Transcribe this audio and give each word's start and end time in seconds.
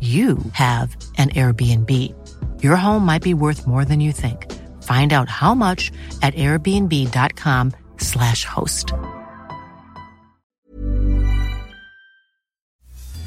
you 0.00 0.38
have 0.52 0.96
an 1.18 1.28
Airbnb. 1.30 1.92
Your 2.62 2.76
home 2.76 3.04
might 3.04 3.22
be 3.22 3.34
worth 3.34 3.66
more 3.66 3.84
than 3.84 4.00
you 4.00 4.12
think. 4.12 4.50
Find 4.82 5.12
out 5.12 5.28
how 5.28 5.54
much 5.54 5.92
at 6.22 6.32
airbnb.com/slash 6.34 8.44
host. 8.46 8.92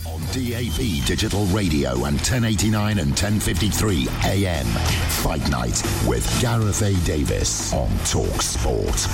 On 0.08 0.20
DAB 0.32 1.06
Digital 1.06 1.46
Radio 1.48 2.06
and 2.06 2.16
1089 2.18 2.98
and 2.98 3.10
1053 3.10 4.08
AM. 4.24 4.66
Fight 4.66 5.52
Night 5.52 5.84
with 6.08 6.26
Gareth 6.42 6.82
A. 6.82 6.94
Davies 7.06 7.72
on 7.74 7.90
Talk 8.06 8.42
Sport. 8.42 9.08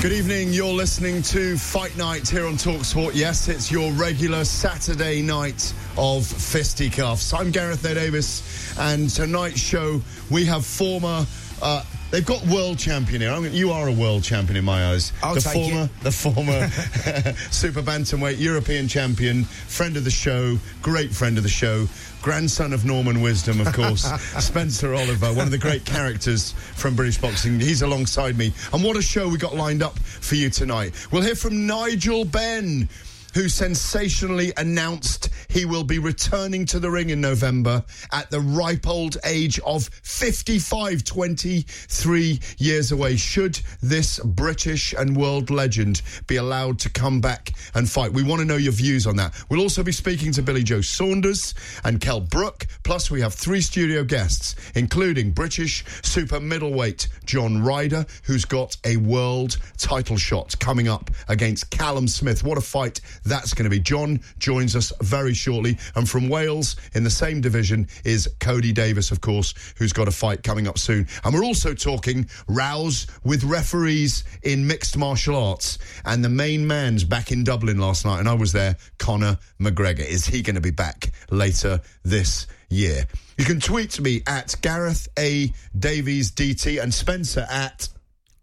Good 0.00 0.12
evening. 0.12 0.54
You're 0.54 0.72
listening 0.72 1.20
to 1.24 1.58
Fight 1.58 1.94
Night 1.98 2.26
here 2.26 2.46
on 2.46 2.54
Talksport. 2.54 3.14
Yes, 3.14 3.48
it's 3.48 3.70
your 3.70 3.92
regular 3.92 4.46
Saturday 4.46 5.20
night 5.20 5.74
of 5.98 6.26
fisticuffs. 6.26 7.34
I'm 7.34 7.50
Gareth 7.50 7.84
A. 7.84 7.92
Davies, 7.94 8.74
and 8.78 9.10
tonight's 9.10 9.60
show 9.60 10.00
we 10.30 10.46
have 10.46 10.64
former. 10.64 11.26
Uh, 11.60 11.84
They've 12.10 12.26
got 12.26 12.44
world 12.46 12.76
champion 12.76 13.20
here. 13.20 13.30
I 13.30 13.38
mean, 13.38 13.52
you 13.52 13.70
are 13.70 13.86
a 13.88 13.92
world 13.92 14.24
champion 14.24 14.56
in 14.56 14.64
my 14.64 14.86
eyes. 14.86 15.12
I'll 15.22 15.34
the 15.34 15.40
former, 15.40 15.88
the 16.02 16.10
former 16.10 16.68
super 17.52 17.82
bantamweight 17.82 18.40
European 18.40 18.88
champion, 18.88 19.44
friend 19.44 19.96
of 19.96 20.02
the 20.02 20.10
show, 20.10 20.58
great 20.82 21.12
friend 21.14 21.36
of 21.36 21.44
the 21.44 21.48
show, 21.48 21.86
grandson 22.22 22.72
of 22.72 22.84
Norman 22.84 23.20
Wisdom, 23.22 23.60
of 23.60 23.72
course, 23.72 24.02
Spencer 24.44 24.94
Oliver, 24.94 25.32
one 25.32 25.46
of 25.46 25.50
the 25.50 25.58
great 25.58 25.84
characters 25.84 26.52
from 26.52 26.94
British 26.94 27.18
boxing. 27.18 27.58
He's 27.58 27.82
alongside 27.82 28.36
me, 28.36 28.52
and 28.72 28.84
what 28.84 28.96
a 28.96 29.02
show 29.02 29.28
we 29.28 29.38
got 29.38 29.54
lined 29.54 29.82
up 29.82 29.98
for 29.98 30.34
you 30.34 30.50
tonight. 30.50 30.94
We'll 31.10 31.22
hear 31.22 31.34
from 31.34 31.66
Nigel 31.66 32.24
Benn 32.24 32.88
who 33.34 33.48
sensationally 33.48 34.52
announced 34.56 35.30
he 35.48 35.64
will 35.64 35.84
be 35.84 35.98
returning 35.98 36.64
to 36.66 36.78
the 36.78 36.90
ring 36.90 37.10
in 37.10 37.20
November 37.20 37.84
at 38.12 38.30
the 38.30 38.40
ripe 38.40 38.86
old 38.86 39.16
age 39.24 39.58
of 39.60 39.88
55, 40.02 41.04
23 41.04 42.40
years 42.58 42.92
away. 42.92 43.16
Should 43.16 43.60
this 43.82 44.18
British 44.20 44.92
and 44.92 45.16
world 45.16 45.50
legend 45.50 46.02
be 46.26 46.36
allowed 46.36 46.78
to 46.80 46.90
come 46.90 47.20
back 47.20 47.52
and 47.74 47.88
fight? 47.88 48.12
We 48.12 48.22
want 48.22 48.40
to 48.40 48.46
know 48.46 48.56
your 48.56 48.72
views 48.72 49.06
on 49.06 49.16
that. 49.16 49.34
We'll 49.48 49.60
also 49.60 49.82
be 49.82 49.92
speaking 49.92 50.32
to 50.32 50.42
Billy 50.42 50.62
Joe 50.62 50.80
Saunders 50.80 51.54
and 51.84 52.00
Kel 52.00 52.20
Brook. 52.20 52.66
Plus, 52.84 53.10
we 53.10 53.20
have 53.20 53.34
three 53.34 53.60
studio 53.60 54.04
guests, 54.04 54.54
including 54.74 55.32
British 55.32 55.84
super 56.02 56.40
middleweight 56.40 57.08
John 57.24 57.62
Ryder, 57.62 58.06
who's 58.24 58.44
got 58.44 58.76
a 58.84 58.96
world 58.96 59.58
title 59.78 60.16
shot 60.16 60.58
coming 60.60 60.88
up 60.88 61.10
against 61.28 61.70
Callum 61.70 62.08
Smith. 62.08 62.44
What 62.44 62.58
a 62.58 62.60
fight 62.60 63.00
that's 63.24 63.54
going 63.54 63.64
to 63.64 63.70
be. 63.70 63.80
John 63.80 64.20
joins 64.38 64.76
us 64.76 64.92
very 65.00 65.34
shortly. 65.34 65.78
And 65.94 66.08
from 66.08 66.28
Wales, 66.28 66.76
in 66.94 67.04
the 67.04 67.10
same 67.10 67.40
division, 67.40 67.88
is 68.04 68.28
Cody 68.40 68.72
Davis, 68.72 69.10
of 69.10 69.20
course, 69.20 69.54
who's 69.76 69.92
got 69.92 70.08
a 70.08 70.12
fight 70.12 70.42
coming 70.42 70.66
up 70.66 70.78
soon. 70.78 71.06
And 71.24 71.34
we're 71.34 71.44
also 71.44 71.74
talking 71.74 72.28
rows 72.48 73.06
with 73.24 73.44
referees 73.44 74.24
in 74.42 74.66
mixed 74.66 74.96
martial 74.96 75.36
arts. 75.36 75.78
And 76.04 76.24
the 76.24 76.28
main 76.28 76.66
man's 76.66 77.04
back 77.04 77.32
in 77.32 77.44
Dublin 77.44 77.78
last 77.78 78.04
night, 78.04 78.20
and 78.20 78.28
I 78.28 78.34
was 78.34 78.52
there, 78.52 78.76
Conor 78.98 79.38
McGregor. 79.60 80.06
Is 80.06 80.26
he 80.26 80.42
going 80.42 80.56
to 80.56 80.60
be 80.60 80.70
back 80.70 81.12
later 81.30 81.80
this 82.04 82.46
year? 82.68 83.04
You 83.38 83.44
can 83.44 83.60
tweet 83.60 84.00
me 84.00 84.22
at 84.26 84.54
Gareth 84.60 85.08
A. 85.18 85.52
Davies 85.78 86.30
DT 86.32 86.82
and 86.82 86.92
Spencer 86.92 87.46
at 87.50 87.88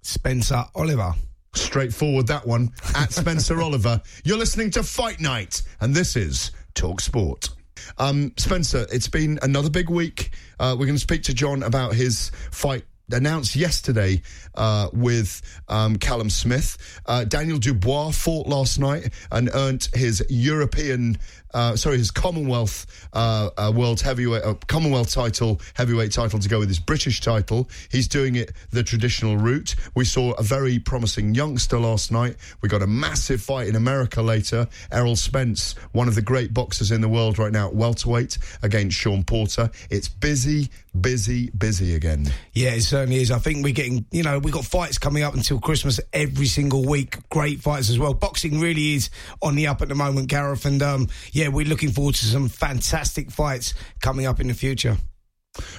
Spencer 0.02 0.66
Oliver. 0.76 1.14
Straightforward, 1.58 2.28
that 2.28 2.46
one. 2.46 2.72
At 2.96 3.12
Spencer 3.12 3.62
Oliver. 3.62 4.02
You're 4.24 4.38
listening 4.38 4.72
to 4.72 4.84
Fight 4.84 5.20
Night, 5.20 5.62
and 5.82 5.94
this 5.94 6.16
is 6.16 6.52
Talk 6.74 7.02
Sport. 7.02 7.50
Um, 7.98 8.34
Spencer, 8.38 8.86
it's 8.92 9.08
been 9.08 9.40
another 9.42 9.70
big 9.70 9.90
week. 9.90 10.32
Uh, 10.60 10.76
we're 10.78 10.86
going 10.86 10.96
to 10.96 11.02
speak 11.02 11.24
to 11.24 11.34
John 11.34 11.64
about 11.64 11.94
his 11.94 12.32
fight 12.52 12.84
announced 13.12 13.56
yesterday 13.56 14.22
uh, 14.56 14.90
with 14.94 15.42
um, 15.70 15.98
Callum 15.98 16.30
Smith. 16.30 16.78
Uh, 17.06 17.24
Daniel 17.24 17.58
Dubois 17.58 18.12
fought 18.12 18.48
last 18.48 18.80
night 18.80 19.14
and 19.32 19.50
earned 19.54 19.88
his 19.94 20.26
European, 20.30 21.18
uh, 21.58 21.76
sorry, 21.76 21.98
his 21.98 22.12
Commonwealth 22.12 22.86
uh, 23.14 23.50
uh, 23.58 23.72
World 23.76 24.00
Heavyweight, 24.00 24.44
uh, 24.44 24.54
Commonwealth 24.68 25.12
title, 25.12 25.60
heavyweight 25.74 26.12
title 26.12 26.38
to 26.38 26.48
go 26.48 26.60
with 26.60 26.68
his 26.68 26.78
British 26.78 27.20
title. 27.20 27.68
He's 27.92 28.08
doing 28.08 28.36
it 28.36 28.52
the 28.70 28.84
traditional 28.84 29.38
route. 29.38 29.76
We 29.96 30.06
saw 30.06 30.34
a 30.34 30.44
very 30.44 30.78
promising 30.78 31.34
youngster 31.34 31.80
last 31.80 32.12
night. 32.12 32.36
We 32.62 32.70
got 32.70 32.84
a 32.84 32.88
massive 32.88 33.42
fight 33.42 33.68
in 33.68 33.76
America 33.76 34.22
later. 34.22 34.68
Errol 34.92 35.16
Spence, 35.16 35.74
one 35.94 36.08
of 36.08 36.14
the 36.14 36.22
great 36.22 36.54
boxers 36.54 36.92
in 36.92 37.02
the 37.02 37.10
world 37.10 37.40
right 37.40 37.52
now, 37.52 37.72
welterweight 37.72 38.38
against 38.62 38.96
Sean 38.96 39.24
Porter. 39.24 39.72
It's 39.90 40.08
busy, 40.08 40.70
busy, 41.02 41.50
busy 41.52 41.96
again. 41.96 42.32
Yeah, 42.54 42.76
it 42.76 42.82
certainly 42.82 43.22
is. 43.22 43.32
I 43.32 43.40
think 43.40 43.64
we're 43.64 43.74
getting, 43.74 44.06
you 44.12 44.22
know, 44.22 44.38
we've 44.38 44.54
got 44.54 44.66
fights 44.66 45.00
coming 45.00 45.24
up 45.24 45.34
until 45.34 45.60
Christmas 45.60 46.00
every 46.14 46.46
single 46.46 46.86
week. 46.86 47.18
Great 47.30 47.62
fights 47.62 47.90
as 47.90 47.98
well. 47.98 48.14
Boxing 48.14 48.60
really 48.60 48.94
is 48.94 49.10
on 49.42 49.56
the 49.56 49.68
up 49.68 49.82
at 49.82 49.90
the 49.90 49.96
moment, 49.96 50.28
Gareth. 50.28 50.66
And 50.66 50.82
um, 50.84 51.08
yeah, 51.32 51.47
we're 51.54 51.68
looking 51.68 51.92
forward 51.92 52.16
to 52.16 52.26
some 52.26 52.50
fantastic 52.50 53.32
fights 53.32 53.74
coming 54.02 54.26
up 54.26 54.40
in 54.40 54.48
the 54.48 54.54
future. 54.54 54.98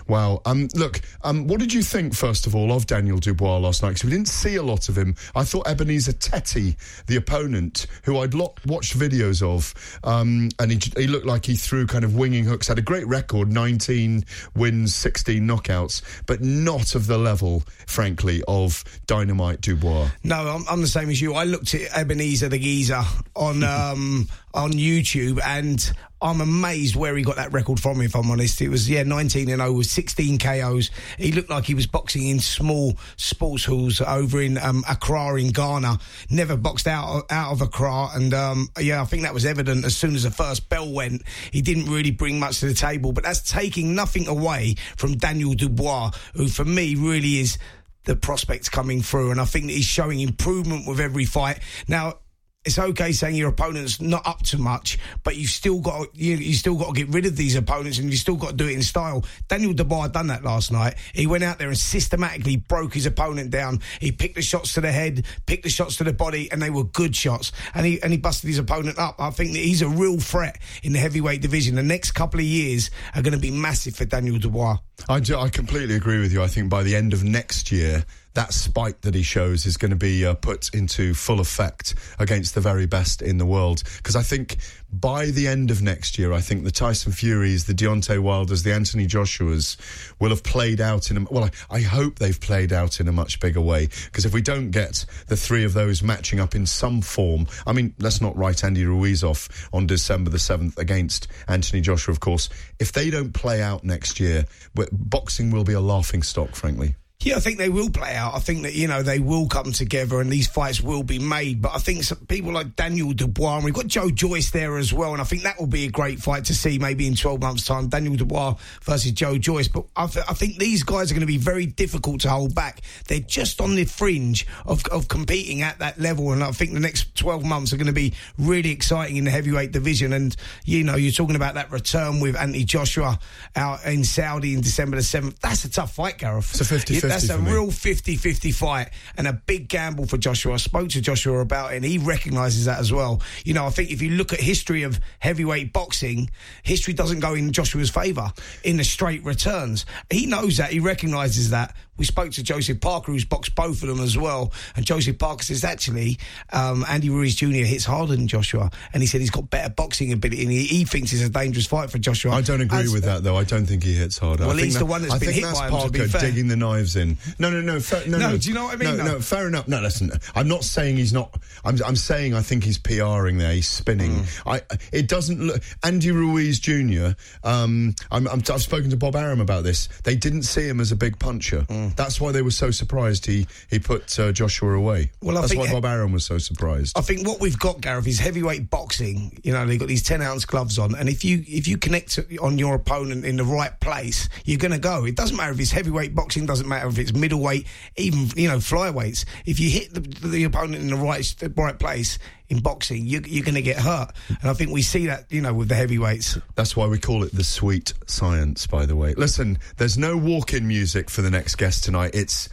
Wow. 0.06 0.42
Um, 0.44 0.68
look, 0.74 1.00
um, 1.22 1.46
what 1.46 1.60
did 1.60 1.72
you 1.72 1.82
think, 1.82 2.14
first 2.14 2.46
of 2.46 2.54
all, 2.54 2.72
of 2.72 2.86
Daniel 2.86 3.18
Dubois 3.18 3.58
last 3.58 3.82
night? 3.82 3.90
Because 3.90 4.04
we 4.04 4.10
didn't 4.10 4.28
see 4.28 4.56
a 4.56 4.62
lot 4.62 4.88
of 4.88 4.96
him. 4.96 5.14
I 5.34 5.44
thought 5.44 5.66
Ebenezer 5.68 6.12
Tetteh, 6.12 6.76
the 7.06 7.16
opponent, 7.16 7.86
who 8.04 8.18
I'd 8.18 8.34
lo- 8.34 8.54
watched 8.66 8.98
videos 8.98 9.42
of, 9.42 9.74
um, 10.04 10.50
and 10.58 10.72
he, 10.72 10.80
he 10.96 11.06
looked 11.06 11.26
like 11.26 11.46
he 11.46 11.54
threw 11.54 11.86
kind 11.86 12.04
of 12.04 12.16
winging 12.16 12.44
hooks, 12.44 12.68
had 12.68 12.78
a 12.78 12.82
great 12.82 13.06
record 13.06 13.52
19 13.52 14.24
wins, 14.54 14.94
16 14.94 15.42
knockouts, 15.46 16.02
but 16.26 16.40
not 16.40 16.94
of 16.94 17.06
the 17.06 17.18
level, 17.18 17.62
frankly, 17.86 18.42
of 18.48 18.84
Dynamite 19.06 19.60
Dubois. 19.60 20.08
No, 20.24 20.36
I'm, 20.48 20.64
I'm 20.68 20.80
the 20.80 20.86
same 20.86 21.10
as 21.10 21.20
you. 21.20 21.34
I 21.34 21.44
looked 21.44 21.74
at 21.74 21.96
Ebenezer 21.96 22.48
the 22.48 22.58
Geezer 22.58 23.02
on 23.34 23.62
um, 23.64 24.28
on 24.54 24.72
YouTube, 24.72 25.40
and 25.44 25.92
I'm 26.20 26.40
amazed 26.40 26.96
where 26.96 27.16
he 27.16 27.22
got 27.22 27.36
that 27.36 27.52
record 27.52 27.78
from. 27.78 28.00
If 28.00 28.16
I'm 28.16 28.30
honest, 28.30 28.60
it 28.60 28.68
was 28.68 28.88
yeah, 28.90 29.04
19 29.04 29.48
and 29.48 29.60
0 29.60 29.72
with 29.72 29.86
16 29.86 30.38
KOs. 30.38 30.90
He 31.16 31.32
looked 31.32 31.50
like 31.50 31.64
he 31.64 31.74
was 31.74 31.86
boxing 31.86 32.26
in 32.26 32.40
small 32.40 32.96
sports 33.16 33.64
halls 33.64 34.00
over 34.00 34.42
in 34.42 34.58
um, 34.58 34.84
Accra 34.88 35.36
in 35.36 35.50
Ghana. 35.50 35.98
Never 36.30 36.56
boxed 36.56 36.88
out 36.88 37.26
out 37.30 37.52
of 37.52 37.62
Accra, 37.62 38.10
and 38.14 38.34
um, 38.34 38.68
yeah, 38.80 39.00
I 39.00 39.04
think 39.04 39.22
that 39.22 39.34
was 39.34 39.46
evident 39.46 39.84
as 39.84 39.96
soon 39.96 40.14
as 40.14 40.24
the 40.24 40.30
first 40.30 40.68
bell 40.68 40.90
went. 40.90 41.22
He 41.52 41.62
didn't 41.62 41.86
really 41.86 42.10
bring 42.10 42.40
much 42.40 42.60
to 42.60 42.66
the 42.66 42.74
table, 42.74 43.12
but 43.12 43.22
that's 43.22 43.48
taking 43.50 43.94
nothing 43.94 44.26
away 44.26 44.74
from 44.96 45.16
Daniel 45.16 45.54
Dubois, 45.54 46.10
who 46.34 46.48
for 46.48 46.64
me 46.64 46.96
really 46.96 47.38
is 47.38 47.58
the 48.04 48.16
prospects 48.16 48.68
coming 48.68 49.02
through, 49.02 49.30
and 49.30 49.40
I 49.40 49.44
think 49.44 49.66
that 49.66 49.72
he's 49.72 49.84
showing 49.84 50.20
improvement 50.20 50.88
with 50.88 50.98
every 50.98 51.26
fight. 51.26 51.60
Now, 51.86 52.14
it's 52.64 52.78
okay 52.78 53.12
saying 53.12 53.36
your 53.36 53.48
opponent's 53.48 54.00
not 54.00 54.26
up 54.26 54.42
to 54.42 54.58
much, 54.58 54.98
but 55.22 55.36
you've 55.36 55.50
still 55.50 55.80
got 55.80 56.14
you 56.14 56.36
you 56.36 56.54
still 56.54 56.76
got 56.76 56.94
to 56.94 57.04
get 57.04 57.14
rid 57.14 57.24
of 57.24 57.36
these 57.36 57.56
opponents, 57.56 57.98
and 57.98 58.10
you've 58.10 58.20
still 58.20 58.36
got 58.36 58.50
to 58.50 58.56
do 58.56 58.66
it 58.66 58.72
in 58.72 58.82
style. 58.82 59.24
Daniel 59.48 59.72
Dubois 59.72 60.08
done 60.08 60.26
that 60.26 60.44
last 60.44 60.72
night. 60.72 60.96
He 61.14 61.26
went 61.26 61.44
out 61.44 61.58
there 61.58 61.68
and 61.68 61.78
systematically 61.78 62.56
broke 62.56 62.94
his 62.94 63.06
opponent 63.06 63.50
down. 63.50 63.80
He 64.00 64.12
picked 64.12 64.34
the 64.34 64.42
shots 64.42 64.74
to 64.74 64.80
the 64.80 64.92
head, 64.92 65.24
picked 65.46 65.62
the 65.62 65.70
shots 65.70 65.96
to 65.96 66.04
the 66.04 66.12
body, 66.12 66.50
and 66.50 66.60
they 66.60 66.70
were 66.70 66.84
good 66.84 67.14
shots. 67.14 67.52
And 67.74 67.86
he 67.86 68.02
and 68.02 68.12
he 68.12 68.18
busted 68.18 68.48
his 68.48 68.58
opponent 68.58 68.98
up. 68.98 69.16
I 69.18 69.30
think 69.30 69.52
that 69.52 69.60
he's 69.60 69.82
a 69.82 69.88
real 69.88 70.18
threat 70.18 70.58
in 70.82 70.92
the 70.92 70.98
heavyweight 70.98 71.40
division. 71.40 71.76
The 71.76 71.82
next 71.82 72.10
couple 72.10 72.40
of 72.40 72.46
years 72.46 72.90
are 73.14 73.22
going 73.22 73.34
to 73.34 73.40
be 73.40 73.50
massive 73.52 73.94
for 73.96 74.04
Daniel 74.04 74.38
Dubois. 74.38 74.78
I, 75.08 75.20
do, 75.20 75.38
I 75.38 75.48
completely 75.48 75.94
agree 75.94 76.18
with 76.18 76.32
you. 76.32 76.42
I 76.42 76.48
think 76.48 76.68
by 76.68 76.82
the 76.82 76.96
end 76.96 77.12
of 77.12 77.22
next 77.22 77.70
year, 77.70 78.04
that 78.38 78.52
spike 78.52 79.00
that 79.00 79.16
he 79.16 79.22
shows 79.24 79.66
is 79.66 79.76
going 79.76 79.90
to 79.90 79.96
be 79.96 80.24
uh, 80.24 80.32
put 80.32 80.72
into 80.72 81.12
full 81.12 81.40
effect 81.40 81.96
against 82.20 82.54
the 82.54 82.60
very 82.60 82.86
best 82.86 83.20
in 83.20 83.36
the 83.36 83.44
world. 83.44 83.82
Because 83.96 84.14
I 84.14 84.22
think 84.22 84.58
by 84.92 85.26
the 85.26 85.48
end 85.48 85.72
of 85.72 85.82
next 85.82 86.20
year, 86.20 86.32
I 86.32 86.40
think 86.40 86.62
the 86.62 86.70
Tyson 86.70 87.10
Furies, 87.10 87.64
the 87.64 87.72
Deontay 87.72 88.20
Wilders, 88.20 88.62
the 88.62 88.72
Anthony 88.72 89.08
Joshuas 89.08 89.76
will 90.20 90.28
have 90.28 90.44
played 90.44 90.80
out 90.80 91.10
in 91.10 91.16
a, 91.16 91.24
well, 91.28 91.42
I, 91.42 91.50
I 91.68 91.80
hope 91.80 92.20
they've 92.20 92.40
played 92.40 92.72
out 92.72 93.00
in 93.00 93.08
a 93.08 93.12
much 93.12 93.40
bigger 93.40 93.60
way. 93.60 93.88
Because 94.04 94.24
if 94.24 94.32
we 94.32 94.40
don't 94.40 94.70
get 94.70 95.04
the 95.26 95.36
three 95.36 95.64
of 95.64 95.72
those 95.72 96.00
matching 96.00 96.38
up 96.38 96.54
in 96.54 96.64
some 96.64 97.00
form, 97.00 97.48
I 97.66 97.72
mean, 97.72 97.92
let's 97.98 98.20
not 98.20 98.36
write 98.36 98.62
Andy 98.62 98.84
Ruiz 98.84 99.24
off 99.24 99.68
on 99.72 99.88
December 99.88 100.30
the 100.30 100.38
7th 100.38 100.78
against 100.78 101.26
Anthony 101.48 101.80
Joshua, 101.80 102.12
of 102.12 102.20
course. 102.20 102.50
If 102.78 102.92
they 102.92 103.10
don't 103.10 103.34
play 103.34 103.60
out 103.60 103.82
next 103.82 104.20
year, 104.20 104.44
boxing 104.92 105.50
will 105.50 105.64
be 105.64 105.72
a 105.72 105.80
laughing 105.80 106.22
stock, 106.22 106.54
frankly. 106.54 106.94
Yeah, 107.20 107.34
I 107.34 107.40
think 107.40 107.58
they 107.58 107.68
will 107.68 107.90
play 107.90 108.14
out. 108.14 108.34
I 108.34 108.38
think 108.38 108.62
that, 108.62 108.74
you 108.74 108.86
know, 108.86 109.02
they 109.02 109.18
will 109.18 109.48
come 109.48 109.72
together 109.72 110.20
and 110.20 110.30
these 110.30 110.46
fights 110.46 110.80
will 110.80 111.02
be 111.02 111.18
made. 111.18 111.60
But 111.60 111.74
I 111.74 111.78
think 111.78 112.04
people 112.28 112.52
like 112.52 112.76
Daniel 112.76 113.12
Dubois, 113.12 113.56
and 113.56 113.64
we've 113.64 113.74
got 113.74 113.88
Joe 113.88 114.08
Joyce 114.08 114.52
there 114.52 114.78
as 114.78 114.92
well. 114.92 115.14
And 115.14 115.20
I 115.20 115.24
think 115.24 115.42
that 115.42 115.58
will 115.58 115.66
be 115.66 115.84
a 115.86 115.90
great 115.90 116.20
fight 116.20 116.44
to 116.44 116.54
see 116.54 116.78
maybe 116.78 117.08
in 117.08 117.16
12 117.16 117.40
months' 117.40 117.66
time. 117.66 117.88
Daniel 117.88 118.14
Dubois 118.14 118.54
versus 118.82 119.10
Joe 119.10 119.36
Joyce. 119.36 119.66
But 119.66 119.86
I, 119.96 120.06
th- 120.06 120.26
I 120.28 120.34
think 120.34 120.58
these 120.58 120.84
guys 120.84 121.10
are 121.10 121.14
going 121.14 121.22
to 121.22 121.26
be 121.26 121.38
very 121.38 121.66
difficult 121.66 122.20
to 122.20 122.30
hold 122.30 122.54
back. 122.54 122.82
They're 123.08 123.18
just 123.18 123.60
on 123.60 123.74
the 123.74 123.84
fringe 123.84 124.46
of, 124.64 124.86
of 124.86 125.08
competing 125.08 125.62
at 125.62 125.80
that 125.80 125.98
level. 125.98 126.30
And 126.30 126.44
I 126.44 126.52
think 126.52 126.72
the 126.72 126.78
next 126.78 127.16
12 127.16 127.44
months 127.44 127.72
are 127.72 127.78
going 127.78 127.88
to 127.88 127.92
be 127.92 128.14
really 128.38 128.70
exciting 128.70 129.16
in 129.16 129.24
the 129.24 129.32
heavyweight 129.32 129.72
division. 129.72 130.12
And, 130.12 130.36
you 130.64 130.84
know, 130.84 130.94
you're 130.94 131.10
talking 131.10 131.34
about 131.34 131.54
that 131.54 131.72
return 131.72 132.20
with 132.20 132.36
Anthony 132.36 132.62
Joshua 132.62 133.18
out 133.56 133.84
in 133.86 134.04
Saudi 134.04 134.54
in 134.54 134.60
December 134.60 134.98
the 134.98 135.02
7th. 135.02 135.40
That's 135.40 135.64
a 135.64 135.68
tough 135.68 135.96
fight, 135.96 136.18
Gareth. 136.18 136.48
It's 136.52 136.60
a 136.60 136.64
50 136.64 137.07
that's 137.08 137.28
a 137.30 137.38
real 137.38 137.70
50 137.70 138.16
50 138.16 138.52
fight 138.52 138.90
and 139.16 139.26
a 139.26 139.32
big 139.32 139.68
gamble 139.68 140.06
for 140.06 140.18
Joshua. 140.18 140.54
I 140.54 140.56
spoke 140.58 140.88
to 140.90 141.00
Joshua 141.00 141.40
about 141.40 141.72
it 141.72 141.76
and 141.76 141.84
he 141.84 141.98
recognises 141.98 142.66
that 142.66 142.78
as 142.78 142.92
well. 142.92 143.22
You 143.44 143.54
know, 143.54 143.66
I 143.66 143.70
think 143.70 143.90
if 143.90 144.02
you 144.02 144.10
look 144.10 144.32
at 144.32 144.40
history 144.40 144.82
of 144.82 145.00
heavyweight 145.18 145.72
boxing, 145.72 146.30
history 146.62 146.94
doesn't 146.94 147.20
go 147.20 147.34
in 147.34 147.52
Joshua's 147.52 147.90
favour 147.90 148.32
in 148.64 148.76
the 148.76 148.84
straight 148.84 149.24
returns. 149.24 149.86
He 150.10 150.26
knows 150.26 150.58
that, 150.58 150.70
he 150.70 150.80
recognises 150.80 151.50
that. 151.50 151.74
We 151.98 152.04
spoke 152.04 152.30
to 152.32 152.42
Joseph 152.44 152.80
Parker, 152.80 153.10
who's 153.10 153.24
boxed 153.24 153.56
both 153.56 153.82
of 153.82 153.88
them 153.88 154.00
as 154.00 154.16
well. 154.16 154.52
And 154.76 154.86
Joseph 154.86 155.18
Parker 155.18 155.42
says, 155.42 155.64
actually, 155.64 156.18
um, 156.52 156.84
Andy 156.88 157.10
Ruiz 157.10 157.34
Jr. 157.34 157.64
hits 157.64 157.84
harder 157.84 158.14
than 158.14 158.28
Joshua. 158.28 158.70
And 158.92 159.02
he 159.02 159.08
said 159.08 159.20
he's 159.20 159.30
got 159.30 159.50
better 159.50 159.68
boxing 159.68 160.12
ability 160.12 160.42
and 160.42 160.52
he, 160.52 160.64
he 160.64 160.84
thinks 160.84 161.12
it's 161.12 161.22
a 161.22 161.28
dangerous 161.28 161.66
fight 161.66 161.90
for 161.90 161.98
Joshua. 161.98 162.32
I 162.32 162.42
don't 162.42 162.60
agree 162.60 162.78
As, 162.78 162.92
with 162.92 163.04
that, 163.04 163.24
though. 163.24 163.36
I 163.36 163.42
don't 163.42 163.66
think 163.66 163.82
he 163.82 163.94
hits 163.94 164.16
harder. 164.16 164.46
Well, 164.46 164.56
he's 164.56 164.74
that, 164.74 164.80
the 164.80 164.86
one 164.86 165.02
that's 165.02 165.14
I 165.14 165.18
been 165.18 165.32
hit 165.32 165.42
by 165.52 165.66
him, 165.66 165.70
Parker 165.72 166.06
digging 166.20 166.46
the 166.46 166.56
knives 166.56 166.94
in. 166.98 167.16
No, 167.38 167.50
no, 167.50 167.60
no. 167.60 167.80
Fair, 167.80 168.06
no, 168.06 168.18
no, 168.18 168.30
no. 168.30 168.38
Do 168.38 168.48
you 168.48 168.54
know 168.54 168.64
what 168.64 168.74
I 168.74 168.76
mean? 168.76 168.96
No, 168.96 169.04
no, 169.04 169.20
fair 169.20 169.48
enough. 169.48 169.68
No, 169.68 169.80
listen. 169.80 170.10
I'm 170.34 170.48
not 170.48 170.64
saying 170.64 170.96
he's 170.96 171.12
not. 171.12 171.34
I'm, 171.64 171.78
I'm 171.84 171.96
saying 171.96 172.34
I 172.34 172.42
think 172.42 172.64
he's 172.64 172.78
PRing 172.78 173.38
there. 173.38 173.52
He's 173.52 173.68
spinning. 173.68 174.12
Mm. 174.12 174.42
I. 174.46 174.78
It 174.92 175.08
doesn't 175.08 175.40
look. 175.40 175.62
Andy 175.82 176.10
Ruiz 176.10 176.58
Jr. 176.58 177.10
Um, 177.44 177.94
I'm, 178.10 178.28
i 178.28 178.30
have 178.30 178.62
spoken 178.62 178.90
to 178.90 178.96
Bob 178.96 179.16
Arum 179.16 179.40
about 179.40 179.64
this. 179.64 179.88
They 180.04 180.16
didn't 180.16 180.42
see 180.42 180.68
him 180.68 180.80
as 180.80 180.92
a 180.92 180.96
big 180.96 181.18
puncher. 181.18 181.62
Mm. 181.62 181.94
That's 181.96 182.20
why 182.20 182.32
they 182.32 182.42
were 182.42 182.50
so 182.50 182.70
surprised 182.70 183.26
he 183.26 183.46
he 183.70 183.78
put 183.78 184.18
uh, 184.18 184.32
Joshua 184.32 184.72
away. 184.72 185.10
Well, 185.22 185.38
I 185.38 185.42
that's 185.42 185.54
why 185.54 185.70
Bob 185.70 185.84
Arum 185.84 186.12
was 186.12 186.24
so 186.24 186.38
surprised. 186.38 186.98
I 186.98 187.02
think 187.02 187.26
what 187.26 187.40
we've 187.40 187.58
got, 187.58 187.80
Gareth, 187.80 188.06
is 188.06 188.18
heavyweight 188.18 188.70
boxing. 188.70 189.40
You 189.42 189.52
know, 189.52 189.66
they've 189.66 189.78
got 189.78 189.88
these 189.88 190.02
ten 190.02 190.22
ounce 190.22 190.44
gloves 190.44 190.78
on, 190.78 190.94
and 190.94 191.08
if 191.08 191.24
you 191.24 191.44
if 191.46 191.68
you 191.68 191.78
connect 191.78 192.18
on 192.40 192.58
your 192.58 192.74
opponent 192.74 193.24
in 193.24 193.36
the 193.36 193.44
right 193.44 193.78
place, 193.80 194.28
you're 194.44 194.58
going 194.58 194.72
to 194.72 194.78
go. 194.78 195.04
It 195.04 195.16
doesn't 195.16 195.36
matter 195.36 195.52
if 195.52 195.60
it's 195.60 195.70
heavyweight 195.70 196.14
boxing, 196.14 196.46
doesn't 196.46 196.68
matter 196.68 196.87
if 196.88 196.98
it's 196.98 197.14
middleweight, 197.14 197.66
even 197.96 198.28
you 198.36 198.48
know 198.48 198.58
flyweights. 198.58 199.24
If 199.46 199.60
you 199.60 199.70
hit 199.70 199.94
the, 199.94 200.00
the 200.00 200.44
opponent 200.44 200.82
in 200.82 200.88
the 200.88 200.96
right 200.96 201.24
the 201.38 201.50
right 201.50 201.78
place, 201.78 202.18
in 202.48 202.60
boxing, 202.60 203.06
you, 203.06 203.18
are 203.18 203.44
going 203.44 203.54
to 203.54 203.62
get 203.62 203.78
hurt. 203.78 204.10
And 204.28 204.50
I 204.50 204.54
think 204.54 204.70
we 204.70 204.82
see 204.82 205.06
that, 205.06 205.30
you 205.30 205.40
know, 205.40 205.52
with 205.52 205.68
the 205.68 205.74
heavyweights. 205.74 206.38
That's 206.54 206.76
why 206.76 206.86
we 206.86 206.98
call 206.98 207.22
it 207.22 207.34
the 207.34 207.44
sweet 207.44 207.92
science, 208.06 208.66
by 208.66 208.86
the 208.86 208.96
way. 208.96 209.14
Listen, 209.14 209.58
there's 209.76 209.98
no 209.98 210.16
walk 210.16 210.54
in 210.54 210.66
music 210.66 211.10
for 211.10 211.22
the 211.22 211.30
next 211.30 211.56
guest 211.56 211.84
tonight. 211.84 212.12
It's 212.14 212.48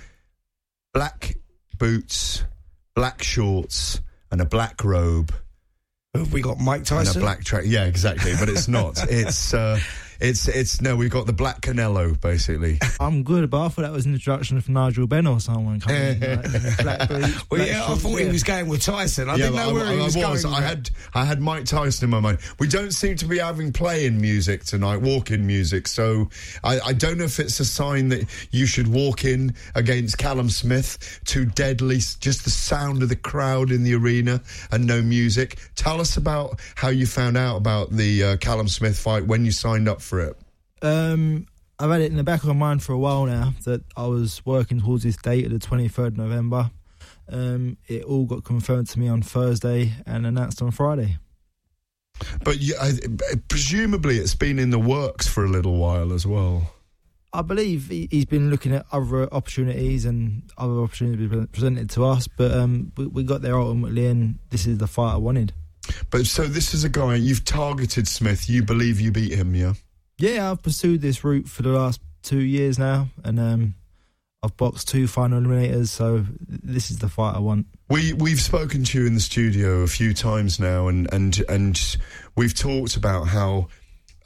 black 0.93 1.35
boots, 1.77 2.43
black 2.93 3.23
shorts, 3.23 4.01
and 4.31 4.41
a 4.41 4.45
black 4.45 4.83
robe. 4.83 5.33
Have 6.13 6.33
we 6.33 6.41
got 6.41 6.59
Mike 6.59 6.83
Tyson? 6.83 7.15
And 7.15 7.17
a 7.17 7.19
black 7.19 7.43
track. 7.43 7.63
Yeah, 7.65 7.85
exactly. 7.85 8.33
But 8.39 8.49
it's 8.49 8.67
not. 8.67 8.97
it's. 9.09 9.53
Uh, 9.53 9.79
it's 10.25 10.47
it's 10.47 10.81
no, 10.81 10.95
we've 10.95 11.11
got 11.11 11.27
the 11.27 11.33
Black 11.33 11.61
Canelo 11.61 12.19
basically. 12.19 12.79
I'm 12.99 13.23
good, 13.23 13.49
but 13.49 13.65
I 13.65 13.69
thought 13.69 13.83
that 13.83 13.91
was 13.91 14.05
an 14.05 14.13
introduction 14.13 14.59
from 14.59 14.73
Nigel 14.73 15.07
Benn 15.07 15.27
or 15.27 15.39
someone 15.39 15.79
coming. 15.79 16.21
in, 16.21 16.41
like, 16.41 16.77
black 16.79 17.07
boots, 17.07 17.49
well, 17.49 17.65
yeah, 17.65 17.85
I 17.87 17.95
thought 17.95 18.15
he 18.19 18.25
was 18.25 18.43
going 18.43 18.67
with 18.67 18.81
Tyson. 18.81 19.29
I 19.29 19.33
yeah, 19.33 19.45
didn't 19.45 19.55
know 19.55 19.73
where 19.73 19.85
I, 19.85 19.93
he 19.93 20.01
was, 20.01 20.17
I 20.17 20.31
was 20.31 20.43
going. 20.43 20.55
I 20.55 20.61
had 20.61 20.89
I 21.13 21.25
had 21.25 21.41
Mike 21.41 21.65
Tyson 21.65 22.05
in 22.05 22.09
my 22.09 22.19
mind. 22.19 22.39
We 22.59 22.67
don't 22.67 22.91
seem 22.91 23.15
to 23.17 23.25
be 23.25 23.37
having 23.37 23.71
playing 23.71 24.19
music 24.19 24.63
tonight, 24.63 24.97
walk-in 24.97 25.45
music. 25.45 25.87
So 25.87 26.29
I, 26.63 26.79
I 26.79 26.93
don't 26.93 27.17
know 27.17 27.25
if 27.25 27.39
it's 27.39 27.59
a 27.59 27.65
sign 27.65 28.09
that 28.09 28.25
you 28.51 28.65
should 28.65 28.87
walk 28.87 29.25
in 29.25 29.53
against 29.75 30.17
Callum 30.17 30.49
Smith, 30.49 31.21
too 31.25 31.45
deadly, 31.45 31.97
just 31.97 32.43
the 32.43 32.49
sound 32.49 33.03
of 33.03 33.09
the 33.09 33.15
crowd 33.15 33.71
in 33.71 33.83
the 33.83 33.93
arena 33.93 34.41
and 34.71 34.87
no 34.87 35.01
music. 35.01 35.59
Tell 35.75 36.01
us 36.01 36.17
about 36.17 36.59
how 36.75 36.89
you 36.89 37.05
found 37.05 37.37
out 37.37 37.57
about 37.57 37.91
the 37.91 38.23
uh, 38.23 38.37
Callum 38.37 38.67
Smith 38.67 38.97
fight 38.97 39.25
when 39.27 39.45
you 39.45 39.51
signed 39.51 39.87
up 39.87 40.01
for 40.01 40.14
it? 40.19 40.37
Um, 40.81 41.47
I've 41.79 41.91
had 41.91 42.01
it 42.01 42.11
in 42.11 42.17
the 42.17 42.23
back 42.23 42.41
of 42.41 42.47
my 42.47 42.53
mind 42.53 42.83
for 42.83 42.93
a 42.93 42.97
while 42.97 43.25
now 43.25 43.53
that 43.65 43.81
I 43.97 44.07
was 44.07 44.45
working 44.45 44.79
towards 44.79 45.03
this 45.03 45.17
date 45.17 45.45
of 45.45 45.51
the 45.51 45.59
23rd 45.59 46.17
November. 46.17 46.71
Um, 47.29 47.77
it 47.87 48.03
all 48.03 48.25
got 48.25 48.43
confirmed 48.43 48.87
to 48.89 48.99
me 48.99 49.07
on 49.07 49.21
Thursday 49.21 49.93
and 50.05 50.25
announced 50.25 50.61
on 50.61 50.71
Friday. 50.71 51.17
But 52.43 52.61
you, 52.61 52.75
I, 52.79 52.93
presumably 53.49 54.17
it's 54.17 54.35
been 54.35 54.59
in 54.59 54.69
the 54.69 54.79
works 54.79 55.27
for 55.27 55.43
a 55.43 55.49
little 55.49 55.75
while 55.75 56.13
as 56.13 56.25
well. 56.25 56.71
I 57.33 57.41
believe 57.41 57.89
he's 57.89 58.25
been 58.25 58.49
looking 58.49 58.73
at 58.73 58.85
other 58.93 59.33
opportunities 59.33 60.05
and 60.05 60.43
other 60.57 60.79
opportunities 60.79 61.47
presented 61.51 61.89
to 61.91 62.05
us, 62.05 62.29
but 62.29 62.51
um, 62.51 62.93
we, 62.95 63.07
we 63.07 63.23
got 63.23 63.41
there 63.41 63.59
ultimately, 63.59 64.05
and 64.05 64.39
this 64.51 64.65
is 64.65 64.77
the 64.77 64.87
fight 64.87 65.15
I 65.15 65.17
wanted. 65.17 65.51
But 66.09 66.25
so 66.27 66.43
this 66.45 66.73
is 66.73 66.85
a 66.85 66.89
guy 66.89 67.15
you've 67.15 67.43
targeted 67.43 68.07
Smith. 68.07 68.49
You 68.49 68.63
believe 68.63 69.01
you 69.01 69.11
beat 69.11 69.33
him, 69.33 69.53
yeah? 69.53 69.73
Yeah, 70.17 70.51
I've 70.51 70.61
pursued 70.61 71.01
this 71.01 71.23
route 71.23 71.47
for 71.47 71.61
the 71.61 71.69
last 71.69 72.01
two 72.23 72.39
years 72.39 72.79
now, 72.79 73.09
and 73.23 73.39
um, 73.39 73.75
I've 74.41 74.55
boxed 74.55 74.87
two 74.87 75.07
final 75.07 75.41
eliminators, 75.41 75.87
so 75.87 76.25
this 76.39 76.89
is 76.89 76.99
the 76.99 77.09
fight 77.09 77.35
I 77.35 77.39
want. 77.39 77.67
We 77.89 78.13
we've 78.13 78.39
spoken 78.39 78.83
to 78.85 78.99
you 78.99 79.07
in 79.07 79.15
the 79.15 79.19
studio 79.19 79.81
a 79.81 79.87
few 79.87 80.13
times 80.13 80.59
now, 80.59 80.87
and 80.87 81.11
and 81.13 81.43
and 81.49 81.97
we've 82.35 82.55
talked 82.55 82.95
about 82.95 83.27
how. 83.27 83.67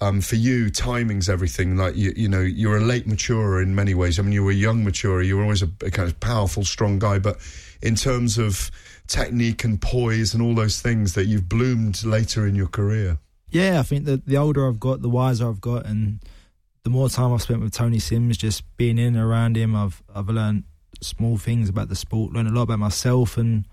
Um, 0.01 0.21
for 0.21 0.37
you, 0.37 0.69
timing's 0.69 1.27
everything. 1.27 1.75
Like 1.75 1.97
you, 1.97 2.13
you 2.15 2.29
know, 2.29 2.39
you're 2.39 2.77
a 2.77 2.81
late 2.81 3.05
maturer 3.05 3.61
in 3.61 3.75
many 3.75 3.93
ways. 3.93 4.17
I 4.17 4.21
mean, 4.21 4.31
you 4.31 4.45
were 4.45 4.51
a 4.51 4.55
young 4.55 4.85
maturer. 4.85 5.21
You 5.21 5.35
were 5.35 5.43
always 5.43 5.61
a, 5.61 5.69
a 5.83 5.91
kind 5.91 6.07
of 6.07 6.17
powerful, 6.21 6.63
strong 6.63 6.99
guy. 6.99 7.19
But 7.19 7.35
in 7.81 7.95
terms 7.95 8.37
of 8.37 8.71
technique 9.07 9.65
and 9.65 9.81
poise 9.81 10.33
and 10.33 10.41
all 10.41 10.55
those 10.55 10.81
things, 10.81 11.15
that 11.15 11.25
you've 11.25 11.49
bloomed 11.49 12.05
later 12.05 12.47
in 12.47 12.55
your 12.55 12.69
career. 12.69 13.17
Yeah, 13.51 13.79
I 13.79 13.83
think 13.83 14.05
that 14.05 14.25
the 14.25 14.37
older 14.37 14.67
I've 14.67 14.79
got, 14.79 15.01
the 15.01 15.09
wiser 15.09 15.47
I've 15.47 15.61
got, 15.61 15.85
and 15.85 16.19
the 16.83 16.89
more 16.89 17.09
time 17.09 17.33
I've 17.33 17.41
spent 17.41 17.61
with 17.61 17.73
Tony 17.73 17.99
Sims, 17.99 18.37
just 18.37 18.63
being 18.77 18.97
in 18.97 19.15
and 19.15 19.23
around 19.23 19.57
him, 19.57 19.75
I've 19.75 20.01
I've 20.13 20.29
learned 20.29 20.63
small 21.01 21.37
things 21.37 21.69
about 21.69 21.89
the 21.89 21.95
sport, 21.95 22.33
learned 22.33 22.49
a 22.49 22.51
lot 22.51 22.63
about 22.63 22.79
myself, 22.79 23.37
and 23.37 23.65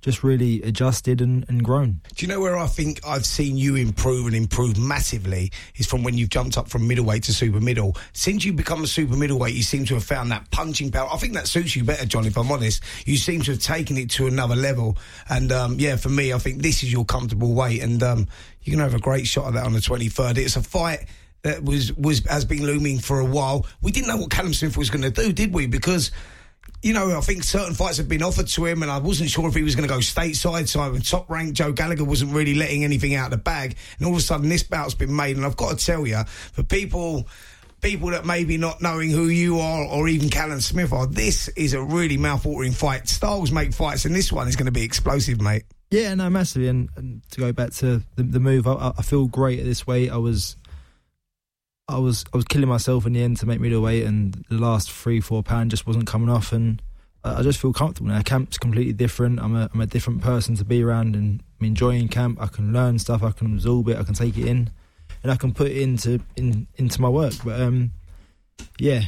just 0.00 0.22
really 0.22 0.62
adjusted 0.62 1.20
and, 1.20 1.44
and 1.48 1.64
grown. 1.64 2.00
Do 2.14 2.24
you 2.24 2.32
know 2.32 2.40
where 2.40 2.56
I 2.56 2.66
think 2.66 3.00
I've 3.06 3.26
seen 3.26 3.56
you 3.56 3.76
improve 3.76 4.26
and 4.26 4.34
improve 4.34 4.78
massively 4.78 5.50
is 5.76 5.86
from 5.86 6.02
when 6.02 6.16
you've 6.16 6.28
jumped 6.28 6.56
up 6.56 6.68
from 6.68 6.86
middleweight 6.86 7.24
to 7.24 7.34
super 7.34 7.60
middle. 7.60 7.96
Since 8.12 8.44
you 8.44 8.52
become 8.52 8.84
a 8.84 8.86
super 8.86 9.16
middleweight, 9.16 9.54
you 9.54 9.62
seem 9.62 9.84
to 9.86 9.94
have 9.94 10.04
found 10.04 10.30
that 10.30 10.50
punching 10.50 10.92
power. 10.92 11.08
I 11.12 11.16
think 11.16 11.34
that 11.34 11.48
suits 11.48 11.76
you 11.76 11.84
better, 11.84 12.06
John. 12.06 12.26
If 12.26 12.36
I'm 12.36 12.50
honest, 12.50 12.82
you 13.04 13.16
seem 13.16 13.42
to 13.42 13.52
have 13.52 13.60
taken 13.60 13.96
it 13.96 14.10
to 14.10 14.26
another 14.26 14.56
level. 14.56 14.96
And 15.28 15.50
um, 15.52 15.76
yeah, 15.78 15.96
for 15.96 16.08
me, 16.08 16.32
I 16.32 16.38
think 16.38 16.62
this 16.62 16.82
is 16.82 16.92
your 16.92 17.04
comfortable 17.04 17.52
weight, 17.52 17.82
and 17.82 18.02
um, 18.02 18.28
going 18.72 18.84
to 18.86 18.90
have 18.90 19.00
a 19.00 19.02
great 19.02 19.26
shot 19.26 19.48
at 19.48 19.54
that 19.54 19.64
on 19.64 19.72
the 19.72 19.80
23rd. 19.80 20.38
It's 20.38 20.56
a 20.56 20.62
fight 20.62 21.06
that 21.42 21.62
was 21.62 21.92
was 21.92 22.24
has 22.26 22.44
been 22.44 22.64
looming 22.64 22.98
for 22.98 23.20
a 23.20 23.24
while. 23.24 23.66
We 23.82 23.92
didn't 23.92 24.08
know 24.08 24.16
what 24.16 24.30
Callum 24.30 24.54
Smith 24.54 24.76
was 24.76 24.90
going 24.90 25.02
to 25.02 25.10
do, 25.10 25.32
did 25.32 25.54
we? 25.54 25.66
Because 25.66 26.10
you 26.82 26.92
know, 26.92 27.16
I 27.16 27.20
think 27.20 27.42
certain 27.42 27.74
fights 27.74 27.96
have 27.96 28.08
been 28.08 28.22
offered 28.22 28.48
to 28.48 28.66
him, 28.66 28.82
and 28.82 28.90
I 28.90 28.98
wasn't 28.98 29.30
sure 29.30 29.48
if 29.48 29.54
he 29.54 29.62
was 29.62 29.74
going 29.74 29.88
to 29.88 29.92
go 29.94 30.00
stateside. 30.00 30.68
So 30.68 30.96
top 30.98 31.30
ranked 31.30 31.54
Joe 31.54 31.72
Gallagher 31.72 32.04
wasn't 32.04 32.32
really 32.32 32.54
letting 32.54 32.84
anything 32.84 33.14
out 33.14 33.26
of 33.26 33.30
the 33.32 33.38
bag, 33.38 33.76
and 33.98 34.06
all 34.06 34.12
of 34.12 34.18
a 34.18 34.22
sudden 34.22 34.48
this 34.48 34.62
bout's 34.62 34.94
been 34.94 35.14
made. 35.14 35.36
And 35.36 35.46
I've 35.46 35.56
got 35.56 35.78
to 35.78 35.84
tell 35.84 36.06
you, 36.06 36.22
for 36.52 36.62
people 36.62 37.26
people 37.82 38.10
that 38.10 38.24
maybe 38.24 38.56
not 38.56 38.80
knowing 38.80 39.10
who 39.10 39.26
you 39.26 39.60
are 39.60 39.84
or 39.84 40.08
even 40.08 40.30
Callum 40.30 40.60
Smith 40.60 40.92
are, 40.92 41.06
this 41.06 41.48
is 41.48 41.74
a 41.74 41.82
really 41.82 42.16
mouth-watering 42.16 42.72
fight. 42.72 43.08
Styles 43.08 43.52
make 43.52 43.72
fights, 43.72 44.04
and 44.04 44.14
this 44.14 44.32
one 44.32 44.48
is 44.48 44.56
going 44.56 44.66
to 44.66 44.72
be 44.72 44.82
explosive, 44.82 45.40
mate. 45.40 45.64
Yeah, 45.90 46.14
no, 46.14 46.28
massively. 46.30 46.68
And, 46.68 46.88
and 46.96 47.22
to 47.30 47.40
go 47.40 47.52
back 47.52 47.70
to 47.74 48.02
the, 48.16 48.22
the 48.22 48.40
move, 48.40 48.66
I, 48.66 48.92
I, 48.96 49.02
feel 49.02 49.26
great 49.26 49.60
at 49.60 49.64
this 49.64 49.86
weight. 49.86 50.10
I 50.10 50.16
was, 50.16 50.56
I 51.88 51.98
was, 51.98 52.24
I 52.32 52.36
was 52.36 52.44
killing 52.44 52.68
myself 52.68 53.06
in 53.06 53.12
the 53.12 53.22
end 53.22 53.36
to 53.38 53.46
make 53.46 53.60
middleweight, 53.60 54.04
and 54.04 54.44
the 54.48 54.56
last 54.56 54.90
three, 54.90 55.20
four 55.20 55.42
pound 55.42 55.70
just 55.70 55.86
wasn't 55.86 56.06
coming 56.06 56.28
off, 56.28 56.52
and 56.52 56.82
I, 57.22 57.38
I 57.38 57.42
just 57.42 57.60
feel 57.60 57.72
comfortable 57.72 58.10
now. 58.10 58.20
Camp's 58.22 58.58
completely 58.58 58.92
different. 58.92 59.38
I'm 59.38 59.54
a, 59.54 59.70
I'm 59.72 59.80
a 59.80 59.86
different 59.86 60.22
person 60.22 60.56
to 60.56 60.64
be 60.64 60.82
around, 60.82 61.14
and 61.14 61.42
I'm 61.60 61.66
enjoying 61.66 62.08
camp. 62.08 62.38
I 62.40 62.48
can 62.48 62.72
learn 62.72 62.98
stuff. 62.98 63.22
I 63.22 63.30
can 63.30 63.54
absorb 63.54 63.88
it. 63.88 63.96
I 63.96 64.02
can 64.02 64.14
take 64.14 64.36
it 64.36 64.46
in, 64.46 64.70
and 65.22 65.30
I 65.30 65.36
can 65.36 65.54
put 65.54 65.68
it 65.68 65.76
into 65.76 66.20
in 66.34 66.66
into 66.76 67.00
my 67.00 67.08
work. 67.08 67.34
But 67.44 67.60
um, 67.60 67.92
yeah, 68.78 69.02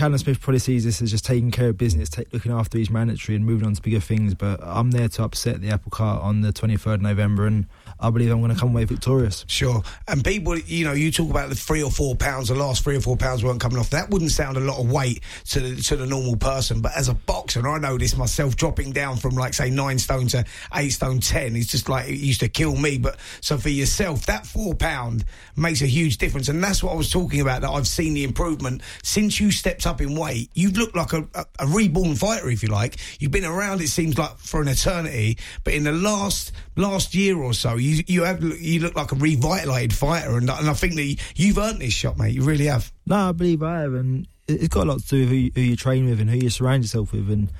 Callum 0.00 0.16
Smith 0.16 0.40
probably 0.40 0.60
sees 0.60 0.84
this 0.84 1.02
as 1.02 1.10
just 1.10 1.26
taking 1.26 1.50
care 1.50 1.68
of 1.68 1.76
business, 1.76 2.08
take, 2.08 2.32
looking 2.32 2.52
after 2.52 2.78
his 2.78 2.88
mandatory 2.88 3.36
and 3.36 3.44
moving 3.44 3.66
on 3.66 3.74
to 3.74 3.82
bigger 3.82 4.00
things. 4.00 4.32
But 4.32 4.58
I'm 4.62 4.92
there 4.92 5.10
to 5.10 5.24
upset 5.24 5.60
the 5.60 5.68
apple 5.68 5.90
cart 5.90 6.22
on 6.22 6.40
the 6.40 6.54
23rd 6.54 7.02
November, 7.02 7.46
and 7.46 7.66
I 8.00 8.10
believe 8.10 8.30
I'm 8.30 8.40
going 8.40 8.52
to 8.52 8.58
come 8.58 8.70
away 8.70 8.84
victorious. 8.84 9.44
Sure. 9.48 9.82
And 10.08 10.24
people, 10.24 10.58
you 10.58 10.84
know, 10.84 10.92
you 10.92 11.10
talk 11.10 11.30
about 11.30 11.48
the 11.48 11.54
three 11.54 11.82
or 11.82 11.90
four 11.90 12.16
pounds, 12.16 12.48
the 12.48 12.54
last 12.54 12.82
three 12.82 12.96
or 12.96 13.00
four 13.00 13.16
pounds 13.16 13.44
weren't 13.44 13.60
coming 13.60 13.78
off. 13.78 13.90
That 13.90 14.10
wouldn't 14.10 14.30
sound 14.30 14.56
a 14.56 14.60
lot 14.60 14.78
of 14.78 14.90
weight 14.90 15.22
to 15.50 15.60
the, 15.60 15.82
to 15.82 15.96
the 15.96 16.06
normal 16.06 16.36
person. 16.36 16.80
But 16.80 16.96
as 16.96 17.08
a 17.08 17.14
boxer, 17.14 17.66
I 17.68 17.78
know 17.78 17.98
this 17.98 18.16
myself, 18.16 18.56
dropping 18.56 18.92
down 18.92 19.16
from 19.16 19.34
like, 19.34 19.54
say, 19.54 19.70
nine 19.70 19.98
stone 19.98 20.26
to 20.28 20.44
eight 20.74 20.90
stone 20.90 21.20
10 21.20 21.56
is 21.56 21.66
just 21.66 21.88
like, 21.88 22.08
it 22.08 22.16
used 22.16 22.40
to 22.40 22.48
kill 22.48 22.76
me. 22.76 22.98
But 22.98 23.18
so 23.40 23.58
for 23.58 23.68
yourself, 23.68 24.26
that 24.26 24.46
four 24.46 24.74
pound 24.74 25.24
makes 25.56 25.82
a 25.82 25.86
huge 25.86 26.18
difference. 26.18 26.48
And 26.48 26.62
that's 26.62 26.82
what 26.82 26.92
I 26.92 26.96
was 26.96 27.10
talking 27.10 27.40
about, 27.40 27.62
that 27.62 27.70
I've 27.70 27.88
seen 27.88 28.14
the 28.14 28.24
improvement 28.24 28.82
since 29.02 29.40
you 29.40 29.50
stepped 29.50 29.86
up 29.86 30.00
in 30.00 30.14
weight. 30.14 30.50
You've 30.54 30.76
looked 30.76 30.96
like 30.96 31.12
a, 31.12 31.28
a, 31.34 31.44
a 31.60 31.66
reborn 31.66 32.14
fighter, 32.14 32.48
if 32.50 32.62
you 32.62 32.68
like. 32.68 32.96
You've 33.18 33.30
been 33.30 33.44
around, 33.44 33.80
it 33.80 33.88
seems 33.88 34.18
like, 34.18 34.38
for 34.38 34.62
an 34.62 34.68
eternity. 34.68 35.38
But 35.64 35.74
in 35.74 35.84
the 35.84 35.92
last, 35.92 36.52
last 36.80 37.14
year 37.14 37.36
or 37.38 37.52
so, 37.54 37.76
you 37.76 38.02
you 38.06 38.24
have 38.24 38.42
you 38.42 38.80
look 38.80 38.96
like 38.96 39.12
a 39.12 39.16
revitalized 39.16 39.92
fighter, 39.92 40.36
and, 40.36 40.50
and 40.50 40.68
I 40.68 40.72
think 40.72 40.94
that 40.94 41.16
you've 41.36 41.58
earned 41.58 41.80
this 41.80 41.92
shot, 41.92 42.18
mate. 42.18 42.34
You 42.34 42.42
really 42.42 42.66
have. 42.66 42.92
No, 43.06 43.28
I 43.28 43.32
believe 43.32 43.62
I 43.62 43.80
have, 43.80 43.94
and 43.94 44.26
it's 44.48 44.68
got 44.68 44.86
a 44.86 44.90
lot 44.90 45.00
to 45.00 45.08
do 45.08 45.20
with 45.20 45.28
who 45.28 45.34
you, 45.34 45.52
who 45.54 45.60
you 45.60 45.76
train 45.76 46.06
with 46.06 46.20
and 46.20 46.28
who 46.28 46.36
you 46.36 46.50
surround 46.50 46.84
yourself 46.84 47.12
with, 47.12 47.30
and 47.30 47.52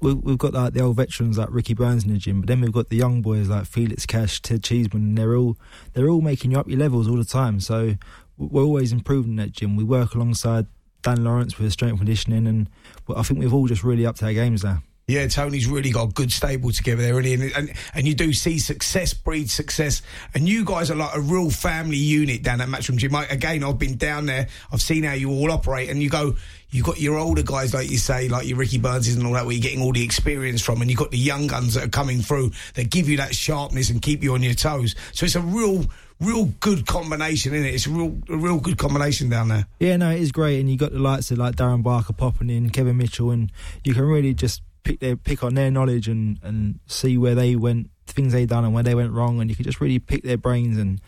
we've 0.00 0.38
got 0.38 0.54
like 0.54 0.74
the 0.74 0.80
old 0.80 0.96
veterans 0.96 1.38
like 1.38 1.48
Ricky 1.50 1.74
Burns 1.74 2.04
in 2.04 2.12
the 2.12 2.18
gym, 2.18 2.40
but 2.40 2.48
then 2.48 2.60
we've 2.60 2.72
got 2.72 2.88
the 2.88 2.96
young 2.96 3.22
boys 3.22 3.48
like 3.48 3.66
Felix 3.66 4.06
Cash, 4.06 4.40
Ted 4.42 4.62
Cheeseman, 4.62 5.02
and 5.02 5.18
they're 5.18 5.36
all 5.36 5.56
they're 5.94 6.08
all 6.08 6.20
making 6.20 6.52
you 6.52 6.58
up 6.58 6.68
your 6.68 6.78
levels 6.78 7.08
all 7.08 7.16
the 7.16 7.24
time. 7.24 7.60
So 7.60 7.94
we're 8.36 8.62
always 8.62 8.92
improving 8.92 9.36
that 9.36 9.52
gym. 9.52 9.76
We 9.76 9.84
work 9.84 10.14
alongside 10.14 10.66
Dan 11.02 11.24
Lawrence 11.24 11.58
with 11.58 11.72
strength 11.72 11.98
conditioning, 11.98 12.46
and 12.46 12.68
I 13.14 13.22
think 13.22 13.40
we've 13.40 13.54
all 13.54 13.66
just 13.66 13.84
really 13.84 14.06
upped 14.06 14.22
our 14.22 14.32
games 14.32 14.64
now. 14.64 14.82
Yeah, 15.08 15.26
Tony's 15.26 15.66
really 15.66 15.90
got 15.90 16.10
a 16.10 16.12
good 16.12 16.30
stable 16.30 16.70
together 16.70 17.00
there, 17.00 17.14
really, 17.14 17.32
and, 17.32 17.44
and, 17.56 17.72
and 17.94 18.06
you 18.06 18.14
do 18.14 18.34
see 18.34 18.58
success 18.58 19.14
breed 19.14 19.48
success, 19.48 20.02
and 20.34 20.46
you 20.46 20.66
guys 20.66 20.90
are 20.90 20.96
like 20.96 21.16
a 21.16 21.20
real 21.20 21.48
family 21.48 21.96
unit 21.96 22.42
down 22.42 22.60
at 22.60 22.68
Matchroom 22.68 22.98
Gym. 22.98 23.14
again, 23.14 23.64
I've 23.64 23.78
been 23.78 23.96
down 23.96 24.26
there, 24.26 24.48
I've 24.70 24.82
seen 24.82 25.04
how 25.04 25.14
you 25.14 25.30
all 25.30 25.50
operate, 25.50 25.88
and 25.88 26.02
you 26.02 26.10
go, 26.10 26.36
you 26.68 26.82
got 26.82 27.00
your 27.00 27.16
older 27.16 27.42
guys, 27.42 27.72
like 27.72 27.90
you 27.90 27.96
say, 27.96 28.28
like 28.28 28.46
your 28.46 28.58
Ricky 28.58 28.76
Burnses 28.76 29.16
and 29.16 29.26
all 29.26 29.32
that, 29.32 29.46
where 29.46 29.54
you're 29.54 29.62
getting 29.62 29.80
all 29.80 29.94
the 29.94 30.04
experience 30.04 30.60
from, 30.60 30.82
and 30.82 30.90
you've 30.90 31.00
got 31.00 31.10
the 31.10 31.16
young 31.16 31.46
guns 31.46 31.72
that 31.72 31.84
are 31.84 31.88
coming 31.88 32.20
through 32.20 32.50
that 32.74 32.90
give 32.90 33.08
you 33.08 33.16
that 33.16 33.34
sharpness 33.34 33.88
and 33.88 34.02
keep 34.02 34.22
you 34.22 34.34
on 34.34 34.42
your 34.42 34.52
toes. 34.52 34.94
So 35.12 35.24
it's 35.24 35.36
a 35.36 35.40
real 35.40 35.86
real 36.20 36.46
good 36.60 36.84
combination 36.84 37.54
in 37.54 37.64
it. 37.64 37.74
It's 37.74 37.86
a 37.86 37.90
real, 37.90 38.18
a 38.28 38.36
real 38.36 38.60
good 38.60 38.76
combination 38.76 39.30
down 39.30 39.48
there. 39.48 39.66
Yeah, 39.78 39.96
no, 39.96 40.10
it 40.10 40.20
is 40.20 40.32
great, 40.32 40.60
and 40.60 40.70
you 40.70 40.76
got 40.76 40.92
the 40.92 40.98
likes 40.98 41.30
of 41.30 41.38
like 41.38 41.56
Darren 41.56 41.82
Barker 41.82 42.12
popping 42.12 42.50
in, 42.50 42.68
Kevin 42.68 42.98
Mitchell, 42.98 43.30
and 43.30 43.50
you 43.84 43.94
can 43.94 44.02
really 44.02 44.34
just 44.34 44.60
pick 44.82 45.00
their 45.00 45.16
pick 45.16 45.42
on 45.42 45.54
their 45.54 45.70
knowledge 45.70 46.08
and 46.08 46.38
and 46.42 46.80
see 46.86 47.18
where 47.18 47.34
they 47.34 47.56
went, 47.56 47.90
things 48.06 48.32
they 48.32 48.46
done 48.46 48.64
and 48.64 48.74
where 48.74 48.82
they 48.82 48.94
went 48.94 49.12
wrong, 49.12 49.40
and 49.40 49.50
you 49.50 49.56
can 49.56 49.64
just 49.64 49.80
really 49.80 49.98
pick 49.98 50.22
their 50.22 50.38
brains. 50.38 50.78
And 50.78 51.00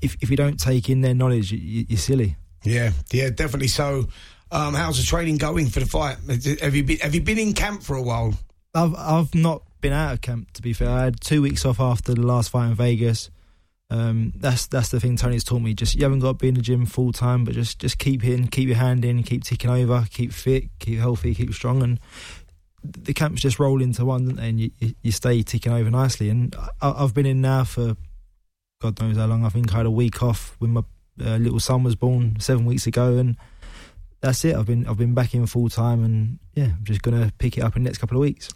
if 0.00 0.16
if 0.20 0.30
you 0.30 0.36
don't 0.36 0.58
take 0.58 0.88
in 0.88 1.00
their 1.00 1.14
knowledge, 1.14 1.52
you, 1.52 1.86
are 1.92 1.98
silly. 1.98 2.36
Yeah, 2.64 2.92
yeah, 3.12 3.30
definitely. 3.30 3.68
So, 3.68 4.08
um, 4.50 4.74
how's 4.74 4.98
the 4.98 5.04
training 5.04 5.36
going 5.36 5.66
for 5.66 5.80
the 5.80 5.86
fight? 5.86 6.18
Have 6.60 6.74
you 6.74 6.84
been 6.84 6.98
Have 6.98 7.14
you 7.14 7.20
been 7.20 7.38
in 7.38 7.52
camp 7.52 7.82
for 7.82 7.96
a 7.96 8.02
while? 8.02 8.34
I've 8.74 8.94
I've 8.94 9.34
not 9.34 9.62
been 9.80 9.92
out 9.92 10.14
of 10.14 10.20
camp 10.20 10.52
to 10.52 10.62
be 10.62 10.72
fair. 10.72 10.90
I 10.90 11.04
had 11.04 11.20
two 11.20 11.42
weeks 11.42 11.64
off 11.64 11.80
after 11.80 12.14
the 12.14 12.22
last 12.22 12.50
fight 12.50 12.68
in 12.68 12.74
Vegas. 12.74 13.30
Um, 13.90 14.34
that's 14.36 14.66
that's 14.66 14.90
the 14.90 15.00
thing 15.00 15.16
Tony's 15.16 15.44
taught 15.44 15.60
me. 15.62 15.72
Just 15.72 15.94
you 15.94 16.02
haven't 16.02 16.18
got 16.18 16.32
to 16.32 16.34
be 16.34 16.48
in 16.48 16.54
the 16.54 16.60
gym 16.60 16.84
full 16.84 17.12
time, 17.12 17.44
but 17.44 17.54
just 17.54 17.78
just 17.78 17.98
keep 17.98 18.22
in, 18.22 18.48
keep 18.48 18.68
your 18.68 18.76
hand 18.76 19.04
in, 19.04 19.22
keep 19.22 19.44
ticking 19.44 19.70
over, 19.70 20.04
keep 20.10 20.32
fit, 20.32 20.64
keep 20.78 20.98
healthy, 20.98 21.34
keep 21.34 21.54
strong, 21.54 21.82
and 21.82 21.98
the 22.82 23.14
camps 23.14 23.42
just 23.42 23.58
roll 23.58 23.82
into 23.82 24.04
one, 24.04 24.38
and 24.38 24.60
you, 24.60 24.70
you 25.02 25.12
stay 25.12 25.42
ticking 25.42 25.72
over 25.72 25.90
nicely. 25.90 26.30
And 26.30 26.54
I, 26.80 26.92
have 27.00 27.14
been 27.14 27.26
in 27.26 27.40
now 27.40 27.64
for 27.64 27.96
God 28.80 29.00
knows 29.00 29.16
how 29.16 29.26
long. 29.26 29.44
I 29.44 29.48
think 29.48 29.72
I 29.74 29.78
had 29.78 29.86
a 29.86 29.90
week 29.90 30.22
off 30.22 30.54
when 30.58 30.72
my 30.72 30.82
uh, 31.20 31.36
little 31.36 31.60
son 31.60 31.82
was 31.82 31.96
born 31.96 32.38
seven 32.38 32.64
weeks 32.64 32.86
ago, 32.86 33.16
and 33.16 33.36
that's 34.20 34.44
it. 34.44 34.54
I've 34.54 34.66
been 34.66 34.86
I've 34.86 34.98
been 34.98 35.14
back 35.14 35.34
in 35.34 35.46
full 35.46 35.68
time, 35.68 36.04
and 36.04 36.38
yeah, 36.54 36.72
I'm 36.76 36.84
just 36.84 37.02
gonna 37.02 37.32
pick 37.38 37.58
it 37.58 37.62
up 37.62 37.76
in 37.76 37.82
the 37.82 37.88
next 37.88 37.98
couple 37.98 38.16
of 38.16 38.20
weeks. 38.20 38.48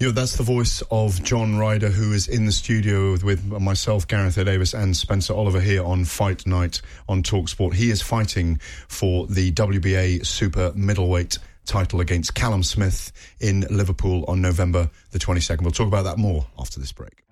Know, 0.00 0.10
that's 0.10 0.36
the 0.36 0.42
voice 0.44 0.82
of 0.90 1.22
John 1.24 1.56
Ryder, 1.56 1.88
who 1.88 2.12
is 2.12 2.28
in 2.28 2.46
the 2.46 2.52
studio 2.52 3.12
with, 3.12 3.24
with 3.24 3.44
myself, 3.44 4.06
Gareth 4.06 4.36
Davies, 4.36 4.74
and 4.74 4.96
Spencer 4.96 5.34
Oliver 5.34 5.60
here 5.60 5.84
on 5.84 6.04
Fight 6.04 6.46
Night 6.46 6.80
on 7.08 7.22
Talksport. 7.22 7.74
He 7.74 7.90
is 7.90 8.02
fighting 8.02 8.58
for 8.88 9.26
the 9.26 9.52
WBA 9.52 10.24
Super 10.26 10.72
Middleweight 10.74 11.38
title 11.64 12.00
against 12.00 12.34
Callum 12.34 12.62
Smith 12.62 13.12
in 13.40 13.66
Liverpool 13.70 14.24
on 14.28 14.40
November 14.40 14.90
the 15.10 15.18
22nd. 15.18 15.62
We'll 15.62 15.70
talk 15.70 15.88
about 15.88 16.04
that 16.04 16.18
more 16.18 16.46
after 16.58 16.80
this 16.80 16.92
break. 16.92 17.24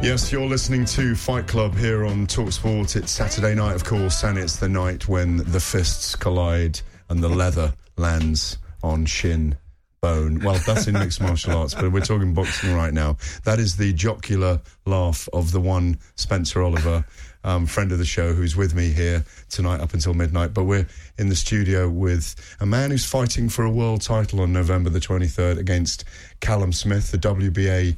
Yes, 0.00 0.32
you're 0.32 0.46
listening 0.46 0.84
to 0.86 1.14
Fight 1.14 1.46
Club 1.46 1.74
here 1.76 2.06
on 2.06 2.26
Talksport. 2.26 2.96
It's 2.96 3.10
Saturday 3.10 3.54
night, 3.54 3.74
of 3.74 3.84
course, 3.84 4.22
and 4.22 4.38
it's 4.38 4.56
the 4.56 4.68
night 4.68 5.06
when 5.06 5.38
the 5.38 5.60
fists 5.60 6.16
collide 6.16 6.80
and 7.10 7.22
the 7.22 7.28
leather 7.28 7.74
lands 7.96 8.58
on 8.82 9.04
shin 9.04 9.56
bone. 10.00 10.40
Well, 10.40 10.58
that's 10.66 10.86
in 10.86 10.94
mixed 10.94 11.20
martial 11.20 11.56
arts, 11.56 11.74
but 11.74 11.92
we're 11.92 12.00
talking 12.00 12.34
boxing 12.34 12.74
right 12.74 12.92
now. 12.92 13.16
That 13.44 13.58
is 13.58 13.76
the 13.76 13.92
jocular 13.92 14.60
laugh 14.86 15.28
of 15.32 15.52
the 15.52 15.60
one 15.60 15.98
Spencer 16.16 16.62
Oliver, 16.62 17.04
um, 17.44 17.66
friend 17.66 17.92
of 17.92 17.98
the 17.98 18.04
show, 18.04 18.32
who's 18.32 18.56
with 18.56 18.74
me 18.74 18.90
here 18.90 19.24
tonight 19.48 19.80
up 19.80 19.94
until 19.94 20.14
midnight. 20.14 20.54
But 20.54 20.64
we're 20.64 20.86
in 21.18 21.28
the 21.28 21.36
studio 21.36 21.88
with 21.88 22.34
a 22.60 22.66
man 22.66 22.90
who's 22.90 23.04
fighting 23.04 23.48
for 23.48 23.64
a 23.64 23.70
world 23.70 24.02
title 24.02 24.40
on 24.40 24.52
November 24.52 24.90
the 24.90 25.00
23rd 25.00 25.58
against 25.58 26.04
Callum 26.40 26.72
Smith, 26.72 27.10
the 27.10 27.18
WBA. 27.18 27.96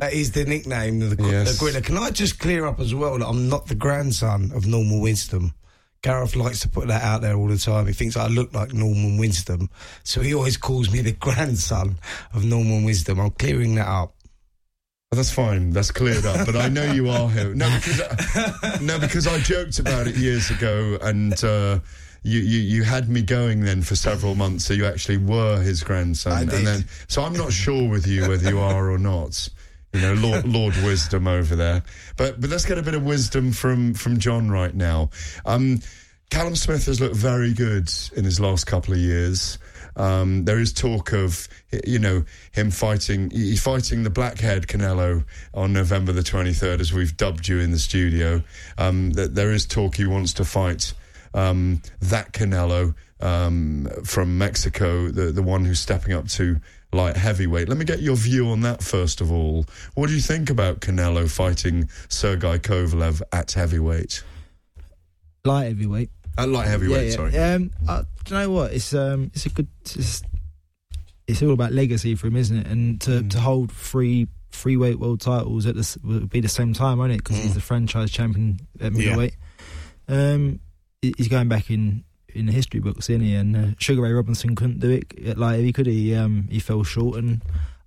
that 0.00 0.12
is 0.12 0.32
the 0.32 0.44
nickname 0.44 1.02
of 1.02 1.16
the, 1.16 1.22
yes. 1.24 1.52
the 1.52 1.58
Gorilla. 1.58 1.80
Can 1.82 1.98
I 1.98 2.10
just 2.10 2.38
clear 2.38 2.66
up 2.66 2.80
as 2.80 2.94
well 2.94 3.18
that 3.18 3.26
I'm 3.26 3.48
not 3.48 3.66
the 3.66 3.74
grandson 3.74 4.50
of 4.54 4.66
Norman 4.66 5.00
Wisdom? 5.00 5.54
Gareth 6.02 6.34
likes 6.34 6.60
to 6.60 6.68
put 6.68 6.88
that 6.88 7.02
out 7.02 7.22
there 7.22 7.36
all 7.36 7.46
the 7.46 7.56
time. 7.56 7.86
He 7.86 7.92
thinks 7.92 8.16
I 8.16 8.26
look 8.26 8.52
like 8.52 8.72
Norman 8.72 9.18
Wisdom, 9.18 9.70
so 10.02 10.20
he 10.20 10.34
always 10.34 10.56
calls 10.56 10.90
me 10.92 11.00
the 11.00 11.12
grandson 11.12 11.96
of 12.34 12.44
Norman 12.44 12.84
Wisdom. 12.84 13.20
I'm 13.20 13.30
clearing 13.30 13.76
that 13.76 13.86
up. 13.86 14.14
that's 15.12 15.30
fine. 15.32 15.70
That's 15.70 15.92
cleared 15.92 16.26
up. 16.26 16.44
But 16.46 16.56
I 16.56 16.68
know 16.68 16.90
you 16.92 17.08
are 17.08 17.28
him. 17.28 17.56
No, 17.56 17.70
because 17.76 18.00
I, 18.00 18.78
no, 18.82 18.98
because 18.98 19.26
I 19.28 19.38
joked 19.38 19.78
about 19.78 20.08
it 20.08 20.16
years 20.16 20.50
ago, 20.50 20.98
and 21.00 21.42
uh, 21.44 21.78
you, 22.24 22.40
you 22.40 22.58
you 22.58 22.82
had 22.82 23.08
me 23.08 23.22
going 23.22 23.60
then 23.60 23.82
for 23.82 23.94
several 23.94 24.34
months. 24.34 24.64
So 24.64 24.74
you 24.74 24.86
actually 24.86 25.18
were 25.18 25.60
his 25.62 25.84
grandson, 25.84 26.48
and 26.50 26.66
then 26.66 26.84
so 27.06 27.22
I'm 27.22 27.34
not 27.34 27.52
sure 27.52 27.88
with 27.88 28.08
you 28.08 28.28
whether 28.28 28.48
you 28.50 28.58
are 28.58 28.90
or 28.90 28.98
not 28.98 29.48
you 29.92 30.00
know, 30.00 30.14
Lord, 30.14 30.46
Lord 30.46 30.76
Wisdom 30.76 31.26
over 31.26 31.54
there. 31.54 31.82
But 32.16 32.40
but 32.40 32.50
let's 32.50 32.64
get 32.64 32.78
a 32.78 32.82
bit 32.82 32.94
of 32.94 33.04
wisdom 33.04 33.52
from 33.52 33.94
from 33.94 34.18
John 34.18 34.50
right 34.50 34.74
now. 34.74 35.10
Um, 35.44 35.80
Callum 36.30 36.56
Smith 36.56 36.86
has 36.86 37.00
looked 37.00 37.16
very 37.16 37.52
good 37.52 37.92
in 38.16 38.24
his 38.24 38.40
last 38.40 38.64
couple 38.64 38.94
of 38.94 39.00
years. 39.00 39.58
Um, 39.96 40.46
there 40.46 40.58
is 40.58 40.72
talk 40.72 41.12
of 41.12 41.46
you 41.84 41.98
know 41.98 42.24
him 42.52 42.70
fighting. 42.70 43.30
He's 43.30 43.62
fighting 43.62 44.02
the 44.02 44.10
blackhead 44.10 44.66
Canelo 44.66 45.24
on 45.52 45.74
November 45.74 46.12
the 46.12 46.22
twenty 46.22 46.54
third, 46.54 46.80
as 46.80 46.92
we've 46.92 47.16
dubbed 47.16 47.46
you 47.48 47.60
in 47.60 47.70
the 47.70 47.78
studio. 47.78 48.42
Um, 48.78 49.10
that 49.12 49.34
there 49.34 49.52
is 49.52 49.66
talk 49.66 49.96
he 49.96 50.06
wants 50.06 50.32
to 50.34 50.44
fight 50.44 50.94
um, 51.34 51.82
that 52.00 52.32
Canelo 52.32 52.94
um, 53.20 53.88
from 54.04 54.38
Mexico, 54.38 55.08
the 55.08 55.32
the 55.32 55.42
one 55.42 55.64
who's 55.64 55.80
stepping 55.80 56.14
up 56.14 56.28
to 56.28 56.60
light 56.92 57.16
heavyweight. 57.16 57.68
Let 57.68 57.78
me 57.78 57.84
get 57.84 58.00
your 58.00 58.16
view 58.16 58.48
on 58.48 58.60
that 58.62 58.82
first 58.82 59.20
of 59.20 59.30
all. 59.32 59.64
What 59.94 60.08
do 60.08 60.14
you 60.14 60.20
think 60.20 60.50
about 60.50 60.80
Canelo 60.80 61.30
fighting 61.30 61.88
Sergey 62.08 62.58
Kovalev 62.58 63.22
at 63.32 63.52
heavyweight? 63.52 64.22
Light 65.44 65.64
heavyweight. 65.64 66.10
At 66.38 66.48
light 66.48 66.68
heavyweight, 66.68 67.12
sorry. 67.12 67.36
Um, 67.36 67.70
uh, 67.88 68.02
do 68.24 68.34
you 68.34 68.40
know 68.40 68.50
what? 68.50 68.72
It's 68.72 68.94
um, 68.94 69.30
it's 69.34 69.46
a 69.46 69.50
good. 69.50 69.68
It's, 69.84 70.22
it's 71.26 71.42
all 71.42 71.52
about 71.52 71.72
legacy 71.72 72.14
for 72.14 72.26
him, 72.26 72.36
isn't 72.36 72.56
it? 72.58 72.66
And 72.66 73.00
to, 73.02 73.10
Mm. 73.10 73.30
to 73.30 73.40
hold 73.40 73.72
three 73.72 74.28
three 74.50 74.76
weight 74.76 74.98
world 74.98 75.20
titles 75.20 75.66
at 75.66 75.74
this 75.74 75.96
would 76.04 76.28
be 76.30 76.40
the 76.40 76.48
same 76.48 76.72
time, 76.74 76.98
won't 76.98 77.12
it? 77.12 77.18
Because 77.18 77.38
Mm. 77.38 77.42
he's 77.42 77.54
the 77.54 77.60
franchise 77.60 78.10
champion 78.10 78.60
at 78.80 78.92
middleweight. 78.92 79.34
Um, 80.08 80.60
he's 81.00 81.28
going 81.28 81.48
back 81.48 81.70
in 81.70 82.04
in 82.34 82.46
the 82.46 82.52
history 82.52 82.80
books, 82.80 83.08
isn't 83.10 83.22
he? 83.22 83.34
And 83.34 83.56
uh, 83.56 83.66
Sugar 83.78 84.02
Ray 84.02 84.12
Robinson 84.12 84.54
couldn't 84.54 84.80
do 84.80 84.90
it 84.90 85.38
like 85.38 85.56
heavy, 85.56 85.72
could 85.72 85.86
he? 85.86 86.14
Um, 86.14 86.48
he 86.50 86.58
fell 86.58 86.82
short, 86.84 87.18
and 87.18 87.42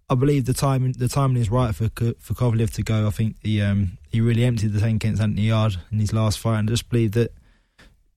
I 0.10 0.16
believe 0.16 0.46
the 0.46 0.54
timing 0.54 0.94
the 0.94 1.08
timing 1.08 1.38
is 1.38 1.50
right 1.50 1.74
for 1.74 1.90
for 2.20 2.34
Kovalev 2.34 2.74
to 2.74 2.84
go. 2.84 3.08
I 3.08 3.10
think 3.12 3.38
he 3.42 3.62
um, 3.62 3.98
he 4.10 4.22
really 4.22 4.44
emptied 4.44 4.74
the 4.74 4.80
tank 4.80 5.04
against 5.04 5.22
Anthony 5.22 5.48
Yarde 5.48 5.78
in 5.92 6.00
his 6.00 6.14
last 6.14 6.40
fight, 6.40 6.60
and 6.60 6.70
I 6.70 6.74
just 6.74 6.90
believe 6.90 7.14
that 7.14 7.32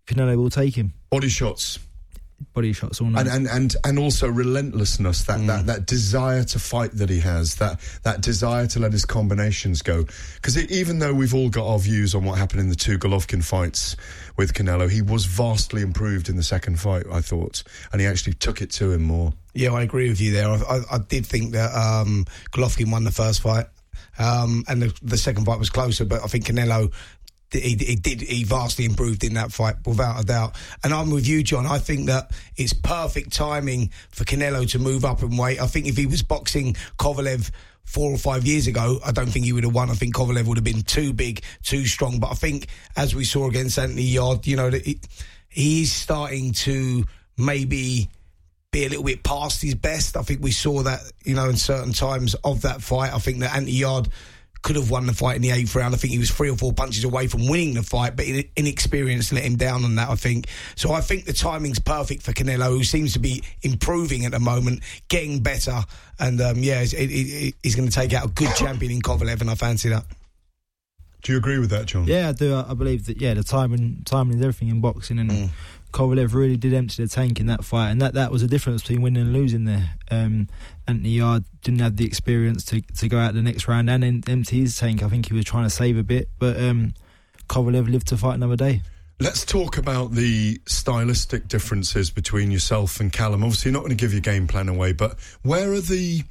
Canelo 0.06 0.37
will 0.37 0.50
take 0.50 0.76
him. 0.76 0.92
Body 1.11 1.28
shots. 1.28 1.78
Body 2.54 2.73
shots 2.73 3.00
all 3.00 3.09
night. 3.09 3.26
and, 3.26 3.47
and 3.47 3.49
and 3.49 3.76
and 3.85 3.99
also 3.99 4.28
relentlessness 4.28 5.25
that, 5.25 5.45
that 5.47 5.66
that 5.66 5.87
desire 5.87 6.45
to 6.45 6.59
fight 6.59 6.92
that 6.92 7.11
he 7.11 7.21
has 7.21 7.57
that 7.57 7.80
that 8.04 8.21
desire 8.21 8.66
to 8.68 8.78
let 8.78 8.92
his 8.92 9.04
combinations 9.04 9.83
go 9.83 10.04
because 10.37 10.57
even 10.71 10.99
though 10.99 11.12
we've 11.12 11.35
all 11.35 11.50
got 11.50 11.66
our 11.66 11.78
views 11.78 12.14
on 12.14 12.25
what 12.25 12.38
happened 12.38 12.61
in 12.61 12.68
the 12.68 12.76
two 12.76 12.99
Golovkin 12.99 13.45
fights 13.45 13.97
with 14.37 14.54
Canelo 14.54 14.90
he 14.90 15.02
was 15.02 15.25
vastly 15.25 15.83
improved 15.83 16.28
in 16.28 16.37
the 16.37 16.42
second 16.42 16.80
fight 16.80 17.04
I 17.11 17.21
thought 17.21 17.62
and 17.92 18.00
he 18.00 18.07
actually 18.07 18.35
took 18.35 18.62
it 18.62 18.71
to 18.73 18.92
him 18.92 19.02
more 19.02 19.35
Yeah, 19.54 19.73
I 19.73 19.83
agree 19.83 20.09
with 20.09 20.21
you 20.21 20.33
there. 20.33 20.49
I, 20.49 20.54
I, 20.57 20.80
I 20.92 20.99
did 20.99 21.26
think 21.26 21.52
that 21.52 21.75
um, 21.75 22.25
Golovkin 22.52 22.92
won 22.92 23.02
the 23.02 23.11
first 23.11 23.40
fight, 23.40 23.66
um, 24.18 24.62
and 24.68 24.83
the, 24.83 24.95
the 25.02 25.16
second 25.16 25.45
fight 25.45 25.59
was 25.59 25.71
closer. 25.71 26.04
But 26.04 26.23
I 26.23 26.26
think 26.28 26.45
Canelo. 26.45 26.92
He, 27.50 27.76
he 27.76 27.96
did. 27.96 28.20
He 28.20 28.44
vastly 28.44 28.84
improved 28.84 29.24
in 29.24 29.34
that 29.34 29.52
fight, 29.52 29.76
without 29.86 30.20
a 30.20 30.24
doubt. 30.24 30.54
And 30.84 30.92
I'm 30.92 31.10
with 31.10 31.26
you, 31.26 31.42
John. 31.42 31.66
I 31.66 31.78
think 31.78 32.06
that 32.06 32.30
it's 32.56 32.72
perfect 32.72 33.32
timing 33.32 33.90
for 34.10 34.24
Canelo 34.24 34.68
to 34.70 34.78
move 34.78 35.04
up 35.04 35.22
in 35.22 35.36
weight. 35.36 35.60
I 35.60 35.66
think 35.66 35.86
if 35.86 35.96
he 35.96 36.06
was 36.06 36.22
boxing 36.22 36.74
Kovalev 36.98 37.50
four 37.84 38.12
or 38.12 38.18
five 38.18 38.44
years 38.44 38.66
ago, 38.66 39.00
I 39.04 39.12
don't 39.12 39.30
think 39.30 39.46
he 39.46 39.54
would 39.54 39.64
have 39.64 39.74
won. 39.74 39.88
I 39.88 39.94
think 39.94 40.14
Kovalev 40.14 40.44
would 40.44 40.58
have 40.58 40.64
been 40.64 40.82
too 40.82 41.14
big, 41.14 41.42
too 41.62 41.86
strong. 41.86 42.18
But 42.20 42.32
I 42.32 42.34
think, 42.34 42.66
as 42.96 43.14
we 43.14 43.24
saw 43.24 43.48
against 43.48 43.78
Anthony 43.78 44.02
Yarde, 44.02 44.46
you 44.46 44.56
know, 44.56 44.68
that 44.68 44.84
he, 44.84 45.00
he's 45.48 45.90
starting 45.90 46.52
to 46.52 47.04
maybe 47.38 48.10
be 48.70 48.84
a 48.84 48.88
little 48.90 49.04
bit 49.04 49.22
past 49.22 49.62
his 49.62 49.74
best. 49.74 50.18
I 50.18 50.22
think 50.22 50.42
we 50.42 50.50
saw 50.50 50.82
that, 50.82 51.00
you 51.24 51.34
know, 51.34 51.48
in 51.48 51.56
certain 51.56 51.94
times 51.94 52.34
of 52.44 52.60
that 52.62 52.82
fight. 52.82 53.14
I 53.14 53.18
think 53.18 53.40
that 53.40 53.54
Anthony 53.54 53.72
Yarde 53.72 54.10
could 54.62 54.76
have 54.76 54.90
won 54.90 55.06
the 55.06 55.12
fight 55.12 55.36
in 55.36 55.42
the 55.42 55.50
eighth 55.50 55.74
round. 55.74 55.94
I 55.94 55.98
think 55.98 56.12
he 56.12 56.18
was 56.18 56.30
three 56.30 56.50
or 56.50 56.56
four 56.56 56.72
punches 56.72 57.04
away 57.04 57.26
from 57.28 57.46
winning 57.48 57.74
the 57.74 57.82
fight, 57.82 58.16
but 58.16 58.26
inexperience 58.56 59.32
let 59.32 59.44
him 59.44 59.56
down 59.56 59.84
on 59.84 59.94
that, 59.94 60.08
I 60.10 60.14
think. 60.16 60.46
So 60.74 60.92
I 60.92 61.00
think 61.00 61.24
the 61.24 61.32
timing's 61.32 61.78
perfect 61.78 62.22
for 62.22 62.32
Canelo, 62.32 62.68
who 62.68 62.84
seems 62.84 63.12
to 63.14 63.18
be 63.18 63.42
improving 63.62 64.24
at 64.24 64.32
the 64.32 64.40
moment, 64.40 64.82
getting 65.08 65.40
better. 65.42 65.80
And 66.18 66.40
um, 66.40 66.58
yeah, 66.58 66.80
he's, 66.80 66.92
he- 66.92 67.06
he- 67.06 67.54
he's 67.62 67.76
going 67.76 67.88
to 67.88 67.94
take 67.94 68.12
out 68.12 68.24
a 68.26 68.28
good 68.28 68.54
champion 68.56 68.92
in 68.92 69.00
Kovalev, 69.00 69.40
and 69.40 69.50
I 69.50 69.54
fancy 69.54 69.88
that. 69.90 70.04
do 71.22 71.32
you 71.32 71.38
agree 71.38 71.58
with 71.58 71.70
that 71.70 71.86
John 71.86 72.06
Yeah, 72.06 72.28
I 72.28 72.32
do. 72.32 72.54
I 72.54 72.70
I 72.70 72.74
believe 72.74 73.06
that. 73.06 73.20
Yeah, 73.20 73.34
the 73.34 73.42
timing, 73.44 74.02
timing 74.04 74.38
is 74.38 74.42
everything 74.42 74.68
in 74.68 74.80
boxing, 74.80 75.18
and 75.18 75.30
Mm. 75.30 75.50
Kovalev 75.92 76.34
really 76.34 76.56
did 76.58 76.74
empty 76.74 77.02
the 77.02 77.08
tank 77.08 77.40
in 77.40 77.46
that 77.46 77.64
fight, 77.64 77.90
and 77.90 78.02
that, 78.02 78.12
that 78.14 78.30
was 78.30 78.42
the 78.42 78.48
difference 78.48 78.82
between 78.82 79.00
winning 79.00 79.22
and 79.22 79.32
losing 79.32 79.64
there. 79.64 79.94
Um, 80.10 80.48
Anthony 80.88 81.11
Yarde 81.11 81.45
didn't 81.62 81.80
have 81.80 81.97
the 81.97 82.07
experience 82.07 82.64
to 82.66 82.80
to 82.80 83.09
go 83.09 83.18
out 83.18 83.35
the 83.35 83.42
next 83.42 83.68
round 83.68 83.90
and 83.90 84.02
then 84.02 84.23
empty 84.26 84.61
his 84.61 84.76
tank. 84.76 85.02
I 85.02 85.09
think 85.09 85.28
he 85.28 85.35
was 85.35 85.45
trying 85.45 85.64
to 85.64 85.71
save 85.71 85.99
a 85.99 86.02
bit, 86.02 86.30
but 86.38 86.59
um, 86.59 86.95
Kovalev 87.49 87.90
lived 87.90 88.09
to 88.09 88.16
fight 88.16 88.35
another 88.35 88.57
day. 88.57 88.80
Let's 89.21 89.45
talk 89.45 89.76
about 89.76 90.12
the 90.12 90.61
stylistic 90.66 91.49
differences 91.49 92.11
between 92.11 92.50
yourself 92.50 93.00
and 93.00 93.12
Callum. 93.12 93.42
Obviously, 93.42 93.71
you're 93.71 93.75
not 93.75 93.80
going 93.80 93.97
to 93.97 94.02
give 94.02 94.12
your 94.12 94.23
game 94.23 94.47
plan 94.47 94.68
away, 94.68 94.92
but 94.92 95.18
where 95.42 95.73
are 95.73 95.80
the 95.80 96.23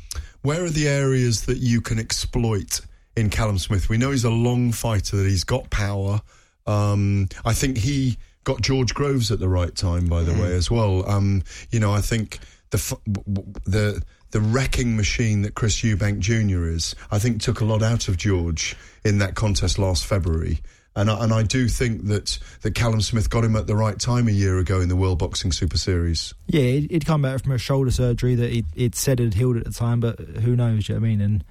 where 0.41 0.63
are 0.63 0.69
the 0.69 0.87
areas 0.87 1.45
that 1.45 1.57
you 1.57 1.79
can 1.79 1.99
exploit 1.99 2.81
in 3.15 3.29
Callum 3.29 3.59
Smith? 3.59 3.89
We 3.89 3.97
know 3.97 4.11
he's 4.11 4.23
a 4.23 4.31
long 4.31 4.71
fighter; 4.71 5.17
that 5.17 5.29
he's 5.29 5.43
got 5.43 5.69
power. 5.69 6.21
Um, 6.65 7.27
I 7.45 7.53
think 7.53 7.77
he 7.77 8.17
got 8.43 8.61
George 8.61 8.93
Groves 8.93 9.29
at 9.29 9.39
the 9.39 9.49
right 9.49 9.75
time, 9.75 10.07
by 10.07 10.23
the 10.23 10.33
way, 10.33 10.55
as 10.55 10.71
well. 10.71 11.07
Um, 11.07 11.43
you 11.69 11.79
know, 11.79 11.91
I 11.91 12.01
think 12.01 12.39
the 12.71 12.77
f- 12.77 12.93
w- 13.11 13.41
w- 13.41 13.53
the 13.65 14.01
the 14.31 14.41
wrecking 14.41 14.95
machine 14.95 15.41
that 15.43 15.55
Chris 15.55 15.81
Eubank 15.81 16.19
Jr. 16.19 16.65
is, 16.65 16.95
I 17.11 17.19
think, 17.19 17.41
took 17.41 17.61
a 17.61 17.65
lot 17.65 17.81
out 17.81 18.07
of 18.07 18.17
George 18.17 18.75
in 19.03 19.19
that 19.19 19.35
contest 19.35 19.79
last 19.79 20.05
February. 20.05 20.59
And 20.95 21.11
I, 21.11 21.23
and 21.23 21.31
I 21.31 21.43
do 21.43 21.67
think 21.67 22.05
that, 22.07 22.39
that 22.63 22.73
Callum 22.73 23.01
Smith 23.01 23.29
got 23.29 23.43
him 23.43 23.55
at 23.55 23.67
the 23.67 23.75
right 23.75 23.99
time 23.99 24.27
a 24.27 24.31
year 24.31 24.57
ago 24.57 24.81
in 24.81 24.89
the 24.89 24.95
World 24.95 25.19
Boxing 25.19 25.51
Super 25.51 25.77
Series. 25.77 26.33
Yeah, 26.47 26.61
he'd, 26.61 26.91
he'd 26.91 27.05
come 27.05 27.21
back 27.21 27.43
from 27.43 27.51
a 27.51 27.59
shoulder 27.59 27.91
surgery 27.91 28.33
that 28.33 28.51
he'd, 28.51 28.65
he'd 28.73 28.95
said 28.95 29.19
had 29.19 29.35
healed 29.35 29.57
at 29.57 29.65
the 29.65 29.71
time, 29.71 29.99
but 29.99 30.19
who 30.19 30.55
knows? 30.55 30.89
You 30.89 30.95
know 30.95 31.01
what 31.01 31.05
I 31.05 31.09
mean? 31.09 31.21
And 31.21 31.43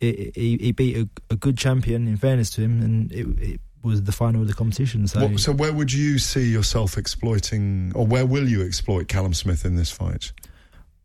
it, 0.00 0.36
he, 0.36 0.56
he 0.58 0.72
beat 0.72 0.96
a, 0.96 1.08
a 1.30 1.36
good 1.36 1.58
champion. 1.58 2.06
In 2.06 2.16
fairness 2.16 2.50
to 2.50 2.60
him, 2.60 2.80
and 2.80 3.10
it, 3.12 3.26
it 3.40 3.60
was 3.82 4.04
the 4.04 4.12
final 4.12 4.42
of 4.42 4.46
the 4.46 4.54
competition. 4.54 5.08
So, 5.08 5.26
What, 5.26 5.40
so 5.40 5.52
where 5.52 5.72
would 5.72 5.92
you 5.92 6.18
see 6.18 6.48
yourself 6.48 6.96
exploiting, 6.96 7.90
or 7.96 8.06
where 8.06 8.26
will 8.26 8.48
you 8.48 8.62
exploit 8.62 9.08
Callum 9.08 9.34
Smith 9.34 9.64
in 9.64 9.74
this 9.74 9.90
fight? 9.90 10.32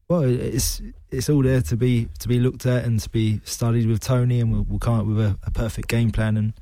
Well, 0.07 0.23
it's 0.23 0.81
it's 1.11 1.29
all 1.29 1.43
there 1.43 1.61
to 1.61 1.77
be 1.77 2.09
to 2.19 2.27
be 2.27 2.39
looked 2.39 2.65
at 2.65 2.85
and 2.85 2.99
to 2.99 3.09
be 3.09 3.41
studied 3.43 3.87
with 3.87 4.01
Tony, 4.01 4.39
and 4.39 4.51
we'll, 4.51 4.65
we'll 4.67 4.79
come 4.79 4.99
up 4.99 5.05
with 5.05 5.19
a, 5.19 5.37
a 5.43 5.51
perfect 5.51 5.87
game 5.87 6.11
plan. 6.11 6.37
And 6.37 6.53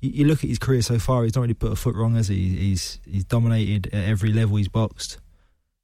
you, 0.00 0.10
you 0.10 0.24
look 0.26 0.44
at 0.44 0.50
his 0.50 0.58
career 0.58 0.82
so 0.82 0.98
far; 0.98 1.24
he's 1.24 1.34
not 1.34 1.42
really 1.42 1.54
put 1.54 1.72
a 1.72 1.76
foot 1.76 1.94
wrong, 1.94 2.14
has 2.14 2.28
he? 2.28 2.48
He's 2.48 3.00
he's 3.04 3.24
dominated 3.24 3.88
at 3.92 4.04
every 4.04 4.32
level 4.32 4.56
he's 4.56 4.68
boxed, 4.68 5.18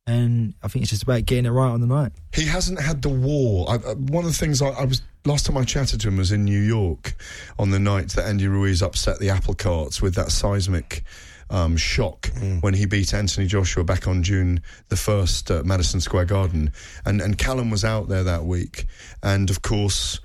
and 0.07 0.55
I 0.63 0.69
think 0.69 0.83
it's 0.83 0.91
just 0.91 1.03
about 1.03 1.25
getting 1.25 1.47
it 1.47 1.51
right 1.51 1.71
on 1.71 1.81
the 1.81 1.87
night. 1.87 2.13
He 2.33 2.45
hasn't 2.45 2.81
had 2.81 3.03
the 3.03 3.09
war. 3.09 3.71
I, 3.71 3.77
one 3.95 4.25
of 4.25 4.31
the 4.31 4.37
things 4.37 4.61
I, 4.61 4.69
I 4.69 4.85
was 4.85 5.03
last 5.25 5.47
time 5.47 5.57
I 5.57 5.65
chatted 5.65 6.01
to 6.03 6.09
him 6.09 6.19
was 6.19 6.33
in 6.33 6.45
New 6.45 6.61
York 6.61 7.17
on 7.59 7.71
the 7.71 7.79
night 7.79 8.11
that 8.11 8.27
Andy 8.27 8.47
Ruiz 8.47 8.83
upset 8.83 9.19
the 9.19 9.31
apple 9.31 9.55
carts 9.55 10.03
with 10.03 10.15
that 10.15 10.31
seismic 10.31 11.03
um, 11.51 11.77
shock 11.77 12.31
when 12.61 12.75
he 12.75 12.87
beat 12.87 13.15
Anthony 13.15 13.47
Joshua 13.47 13.85
back 13.85 14.07
on 14.09 14.23
June 14.23 14.61
the 14.89 14.97
first 14.97 15.51
at 15.51 15.65
Madison 15.65 16.01
Square 16.01 16.27
Garden, 16.27 16.73
and 17.05 17.21
and 17.21 17.39
Callum 17.39 17.71
was 17.71 17.85
out 17.85 18.09
there 18.09 18.25
that 18.25 18.45
week, 18.45 18.87
and 19.23 19.51
of 19.51 19.63
course. 19.63 20.21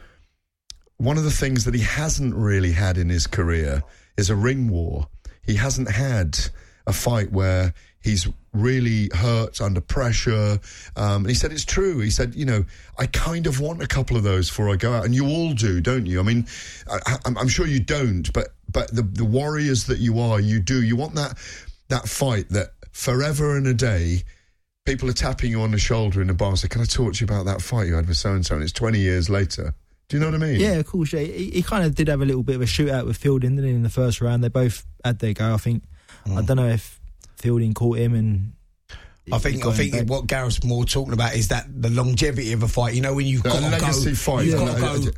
One 0.98 1.18
of 1.18 1.24
the 1.24 1.32
things 1.32 1.66
that 1.66 1.74
he 1.74 1.82
hasn't 1.82 2.36
really 2.36 2.74
had 2.74 2.96
in 2.96 3.10
his 3.10 3.26
career 3.26 3.82
is 4.18 4.30
a 4.30 4.36
ring 4.36 4.70
war. 4.70 5.08
He 5.44 5.56
hasn't 5.56 5.90
had 5.90 6.38
a 6.86 6.94
fight 6.94 7.32
where 7.32 7.74
he's 8.04 8.28
really 8.54 9.10
hurt 9.14 9.62
under 9.62 9.82
pressure. 9.82 10.60
Um, 10.96 11.24
and 11.24 11.28
he 11.28 11.34
said 11.34 11.52
it's 11.52 11.66
true. 11.66 12.00
He 12.00 12.10
said, 12.10 12.36
you 12.36 12.46
know, 12.46 12.66
I 12.98 13.06
kind 13.08 13.48
of 13.48 13.60
want 13.60 13.82
a 13.82 13.88
couple 13.88 14.18
of 14.18 14.24
those 14.24 14.50
before 14.50 14.70
I 14.70 14.76
go 14.76 14.94
out, 14.94 15.06
and 15.06 15.16
you 15.16 15.28
all 15.28 15.54
do, 15.54 15.82
don't 15.82 16.06
you? 16.06 16.20
I 16.20 16.24
mean, 16.24 16.48
I, 16.90 17.18
I'm, 17.26 17.38
I'm 17.38 17.48
sure 17.48 17.68
you 17.68 17.80
don't, 17.80 18.32
but 18.34 18.50
but 18.72 18.94
the 18.96 19.02
the 19.04 19.26
warriors 19.26 19.86
that 19.86 20.00
you 20.00 20.20
are, 20.20 20.40
you 20.40 20.60
do. 20.60 20.82
You 20.82 20.96
want 20.96 21.16
that 21.16 21.38
that 21.90 22.08
fight 22.08 22.50
that 22.50 22.70
forever 22.92 23.56
and 23.58 23.68
a 23.68 23.74
day. 23.74 24.24
People 24.86 25.08
are 25.10 25.14
tapping 25.14 25.52
you 25.52 25.62
on 25.62 25.70
the 25.72 25.78
shoulder 25.78 26.24
in 26.24 26.30
a 26.32 26.34
bar 26.34 26.50
and 26.50 26.58
say, 26.60 26.68
Can 26.68 26.82
I 26.82 26.86
talk 26.86 27.14
to 27.14 27.20
you 27.22 27.26
about 27.26 27.46
that 27.46 27.62
fight 27.62 27.88
you 27.88 27.94
had 27.94 28.08
with 28.08 28.18
so 28.18 28.32
and 28.34 28.44
so? 28.44 28.56
And 28.56 28.64
it's 28.64 28.72
20 28.74 28.98
years 28.98 29.30
later. 29.30 29.76
Do 30.10 30.18
you 30.18 30.20
know 30.22 30.26
what 30.32 30.36
I 30.36 30.40
mean? 30.40 30.60
Yeah, 30.60 30.74
of 30.74 30.88
course. 30.88 31.14
Yeah. 31.14 31.20
He, 31.22 31.52
he 31.52 31.62
kind 31.62 31.86
of 31.86 31.94
did 31.94 32.08
have 32.08 32.20
a 32.22 32.26
little 32.26 32.42
bit 32.42 32.56
of 32.56 32.64
a 32.64 32.66
shootout 32.66 33.06
with 33.06 33.16
Fielding, 33.18 33.56
didn't 33.56 33.70
he, 33.70 33.76
in 33.76 33.84
the 33.84 33.90
first 33.92 34.22
round? 34.22 34.44
They 34.44 34.48
both 34.50 34.84
had 35.06 35.20
their 35.20 35.34
go. 35.34 35.54
I 35.54 35.58
think. 35.58 35.84
Hmm. 36.26 36.38
I 36.40 36.42
don't 36.42 36.58
know 36.58 36.68
if 36.70 37.00
Fielding 37.38 37.76
caught 37.76 38.00
him 38.00 38.16
and. 38.16 38.54
I 39.32 39.38
think 39.38 39.64
I 39.68 39.72
think 39.72 39.94
back. 39.94 40.08
what 40.10 40.26
Gareth's 40.26 40.64
more 40.64 40.84
talking 40.84 41.14
about 41.14 41.36
is 41.36 41.50
that 41.50 41.66
the 41.80 41.90
longevity 41.92 42.52
of 42.54 42.64
a 42.64 42.68
fight. 42.68 42.96
You 42.96 43.02
know, 43.02 43.14
when 43.14 43.28
you've 43.28 43.42
A 43.46 43.50
got 43.50 43.60
to 43.60 43.70
legacy 43.70 44.10
go, 44.10 44.16
fight. 44.16 44.46
you've 44.48 44.60
Yeah. 44.60 44.66
got 44.66 44.76
to 44.76 44.82
go 44.82 44.94
I- 44.94 44.98
to, 44.98 45.02
and 45.08 45.16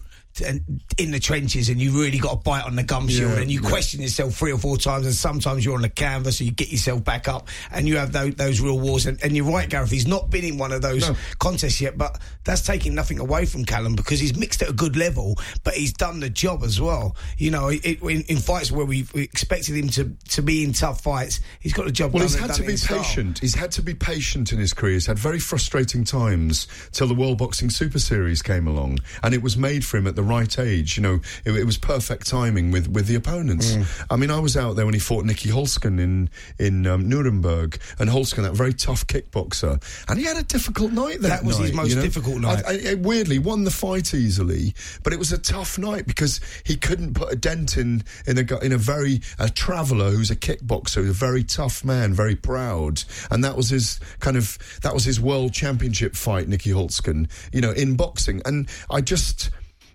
in 0.98 1.12
the 1.12 1.19
trenches, 1.19 1.69
and 1.69 1.80
you 1.80 1.91
really 2.02 2.17
got 2.17 2.32
to 2.32 2.38
bite 2.38 2.65
on 2.65 2.76
the 2.76 2.84
gum 2.84 3.08
shield, 3.08 3.34
Yeah, 3.34 3.39
and 3.41 3.52
you 3.52 3.62
yeah. 3.62 3.69
question 3.69 4.02
yourself 4.02 4.34
three 4.34 4.52
or 4.52 4.58
four 4.58 4.78
times, 4.78 5.06
and 5.06 5.13
sometimes 5.15 5.63
you're 5.63 5.76
on 5.76 5.82
the 5.84 5.89
canvas, 5.89 6.39
and 6.39 6.48
you 6.50 6.54
get 6.56 6.69
yourself 6.72 7.04
back 7.04 7.28
up, 7.28 7.48
and 7.72 7.88
you 7.88 7.98
have 7.98 8.12
those, 8.12 8.36
those 8.36 8.60
real 8.62 8.80
wars. 8.80 9.06
And, 9.06 9.22
and 9.24 9.36
you're 9.36 9.46
right, 9.46 9.69
Gareth. 9.69 9.91
He's 9.91 10.08
not 10.08 10.30
been 10.30 10.43
in 10.43 10.58
one 10.58 10.72
of 10.72 10.82
those 10.82 11.08
No. 11.10 11.15
contests 11.39 11.80
yet, 11.82 11.98
but 11.98 12.19
that's 12.43 12.62
taking 12.62 12.96
nothing 12.96 13.19
away 13.19 13.46
from 13.46 13.63
Callum 13.65 13.96
because 13.96 14.19
he's 14.19 14.36
mixed 14.36 14.62
at 14.62 14.69
a 14.69 14.74
good 14.74 14.96
level, 14.96 15.38
but 15.63 15.74
he's 15.76 15.93
done 15.93 16.19
the 16.19 16.30
job 16.30 16.63
as 16.63 16.80
well. 16.82 17.15
You 17.38 17.52
know, 17.52 17.67
it, 17.69 18.02
in, 18.02 18.22
in 18.24 18.38
fights 18.38 18.72
where 18.72 18.86
we 18.86 19.06
we 19.13 19.22
expected 19.24 19.76
him 19.76 19.89
to 19.89 20.15
to 20.30 20.41
be 20.41 20.63
in 20.63 20.74
tough 20.74 21.02
fights, 21.02 21.39
he's 21.60 21.74
got 21.74 21.86
the 21.86 21.91
job 21.91 22.13
Well, 22.13 22.19
done. 22.22 22.30
he's 22.30 22.39
had 22.39 22.54
to 22.56 22.63
be 22.63 22.76
patient. 22.76 23.39
He's 23.39 23.56
had 23.56 23.72
to 23.74 23.82
be 23.82 23.93
patient 23.93 24.52
in 24.52 24.60
his 24.60 24.74
career. 24.74 24.93
He's 24.93 25.06
had 25.06 25.19
very 25.19 25.39
frustrating 25.39 26.04
times 26.04 26.67
till 26.91 27.08
the 27.08 27.13
World 27.13 27.38
Boxing 27.38 27.69
Super 27.69 28.00
Series 28.00 28.41
came 28.41 28.67
along, 28.67 29.00
and 29.22 29.34
it 29.34 29.41
was 29.43 29.58
made 29.58 29.86
for 29.86 29.98
him 29.98 30.08
at 30.08 30.15
the 30.15 30.23
the 30.24 30.30
right 30.30 30.60
age. 30.60 30.98
You 30.98 31.04
know, 31.04 31.22
it, 31.46 31.52
it 31.52 31.66
was 31.66 31.78
perfect 31.78 32.28
timing 32.28 32.72
with, 32.72 32.88
with 32.88 33.08
the 33.08 33.16
opponents. 33.16 33.74
Mm. 33.74 34.06
I 34.10 34.16
mean, 34.16 34.32
I 34.32 34.40
was 34.40 34.56
out 34.56 34.76
there 34.76 34.86
when 34.86 34.94
he 34.94 35.00
fought 35.00 35.26
Nieky 35.26 35.52
Holzken 35.52 36.00
in 36.00 36.30
in 36.60 36.88
um, 36.88 37.10
Nuremberg, 37.10 37.80
and 38.00 38.10
Holzken, 38.10 38.44
that 38.44 38.54
very 38.54 38.74
tough 38.74 39.06
kickboxer, 39.08 39.82
and 40.10 40.20
he 40.20 40.26
had 40.26 40.38
a 40.38 40.44
difficult 40.44 40.92
night. 40.92 41.22
That, 41.22 41.30
That 41.30 41.44
was 41.44 41.58
his 41.58 41.74
most 41.74 41.90
you 41.90 41.96
know? 41.96 42.02
difficult 42.02 42.40
night. 42.40 42.64
I, 42.68 42.92
I, 42.92 42.94
weirdly, 42.96 43.40
won 43.40 43.64
the 43.64 43.72
fight 43.72 44.14
easily, 44.14 44.74
but 45.04 45.14
it 45.14 45.20
was 45.20 45.32
a 45.32 45.38
tough 45.38 45.78
night 45.78 46.08
because 46.08 46.40
he 46.64 46.76
couldn't 46.76 47.14
put 47.14 47.32
a 47.32 47.36
dent 47.36 47.78
in 47.78 48.04
in 48.26 48.38
a 48.38 48.60
in 48.60 48.72
a 48.72 48.78
very 48.78 49.22
a 49.40 49.50
traveller 49.50 50.12
who's 50.12 50.32
a 50.32 50.36
kickboxer, 50.36 51.08
a 51.10 51.12
very 51.12 51.44
tough 51.44 51.84
man, 51.84 52.14
very 52.14 52.36
proud, 52.36 53.04
and 53.32 53.44
that 53.44 53.56
was 53.56 53.70
his 53.70 54.00
kind 54.20 54.38
of 54.38 54.58
that 54.82 54.94
was 54.94 55.06
his 55.06 55.20
world 55.20 55.54
championship 55.54 56.16
fight, 56.16 56.48
Nieky 56.48 56.74
Holzken, 56.74 57.30
you 57.52 57.62
know, 57.62 57.72
in 57.72 57.96
boxing, 57.96 58.42
and 58.46 58.68
I 58.90 59.02
just. 59.02 59.50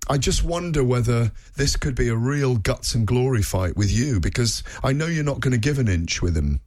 I 0.08 0.18
just 0.18 0.42
wonder 0.42 0.82
whether 0.82 1.32
this 1.56 1.76
could 1.76 1.94
be 1.94 2.08
a 2.08 2.16
real 2.16 2.56
guts 2.56 2.94
and 2.94 3.06
glory 3.06 3.42
fight 3.42 3.76
with 3.76 3.90
you 3.90 4.20
because 4.20 4.62
I 4.82 4.92
know 4.92 5.06
you're 5.06 5.24
not 5.24 5.40
going 5.40 5.52
to 5.52 5.58
give 5.58 5.78
an 5.78 5.88
inch 5.88 6.22
with 6.22 6.36
him. 6.36 6.60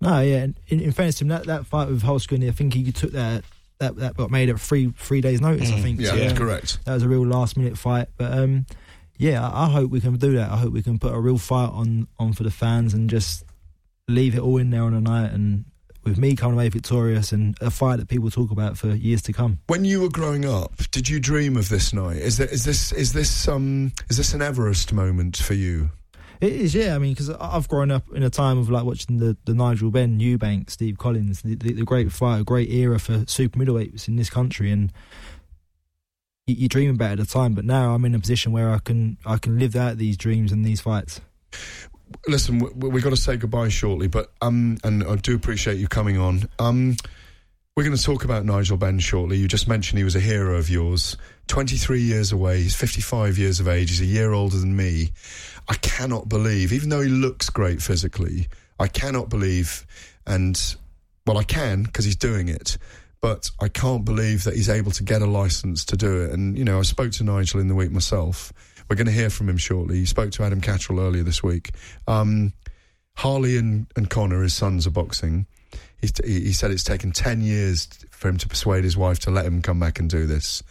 No, 0.00 0.20
yeah. 0.20 0.46
In, 0.68 0.80
in 0.80 0.92
fairness 0.92 1.16
to 1.16 1.24
him, 1.24 1.28
that, 1.28 1.46
that 1.46 1.66
fight 1.66 1.88
with 1.88 2.02
Holzken, 2.02 2.46
I 2.46 2.52
think 2.52 2.74
he 2.74 2.92
took 2.92 3.12
that 3.12 3.44
that 3.78 3.96
that 3.96 4.16
got 4.16 4.30
made 4.30 4.48
at 4.48 4.58
three 4.58 4.90
three 4.96 5.20
days 5.20 5.40
notice. 5.40 5.70
I 5.70 5.80
think. 5.80 6.00
Yeah, 6.00 6.28
So, 6.28 6.34
correct. 6.34 6.84
That 6.84 6.94
was 6.94 7.02
a 7.02 7.08
real 7.08 7.26
last 7.26 7.56
minute 7.56 7.76
fight, 7.76 8.08
but 8.16 8.32
um, 8.32 8.66
yeah, 9.18 9.46
I, 9.46 9.64
I 9.64 9.68
hope 9.70 9.90
we 9.90 10.00
can 10.00 10.16
do 10.16 10.32
that. 10.36 10.50
I 10.50 10.56
hope 10.56 10.72
we 10.72 10.82
can 10.82 10.98
put 10.98 11.14
a 11.14 11.20
real 11.20 11.38
fight 11.38 11.70
on 11.70 12.08
on 12.18 12.32
for 12.32 12.42
the 12.42 12.50
fans 12.50 12.94
and 12.94 13.10
just 13.10 13.44
leave 14.08 14.34
it 14.34 14.40
all 14.40 14.56
in 14.58 14.70
there 14.70 14.82
on 14.82 14.94
the 14.94 15.00
night 15.00 15.32
and 15.32 15.64
with 16.06 16.18
me 16.18 16.36
coming 16.36 16.54
away 16.54 16.68
victorious 16.68 17.32
and 17.32 17.56
a 17.60 17.70
fight 17.70 17.96
that 17.96 18.08
people 18.08 18.30
talk 18.30 18.50
about 18.50 18.78
for 18.78 18.88
years 18.88 19.22
to 19.22 19.32
come. 19.32 19.58
When 19.66 19.84
you 19.84 20.00
were 20.00 20.08
growing 20.08 20.44
up, 20.44 20.72
did 20.90 21.08
you 21.08 21.20
dream 21.20 21.56
of 21.56 21.68
this 21.68 21.92
night? 21.92 22.18
Is 22.18 22.38
there, 22.38 22.48
is 22.48 22.64
this 22.64 22.92
is 22.92 23.12
this 23.12 23.48
um 23.48 23.92
is 24.08 24.16
this 24.16 24.32
an 24.32 24.42
Everest 24.42 24.92
moment 24.92 25.36
for 25.36 25.54
you? 25.54 25.90
It 26.40 26.52
is, 26.52 26.74
yeah. 26.74 26.94
I 26.94 26.98
mean, 26.98 27.14
because 27.14 27.30
I've 27.30 27.66
grown 27.66 27.90
up 27.90 28.04
in 28.14 28.22
a 28.22 28.30
time 28.30 28.58
of 28.58 28.68
like 28.68 28.84
watching 28.84 29.18
the, 29.18 29.36
the 29.46 29.54
Nigel 29.54 29.90
Benn, 29.90 30.20
Eubank, 30.20 30.68
Steve 30.68 30.98
Collins, 30.98 31.40
the, 31.40 31.54
the, 31.54 31.72
the 31.72 31.84
great 31.84 32.12
fight, 32.12 32.40
a 32.40 32.44
great 32.44 32.70
era 32.70 32.98
for 32.98 33.24
super 33.26 33.58
middleweights 33.58 34.06
in 34.06 34.16
this 34.16 34.28
country, 34.28 34.70
and 34.70 34.92
you, 36.46 36.54
you 36.56 36.68
dream 36.68 36.94
about 36.94 37.12
it 37.12 37.20
at 37.20 37.26
the 37.26 37.32
time. 37.32 37.54
But 37.54 37.64
now 37.64 37.94
I'm 37.94 38.04
in 38.04 38.14
a 38.14 38.18
position 38.18 38.52
where 38.52 38.70
I 38.70 38.78
can 38.78 39.16
I 39.24 39.38
can 39.38 39.58
live 39.58 39.74
out 39.74 39.96
these 39.96 40.16
dreams 40.16 40.52
and 40.52 40.64
these 40.64 40.80
fights. 40.80 41.20
Listen, 42.28 42.58
we, 42.58 42.88
we 42.88 43.00
got 43.00 43.10
to 43.10 43.16
say 43.16 43.36
goodbye 43.36 43.68
shortly, 43.68 44.08
but 44.08 44.32
um, 44.40 44.78
and 44.84 45.04
I 45.04 45.16
do 45.16 45.34
appreciate 45.34 45.78
you 45.78 45.88
coming 45.88 46.18
on. 46.18 46.48
Um, 46.58 46.96
we're 47.76 47.84
going 47.84 47.96
to 47.96 48.02
talk 48.02 48.24
about 48.24 48.46
Nigel 48.46 48.78
Benn 48.78 48.98
shortly. 48.98 49.36
You 49.36 49.48
just 49.48 49.68
mentioned 49.68 49.98
he 49.98 50.04
was 50.04 50.16
a 50.16 50.20
hero 50.20 50.56
of 50.56 50.70
yours. 50.70 51.18
23 51.48 52.00
years 52.00 52.32
away. 52.32 52.62
He's 52.62 52.74
55 52.74 53.36
years 53.36 53.60
of 53.60 53.68
age. 53.68 53.90
He's 53.90 54.00
a 54.00 54.06
year 54.06 54.32
older 54.32 54.56
than 54.56 54.74
me. 54.74 55.10
I 55.68 55.74
cannot 55.74 56.28
believe, 56.28 56.72
even 56.72 56.88
though 56.88 57.02
he 57.02 57.10
looks 57.10 57.50
great 57.50 57.82
physically, 57.82 58.48
I 58.78 58.88
cannot 58.88 59.28
believe, 59.28 59.86
and 60.26 60.58
well, 61.26 61.38
I 61.38 61.42
can 61.42 61.82
because 61.82 62.04
he's 62.04 62.16
doing 62.16 62.48
it. 62.48 62.78
But 63.20 63.50
I 63.60 63.68
can't 63.68 64.04
believe 64.04 64.44
that 64.44 64.54
he's 64.54 64.68
able 64.68 64.92
to 64.92 65.02
get 65.02 65.20
a 65.20 65.26
license 65.26 65.84
to 65.86 65.96
do 65.96 66.22
it. 66.22 66.30
And 66.30 66.56
you 66.56 66.64
know, 66.64 66.78
I 66.78 66.82
spoke 66.82 67.12
to 67.12 67.24
Nigel 67.24 67.60
in 67.60 67.68
the 67.68 67.74
week 67.74 67.90
myself. 67.90 68.52
We're 68.88 68.96
going 68.96 69.06
to 69.06 69.12
hear 69.12 69.30
from 69.30 69.48
him 69.48 69.56
shortly. 69.56 69.96
He 69.96 70.06
spoke 70.06 70.30
to 70.32 70.44
Adam 70.44 70.60
Catterall 70.60 71.00
earlier 71.00 71.22
this 71.22 71.42
week. 71.42 71.70
Um, 72.06 72.52
Harley 73.16 73.56
and, 73.56 73.86
and 73.96 74.08
Conor, 74.08 74.42
his 74.42 74.54
sons, 74.54 74.86
are 74.86 74.90
boxing. 74.90 75.46
He's 76.00 76.12
t- 76.12 76.26
he 76.26 76.40
he 76.40 76.52
said 76.52 76.70
it's 76.70 76.84
taken 76.84 77.12
10 77.12 77.40
years 77.40 77.88
for 78.10 78.28
him 78.28 78.36
to 78.38 78.48
persuade 78.48 78.84
his 78.84 78.96
wife 78.96 79.18
to 79.20 79.30
let 79.30 79.46
him 79.46 79.62
come 79.62 79.80
back 79.80 79.98
and 79.98 80.08
do 80.08 80.26
this. 80.26 80.62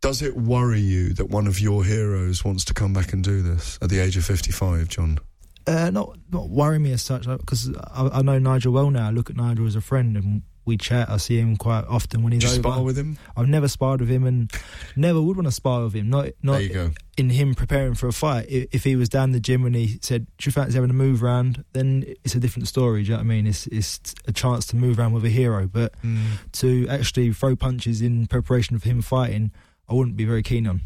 Does 0.00 0.22
it 0.22 0.36
worry 0.36 0.80
you 0.80 1.14
that 1.14 1.30
one 1.30 1.46
of 1.46 1.58
your 1.58 1.84
heroes 1.84 2.44
wants 2.44 2.64
to 2.66 2.74
come 2.74 2.92
back 2.92 3.12
and 3.12 3.24
do 3.24 3.42
this 3.42 3.78
at 3.80 3.88
the 3.88 3.98
age 3.98 4.16
of 4.16 4.24
55, 4.24 4.88
John? 4.88 5.18
Uh, 5.66 5.90
not 5.90 6.16
not 6.30 6.48
worry 6.48 6.78
me 6.78 6.92
as 6.92 7.02
such 7.02 7.26
because 7.26 7.72
I, 7.90 8.08
I 8.18 8.22
know 8.22 8.38
Nigel 8.38 8.72
well 8.72 8.90
now. 8.90 9.08
I 9.08 9.10
look 9.10 9.30
at 9.30 9.36
Nigel 9.36 9.66
as 9.66 9.74
a 9.74 9.80
friend 9.80 10.16
and 10.16 10.42
we 10.66 10.76
chat. 10.76 11.08
I 11.08 11.16
see 11.16 11.38
him 11.38 11.56
quite 11.56 11.84
often 11.88 12.22
when 12.22 12.32
he's 12.32 12.42
Did 12.42 12.50
you 12.50 12.58
over. 12.58 12.68
spar 12.68 12.82
with 12.82 12.98
him? 12.98 13.16
I've 13.36 13.48
never 13.48 13.68
sparred 13.68 14.00
with 14.00 14.10
him 14.10 14.26
and 14.26 14.50
never 14.96 15.22
would 15.22 15.36
want 15.36 15.46
to 15.46 15.52
spar 15.52 15.84
with 15.84 15.94
him. 15.94 16.10
Not 16.10 16.30
not 16.42 16.54
There 16.54 16.62
you 16.62 16.68
go. 16.68 16.90
in 17.16 17.30
him 17.30 17.54
preparing 17.54 17.94
for 17.94 18.08
a 18.08 18.12
fight. 18.12 18.46
If 18.48 18.84
he 18.84 18.96
was 18.96 19.08
down 19.08 19.30
the 19.30 19.40
gym 19.40 19.64
and 19.64 19.74
he 19.74 19.98
said, 20.02 20.26
"Do 20.38 20.48
you 20.48 20.52
fancy 20.52 20.74
having 20.74 20.90
a 20.90 20.94
move 20.94 21.22
round?" 21.22 21.64
Then 21.72 22.04
it's 22.24 22.34
a 22.34 22.40
different 22.40 22.68
story. 22.68 23.02
Do 23.02 23.06
you 23.06 23.12
know 23.12 23.18
what 23.18 23.24
I 23.24 23.28
mean? 23.28 23.46
It's 23.46 23.66
it's 23.68 24.00
a 24.26 24.32
chance 24.32 24.66
to 24.66 24.76
move 24.76 24.98
around 24.98 25.12
with 25.12 25.24
a 25.24 25.30
hero, 25.30 25.68
but 25.68 25.94
mm. 26.02 26.22
to 26.52 26.86
actually 26.88 27.32
throw 27.32 27.56
punches 27.56 28.02
in 28.02 28.26
preparation 28.26 28.78
for 28.78 28.88
him 28.88 29.00
fighting, 29.02 29.52
I 29.88 29.94
wouldn't 29.94 30.16
be 30.16 30.24
very 30.24 30.42
keen 30.42 30.66
on. 30.66 30.80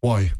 Why? 0.00 0.32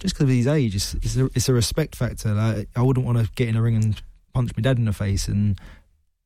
Just 0.00 0.16
because 0.16 0.24
of 0.24 0.30
his 0.30 0.48
age, 0.48 0.74
it's 0.74 0.94
it's 0.94 1.16
a, 1.16 1.26
it's 1.26 1.48
a 1.48 1.54
respect 1.54 1.94
factor. 1.94 2.34
Like, 2.34 2.68
I 2.74 2.82
wouldn't 2.82 3.06
want 3.06 3.18
to 3.18 3.30
get 3.36 3.48
in 3.48 3.56
a 3.56 3.62
ring 3.62 3.76
and 3.76 4.02
punch 4.34 4.50
my 4.56 4.60
dad 4.60 4.76
in 4.76 4.84
the 4.86 4.92
face, 4.92 5.28
and 5.28 5.58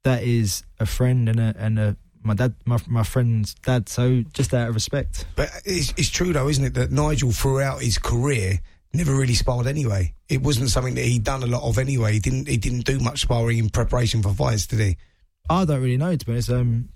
that 0.09 0.23
is 0.25 0.65
a 0.81 0.87
friend 0.87 1.29
and 1.29 1.39
a 1.39 1.55
and 1.59 1.79
a 1.79 1.97
my 2.25 2.35
dad, 2.35 2.55
my 2.65 2.79
my 2.89 3.03
friend's 3.05 3.55
dad. 3.55 3.89
So 3.89 4.23
just 4.33 4.53
out 4.55 4.69
of 4.69 4.75
respect. 4.75 5.27
But 5.37 5.51
it's, 5.65 5.93
it's 5.97 6.09
true 6.11 6.33
though, 6.33 6.49
isn't 6.49 6.65
it, 6.65 6.75
that 6.75 6.91
Nigel 6.91 7.31
throughout 7.33 7.83
his 7.83 7.99
career 7.99 8.59
never 8.93 9.15
really 9.15 9.35
sparred 9.35 9.67
anyway. 9.67 10.15
It 10.29 10.43
wasn't 10.43 10.71
something 10.71 10.95
that 10.95 11.05
he'd 11.05 11.25
done 11.25 11.43
a 11.43 11.47
lot 11.47 11.63
of 11.63 11.79
anyway. 11.79 12.15
He 12.15 12.19
didn't 12.21 12.49
he 12.49 12.57
didn't 12.57 12.85
do 12.87 12.99
much 12.99 13.21
sparring 13.21 13.59
in 13.59 13.69
preparation 13.71 14.23
for 14.23 14.33
fights, 14.35 14.67
did 14.67 14.81
he? 14.81 14.97
I 15.49 15.65
don't 15.65 15.81
really 15.83 15.97
know 15.97 16.17
to 16.17 16.27
be 16.27 16.33
honest. 16.33 16.51
Um, 16.51 16.89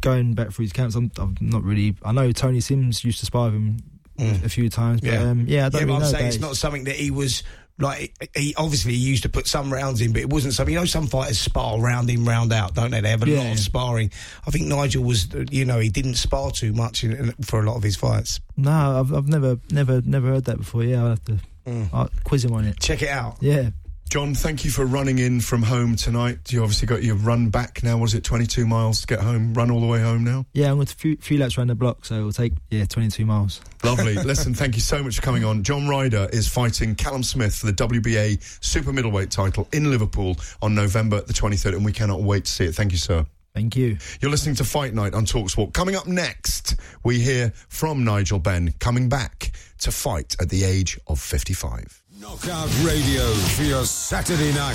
going 0.00 0.34
back 0.34 0.52
through 0.52 0.64
his 0.64 0.72
camps, 0.72 0.94
I'm, 0.94 1.10
I'm 1.18 1.36
not 1.40 1.62
really. 1.62 1.94
I 2.02 2.12
know 2.12 2.32
Tony 2.32 2.60
Sims 2.60 3.04
used 3.04 3.20
to 3.20 3.26
spar 3.26 3.46
with 3.46 3.54
him 3.54 3.76
Mm. 4.18 4.44
a 4.44 4.48
few 4.48 4.70
times, 4.70 5.02
but 5.02 5.12
Yeah. 5.12 5.28
um, 5.28 5.44
yeah, 5.46 5.66
I 5.66 5.68
don't 5.68 5.80
yeah, 5.82 5.84
really 5.88 5.96
I'm 5.96 6.00
know. 6.00 6.08
saying 6.08 6.26
it's 6.28 6.38
not 6.40 6.56
something 6.56 6.84
that 6.84 6.96
he 6.96 7.10
was 7.10 7.42
like. 7.78 8.14
He 8.36 8.54
obviously 8.56 8.92
he 8.92 8.98
used 8.98 9.22
to 9.24 9.28
put 9.28 9.46
some 9.46 9.72
rounds 9.72 10.00
in, 10.00 10.12
but 10.12 10.22
it 10.22 10.30
wasn't 10.30 10.54
something. 10.54 10.72
You 10.72 10.80
know, 10.80 10.84
some 10.86 11.06
fighters 11.06 11.38
spar 11.38 11.78
round 11.80 12.08
in, 12.10 12.24
round 12.24 12.52
out, 12.52 12.74
don't 12.74 12.90
they? 12.90 13.00
They 13.00 13.10
have 13.10 13.22
a 13.22 13.26
lot 13.26 13.52
of 13.52 13.58
sparring. 13.58 14.10
I 14.46 14.50
think 14.50 14.66
Nigel 14.66 15.02
was, 15.04 15.28
you 15.50 15.64
know, 15.64 15.78
he 15.78 15.88
didn't 15.88 16.14
spar 16.16 16.50
too 16.50 16.72
much 16.72 17.04
in, 17.04 17.12
in- 17.12 17.32
for 17.42 17.60
a 17.60 17.62
lot 17.64 17.76
of 17.76 17.82
his 17.82 17.96
fights. 17.96 18.40
No, 18.56 19.00
I've 19.00 19.12
I've 19.12 19.28
never 19.28 19.58
never 19.70 20.00
never 20.04 20.28
heard 20.28 20.44
that 20.46 20.58
before. 20.58 20.84
Yeah, 20.84 21.02
I'll 21.02 21.08
have 21.10 21.24
to 21.26 21.38
Mm. 21.66 21.88
I'll 21.92 22.08
quiz 22.22 22.44
him 22.44 22.52
on 22.52 22.64
it. 22.64 22.78
Check 22.78 23.02
it 23.02 23.08
out. 23.08 23.38
Yeah, 23.40 23.70
John, 24.08 24.34
thank 24.34 24.64
you 24.64 24.70
for 24.70 24.86
running 24.86 25.18
in 25.18 25.40
from 25.40 25.62
home 25.62 25.96
tonight. 25.96 26.52
You 26.52 26.62
obviously 26.62 26.86
got 26.86 27.02
your 27.02 27.16
run 27.16 27.50
back 27.50 27.82
now. 27.82 27.98
Was 27.98 28.14
it 28.14 28.22
22 28.22 28.64
miles 28.64 29.00
to 29.00 29.06
get 29.06 29.20
home? 29.20 29.52
Run 29.52 29.70
all 29.70 29.80
the 29.80 29.86
way 29.86 30.00
home 30.00 30.22
now? 30.22 30.46
yeah. 30.52 30.70
I'm 30.70 30.76
going 30.76 30.86
to 30.86 30.94
few, 30.94 31.16
few 31.16 31.38
laps 31.38 31.58
around 31.58 31.68
the 31.68 31.74
block, 31.74 32.04
so 32.04 32.14
it'll 32.14 32.32
take 32.32 32.52
yeah 32.70 32.84
22 32.84 33.26
miles. 33.26 33.60
Lovely. 33.82 34.14
Listen, 34.24 34.54
thank 34.54 34.76
you 34.76 34.80
so 34.80 35.02
much 35.02 35.16
for 35.16 35.22
coming 35.22 35.44
on. 35.44 35.64
John 35.64 35.88
Ryder 35.88 36.28
is 36.32 36.48
fighting 36.48 36.94
Callum 36.94 37.24
Smith 37.24 37.56
for 37.56 37.66
the 37.66 37.72
WBA 37.72 38.64
super 38.64 38.92
middleweight 38.92 39.30
title 39.30 39.68
in 39.72 39.90
Liverpool 39.90 40.36
on 40.62 40.74
November 40.74 41.20
the 41.20 41.32
23rd, 41.32 41.74
and 41.74 41.84
we 41.84 41.92
cannot 41.92 42.22
wait 42.22 42.44
to 42.44 42.52
see 42.52 42.64
it. 42.64 42.74
Thank 42.74 42.92
you, 42.92 42.98
sir. 42.98 43.26
Thank 43.54 43.74
you. 43.74 43.96
You're 44.20 44.30
listening 44.30 44.54
to 44.56 44.64
Fight 44.64 44.92
Night 44.92 45.14
on 45.14 45.24
Talksport. 45.24 45.72
Coming 45.72 45.96
up 45.96 46.06
next, 46.06 46.76
we 47.02 47.20
hear 47.20 47.52
from 47.68 48.04
Nigel 48.04 48.38
Benn 48.38 48.74
coming 48.80 49.08
back 49.08 49.50
to 49.78 49.90
fight 49.90 50.36
at 50.40 50.50
the 50.50 50.62
age 50.62 51.00
of 51.06 51.18
55. 51.18 52.02
Knockout 52.18 52.70
Radio 52.82 53.30
for 53.56 53.64
your 53.64 53.84
Saturday 53.84 54.50
night 54.54 54.74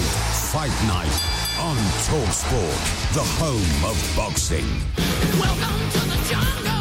fight 0.51 0.69
night 0.85 1.07
on 1.59 1.75
Talksport, 2.05 3.13
the 3.15 3.23
home 3.39 3.89
of 3.89 4.15
boxing. 4.15 4.65
Welcome 5.39 5.89
to 5.89 5.99
the 6.07 6.29
jungle. 6.29 6.80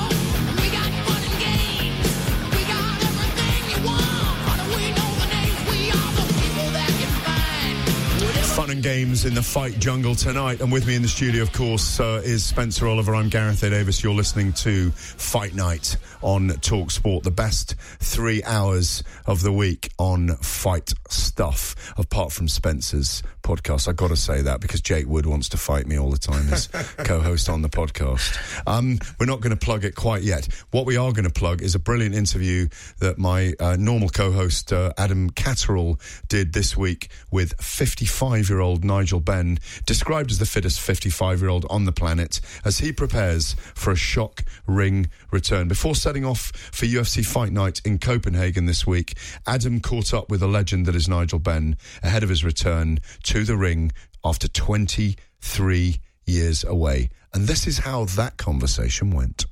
Fun 8.61 8.69
and 8.69 8.83
games 8.83 9.25
in 9.25 9.33
the 9.33 9.43
fight 9.43 9.79
jungle 9.79 10.15
tonight. 10.15 10.61
And 10.61 10.71
with 10.71 10.87
me 10.87 10.95
in 10.95 11.01
the 11.01 11.09
studio, 11.09 11.41
of 11.41 11.51
course, 11.51 11.99
uh, 11.99 12.21
is 12.23 12.45
Spencer 12.45 12.87
Oliver. 12.87 13.15
I'm 13.15 13.31
Gareth 13.31 13.63
A. 13.63 13.71
Davies. 13.71 14.05
You're 14.05 14.13
listening 14.13 14.53
to 14.53 14.91
Fight 14.91 15.55
Night 15.55 15.97
on 16.21 16.49
Talk 16.61 16.91
Sport, 16.91 17.25
the 17.25 17.31
best 17.31 17.75
three 18.01 18.45
hours 18.45 19.03
of 19.25 19.41
the 19.41 19.51
week 19.51 19.89
on 19.97 20.37
fight 20.37 20.93
stuff, 21.09 21.75
apart 21.97 22.33
from 22.33 22.49
Spencer's 22.49 23.23
podcast. 23.43 23.89
I've 23.89 23.97
got 23.97 24.09
to 24.09 24.17
say 24.17 24.43
that 24.43 24.61
because 24.61 24.83
Jake 24.83 25.07
Wood 25.07 25.25
wants 25.25 25.49
to 25.51 25.57
fight 25.57 25.87
me 25.87 25.99
all 25.99 26.11
the 26.11 26.19
time 26.19 26.53
as 26.53 26.67
co 26.99 27.21
host 27.21 27.49
on 27.49 27.63
the 27.63 27.71
podcast. 27.71 28.63
Um, 28.67 28.99
we're 29.19 29.25
not 29.25 29.41
going 29.41 29.57
to 29.57 29.65
plug 29.65 29.87
it 29.87 29.95
quite 29.95 30.23
yet. 30.23 30.47
What 30.71 30.85
we 30.85 30.99
are 30.99 31.13
going 31.13 31.25
to 31.25 31.31
plug 31.31 31.63
is 31.63 31.75
a 31.75 31.79
brilliant 31.79 32.15
interview 32.15 32.69
that 32.99 33.17
my 33.17 33.55
uh, 33.59 33.77
normal 33.79 34.11
co 34.11 34.33
host, 34.33 34.71
uh, 34.73 34.93
Adam 34.99 35.31
Catterall, 35.31 35.99
did 36.29 36.53
this 36.53 36.77
week 36.77 37.09
with 37.31 37.55
55 37.61 38.50
year 38.51 38.61
old 38.61 38.85
Nigel 38.85 39.21
Benn, 39.21 39.59
described 39.87 40.31
as 40.31 40.39
the 40.39 40.45
fittest 40.45 40.81
55 40.81 41.41
year 41.41 41.49
old 41.49 41.65
on 41.71 41.87
the 41.87 41.93
planet, 41.93 42.41
as 42.65 42.79
he 42.79 42.93
prepares 42.93 43.55
for 43.75 43.93
a 43.93 43.97
shock 43.97 44.45
ring 44.67 45.09
return. 45.31 45.69
Before 45.69 45.95
setting 45.95 46.25
off 46.25 46.53
for 46.73 46.85
UFC 46.85 47.25
Fight 47.25 47.53
Night 47.53 47.81
in 47.85 47.99
Copenhagen 47.99 48.67
this 48.67 48.87
week, 48.87 49.17
Adam 49.47 49.81
caught 49.81 50.13
up 50.13 50.29
with 50.29 50.43
a 50.43 50.47
legend 50.47 50.85
that 50.87 50.95
is 50.95 51.09
Nigel 51.09 51.39
Benn 51.39 51.77
ahead 52.03 52.23
of 52.23 52.29
his 52.29 52.45
return 52.45 52.99
to 53.23 53.45
the 53.45 53.57
ring 53.57 53.93
after 54.25 54.49
23 54.49 55.97
years 56.27 56.65
away. 56.65 57.09
And 57.33 57.47
this 57.47 57.67
is 57.67 57.79
how 57.79 58.05
that 58.05 58.37
conversation 58.37 59.11
went. 59.11 59.47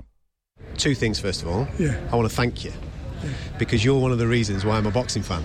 Two 0.76 0.94
things, 0.94 1.20
first 1.20 1.42
of 1.42 1.48
all. 1.48 1.66
Yeah. 1.78 1.98
I 2.12 2.16
want 2.16 2.28
to 2.28 2.34
thank 2.34 2.64
you 2.64 2.72
because 3.58 3.84
you're 3.84 4.00
one 4.00 4.12
of 4.12 4.18
the 4.18 4.26
reasons 4.26 4.64
why 4.64 4.76
I'm 4.76 4.87
a 4.87 4.90
boxing 4.90 5.22
fan, 5.22 5.44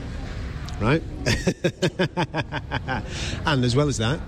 right? 0.84 1.02
and 3.46 3.64
as 3.64 3.76
well 3.76 3.88
as 3.88 3.98
that, 3.98 4.20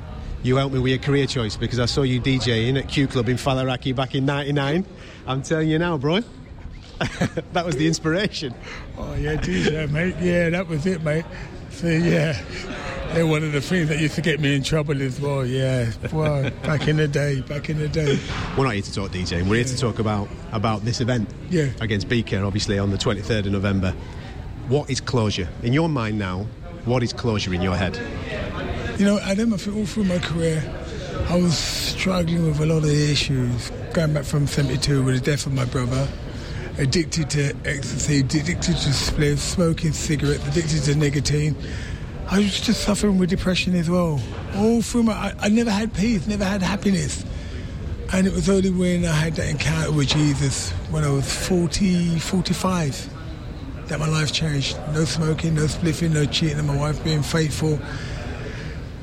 you 0.43 0.57
helped 0.57 0.73
me 0.73 0.79
with 0.79 0.91
your 0.91 0.99
career 1.01 1.25
choice 1.27 1.55
because 1.55 1.79
I 1.79 1.85
saw 1.85 2.03
you 2.03 2.21
DJing 2.21 2.77
at 2.79 2.87
Q 2.87 3.07
Club 3.07 3.29
in 3.29 3.37
Faliraki 3.37 3.95
back 3.95 4.15
in 4.15 4.25
'99. 4.25 4.85
I'm 5.27 5.41
telling 5.41 5.69
you 5.69 5.79
now, 5.79 5.97
bro. 5.97 6.19
that 7.53 7.65
was 7.65 7.75
the 7.75 7.87
inspiration. 7.87 8.53
Oh 8.97 9.15
yeah, 9.15 9.35
geez, 9.35 9.69
yeah, 9.69 9.85
mate. 9.87 10.15
Yeah, 10.21 10.49
that 10.51 10.67
was 10.67 10.85
it, 10.85 11.03
mate. 11.03 11.25
So 11.71 11.87
yeah, 11.87 12.41
they're 13.13 13.27
one 13.27 13.43
of 13.43 13.51
the 13.51 13.59
things 13.59 13.89
that 13.89 13.99
used 13.99 14.15
to 14.15 14.21
get 14.21 14.39
me 14.39 14.55
in 14.55 14.63
trouble 14.63 15.01
as 15.01 15.19
well. 15.19 15.45
Yeah, 15.45 15.91
well, 16.13 16.49
back 16.63 16.87
in 16.87 16.95
the 16.97 17.07
day, 17.07 17.41
back 17.41 17.69
in 17.69 17.79
the 17.79 17.89
day. 17.89 18.17
We're 18.57 18.63
not 18.63 18.75
here 18.75 18.83
to 18.83 18.93
talk 18.93 19.11
DJing. 19.11 19.49
We're 19.49 19.55
here 19.55 19.65
to 19.65 19.77
talk 19.77 19.99
about 19.99 20.29
about 20.53 20.85
this 20.85 21.01
event 21.01 21.27
Yeah. 21.49 21.69
against 21.81 22.07
BK, 22.07 22.45
obviously 22.45 22.79
on 22.79 22.91
the 22.91 22.97
23rd 22.97 23.47
of 23.47 23.51
November. 23.51 23.93
What 24.67 24.89
is 24.89 24.99
closure 24.99 25.47
in 25.61 25.73
your 25.73 25.87
mind 25.87 26.17
now? 26.17 26.47
What 26.85 27.03
is 27.03 27.13
closure 27.13 27.53
in 27.53 27.61
your 27.61 27.75
head? 27.75 27.99
You 28.99 29.05
know, 29.05 29.19
Adam, 29.19 29.53
I 29.53 29.57
think 29.57 29.77
all 29.77 29.85
through 29.85 30.05
my 30.05 30.17
career, 30.17 30.63
I 31.29 31.39
was 31.39 31.55
struggling 31.55 32.47
with 32.47 32.59
a 32.59 32.65
lot 32.65 32.79
of 32.79 32.89
issues. 32.89 33.71
Going 33.93 34.15
back 34.15 34.23
from 34.23 34.47
72 34.47 35.03
with 35.03 35.19
the 35.19 35.31
death 35.31 35.45
of 35.45 35.53
my 35.53 35.65
brother, 35.65 36.07
addicted 36.79 37.29
to 37.31 37.53
ecstasy, 37.63 38.21
addicted 38.21 38.61
to 38.63 38.71
spliffs, 38.71 39.37
smoking 39.37 39.93
cigarettes, 39.93 40.47
addicted 40.47 40.81
to 40.85 40.95
nicotine. 40.95 41.55
I 42.31 42.39
was 42.39 42.59
just 42.59 42.81
suffering 42.81 43.19
with 43.19 43.29
depression 43.29 43.75
as 43.75 43.87
well. 43.87 44.19
All 44.55 44.81
through 44.81 45.03
my, 45.03 45.13
I, 45.13 45.33
I 45.41 45.49
never 45.49 45.69
had 45.69 45.93
peace, 45.93 46.25
never 46.25 46.43
had 46.43 46.63
happiness. 46.63 47.23
And 48.11 48.25
it 48.25 48.33
was 48.33 48.49
only 48.49 48.71
when 48.71 49.05
I 49.05 49.11
had 49.11 49.35
that 49.35 49.47
encounter 49.47 49.91
with 49.91 50.07
Jesus 50.07 50.71
when 50.89 51.03
I 51.03 51.11
was 51.11 51.31
40, 51.47 52.17
45 52.17 53.11
that 53.87 53.99
my 53.99 54.07
life 54.07 54.31
changed. 54.31 54.77
No 54.93 55.05
smoking, 55.05 55.55
no 55.55 55.65
spliffing, 55.65 56.11
no 56.11 56.25
cheating, 56.25 56.57
and 56.57 56.67
my 56.67 56.77
wife 56.77 57.03
being 57.03 57.23
faithful. 57.23 57.79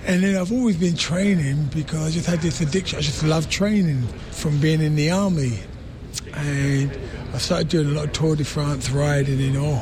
And 0.04 0.22
then 0.22 0.36
I've 0.36 0.50
always 0.50 0.76
been 0.76 0.96
training 0.96 1.66
because 1.66 2.00
I 2.00 2.10
just 2.10 2.26
had 2.26 2.40
this 2.40 2.60
addiction. 2.60 2.98
I 2.98 3.02
just 3.02 3.22
love 3.22 3.48
training 3.48 4.02
from 4.30 4.58
being 4.58 4.80
in 4.80 4.96
the 4.96 5.10
army. 5.10 5.60
And 6.34 6.90
I 7.32 7.38
started 7.38 7.68
doing 7.68 7.88
a 7.88 7.90
lot 7.90 8.06
of 8.06 8.12
Tour 8.12 8.36
de 8.36 8.44
France 8.44 8.90
riding, 8.90 9.38
you 9.38 9.50
know, 9.50 9.76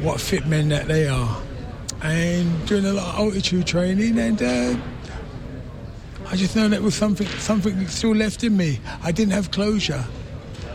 what 0.00 0.20
fit 0.20 0.46
men 0.46 0.68
that 0.68 0.86
they 0.86 1.08
are. 1.08 1.40
And 2.02 2.66
doing 2.66 2.84
a 2.84 2.92
lot 2.92 3.14
of 3.14 3.20
altitude 3.20 3.66
training 3.66 4.18
and 4.18 4.42
uh, 4.42 4.76
I 6.32 6.36
just 6.36 6.56
know 6.56 6.66
that 6.68 6.80
was 6.80 6.94
something 6.94 7.26
something 7.26 7.86
still 7.88 8.14
left 8.14 8.42
in 8.42 8.56
me. 8.56 8.80
I 9.02 9.12
didn't 9.12 9.32
have 9.32 9.50
closure. 9.50 10.04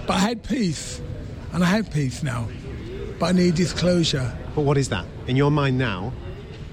But 0.05 0.17
I 0.17 0.19
had 0.19 0.43
peace. 0.43 1.01
And 1.51 1.63
I 1.63 1.67
have 1.67 1.91
peace 1.91 2.21
now. 2.21 2.47
But 3.19 3.27
I 3.27 3.31
need 3.31 3.57
closure. 3.75 4.37
But 4.55 4.61
what 4.61 4.77
is 4.77 4.89
that 4.89 5.05
in 5.27 5.35
your 5.35 5.51
mind 5.51 5.77
now? 5.77 6.13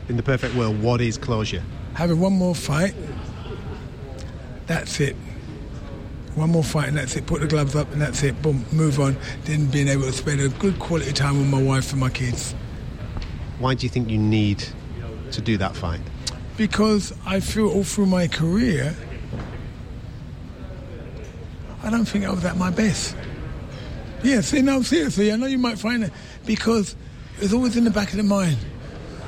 In 0.08 0.16
the 0.16 0.22
perfect 0.22 0.54
world, 0.54 0.82
what 0.82 1.00
is 1.00 1.16
closure? 1.16 1.62
having 1.94 2.18
one 2.20 2.32
more 2.32 2.54
fight. 2.54 2.94
That's 4.66 5.00
it. 5.00 5.16
One 6.34 6.50
more 6.50 6.64
fight 6.64 6.88
and 6.88 6.96
that's 6.96 7.16
it. 7.16 7.26
Put 7.26 7.40
the 7.40 7.46
gloves 7.46 7.76
up 7.76 7.90
and 7.92 8.02
that's 8.02 8.22
it. 8.22 8.40
Boom, 8.42 8.64
move 8.72 8.98
on. 8.98 9.16
Then 9.44 9.66
being 9.66 9.88
able 9.88 10.02
to 10.02 10.12
spend 10.12 10.40
a 10.40 10.48
good 10.48 10.78
quality 10.78 11.12
time 11.12 11.38
with 11.38 11.48
my 11.48 11.62
wife 11.62 11.92
and 11.92 12.00
my 12.00 12.10
kids. 12.10 12.54
Why 13.60 13.74
do 13.74 13.86
you 13.86 13.90
think 13.90 14.10
you 14.10 14.18
need 14.18 14.64
to 15.30 15.40
do 15.40 15.56
that 15.58 15.76
fight? 15.76 16.00
Because 16.56 17.12
I 17.24 17.40
feel 17.40 17.68
all 17.68 17.84
through 17.84 18.06
my 18.06 18.26
career, 18.26 18.96
I 21.82 21.90
don't 21.90 22.06
think 22.06 22.24
I 22.24 22.30
was 22.30 22.44
at 22.44 22.56
my 22.56 22.70
best. 22.70 23.16
Yeah, 24.24 24.40
see, 24.40 24.62
no, 24.62 24.82
seriously, 24.82 25.30
I 25.30 25.36
know 25.36 25.46
you 25.46 25.58
might 25.58 25.78
find 25.78 26.04
it 26.04 26.12
because 26.46 26.96
it's 27.38 27.52
always 27.52 27.76
in 27.76 27.84
the 27.84 27.90
back 27.90 28.10
of 28.10 28.16
the 28.16 28.22
mind. 28.22 28.58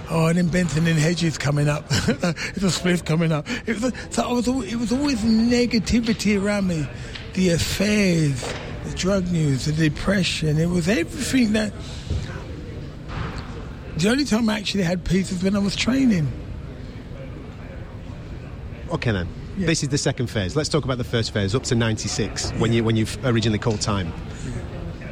Oh, 0.08 0.26
and 0.26 0.38
then 0.38 0.48
Benson 0.48 0.86
and 0.86 0.98
Hedges 0.98 1.36
coming 1.36 1.68
up. 1.68 1.84
it's 1.90 2.62
a 2.62 2.70
split 2.70 3.04
coming 3.04 3.32
up. 3.32 3.46
It 3.66 3.80
was, 3.80 3.92
so 4.10 4.22
I 4.22 4.32
was, 4.32 4.46
it 4.46 4.76
was 4.76 4.92
always 4.92 5.20
negativity 5.22 6.40
around 6.40 6.68
me. 6.68 6.86
The 7.34 7.50
affairs, 7.50 8.42
the 8.84 8.94
drug 8.94 9.30
news, 9.32 9.64
the 9.64 9.72
depression. 9.72 10.58
It 10.58 10.68
was 10.68 10.88
everything 10.88 11.52
that. 11.54 11.72
The 13.96 14.10
only 14.10 14.24
time 14.24 14.48
I 14.48 14.58
actually 14.58 14.84
had 14.84 15.04
peace 15.04 15.30
was 15.30 15.42
when 15.42 15.56
I 15.56 15.58
was 15.58 15.74
training. 15.74 16.30
Okay 18.92 19.10
then. 19.10 19.28
This 19.56 19.82
is 19.82 19.88
the 19.88 19.98
second 19.98 20.28
phase. 20.28 20.54
Let's 20.54 20.68
talk 20.68 20.84
about 20.84 20.98
the 20.98 21.04
first 21.04 21.32
phase, 21.32 21.54
up 21.54 21.62
to 21.64 21.74
'96, 21.74 22.50
when 22.52 22.74
you 22.74 22.84
when 22.84 22.94
you 22.94 23.06
originally 23.24 23.58
called 23.58 23.80
time. 23.80 24.12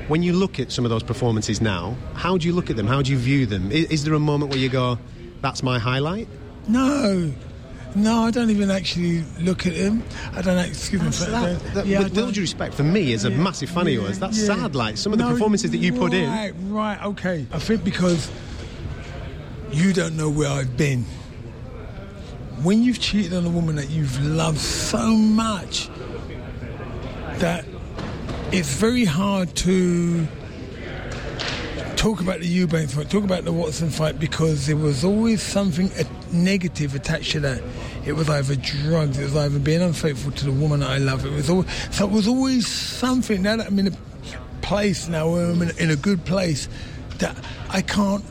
When 0.09 0.23
you 0.23 0.33
look 0.35 0.61
at 0.61 0.71
some 0.71 0.85
of 0.85 0.91
those 0.91 1.03
performances 1.03 1.61
now, 1.61 1.97
how 2.15 2.37
do 2.37 2.47
you 2.47 2.53
look 2.53 2.69
at 2.71 2.77
them? 2.77 2.87
How 2.87 3.01
do 3.03 3.11
you 3.11 3.17
view 3.19 3.47
them? 3.47 3.73
Is, 3.73 3.87
is 3.87 4.05
there 4.05 4.15
a 4.15 4.19
moment 4.21 4.51
where 4.51 4.61
you 4.61 4.69
go, 4.69 4.99
"That's 5.41 5.63
my 5.63 5.79
highlight"? 5.79 6.29
No. 6.69 7.33
No, 7.97 8.25
I 8.25 8.33
don't 8.33 8.51
even 8.51 8.71
actually 8.73 9.23
look 9.41 9.67
at 9.67 9.73
him. 9.73 10.03
I 10.35 10.43
don't. 10.43 10.59
Excuse 10.59 11.01
me. 11.03 11.11
For- 11.11 11.31
that- 11.31 11.75
that- 11.75 11.87
yeah, 11.87 12.03
with 12.03 12.19
all 12.19 12.31
due 12.33 12.41
respect, 12.41 12.75
for 12.75 12.83
me 12.83 13.13
as 13.15 13.25
a 13.25 13.31
Yeah, 13.31 13.37
massive 13.39 13.71
fan 13.71 13.87
of 13.87 13.93
yours, 13.93 14.19
that's 14.19 14.37
yeah. 14.39 14.47
sad. 14.47 14.75
Like 14.75 14.97
some 14.99 15.13
of 15.13 15.19
the 15.19 15.25
No, 15.25 15.31
performances 15.33 15.71
that 15.71 15.79
you 15.79 15.93
put 15.93 16.13
in. 16.13 16.29
Right, 16.29 16.53
right, 16.69 17.03
okay. 17.05 17.47
I 17.53 17.59
think 17.61 17.85
because 17.85 18.31
you 19.73 19.93
don't 19.93 20.17
know 20.17 20.29
where 20.29 20.51
I've 20.51 20.77
been. 20.77 21.05
When 22.63 22.83
you've 22.83 22.99
cheated 23.01 23.33
on 23.33 23.45
a 23.47 23.49
woman 23.49 23.77
that 23.77 23.91
you've 23.91 24.21
loved 24.25 24.59
so 24.59 25.15
much, 25.15 25.89
that 27.39 27.65
it's 28.55 28.73
very 28.73 29.05
hard 29.05 29.53
to 29.57 30.29
talk 31.97 32.21
about 32.21 32.39
the 32.39 32.47
Eubanks 32.47 32.95
fight, 32.95 33.11
talk 33.11 33.25
about 33.25 33.45
the 33.45 33.53
Watson 33.53 33.91
fight, 33.91 34.21
because 34.21 34.69
there 34.69 34.77
was 34.77 35.03
always 35.03 35.43
something 35.43 35.91
negative 36.31 36.95
attached 36.95 37.33
to 37.33 37.41
that. 37.41 37.61
It 38.07 38.13
was 38.13 38.31
either 38.31 38.55
drugs, 38.55 39.19
it 39.19 39.25
was 39.25 39.35
either 39.35 39.59
being 39.59 39.83
unfaithful 39.83 40.31
to 40.31 40.45
the 40.45 40.53
woman 40.53 40.85
I 40.85 40.99
love. 40.99 41.27
It 41.27 41.33
was 41.33 41.51
always, 41.51 41.67
so 41.91 42.05
it 42.05 42.13
was 42.13 42.29
always 42.29 42.69
something. 42.69 43.43
Now 43.43 43.57
that 43.57 43.67
I'm 43.67 43.79
in 43.81 43.89
a 43.89 43.97
place 44.63 45.09
now 45.09 45.35
I'm 45.35 45.61
in, 45.61 45.77
in 45.79 45.91
a 45.91 45.97
good 45.97 46.25
place, 46.25 46.69
that 47.19 47.37
I 47.71 47.83
can't 47.83 48.25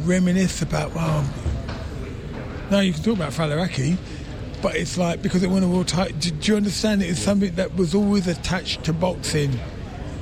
reminisce 0.00 0.60
about. 0.60 0.94
Well, 0.94 1.24
now 2.70 2.80
you 2.80 2.92
can 2.92 3.02
talk 3.02 3.16
about 3.16 3.32
Faliraki, 3.32 3.96
but 4.66 4.74
it's 4.74 4.98
like 4.98 5.22
because 5.22 5.44
it 5.44 5.48
went 5.48 5.64
all 5.64 5.84
tight. 5.84 6.18
Do, 6.18 6.28
do 6.28 6.50
you 6.50 6.56
understand? 6.56 7.00
It 7.00 7.08
is 7.08 7.22
something 7.22 7.54
that 7.54 7.76
was 7.76 7.94
always 7.94 8.26
attached 8.26 8.82
to 8.86 8.92
boxing. 8.92 9.60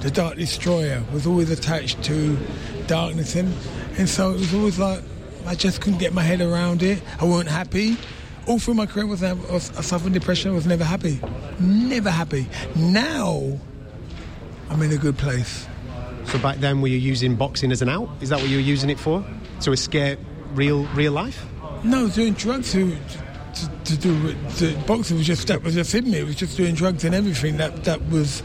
The 0.00 0.10
Dark 0.10 0.36
Destroyer 0.36 1.02
was 1.14 1.26
always 1.26 1.50
attached 1.50 2.02
to 2.04 2.36
darkness, 2.86 3.36
and 3.36 3.50
and 3.96 4.06
so 4.06 4.32
it 4.32 4.40
was 4.40 4.52
always 4.52 4.78
like 4.78 5.00
I 5.46 5.54
just 5.54 5.80
couldn't 5.80 5.98
get 5.98 6.12
my 6.12 6.20
head 6.20 6.42
around 6.42 6.82
it. 6.82 7.02
I 7.18 7.24
weren't 7.24 7.48
happy. 7.48 7.96
All 8.46 8.58
through 8.58 8.74
my 8.74 8.84
career, 8.84 9.06
was 9.06 9.22
I 9.22 9.32
was 9.32 9.74
I 9.78 9.80
suffered 9.80 10.12
depression. 10.12 10.50
I 10.50 10.54
was 10.54 10.66
never 10.66 10.84
happy, 10.84 11.20
never 11.58 12.10
happy. 12.10 12.46
Now, 12.76 13.58
I'm 14.68 14.82
in 14.82 14.92
a 14.92 14.98
good 14.98 15.16
place. 15.16 15.66
So 16.26 16.38
back 16.38 16.58
then, 16.58 16.82
were 16.82 16.88
you 16.88 16.98
using 16.98 17.34
boxing 17.34 17.72
as 17.72 17.80
an 17.80 17.88
out? 17.88 18.10
Is 18.20 18.28
that 18.28 18.40
what 18.40 18.50
you 18.50 18.58
were 18.58 18.62
using 18.62 18.90
it 18.90 19.00
for? 19.00 19.24
To 19.62 19.72
escape 19.72 20.18
real 20.52 20.84
real 20.88 21.12
life? 21.12 21.46
No, 21.82 22.00
I 22.00 22.02
was 22.02 22.14
doing 22.14 22.34
drugs 22.34 22.72
to 22.72 22.94
to, 23.54 23.70
to 23.84 23.96
do 23.96 24.22
with 24.22 24.58
the 24.58 24.74
boxing 24.86 25.16
was 25.16 25.26
just 25.26 25.46
that 25.48 25.62
was 25.62 25.74
just 25.74 25.94
in 25.94 26.10
me. 26.10 26.18
It 26.18 26.26
was 26.26 26.36
just 26.36 26.56
doing 26.56 26.74
drugs 26.74 27.04
and 27.04 27.14
everything 27.14 27.56
that 27.58 27.84
that 27.84 28.00
was 28.08 28.42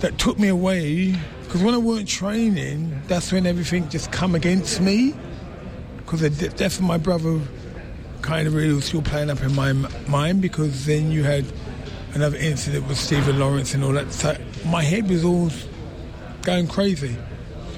that 0.00 0.18
took 0.18 0.38
me 0.38 0.48
away. 0.48 1.16
Because 1.42 1.62
when 1.62 1.74
I 1.74 1.78
weren't 1.78 2.08
training, 2.08 3.02
that's 3.08 3.32
when 3.32 3.46
everything 3.46 3.88
just 3.88 4.10
come 4.10 4.34
against 4.34 4.80
me. 4.80 5.14
Because 5.98 6.20
the 6.20 6.30
death 6.30 6.78
of 6.78 6.82
my 6.84 6.98
brother 6.98 7.40
kind 8.22 8.46
of 8.46 8.54
really 8.54 8.72
was 8.72 8.86
still 8.86 9.02
playing 9.02 9.30
up 9.30 9.42
in 9.42 9.54
my 9.54 9.72
mind. 10.08 10.40
Because 10.42 10.86
then 10.86 11.10
you 11.10 11.24
had 11.24 11.44
another 12.14 12.36
incident 12.36 12.86
with 12.88 12.98
Stephen 12.98 13.38
Lawrence 13.38 13.74
and 13.74 13.84
all 13.84 13.92
that. 13.92 14.12
So 14.12 14.36
my 14.66 14.82
head 14.82 15.08
was 15.08 15.24
all 15.24 15.50
going 16.42 16.66
crazy. 16.68 17.16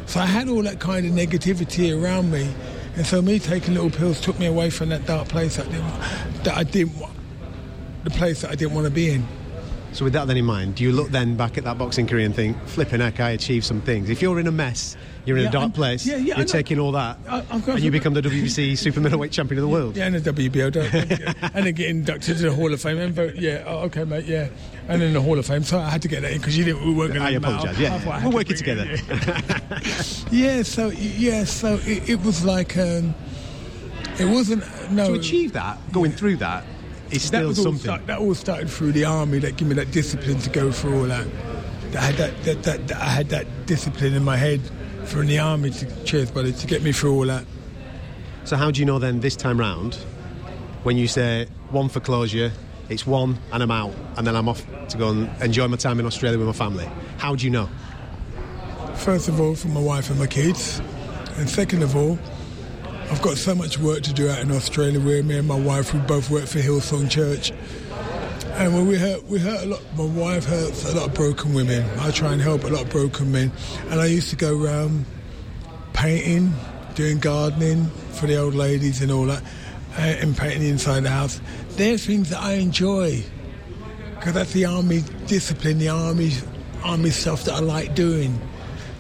So 0.07 0.21
I 0.21 0.27
had 0.27 0.49
all 0.49 0.63
that 0.63 0.81
kind 0.81 1.07
of 1.07 1.13
negativity 1.13 1.91
around 1.93 2.31
me, 2.31 2.53
and 2.97 3.07
so 3.07 3.21
me 3.23 3.39
taking 3.39 3.75
little 3.75 3.91
pills 3.91 4.21
took 4.21 4.39
me 4.39 4.47
away 4.47 4.71
from 4.71 4.89
that 4.91 5.07
dark 5.07 5.29
place 5.29 5.57
that 5.57 5.67
I 5.67 5.71
didn't, 5.71 6.45
that 6.45 6.57
I 6.57 6.63
didn't 6.65 6.93
the 8.05 8.11
place 8.11 8.43
that 8.43 8.51
I 8.51 8.55
didn't 8.55 8.75
want 8.75 8.87
to 8.87 8.91
be 8.91 9.11
in. 9.11 9.27
So 9.93 10.05
with 10.05 10.13
that 10.15 10.27
then 10.27 10.37
in 10.37 10.45
mind, 10.45 10.75
do 10.75 10.83
you 10.85 10.91
look 10.93 11.11
then 11.11 11.37
back 11.37 11.57
at 11.57 11.65
that 11.65 11.79
boxing 11.79 12.07
career 12.07 12.27
and 12.27 12.35
think, 12.35 12.57
flipping 12.67 13.01
heck, 13.01 13.21
I 13.21 13.31
achieved 13.31 13.65
some 13.65 13.81
things. 13.81 14.11
If 14.11 14.21
you're 14.21 14.41
in 14.41 14.47
a 14.49 14.53
mess, 14.53 14.97
you're 15.25 15.37
in 15.37 15.45
Yeah, 15.45 15.49
a 15.51 15.53
dark 15.53 15.63
I'm- 15.63 15.73
place, 15.73 16.05
yeah, 16.05 16.17
yeah, 16.17 16.37
you're 16.37 16.45
taking 16.47 16.81
all 16.81 16.91
that, 16.93 17.17
I- 17.29 17.45
and 17.51 17.81
you 17.81 17.91
become 17.93 18.13
the 18.13 18.21
WBC 18.21 18.77
super 18.79 19.01
middleweight 19.01 19.31
champion 19.31 19.59
of 19.59 19.63
the 19.63 19.69
world. 19.69 19.97
Yeah, 19.97 20.07
and 20.07 20.17
the 20.17 20.33
WBO, 20.33 20.67
and 21.55 21.65
then 21.67 21.75
get 21.75 21.89
inducted 21.89 22.37
to 22.39 22.43
the 22.43 22.53
Hall 22.53 22.73
of 22.75 22.83
Fame. 22.83 22.99
And 22.99 23.15
vote, 23.15 23.37
yeah, 23.37 23.63
oh, 23.67 23.79
okay, 23.85 24.03
mate, 24.05 24.25
yeah, 24.27 24.49
and 24.89 25.01
then 25.01 25.13
the 25.13 25.21
Hall 25.21 25.39
of 25.39 25.47
Fame. 25.47 25.63
So 25.63 25.79
I 25.79 25.89
had 25.89 26.03
to 26.03 26.09
get 26.09 26.23
that 26.23 26.33
in 26.33 26.39
because 26.39 26.57
you 26.57 26.65
didn't. 26.65 26.85
We 26.85 26.93
weren't 26.95 27.15
going 27.15 27.25
to. 27.25 27.29
I 27.29 27.33
apologise, 27.33 27.79
yeah, 27.79 28.03
yeah. 28.05 28.25
We're 28.25 28.35
working 28.35 28.57
together. 28.57 28.97
Yeah, 30.31 30.63
so 30.63 30.89
yeah, 30.89 31.45
so 31.45 31.79
it, 31.85 32.09
it 32.09 32.23
was 32.23 32.45
like 32.45 32.77
um, 32.77 33.15
it 34.19 34.25
wasn't 34.25 34.65
no. 34.91 35.09
to 35.09 35.15
achieve 35.15 35.53
that, 35.53 35.79
going 35.93 36.11
through 36.11 36.37
that, 36.37 36.65
is 37.11 37.31
that 37.31 37.39
still 37.39 37.55
something. 37.55 37.81
start, 37.81 38.07
that 38.07 38.19
all 38.19 38.35
started 38.35 38.69
through 38.69 38.93
the 38.93 39.05
army 39.05 39.39
that 39.41 39.57
gave 39.57 39.69
me 39.69 39.75
that 39.75 39.93
discipline 39.93 40.39
to 40.39 40.51
go 40.51 40.73
through 40.73 41.01
all 41.01 41.07
that. 41.07 41.27
that 41.93 42.03
I 42.03 42.07
had 42.07 42.17
that, 42.17 42.45
that, 42.45 42.63
that, 42.65 42.89
that 42.89 42.97
I 43.01 43.09
had 43.09 43.29
that 43.29 43.67
discipline 43.67 44.15
in 44.15 44.25
my 44.25 44.37
head 44.37 44.61
from 45.05 45.27
the 45.27 45.39
army 45.39 45.71
to 45.71 46.05
cheers, 46.05 46.31
buddy, 46.31 46.53
to 46.53 46.67
get 46.67 46.83
me 46.83 46.93
through 46.93 47.15
all 47.15 47.27
that. 47.27 47.45
So 48.45 48.57
how 48.57 48.71
do 48.71 48.81
you 48.81 48.87
know 48.87 48.99
then 48.99 49.21
this 49.21 49.37
time 49.37 49.59
round, 49.59 49.95
when 50.83 50.97
you 50.97 51.07
say 51.07 51.47
one 51.71 51.89
for 51.89 52.01
closure, 52.01 52.53
it's 52.89 53.07
one 53.07 53.39
and 53.53 53.63
I'm 53.63 53.71
out, 53.71 53.95
and 54.17 54.27
then 54.27 54.37
I'm 54.37 54.49
off 54.49 54.65
to 54.89 54.99
go 54.99 55.11
and 55.11 55.43
enjoy 55.43 55.69
my 55.69 55.77
time 55.77 56.01
in 56.01 56.07
Australia 56.07 56.39
with 56.39 56.47
my 56.47 56.53
family? 56.53 56.89
How 57.19 57.35
do 57.35 57.45
you 57.45 57.51
know? 57.51 57.69
First 58.97 59.29
of 59.29 59.41
all, 59.41 59.55
for 59.55 59.69
my 59.69 59.81
wife 59.81 60.11
and 60.11 60.19
my 60.19 60.27
kids, 60.27 60.81
and 61.37 61.49
second 61.49 61.83
of 61.83 61.97
all, 61.97 62.19
I've 63.11 63.21
got 63.23 63.37
so 63.37 63.55
much 63.55 63.79
work 63.79 64.03
to 64.03 64.13
do 64.13 64.31
out 64.31 64.39
in 64.39 64.51
Australia. 64.51 65.01
Where 65.01 65.23
me 65.23 65.39
and 65.39 65.49
my 65.49 65.59
wife, 65.59 65.93
we 65.93 66.01
both 66.01 66.31
work 66.31 66.47
for 66.47 66.59
Hillsong 66.59 67.11
Church, 67.11 67.53
and 68.55 68.73
when 68.73 68.87
we 68.87 68.97
hurt, 68.97 69.25
we 69.25 69.39
hurt 69.39 69.65
a 69.65 69.67
lot. 69.67 69.83
My 69.97 70.05
wife 70.05 70.45
hurts 70.45 70.91
a 70.91 70.97
lot 70.97 71.09
of 71.09 71.15
broken 71.15 71.55
women. 71.55 71.85
I 72.01 72.11
try 72.13 72.33
and 72.33 72.41
help 72.41 72.65
a 72.65 72.69
lot 72.69 72.83
of 72.83 72.91
broken 72.91 73.33
men, 73.33 73.53
and 73.91 74.01
I 74.01 74.07
used 74.07 74.31
to 74.31 74.37
go 74.37 74.57
around 74.59 75.05
painting, 75.93 76.53
doing 76.95 77.19
gardening 77.19 77.87
for 78.13 78.27
the 78.27 78.37
old 78.37 78.55
ladies 78.55 79.03
and 79.03 79.11
all 79.11 79.27
that, 79.27 79.43
uh, 79.97 80.01
and 80.01 80.37
painting 80.37 80.69
inside 80.69 81.01
the 81.01 81.11
house. 81.11 81.41
They're 81.71 81.99
things 81.99 82.31
that 82.31 82.43
I 82.43 82.55
enjoy 82.55 83.23
because 84.15 84.35
that's 84.35 84.53
the 84.53 84.65
army 84.65 85.03
discipline, 85.27 85.79
the 85.79 85.89
army 85.91 86.33
army 86.83 87.11
stuff 87.11 87.45
that 87.45 87.55
I 87.55 87.61
like 87.61 87.95
doing. 87.95 88.39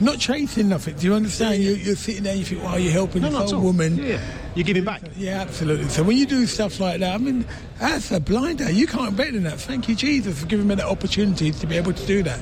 Not 0.00 0.18
chasing 0.18 0.68
nothing. 0.68 0.96
Do 0.96 1.06
you 1.06 1.14
understand? 1.14 1.62
You, 1.62 1.74
you're 1.74 1.94
sitting 1.94 2.24
there, 2.24 2.32
and 2.32 2.40
you 2.40 2.44
think, 2.46 2.64
"Wow, 2.64 2.76
you're 2.76 2.92
helping 2.92 3.22
No, 3.22 3.30
this 3.30 3.52
old 3.52 3.62
woman." 3.62 3.96
Yeah, 3.96 4.20
you're 4.54 4.64
giving 4.64 4.84
back. 4.84 5.02
Yeah, 5.16 5.40
absolutely. 5.40 5.88
So 5.88 6.02
when 6.02 6.16
you 6.16 6.26
do 6.26 6.46
stuff 6.46 6.80
like 6.80 7.00
that, 7.00 7.14
I 7.14 7.18
mean, 7.18 7.46
that's 7.78 8.10
a 8.10 8.18
blinder. 8.18 8.70
You 8.70 8.86
can't 8.86 9.16
bet 9.16 9.28
on 9.28 9.44
that. 9.44 9.60
Thank 9.60 9.88
you, 9.88 9.94
Jesus, 9.94 10.40
for 10.40 10.46
giving 10.46 10.66
me 10.66 10.74
the 10.74 10.86
opportunity 10.86 11.52
to 11.52 11.66
be 11.66 11.76
able 11.76 11.92
to 11.92 12.06
do 12.06 12.22
that. 12.24 12.40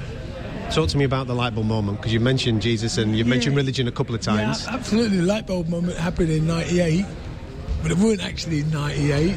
Talk 0.72 0.88
to 0.88 0.96
me 0.96 1.04
about 1.04 1.26
the 1.26 1.34
light 1.34 1.54
bulb 1.54 1.66
moment 1.66 1.98
because 1.98 2.14
you 2.14 2.20
mentioned 2.20 2.62
Jesus 2.62 2.96
and 2.96 3.16
you've 3.16 3.26
mentioned 3.26 3.54
religion 3.54 3.86
a 3.86 3.92
couple 3.92 4.14
of 4.14 4.22
times. 4.22 4.64
Yeah, 4.64 4.74
absolutely. 4.74 5.18
The 5.18 5.24
light 5.24 5.46
bulb 5.46 5.68
moment 5.68 5.98
happened 5.98 6.30
in 6.30 6.46
'98, 6.46 7.04
but 7.82 7.90
it 7.90 7.98
wasn't 7.98 8.24
actually 8.24 8.62
'98. 8.64 9.36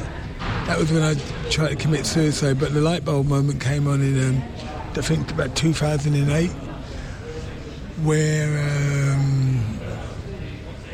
That 0.66 0.78
was 0.78 0.92
when 0.92 1.02
I 1.02 1.14
tried 1.50 1.70
to 1.70 1.76
commit 1.76 2.06
suicide. 2.06 2.58
But 2.58 2.74
the 2.74 2.80
light 2.80 3.04
bulb 3.04 3.26
moment 3.26 3.60
came 3.60 3.86
on 3.86 4.00
in, 4.00 4.18
um, 4.18 4.42
I 4.96 5.00
think, 5.00 5.30
about 5.30 5.54
2008, 5.56 6.50
where 8.02 9.12
um, 9.12 9.80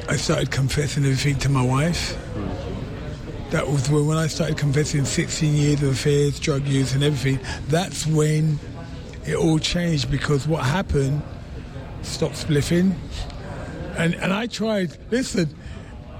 I 0.08 0.16
started 0.16 0.50
confessing 0.50 1.04
everything 1.04 1.38
to 1.40 1.48
my 1.48 1.62
wife. 1.62 2.18
That 3.50 3.68
was 3.68 3.90
when, 3.90 4.16
I 4.16 4.28
started 4.28 4.56
confessing 4.56 5.04
16 5.04 5.54
years 5.54 5.82
of 5.82 5.90
affairs, 5.90 6.40
drug 6.40 6.66
use, 6.66 6.94
and 6.94 7.04
everything. 7.04 7.38
That's 7.68 8.06
when 8.06 8.58
it 9.26 9.36
all 9.36 9.58
changed 9.58 10.10
because 10.10 10.46
what 10.46 10.64
happened 10.64 11.22
stopped 12.02 12.34
spliffing. 12.34 12.94
And, 13.96 14.14
and 14.14 14.32
I 14.32 14.46
tried, 14.46 14.96
listen, 15.10 15.54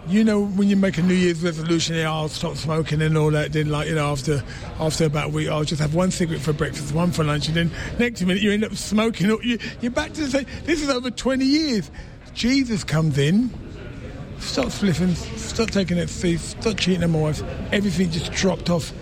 you 0.09 0.25
know, 0.25 0.45
when 0.45 0.69
you 0.69 0.77
make 0.77 0.99
a 0.99 1.03
New 1.03 1.15
Year's 1.15 1.43
resolution, 1.43 1.97
yeah, 1.97 2.11
I'll 2.11 2.29
stop 2.29 2.57
smoking 2.57 3.01
and 3.03 3.17
all 3.17 3.31
that. 3.31 3.53
Then, 3.53 3.71
like, 3.71 3.89
you 3.89 3.95
know, 3.95 4.11
after 4.11 4.43
after 4.81 5.05
about 5.05 5.27
a 5.27 5.29
week, 5.29 5.49
I'll 5.49 5.65
just 5.65 5.81
have 5.81 5.95
one 5.95 6.11
cigarette 6.11 6.43
for 6.43 6.53
breakfast, 6.53 6.95
one 6.95 7.13
for 7.13 7.25
lunch, 7.25 7.49
and 7.49 7.57
then 7.57 7.71
next 7.99 8.21
minute 8.23 8.43
you 8.43 8.53
end 8.53 8.65
up 8.65 8.75
smoking. 8.75 9.31
Or 9.31 9.43
you, 9.43 9.59
you're 9.81 9.93
back 9.93 10.13
to 10.15 10.23
the 10.23 10.31
same. 10.31 10.47
This 10.65 10.83
is 10.83 10.91
over 10.91 11.11
20 11.11 11.45
years. 11.45 11.91
Jesus 12.35 12.83
comes 12.83 13.19
in, 13.19 13.51
stop 14.39 14.67
spliffing, 14.67 15.15
stop 15.39 15.71
taking 15.71 15.99
ecstasy, 15.99 16.37
stop 16.39 16.79
cheating 16.79 17.05
on 17.05 17.11
my 17.13 17.21
wife. 17.21 17.43
Everything 17.73 18.11
just 18.11 18.33
dropped 18.33 18.71
off 18.71 18.93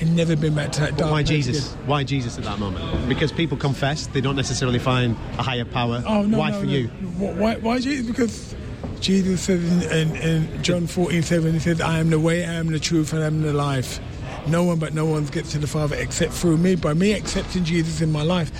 and 0.00 0.14
never 0.14 0.36
been 0.36 0.54
back 0.54 0.70
to 0.72 0.80
that 0.80 0.90
But 0.90 0.98
dark 0.98 1.10
why 1.10 1.22
Jesus? 1.24 1.72
again. 1.72 1.86
Why 1.86 2.04
Jesus 2.04 2.38
at 2.38 2.44
that 2.44 2.58
moment? 2.58 3.08
Because 3.08 3.32
people 3.32 3.56
confess, 3.56 4.06
they 4.06 4.20
don't 4.20 4.36
necessarily 4.36 4.78
find 4.78 5.16
a 5.38 5.42
higher 5.42 5.64
power. 5.64 6.02
Oh 6.06 6.22
no! 6.22 6.38
why 6.38 6.50
no, 6.50 6.60
for 6.60 6.66
no. 6.66 6.72
you? 6.72 6.88
Why? 6.88 7.56
Why 7.56 7.80
Jesus? 7.80 8.06
Because 8.06 8.54
Jesus 9.00 9.42
says 9.42 9.90
in, 9.90 10.16
in, 10.16 10.16
in 10.16 10.62
John 10.62 10.86
14, 10.86 11.22
7, 11.22 11.52
He 11.52 11.58
says, 11.58 11.80
"I 11.80 11.98
am 11.98 12.10
the 12.10 12.18
way, 12.18 12.44
I 12.44 12.54
am 12.54 12.68
the 12.68 12.80
truth, 12.80 13.12
and 13.12 13.22
I 13.22 13.26
am 13.26 13.42
the 13.42 13.52
life. 13.52 14.00
No 14.46 14.64
one 14.64 14.78
but 14.78 14.94
no 14.94 15.04
one 15.04 15.26
gets 15.26 15.52
to 15.52 15.58
the 15.58 15.66
Father 15.66 15.96
except 15.96 16.32
through 16.32 16.56
me. 16.56 16.74
By 16.74 16.94
me 16.94 17.12
accepting 17.12 17.64
Jesus 17.64 18.00
in 18.00 18.10
my 18.10 18.22
life, 18.22 18.50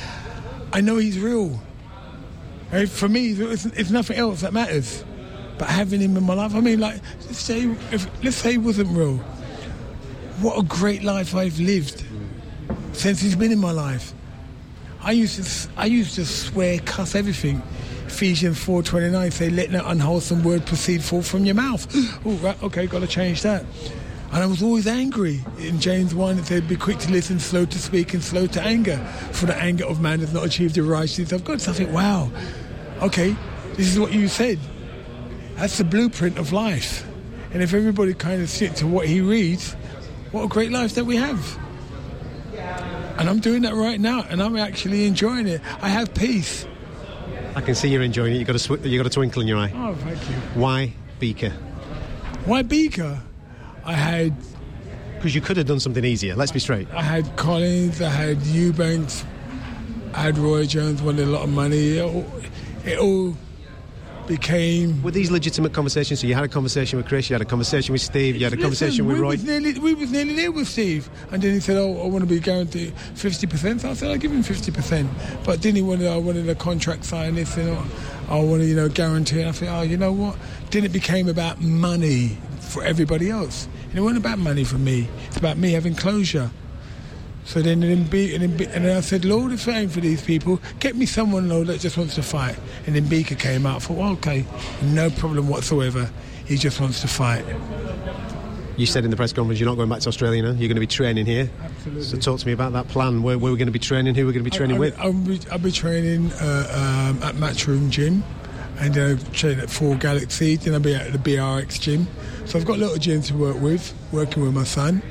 I 0.73 0.81
know 0.81 0.97
He's 0.97 1.19
real. 1.19 1.61
For 2.89 3.09
me, 3.09 3.33
it's, 3.33 3.65
it's 3.65 3.91
nothing 3.91 4.19
else 4.19 4.43
that 4.43 4.53
matters. 4.53 5.05
But 5.59 5.69
having 5.69 6.01
Him 6.01 6.17
in 6.17 6.25
my 6.25 6.35
life, 6.35 6.55
I 6.55 6.61
mean, 6.61 6.79
like, 6.79 7.01
let's 7.27 7.39
say, 7.39 7.63
if, 7.91 8.07
let's 8.23 8.37
say 8.37 8.53
He 8.53 8.59
wasn't 8.59 8.97
real. 8.97 9.17
What 10.41 10.59
a 10.59 10.63
great 10.63 11.03
life 11.03 11.35
I've 11.35 11.59
lived 11.59 12.05
since 12.93 13.21
He's 13.21 13.35
been 13.35 13.53
in 13.53 13.59
my 13.59 13.73
life. 13.73 14.13
I 15.01 15.13
used 15.13 15.43
to 15.43 15.71
I 15.77 15.87
used 15.87 16.17
to 16.17 16.27
swear, 16.27 16.79
cuss 16.81 17.15
everything. 17.15 17.63
Ephesians 18.09 18.59
four 18.59 18.83
twenty 18.83 19.11
nine 19.11 19.31
say, 19.31 19.51
"Let 19.51 19.71
no 19.71 19.85
unwholesome 19.87 20.43
word 20.43 20.65
proceed 20.67 21.05
forth 21.05 21.29
from 21.29 21.45
your 21.45 21.55
mouth." 21.55 21.87
oh, 22.25 22.33
right, 22.43 22.61
okay, 22.63 22.87
got 22.87 23.01
to 23.01 23.07
change 23.07 23.43
that. 23.43 23.65
And 24.33 24.43
I 24.43 24.47
was 24.47 24.63
always 24.63 24.87
angry. 24.87 25.45
In 25.59 25.79
James 25.79 26.15
one, 26.15 26.39
it 26.39 26.47
said, 26.47 26.67
"Be 26.67 26.77
quick 26.77 26.99
to 27.01 27.11
listen, 27.13 27.39
slow 27.39 27.65
to 27.67 27.79
speak, 27.79 28.15
and 28.15 28.25
slow 28.25 28.47
to 28.47 28.63
anger, 28.63 28.97
for 29.33 29.47
the 29.47 29.55
anger 29.57 29.85
of 29.85 30.01
man 30.01 30.21
has 30.21 30.33
not 30.33 30.47
achieved 30.47 30.75
the 30.75 30.83
righteousness 30.83 31.33
of 31.33 31.45
God." 31.45 31.61
So 31.61 31.71
I 31.71 31.75
think, 31.75 31.93
wow, 31.93 32.31
okay, 33.03 33.37
this 33.77 33.87
is 33.89 34.01
what 34.01 34.13
you 34.13 34.27
said. 34.27 34.59
That's 35.57 35.79
the 35.79 35.85
blueprint 35.85 36.39
of 36.39 36.51
life. 36.53 37.07
And 37.53 37.63
if 37.63 37.75
everybody 37.75 38.15
kind 38.15 38.43
of 38.43 38.49
stick 38.49 38.73
to 38.77 38.87
what 38.87 39.07
he 39.07 39.21
reads, 39.21 39.75
what 40.33 40.45
a 40.45 40.49
great 40.49 40.73
life 40.73 40.95
that 40.95 41.05
we 41.05 41.17
have. 41.17 41.59
And 43.19 43.29
I'm 43.29 43.41
doing 43.41 43.63
that 43.63 43.75
right 43.75 44.01
now, 44.01 44.25
and 44.29 44.43
I'm 44.43 44.57
actually 44.57 45.07
enjoying 45.07 45.47
it. 45.47 45.61
I 45.83 45.89
have 45.91 46.15
peace. 46.15 46.67
I 47.55 47.61
can 47.61 47.75
see 47.75 47.89
you're 47.89 48.03
enjoying 48.03 48.35
it. 48.35 48.39
You 48.39 48.45
got 48.45 48.57
a 48.57 48.59
sw- 48.59 48.85
you 48.85 48.99
got 48.99 49.07
a 49.07 49.11
twinkle 49.11 49.43
in 49.43 49.49
your 49.49 49.59
eye. 49.59 49.73
Oh, 49.75 49.95
thank 49.97 50.21
you. 50.29 50.35
Why 50.55 50.95
Bika? 51.21 51.53
Why 52.45 52.63
Bika? 52.63 53.21
I 53.85 53.93
had 53.95 54.35
Because 55.17 55.35
you 55.35 55.41
could 55.41 55.57
have 55.57 55.67
done 55.67 55.81
something 55.81 56.05
easier. 56.05 56.37
Let's 56.37 56.53
be 56.53 56.61
straight. 56.61 56.89
I 56.93 57.03
had 57.03 57.37
Collins, 57.37 58.01
I 58.01 58.09
had 58.11 58.41
Eubanks, 58.43 59.25
I 60.15 60.21
had 60.23 60.39
Roy 60.39 60.67
Jones 60.67 61.03
wanted 61.03 61.27
a 61.27 61.31
lot 61.31 61.43
of 61.43 61.51
money. 61.51 61.99
It 61.99 62.03
all, 62.05 62.27
it 62.85 62.99
all 62.99 63.37
became. 64.29 65.03
Were 65.03 65.11
these 65.11 65.31
legitimate 65.31 65.73
conversations? 65.73 66.21
So 66.21 66.27
you 66.27 66.35
had 66.35 66.45
a 66.45 66.49
conversation 66.49 66.99
with 66.99 67.09
Chris, 67.09 67.29
you 67.29 67.35
had 67.35 67.43
a 67.43 67.47
conversation 67.47 67.93
with 67.93 68.03
Steve, 68.03 68.37
you 68.37 68.45
had 68.45 68.53
a 68.53 68.57
conversation 68.57 69.07
with 69.07 69.17
we 69.17 69.23
Roy. 69.23 69.31
Was 69.31 69.45
nearly, 69.45 69.79
we 69.79 69.95
was 69.95 70.13
nearly 70.13 70.35
there 70.35 70.53
with 70.53 70.69
Steve, 70.69 71.11
and 71.33 71.43
then 71.43 71.55
he 71.55 71.61
said, 71.61 71.77
"Oh, 71.77 72.01
I 72.03 72.07
want 72.07 72.23
to 72.23 72.27
be 72.27 72.39
guaranteed 72.39 72.93
fifty 73.15 73.47
percent." 73.47 73.81
So 73.81 73.91
I 73.91 73.95
said, 73.95 74.11
"I'll 74.11 74.19
give 74.19 74.31
him 74.31 74.43
fifty 74.43 74.71
percent." 74.71 75.11
But 75.45 75.63
then 75.63 75.75
he 75.75 75.83
wanted, 75.83 76.07
I 76.07 76.19
wanted 76.19 76.49
a 76.49 76.55
contract 76.55 77.05
sign 77.05 77.35
this, 77.35 77.57
and 77.57 77.71
I, 78.29 78.41
want 78.41 78.63
to, 78.63 78.69
you 78.69 78.77
know, 78.77 78.89
guarantee. 78.89 79.41
And 79.41 79.49
I 79.49 79.53
said, 79.53 79.69
"Oh, 79.69 79.83
you 79.83 79.97
know 79.97 80.13
what?" 80.13 80.37
Then 80.71 80.85
it 80.85 80.93
became 80.93 81.29
about 81.29 81.61
money 81.61 82.37
for 82.61 82.85
everybody 82.85 83.31
else, 83.31 83.67
and 83.89 83.99
it 83.99 84.03
wasn't 84.03 84.19
about 84.19 84.39
money 84.39 84.65
for 84.65 84.79
me. 84.79 85.09
It's 85.27 85.39
about 85.39 85.57
me 85.57 85.73
having 85.73 85.95
closure. 85.95 86.51
So 87.49 87.63
then, 87.63 87.83
and 87.83 87.91
then, 87.91 88.05
Be- 88.05 88.35
and, 88.35 88.45
and 88.45 88.85
then 88.85 88.95
I 88.95 89.01
said, 89.01 89.25
Lord, 89.25 89.53
if 89.53 89.67
it 89.67 89.91
for 89.91 90.01
these 90.01 90.21
people, 90.21 90.61
get 90.81 90.95
me 90.95 91.07
someone, 91.07 91.49
Lord, 91.49 91.69
that 91.69 91.81
just 91.81 91.97
wants 91.97 92.15
to 92.17 92.23
fight. 92.23 92.59
And 92.87 92.95
then 92.95 93.05
Bika 93.05 93.39
came 93.39 93.65
out. 93.65 93.77
I 93.77 93.79
thought, 93.79 93.97
well, 93.97 94.13
okay, 94.13 94.45
no 94.83 95.09
problem 95.09 95.49
whatsoever. 95.49 96.11
He 96.45 96.59
just 96.59 96.79
wants 96.79 97.01
to 97.01 97.09
fight. 97.09 97.47
You 98.77 98.85
said 98.85 99.07
in 99.07 99.11
the 99.11 99.17
press 99.17 99.33
conference 99.33 99.59
you're 99.59 99.69
not 99.69 99.77
going 99.77 99.89
back 99.89 100.01
to 100.01 100.09
Australia 100.09 100.43
now. 100.43 100.51
You're 100.51 100.69
going 100.69 100.75
to 100.75 100.81
be 100.81 100.87
training 100.87 101.25
here. 101.25 101.49
Absolutely. 101.63 102.03
So 102.03 102.19
talk 102.19 102.39
to 102.41 102.47
me 102.47 102.53
about 102.53 102.75
that 102.75 102.87
plan. 102.89 103.23
Where, 103.23 103.39
where 103.39 103.51
we're 103.51 103.57
going 103.57 103.65
to 103.65 103.73
be 103.73 103.79
training, 103.79 104.15
who 104.15 104.27
we're 104.27 104.33
going 104.33 104.45
to 104.45 104.51
be 104.51 104.55
training 104.55 104.77
I, 104.77 104.81
with. 104.81 104.99
I, 104.99 105.05
I'll, 105.05 105.13
be, 105.15 105.41
I'll 105.51 105.59
be 105.59 105.73
training 105.73 106.31
uh, 106.33 107.15
um, 107.17 107.23
at 107.23 107.37
Matchroom 107.37 107.89
Gym, 107.89 108.23
and 108.79 108.93
then 108.93 109.17
I'll 109.17 109.33
train 109.33 109.59
at 109.59 109.71
Four 109.71 109.97
Galaxy. 109.97 110.57
Then 110.57 110.75
I'll 110.75 110.81
be 110.81 110.95
at 110.95 111.13
the 111.13 111.19
BRX 111.19 111.81
Gym. 111.81 112.09
So 112.45 112.59
I've 112.59 112.67
got 112.67 112.77
a 112.77 112.85
lot 112.87 112.95
of 112.95 113.01
gym 113.01 113.23
to 113.23 113.35
work 113.35 113.59
with, 113.59 113.95
working 114.13 114.43
with 114.43 114.53
my 114.53 114.65
son. 114.65 115.03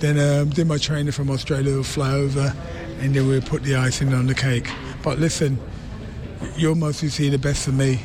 Then 0.00 0.18
um, 0.18 0.50
then 0.50 0.66
my 0.66 0.78
trainer 0.78 1.12
from 1.12 1.30
Australia 1.30 1.76
will 1.76 1.82
fly 1.82 2.12
over, 2.12 2.54
and 3.00 3.14
then 3.14 3.26
we'll 3.28 3.42
put 3.42 3.62
the 3.62 3.76
icing 3.76 4.12
on 4.14 4.26
the 4.26 4.34
cake. 4.34 4.68
But 5.02 5.18
listen, 5.18 5.58
you'll 6.56 6.74
mostly 6.74 7.08
see 7.08 7.28
the 7.28 7.38
best 7.38 7.68
of 7.68 7.74
me 7.74 8.00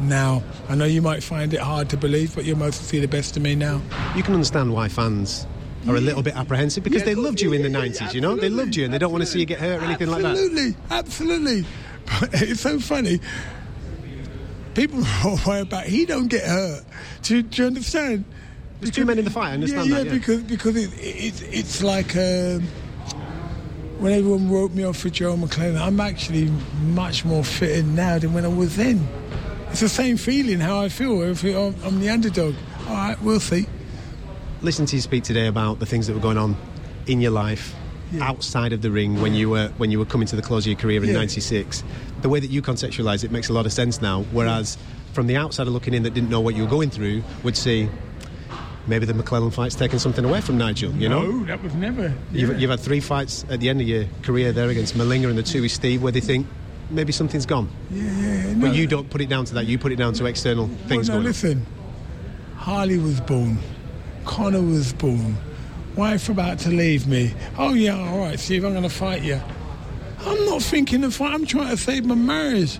now. 0.00 0.42
I 0.68 0.74
know 0.74 0.84
you 0.84 1.02
might 1.02 1.22
find 1.22 1.52
it 1.54 1.60
hard 1.60 1.88
to 1.90 1.96
believe, 1.96 2.34
but 2.34 2.44
you'll 2.44 2.58
mostly 2.58 2.84
see 2.86 3.00
the 3.00 3.08
best 3.08 3.36
of 3.36 3.42
me 3.42 3.54
now. 3.54 3.80
You 4.16 4.22
can 4.22 4.34
understand 4.34 4.72
why 4.72 4.88
fans 4.88 5.46
are 5.88 5.96
a 5.96 6.00
little 6.00 6.22
bit 6.22 6.36
apprehensive 6.36 6.84
because 6.84 7.00
Yeah, 7.02 7.06
they 7.06 7.14
loved 7.14 7.40
you 7.40 7.52
in 7.52 7.62
the 7.62 7.70
yeah, 7.70 7.84
yeah, 7.84 7.92
90s, 7.92 8.14
you 8.14 8.20
know? 8.20 8.36
They 8.36 8.48
loved 8.48 8.76
you 8.76 8.84
and 8.84 8.94
they 8.94 8.98
don't 8.98 9.10
want 9.10 9.22
to 9.22 9.26
see 9.26 9.40
you 9.40 9.46
get 9.46 9.58
hurt 9.58 9.82
or 9.82 9.84
anything 9.84 10.08
like 10.08 10.22
that. 10.22 10.32
Absolutely, 10.32 10.76
absolutely. 10.90 11.64
But 12.20 12.30
it's 12.34 12.60
so 12.60 12.78
funny. 12.78 13.20
People 14.74 15.04
are 15.24 15.28
all 15.28 15.38
worried 15.46 15.62
about 15.62 15.84
he 15.84 16.06
don't 16.06 16.28
get 16.28 16.44
hurt. 16.44 16.84
Do, 17.22 17.42
do 17.42 17.62
you 17.62 17.66
understand? 17.68 18.24
There's 18.82 18.90
two 18.90 19.04
men 19.04 19.16
in 19.16 19.24
the 19.24 19.30
fight, 19.30 19.50
I 19.50 19.54
understand 19.54 19.88
yeah, 19.90 19.98
that, 19.98 20.06
Yeah, 20.06 20.12
yeah. 20.12 20.18
because 20.18 20.42
because 20.42 20.76
it, 20.76 20.90
it, 20.98 21.42
it's 21.54 21.84
like 21.84 22.16
um, 22.16 22.62
when 24.00 24.12
everyone 24.12 24.50
wrote 24.50 24.72
me 24.72 24.82
off 24.82 24.96
for 24.96 25.08
Joe 25.08 25.36
McLean. 25.36 25.76
I'm 25.76 26.00
actually 26.00 26.50
much 26.86 27.24
more 27.24 27.44
fitted 27.44 27.86
now 27.86 28.18
than 28.18 28.32
when 28.34 28.44
I 28.44 28.48
was 28.48 28.74
then. 28.74 29.06
It's 29.70 29.78
the 29.80 29.88
same 29.88 30.16
feeling 30.16 30.58
how 30.58 30.80
I 30.80 30.88
feel. 30.88 31.22
I 31.22 31.32
feel 31.34 31.68
I'm, 31.68 31.76
I'm 31.84 32.00
the 32.00 32.10
underdog. 32.10 32.56
All 32.88 32.94
right, 32.94 33.22
we'll 33.22 33.38
see. 33.38 33.66
Listen 34.62 34.84
to 34.86 34.96
you 34.96 35.02
speak 35.02 35.22
today 35.22 35.46
about 35.46 35.78
the 35.78 35.86
things 35.86 36.08
that 36.08 36.14
were 36.14 36.20
going 36.20 36.36
on 36.36 36.56
in 37.06 37.20
your 37.20 37.30
life 37.30 37.76
outside 38.20 38.72
of 38.72 38.82
the 38.82 38.90
ring 38.90 39.22
when 39.22 39.32
you 39.32 39.48
were 39.48 39.68
when 39.78 39.92
you 39.92 39.98
were 40.00 40.04
coming 40.04 40.26
to 40.26 40.34
the 40.34 40.42
close 40.42 40.64
of 40.64 40.72
your 40.72 40.78
career 40.78 41.00
in 41.04 41.10
Yeah. 41.10 41.14
'96. 41.18 41.84
The 42.22 42.28
way 42.28 42.40
that 42.40 42.50
you 42.50 42.62
conceptualise 42.62 43.22
it 43.22 43.30
makes 43.30 43.48
a 43.48 43.52
lot 43.52 43.64
of 43.64 43.72
sense 43.72 44.02
now. 44.02 44.22
Whereas 44.32 44.76
from 45.12 45.28
the 45.28 45.36
outsider 45.36 45.70
looking 45.70 45.94
in 45.94 46.02
that 46.02 46.14
didn't 46.14 46.30
know 46.30 46.40
what 46.40 46.56
you 46.56 46.64
were 46.64 46.68
going 46.70 46.90
through 46.90 47.22
would 47.44 47.56
see 47.56 47.88
maybe 48.86 49.06
the 49.06 49.14
McClellan 49.14 49.50
fight's 49.50 49.74
taken 49.74 49.98
something 49.98 50.24
away 50.24 50.40
from 50.40 50.58
Nigel. 50.58 50.92
You 50.92 51.08
know, 51.08 51.22
No, 51.22 51.44
that 51.46 51.62
was 51.62 51.74
never. 51.74 52.12
you've, 52.32 52.60
you've 52.60 52.70
had 52.70 52.80
three 52.80 53.00
fights 53.00 53.44
at 53.48 53.60
the 53.60 53.68
end 53.68 53.80
of 53.80 53.86
your 53.88 54.04
career 54.22 54.52
there 54.52 54.68
against 54.68 54.94
Malinga 54.96 55.28
and 55.28 55.38
the 55.38 55.42
two 55.42 55.62
with 55.62 55.70
Steve, 55.72 56.02
where 56.02 56.12
they 56.12 56.20
think 56.20 56.46
maybe 56.90 57.12
something's 57.12 57.46
gone. 57.46 57.68
yeah, 57.90 58.02
yeah, 58.02 58.10
yeah. 58.48 58.52
No, 58.54 58.66
But 58.68 58.76
you 58.76 58.86
don't 58.86 59.08
put 59.08 59.20
it 59.20 59.28
down 59.28 59.44
to 59.46 59.54
that. 59.54 59.66
You 59.66 59.78
put 59.78 59.92
it 59.92 59.96
down 59.96 60.12
to 60.14 60.26
external 60.26 60.66
things 60.88 61.08
well, 61.08 61.18
no, 61.18 61.22
going 61.22 61.24
on. 61.24 61.24
listen. 61.24 61.66
Harley 62.56 62.98
was 62.98 63.20
born. 63.20 63.58
Conor 64.24 64.62
was 64.62 64.92
born. 64.92 65.36
Wife 65.96 66.28
about 66.28 66.58
to 66.60 66.70
leave 66.70 67.06
me. 67.06 67.34
Oh 67.58 67.74
yeah, 67.74 67.98
all 67.98 68.18
right, 68.18 68.38
Steve, 68.38 68.64
I'm 68.64 68.70
going 68.72 68.82
to 68.84 68.88
fight 68.88 69.22
you. 69.22 69.40
I'm 70.24 70.44
not 70.46 70.62
thinking 70.62 71.02
of 71.04 71.14
fight. 71.14 71.34
I'm 71.34 71.44
trying 71.44 71.70
to 71.70 71.76
save 71.76 72.04
my 72.06 72.14
marriage. 72.14 72.78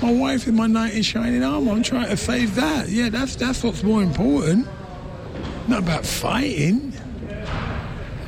My 0.00 0.10
wife 0.12 0.46
is 0.46 0.52
my 0.54 0.66
knight 0.66 0.94
in 0.94 1.02
shining 1.02 1.44
armor. 1.44 1.72
I'm 1.72 1.82
trying 1.82 2.08
to 2.08 2.16
save 2.16 2.54
that. 2.54 2.88
Yeah, 2.88 3.10
that's 3.10 3.36
that's 3.36 3.62
what's 3.62 3.82
more 3.82 4.02
important. 4.02 4.66
Not 5.68 5.82
about 5.82 6.04
fighting. 6.04 6.92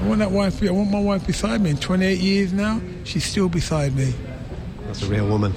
I 0.01 0.07
want 0.07 0.19
that 0.21 0.31
wife. 0.31 0.63
I 0.63 0.71
want 0.71 0.91
my 0.91 1.01
wife 1.01 1.27
beside 1.27 1.61
me. 1.61 1.71
In 1.71 1.77
28 1.77 2.19
years 2.19 2.53
now, 2.53 2.81
she's 3.05 3.25
still 3.25 3.49
beside 3.49 3.95
me. 3.97 4.13
That's 4.87 5.03
a 5.03 5.07
real 5.07 5.27
woman. 5.27 5.53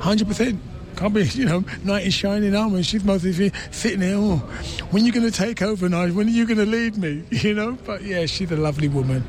Hundred 0.00 0.28
percent. 0.28 0.60
Can't 0.96 1.12
be, 1.12 1.24
you 1.24 1.44
know, 1.44 1.62
knight 1.84 2.04
in 2.06 2.10
shining 2.10 2.54
armor. 2.56 2.82
She's 2.82 3.04
mostly 3.04 3.52
sitting 3.70 4.00
there. 4.00 4.14
Oh, 4.16 4.36
when 4.90 5.04
you 5.04 5.12
going 5.12 5.30
to 5.30 5.36
take 5.36 5.60
over, 5.60 5.88
Nigel? 5.90 6.16
When 6.16 6.26
are 6.26 6.30
you 6.30 6.46
going 6.46 6.58
to 6.58 6.64
lead 6.66 6.96
me? 6.96 7.22
You 7.30 7.54
know. 7.54 7.72
But 7.84 8.02
yeah, 8.02 8.24
she's 8.26 8.50
a 8.50 8.56
lovely 8.56 8.88
woman. 8.88 9.22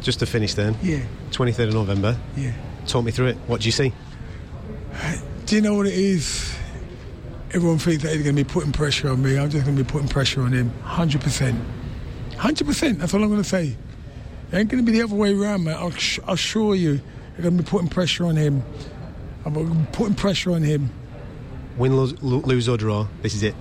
Just 0.00 0.18
to 0.20 0.26
finish 0.26 0.54
then, 0.54 0.74
Yeah, 0.82 1.02
23rd 1.30 1.68
of 1.68 1.74
November. 1.74 2.18
yeah. 2.36 2.52
Talk 2.86 3.04
me 3.04 3.12
through 3.12 3.26
it. 3.28 3.36
What 3.46 3.60
do 3.60 3.66
you 3.68 3.72
see? 3.72 3.92
Do 5.46 5.54
you 5.54 5.60
know 5.62 5.74
what 5.74 5.86
it 5.86 5.94
is? 5.94 6.52
Everyone 7.54 7.78
thinks 7.78 8.02
that 8.02 8.14
he's 8.14 8.22
going 8.22 8.34
to 8.34 8.44
be 8.44 8.48
putting 8.48 8.72
pressure 8.72 9.10
on 9.10 9.22
me. 9.22 9.38
I'm 9.38 9.50
just 9.50 9.64
going 9.64 9.76
to 9.76 9.84
be 9.84 9.88
putting 9.90 10.08
pressure 10.08 10.42
on 10.42 10.52
him. 10.52 10.70
Hundred 10.82 11.20
percent. 11.20 11.60
Hundred 12.38 12.66
percent. 12.66 12.98
That's 12.98 13.12
all 13.12 13.22
I'm 13.22 13.28
going 13.28 13.42
to 13.42 13.48
say. 13.48 13.76
It 14.50 14.56
ain't 14.56 14.70
going 14.70 14.84
to 14.84 14.90
be 14.90 14.96
the 14.98 15.04
other 15.04 15.14
way 15.14 15.34
around, 15.34 15.64
man. 15.64 15.76
I'll, 15.76 15.90
sh- 15.90 16.18
assure 16.26 16.74
you. 16.74 17.00
I'm 17.36 17.42
going 17.42 17.56
to 17.56 17.62
be 17.62 17.68
putting 17.68 17.88
pressure 17.88 18.24
on 18.24 18.36
him. 18.36 18.62
I'm 19.44 19.86
putting 19.86 20.14
pressure 20.14 20.52
on 20.52 20.62
him. 20.62 20.90
Win, 21.76 21.96
lose, 21.96 22.22
lo- 22.22 22.40
lose 22.40 22.68
or 22.68 22.76
draw. 22.76 23.06
This 23.22 23.34
is 23.34 23.42
it. 23.42 23.54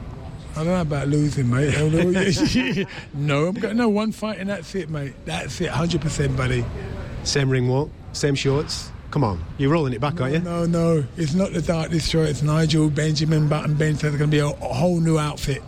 I 0.52 0.64
don't 0.64 0.68
know 0.68 0.82
about 0.82 1.08
losing, 1.08 1.50
mate. 1.50 1.78
no, 3.14 3.48
I'm 3.48 3.56
got 3.56 3.76
no 3.76 3.88
one 3.88 4.12
fight 4.12 4.40
and 4.40 4.50
that's 4.50 4.76
it, 4.76 4.90
mate. 4.90 5.14
That's 5.24 5.62
it, 5.62 5.70
hundred 5.70 6.02
percent, 6.02 6.36
buddy. 6.36 6.66
Same 7.24 7.50
ring 7.50 7.70
walk, 7.70 7.90
same 8.12 8.36
shorts. 8.36 8.92
Come 9.12 9.26
on, 9.26 9.44
you're 9.58 9.72
rolling 9.72 9.92
it 9.92 10.00
back, 10.00 10.22
aren't 10.22 10.36
you? 10.36 10.40
No, 10.40 10.66
no, 10.66 11.04
it's 11.18 11.34
not 11.34 11.52
the 11.52 11.62
Dark 11.62 11.92
Destroyer. 11.92 12.28
It's 12.28 12.42
Nigel 12.42 12.90
Benjamin 12.90 13.50
Button 13.50 13.76
Ben. 13.76 13.98
So 13.98 14.08
it's 14.08 14.16
going 14.16 14.32
to 14.32 14.36
be 14.36 14.40
a, 14.40 14.48
a 14.48 14.74
whole 14.74 15.02
new 15.02 15.20
outfit. 15.20 15.62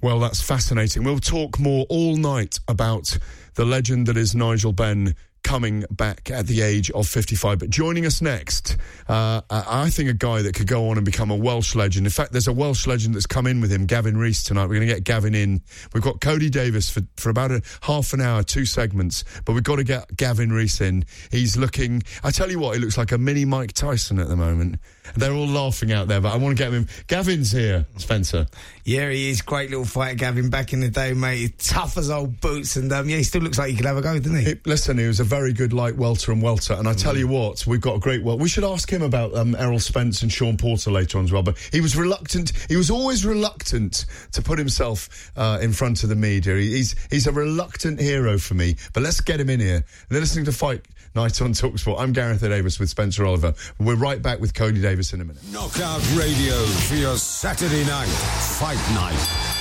Well, 0.00 0.18
that's 0.18 0.40
fascinating. 0.40 1.04
We'll 1.04 1.18
talk 1.18 1.58
more 1.58 1.84
all 1.90 2.16
night 2.16 2.58
about 2.66 3.18
the 3.54 3.66
legend 3.66 4.06
that 4.06 4.16
is 4.16 4.34
Nigel 4.34 4.72
Benn 4.72 5.14
coming 5.46 5.84
back 5.92 6.28
at 6.28 6.48
the 6.48 6.60
age 6.60 6.90
of 6.90 7.06
55. 7.06 7.60
But 7.60 7.70
joining 7.70 8.04
us 8.04 8.20
next, 8.20 8.76
uh, 9.08 9.42
I 9.48 9.90
think 9.90 10.10
a 10.10 10.12
guy 10.12 10.42
that 10.42 10.56
could 10.56 10.66
go 10.66 10.88
on 10.88 10.96
and 10.96 11.06
become 11.06 11.30
a 11.30 11.36
Welsh 11.36 11.76
legend. 11.76 12.04
In 12.04 12.10
fact, 12.10 12.32
there's 12.32 12.48
a 12.48 12.52
Welsh 12.52 12.88
legend 12.88 13.14
that's 13.14 13.26
come 13.26 13.46
in 13.46 13.60
with 13.60 13.70
him, 13.70 13.86
Gavin 13.86 14.16
Rees, 14.16 14.42
tonight. 14.42 14.62
We're 14.62 14.74
going 14.74 14.88
to 14.88 14.94
get 14.94 15.04
Gavin 15.04 15.36
in. 15.36 15.62
We've 15.94 16.02
got 16.02 16.20
Cody 16.20 16.50
Davies 16.50 16.90
for, 16.90 17.02
for 17.16 17.30
about 17.30 17.52
a 17.52 17.62
half 17.82 18.12
an 18.12 18.20
hour, 18.20 18.42
two 18.42 18.64
segments, 18.66 19.22
but 19.44 19.52
we've 19.52 19.62
got 19.62 19.76
to 19.76 19.84
get 19.84 20.16
Gavin 20.16 20.52
Rees 20.52 20.80
in. 20.80 21.04
He's 21.30 21.56
looking, 21.56 22.02
I 22.24 22.32
tell 22.32 22.50
you 22.50 22.58
what, 22.58 22.74
he 22.74 22.80
looks 22.80 22.98
like 22.98 23.12
a 23.12 23.18
mini 23.18 23.44
Mike 23.44 23.72
Tyson 23.72 24.18
at 24.18 24.26
the 24.26 24.36
moment. 24.36 24.80
They're 25.14 25.32
all 25.32 25.46
laughing 25.46 25.92
out 25.92 26.08
there, 26.08 26.20
but 26.20 26.32
I 26.32 26.36
want 26.36 26.56
to 26.56 26.62
get 26.64 26.72
him. 26.72 26.88
Gavin's 27.06 27.52
here, 27.52 27.86
Spencer. 27.98 28.46
Yeah, 28.84 29.10
he 29.10 29.30
is. 29.30 29.42
Great 29.42 29.70
little 29.70 29.84
fighter, 29.84 30.14
Gavin. 30.16 30.48
Back 30.50 30.72
in 30.72 30.80
the 30.80 30.88
day, 30.88 31.12
mate. 31.12 31.36
He's 31.38 31.52
tough 31.70 31.96
as 31.98 32.10
old 32.10 32.40
boots. 32.40 32.76
And 32.76 32.92
um, 32.92 33.08
yeah, 33.08 33.16
he 33.16 33.22
still 33.24 33.42
looks 33.42 33.58
like 33.58 33.70
he 33.70 33.76
could 33.76 33.86
have 33.86 33.96
a 33.96 34.02
go, 34.02 34.18
doesn't 34.18 34.36
he? 34.38 34.44
He- 34.44 34.60
listen, 34.64 34.98
he 34.98 35.06
was 35.06 35.20
a 35.20 35.24
very 35.24 35.52
good 35.52 35.72
light 35.72 35.96
welter 35.96 36.32
and 36.32 36.40
welter, 36.42 36.74
and 36.74 36.86
I 36.88 36.94
tell 36.94 37.16
you 37.16 37.28
what, 37.28 37.66
we've 37.66 37.80
got 37.80 37.96
a 37.96 37.98
great 37.98 38.22
well. 38.22 38.38
We 38.38 38.48
should 38.48 38.64
ask 38.64 38.88
him 38.90 39.02
about 39.02 39.34
um, 39.34 39.54
Errol 39.56 39.78
Spence 39.80 40.22
and 40.22 40.32
Sean 40.32 40.56
Porter 40.56 40.90
later 40.90 41.18
on 41.18 41.24
as 41.24 41.32
well. 41.32 41.42
But 41.42 41.58
he 41.72 41.80
was 41.80 41.96
reluctant. 41.96 42.52
He 42.68 42.76
was 42.76 42.90
always 42.90 43.24
reluctant 43.24 44.06
to 44.32 44.42
put 44.42 44.58
himself 44.58 45.32
uh, 45.36 45.58
in 45.60 45.72
front 45.72 46.02
of 46.02 46.08
the 46.08 46.16
media. 46.16 46.54
He- 46.56 46.76
He's 46.76 46.94
he's 47.10 47.26
a 47.26 47.32
reluctant 47.32 48.00
hero 48.00 48.38
for 48.38 48.54
me. 48.54 48.76
But 48.92 49.02
let's 49.02 49.20
get 49.20 49.40
him 49.40 49.48
in 49.50 49.60
here. 49.60 49.84
They're 50.08 50.20
listening 50.20 50.44
to 50.46 50.52
Fight 50.52 50.84
Night 51.16 51.40
on 51.40 51.52
Talksport. 51.54 51.98
I'm 51.98 52.12
Gareth 52.12 52.42
Davies 52.42 52.78
with 52.78 52.90
Spencer 52.90 53.24
Oliver. 53.24 53.54
We're 53.80 53.96
right 53.96 54.20
back 54.20 54.38
with 54.38 54.52
Cody 54.52 54.82
Davies 54.82 55.14
in 55.14 55.22
a 55.22 55.24
minute. 55.24 55.42
Knockout 55.50 56.02
Radio 56.14 56.54
for 56.66 56.94
your 56.94 57.16
Saturday 57.16 57.86
night 57.86 58.04
fight 58.04 58.76
night 58.92 59.16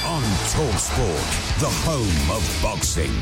on 0.06 0.22
Talksport, 0.52 1.60
the 1.62 1.70
home 1.70 2.32
of 2.36 2.60
boxing. 2.62 3.14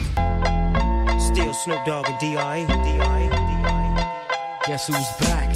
Still 1.19 1.53
Snoop 1.53 1.85
Dogg 1.85 2.09
and 2.09 2.19
D.I. 2.19 2.65
D.I. 2.65 3.29
D.I. 3.29 4.59
Guess 4.65 4.87
who's 4.87 5.27
back? 5.27 5.53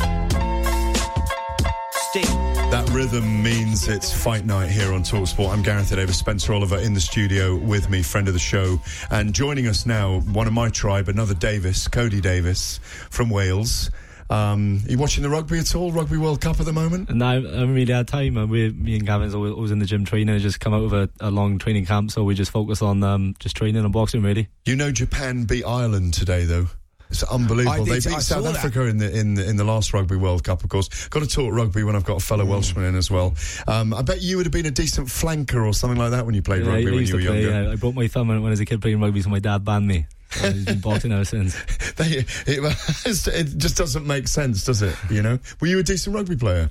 Still. 1.91 2.46
That 2.69 2.89
rhythm 2.91 3.41
means 3.41 3.87
it's 3.87 4.11
fight 4.11 4.45
night 4.45 4.69
here 4.69 4.93
on 4.93 5.01
Talksport. 5.01 5.53
I'm 5.53 5.61
Gareth 5.61 5.89
Davies, 5.89 6.17
Spencer 6.17 6.53
Oliver 6.53 6.77
in 6.77 6.93
the 6.93 6.99
studio 6.99 7.55
with 7.55 7.89
me, 7.89 8.01
friend 8.03 8.27
of 8.27 8.33
the 8.33 8.39
show. 8.39 8.79
And 9.09 9.33
joining 9.33 9.67
us 9.67 9.85
now, 9.85 10.19
one 10.19 10.47
of 10.47 10.53
my 10.53 10.69
tribe, 10.69 11.07
another 11.07 11.33
Davies, 11.33 11.87
Cody 11.87 12.19
Davies 12.19 12.81
from 13.09 13.29
Wales. 13.29 13.89
Um, 14.29 14.81
are 14.85 14.91
you 14.91 14.97
watching 14.97 15.23
the 15.23 15.29
rugby 15.29 15.59
at 15.59 15.73
all? 15.75 15.93
Rugby 15.93 16.17
World 16.17 16.41
Cup 16.41 16.59
at 16.59 16.65
the 16.65 16.73
moment? 16.73 17.09
No, 17.09 17.25
I 17.25 17.33
haven't 17.35 17.73
really 17.73 17.93
had 17.93 18.09
time. 18.09 18.37
Uh, 18.37 18.45
We, 18.45 18.69
me 18.71 18.97
and 18.97 19.05
Gavin's 19.05 19.33
always, 19.33 19.53
always 19.53 19.71
in 19.71 19.79
the 19.79 19.85
gym 19.85 20.03
training. 20.03 20.37
Just 20.39 20.59
come 20.59 20.73
out 20.73 20.83
of 20.83 20.91
a, 20.91 21.09
a 21.21 21.31
long 21.31 21.59
training 21.59 21.85
camp, 21.85 22.11
so 22.11 22.25
we 22.25 22.35
just 22.35 22.51
focus 22.51 22.81
on 22.81 23.01
um, 23.01 23.35
just 23.39 23.55
training 23.55 23.81
and 23.81 23.93
boxing, 23.93 24.21
really. 24.21 24.49
You 24.65 24.75
know, 24.75 24.91
Japan 24.91 25.45
beat 25.45 25.63
Ireland 25.63 26.13
today, 26.13 26.43
though. 26.43 26.67
It's 27.09 27.23
unbelievable. 27.23 27.85
They 27.85 27.95
beat 27.95 28.03
South 28.21 28.43
that. 28.43 28.57
Africa 28.57 28.81
in 28.85 28.97
the 28.97 29.17
in 29.17 29.35
the 29.35 29.47
in 29.49 29.55
the 29.55 29.63
last 29.63 29.93
Rugby 29.93 30.15
World 30.17 30.43
Cup, 30.43 30.63
of 30.63 30.69
course. 30.69 31.07
Got 31.07 31.21
to 31.23 31.27
talk 31.27 31.53
rugby 31.53 31.83
when 31.83 31.95
I've 31.95 32.03
got 32.03 32.17
a 32.21 32.25
fellow 32.25 32.43
Mm. 32.45 32.49
Welshman 32.49 32.85
in 32.85 32.95
as 32.95 33.09
well. 33.09 33.33
Um, 33.67 33.93
I 33.93 34.01
bet 34.01 34.21
you 34.21 34.37
would 34.37 34.45
have 34.45 34.53
been 34.53 34.65
a 34.65 34.71
decent 34.71 35.07
flanker 35.07 35.65
or 35.65 35.73
something 35.73 35.97
like 35.97 36.11
that 36.11 36.25
when 36.25 36.35
you 36.35 36.41
played 36.41 36.63
Yeah, 36.65 36.73
rugby 36.73 36.87
I 36.87 36.91
when 36.95 37.05
you 37.05 37.13
were 37.15 37.21
play. 37.21 37.41
younger. 37.43 37.63
Yeah, 37.63 37.71
I 37.71 37.75
broke 37.75 37.95
my 37.95 38.07
thumb 38.07 38.27
when, 38.27 38.37
I 38.37 38.41
was 38.49 38.59
a 38.59 38.65
kid 38.65 38.81
playing 38.81 38.99
rugby, 38.99 39.21
so 39.21 39.29
my 39.29 39.39
dad 39.39 39.63
banned 39.63 39.87
me. 39.87 40.05
Uh, 40.43 40.51
he's 40.51 40.65
been 40.65 40.79
boxing 40.81 41.11
ever 41.13 41.23
since. 41.25 41.55
They, 41.97 42.17
it, 42.17 42.27
it 42.45 43.57
just 43.57 43.75
doesn't 43.77 44.05
make 44.05 44.27
sense, 44.27 44.65
does 44.65 44.81
it? 44.83 44.95
You 45.09 45.21
know, 45.23 45.39
were 45.61 45.67
you 45.67 45.79
a 45.79 45.83
decent 45.83 46.13
rugby 46.15 46.35
player? 46.35 46.69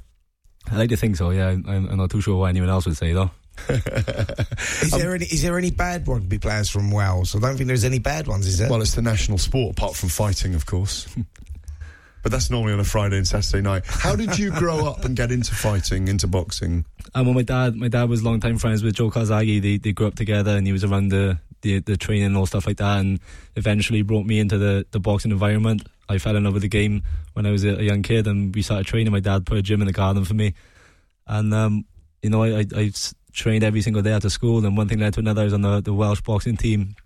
I 0.70 0.76
like 0.76 0.90
to 0.90 0.96
think 0.96 1.16
so. 1.16 1.30
Yeah, 1.30 1.48
I'm, 1.48 1.66
I'm 1.66 1.96
not 1.96 2.10
too 2.10 2.20
sure 2.20 2.36
what 2.38 2.46
anyone 2.46 2.68
else 2.70 2.86
would 2.86 2.96
say 2.96 3.12
though. 3.12 3.30
Is 3.68 4.90
there 4.92 5.14
any? 5.14 5.24
Is 5.26 5.42
there 5.42 5.58
any 5.58 5.70
bad 5.70 6.06
rugby 6.06 6.38
players 6.38 6.68
from 6.68 6.90
Wales? 6.90 7.34
I 7.34 7.38
don't 7.40 7.56
think 7.56 7.68
there's 7.68 7.84
any 7.84 7.98
bad 7.98 8.26
ones. 8.26 8.46
Is 8.46 8.58
there? 8.58 8.68
Well, 8.70 8.80
it's 8.82 8.94
the 8.94 9.02
national 9.02 9.38
sport, 9.38 9.72
apart 9.78 9.96
from 9.96 10.08
fighting, 10.08 10.54
of 10.54 10.66
course. 10.66 11.06
but 12.22 12.32
that's 12.32 12.50
normally 12.50 12.72
on 12.72 12.80
a 12.80 12.84
Friday 12.84 13.16
and 13.16 13.26
Saturday 13.26 13.62
night. 13.62 13.84
How 13.86 14.16
did 14.16 14.38
you 14.38 14.50
grow 14.50 14.86
up 14.86 15.04
and 15.04 15.16
get 15.16 15.30
into 15.32 15.54
fighting, 15.54 16.08
into 16.08 16.26
boxing? 16.26 16.84
Um, 17.14 17.26
well, 17.26 17.34
my 17.34 17.42
dad, 17.42 17.76
my 17.76 17.88
dad 17.88 18.08
was 18.08 18.22
long 18.22 18.40
time 18.40 18.58
friends 18.58 18.82
with 18.82 18.94
Joe 18.94 19.10
Calzaghe. 19.10 19.60
They 19.62 19.76
they 19.78 19.92
grew 19.92 20.06
up 20.08 20.14
together, 20.16 20.56
and 20.56 20.66
he 20.66 20.72
was 20.72 20.84
around 20.84 21.08
the, 21.08 21.38
the 21.62 21.80
the 21.80 21.96
training 21.96 22.26
and 22.26 22.36
all 22.36 22.46
stuff 22.46 22.66
like 22.66 22.78
that. 22.78 22.98
And 23.00 23.20
eventually 23.56 24.02
brought 24.02 24.26
me 24.26 24.38
into 24.40 24.58
the 24.58 24.86
the 24.90 25.00
boxing 25.00 25.30
environment. 25.30 25.86
I 26.08 26.18
fell 26.18 26.36
in 26.36 26.44
love 26.44 26.52
with 26.52 26.62
the 26.62 26.68
game 26.68 27.02
when 27.32 27.46
I 27.46 27.50
was 27.50 27.64
a, 27.64 27.70
a 27.70 27.82
young 27.82 28.02
kid, 28.02 28.26
and 28.28 28.54
we 28.54 28.62
started 28.62 28.86
training. 28.86 29.12
My 29.12 29.20
dad 29.20 29.44
put 29.44 29.58
a 29.58 29.62
gym 29.62 29.80
in 29.80 29.86
the 29.86 29.92
garden 29.92 30.24
for 30.24 30.34
me, 30.34 30.54
and 31.26 31.52
um, 31.52 31.84
you 32.22 32.30
know, 32.30 32.42
I, 32.44 32.58
I 32.60 32.64
I 32.76 32.82
s- 32.84 33.14
trained 33.36 33.62
every 33.62 33.82
single 33.82 34.02
day 34.02 34.12
after 34.12 34.30
school. 34.30 34.64
And 34.64 34.76
one 34.76 34.88
thing 34.88 34.98
led 34.98 35.14
to 35.14 35.20
another. 35.20 35.42
I 35.42 35.44
was 35.44 35.52
on 35.52 35.62
the, 35.62 35.80
the 35.80 35.94
Welsh 35.94 36.22
boxing 36.22 36.56
team, 36.56 36.96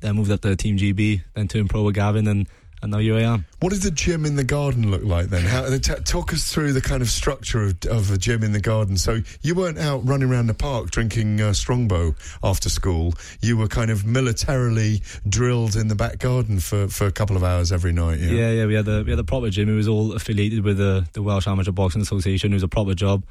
then 0.00 0.16
moved 0.16 0.30
up 0.30 0.40
to 0.40 0.56
Team 0.56 0.76
GB, 0.76 1.22
then 1.34 1.46
turned 1.46 1.70
pro 1.70 1.84
with 1.84 1.94
Gavin, 1.94 2.26
and 2.26 2.48
and 2.82 2.92
now 2.92 2.98
here 2.98 3.16
I 3.16 3.22
am. 3.22 3.46
What 3.60 3.72
did 3.72 3.82
the 3.82 3.90
gym 3.90 4.26
in 4.26 4.36
the 4.36 4.44
garden 4.44 4.90
look 4.90 5.02
like 5.02 5.26
then? 5.26 5.44
How, 5.44 5.66
t- 5.78 5.94
talk 6.04 6.32
us 6.34 6.52
through 6.52 6.74
the 6.74 6.82
kind 6.82 7.00
of 7.00 7.08
structure 7.08 7.62
of, 7.62 7.76
of 7.86 8.10
a 8.10 8.18
gym 8.18 8.42
in 8.44 8.52
the 8.52 8.60
garden. 8.60 8.98
So 8.98 9.22
you 9.40 9.54
weren't 9.54 9.78
out 9.78 10.06
running 10.06 10.30
around 10.30 10.48
the 10.48 10.54
park 10.54 10.90
drinking 10.90 11.40
uh, 11.40 11.54
Strongbow 11.54 12.14
after 12.44 12.68
school. 12.68 13.14
You 13.40 13.56
were 13.56 13.66
kind 13.66 13.90
of 13.90 14.04
militarily 14.04 15.00
drilled 15.26 15.74
in 15.74 15.88
the 15.88 15.94
back 15.94 16.18
garden 16.18 16.60
for, 16.60 16.86
for 16.88 17.06
a 17.06 17.12
couple 17.12 17.34
of 17.34 17.42
hours 17.42 17.72
every 17.72 17.92
night. 17.92 18.18
Yeah. 18.18 18.32
Yeah, 18.32 18.50
yeah, 18.50 18.66
we 18.66 18.74
had 18.74 18.86
a 18.88 19.02
we 19.02 19.10
had 19.10 19.18
a 19.18 19.24
proper 19.24 19.48
gym. 19.48 19.70
It 19.70 19.74
was 19.74 19.88
all 19.88 20.12
affiliated 20.12 20.62
with 20.62 20.76
the 20.76 21.06
the 21.14 21.22
Welsh 21.22 21.48
Amateur 21.48 21.72
Boxing 21.72 22.02
Association. 22.02 22.52
It 22.52 22.56
was 22.56 22.62
a 22.62 22.68
proper 22.68 22.94
job. 22.94 23.24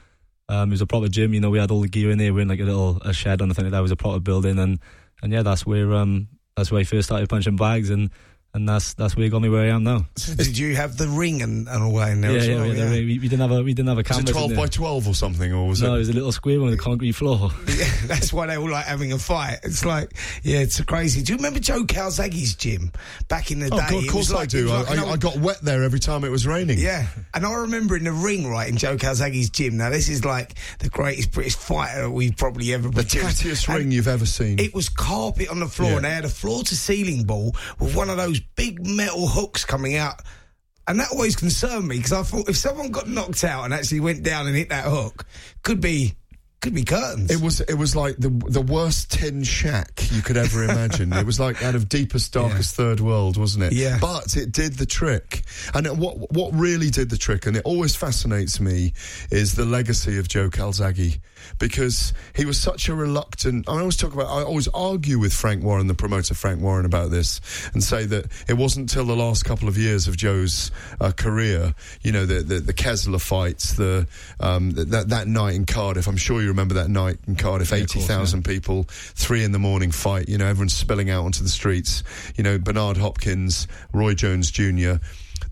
Um, 0.48 0.70
it 0.70 0.74
was 0.74 0.82
a 0.82 0.88
proper 0.88 1.08
gym. 1.08 1.34
You 1.34 1.40
know, 1.40 1.50
we 1.50 1.60
had 1.60 1.72
all 1.72 1.82
the 1.82 1.88
gear 1.88 2.12
in 2.12 2.18
there. 2.18 2.32
We 2.34 2.38
were 2.38 2.42
in 2.42 2.48
like 2.48 2.60
a 2.60 2.64
little 2.64 2.98
a 3.02 3.14
shed 3.14 3.42
on 3.42 3.50
the 3.50 3.56
thing 3.56 3.66
like 3.66 3.72
that. 3.72 3.80
It 3.80 3.84
was 3.84 3.92
a 3.92 3.96
proper 3.96 4.20
building, 4.20 4.60
and 4.60 4.80
and 5.22 5.34
yeah, 5.34 5.44
that's 5.44 5.66
where 5.66 5.94
um 5.94 6.28
that's 6.56 6.72
where 6.72 6.82
I 6.82 6.84
first 6.84 7.08
started 7.08 7.30
punching 7.30 7.56
bags, 7.56 7.90
and 7.90 8.12
and 8.56 8.68
that's 8.70 8.94
that's 8.94 9.16
where 9.18 9.26
it 9.26 9.30
got 9.30 9.42
me 9.42 9.50
where 9.50 9.64
I 9.70 9.76
am 9.76 9.84
now. 9.84 10.06
Did 10.38 10.58
you 10.58 10.76
have 10.78 10.96
the 10.98 11.08
ring 11.10 11.42
and, 11.42 11.68
and 11.68 11.84
all 11.84 11.94
that 11.98 12.12
in 12.14 12.22
there 12.22 12.32
yeah, 12.32 12.38
as 12.38 12.48
yeah, 12.48 12.56
well? 12.56 12.70
we, 12.70 12.78
had 12.80 12.88
a- 12.88 12.92
we, 12.92 13.20
we 13.20 13.28
didn't 13.28 13.42
have 13.42 13.52
a 13.52 13.62
we 13.64 13.74
didn't 13.74 13.90
have 13.90 13.98
a 13.98 14.00
Was 14.00 14.08
canvas. 14.08 14.30
it 14.30 14.34
12 14.34 14.56
by 14.56 14.66
12 14.68 15.08
or 15.10 15.14
something, 15.14 15.54
or 15.54 15.68
was 15.68 15.82
it? 15.82 15.86
no, 15.86 15.92
it? 15.94 15.96
it 15.96 16.00
was 16.00 16.10
a 16.10 16.14
little 16.14 16.32
square 16.32 16.62
on 16.62 16.72
the 16.72 16.78
concrete 16.78 17.12
floor. 17.12 17.52
Yeah, 17.76 17.92
that's 18.08 18.32
why 18.32 18.48
they 18.48 18.56
all 18.56 18.70
like 18.70 18.86
having 18.86 19.12
a 19.12 19.18
fight. 19.20 19.60
It's 19.64 19.84
like, 19.84 20.14
yeah, 20.44 20.60
it's 20.60 20.80
crazy. 20.82 21.22
Do 21.22 21.34
you 21.34 21.38
remember 21.38 21.60
Joe 21.60 21.84
Calzaghe's 21.84 22.56
gym 22.56 22.94
back 23.28 23.52
in 23.52 23.60
the 23.60 23.66
Oh, 23.66 23.78
day? 23.78 23.86
God, 23.90 23.94
of 23.98 24.04
It 24.06 24.10
course 24.10 24.30
was 24.30 24.32
I 24.32 24.36
like- 24.38 24.50
do. 24.50 24.64
was 24.66 24.72
I, 24.72 24.78
like 24.78 24.90
an 24.92 25.00
I, 25.00 25.12
I 25.12 25.18
got 25.18 25.38
wet 25.38 25.62
there 25.62 25.84
every 25.84 26.00
time 26.00 26.24
it 26.24 26.30
was 26.30 26.48
raining. 26.48 26.80
Yeah, 26.80 27.06
and 27.34 27.46
I 27.46 27.54
remember 27.54 27.98
in 27.98 28.06
the 28.06 28.14
ring, 28.14 28.48
right, 28.50 28.70
in 28.70 28.78
Joe 28.78 28.96
Calzaghe's 28.96 29.50
gym. 29.50 29.76
Now, 29.76 29.90
this 29.90 30.08
is 30.08 30.24
like 30.24 30.54
the 30.80 30.88
greatest 30.90 31.32
British 31.34 31.56
fighter 31.58 32.10
we've 32.10 32.38
probably 32.38 32.74
ever 32.74 32.88
The 32.88 32.94
produced. 33.04 33.42
tattiest 33.44 33.68
And 33.68 33.78
ring 33.80 33.92
you've 33.92 34.08
ever 34.08 34.26
seen. 34.26 34.58
It 34.60 34.74
was 34.74 34.88
carpet 34.88 35.50
on 35.50 35.60
the 35.60 35.68
floor, 35.68 35.90
Yeah. 35.90 35.96
and 35.98 36.06
they 36.06 36.12
had 36.12 36.24
a 36.26 36.30
floor 36.30 36.64
to 36.64 36.76
ceiling 36.78 37.26
ball 37.26 37.54
with 37.80 37.94
one 37.94 38.10
of 38.10 38.16
those 38.16 38.40
big 38.56 38.86
metal 38.86 39.28
hooks 39.28 39.66
coming 39.66 39.96
out. 39.96 40.22
And 40.88 41.00
that 41.00 41.10
always 41.12 41.36
concerned 41.36 41.88
me 41.88 41.98
because 41.98 42.14
I 42.14 42.22
thought 42.24 42.48
if 42.48 42.58
someone 42.58 42.92
got 42.92 43.10
knocked 43.10 43.44
out 43.44 43.66
and 43.66 43.74
actually 43.74 44.02
went 44.02 44.24
down 44.24 44.46
and 44.48 44.56
hit 44.56 44.70
that 44.70 44.86
hook, 44.86 45.26
could 45.64 45.82
be 45.82 46.16
could 46.66 46.74
be 46.74 46.84
curtains. 46.84 47.30
It 47.30 47.42
was 47.42 47.62
it 47.62 47.76
was 47.76 47.96
like 47.96 48.18
the 48.18 48.30
the 48.30 48.62
worst 48.62 49.12
tin 49.12 49.44
shack 49.44 50.02
you 50.12 50.24
could 50.24 50.36
ever 50.36 50.64
imagine. 50.64 51.14
it 51.14 51.26
was 51.26 51.40
like 51.40 51.64
out 51.64 51.76
of 51.76 51.88
deepest, 51.88 52.34
darkest 52.34 52.76
third 52.76 53.00
world, 53.00 53.38
wasn't 53.38 53.66
it? 53.66 53.74
Yeah. 53.74 54.00
But 54.02 54.36
it 54.36 54.52
did 54.52 54.74
the 54.74 54.88
trick, 54.88 55.44
and 55.74 55.86
it, 55.86 55.96
what 55.96 56.32
what 56.34 56.54
really 56.56 56.90
did 56.90 57.12
the 57.12 57.18
trick, 57.18 57.46
and 57.46 57.56
it 57.56 57.62
always 57.66 57.96
fascinates 57.96 58.60
me, 58.60 58.94
is 59.32 59.54
the 59.54 59.66
legacy 59.66 60.18
of 60.18 60.28
Joe 60.28 60.50
Calzaghe, 60.50 61.20
because 61.60 62.14
he 62.36 62.46
was 62.46 62.60
such 62.60 62.90
a 62.90 62.96
reluctant. 62.96 63.68
I 63.70 63.80
always 63.80 63.98
talk 63.98 64.14
about. 64.14 64.28
I 64.28 64.44
always 64.44 64.68
argue 64.70 65.20
with 65.20 65.34
Frank 65.34 65.64
Warren, 65.64 65.88
the 65.88 65.94
promoter 65.94 66.34
Frank 66.34 66.62
Warren, 66.62 66.86
about 66.86 67.12
this, 67.12 67.42
and 67.74 67.84
say 67.84 68.06
that 68.06 68.26
it 68.48 68.54
wasn't 68.54 68.90
till 68.90 69.06
the 69.06 69.16
last 69.16 69.46
couple 69.46 69.68
of 69.68 69.78
years 69.78 70.08
of 70.08 70.18
Joe's 70.18 70.72
uh, 71.00 71.12
career, 71.12 71.74
you 72.02 72.12
know, 72.12 72.26
the 72.26 72.42
the, 72.42 72.60
the 72.60 72.74
Kessler 72.74 73.20
fights, 73.20 73.74
the 73.74 74.08
um, 74.40 74.74
th- 74.74 74.88
that 74.88 75.10
that 75.10 75.28
night 75.28 75.56
in 75.56 75.66
Cardiff. 75.66 76.08
I'm 76.08 76.18
sure 76.18 76.42
you 76.42 76.50
remember 76.50 76.76
that 76.76 76.90
night 76.90 77.18
in 77.28 77.36
Cardiff, 77.36 77.74
eighty 77.74 78.00
thousand 78.00 78.44
people, 78.46 78.86
three 78.90 79.44
in 79.44 79.52
the 79.52 79.60
morning 79.60 79.92
fight. 79.92 80.30
You 80.30 80.38
know, 80.38 80.46
everyone's 80.46 80.74
spilling 80.74 81.10
out 81.10 81.26
onto 81.26 81.44
the 81.44 81.50
streets. 81.50 82.04
You 82.36 82.44
know, 82.44 82.58
Bernard 82.58 82.98
Hopkins, 82.98 83.68
Roy 83.94 84.14
Jones 84.14 84.52
Jr. 84.52 84.96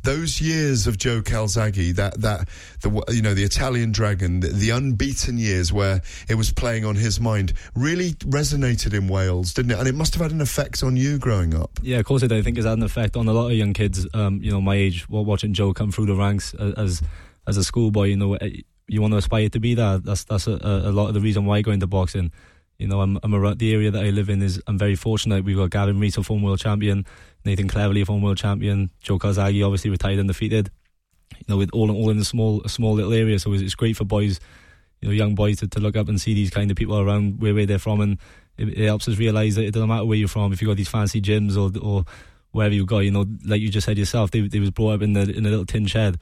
Those 0.03 0.41
years 0.41 0.87
of 0.87 0.97
Joe 0.97 1.21
Calzaghe, 1.21 1.95
that 1.95 2.21
that 2.21 2.47
the 2.81 3.03
you 3.09 3.21
know 3.21 3.33
the 3.33 3.43
Italian 3.43 3.91
Dragon, 3.91 4.41
the, 4.41 4.49
the 4.49 4.69
unbeaten 4.71 5.37
years 5.37 5.71
where 5.71 6.01
it 6.27 6.35
was 6.35 6.51
playing 6.51 6.85
on 6.85 6.95
his 6.95 7.19
mind, 7.19 7.53
really 7.75 8.11
resonated 8.11 8.93
in 8.93 9.07
Wales, 9.07 9.53
didn't 9.53 9.71
it? 9.71 9.79
And 9.79 9.87
it 9.87 9.95
must 9.95 10.13
have 10.13 10.21
had 10.21 10.31
an 10.31 10.41
effect 10.41 10.83
on 10.83 10.97
you 10.97 11.17
growing 11.17 11.55
up. 11.55 11.79
Yeah, 11.81 11.99
of 11.99 12.05
course 12.05 12.23
it 12.23 12.27
did. 12.27 12.37
I 12.37 12.41
think 12.41 12.57
it's 12.57 12.67
had 12.67 12.77
an 12.77 12.83
effect 12.83 13.15
on 13.15 13.27
a 13.27 13.33
lot 13.33 13.47
of 13.47 13.53
young 13.53 13.73
kids, 13.73 14.05
um, 14.13 14.41
you 14.41 14.51
know, 14.51 14.61
my 14.61 14.75
age, 14.75 15.07
watching 15.09 15.53
Joe 15.53 15.73
come 15.73 15.91
through 15.91 16.07
the 16.07 16.15
ranks 16.15 16.53
as 16.53 17.01
as 17.47 17.57
a 17.57 17.63
schoolboy. 17.63 18.07
You 18.07 18.17
know, 18.17 18.33
eh, 18.35 18.61
you 18.87 19.01
want 19.01 19.13
to 19.13 19.17
aspire 19.17 19.49
to 19.49 19.59
be 19.59 19.75
that. 19.75 20.03
That's 20.03 20.23
that's 20.25 20.47
a, 20.47 20.59
a 20.61 20.91
lot 20.91 21.07
of 21.07 21.13
the 21.13 21.21
reason 21.21 21.45
why 21.45 21.57
I 21.57 21.61
go 21.61 21.71
into 21.71 21.87
boxing. 21.87 22.31
You 22.77 22.87
know, 22.87 23.01
I'm, 23.01 23.19
I'm 23.23 23.33
around, 23.35 23.59
the 23.59 23.73
area 23.73 23.91
that 23.91 24.03
I 24.03 24.09
live 24.09 24.29
in 24.29 24.41
is 24.41 24.61
I'm 24.67 24.77
very 24.77 24.95
fortunate. 24.95 25.45
We've 25.45 25.55
got 25.55 25.69
Gavin 25.69 25.99
Rees, 25.99 26.17
a 26.17 26.23
former 26.23 26.45
world 26.45 26.59
champion, 26.59 27.05
Nathan 27.45 27.67
Cleverly, 27.67 28.01
a 28.01 28.05
former 28.05 28.25
world 28.25 28.37
champion, 28.37 28.89
Joe 29.01 29.19
Calzaghe, 29.19 29.63
obviously 29.63 29.89
retired 29.89 30.19
and 30.19 30.27
defeated. 30.27 30.71
You 31.31 31.45
know, 31.47 31.57
with 31.57 31.69
all 31.73 31.89
all 31.91 32.09
in 32.09 32.17
a 32.19 32.23
small 32.23 32.61
a 32.63 32.69
small 32.69 32.93
little 32.93 33.13
area, 33.13 33.39
so 33.39 33.53
it's, 33.53 33.61
it's 33.61 33.75
great 33.75 33.95
for 33.95 34.05
boys, 34.05 34.39
you 35.01 35.07
know, 35.07 35.13
young 35.13 35.35
boys 35.35 35.59
to, 35.59 35.67
to 35.67 35.79
look 35.79 35.95
up 35.95 36.07
and 36.07 36.19
see 36.19 36.33
these 36.33 36.49
kind 36.49 36.69
of 36.71 36.77
people 36.77 36.99
around 36.99 37.41
where, 37.41 37.53
where 37.53 37.65
they're 37.65 37.79
from, 37.79 38.01
and 38.01 38.17
it, 38.57 38.69
it 38.69 38.85
helps 38.85 39.07
us 39.07 39.17
realise 39.17 39.55
that 39.55 39.63
it 39.63 39.73
doesn't 39.73 39.89
matter 39.89 40.05
where 40.05 40.17
you're 40.17 40.27
from. 40.27 40.53
If 40.53 40.61
you 40.61 40.67
have 40.67 40.75
got 40.75 40.77
these 40.77 40.89
fancy 40.89 41.21
gyms 41.21 41.57
or 41.57 41.71
or 41.83 42.05
wherever 42.51 42.73
you 42.73 42.85
go, 42.85 42.99
you 42.99 43.11
know, 43.11 43.25
like 43.45 43.61
you 43.61 43.69
just 43.69 43.85
said 43.85 43.97
yourself, 43.97 44.31
they 44.31 44.41
they 44.41 44.59
was 44.59 44.71
brought 44.71 44.95
up 44.95 45.01
in 45.01 45.13
the 45.13 45.21
in 45.21 45.45
a 45.45 45.49
little 45.49 45.65
tin 45.65 45.85
shed, 45.87 46.19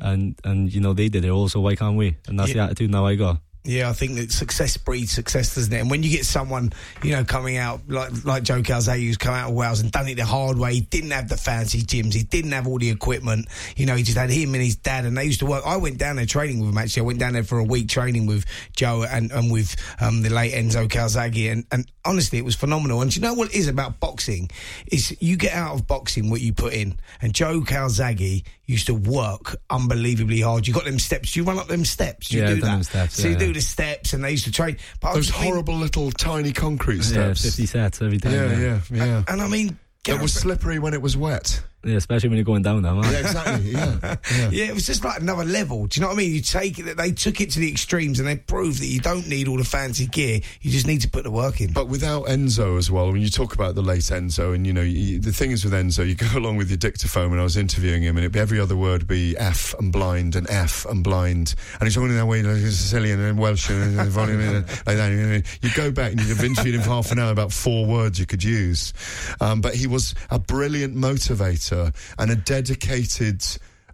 and 0.00 0.38
and 0.44 0.72
you 0.72 0.80
know 0.80 0.94
they 0.94 1.08
did 1.08 1.24
it 1.24 1.30
also. 1.30 1.60
Why 1.60 1.74
can't 1.74 1.96
we? 1.96 2.16
And 2.26 2.38
that's 2.38 2.52
the 2.52 2.60
attitude 2.60 2.90
now 2.90 3.06
I 3.06 3.14
got. 3.16 3.40
Yeah, 3.66 3.90
I 3.90 3.94
think 3.94 4.14
that 4.14 4.30
success 4.30 4.76
breeds 4.76 5.10
success, 5.10 5.56
doesn't 5.56 5.72
it? 5.72 5.80
And 5.80 5.90
when 5.90 6.04
you 6.04 6.10
get 6.10 6.24
someone, 6.24 6.72
you 7.02 7.10
know, 7.10 7.24
coming 7.24 7.56
out 7.56 7.80
like 7.88 8.24
like 8.24 8.44
Joe 8.44 8.62
Calzaghe, 8.62 9.04
who's 9.04 9.16
come 9.16 9.34
out 9.34 9.50
of 9.50 9.56
Wales 9.56 9.80
and 9.80 9.90
done 9.90 10.08
it 10.08 10.14
the 10.14 10.24
hard 10.24 10.56
way, 10.56 10.74
he 10.74 10.80
didn't 10.82 11.10
have 11.10 11.28
the 11.28 11.36
fancy 11.36 11.82
gyms, 11.82 12.14
he 12.14 12.22
didn't 12.22 12.52
have 12.52 12.68
all 12.68 12.78
the 12.78 12.90
equipment. 12.90 13.48
You 13.76 13.86
know, 13.86 13.96
he 13.96 14.04
just 14.04 14.16
had 14.16 14.30
him 14.30 14.54
and 14.54 14.62
his 14.62 14.76
dad, 14.76 15.04
and 15.04 15.18
they 15.18 15.24
used 15.24 15.40
to 15.40 15.46
work. 15.46 15.64
I 15.66 15.78
went 15.78 15.98
down 15.98 16.16
there 16.16 16.26
training 16.26 16.60
with 16.60 16.68
him. 16.68 16.78
Actually, 16.78 17.02
I 17.02 17.06
went 17.06 17.18
down 17.18 17.32
there 17.32 17.42
for 17.42 17.58
a 17.58 17.64
week 17.64 17.88
training 17.88 18.26
with 18.26 18.44
Joe 18.76 19.02
and, 19.02 19.32
and 19.32 19.50
with 19.50 19.74
um, 20.00 20.22
the 20.22 20.30
late 20.30 20.52
Enzo 20.52 20.88
Calzaghe, 20.88 21.50
and, 21.50 21.66
and 21.72 21.90
honestly, 22.04 22.38
it 22.38 22.44
was 22.44 22.54
phenomenal. 22.54 23.02
And 23.02 23.14
you 23.14 23.20
know 23.20 23.34
what 23.34 23.48
it 23.48 23.56
is 23.56 23.66
about 23.66 23.98
boxing? 23.98 24.48
Is 24.86 25.16
you 25.20 25.36
get 25.36 25.54
out 25.54 25.74
of 25.74 25.88
boxing 25.88 26.30
what 26.30 26.40
you 26.40 26.52
put 26.52 26.72
in. 26.72 26.98
And 27.20 27.34
Joe 27.34 27.62
Calzaghe 27.62 28.44
used 28.66 28.86
to 28.86 28.94
work 28.94 29.56
unbelievably 29.70 30.40
hard. 30.40 30.66
You 30.66 30.74
got 30.74 30.84
them 30.84 30.98
steps. 30.98 31.36
You 31.36 31.44
run 31.44 31.58
up 31.58 31.68
them 31.68 31.84
steps. 31.84 32.32
You 32.32 32.40
Yeah, 32.42 32.48
do 32.54 32.60
that. 32.62 32.84
steps, 32.84 33.14
so 33.16 33.28
you 33.28 33.34
yeah, 33.34 33.38
do 33.38 33.46
yeah. 33.46 33.52
the 33.52 33.60
steps, 33.60 34.12
and 34.12 34.24
they 34.24 34.32
used 34.32 34.44
to 34.44 34.52
train. 34.52 34.76
But 35.00 35.08
I 35.08 35.14
Those 35.14 35.26
just 35.28 35.38
mean- 35.40 35.48
horrible 35.50 35.74
little 35.76 36.10
tiny 36.10 36.52
concrete 36.52 37.02
steps. 37.02 37.16
Yeah, 37.16 37.34
steps. 37.34 37.56
50 37.56 37.66
sets 37.66 38.02
every 38.02 38.18
time. 38.18 38.32
Yeah, 38.32 38.58
yeah, 38.58 38.80
yeah. 38.90 39.22
And 39.28 39.40
I 39.40 39.48
mean, 39.48 39.78
It 40.08 40.20
was 40.20 40.32
slippery 40.32 40.78
when 40.78 40.94
it 40.94 41.02
was 41.02 41.16
wet. 41.16 41.62
Yeah, 41.86 41.96
especially 41.96 42.30
when 42.30 42.36
you're 42.36 42.44
going 42.44 42.62
down 42.62 42.82
that 42.82 42.94
now. 42.94 43.10
Yeah, 43.10 43.18
exactly. 43.18 43.70
Yeah, 43.70 44.16
yeah. 44.50 44.64
it 44.64 44.74
was 44.74 44.86
just 44.86 45.04
like 45.04 45.20
another 45.20 45.44
level. 45.44 45.86
Do 45.86 45.98
you 45.98 46.02
know 46.02 46.08
what 46.08 46.14
I 46.14 46.18
mean? 46.18 46.34
You 46.34 46.40
take 46.40 46.78
it 46.78 46.96
they 46.96 47.12
took 47.12 47.40
it 47.40 47.50
to 47.52 47.60
the 47.60 47.70
extremes, 47.70 48.18
and 48.18 48.26
they 48.26 48.36
proved 48.36 48.80
that 48.80 48.86
you 48.86 49.00
don't 49.00 49.28
need 49.28 49.46
all 49.46 49.56
the 49.56 49.64
fancy 49.64 50.06
gear. 50.06 50.40
You 50.62 50.70
just 50.70 50.86
need 50.86 51.00
to 51.02 51.08
put 51.08 51.24
the 51.24 51.30
work 51.30 51.60
in. 51.60 51.72
But 51.72 51.88
without 51.88 52.26
Enzo 52.26 52.76
as 52.76 52.90
well, 52.90 53.12
when 53.12 53.20
you 53.20 53.30
talk 53.30 53.54
about 53.54 53.74
the 53.74 53.82
late 53.82 54.00
Enzo, 54.00 54.54
and 54.54 54.66
you 54.66 54.72
know, 54.72 54.82
you, 54.82 55.20
the 55.20 55.32
thing 55.32 55.52
is 55.52 55.64
with 55.64 55.72
Enzo, 55.72 56.06
you 56.06 56.14
go 56.14 56.26
along 56.36 56.56
with 56.56 56.70
your 56.70 56.78
dictaphone 56.78 57.30
when 57.30 57.38
I 57.38 57.44
was 57.44 57.56
interviewing 57.56 58.02
him, 58.02 58.16
and 58.16 58.24
it'd 58.24 58.32
be 58.32 58.40
every 58.40 58.58
other 58.58 58.76
word 58.76 59.02
would 59.02 59.08
be 59.08 59.36
F 59.38 59.74
and 59.78 59.92
blind 59.92 60.34
and 60.34 60.48
F 60.50 60.86
and 60.86 61.04
blind. 61.04 61.54
And 61.74 61.84
he's 61.84 61.94
talking 61.94 62.10
in 62.10 62.16
that 62.16 62.26
way, 62.26 62.42
like 62.42 62.56
Sicilian 62.56 63.20
and 63.20 63.38
Welsh 63.38 63.70
and 63.70 63.98
and 63.98 64.14
like 64.14 64.96
that. 64.96 65.44
You 65.62 65.70
go 65.74 65.90
back 65.90 66.12
and 66.12 66.20
you've 66.20 66.42
interviewed 66.42 66.74
him 66.74 66.82
for 66.82 66.90
half 66.90 67.12
an 67.12 67.18
hour 67.18 67.30
about 67.30 67.52
four 67.52 67.86
words 67.86 68.18
you 68.18 68.26
could 68.26 68.42
use. 68.42 68.92
Um, 69.40 69.60
but 69.60 69.74
he 69.74 69.86
was 69.86 70.14
a 70.30 70.38
brilliant 70.38 70.96
motivator 70.96 71.75
and 72.18 72.30
a 72.30 72.36
dedicated 72.36 73.44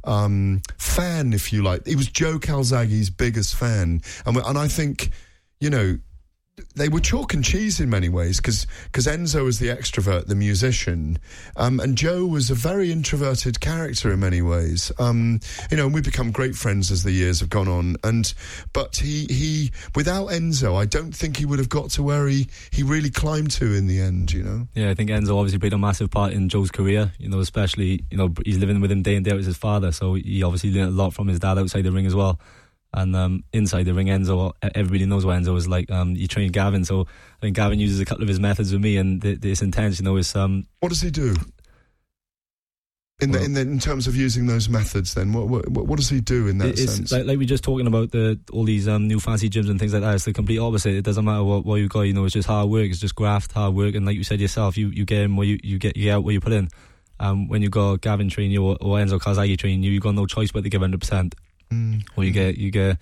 um, 0.05 0.63
fan, 0.79 1.33
if 1.33 1.53
you 1.53 1.63
like. 1.63 1.87
He 1.87 1.97
was 1.97 2.09
Joe 2.09 2.39
Calzaghe's 2.39 3.11
biggest 3.11 3.55
fan, 3.55 4.03
and 4.27 4.37
and 4.37 4.59
I 4.59 4.69
think, 4.69 5.11
you 5.61 5.71
know, 5.71 5.99
they 6.75 6.89
were 6.89 7.01
chalk 7.01 7.33
and 7.33 7.43
cheese 7.43 7.81
in 7.81 7.89
many 7.89 8.09
ways 8.09 8.39
because 8.39 8.67
Enzo 8.93 9.45
was 9.45 9.59
the 9.59 9.69
extrovert, 9.69 10.27
the 10.27 10.35
musician, 10.35 11.19
um, 11.57 11.81
and 11.81 11.97
Joe 11.97 12.27
was 12.27 12.51
a 12.51 12.55
very 12.55 12.93
introverted 12.93 13.61
character 13.61 14.13
in 14.13 14.21
many 14.21 14.43
ways. 14.43 14.93
Um, 14.99 15.41
you 15.71 15.77
know, 15.79 15.87
and 15.87 15.95
we've 15.95 16.05
become 16.05 16.31
great 16.31 16.55
friends 16.55 16.91
as 16.91 17.05
the 17.05 17.13
years 17.13 17.41
have 17.41 17.49
gone 17.49 17.69
on. 17.69 17.97
And 18.05 18.33
but 18.73 18.97
he 18.97 19.27
he 19.31 19.73
without 19.95 20.29
Enzo, 20.29 20.81
I 20.81 20.85
don't 20.85 21.13
think 21.13 21.39
he 21.39 21.47
would 21.47 21.59
have 21.59 21.71
got 21.71 21.91
to 21.91 22.03
where 22.03 22.27
he 22.29 22.49
he 22.71 22.83
really 22.83 23.11
climbed 23.11 23.51
to 23.53 23.75
in 23.75 23.87
the 23.87 24.01
end. 24.01 24.33
You 24.33 24.43
know. 24.43 24.69
Yeah, 24.75 24.91
I 24.91 24.95
think 24.95 25.09
Enzo 25.11 25.37
obviously 25.37 25.59
played 25.59 25.73
a 25.73 25.79
massive 25.79 26.11
part 26.11 26.33
in 26.33 26.51
Joe's 26.51 26.71
career. 26.71 27.13
You 27.19 27.31
know, 27.31 27.41
especially 27.41 28.05
you 28.11 28.19
know 28.19 28.33
he's 28.45 28.59
living 28.59 28.81
with 28.81 28.93
him 28.93 29.03
day 29.03 29.17
in 29.17 29.23
day 29.23 29.37
as 29.37 29.47
his 29.47 29.57
father, 29.57 29.91
so 29.91 30.15
he 30.15 30.43
obviously 30.43 30.71
learned 30.71 30.91
a 30.91 31.03
lot 31.03 31.15
from 31.15 31.29
his 31.29 31.39
dad 31.39 31.59
outside 31.59 31.83
the 31.83 31.93
ring 31.93 32.07
as 32.07 32.15
well. 32.15 32.39
And 32.95 33.17
um, 33.17 33.45
inside 33.55 33.85
the 33.85 33.95
ring, 33.95 34.09
Enzo, 34.09 34.53
everybody 34.75 35.07
knows 35.07 35.25
what 35.25 35.39
Enzo 35.39 35.57
is 35.57 35.67
like. 35.67 35.91
Um, 35.91 36.15
he 36.15 36.29
trained 36.29 36.53
Gavin, 36.53 36.85
so 36.85 37.03
I 37.03 37.41
think 37.41 37.57
Gavin 37.57 37.81
uses 37.81 38.01
a 38.01 38.05
couple 38.05 38.23
of 38.23 38.29
his 38.29 38.39
methods 38.39 38.71
with 38.71 38.83
me, 38.83 38.99
and 38.99 39.23
th- 39.23 39.39
it's 39.43 39.63
intense. 39.63 39.99
You 39.99 40.05
know, 40.05 40.17
it's 40.17 40.37
um, 40.37 40.67
What 40.81 40.91
does 40.91 41.01
he 41.01 41.11
do? 41.11 41.35
In 43.21 43.31
the, 43.31 43.45
in 43.45 43.53
the 43.53 43.61
in 43.61 43.79
terms 43.79 44.09
of 44.09 44.17
using 44.17 44.47
those 44.47 44.69
methods, 44.69 45.15
then 45.15 45.33
what 45.33 45.47
what, 45.47 45.69
what 45.71 45.97
does 45.97 46.09
he 46.09 46.21
do 46.21 46.49
in 46.49 46.59
that 46.59 46.71
it's 46.71 46.93
sense? 46.93 47.13
like, 47.13 47.25
like 47.25 47.39
we 47.39 47.47
just 47.47 47.63
talking 47.63 47.87
about 47.87 48.11
the 48.11 48.39
all 48.53 48.65
these 48.65 48.89
um, 48.89 49.07
new 49.07 49.21
fancy 49.21 49.49
gyms 49.49 49.71
and 49.71 49.79
things 49.79 49.93
like 49.93 50.03
that. 50.03 50.17
It's 50.17 50.25
the 50.25 50.33
complete 50.33 50.59
opposite. 50.59 50.95
It 50.95 51.05
doesn't 51.05 51.25
matter 51.25 51.45
what, 51.45 51.65
what 51.65 51.77
you 51.77 51.87
got. 51.89 52.01
You 52.01 52.15
know, 52.15 52.25
it's 52.25 52.35
just 52.35 52.49
hard 52.49 52.69
work. 52.69 52.91
It's 52.91 52.99
just 52.99 53.15
graft, 53.15 53.53
hard 53.53 53.75
work, 53.75 53.95
and 53.95 54.05
like 54.05 54.17
you 54.17 54.25
said 54.25 54.41
yourself, 54.41 54.77
you, 54.77 54.89
you 54.89 55.05
get 55.05 55.21
in 55.21 55.37
what 55.37 55.47
you, 55.47 55.57
you 55.63 55.79
get 55.79 55.97
you 55.97 56.05
get 56.05 56.15
out 56.15 56.25
what 56.25 56.35
you 56.35 56.41
put 56.41 56.53
in. 56.53 56.69
Um, 57.21 57.47
when 57.47 57.63
you 57.63 57.71
got 57.71 58.01
Gavin 58.01 58.29
training 58.29 58.51
you 58.51 58.65
or, 58.65 58.77
or 58.81 58.99
Enzo 58.99 59.21
Calzaghe 59.21 59.57
training 59.57 59.85
you, 59.85 59.93
you 59.93 60.01
got 60.01 60.17
no 60.17 60.27
choice 60.27 60.51
but 60.51 60.65
to 60.65 60.69
give 60.69 60.81
hundred 60.81 61.01
percent, 61.01 61.37
Mm. 61.73 62.05
or 62.17 62.25
you 62.25 62.31
get 62.33 62.57
you 62.59 62.71
get 62.71 62.99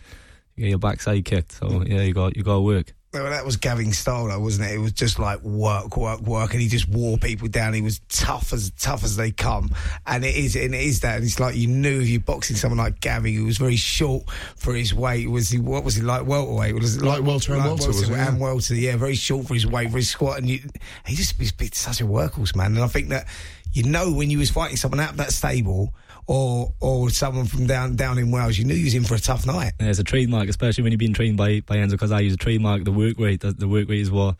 you 0.56 0.64
get 0.64 0.68
your 0.70 0.78
backside 0.78 1.24
kicked. 1.24 1.52
So 1.52 1.82
yeah, 1.86 2.02
you 2.02 2.14
got 2.14 2.36
you 2.36 2.42
got 2.42 2.54
to 2.54 2.60
work. 2.60 2.94
Well, 3.12 3.28
that 3.28 3.44
was 3.44 3.56
Gavin's 3.56 3.98
style, 3.98 4.28
though, 4.28 4.38
wasn't 4.38 4.70
it? 4.70 4.74
It 4.76 4.78
was 4.78 4.92
just 4.92 5.18
like 5.18 5.42
work, 5.42 5.96
work, 5.96 6.20
work, 6.20 6.52
and 6.52 6.62
he 6.62 6.68
just 6.68 6.88
wore 6.88 7.18
people 7.18 7.48
down. 7.48 7.74
He 7.74 7.82
was 7.82 8.00
tough 8.08 8.52
as 8.52 8.70
tough 8.78 9.02
as 9.02 9.16
they 9.16 9.32
come, 9.32 9.70
and 10.06 10.24
it 10.24 10.36
is, 10.36 10.54
and 10.54 10.72
it 10.76 10.80
is 10.80 11.00
that. 11.00 11.16
And 11.16 11.24
it's 11.24 11.40
like 11.40 11.56
you 11.56 11.66
knew 11.66 12.00
if 12.00 12.08
you're 12.08 12.20
boxing 12.20 12.54
someone 12.54 12.78
like 12.78 13.00
Gavin, 13.00 13.34
who 13.34 13.46
was 13.46 13.58
very 13.58 13.74
short 13.74 14.30
for 14.54 14.74
his 14.74 14.94
weight. 14.94 15.28
Was 15.28 15.48
he? 15.48 15.58
What 15.58 15.82
was 15.82 15.96
he 15.96 16.02
like? 16.02 16.24
Welterweight? 16.24 16.72
Was 16.76 16.98
it 16.98 17.02
Like 17.02 17.24
welter 17.24 17.54
and 17.54 17.64
welter, 17.64 17.88
was 17.88 18.08
it? 18.08 18.12
and 18.12 18.38
welter? 18.38 18.76
Yeah, 18.76 18.94
very 18.94 19.16
short 19.16 19.48
for 19.48 19.54
his 19.54 19.66
weight, 19.66 19.90
for 19.90 19.96
his 19.96 20.08
squat, 20.08 20.38
and 20.38 20.48
you, 20.48 20.60
he 21.04 21.16
just 21.16 21.34
he's 21.40 21.52
such 21.76 22.00
a 22.00 22.04
workhorse, 22.04 22.54
man. 22.54 22.76
And 22.76 22.84
I 22.84 22.86
think 22.86 23.08
that 23.08 23.26
you 23.72 23.82
know 23.82 24.12
when 24.12 24.30
you 24.30 24.38
was 24.38 24.50
fighting 24.50 24.76
someone 24.76 25.00
out 25.00 25.10
of 25.10 25.16
that 25.16 25.32
stable. 25.32 25.92
Or, 26.32 26.72
or 26.80 27.10
someone 27.10 27.46
from 27.46 27.66
down 27.66 27.96
down 27.96 28.16
in 28.16 28.30
Wales, 28.30 28.56
you 28.56 28.64
knew 28.64 28.76
he 28.76 28.84
was 28.84 28.94
in 28.94 29.02
for 29.02 29.16
a 29.16 29.18
tough 29.18 29.46
night. 29.46 29.72
Yeah, 29.80 29.88
it's 29.88 29.98
a 29.98 30.04
trademark, 30.04 30.48
especially 30.48 30.82
when 30.84 30.92
you've 30.92 31.00
been 31.00 31.12
trained 31.12 31.36
by 31.36 31.58
by 31.66 31.78
Enzo 31.78 31.90
Because 31.90 32.12
I 32.12 32.20
use 32.20 32.34
a 32.34 32.36
trademark. 32.36 32.84
The 32.84 32.92
work 32.92 33.18
rate, 33.18 33.40
the, 33.40 33.50
the 33.52 33.66
work 33.66 33.88
rate 33.88 33.98
is 33.98 34.12
what 34.12 34.36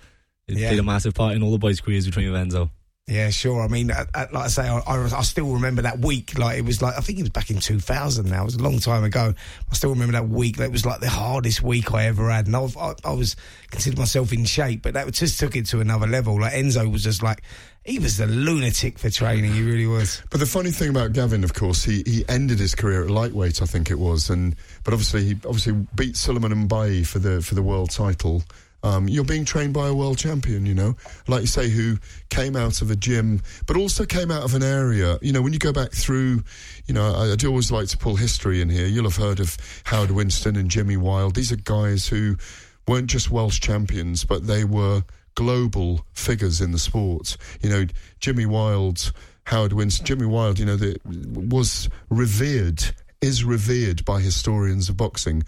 it 0.47 0.57
Yeah. 0.57 0.68
played 0.68 0.78
a 0.78 0.84
massive 0.84 1.14
part 1.14 1.34
in 1.34 1.43
all 1.43 1.51
the 1.51 1.59
boys' 1.59 1.80
careers 1.80 2.07
with 2.07 2.14
Enzo. 2.14 2.70
Yeah, 3.11 3.30
sure. 3.30 3.61
I 3.61 3.66
mean, 3.66 3.90
at, 3.90 4.08
at, 4.14 4.32
like 4.32 4.44
I 4.44 4.48
say, 4.48 4.68
I, 4.68 4.78
I, 4.78 5.02
I 5.02 5.22
still 5.22 5.52
remember 5.52 5.82
that 5.82 5.98
week. 5.98 6.38
Like 6.38 6.58
it 6.58 6.64
was 6.64 6.80
like 6.80 6.96
I 6.96 7.00
think 7.00 7.18
it 7.18 7.22
was 7.22 7.30
back 7.30 7.50
in 7.50 7.58
2000. 7.58 8.30
Now 8.30 8.42
it 8.42 8.44
was 8.44 8.54
a 8.54 8.62
long 8.62 8.78
time 8.78 9.02
ago. 9.02 9.34
I 9.68 9.74
still 9.74 9.90
remember 9.90 10.12
that 10.12 10.28
week. 10.28 10.58
That 10.58 10.70
was 10.70 10.86
like 10.86 11.00
the 11.00 11.08
hardest 11.08 11.61
week 11.61 11.92
I 11.92 12.06
ever 12.06 12.30
had, 12.30 12.46
and 12.46 12.54
I, 12.54 12.68
I, 12.78 12.94
I 13.04 13.12
was 13.12 13.34
considered 13.72 13.98
myself 13.98 14.32
in 14.32 14.44
shape, 14.44 14.82
but 14.82 14.94
that 14.94 15.12
just 15.12 15.40
took 15.40 15.56
it 15.56 15.66
to 15.66 15.80
another 15.80 16.06
level. 16.06 16.40
Like 16.40 16.52
Enzo 16.52 16.90
was 16.90 17.02
just 17.02 17.20
like 17.20 17.42
he 17.84 17.98
was 17.98 18.16
the 18.16 18.26
lunatic 18.26 18.96
for 18.96 19.11
training. 19.11 19.54
He 19.54 19.62
really 19.62 19.86
was. 19.88 20.22
But 20.30 20.38
the 20.38 20.46
funny 20.46 20.70
thing 20.70 20.90
about 20.90 21.12
Gavin, 21.12 21.42
of 21.42 21.52
course, 21.52 21.82
he, 21.82 22.04
he 22.06 22.24
ended 22.28 22.61
his 22.61 22.76
career 22.76 23.02
at 23.02 23.11
lightweight, 23.11 23.61
I 23.61 23.66
think 23.66 23.90
it 23.90 23.98
was, 23.98 24.30
and 24.30 24.54
but 24.84 24.94
obviously 24.94 25.24
he 25.24 25.32
obviously 25.46 25.72
beat 25.96 26.14
Souleymane 26.14 26.68
M'baye 26.68 27.04
for 27.04 27.18
the 27.18 27.42
for 27.42 27.56
the 27.56 27.62
world 27.62 27.90
title. 27.90 28.44
Um, 28.83 29.09
you're 29.09 29.24
being 29.24 29.45
trained 29.45 29.74
by 29.74 29.89
a 29.89 29.95
world 29.95 30.18
champion, 30.18 30.64
you 30.64 30.74
know, 30.74 30.97
like 31.28 31.43
you 31.43 31.47
say, 31.47 31.68
who 31.68 31.99
came 32.31 32.57
out 32.57 32.81
of 32.81 32.91
a 32.91 32.97
gym, 32.97 33.43
but 33.66 33.76
also 33.76 34.07
came 34.07 34.31
out 34.31 34.43
of 34.43 34.55
an 34.55 34.62
area. 34.62 35.18
You 35.20 35.33
know, 35.33 35.43
when 35.43 35.53
you 35.53 35.59
go 35.59 35.72
back 35.72 35.93
through, 35.93 36.43
you 36.87 36.95
know, 36.95 37.14
I, 37.14 37.33
I 37.33 37.37
do 37.37 37.49
always 37.49 37.70
like 37.70 37.89
to 37.89 37.99
pull 37.99 38.16
history 38.16 38.61
in 38.61 38.70
here. 38.70 38.87
You'll 38.87 39.05
have 39.05 39.16
heard 39.16 39.41
of 39.41 39.57
Howard 39.85 40.11
Winstone 40.11 40.59
and 40.59 40.70
Jimmy 40.70 40.97
Wilde. 40.97 41.35
These 41.35 41.53
are 41.53 41.57
guys 41.57 42.09
who 42.09 42.37
weren't 42.89 43.09
just 43.09 43.31
Welsh 43.31 43.61
champions, 43.61 44.24
but 44.24 44.47
they 44.47 44.64
were 44.64 45.05
global 45.35 46.05
figures 46.12 46.61
in 46.61 46.72
the 46.72 46.78
sport. 46.78 47.37
You 47.62 47.70
know, 47.70 47.87
Jimmy 48.18 48.47
Wilde, 48.47 49.12
Howard 49.45 49.72
Winstone, 49.72 50.05
Jimmy 50.05 50.26
Wilde, 50.26 50.59
you 50.59 50.66
know, 50.66 50.76
the, 50.76 50.97
was 51.05 51.89
revered. 52.09 52.83
Is 53.23 53.45
revered 53.45 54.03
by 54.07 54.21
historians 54.21 54.89
of 54.89 54.97
boxing. 54.97 55.43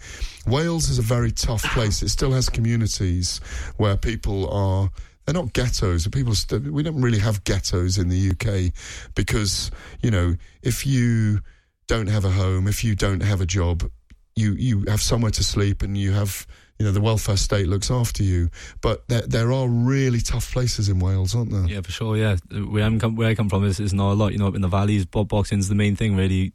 Wales 0.45 0.89
is 0.89 0.99
a 0.99 1.01
very 1.01 1.31
tough 1.31 1.63
place. 1.73 2.03
It 2.03 2.09
still 2.09 2.31
has 2.31 2.47
communities 2.47 3.39
where 3.77 3.97
people 3.97 4.47
are. 4.51 4.91
They're 5.25 5.33
not 5.33 5.53
ghettos. 5.53 6.07
People. 6.09 6.35
St- 6.35 6.71
we 6.71 6.83
don't 6.83 7.01
really 7.01 7.17
have 7.17 7.43
ghettos 7.45 7.97
in 7.97 8.09
the 8.09 8.29
UK 8.29 8.71
because 9.15 9.71
you 10.03 10.11
know 10.11 10.35
if 10.61 10.85
you 10.85 11.39
don't 11.87 12.05
have 12.07 12.25
a 12.25 12.29
home, 12.29 12.67
if 12.67 12.83
you 12.83 12.95
don't 12.95 13.23
have 13.23 13.41
a 13.41 13.45
job, 13.47 13.89
you 14.35 14.53
you 14.53 14.85
have 14.87 15.01
somewhere 15.01 15.31
to 15.31 15.43
sleep 15.43 15.81
and 15.81 15.97
you 15.97 16.11
have 16.11 16.45
you 16.77 16.85
know 16.85 16.91
the 16.91 17.01
welfare 17.01 17.37
state 17.37 17.67
looks 17.67 17.89
after 17.89 18.21
you. 18.21 18.49
But 18.81 19.07
there 19.07 19.21
there 19.21 19.51
are 19.51 19.67
really 19.67 20.19
tough 20.19 20.51
places 20.51 20.89
in 20.89 20.99
Wales, 20.99 21.33
aren't 21.35 21.51
there? 21.51 21.65
Yeah, 21.65 21.81
for 21.81 21.91
sure. 21.91 22.17
Yeah, 22.17 22.35
where 22.51 22.99
come, 22.99 23.15
where 23.15 23.29
I 23.29 23.35
come 23.35 23.49
from 23.49 23.65
is, 23.65 23.79
is 23.79 23.93
not 23.93 24.11
a 24.11 24.13
lot. 24.13 24.31
You 24.31 24.37
know, 24.37 24.47
up 24.47 24.55
in 24.55 24.61
the 24.61 24.67
valleys, 24.67 25.05
bo- 25.05 25.23
boxing's 25.23 25.69
the 25.69 25.75
main 25.75 25.95
thing. 25.95 26.15
Really, 26.15 26.53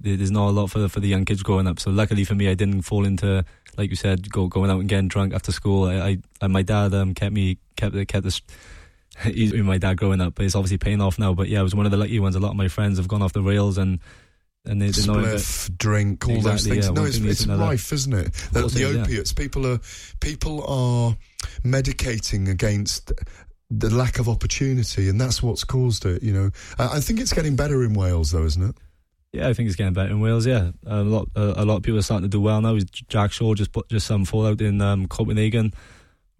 there's 0.00 0.30
not 0.30 0.48
a 0.48 0.50
lot 0.50 0.70
for 0.70 0.88
for 0.88 1.00
the 1.00 1.08
young 1.08 1.24
kids 1.24 1.42
growing 1.42 1.66
up. 1.66 1.78
So 1.78 1.90
luckily 1.90 2.24
for 2.24 2.34
me, 2.34 2.48
I 2.48 2.54
didn't 2.54 2.82
fall 2.82 3.04
into 3.04 3.44
like 3.76 3.90
you 3.90 3.96
said, 3.96 4.30
go 4.30 4.48
going 4.48 4.70
out 4.70 4.80
and 4.80 4.88
getting 4.88 5.08
drunk 5.08 5.34
after 5.34 5.52
school. 5.52 5.84
I, 5.84 5.94
I 5.94 6.18
and 6.40 6.52
my 6.52 6.62
dad 6.62 6.94
um 6.94 7.14
kept 7.14 7.32
me 7.32 7.58
kept 7.76 7.94
kept 8.08 8.24
this. 8.24 8.40
He's 9.22 9.52
been 9.52 9.66
my 9.66 9.78
dad 9.78 9.96
growing 9.96 10.20
up, 10.20 10.34
but 10.34 10.46
it's 10.46 10.54
obviously 10.54 10.78
paying 10.78 11.00
off 11.00 11.18
now. 11.18 11.34
But 11.34 11.48
yeah, 11.48 11.60
I 11.60 11.62
was 11.62 11.74
one 11.74 11.84
of 11.84 11.92
the 11.92 11.98
lucky 11.98 12.20
ones. 12.20 12.36
A 12.36 12.40
lot 12.40 12.50
of 12.50 12.56
my 12.56 12.68
friends 12.68 12.98
have 12.98 13.08
gone 13.08 13.22
off 13.22 13.32
the 13.32 13.42
rails 13.42 13.76
and 13.76 14.00
and 14.64 14.80
they, 14.80 14.90
they 14.90 15.06
know 15.06 15.20
that- 15.22 15.38
Spliff, 15.38 15.78
drink, 15.78 16.28
all 16.28 16.40
those 16.40 16.66
things. 16.66 16.86
yeah, 16.86 16.92
no, 16.92 17.04
it's, 17.04 17.18
thing 17.18 17.28
it's 17.28 17.46
rife, 17.46 17.92
isn't 17.92 18.12
it? 18.12 18.32
The, 18.52 18.60
the 18.60 18.66
is, 18.66 18.80
yeah. 18.80 19.02
opiates. 19.02 19.32
People 19.32 19.66
are 19.66 19.80
people 20.20 20.64
are 20.66 21.16
medicating 21.64 22.48
against 22.48 23.12
the 23.70 23.88
lack 23.88 24.18
of 24.18 24.28
opportunity, 24.28 25.08
and 25.08 25.20
that's 25.20 25.42
what's 25.42 25.64
caused 25.64 26.04
it. 26.04 26.22
You 26.22 26.32
know, 26.32 26.50
I, 26.78 26.96
I 26.96 27.00
think 27.00 27.20
it's 27.20 27.32
getting 27.32 27.56
better 27.56 27.82
in 27.84 27.94
Wales, 27.94 28.32
though, 28.32 28.44
isn't 28.44 28.62
it? 28.62 28.76
Yeah, 29.32 29.48
I 29.48 29.54
think 29.54 29.68
it's 29.68 29.76
getting 29.76 29.92
better 29.92 30.10
in 30.10 30.20
Wales. 30.20 30.46
Yeah, 30.46 30.72
a 30.86 31.02
lot 31.02 31.28
uh, 31.36 31.54
a 31.56 31.64
lot 31.64 31.76
of 31.76 31.82
people 31.82 31.98
are 31.98 32.02
starting 32.02 32.28
to 32.28 32.28
do 32.28 32.40
well 32.40 32.60
now. 32.60 32.76
Jack 33.08 33.30
Shore 33.30 33.54
just 33.54 33.70
put 33.70 33.88
just 33.88 34.06
some 34.06 34.24
fallout 34.24 34.60
in 34.60 34.80
um, 34.80 35.06
Copenhagen 35.06 35.72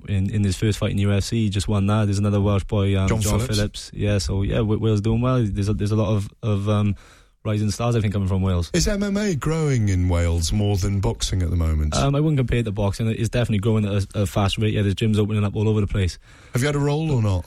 in 0.09 0.31
in 0.31 0.43
his 0.43 0.57
first 0.57 0.79
fight 0.79 0.91
in 0.91 0.99
UFC. 0.99 1.33
He 1.33 1.51
just 1.51 1.69
won 1.69 1.87
that. 1.87 2.07
There's 2.07 2.19
another 2.19 2.41
Welsh 2.41 2.65
boy, 2.65 2.99
um, 2.99 3.09
John 3.09 3.21
John, 3.21 3.39
Phillips. 3.39 3.57
Phillips. 3.57 3.91
Yeah, 3.95 4.19
so 4.19 4.43
yeah, 4.43 4.61
Wales 4.61 5.01
doing 5.01 5.21
well. 5.21 5.45
There's 5.45 5.69
a, 5.69 5.75
there's 5.75 5.93
a 5.93 5.97
lot 5.97 6.17
of 6.17 6.29
of 6.43 6.69
um, 6.69 6.97
rising 7.45 7.71
stars. 7.71 7.95
I 7.95 8.01
think 8.01 8.13
coming 8.13 8.29
from 8.29 8.43
Wales. 8.43 8.73
Is 8.75 8.89
MMA 8.89 9.39
growing 9.39 9.89
in 9.89 10.09
Wales 10.09 10.53
more 10.53 10.77
than 10.77 10.99
boxing 10.99 11.43
at 11.43 11.51
the 11.51 11.57
moment? 11.57 11.95
Um, 11.97 12.17
I 12.17 12.21
wouldn't 12.21 12.39
compare 12.39 12.59
it 12.59 12.65
to 12.65 12.73
boxing. 12.73 13.07
It's 13.09 13.29
definitely 13.29 13.59
growing 13.59 13.85
at 13.85 14.05
a, 14.17 14.23
a 14.23 14.27
fast 14.27 14.59
rate. 14.59 14.75
Yeah, 14.75 14.83
there's 14.83 14.97
gyms 14.97 15.17
opening 15.19 15.45
up 15.45 15.55
all 15.55 15.69
over 15.69 15.81
the 15.81 15.87
place. 15.87 16.19
Have 16.55 16.63
you 16.63 16.67
had 16.67 16.77
a 16.77 16.81
role 16.81 17.13
or 17.13 17.23
not? 17.23 17.45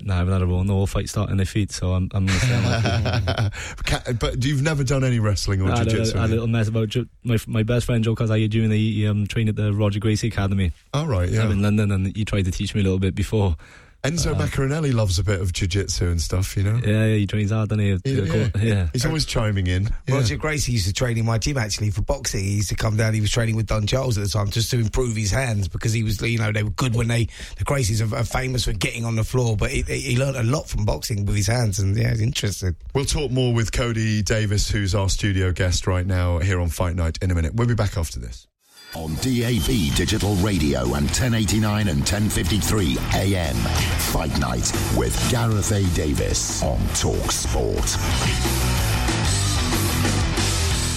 No, 0.00 0.14
I 0.14 0.18
haven't 0.18 0.32
had 0.32 0.42
a 0.42 0.46
role. 0.46 0.62
No, 0.64 0.74
all 0.74 0.86
fights 0.86 1.10
start 1.10 1.30
on 1.30 1.36
their 1.38 1.46
feet, 1.46 1.72
so 1.72 1.92
I'm 1.92 2.08
I'm 2.12 2.26
gonna 2.26 2.38
stay 2.38 2.54
on 2.54 2.62
my 2.62 3.50
feet. 3.50 4.18
But 4.20 4.44
you've 4.44 4.62
never 4.62 4.84
done 4.84 5.02
any 5.02 5.18
wrestling 5.18 5.60
or 5.60 5.70
I 5.72 5.78
had 5.78 5.88
jiu-jitsu? 5.88 6.14
a, 6.14 6.18
a 6.18 6.20
have 6.20 6.30
you? 6.30 6.36
little 6.36 6.48
mess 6.48 6.68
about 6.68 6.88
ju- 6.88 7.08
my 7.24 7.36
my 7.46 7.62
best 7.64 7.86
friend 7.86 8.04
Joe 8.04 8.14
Calzaghe 8.14 8.48
Jr. 8.48 8.72
He 8.72 9.06
um, 9.06 9.26
trained 9.26 9.48
at 9.48 9.56
the 9.56 9.72
Roger 9.72 9.98
Gracie 9.98 10.28
Academy. 10.28 10.72
All 10.94 11.06
right, 11.06 11.28
yeah. 11.28 11.42
I'm 11.42 11.50
in 11.50 11.62
London, 11.62 11.90
and 11.90 12.16
he 12.16 12.24
tried 12.24 12.44
to 12.44 12.50
teach 12.50 12.74
me 12.74 12.80
a 12.80 12.84
little 12.84 12.98
bit 13.00 13.14
before. 13.14 13.56
Enzo 14.04 14.32
um, 14.32 14.38
Maccarinelli 14.38 14.94
loves 14.94 15.18
a 15.18 15.24
bit 15.24 15.40
of 15.40 15.52
jiu-jitsu 15.52 16.06
and 16.06 16.20
stuff, 16.20 16.56
you 16.56 16.62
know. 16.62 16.80
Yeah, 16.84 17.06
yeah 17.06 17.16
he 17.16 17.26
trains 17.26 17.50
hard, 17.50 17.68
doesn't 17.68 17.84
he? 17.84 17.98
Yeah, 18.04 18.22
Yeah, 18.22 18.48
yeah. 18.62 18.88
He's 18.92 19.04
always 19.04 19.26
chiming 19.26 19.66
in. 19.66 19.90
Yeah. 20.06 20.14
Roger 20.14 20.36
Gracie 20.36 20.72
used 20.72 20.86
to 20.86 20.92
train 20.92 21.18
in 21.18 21.24
my 21.24 21.38
gym 21.38 21.58
actually 21.58 21.90
for 21.90 22.02
boxing. 22.02 22.44
He 22.44 22.56
used 22.56 22.68
to 22.68 22.76
come 22.76 22.96
down. 22.96 23.12
He 23.14 23.20
was 23.20 23.32
training 23.32 23.56
with 23.56 23.66
Don 23.66 23.88
Charles 23.88 24.16
at 24.16 24.22
the 24.22 24.30
time 24.30 24.50
just 24.50 24.70
to 24.70 24.78
improve 24.78 25.16
his 25.16 25.32
hands 25.32 25.66
because 25.66 25.92
he 25.92 26.04
was, 26.04 26.22
you 26.22 26.38
know, 26.38 26.52
they 26.52 26.62
were 26.62 26.70
good 26.70 26.94
when 26.94 27.08
they 27.08 27.24
the 27.56 27.64
Gracies 27.64 28.00
are, 28.00 28.16
are 28.16 28.24
famous 28.24 28.66
for 28.66 28.72
getting 28.72 29.04
on 29.04 29.16
the 29.16 29.24
floor. 29.24 29.56
But 29.56 29.70
he, 29.70 29.82
he 29.82 30.16
learned 30.16 30.36
a 30.36 30.44
lot 30.44 30.68
from 30.68 30.84
boxing 30.84 31.26
with 31.26 31.34
his 31.34 31.48
hands, 31.48 31.80
and 31.80 31.96
yeah, 31.96 32.10
he's 32.10 32.20
interested. 32.20 32.76
We'll 32.94 33.04
talk 33.04 33.32
more 33.32 33.52
with 33.52 33.72
Cody 33.72 34.22
Davies, 34.22 34.68
who's 34.68 34.94
our 34.94 35.08
studio 35.08 35.50
guest 35.50 35.88
right 35.88 36.06
now 36.06 36.38
here 36.38 36.60
on 36.60 36.68
Fight 36.68 36.94
Night 36.94 37.18
in 37.20 37.32
a 37.32 37.34
minute. 37.34 37.54
We'll 37.54 37.66
be 37.66 37.74
back 37.74 37.96
after 37.96 38.20
this. 38.20 38.46
On 38.94 39.14
DAB 39.16 39.94
Digital 39.94 40.34
Radio 40.36 40.80
and 40.80 41.04
1089 41.04 41.88
and 41.88 41.98
1053 41.98 42.96
AM. 43.14 43.54
Fight 43.54 44.38
Night 44.40 44.72
with 44.96 45.30
Gareth 45.30 45.72
A. 45.72 45.84
Davies 45.94 46.62
on 46.62 46.78
Talk 46.94 47.30
Sport. 47.30 47.76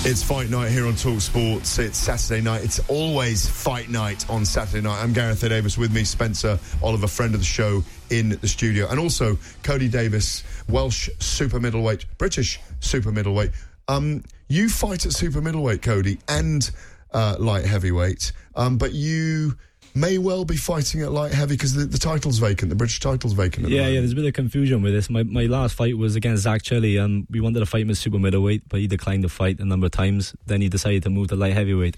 It's 0.03 0.23
Fight 0.23 0.49
Night 0.49 0.71
here 0.71 0.87
on 0.87 0.95
Talk 0.95 1.19
Sports. 1.19 1.79
It's 1.79 1.97
Saturday 1.97 2.39
night. 2.41 2.63
It's 2.63 2.79
always 2.87 3.45
Fight 3.45 3.89
Night 3.89 4.27
on 4.29 4.45
Saturday 4.45 4.81
night. 4.81 5.03
I'm 5.03 5.11
Gareth. 5.11 5.41
Davies 5.41 5.77
with 5.77 5.93
me, 5.93 6.05
Spencer 6.05 6.57
Oliver, 6.81 7.07
friend 7.07 7.33
of 7.33 7.41
the 7.41 7.45
show 7.45 7.83
in 8.09 8.29
the 8.29 8.47
studio, 8.47 8.87
and 8.89 9.01
also 9.01 9.37
Cody 9.63 9.89
Davies, 9.89 10.45
Welsh 10.69 11.09
super 11.19 11.59
middleweight, 11.59 12.05
British 12.17 12.57
super 12.79 13.11
middleweight. 13.11 13.51
Um, 13.89 14.23
you 14.47 14.69
fight 14.69 15.05
at 15.05 15.11
super 15.11 15.41
middleweight, 15.41 15.81
Cody, 15.81 16.19
and 16.29 16.71
uh, 17.13 17.35
light 17.39 17.65
heavyweight, 17.65 18.31
um, 18.55 18.77
but 18.77 18.93
you 18.93 19.57
may 19.93 20.17
well 20.17 20.45
be 20.45 20.55
fighting 20.55 21.01
at 21.01 21.11
light 21.11 21.33
heavy 21.33 21.55
because 21.55 21.73
the, 21.73 21.85
the 21.85 21.97
title's 21.97 22.39
vacant. 22.39 22.69
The 22.69 22.75
British 22.75 22.99
title's 22.99 23.33
vacant. 23.33 23.65
At 23.65 23.69
the 23.69 23.75
Yeah, 23.75 23.87
yeah. 23.87 23.99
There's 23.99 24.13
a 24.13 24.15
bit 24.15 24.25
of 24.25 24.33
confusion 24.33 24.81
with 24.81 24.93
this. 24.93 25.09
My 25.09 25.23
my 25.23 25.45
last 25.45 25.75
fight 25.75 25.97
was 25.97 26.15
against 26.15 26.43
Zak 26.43 26.61
Chelli, 26.63 27.03
and 27.03 27.27
we 27.29 27.39
wanted 27.41 27.59
to 27.59 27.65
fight 27.65 27.81
him 27.81 27.89
as 27.89 27.99
super 27.99 28.19
middleweight, 28.19 28.69
but 28.69 28.79
he 28.79 28.87
declined 28.87 29.23
the 29.23 29.29
fight 29.29 29.59
a 29.59 29.65
number 29.65 29.85
of 29.85 29.91
times. 29.91 30.35
Then 30.45 30.61
he 30.61 30.69
decided 30.69 31.03
to 31.03 31.09
move 31.09 31.27
to 31.29 31.35
light 31.35 31.53
heavyweight. 31.53 31.97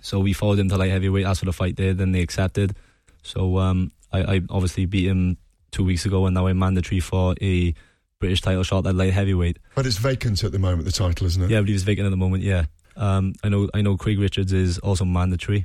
So 0.00 0.20
we 0.20 0.32
followed 0.32 0.58
him 0.58 0.68
to 0.68 0.76
light 0.76 0.90
heavyweight. 0.90 1.26
Asked 1.26 1.40
for 1.40 1.46
the 1.46 1.52
fight 1.52 1.76
there. 1.76 1.92
Then 1.94 2.12
they 2.12 2.20
accepted. 2.20 2.76
So 3.22 3.58
um, 3.58 3.92
I, 4.12 4.36
I 4.36 4.40
obviously 4.48 4.86
beat 4.86 5.06
him 5.06 5.36
two 5.70 5.84
weeks 5.84 6.06
ago, 6.06 6.26
and 6.26 6.34
now 6.34 6.46
I'm 6.46 6.58
mandatory 6.58 7.00
for 7.00 7.34
a 7.42 7.74
British 8.20 8.40
title 8.40 8.62
shot 8.62 8.86
at 8.86 8.94
light 8.94 9.12
heavyweight. 9.12 9.58
But 9.74 9.86
it's 9.86 9.98
vacant 9.98 10.42
at 10.44 10.52
the 10.52 10.58
moment. 10.58 10.84
The 10.84 10.92
title, 10.92 11.26
isn't 11.26 11.42
it? 11.42 11.50
Yeah, 11.50 11.58
I 11.58 11.60
believe 11.60 11.76
it's 11.76 11.84
vacant 11.84 12.06
at 12.06 12.10
the 12.10 12.16
moment. 12.16 12.42
Yeah, 12.42 12.66
um, 12.98 13.32
I 13.42 13.48
know. 13.48 13.68
I 13.72 13.80
know 13.82 13.96
Craig 13.96 14.18
Richards 14.18 14.52
is 14.52 14.78
also 14.78 15.04
mandatory, 15.04 15.64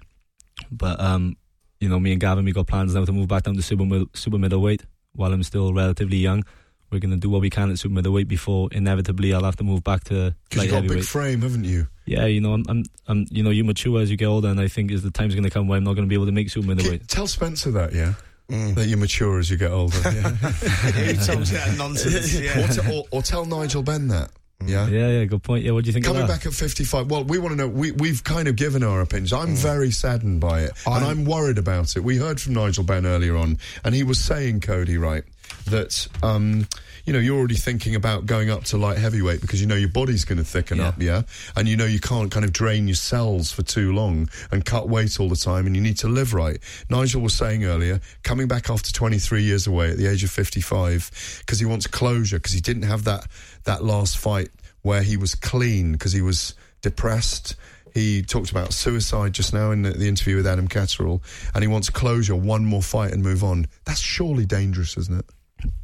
but 0.72 1.00
um, 1.00 1.36
you 1.80 1.90
know, 1.90 2.00
me 2.00 2.12
and 2.14 2.22
Gavin, 2.22 2.46
we 2.46 2.52
got 2.54 2.68
plans 2.68 2.94
now 2.96 3.04
to 3.04 3.12
move 3.12 3.28
back 3.28 3.44
down 3.44 3.56
to 3.56 3.62
super 3.62 3.86
mid- 3.86 4.08
super 4.16 4.38
middleweight 4.38 4.86
while 5.14 5.34
I'm 5.34 5.44
still 5.44 5.74
relatively 5.74 6.18
young. 6.18 6.44
We're 6.92 7.00
going 7.00 7.12
to 7.12 7.18
do 7.18 7.30
what 7.32 7.42
we 7.42 7.50
can 7.50 7.72
at 7.72 7.80
super 7.80 7.96
middleweight 7.96 8.28
before 8.28 8.70
inevitably 8.72 9.34
I'll 9.34 9.44
have 9.44 9.56
to 9.56 9.64
move 9.64 9.84
back 9.84 10.04
to 10.06 10.36
Because 10.48 10.66
you've 10.66 10.72
got 10.74 10.86
a 10.86 10.88
big 10.88 11.04
frame, 11.04 11.42
haven't 11.42 11.64
you? 11.64 11.88
yeah, 12.06 12.26
you 12.28 12.40
know, 12.40 12.54
I'm, 12.54 12.64
I'm, 12.70 12.84
I'm, 13.08 13.26
you 13.32 13.42
know, 13.42 13.50
you 13.50 13.64
mature 13.64 14.00
as 14.00 14.12
you 14.12 14.18
get 14.18 14.28
older, 14.28 14.50
and 14.50 14.60
I 14.60 14.68
think 14.68 14.92
is 14.92 15.02
the 15.02 15.10
time's 15.10 15.34
going 15.34 15.44
to 15.44 15.50
come 15.50 15.68
where 15.68 15.78
I'm 15.78 15.84
not 15.84 15.96
going 15.96 16.06
to 16.06 16.10
be 16.10 16.14
able 16.16 16.28
to 16.28 16.32
make 16.32 16.52
super 16.52 16.68
middleweight. 16.68 17.08
Tell 17.08 17.26
Spencer 17.26 17.72
that, 17.72 17.94
yeah. 17.94 18.14
Mm. 18.50 18.76
That 18.76 18.86
you 18.88 18.98
mature 18.98 19.40
as 19.40 19.50
you 19.50 19.58
get 19.58 19.72
older. 19.72 19.98
Yeah. 20.04 20.12
Who 20.12 21.14
told 21.26 21.48
you 21.50 21.58
that 21.58 21.76
nonsense? 21.78 22.34
Yeah. 22.40 22.64
or, 22.64 22.68
te- 22.68 22.94
or, 22.96 23.04
or 23.10 23.22
tell 23.24 23.46
Nigel 23.46 23.82
Benn 23.82 24.10
that. 24.10 24.30
Yeah. 24.68 24.88
Yeah, 24.88 25.08
yeah, 25.10 25.26
good 25.26 25.44
point. 25.44 25.64
Yeah, 25.64 25.72
what 25.72 25.84
do 25.84 25.90
you 25.90 25.94
think 25.94 26.06
Coming 26.06 26.28
back 26.28 26.46
at 26.46 26.54
55, 26.54 27.10
well, 27.10 27.24
we 27.24 27.38
want 27.38 27.52
to 27.54 27.56
know. 27.56 27.68
We, 27.68 27.92
we've 27.92 28.24
kind 28.24 28.48
of 28.48 28.56
given 28.56 28.84
our 28.84 29.02
opinions. 29.02 29.34
I'm 29.34 29.56
very 29.56 29.92
saddened 29.92 30.40
by 30.42 30.62
it, 30.62 30.72
and 30.86 30.96
I'm- 30.96 31.04
I'm 31.20 31.26
worried 31.26 31.58
about 31.58 31.96
it. 31.96 32.04
We 32.04 32.18
heard 32.18 32.40
from 32.42 32.54
Nigel 32.54 32.84
Benn 32.84 33.06
earlier 33.06 33.36
on, 33.38 33.58
and 33.84 33.94
he 33.94 34.04
was 34.04 34.20
saying, 34.20 34.62
Cody, 34.62 34.98
right, 34.98 35.24
that 35.66 36.08
um, 36.24 36.68
you 37.06 37.14
know 37.14 37.20
you're 37.20 37.38
already 37.38 37.56
thinking 37.56 37.96
about 37.96 38.26
going 38.26 38.50
up 38.50 38.64
to 38.66 38.78
light 38.78 38.98
heavyweight 38.98 39.42
because 39.42 39.60
you 39.62 39.68
know 39.68 39.76
your 39.76 39.90
body's 39.90 40.26
going 40.26 40.38
to 40.38 40.44
thicken 40.44 40.78
Yeah. 40.80 40.88
up, 40.88 41.02
yeah, 41.02 41.22
and 41.56 41.68
you 41.68 41.78
know 41.78 41.86
you 41.86 42.00
can't 42.00 42.32
kind 42.32 42.44
of 42.46 42.52
drain 42.54 42.88
your 42.88 42.96
cells 42.96 43.52
for 43.52 43.62
too 43.62 43.94
long 43.94 44.30
and 44.52 44.64
cut 44.66 44.90
weight 44.90 45.20
all 45.20 45.30
the 45.30 45.36
time, 45.36 45.68
and 45.68 45.76
you 45.76 45.82
need 45.82 45.98
to 46.00 46.08
live 46.08 46.34
right. 46.34 46.58
Nigel 46.90 47.22
was 47.22 47.34
saying 47.34 47.66
earlier, 47.66 48.00
coming 48.24 48.48
back 48.48 48.70
after 48.70 48.92
23 48.92 49.44
years 49.44 49.68
away 49.68 49.92
at 49.92 49.98
the 49.98 50.08
age 50.08 50.24
of 50.24 50.32
55, 50.32 51.40
because 51.46 51.60
he 51.60 51.66
wants 51.66 51.88
closure 51.88 52.38
because 52.38 52.54
he 52.54 52.62
didn't 52.62 52.84
have 52.84 53.04
that 53.04 53.28
that 53.66 53.84
last 53.84 54.18
fight 54.18 54.50
where 54.82 55.02
he 55.02 55.18
was 55.18 55.36
clean 55.36 55.94
because 55.94 56.14
he 56.14 56.22
was 56.22 56.56
depressed. 56.82 57.56
He 57.94 58.22
talked 58.22 58.52
about 58.52 58.74
suicide 58.74 59.34
just 59.34 59.54
now 59.54 59.72
in 59.72 59.84
the, 59.84 59.92
the 59.92 60.08
interview 60.08 60.36
with 60.38 60.48
Adam 60.48 60.68
Catterall, 60.68 61.22
and 61.54 61.64
he 61.64 61.68
wants 61.68 61.90
closure, 61.90 62.36
one 62.36 62.66
more 62.66 62.82
fight, 62.82 63.12
and 63.12 63.22
move 63.22 63.44
on. 63.44 63.68
That's 63.86 64.00
surely 64.00 64.46
dangerous, 64.46 64.98
isn't 64.98 65.20
it? 65.20 65.26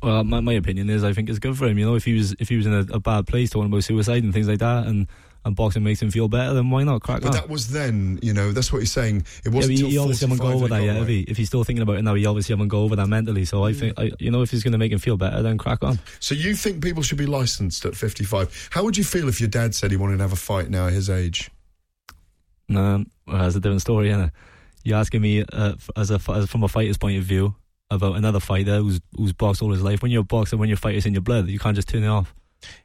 Well, 0.02 0.24
my, 0.24 0.40
my 0.42 0.54
opinion 0.54 0.90
is 0.90 1.04
I 1.04 1.14
think 1.14 1.30
it's 1.30 1.40
good 1.40 1.58
for 1.58 1.66
him. 1.68 1.78
You 1.78 1.86
know, 1.86 1.96
if 1.96 2.06
he 2.06 2.14
was 2.14 2.34
if 2.40 2.50
he 2.50 2.58
was 2.58 2.66
in 2.66 2.74
a, 2.74 2.86
a 2.94 3.00
bad 3.00 3.28
place 3.28 3.50
talking 3.50 3.72
about 3.72 3.84
suicide 3.84 4.24
and 4.24 4.34
things 4.34 4.48
like 4.48 4.60
that, 4.60 4.88
and 4.88 5.08
and 5.46 5.56
boxing 5.56 5.84
makes 5.84 6.02
him 6.02 6.12
feel 6.12 6.28
better, 6.28 6.54
then 6.54 6.70
why 6.70 6.84
not 6.84 7.02
crack 7.02 7.18
on? 7.18 7.22
But 7.22 7.28
on? 7.30 7.34
that 7.36 7.50
was 7.50 7.70
then, 7.70 8.20
you 8.22 8.34
know, 8.34 8.52
that's 8.52 8.72
what 8.74 8.80
he's 8.80 8.92
saying. 8.92 9.26
It 9.46 9.50
wasn't 9.50 9.78
he, 9.78 9.90
he 9.90 9.98
obviously 9.98 10.28
haven't 10.28 10.40
45 10.40 10.40
got 10.40 10.56
over 10.56 10.68
that 10.68 10.84
yet. 10.84 10.94
right. 10.94 11.02
If, 11.02 11.08
he, 11.08 11.20
if 11.22 11.38
he's 11.38 11.48
still 11.48 11.64
thinking 11.64 11.84
about 11.84 11.98
it 11.98 12.04
now, 12.04 12.14
he 12.16 12.26
obviously 12.26 12.54
haven't 12.54 12.68
got 12.68 12.80
over 12.80 12.96
that 12.98 13.08
mentally. 13.08 13.46
So 13.46 13.64
I 13.64 13.74
think, 13.74 13.98
I, 13.98 14.12
you 14.20 14.32
know, 14.32 14.42
if 14.42 14.52
he's 14.52 14.64
going 14.64 14.74
to 14.74 14.78
make 14.78 14.92
him 14.92 15.00
feel 15.00 15.18
better, 15.18 15.42
then 15.42 15.58
crack 15.58 15.84
on. 15.84 16.00
So 16.20 16.36
you 16.36 16.56
think 16.56 16.84
people 16.84 17.04
should 17.04 17.18
be 17.18 17.26
licensed 17.26 17.86
at 17.86 17.96
55? 17.96 18.70
How 18.72 18.84
would 18.84 18.98
you 18.98 19.04
feel 19.04 19.30
if 19.30 19.40
your 19.40 19.50
dad 19.50 19.74
said 19.76 19.92
he 19.92 19.98
wanted 19.98 20.18
to 20.18 20.24
have 20.24 20.34
a 20.34 20.38
fight 20.38 20.70
now 20.70 20.88
at 20.88 20.94
his 20.94 21.10
age? 21.10 21.50
Um, 22.70 23.10
well, 23.26 23.40
that's 23.40 23.56
a 23.56 23.60
different 23.60 23.82
story, 23.82 24.10
is 24.10 24.30
You're 24.84 24.98
asking 24.98 25.22
me 25.22 25.44
uh, 25.52 25.74
as 25.96 26.12
a 26.12 26.20
as 26.30 26.50
from 26.50 26.64
a 26.64 26.68
fighter's 26.68 26.98
point 26.98 27.18
of 27.18 27.24
view 27.24 27.56
about 27.90 28.16
another 28.16 28.40
fighter 28.40 28.78
who's 28.78 29.00
who's 29.16 29.34
boxed 29.34 29.62
all 29.62 29.72
his 29.72 29.82
life. 29.82 30.02
When 30.02 30.12
you're 30.12 30.22
a 30.22 30.26
boxer, 30.26 30.58
when 30.58 30.70
your 30.70 30.78
fighter's 30.78 31.06
in 31.06 31.14
your 31.14 31.22
blood, 31.22 31.48
you 31.48 31.60
can't 31.60 31.76
just 31.76 31.90
turn 31.90 32.04
it 32.04 32.08
off. 32.08 32.34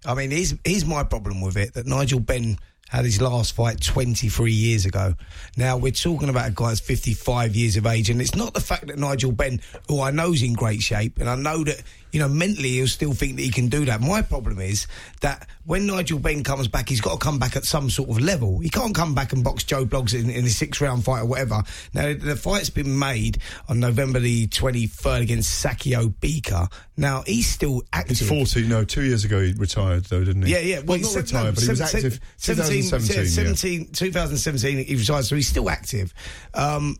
I 0.05 0.14
mean, 0.14 0.31
here's, 0.31 0.55
here's 0.64 0.85
my 0.85 1.05
problem 1.05 1.41
with 1.41 1.57
it 1.57 1.75
that 1.75 1.87
Nigel 1.87 2.20
Benn 2.20 2.59
had 2.89 3.05
his 3.05 3.20
last 3.20 3.55
fight 3.55 3.81
23 3.81 4.53
years 4.53 4.87
ago. 4.87 5.14
Now, 5.57 5.77
we're 5.77 5.91
talking 5.91 6.29
about 6.29 6.49
a 6.49 6.53
guy 6.53 6.68
that's 6.68 6.81
55 6.81 7.57
years 7.57 7.77
of 7.77 7.87
age, 7.87 8.11
and 8.11 8.20
it's 8.20 8.37
not 8.37 8.55
the 8.55 8.61
fact 8.61 8.87
that 8.87 8.99
Nigel 8.99 9.33
Benn, 9.33 9.61
who 9.89 10.01
I 10.01 10.11
know 10.11 10.33
is 10.33 10.43
in 10.43 10.53
great 10.53 10.81
shape, 10.81 11.18
and 11.18 11.29
I 11.29 11.35
know 11.35 11.64
that, 11.64 11.83
you 12.15 12.21
know, 12.21 12.29
mentally 12.29 12.69
he'll 12.69 12.87
still 12.87 13.12
think 13.12 13.35
that 13.35 13.43
he 13.43 13.51
can 13.51 13.67
do 13.67 13.85
that. 13.87 14.01
My 14.01 14.23
problem 14.23 14.61
is 14.61 14.87
that 15.21 15.49
when 15.67 15.85
Nigel 15.85 16.21
Benn 16.21 16.45
comes 16.45 16.69
back, 16.69 16.89
he's 16.89 17.01
got 17.01 17.15
to 17.15 17.19
come 17.19 17.41
back 17.41 17.57
at 17.57 17.65
some 17.65 17.91
sort 17.91 18.09
of 18.09 18.21
level. 18.21 18.61
He 18.61 18.69
can't 18.69 18.95
come 18.95 19.17
back 19.17 19.33
and 19.33 19.43
box 19.43 19.65
Joe 19.65 19.85
Bloggs 19.85 20.15
in, 20.15 20.31
in 20.31 20.45
a 20.45 20.49
six 20.49 20.81
round 20.81 21.05
fight 21.05 21.23
or 21.23 21.27
whatever. 21.27 21.65
Now, 21.93 22.15
the 22.15 22.37
fight's 22.37 22.71
been 22.71 22.97
made 22.97 23.39
on 23.69 23.81
November 23.81 24.21
the 24.21 24.47
23rd 24.47 25.23
against 25.23 25.65
Sakio 25.65 26.15
Bika. 26.21 26.73
Now, 26.97 27.25
he's 27.27 27.49
still 27.49 27.83
active. 27.93 28.17
He's 28.21 28.29
40. 28.29 28.69
No, 28.69 28.85
two 28.85 29.03
years 29.03 29.25
ago 29.25 29.41
he 29.41 29.53
retired, 29.53 30.05
though, 30.05 30.23
didn't 30.23 30.43
he? 30.43 30.53
Yeah, 30.53 30.61
yeah. 30.61 30.81
Well, 30.85 30.99
he's 30.99 31.07
not 31.07 31.27
se- 31.27 31.37
retired, 31.37 31.45
no, 31.47 31.53
but 31.53 31.62
he 31.65 31.69
was 31.71 31.81
active. 31.81 32.21
17, 32.37 32.83
2017. 32.91 33.25
yeah. 33.25 33.29
17 33.29 33.93
2017, 33.93 34.85
he 34.87 34.95
retired, 34.95 35.25
so 35.25 35.35
he's 35.35 35.49
still 35.49 35.69
active. 35.69 36.15
Um, 36.55 36.97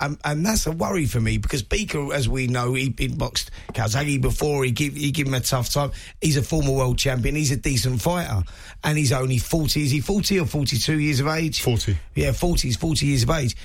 and, 0.00 0.18
and 0.24 0.44
that's 0.44 0.66
a 0.66 0.72
worry 0.72 1.06
for 1.06 1.20
me 1.20 1.38
because 1.38 1.62
Bika, 1.62 2.12
as 2.12 2.28
we 2.28 2.46
know, 2.46 2.74
he, 2.74 2.94
he 2.98 3.08
boxed 3.08 3.50
Calzaghe 3.72 4.20
before. 4.20 4.64
He 4.64 4.70
give 4.70 4.94
he 4.94 5.10
give 5.10 5.26
him 5.26 5.34
a 5.34 5.40
tough 5.40 5.70
time. 5.70 5.92
He's 6.20 6.36
a 6.36 6.42
former 6.42 6.72
world 6.72 6.98
champion. 6.98 7.34
He's 7.34 7.50
a 7.52 7.56
decent 7.56 8.02
fighter, 8.02 8.42
and 8.84 8.98
he's 8.98 9.12
only 9.12 9.38
forty. 9.38 9.82
Is 9.84 9.90
he 9.90 10.00
forty 10.00 10.38
or 10.38 10.46
forty 10.46 10.78
two 10.78 10.98
years 10.98 11.20
of 11.20 11.28
age? 11.28 11.62
Forty. 11.62 11.96
Yeah, 12.14 12.32
forty. 12.32 12.68
He's 12.68 12.76
forty 12.76 13.06
years 13.06 13.22
of 13.22 13.30
age. 13.30 13.56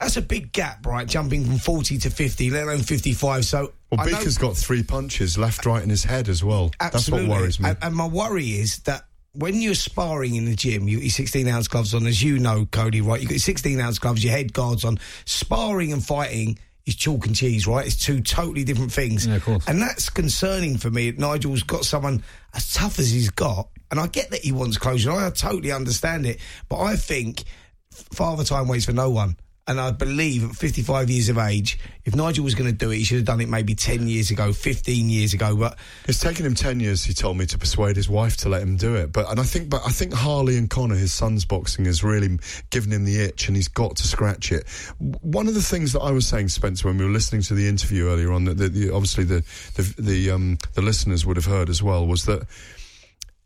That's 0.00 0.16
a 0.16 0.22
big 0.22 0.52
gap, 0.52 0.84
right? 0.84 1.06
Jumping 1.06 1.44
from 1.44 1.58
forty 1.58 1.96
to 1.98 2.10
fifty, 2.10 2.50
let 2.50 2.64
alone 2.64 2.80
fifty 2.82 3.12
five. 3.12 3.44
So 3.44 3.72
Well, 3.92 4.00
I 4.00 4.10
know- 4.10 4.18
Bika's 4.18 4.36
got 4.36 4.56
three 4.56 4.82
punches, 4.82 5.38
left, 5.38 5.64
right, 5.64 5.82
in 5.82 5.88
his 5.90 6.02
head 6.04 6.28
as 6.28 6.42
well. 6.42 6.72
Absolutely. 6.80 7.26
That's 7.26 7.30
what 7.30 7.40
worries 7.40 7.60
me. 7.60 7.68
And, 7.70 7.78
and 7.80 7.94
my 7.94 8.06
worry 8.08 8.48
is 8.48 8.78
that 8.80 9.04
when 9.34 9.60
you're 9.60 9.74
sparring 9.74 10.36
in 10.36 10.44
the 10.44 10.54
gym, 10.54 10.88
you 10.88 11.00
got 11.00 11.10
16 11.10 11.48
ounce 11.48 11.68
gloves 11.68 11.94
on, 11.94 12.06
as 12.06 12.22
you 12.22 12.38
know, 12.38 12.66
Cody, 12.66 13.00
right? 13.00 13.20
You 13.20 13.26
got 13.26 13.32
your 13.32 13.40
16 13.40 13.80
ounce 13.80 13.98
gloves, 13.98 14.24
your 14.24 14.32
head 14.32 14.52
guards 14.52 14.84
on. 14.84 14.98
Sparring 15.24 15.92
and 15.92 16.04
fighting 16.04 16.58
is 16.86 16.94
chalk 16.94 17.26
and 17.26 17.34
cheese, 17.34 17.66
right? 17.66 17.86
It's 17.86 17.96
two 17.96 18.20
totally 18.20 18.64
different 18.64 18.92
things. 18.92 19.26
Yeah, 19.26 19.36
of 19.36 19.44
course. 19.44 19.66
And 19.66 19.82
that's 19.82 20.08
concerning 20.08 20.78
for 20.78 20.90
me. 20.90 21.12
Nigel's 21.12 21.62
got 21.62 21.84
someone 21.84 22.22
as 22.54 22.72
tough 22.72 22.98
as 22.98 23.10
he's 23.10 23.30
got. 23.30 23.68
And 23.90 24.00
I 24.00 24.06
get 24.06 24.30
that 24.30 24.40
he 24.40 24.52
wants 24.52 24.78
closure. 24.78 25.12
I 25.12 25.30
totally 25.30 25.72
understand 25.72 26.26
it. 26.26 26.40
But 26.68 26.80
I 26.80 26.96
think 26.96 27.44
father 27.90 28.44
time 28.44 28.68
waits 28.68 28.84
for 28.86 28.92
no 28.92 29.10
one. 29.10 29.36
And 29.66 29.80
I 29.80 29.92
believe 29.92 30.50
at 30.50 30.56
55 30.56 31.08
years 31.08 31.30
of 31.30 31.38
age, 31.38 31.78
if 32.04 32.14
Nigel 32.14 32.44
was 32.44 32.54
going 32.54 32.70
to 32.70 32.76
do 32.76 32.90
it, 32.90 32.98
he 32.98 33.04
should 33.04 33.16
have 33.16 33.24
done 33.24 33.40
it 33.40 33.48
maybe 33.48 33.74
10 33.74 34.06
years 34.08 34.30
ago, 34.30 34.52
15 34.52 35.08
years 35.08 35.32
ago. 35.32 35.56
But 35.56 35.78
It's 36.06 36.20
taken 36.20 36.44
him 36.44 36.54
ten 36.54 36.80
years. 36.80 37.02
He 37.02 37.14
told 37.14 37.38
me 37.38 37.46
to 37.46 37.56
persuade 37.56 37.96
his 37.96 38.08
wife 38.08 38.36
to 38.38 38.50
let 38.50 38.60
him 38.60 38.76
do 38.76 38.94
it. 38.94 39.10
But 39.10 39.30
and 39.30 39.40
I 39.40 39.42
think, 39.42 39.70
but 39.70 39.80
I 39.86 39.90
think 39.90 40.12
Harley 40.12 40.58
and 40.58 40.68
Conor, 40.68 40.96
his 40.96 41.14
son's 41.14 41.46
boxing, 41.46 41.86
has 41.86 42.04
really 42.04 42.38
given 42.68 42.92
him 42.92 43.04
the 43.04 43.20
itch, 43.20 43.48
and 43.48 43.56
he's 43.56 43.68
got 43.68 43.96
to 43.96 44.06
scratch 44.06 44.52
it. 44.52 44.68
One 44.98 45.48
of 45.48 45.54
the 45.54 45.62
things 45.62 45.94
that 45.94 46.00
I 46.00 46.10
was 46.10 46.26
saying, 46.26 46.48
Spencer, 46.48 46.88
when 46.88 46.98
we 46.98 47.06
were 47.06 47.10
listening 47.10 47.40
to 47.42 47.54
the 47.54 47.66
interview 47.66 48.08
earlier 48.08 48.32
on, 48.32 48.44
that 48.44 48.58
the, 48.58 48.90
obviously 48.90 49.24
the 49.24 49.42
the 49.76 49.94
the, 49.98 50.30
um, 50.30 50.58
the 50.74 50.82
listeners 50.82 51.24
would 51.24 51.36
have 51.36 51.46
heard 51.46 51.70
as 51.70 51.82
well, 51.82 52.06
was 52.06 52.26
that. 52.26 52.46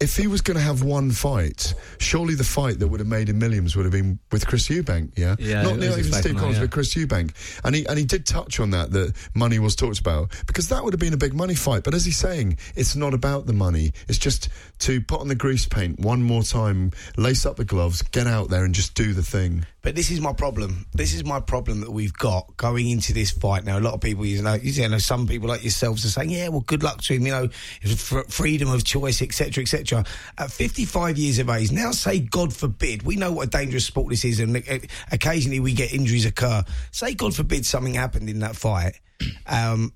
If 0.01 0.17
he 0.17 0.29
was 0.29 0.43
going 0.43 0.57
to 0.57 0.63
have 0.63 0.85
one 0.85 1.11
fight, 1.11 1.75
surely 1.99 2.37
the 2.37 2.45
fight 2.45 2.79
that 2.79 2.87
would 2.87 3.01
have 3.01 3.09
made 3.09 3.29
him 3.29 3.41
millions 3.41 3.75
would 3.75 3.85
have 3.85 3.91
been 3.91 4.21
with 4.31 4.47
Chris 4.47 4.69
Eubank, 4.69 5.11
yeah? 5.17 5.35
Yeah, 5.41 5.63
Not 5.63 5.79
not 5.79 5.99
even 5.99 6.13
Steve 6.13 6.35
that, 6.35 6.37
Collins, 6.37 6.59
yeah. 6.59 6.65
but 6.65 6.71
Chris 6.71 6.95
Eubank. 6.95 7.33
And 7.65 7.75
he, 7.75 7.85
and 7.85 7.99
he 7.99 8.05
did 8.05 8.25
touch 8.25 8.61
on 8.61 8.71
that, 8.71 8.93
that 8.93 9.15
money 9.35 9.59
was 9.59 9.75
talked 9.75 9.99
about, 9.99 10.31
because 10.47 10.69
that 10.69 10.85
would 10.85 10.93
have 10.93 11.01
been 11.01 11.15
a 11.15 11.19
big 11.19 11.35
money 11.35 11.57
fight. 11.57 11.83
But 11.83 11.95
as 11.95 12.05
he's 12.05 12.17
saying, 12.17 12.59
it's 12.77 12.95
not 12.95 13.13
about 13.13 13.47
the 13.47 13.53
money. 13.53 13.93
It's 14.07 14.19
just 14.19 14.51
to 14.81 15.01
put 15.01 15.21
on 15.21 15.29
the 15.29 15.35
grease 15.35 15.67
paint 15.67 15.99
one 15.99 16.23
more 16.23 16.43
time, 16.43 16.93
lace 17.17 17.47
up 17.47 17.57
the 17.57 17.65
gloves, 17.65 18.03
get 18.03 18.27
out 18.27 18.49
there 18.49 18.65
and 18.65 18.75
just 18.75 18.95
do 18.95 19.13
the 19.13 19.23
thing. 19.23 19.65
But 19.83 19.95
this 19.95 20.11
is 20.11 20.21
my 20.21 20.33
problem. 20.33 20.87
This 20.93 21.15
is 21.15 21.25
my 21.25 21.41
problem 21.41 21.81
that 21.81 21.91
we've 21.91 22.13
got 22.13 22.57
going 22.57 22.91
into 22.91 23.13
this 23.13 23.31
fight 23.31 23.65
now. 23.65 23.79
A 23.79 23.81
lot 23.81 23.95
of 23.95 24.01
people, 24.01 24.27
you 24.27 24.43
know, 24.43 24.55
you 24.55 24.89
know, 24.89 24.99
some 24.99 25.27
people 25.27 25.49
like 25.49 25.63
yourselves 25.63 26.05
are 26.05 26.11
saying, 26.11 26.31
"Yeah, 26.31 26.49
well, 26.49 26.61
good 26.61 26.83
luck 26.83 27.01
to 27.03 27.15
him." 27.15 27.27
You 27.27 27.33
know, 27.33 27.49
freedom 28.29 28.71
of 28.71 28.85
choice, 28.85 29.23
etc., 29.23 29.63
etc. 29.63 30.05
At 30.37 30.51
55 30.51 31.17
years 31.17 31.39
of 31.39 31.49
age, 31.49 31.73
now 31.73 31.93
say, 31.93 32.21
God 32.21 32.55
forbid, 32.55 33.03
we 33.03 33.17
know 33.17 33.33
what 33.33 33.47
a 33.47 33.51
dangerous 33.51 33.87
sport 33.87 34.11
this 34.11 34.25
is, 34.25 34.41
and 34.41 34.63
occasionally 35.11 35.61
we 35.61 35.73
get 35.73 35.93
injuries 35.93 36.27
occur. 36.27 36.65
Say, 36.91 37.15
God 37.15 37.35
forbid, 37.35 37.65
something 37.65 37.95
happened 37.95 38.29
in 38.29 38.41
that 38.41 38.57
fight. 38.57 39.01
Um, 39.47 39.93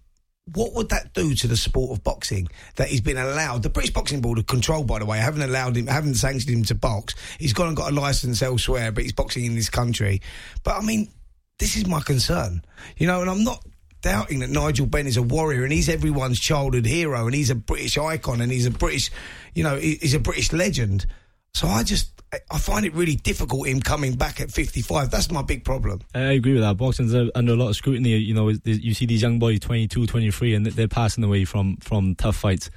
what 0.47 0.75
would 0.75 0.89
that 0.89 1.15
do 1.15 1.35
to 1.35 1.47
the 1.47 1.57
sport 1.57 1.97
of 1.97 2.03
boxing 2.03 2.49
that 2.77 2.89
he's 2.89 3.01
been 3.01 3.17
allowed? 3.17 3.63
The 3.63 3.71
British 3.71 3.93
Boxing 3.93 4.21
Board 4.21 4.39
are 4.39 4.43
controlled, 4.43 4.87
by 4.87 4.99
the 4.99 5.07
way, 5.07 5.19
haven't 5.19 5.43
allowed 5.43 5.77
him, 5.77 5.87
haven't 5.87 6.15
sanctioned 6.15 6.57
him 6.57 6.65
to 6.65 6.75
box. 6.75 7.15
He's 7.39 7.53
gone 7.53 7.69
and 7.69 7.77
got 7.77 7.93
a 7.93 7.95
license 7.95 8.43
elsewhere, 8.43 8.91
but 8.91 9.05
he's 9.05 9.13
boxing 9.13 9.45
in 9.45 9.55
this 9.55 9.71
country. 9.71 10.21
But 10.65 10.77
I 10.77 10.83
mean, 10.83 11.09
this 11.59 11.77
is 11.77 11.87
my 11.87 12.01
concern, 12.01 12.65
you 12.97 13.07
know, 13.07 13.21
and 13.21 13.31
I'm 13.31 13.45
not 13.45 13.65
doubting 14.03 14.41
that 14.41 14.51
Nigel 14.51 14.87
Benn 14.87 15.07
is 15.07 15.17
a 15.17 15.23
warrior 15.23 15.63
and 15.63 15.73
he's 15.73 15.89
everyone's 15.89 16.41
childhood 16.41 16.87
hero 16.87 17.27
and 17.27 17.35
he's 17.35 17.51
a 17.51 17.55
British 17.55 17.97
icon 17.97 18.41
and 18.41 18.51
he's 18.51 18.67
a 18.67 18.71
British, 18.71 19.11
you 19.55 19.63
know, 19.63 19.77
he's 19.77 20.15
a 20.15 20.19
British 20.19 20.53
legend. 20.53 21.07
So 21.55 21.69
I 21.69 21.85
just, 21.85 22.22
I- 22.33 22.41
I 22.51 22.59
find 22.59 22.87
it 22.87 22.95
really 22.95 23.17
difficult 23.17 23.69
him 23.69 23.81
coming 23.81 24.15
back 24.15 24.41
at 24.41 24.51
55. 24.51 25.11
That's 25.11 25.31
my 25.31 25.43
big 25.43 25.65
problem. 25.65 26.01
I 26.15 26.33
agree 26.33 26.55
with 26.55 26.63
that. 26.63 26.77
Boxing's 26.77 27.15
uh, 27.15 27.29
under 27.35 27.53
a 27.53 27.57
lot 27.57 27.69
of 27.69 27.77
scrutiny. 27.77 28.17
You 28.17 28.35
know, 28.35 28.49
you 28.65 28.95
see 28.95 29.07
these 29.07 29.21
young 29.23 29.39
boys, 29.39 29.61
22, 29.61 30.07
23, 30.07 30.55
and 30.55 30.67
they're 30.67 30.89
passing 30.89 31.23
away 31.25 31.45
from, 31.45 31.77
from 31.79 32.15
tough 32.15 32.37
fights. 32.37 32.71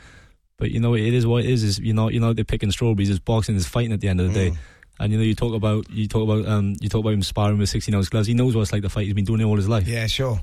But 0.58 0.72
you 0.72 0.80
know, 0.80 0.94
it 0.96 1.14
is 1.14 1.26
what 1.28 1.44
it 1.46 1.50
is. 1.50 1.64
Is 1.64 1.80
you 1.80 1.94
know, 1.94 2.10
you 2.10 2.20
know, 2.20 2.34
they're 2.34 2.46
picking 2.46 2.72
strawberries. 2.72 3.10
It's 3.10 3.20
boxing. 3.20 3.56
It's 3.56 3.66
fighting 3.66 3.92
at 3.94 4.00
the 4.02 4.08
end 4.08 4.22
of 4.22 4.28
the 4.28 4.34
day. 4.34 4.58
And 5.00 5.12
you 5.12 5.18
know, 5.18 5.24
you 5.26 5.36
talk 5.36 5.54
about 5.54 5.90
you 5.90 6.08
talk 6.08 6.24
about 6.24 6.48
um, 6.50 6.76
you 6.80 6.88
talk 6.88 7.02
about 7.02 7.12
him 7.14 7.24
sparring 7.24 7.58
with 7.58 7.68
16 7.70 7.94
ounce 7.94 8.08
gloves. 8.08 8.28
He 8.28 8.34
knows 8.34 8.56
what 8.56 8.62
it's 8.62 8.72
like 8.72 8.82
to 8.84 8.90
fight. 8.90 9.06
He's 9.06 9.14
been 9.14 9.26
doing 9.26 9.42
it 9.42 9.44
all 9.44 9.58
his 9.58 9.68
life. 9.68 9.86
Yeah, 9.88 10.08
sure. 10.08 10.40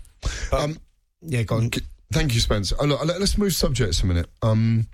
Um, 0.53 0.79
yeah, 1.23 1.43
go 1.45 1.57
on. 1.57 1.71
Thank 2.13 2.35
you, 2.35 2.41
Spence. 2.41 2.75
Oh, 2.79 2.85
look, 2.85 3.03
let- 3.07 3.19
let's 3.21 3.39
move 3.39 3.55
subjects 3.55 4.03
a 4.03 4.07
minute. 4.07 4.29
Um, 4.43 4.87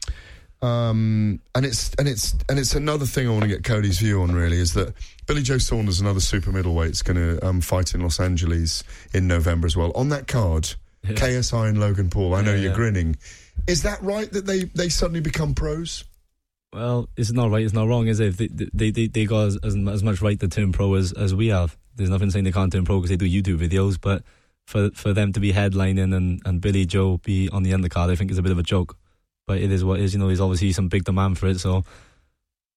um, 0.63 1.41
and 1.55 1.65
it's 1.65 1.93
and 1.99 2.09
it's 2.09 2.35
and 2.49 2.59
it's 2.59 2.75
another 2.75 3.07
thing 3.07 3.29
I 3.29 3.31
want 3.31 3.43
to 3.43 3.49
get 3.49 3.65
Cody's 3.65 3.99
view 3.99 4.23
on. 4.23 4.33
Really, 4.33 4.59
is 4.59 4.75
that 4.75 4.95
Billy 5.27 5.43
Joe 5.43 5.59
Saunders, 5.59 6.01
another 6.01 6.21
super 6.21 6.51
middleweight, 6.53 6.91
is 6.91 7.03
going 7.03 7.17
to 7.17 7.45
um, 7.47 7.61
fight 7.61 7.95
in 7.95 8.01
Los 8.01 8.19
Angeles 8.21 8.83
in 9.15 9.27
November 9.27 9.67
as 9.67 9.77
well. 9.77 9.93
On 9.95 10.09
that 10.11 10.27
card. 10.27 10.75
KSI 11.07 11.69
and 11.69 11.79
Logan 11.81 12.11
Paul. 12.11 12.35
I 12.35 12.43
know 12.43 12.51
Yeah, 12.53 12.57
you're 12.61 12.71
yeah. 12.71 12.77
grinning. 12.77 13.17
Is 13.67 13.85
that 13.85 14.03
right 14.03 14.31
that 14.33 14.47
they 14.47 14.65
they 14.65 14.89
suddenly 14.89 15.21
become 15.21 15.55
pros? 15.55 16.05
Well, 16.73 17.09
it's 17.17 17.31
not 17.33 17.51
right. 17.51 17.65
It's 17.65 17.73
not 17.73 17.87
wrong, 17.89 18.09
is 18.09 18.21
it? 18.21 18.27
If 18.29 18.37
they 18.37 18.49
they 18.49 18.91
they, 18.91 19.07
they 19.07 19.25
got 19.25 19.47
as, 19.47 19.59
as 19.63 19.77
as 19.77 20.03
much 20.03 20.21
right 20.21 20.39
to 20.41 20.49
turn 20.49 20.73
pro 20.73 20.95
as, 20.95 21.13
as 21.13 21.35
we 21.35 21.47
have. 21.49 21.79
There's 21.95 22.11
nothing 22.11 22.31
saying 22.31 22.45
they 22.45 22.53
can't 22.53 22.71
turn 22.73 22.85
pro 22.85 22.99
because 22.99 23.11
they 23.11 23.17
do 23.17 23.27
YouTube 23.31 23.59
videos. 23.59 23.97
But 23.99 24.23
for 24.67 24.91
for 24.91 25.13
them 25.15 25.33
to 25.33 25.41
be 25.41 25.53
headlining 25.53 26.15
and 26.15 26.43
and 26.45 26.61
Billy 26.61 26.85
Joe 26.85 27.19
be 27.19 27.49
on 27.49 27.63
the 27.63 27.71
undercard, 27.71 28.11
I 28.11 28.17
think 28.17 28.31
is 28.31 28.39
a 28.39 28.43
bit 28.43 28.53
of 28.53 28.59
a 28.59 28.63
joke. 28.65 28.99
But 29.49 29.59
it 29.59 29.73
is 29.73 29.83
what 29.83 29.99
it 29.99 30.05
is. 30.05 30.13
You 30.13 30.21
know, 30.21 30.27
there's 30.27 30.41
obviously 30.41 30.73
some 30.73 30.89
big 30.89 31.05
demand 31.05 31.39
for 31.39 31.49
it. 31.49 31.59
So 31.59 31.83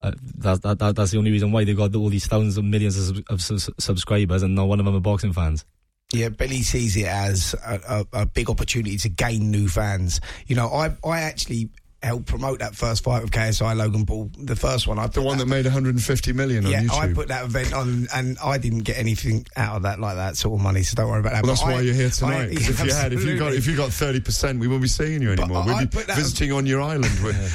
uh, 0.01 0.11
that, 0.37 0.61
that 0.63 0.79
that 0.79 0.95
that's 0.95 1.11
the 1.11 1.17
only 1.17 1.31
reason 1.31 1.51
why 1.51 1.65
they've 1.65 1.77
got 1.77 1.93
all 1.95 2.09
these 2.09 2.25
thousands 2.25 2.57
of 2.57 2.63
millions 2.63 3.09
of, 3.09 3.21
of 3.29 3.41
subscribers, 3.41 4.41
and 4.41 4.55
not 4.55 4.67
one 4.69 4.79
of 4.79 4.85
them 4.85 4.95
are 4.95 5.01
boxing 5.01 5.33
fans. 5.33 5.65
Yeah, 6.13 6.29
Billy 6.29 6.61
sees 6.61 6.97
it 6.97 7.05
as 7.05 7.55
a, 7.65 8.05
a, 8.13 8.21
a 8.21 8.25
big 8.25 8.49
opportunity 8.49 8.97
to 8.97 9.09
gain 9.09 9.51
new 9.51 9.67
fans. 9.67 10.21
You 10.47 10.55
know, 10.55 10.69
I 10.69 10.95
I 11.05 11.21
actually 11.21 11.69
helped 12.03 12.25
promote 12.25 12.59
that 12.59 12.75
first 12.75 13.03
fight 13.03 13.21
with 13.21 13.31
KSI 13.31 13.75
Logan 13.75 14.05
Paul. 14.05 14.31
The 14.37 14.55
first 14.55 14.87
one, 14.87 14.97
I 14.97 15.07
The 15.07 15.21
one 15.21 15.37
that 15.37 15.45
made 15.45 15.65
150 15.65 16.33
million 16.33 16.65
on 16.65 16.71
yeah, 16.71 16.81
YouTube. 16.83 17.11
I 17.11 17.13
put 17.13 17.27
that 17.27 17.45
event 17.45 17.73
on, 17.73 18.07
and 18.13 18.37
I 18.43 18.57
didn't 18.57 18.79
get 18.79 18.97
anything 18.97 19.45
out 19.55 19.77
of 19.77 19.81
that 19.83 19.99
like 19.99 20.15
that 20.15 20.35
sort 20.37 20.57
of 20.59 20.63
money. 20.63 20.83
So 20.83 20.95
don't 20.95 21.09
worry 21.09 21.19
about 21.19 21.33
that. 21.33 21.43
well, 21.43 21.51
that's 21.51 21.61
But 21.61 21.71
why 21.73 21.77
I- 21.77 21.81
you're 21.81 21.93
here 21.93 22.09
tonight. 22.09 22.49
Because 22.49 22.69
if 22.69 22.85
you 22.85 22.93
had, 22.93 23.13
if 23.13 23.23
you 23.23 23.37
got, 23.37 23.53
if 23.53 23.67
you 23.67 23.75
got 23.75 23.91
30 23.91 24.19
percent, 24.21 24.59
we 24.59 24.67
won't 24.67 24.81
be 24.81 24.87
seeing 24.87 25.21
you 25.21 25.31
anymore. 25.31 25.59
I- 25.67 25.71
I 25.73 25.79
We'd 25.81 25.91
be 25.91 26.01
visiting 26.13 26.51
on 26.51 26.65
your 26.65 26.81
island, 26.81 27.05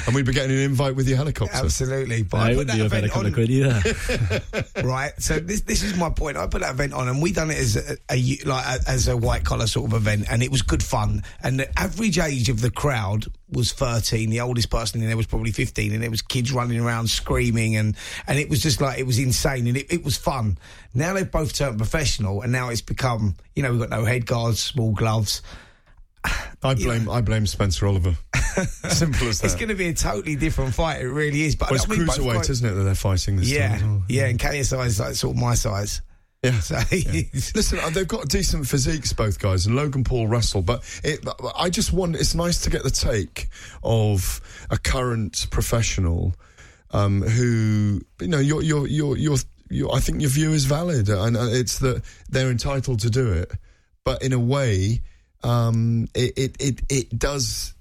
and 0.05 0.15
we'd 0.15 0.25
be 0.25 0.33
getting 0.33 0.51
an 0.55 0.63
invite 0.63 0.95
with 0.95 1.07
your 1.07 1.17
helicopter. 1.17 1.55
Absolutely, 1.55 2.23
but 2.23 2.37
I 2.37 2.43
I, 2.45 2.49
put 2.49 2.57
would 2.57 2.67
that 2.67 2.75
be 2.77 2.85
a 2.85 2.89
better 2.89 3.07
event 3.07 3.25
on, 3.25 3.33
quid 3.33 3.49
either. 3.49 3.81
right? 4.83 5.11
So 5.21 5.39
this 5.39 5.61
this 5.61 5.83
is 5.83 5.95
my 5.97 6.09
point. 6.09 6.37
I 6.37 6.47
put 6.47 6.61
that 6.61 6.71
event 6.71 6.93
on, 6.93 7.07
and 7.09 7.21
we 7.21 7.31
done 7.33 7.51
it 7.51 7.57
as 7.57 7.75
a, 7.75 7.97
a 8.09 8.37
like 8.45 8.65
a, 8.65 8.89
as 8.89 9.07
a 9.07 9.17
white 9.17 9.43
collar 9.43 9.67
sort 9.67 9.91
of 9.91 9.97
event, 9.97 10.25
and 10.29 10.41
it 10.41 10.51
was 10.51 10.61
good 10.61 10.83
fun. 10.83 11.23
And 11.43 11.59
the 11.59 11.79
average 11.79 12.17
age 12.19 12.49
of 12.49 12.61
the 12.61 12.71
crowd 12.71 13.25
was 13.49 13.71
thirteen. 13.73 14.31
The 14.37 14.43
oldest 14.43 14.69
person 14.69 15.01
in 15.01 15.07
there 15.07 15.17
was 15.17 15.25
probably 15.25 15.51
fifteen, 15.51 15.93
and 15.93 16.03
there 16.03 16.11
was 16.11 16.21
kids 16.21 16.53
running 16.53 16.79
around 16.79 17.09
screaming, 17.09 17.75
and 17.75 17.95
and 18.27 18.37
it 18.37 18.49
was 18.49 18.61
just 18.61 18.79
like 18.79 18.99
it 18.99 19.05
was 19.07 19.17
insane, 19.17 19.65
and 19.65 19.75
it, 19.75 19.91
it 19.91 20.05
was 20.05 20.15
fun. 20.15 20.59
Now 20.93 21.13
they've 21.13 21.29
both 21.29 21.53
turned 21.53 21.77
professional, 21.79 22.43
and 22.43 22.51
now 22.51 22.69
it's 22.69 22.81
become 22.81 23.35
you 23.55 23.63
know 23.63 23.71
we've 23.71 23.79
got 23.79 23.89
no 23.89 24.05
head 24.05 24.27
guards, 24.27 24.59
small 24.61 24.91
gloves. 24.91 25.41
I 26.63 26.73
blame, 26.75 27.09
I 27.09 27.21
blame 27.21 27.47
Spencer 27.47 27.87
Oliver. 27.87 28.15
Simple 28.89 29.27
as 29.27 29.39
that. 29.39 29.45
It's 29.45 29.55
going 29.55 29.69
to 29.69 29.75
be 29.75 29.87
a 29.87 29.93
totally 29.93 30.35
different 30.35 30.73
fight. 30.73 31.01
It 31.01 31.05
really 31.07 31.43
is. 31.43 31.55
But 31.55 31.69
well, 31.71 31.75
it's 31.75 31.89
I 31.89 31.95
mean, 31.95 32.05
cruiserweight, 32.07 32.33
guys- 32.35 32.49
isn't 32.49 32.67
it, 32.67 32.73
that 32.73 32.83
they're 32.83 32.95
fighting 32.95 33.37
this 33.37 33.49
Yeah, 33.49 33.67
time? 33.69 33.75
as 33.75 33.83
well? 33.83 34.03
yeah, 34.09 34.25
and 34.25 34.39
KSI 34.39 34.85
is 34.87 34.99
like 34.99 35.15
sort 35.15 35.35
of 35.35 35.41
my 35.41 35.53
size. 35.55 36.01
Yeah. 36.47 36.59
So 36.61 36.75
Listen, 37.55 37.79
uh, 37.79 37.89
they've 37.89 38.07
got 38.07 38.27
decent 38.29 38.67
physiques, 38.67 39.13
both 39.13 39.39
guys, 39.39 39.65
and 39.65 39.75
Logan 39.75 40.03
Paul 40.03 40.27
wrestle. 40.27 40.61
But 40.61 40.83
it, 41.03 41.25
I 41.55 41.69
just 41.69 41.93
want. 41.93 42.15
It's 42.15 42.35
nice 42.35 42.61
to 42.61 42.69
get 42.69 42.83
the 42.83 42.89
take 42.89 43.49
of 43.83 44.41
a 44.69 44.77
current 44.77 45.47
professional 45.49 46.33
um, 46.91 47.21
who, 47.21 48.01
you 48.21 48.27
know, 48.27 48.39
your 48.39 48.61
your 48.61 48.87
your 48.87 49.17
your. 49.17 49.37
your 49.69 49.95
I 49.95 49.99
think 49.99 50.21
your 50.21 50.29
view 50.29 50.53
is 50.53 50.65
valid, 50.65 51.09
and 51.09 51.37
uh, 51.37 51.47
it's 51.49 51.79
that 51.79 52.03
they're 52.29 52.51
entitled 52.51 52.99
to 53.01 53.09
do 53.09 53.31
it. 53.31 53.51
But 54.03 54.23
in 54.23 54.33
a 54.33 54.39
way, 54.39 55.01
um, 55.43 56.07
it, 56.13 56.33
it 56.37 56.55
it 56.59 56.81
it 56.89 57.19
does. 57.19 57.73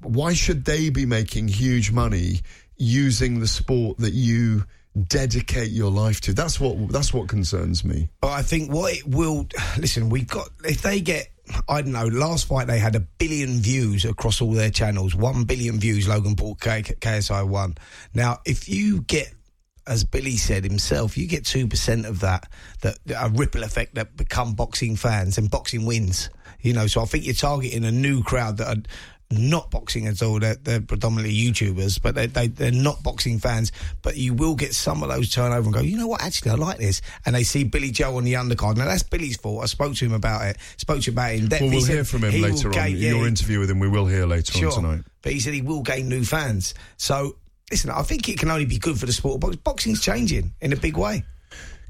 Why 0.00 0.32
should 0.32 0.64
they 0.64 0.90
be 0.90 1.04
making 1.06 1.48
huge 1.48 1.90
money 1.90 2.40
using 2.76 3.40
the 3.40 3.46
sport 3.46 3.98
that 3.98 4.14
you 4.14 4.64
dedicate 5.06 5.70
your 5.70 5.90
life 5.90 6.20
to? 6.22 6.32
That's 6.32 6.60
what 6.60 6.88
that's 6.90 7.12
what 7.12 7.28
concerns 7.28 7.84
me. 7.84 8.08
But 8.20 8.30
I 8.30 8.42
think 8.42 8.72
what 8.72 8.94
it 8.94 9.06
will 9.06 9.46
listen, 9.78 10.08
we've 10.08 10.28
got 10.28 10.48
if 10.64 10.82
they 10.82 11.00
get 11.00 11.28
I 11.68 11.82
don't 11.82 11.92
know. 11.92 12.06
Last 12.06 12.46
fight 12.46 12.66
they 12.66 12.78
had 12.78 12.94
a 12.94 13.00
billion 13.00 13.60
views 13.60 14.04
across 14.04 14.40
all 14.40 14.52
their 14.52 14.70
channels. 14.70 15.14
One 15.14 15.44
billion 15.44 15.78
views. 15.80 16.08
Logan 16.08 16.36
Paul 16.36 16.54
K- 16.54 16.82
KSI 16.82 17.46
won. 17.46 17.76
Now, 18.14 18.38
if 18.44 18.68
you 18.68 19.02
get, 19.02 19.34
as 19.86 20.04
Billy 20.04 20.36
said 20.36 20.64
himself, 20.64 21.16
you 21.16 21.26
get 21.26 21.44
two 21.44 21.66
percent 21.66 22.06
of 22.06 22.20
that, 22.20 22.48
that 22.82 22.98
a 23.16 23.30
ripple 23.30 23.64
effect 23.64 23.94
that 23.96 24.16
become 24.16 24.54
boxing 24.54 24.96
fans 24.96 25.38
and 25.38 25.50
boxing 25.50 25.86
wins. 25.86 26.30
You 26.60 26.72
know, 26.74 26.86
so 26.86 27.00
I 27.00 27.06
think 27.06 27.24
you're 27.24 27.34
targeting 27.34 27.84
a 27.84 27.92
new 27.92 28.22
crowd 28.22 28.58
that 28.58 28.76
are 28.76 28.82
not 29.30 29.70
boxing 29.70 30.06
at 30.06 30.22
all. 30.22 30.40
They're, 30.40 30.56
they're 30.56 30.80
predominantly 30.80 31.34
YouTubers, 31.34 32.00
but 32.02 32.14
they, 32.14 32.26
they, 32.26 32.48
they're 32.48 32.72
not 32.72 33.02
boxing 33.02 33.38
fans. 33.38 33.70
But 34.02 34.16
you 34.16 34.34
will 34.34 34.54
get 34.54 34.74
some 34.74 35.02
of 35.02 35.08
those 35.08 35.30
turn 35.30 35.52
over 35.52 35.66
and 35.66 35.72
go, 35.74 35.80
you 35.80 35.96
know 35.96 36.06
what, 36.08 36.22
actually, 36.22 36.50
I 36.50 36.54
like 36.54 36.78
this. 36.78 37.00
And 37.26 37.34
they 37.34 37.44
see 37.44 37.64
Billy 37.64 37.90
Joe 37.90 38.16
on 38.16 38.24
the 38.24 38.34
undercard. 38.34 38.76
Now, 38.76 38.86
that's 38.86 39.02
Billy's 39.02 39.36
fault. 39.36 39.62
I 39.62 39.66
spoke 39.66 39.94
to 39.96 40.04
him 40.04 40.12
about 40.12 40.42
it, 40.46 40.56
spoke 40.78 41.00
to 41.02 41.10
him 41.10 41.14
about 41.14 41.32
it 41.34 41.40
in 41.42 41.48
depth. 41.48 41.62
Well, 41.62 41.70
we'll 41.70 41.80
said 41.82 41.94
hear 41.94 42.04
from 42.04 42.24
him 42.24 42.32
he 42.32 42.40
later 42.40 42.68
on. 42.68 42.72
gain- 42.74 42.96
yeah, 42.96 43.10
Your 43.10 43.26
interview 43.28 43.60
with 43.60 43.70
him, 43.70 43.78
we 43.78 43.88
will 43.88 44.06
hear 44.06 44.26
later 44.26 44.52
Sure. 44.52 44.72
on 44.72 44.82
tonight. 44.82 45.04
But 45.22 45.32
he 45.32 45.40
said 45.40 45.54
he 45.54 45.62
will 45.62 45.82
gain 45.82 46.08
new 46.08 46.24
fans. 46.24 46.74
So, 46.96 47.36
listen, 47.70 47.90
I 47.90 48.02
think 48.02 48.28
it 48.28 48.38
can 48.38 48.50
only 48.50 48.64
be 48.66 48.78
good 48.78 48.98
for 48.98 49.06
the 49.06 49.12
sport. 49.12 49.40
But 49.40 49.62
boxing's 49.62 50.00
changing 50.00 50.52
in 50.60 50.72
a 50.72 50.76
big 50.76 50.96
way. 50.96 51.24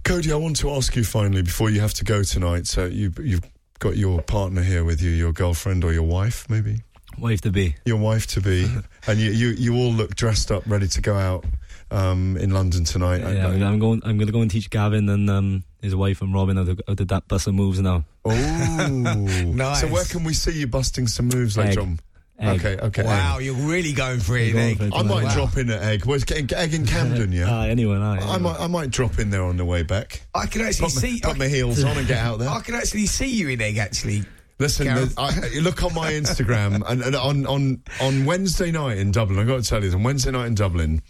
Cody, 0.03 0.33
I 0.33 0.37
want 0.37 0.57
to 0.61 0.71
ask 0.73 0.97
you 0.97 1.05
finally 1.05 1.43
before 1.43 1.71
you 1.71 1.81
have 1.81 1.95
to 1.95 2.05
go 2.05 2.23
tonight. 2.23 2.67
So 2.67 2.87
you 2.87 3.13
you've 3.23 3.43
got 3.79 3.97
your 3.99 4.23
partner 4.23 4.63
here 4.63 4.83
with 4.83 5.01
you, 5.03 5.11
your 5.11 5.33
girlfriend 5.33 5.85
or 5.85 5.93
your 5.93 6.03
wife, 6.03 6.47
maybe 6.49 6.81
Wife 7.19 7.41
to 7.43 7.51
be. 7.51 7.75
your 7.85 7.99
wife 7.99 8.27
to 8.29 8.41
be, 8.41 8.67
and 9.07 9.19
you, 9.19 9.31
you 9.31 9.49
you 9.49 9.75
all 9.77 9.93
look 9.93 10.15
dressed 10.15 10.51
up, 10.51 10.63
ready 10.67 10.89
to 10.89 11.01
go 11.03 11.15
out 11.15 11.45
um, 11.91 12.37
in 12.39 12.51
London 12.51 12.85
tonight. 12.85 13.21
Yeah, 13.21 13.49
I'm- 13.49 13.63
I'm 13.63 13.79
going. 13.79 14.01
I'm 14.05 14.17
going 14.17 14.27
to 14.29 14.33
go 14.33 14.41
and 14.41 14.51
teach 14.51 14.71
Gavin 14.71 15.09
and 15.09 15.29
um, 15.29 15.65
his 15.83 15.95
wife 15.95 16.23
and 16.23 16.33
Robin 16.33 16.57
how 16.57 16.65
to, 16.65 16.77
how 16.89 16.95
to 16.95 17.05
that 17.07 17.29
bust 17.29 17.45
some 17.45 17.57
moves 17.57 17.81
now. 17.81 18.05
Oh, 18.25 18.89
Nice. 18.89 19.81
So 19.81 19.89
where 19.89 20.05
can 20.05 20.25
we 20.25 20.33
see 20.35 20.53
you 20.53 20.67
busting 20.67 21.07
some 21.09 21.29
moves 21.29 21.57
later 21.59 21.73
Egg. 21.73 21.79
on? 21.79 22.01
Egg. 22.39 22.61
Okay, 22.65 22.77
okay. 22.87 23.03
Wow, 23.05 23.39
you're 23.39 23.55
really 23.55 23.93
going 23.93 24.19
for 24.21 24.35
it, 24.37 24.53
going 24.53 24.71
Egg. 24.71 24.79
for 24.79 24.85
it 24.85 24.95
I 24.95 25.03
might 25.03 25.25
Wow. 25.25 25.35
drop 25.35 25.57
in 25.59 25.69
at 25.71 25.83
Egg. 25.83 26.07
Where's 26.07 26.25
Egg 26.31 26.53
Egg 26.55 26.73
in 26.73 26.87
Camden? 26.87 27.33
Yeah. 27.33 27.45
Ah, 27.49 27.65
anyone, 27.65 28.01
aye, 28.01 28.19
I 28.19 28.39
might 28.39 28.59
I 28.61 28.67
might 28.67 28.91
drop 28.91 29.19
in 29.19 29.29
there 29.29 29.43
on 29.45 29.59
the 29.59 29.65
way 29.67 29.83
back. 29.83 30.23
I 30.35 30.47
can 30.47 30.63
actually 30.63 30.87
Put, 30.87 30.95
my, 30.95 31.01
see. 31.03 31.21
put 31.21 31.37
my 31.39 31.49
heels 31.49 31.85
on 31.85 31.99
and 31.99 32.07
get 32.09 32.17
out 32.19 32.39
there. 32.39 32.49
I 32.49 32.61
can 32.61 32.75
actually 32.77 33.05
see 33.07 33.27
you 33.29 33.51
in 33.51 33.61
egg. 33.61 33.77
Actually, 33.77 34.23
Listen, 34.61 34.87
the- 34.89 35.15
I, 35.17 35.59
look 35.61 35.83
on 35.83 35.95
my 35.95 36.13
Instagram, 36.13 36.83
and, 36.89 37.01
and 37.03 37.17
on, 37.17 37.47
on 37.47 37.83
on 37.99 38.27
Wednesday 38.27 38.71
night 38.71 38.99
in 38.99 39.11
Dublin, 39.11 39.39
I've 39.39 39.47
got 39.47 39.63
to 39.63 39.69
tell 39.69 39.79
you, 39.83 39.89
this 39.89 39.95
on 39.95 40.03
Wednesday 40.03 40.31
night 40.31 40.49
in 40.49 40.55
Dublin, 40.55 41.01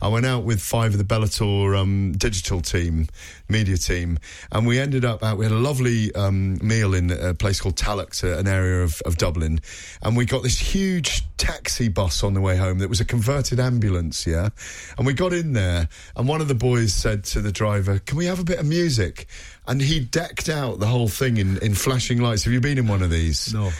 I 0.00 0.06
went 0.06 0.26
out 0.26 0.44
with 0.44 0.62
five 0.62 0.92
of 0.92 0.98
the 0.98 1.04
Bellator 1.04 1.76
um, 1.76 2.12
digital 2.12 2.60
team, 2.60 3.08
media 3.48 3.76
team, 3.76 4.18
and 4.52 4.64
we 4.64 4.78
ended 4.78 5.04
up 5.04 5.24
out, 5.24 5.38
we 5.38 5.44
had 5.44 5.52
a 5.52 5.58
lovely 5.58 6.14
um, 6.14 6.64
meal 6.64 6.94
in 6.94 7.10
a 7.10 7.34
place 7.34 7.60
called 7.60 7.76
Tallox, 7.76 8.22
uh, 8.22 8.38
an 8.38 8.46
area 8.46 8.84
of, 8.84 9.02
of 9.04 9.18
Dublin, 9.18 9.60
and 10.02 10.16
we 10.16 10.24
got 10.24 10.44
this 10.44 10.58
huge 10.58 11.24
taxi 11.36 11.88
bus 11.88 12.22
on 12.22 12.34
the 12.34 12.40
way 12.40 12.56
home 12.56 12.78
that 12.78 12.88
was 12.88 13.00
a 13.00 13.04
converted 13.04 13.58
ambulance, 13.58 14.24
yeah? 14.24 14.50
And 14.98 15.06
we 15.06 15.14
got 15.14 15.32
in 15.32 15.52
there, 15.52 15.88
and 16.14 16.28
one 16.28 16.40
of 16.40 16.46
the 16.46 16.54
boys 16.54 16.94
said 16.94 17.24
to 17.24 17.40
the 17.40 17.50
driver, 17.50 17.98
Can 17.98 18.16
we 18.18 18.26
have 18.26 18.38
a 18.38 18.44
bit 18.44 18.60
of 18.60 18.66
music? 18.66 19.26
And 19.70 19.80
he 19.80 20.00
decked 20.00 20.48
out 20.48 20.80
the 20.80 20.86
whole 20.88 21.06
thing 21.06 21.36
in, 21.36 21.56
in 21.58 21.74
flashing 21.76 22.20
lights. 22.20 22.42
Have 22.42 22.52
you 22.52 22.60
been 22.60 22.76
in 22.76 22.88
one 22.88 23.02
of 23.02 23.10
these? 23.10 23.54
No. 23.54 23.70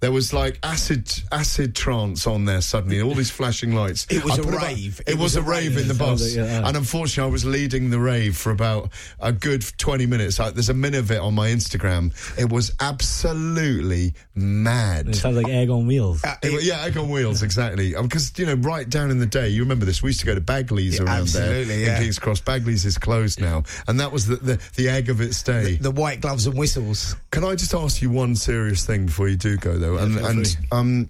There 0.00 0.10
was 0.12 0.32
like 0.32 0.58
acid 0.62 1.10
acid 1.30 1.74
trance 1.74 2.26
on 2.26 2.46
there 2.46 2.60
suddenly, 2.62 3.02
all 3.02 3.14
these 3.14 3.30
flashing 3.30 3.74
lights. 3.74 4.06
It 4.10 4.24
was 4.24 4.32
I 4.38 4.42
a 4.42 4.44
put 4.44 4.54
about- 4.54 4.66
rave. 4.68 5.00
it, 5.06 5.18
was, 5.18 5.36
a 5.36 5.42
rave 5.42 5.76
in 5.76 5.88
the 5.88 5.94
bus. 5.94 6.22
like, 6.36 6.46
yeah. 6.46 6.66
And 6.66 6.76
unfortunately, 6.76 7.28
I 7.28 7.32
was 7.32 7.44
leading 7.44 7.90
the 7.90 7.98
rave 8.00 8.36
for 8.36 8.50
about 8.50 8.90
a 9.20 9.30
good 9.32 9.62
20 9.78 10.06
minutes. 10.06 10.38
Like, 10.38 10.54
there's 10.54 10.70
a 10.70 10.74
minute 10.74 11.00
of 11.00 11.10
it 11.10 11.18
on 11.20 11.34
my 11.34 11.48
Instagram. 11.50 12.12
It 12.38 12.50
was 12.50 12.72
absolutely 12.80 14.14
mad. 14.34 15.08
It 15.08 15.16
sounds 15.16 15.36
like 15.36 15.48
egg 15.48 15.70
on 15.70 15.86
wheels. 15.86 16.24
Uh, 16.24 16.34
It 16.42 16.62
yeah, 16.64 16.82
egg 16.84 16.96
on 16.96 17.10
wheels, 17.10 17.42
exactly. 17.42 17.94
Because 18.00 18.32
you 18.38 18.46
know, 18.46 18.54
right 18.54 18.88
down 18.88 19.10
in 19.10 19.18
the 19.18 19.26
day, 19.26 19.48
you 19.48 19.62
remember 19.62 19.84
this. 19.84 20.02
We 20.02 20.08
used 20.10 20.20
to 20.20 20.26
go 20.26 20.34
to 20.34 20.40
Bagley's 20.40 20.98
Yeah, 20.98 21.04
around 21.04 21.20
absolutely, 21.22 21.64
there 21.64 21.86
yeah. 21.86 21.96
in 21.96 22.02
Kings 22.04 22.18
Cross. 22.18 22.40
Bagley's 22.40 22.84
is 22.84 22.96
closed 22.98 23.40
now, 23.40 23.64
and 23.86 24.00
that 24.00 24.12
was 24.12 24.26
the, 24.26 24.36
the 24.36 24.60
the 24.76 24.88
egg 24.88 25.08
of 25.10 25.20
its 25.20 25.42
day. 25.42 25.76
the 25.76 25.90
white 25.90 26.20
gloves 26.20 26.46
and 26.46 26.56
whistles. 26.56 27.16
Can 27.30 27.44
I 27.44 27.54
just 27.54 27.74
ask 27.74 28.00
you 28.02 28.10
one 28.10 28.34
serious 28.36 28.84
thing 28.86 29.06
before 29.06 29.28
you 29.28 29.36
do 29.36 29.56
go 29.56 29.76
though? 29.78 29.89
And 29.98 30.14
feel 30.16 30.26
and 30.26 30.46
free. 30.46 30.66
um, 30.72 31.08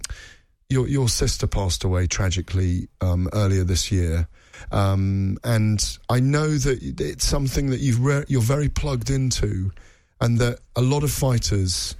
your 0.69 0.87
your 0.87 1.09
sister 1.09 1.47
passed 1.47 1.83
away 1.83 2.07
tragically 2.07 2.87
um, 3.01 3.29
earlier 3.33 3.63
this 3.63 3.91
year. 3.91 4.27
Um, 4.71 5.37
and 5.43 5.97
I 6.09 6.19
know 6.19 6.49
that 6.49 7.01
it's 7.01 7.25
something 7.25 7.71
that 7.71 7.79
you've 7.79 8.03
re- 8.03 8.25
you're 8.27 8.41
very 8.41 8.69
plugged 8.69 9.09
into, 9.09 9.71
and 10.19 10.39
that 10.39 10.59
a 10.75 10.81
lot 10.81 11.03
of 11.03 11.11
fighters 11.11 11.95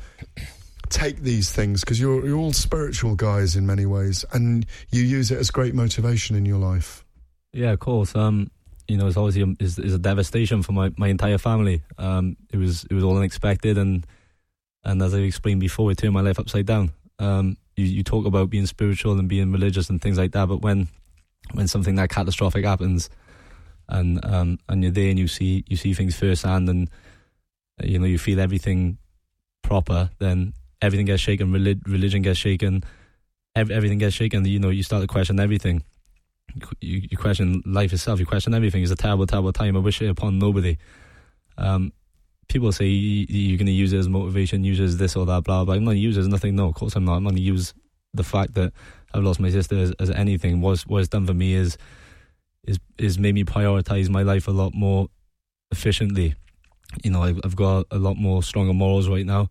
take 0.89 1.21
these 1.21 1.51
things 1.51 1.81
because 1.81 1.99
you're 1.99 2.25
you're 2.25 2.37
all 2.37 2.53
spiritual 2.53 3.15
guys 3.15 3.55
in 3.55 3.65
many 3.65 3.85
ways, 3.85 4.25
and 4.31 4.65
you 4.91 5.01
use 5.01 5.31
it 5.31 5.39
as 5.39 5.51
great 5.51 5.73
motivation 5.73 6.35
in 6.35 6.45
your 6.45 6.59
life. 6.59 7.03
Yeah, 7.53 7.71
of 7.71 7.79
course. 7.79 8.15
Um, 8.15 8.51
you 8.87 8.97
know, 8.97 9.07
it's 9.07 9.17
obviously 9.17 9.41
a, 9.41 9.63
is 9.63 9.79
is 9.79 9.93
a 9.93 9.99
devastation 9.99 10.63
for 10.63 10.73
my, 10.73 10.91
my 10.97 11.07
entire 11.07 11.37
family. 11.37 11.81
Um, 11.97 12.37
it 12.51 12.57
was 12.57 12.85
it 12.85 12.93
was 12.93 13.03
all 13.03 13.17
unexpected, 13.17 13.77
and 13.77 14.05
and 14.83 15.01
as 15.01 15.13
I 15.13 15.19
explained 15.19 15.59
before, 15.59 15.91
it 15.91 15.97
turned 15.97 16.13
my 16.13 16.21
life 16.21 16.39
upside 16.39 16.65
down. 16.65 16.91
Um, 17.19 17.57
you, 17.75 17.85
you 17.85 18.03
talk 18.03 18.25
about 18.25 18.49
being 18.49 18.65
spiritual 18.65 19.17
and 19.19 19.27
being 19.27 19.51
religious 19.51 19.89
and 19.89 20.01
things 20.01 20.17
like 20.17 20.31
that, 20.31 20.47
but 20.47 20.61
when 20.61 20.87
when 21.53 21.67
something 21.67 21.95
that 21.95 22.09
catastrophic 22.09 22.65
happens, 22.65 23.09
and 23.89 24.23
um, 24.25 24.59
and 24.69 24.83
you're 24.83 24.91
there 24.91 25.09
and 25.09 25.19
you 25.19 25.27
see 25.27 25.63
you 25.67 25.77
see 25.77 25.93
things 25.93 26.15
firsthand, 26.15 26.69
and 26.69 26.89
uh, 27.81 27.87
you 27.87 27.99
know 27.99 28.05
you 28.05 28.17
feel 28.17 28.39
everything 28.39 28.97
proper, 29.61 30.09
then 30.19 30.53
everything 30.81 31.05
gets 31.05 31.21
shaken. 31.21 31.51
Relig- 31.51 31.87
religion 31.87 32.21
gets 32.21 32.39
shaken. 32.39 32.83
Ev- 33.55 33.71
everything 33.71 33.97
gets 33.97 34.15
shaken. 34.15 34.45
You 34.45 34.59
know, 34.59 34.69
you 34.69 34.83
start 34.83 35.01
to 35.01 35.07
question 35.07 35.39
everything 35.39 35.83
you, 36.79 37.07
you 37.09 37.17
question 37.17 37.61
life 37.65 37.93
itself. 37.93 38.19
You 38.19 38.25
question 38.25 38.53
everything. 38.53 38.83
It's 38.83 38.91
a 38.91 38.95
terrible, 38.95 39.27
terrible 39.27 39.53
time. 39.53 39.75
I 39.75 39.79
wish 39.79 40.01
it 40.01 40.09
upon 40.09 40.39
nobody. 40.39 40.77
Um, 41.57 41.93
people 42.51 42.71
say 42.71 42.85
you, 42.85 43.25
you're 43.29 43.57
going 43.57 43.65
to 43.67 43.71
use 43.71 43.93
it 43.93 43.97
as 43.99 44.09
motivation, 44.09 44.63
use 44.63 44.79
it 44.79 44.85
as 44.85 44.97
this 44.97 45.15
or 45.15 45.25
that, 45.25 45.43
blah 45.43 45.63
blah. 45.65 45.75
I'm 45.75 45.85
not 45.85 45.91
use 45.91 46.17
it 46.17 46.21
as 46.21 46.27
nothing. 46.27 46.55
No, 46.55 46.67
of 46.67 46.75
course 46.75 46.95
I'm 46.95 47.05
not. 47.05 47.15
I'm 47.15 47.23
going 47.23 47.35
to 47.35 47.41
use 47.41 47.73
the 48.13 48.23
fact 48.23 48.53
that 48.55 48.73
I've 49.13 49.23
lost 49.23 49.39
my 49.39 49.49
sister 49.49 49.77
as, 49.77 49.93
as 49.99 50.09
anything. 50.09 50.61
What's 50.61 50.85
what 50.85 50.99
it's 50.99 51.09
done 51.09 51.25
for 51.25 51.33
me 51.33 51.53
is 51.53 51.77
is 52.65 52.77
is 52.97 53.17
made 53.17 53.35
me 53.35 53.43
prioritize 53.43 54.09
my 54.09 54.23
life 54.23 54.47
a 54.47 54.51
lot 54.51 54.73
more 54.73 55.07
efficiently. 55.71 56.35
You 57.03 57.11
know, 57.11 57.23
I've, 57.23 57.39
I've 57.43 57.55
got 57.55 57.87
a 57.91 57.97
lot 57.97 58.17
more 58.17 58.43
stronger 58.43 58.73
morals 58.73 59.07
right 59.07 59.25
now. 59.25 59.49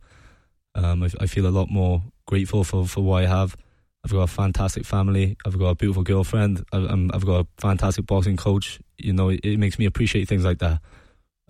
Um, 0.74 1.02
I, 1.02 1.10
I 1.20 1.26
feel 1.26 1.46
a 1.46 1.48
lot 1.48 1.70
more 1.70 2.02
grateful 2.26 2.64
for, 2.64 2.86
for 2.86 3.02
what 3.02 3.24
I 3.24 3.26
have. 3.26 3.56
I've 4.04 4.12
got 4.12 4.20
a 4.20 4.26
fantastic 4.26 4.84
family. 4.84 5.36
I've 5.44 5.58
got 5.58 5.68
a 5.68 5.74
beautiful 5.74 6.02
girlfriend. 6.02 6.64
I've, 6.72 7.10
I've 7.12 7.26
got 7.26 7.40
a 7.40 7.46
fantastic 7.58 8.06
boxing 8.06 8.36
coach. 8.36 8.78
You 8.96 9.12
know, 9.12 9.30
it, 9.30 9.40
it 9.42 9.58
makes 9.58 9.78
me 9.78 9.86
appreciate 9.86 10.28
things 10.28 10.44
like 10.44 10.58
that. 10.58 10.80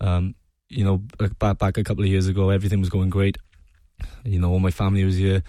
Um, 0.00 0.34
you 0.70 0.84
know, 0.84 0.98
back 1.38 1.58
back 1.58 1.76
a 1.76 1.84
couple 1.84 2.04
of 2.04 2.08
years 2.08 2.28
ago, 2.28 2.50
everything 2.50 2.80
was 2.80 2.88
going 2.88 3.10
great. 3.10 3.36
You 4.24 4.38
know, 4.38 4.50
all 4.50 4.60
my 4.60 4.70
family 4.70 5.04
was 5.04 5.16
here. 5.16 5.42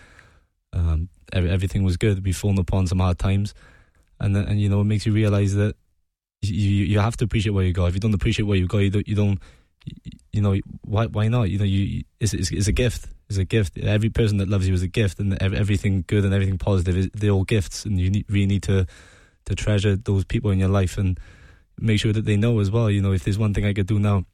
Um, 0.73 1.09
every, 1.31 1.49
everything 1.49 1.83
was 1.83 1.97
good. 1.97 2.23
We've 2.25 2.35
fallen 2.35 2.59
upon 2.59 2.87
some 2.87 2.99
hard 2.99 3.19
times, 3.19 3.53
and 4.19 4.35
and 4.35 4.59
you 4.59 4.67
know, 4.67 4.81
it 4.81 4.85
makes 4.85 5.05
you 5.05 5.13
realize 5.13 5.55
that 5.55 5.75
you 6.41 6.69
you 6.85 6.99
have 6.99 7.15
to 7.17 7.25
appreciate 7.25 7.53
where 7.53 7.63
you 7.63 7.73
got. 7.73 7.87
If 7.87 7.93
you 7.93 7.99
don't 7.99 8.13
appreciate 8.13 8.45
where 8.45 8.57
you 8.57 8.67
got, 8.67 8.79
you 8.79 8.89
don't. 8.89 9.07
You 9.07 9.15
don't 9.15 9.39
you 10.31 10.41
know 10.41 10.55
why 10.81 11.07
why 11.07 11.27
not 11.27 11.49
you 11.49 11.57
know 11.57 11.65
you 11.65 12.03
it's, 12.19 12.33
it's, 12.33 12.51
it's 12.51 12.67
a 12.67 12.71
gift 12.71 13.07
it's 13.29 13.37
a 13.37 13.45
gift 13.45 13.77
every 13.79 14.09
person 14.09 14.37
that 14.37 14.47
loves 14.47 14.67
you 14.67 14.73
is 14.73 14.83
a 14.83 14.87
gift 14.87 15.19
and 15.19 15.41
everything 15.41 16.03
good 16.07 16.23
and 16.23 16.33
everything 16.33 16.57
positive 16.57 16.95
is 16.95 17.09
they're 17.13 17.31
all 17.31 17.43
gifts 17.43 17.85
and 17.85 17.99
you 17.99 18.09
need, 18.09 18.25
really 18.29 18.45
need 18.45 18.63
to 18.63 18.85
to 19.45 19.55
treasure 19.55 19.95
those 19.95 20.23
people 20.23 20.51
in 20.51 20.59
your 20.59 20.69
life 20.69 20.97
and 20.97 21.19
make 21.79 21.99
sure 21.99 22.13
that 22.13 22.25
they 22.25 22.37
know 22.37 22.59
as 22.59 22.69
well 22.69 22.89
you 22.89 23.01
know 23.01 23.11
if 23.11 23.23
there's 23.23 23.39
one 23.39 23.53
thing 23.53 23.65
I 23.65 23.73
could 23.73 23.87
do 23.87 23.99
now 23.99 24.25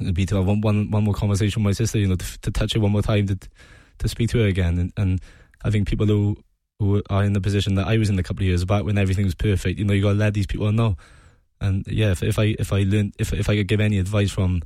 it'd 0.00 0.14
be 0.14 0.26
to 0.26 0.36
have 0.36 0.46
one 0.46 0.60
one, 0.60 0.90
one 0.90 1.04
more 1.04 1.14
conversation 1.14 1.62
with 1.62 1.70
my 1.70 1.72
sister 1.72 1.98
you 1.98 2.08
know 2.08 2.16
to, 2.16 2.40
to 2.40 2.50
touch 2.50 2.74
her 2.74 2.80
one 2.80 2.92
more 2.92 3.02
time 3.02 3.26
to 3.26 3.38
to 3.98 4.08
speak 4.08 4.30
to 4.30 4.38
her 4.38 4.46
again 4.46 4.78
and, 4.78 4.92
and 4.96 5.20
I 5.64 5.70
think 5.70 5.88
people 5.88 6.06
who 6.06 6.36
who 6.78 7.02
are 7.08 7.24
in 7.24 7.32
the 7.32 7.40
position 7.40 7.76
that 7.76 7.86
I 7.86 7.98
was 7.98 8.10
in 8.10 8.18
a 8.18 8.22
couple 8.22 8.42
of 8.42 8.48
years 8.48 8.64
back 8.64 8.84
when 8.84 8.98
everything 8.98 9.24
was 9.24 9.34
perfect 9.34 9.78
you 9.78 9.84
know 9.84 9.94
you 9.94 10.02
got 10.02 10.12
to 10.12 10.18
let 10.18 10.34
these 10.34 10.46
people 10.46 10.70
know 10.72 10.96
and 11.60 11.84
yeah 11.86 12.10
if, 12.10 12.22
if 12.22 12.38
I 12.38 12.56
if 12.58 12.72
I 12.72 12.82
learned 12.82 13.14
if 13.18 13.32
if 13.32 13.48
I 13.48 13.56
could 13.56 13.68
give 13.68 13.80
any 13.80 13.98
advice 13.98 14.30
from 14.30 14.62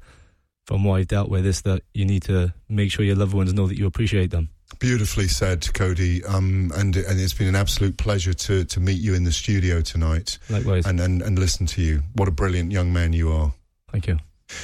from 0.68 0.84
what 0.84 1.00
I've 1.00 1.08
dealt 1.08 1.30
with 1.30 1.46
is 1.46 1.62
that 1.62 1.82
you 1.94 2.04
need 2.04 2.24
to 2.24 2.52
make 2.68 2.92
sure 2.92 3.02
your 3.02 3.16
loved 3.16 3.32
ones 3.32 3.54
know 3.54 3.66
that 3.68 3.78
you 3.78 3.86
appreciate 3.86 4.30
them. 4.30 4.50
Beautifully 4.78 5.26
said, 5.26 5.66
Cody. 5.72 6.22
Um, 6.26 6.70
and 6.76 6.94
and 6.94 7.18
it's 7.18 7.32
been 7.32 7.48
an 7.48 7.56
absolute 7.56 7.96
pleasure 7.96 8.34
to 8.34 8.66
to 8.66 8.78
meet 8.78 9.00
you 9.00 9.14
in 9.14 9.24
the 9.24 9.32
studio 9.32 9.80
tonight. 9.80 10.38
Likewise. 10.50 10.84
And 10.84 11.00
and, 11.00 11.22
and 11.22 11.38
listen 11.38 11.64
to 11.68 11.80
you. 11.80 12.02
What 12.12 12.28
a 12.28 12.32
brilliant 12.32 12.70
young 12.70 12.92
man 12.92 13.14
you 13.14 13.32
are. 13.32 13.54
Thank 13.90 14.08
you. 14.08 14.18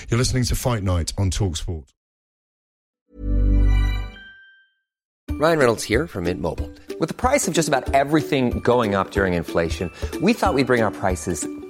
You're 0.09 0.18
listening 0.18 0.45
to 0.45 0.55
Fight 0.55 0.82
Night 0.82 1.12
on 1.16 1.30
Talksport. 1.30 1.91
Ryan 5.30 5.59
Reynolds 5.59 5.82
here 5.82 6.07
from 6.07 6.24
Mint 6.24 6.41
Mobile. 6.41 6.70
With 7.01 7.09
the 7.09 7.14
price 7.14 7.49
of 7.49 7.55
just 7.55 7.66
about 7.66 7.93
everything 7.93 8.61
going 8.61 8.95
up 8.95 9.11
during 9.11 9.35
inflation, 9.35 9.91
we 10.22 10.32
thought 10.32 10.55
we'd 10.55 10.68
bring 10.68 10.82
our 10.82 10.93
prices 10.93 11.47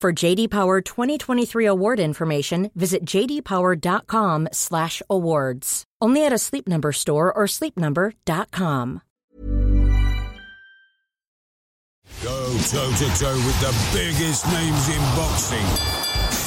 For 0.00 0.12
JD 0.14 0.48
Power 0.48 0.80
2023 0.80 1.66
award 1.66 2.00
information, 2.00 2.70
visit 2.74 3.04
jdpower.com/awards. 3.04 5.84
Only 6.00 6.24
at 6.24 6.32
a 6.32 6.38
Sleep 6.38 6.66
Number 6.66 6.92
store 6.92 7.30
or 7.30 7.44
sleepnumber.com. 7.44 9.02
Go 12.22 12.58
toe 12.70 12.92
to 12.96 13.08
toe 13.18 13.36
with 13.36 13.60
the 13.60 13.74
biggest 13.92 14.46
names 14.46 14.88
in 14.88 15.00
boxing. 15.16 15.66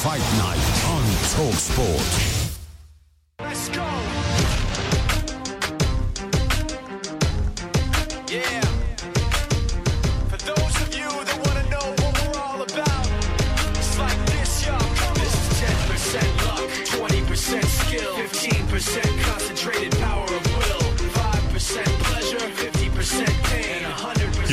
Fight 0.01 0.24
night 0.41 0.58
on 0.89 1.04
Talk 1.30 1.54
Sport. 1.54 2.10
Let's 3.39 3.70
go. 3.70 4.12
15% 18.84 19.43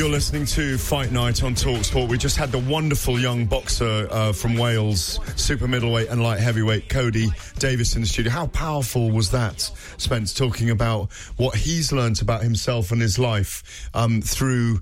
You're 0.00 0.08
listening 0.08 0.46
to 0.46 0.78
Fight 0.78 1.12
Night 1.12 1.42
on 1.44 1.54
Talksport. 1.54 2.08
We 2.08 2.16
just 2.16 2.38
had 2.38 2.50
the 2.50 2.58
wonderful 2.58 3.20
young 3.20 3.44
boxer 3.44 4.08
uh, 4.10 4.32
from 4.32 4.56
Wales, 4.56 5.20
super 5.36 5.68
middleweight 5.68 6.08
and 6.08 6.22
light 6.22 6.40
heavyweight, 6.40 6.88
Cody 6.88 7.28
Davies 7.58 7.94
in 7.96 8.00
the 8.00 8.08
studio. 8.08 8.32
How 8.32 8.46
powerful 8.46 9.10
was 9.10 9.30
that, 9.32 9.60
Spence, 9.98 10.32
talking 10.32 10.70
about 10.70 11.12
what 11.36 11.54
he's 11.54 11.92
learnt 11.92 12.22
about 12.22 12.42
himself 12.42 12.92
and 12.92 13.02
his 13.02 13.18
life 13.18 13.90
um, 13.92 14.22
through 14.22 14.80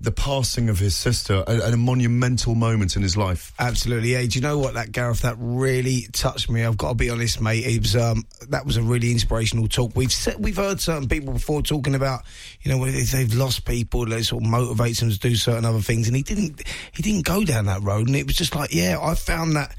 the 0.00 0.12
passing 0.12 0.68
of 0.68 0.78
his 0.78 0.94
sister 0.94 1.42
at, 1.48 1.72
a 1.72 1.76
monumental 1.76 2.54
moment 2.54 2.94
in 2.94 3.02
his 3.02 3.16
life? 3.16 3.52
Absolutely, 3.58 4.12
yeah. 4.12 4.20
Do 4.20 4.38
you 4.38 4.40
know 4.40 4.58
what, 4.58 4.74
that 4.74 4.92
Gareth? 4.92 5.22
That 5.22 5.36
really 5.38 6.06
touched 6.12 6.48
me. 6.48 6.64
I've 6.64 6.76
got 6.76 6.90
to 6.90 6.94
be 6.94 7.10
honest, 7.10 7.40
mate. 7.40 7.64
It 7.66 7.80
was 7.80 7.96
um, 7.96 8.24
that 8.48 8.64
was 8.64 8.76
a 8.76 8.82
really 8.82 9.10
inspirational 9.10 9.66
talk. 9.66 9.92
We've 9.96 10.12
said, 10.12 10.36
we've 10.38 10.56
heard 10.56 10.80
certain 10.80 11.08
people 11.08 11.32
before 11.32 11.62
talking 11.62 11.94
about, 11.94 12.22
you 12.62 12.70
know, 12.70 12.84
they've 12.84 13.34
lost 13.34 13.64
people, 13.64 14.06
that 14.06 14.24
sort 14.24 14.44
of 14.44 14.50
motivates 14.58 15.00
them 15.00 15.10
to 15.10 15.18
do 15.18 15.34
certain 15.36 15.64
other 15.64 15.80
things, 15.80 16.08
and 16.08 16.16
he 16.16 16.22
didn't. 16.22 16.62
He 16.92 17.02
didn't 17.02 17.24
go 17.24 17.44
down 17.44 17.66
that 17.66 17.82
road, 17.82 18.06
and 18.08 18.16
it 18.16 18.26
was 18.26 18.36
just 18.36 18.54
like, 18.54 18.74
yeah, 18.74 18.98
I 19.00 19.14
found 19.14 19.56
that. 19.56 19.74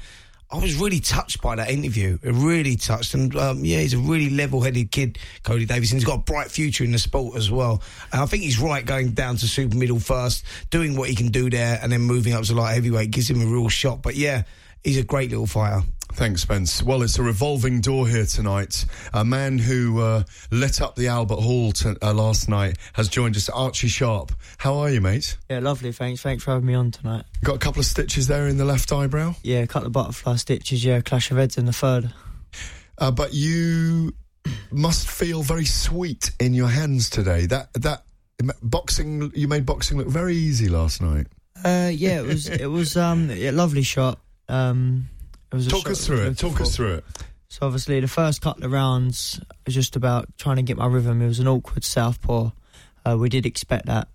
I 0.52 0.58
was 0.58 0.74
really 0.74 0.98
touched 0.98 1.40
by 1.40 1.54
that 1.54 1.70
interview. 1.70 2.18
It 2.24 2.32
really 2.32 2.74
touched, 2.74 3.14
and 3.14 3.34
um, 3.36 3.64
yeah, 3.64 3.78
he's 3.78 3.94
a 3.94 3.98
really 3.98 4.30
level-headed 4.30 4.90
kid, 4.90 5.16
Cody 5.44 5.64
Davies, 5.64 5.92
and 5.92 6.00
he's 6.00 6.04
got 6.04 6.18
a 6.18 6.22
bright 6.22 6.50
future 6.50 6.82
in 6.82 6.90
the 6.90 6.98
sport 6.98 7.36
as 7.36 7.52
well. 7.52 7.80
And 8.12 8.20
I 8.20 8.26
think 8.26 8.42
he's 8.42 8.58
right 8.58 8.84
going 8.84 9.12
down 9.12 9.36
to 9.36 9.46
super 9.46 9.76
middle 9.76 10.00
first, 10.00 10.44
doing 10.70 10.96
what 10.96 11.08
he 11.08 11.14
can 11.14 11.28
do 11.28 11.50
there, 11.50 11.78
and 11.80 11.92
then 11.92 12.00
moving 12.00 12.32
up 12.32 12.42
to 12.44 12.54
light 12.54 12.74
heavyweight 12.74 13.12
gives 13.12 13.30
him 13.30 13.40
a 13.40 13.46
real 13.46 13.68
shot. 13.68 14.02
But 14.02 14.16
yeah, 14.16 14.42
he's 14.82 14.98
a 14.98 15.04
great 15.04 15.30
little 15.30 15.46
fighter. 15.46 15.86
Thanks, 16.12 16.42
Spence. 16.42 16.82
Well, 16.82 17.02
it's 17.02 17.18
a 17.18 17.22
revolving 17.22 17.80
door 17.80 18.06
here 18.06 18.26
tonight. 18.26 18.84
A 19.14 19.24
man 19.24 19.58
who 19.58 20.00
uh, 20.00 20.24
lit 20.50 20.80
up 20.80 20.96
the 20.96 21.08
Albert 21.08 21.40
Hall 21.40 21.72
uh, 22.02 22.12
last 22.12 22.48
night 22.48 22.76
has 22.94 23.08
joined 23.08 23.36
us, 23.36 23.48
Archie 23.48 23.88
Sharp. 23.88 24.32
How 24.58 24.74
are 24.78 24.90
you, 24.90 25.00
mate? 25.00 25.36
Yeah, 25.48 25.60
lovely. 25.60 25.92
Thanks. 25.92 26.20
Thanks 26.20 26.44
for 26.44 26.52
having 26.52 26.66
me 26.66 26.74
on 26.74 26.90
tonight. 26.90 27.24
Got 27.42 27.56
a 27.56 27.58
couple 27.58 27.80
of 27.80 27.86
stitches 27.86 28.26
there 28.26 28.48
in 28.48 28.58
the 28.58 28.64
left 28.64 28.92
eyebrow? 28.92 29.34
Yeah, 29.42 29.60
a 29.60 29.66
couple 29.66 29.86
of 29.86 29.92
butterfly 29.92 30.36
stitches. 30.36 30.84
Yeah, 30.84 31.00
clash 31.00 31.30
of 31.30 31.36
heads 31.36 31.56
in 31.56 31.66
the 31.66 31.72
third. 31.72 32.12
Uh, 32.98 33.10
but 33.10 33.32
you 33.32 34.12
must 34.70 35.08
feel 35.08 35.42
very 35.42 35.64
sweet 35.64 36.32
in 36.40 36.54
your 36.54 36.68
hands 36.68 37.08
today. 37.08 37.46
That 37.46 37.72
that 37.74 38.02
boxing, 38.62 39.32
you 39.34 39.48
made 39.48 39.64
boxing 39.64 39.98
look 39.98 40.08
very 40.08 40.34
easy 40.34 40.68
last 40.68 41.00
night. 41.00 41.26
Uh, 41.64 41.90
yeah, 41.92 42.20
it 42.20 42.26
was 42.26 42.48
it 42.48 42.66
was 42.66 42.96
um 42.96 43.30
a 43.30 43.50
lovely 43.52 43.82
shot. 43.82 44.18
Um, 44.48 45.08
it 45.08 45.10
was 45.10 45.19
a 45.19 45.19
Talk 45.50 45.90
us 45.90 46.06
through 46.06 46.22
it. 46.26 46.38
Talk 46.38 46.60
us 46.60 46.76
through 46.76 46.94
it. 46.94 47.04
So 47.48 47.66
obviously 47.66 47.98
the 47.98 48.08
first 48.08 48.40
couple 48.40 48.64
of 48.64 48.70
rounds 48.70 49.40
was 49.66 49.74
just 49.74 49.96
about 49.96 50.28
trying 50.38 50.56
to 50.56 50.62
get 50.62 50.76
my 50.76 50.86
rhythm. 50.86 51.20
It 51.20 51.26
was 51.26 51.40
an 51.40 51.48
awkward 51.48 51.84
southpaw. 51.84 52.50
Uh, 53.04 53.16
we 53.18 53.28
did 53.28 53.44
expect 53.44 53.86
that. 53.86 54.08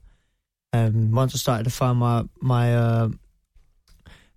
Um, 0.71 1.11
once 1.11 1.35
I 1.35 1.37
started 1.37 1.65
to 1.65 1.69
find 1.69 1.97
my 1.97 2.23
my 2.39 2.75
uh, 2.75 3.09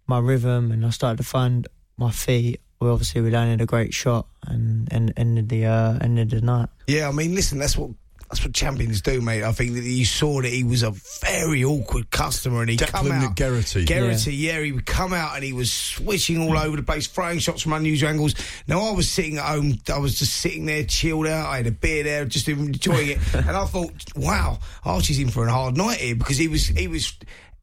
my 0.07 0.19
rhythm 0.19 0.73
and 0.73 0.85
I 0.85 0.91
started 0.91 1.19
to 1.19 1.25
find 1.25 1.69
my 1.97 2.11
feet, 2.11 2.61
we 2.81 2.89
obviously 2.89 3.21
we 3.21 3.31
landed 3.31 3.61
a 3.61 3.67
great 3.67 3.95
shot 3.95 4.27
and, 4.47 4.89
and 4.93 5.13
ended 5.17 5.49
the 5.49 5.67
uh, 5.67 5.99
ended 6.01 6.31
the 6.31 6.41
night. 6.41 6.69
Yeah, 6.87 7.09
I 7.09 7.13
mean, 7.13 7.35
listen, 7.35 7.59
that's 7.59 7.77
what 7.77 7.91
that's 8.31 8.45
what 8.45 8.53
champions 8.53 9.01
do, 9.01 9.23
mate. 9.23 9.43
I 9.43 9.53
think 9.53 9.73
that 9.73 9.83
you 9.83 10.05
saw 10.05 10.43
that 10.43 10.53
he 10.53 10.63
was 10.63 10.83
a 10.83 10.91
very 11.23 11.65
awkward 11.65 12.11
customer, 12.11 12.61
and 12.61 12.69
he 12.69 12.77
come 12.77 13.07
Declan 13.07 13.25
out. 13.25 13.37
Geraghty. 13.37 13.85
Geraghty, 13.87 14.35
yeah. 14.35 14.61
he 14.61 14.73
would 14.73 14.85
come 14.85 15.15
out 15.15 15.35
and 15.35 15.43
he 15.43 15.55
was 15.55 15.73
switching 15.73 16.39
all 16.43 16.59
over 16.59 16.77
the 16.77 16.83
place, 16.83 17.07
throwing 17.07 17.39
shots 17.39 17.63
from 17.63 17.73
unusual 17.73 18.11
angles. 18.11 18.35
Now 18.67 18.83
I 18.83 18.93
was 18.93 19.11
sitting 19.11 19.39
at 19.39 19.47
home, 19.47 19.79
I 19.91 19.99
was 19.99 20.19
just 20.19 20.35
sitting 20.35 20.67
there, 20.67 20.85
chilled 20.85 21.27
out. 21.27 21.47
I 21.47 21.57
had 21.59 21.67
a 21.69 21.71
beer 21.71 22.05
there, 22.05 22.27
just 22.27 22.49
enjoying 22.49 23.11
it, 23.11 23.19
and 23.35 23.51
I 23.51 23.65
thought, 23.65 23.93
wow, 24.15 24.59
Archie's 24.85 25.19
in 25.19 25.31
for 25.31 25.47
a 25.47 25.51
hard 25.53 25.79
night 25.79 25.99
here 25.99 26.15
because 26.15 26.37
he 26.37 26.49
was 26.49 26.67
he 26.67 26.89
was. 26.89 27.15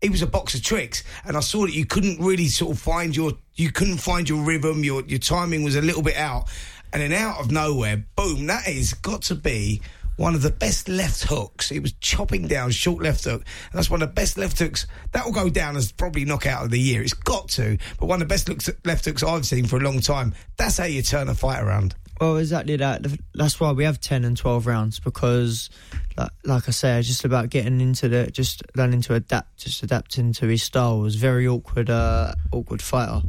He 0.01 0.09
was 0.09 0.21
a 0.21 0.27
box 0.27 0.53
of 0.53 0.61
tricks, 0.61 1.03
and 1.23 1.35
I 1.35 1.39
saw 1.39 1.65
that 1.65 1.73
you 1.73 1.85
couldn't 1.85 2.19
really 2.19 2.47
sort 2.47 2.75
of 2.75 2.79
find 2.79 3.15
your 3.15 3.31
you 3.55 3.71
couldn't 3.71 3.97
find 3.97 4.27
your 4.27 4.43
rhythm. 4.43 4.83
Your 4.83 5.01
your 5.05 5.19
timing 5.19 5.63
was 5.63 5.77
a 5.77 5.81
little 5.81 6.03
bit 6.03 6.17
out, 6.17 6.47
and 6.93 7.01
then 7.01 7.13
out 7.13 7.39
of 7.39 7.49
nowhere, 7.49 8.05
boom! 8.15 8.45
That 8.45 8.65
has 8.65 8.93
got 8.93 9.23
to 9.23 9.35
be 9.35 9.81
one 10.17 10.35
of 10.35 10.41
the 10.41 10.51
best 10.51 10.87
left 10.87 11.23
hooks. 11.23 11.69
He 11.69 11.79
was 11.79 11.93
chopping 11.93 12.47
down 12.47 12.71
short 12.71 13.03
left 13.03 13.23
hook. 13.23 13.43
And 13.71 13.77
that's 13.77 13.89
one 13.89 14.01
of 14.01 14.09
the 14.09 14.13
best 14.13 14.37
left 14.37 14.59
hooks. 14.59 14.87
That 15.11 15.25
will 15.25 15.33
go 15.33 15.49
down 15.49 15.75
as 15.75 15.91
probably 15.91 16.25
knockout 16.25 16.63
of 16.63 16.71
the 16.71 16.79
year. 16.79 17.01
It's 17.01 17.13
got 17.13 17.49
to. 17.49 17.77
But 17.99 18.07
one 18.07 18.21
of 18.21 18.27
the 18.27 18.33
best 18.33 18.49
looks, 18.49 18.69
left 18.83 19.05
hooks 19.05 19.23
I've 19.23 19.45
seen 19.45 19.65
for 19.65 19.77
a 19.77 19.81
long 19.81 19.99
time. 19.99 20.33
That's 20.57 20.77
how 20.77 20.85
you 20.85 21.01
turn 21.01 21.29
a 21.29 21.35
fight 21.35 21.61
around. 21.61 21.95
Well, 22.21 22.37
exactly 22.37 22.77
that. 22.77 23.05
That's 23.33 23.59
why 23.59 23.73
we 23.73 23.83
have 23.83 23.99
ten 23.99 24.23
and 24.23 24.37
twelve 24.37 24.67
rounds 24.67 25.01
because, 25.01 25.69
like, 26.15 26.29
like 26.45 26.69
I 26.69 26.71
say, 26.71 26.97
it's 26.97 27.09
just 27.09 27.25
about 27.25 27.49
getting 27.49 27.81
into 27.81 28.07
the, 28.07 28.31
just 28.31 28.63
learning 28.73 29.01
to 29.01 29.15
adapt, 29.15 29.57
just 29.57 29.83
adapting 29.83 30.31
to 30.33 30.47
his 30.47 30.63
style. 30.63 30.99
It 30.99 31.03
was 31.03 31.15
very 31.15 31.45
awkward, 31.45 31.89
uh, 31.89 32.33
awkward 32.53 32.81
fighter. 32.81 33.21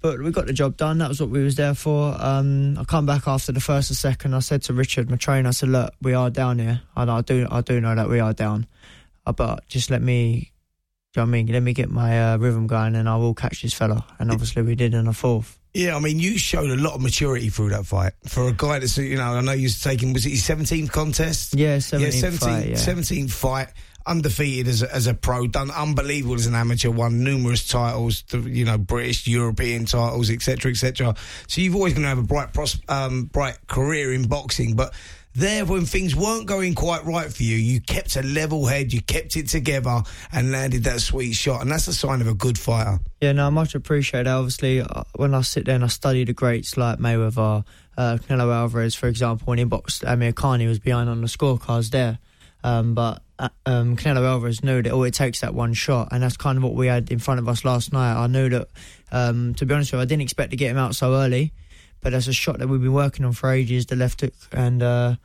But 0.00 0.20
we 0.22 0.30
got 0.30 0.46
the 0.46 0.52
job 0.52 0.76
done. 0.76 0.98
That 0.98 1.08
was 1.08 1.20
what 1.20 1.30
we 1.30 1.42
was 1.42 1.56
there 1.56 1.74
for. 1.74 2.16
Um, 2.18 2.78
I 2.78 2.84
come 2.84 3.06
back 3.06 3.26
after 3.26 3.50
the 3.52 3.60
first 3.60 3.90
and 3.90 3.96
second. 3.96 4.34
I 4.34 4.38
said 4.38 4.62
to 4.62 4.72
Richard, 4.72 5.10
my 5.10 5.16
trainer, 5.16 5.48
I 5.48 5.52
said, 5.52 5.70
"Look, 5.70 5.92
we 6.00 6.14
are 6.14 6.30
down 6.30 6.58
here, 6.58 6.82
and 6.96 7.10
I 7.10 7.20
do, 7.20 7.48
I 7.50 7.62
do 7.62 7.80
know 7.80 7.94
that 7.94 8.08
we 8.08 8.20
are 8.20 8.32
down, 8.32 8.66
uh, 9.26 9.32
but 9.32 9.66
just 9.68 9.90
let 9.90 10.02
me." 10.02 10.52
You 11.16 11.22
know 11.22 11.24
what 11.24 11.28
I 11.28 11.32
mean? 11.32 11.46
Let 11.46 11.62
me 11.62 11.72
get 11.72 11.90
my 11.90 12.32
uh, 12.32 12.36
rhythm 12.36 12.66
going, 12.66 12.94
and 12.94 13.08
I 13.08 13.16
will 13.16 13.34
catch 13.34 13.62
this 13.62 13.72
fella. 13.72 14.04
And 14.18 14.30
obviously, 14.30 14.62
we 14.62 14.74
did 14.74 14.92
in 14.92 15.06
the 15.06 15.14
fourth. 15.14 15.58
Yeah, 15.74 15.96
I 15.96 16.00
mean, 16.00 16.18
you 16.18 16.38
showed 16.38 16.70
a 16.70 16.76
lot 16.76 16.94
of 16.94 17.02
maturity 17.02 17.50
through 17.50 17.70
that 17.70 17.86
fight. 17.86 18.12
For 18.26 18.48
a 18.48 18.52
guy 18.52 18.78
that's, 18.78 18.98
you 18.98 19.16
know, 19.16 19.34
I 19.34 19.40
know 19.40 19.52
you're 19.52 19.70
taking, 19.70 20.12
was 20.12 20.26
it 20.26 20.30
his 20.30 20.42
17th 20.42 20.90
contest? 20.90 21.54
Yeah, 21.54 21.76
17th 21.76 22.22
17th 22.22 22.38
fight, 22.38 22.66
yeah. 22.68 22.74
17th 22.74 23.30
fight, 23.30 23.68
undefeated 24.08 24.68
as 24.68 24.82
a, 24.82 24.94
as 24.94 25.06
a 25.06 25.14
pro, 25.14 25.46
done 25.46 25.70
unbelievable 25.70 26.34
as 26.34 26.46
an 26.46 26.54
amateur, 26.54 26.90
won 26.90 27.22
numerous 27.22 27.66
titles, 27.66 28.24
you 28.32 28.64
know, 28.64 28.78
British, 28.78 29.26
European 29.26 29.84
titles, 29.84 30.30
etc., 30.30 30.70
etc. 30.70 31.14
So 31.46 31.60
you've 31.60 31.74
always 31.74 31.92
going 31.92 32.02
to 32.02 32.08
have 32.08 32.18
a 32.18 32.22
bright, 32.22 32.52
pros- 32.52 32.80
um, 32.88 33.24
bright 33.24 33.58
career 33.66 34.12
in 34.12 34.26
boxing, 34.26 34.74
but 34.74 34.94
there, 35.34 35.64
when 35.64 35.84
things 35.84 36.16
weren't 36.16 36.46
going 36.46 36.74
quite 36.74 37.04
right 37.04 37.32
for 37.32 37.42
you, 37.42 37.56
you 37.56 37.80
kept 37.80 38.16
a 38.16 38.22
level 38.22 38.66
head, 38.66 38.92
you 38.92 39.00
kept 39.00 39.36
it 39.36 39.46
together, 39.46 40.02
and 40.32 40.50
landed 40.50 40.84
that 40.84 41.00
sweet 41.00 41.34
shot, 41.34 41.62
and 41.62 41.70
that's 41.70 41.86
a 41.86 41.92
sign 41.92 42.20
of 42.20 42.26
a 42.26 42.34
good 42.34 42.58
fighter. 42.58 42.98
Yeah, 43.20 43.32
no, 43.32 43.46
I 43.46 43.50
much 43.50 43.74
appreciate 43.74 44.24
that. 44.24 44.34
Obviously, 44.34 44.80
uh, 44.80 45.04
when 45.14 45.34
I 45.34 45.42
sit 45.42 45.66
there 45.66 45.76
and 45.76 45.84
I 45.84 45.88
study 45.88 46.24
the 46.24 46.32
greats 46.32 46.76
like 46.76 46.98
Mayweather, 46.98 47.64
uh, 47.96 48.18
Canelo 48.26 48.52
Alvarez, 48.52 48.94
for 48.94 49.06
example, 49.06 49.46
when 49.46 49.58
he 49.58 49.64
boxed 49.64 50.02
Amir 50.04 50.32
Khan, 50.32 50.60
he 50.60 50.66
was 50.66 50.78
behind 50.80 51.08
on 51.08 51.20
the 51.20 51.28
scorecards 51.28 51.90
there. 51.90 52.18
Um, 52.64 52.94
but 52.94 53.22
um, 53.66 53.96
Canelo 53.96 54.26
Alvarez 54.26 54.62
knew 54.62 54.82
that 54.82 54.92
all 54.92 55.04
it 55.04 55.14
takes 55.14 55.40
that 55.40 55.54
one 55.54 55.74
shot, 55.74 56.08
and 56.10 56.22
that's 56.22 56.36
kind 56.36 56.58
of 56.58 56.64
what 56.64 56.74
we 56.74 56.86
had 56.86 57.10
in 57.10 57.18
front 57.18 57.40
of 57.40 57.48
us 57.48 57.64
last 57.64 57.92
night. 57.92 58.14
I 58.14 58.26
knew 58.26 58.48
that, 58.48 58.68
um, 59.12 59.54
to 59.54 59.66
be 59.66 59.74
honest 59.74 59.92
with 59.92 59.98
you, 59.98 60.02
I 60.02 60.06
didn't 60.06 60.22
expect 60.22 60.50
to 60.50 60.56
get 60.56 60.70
him 60.70 60.78
out 60.78 60.94
so 60.94 61.14
early, 61.14 61.52
but 62.00 62.12
that's 62.12 62.26
a 62.26 62.32
shot 62.32 62.58
that 62.58 62.68
we've 62.68 62.80
been 62.80 62.92
working 62.92 63.24
on 63.24 63.32
for 63.32 63.50
ages, 63.50 63.86
the 63.86 63.96
left 63.96 64.20
hook, 64.20 64.34
and 64.52 64.82
uh, 64.82 65.16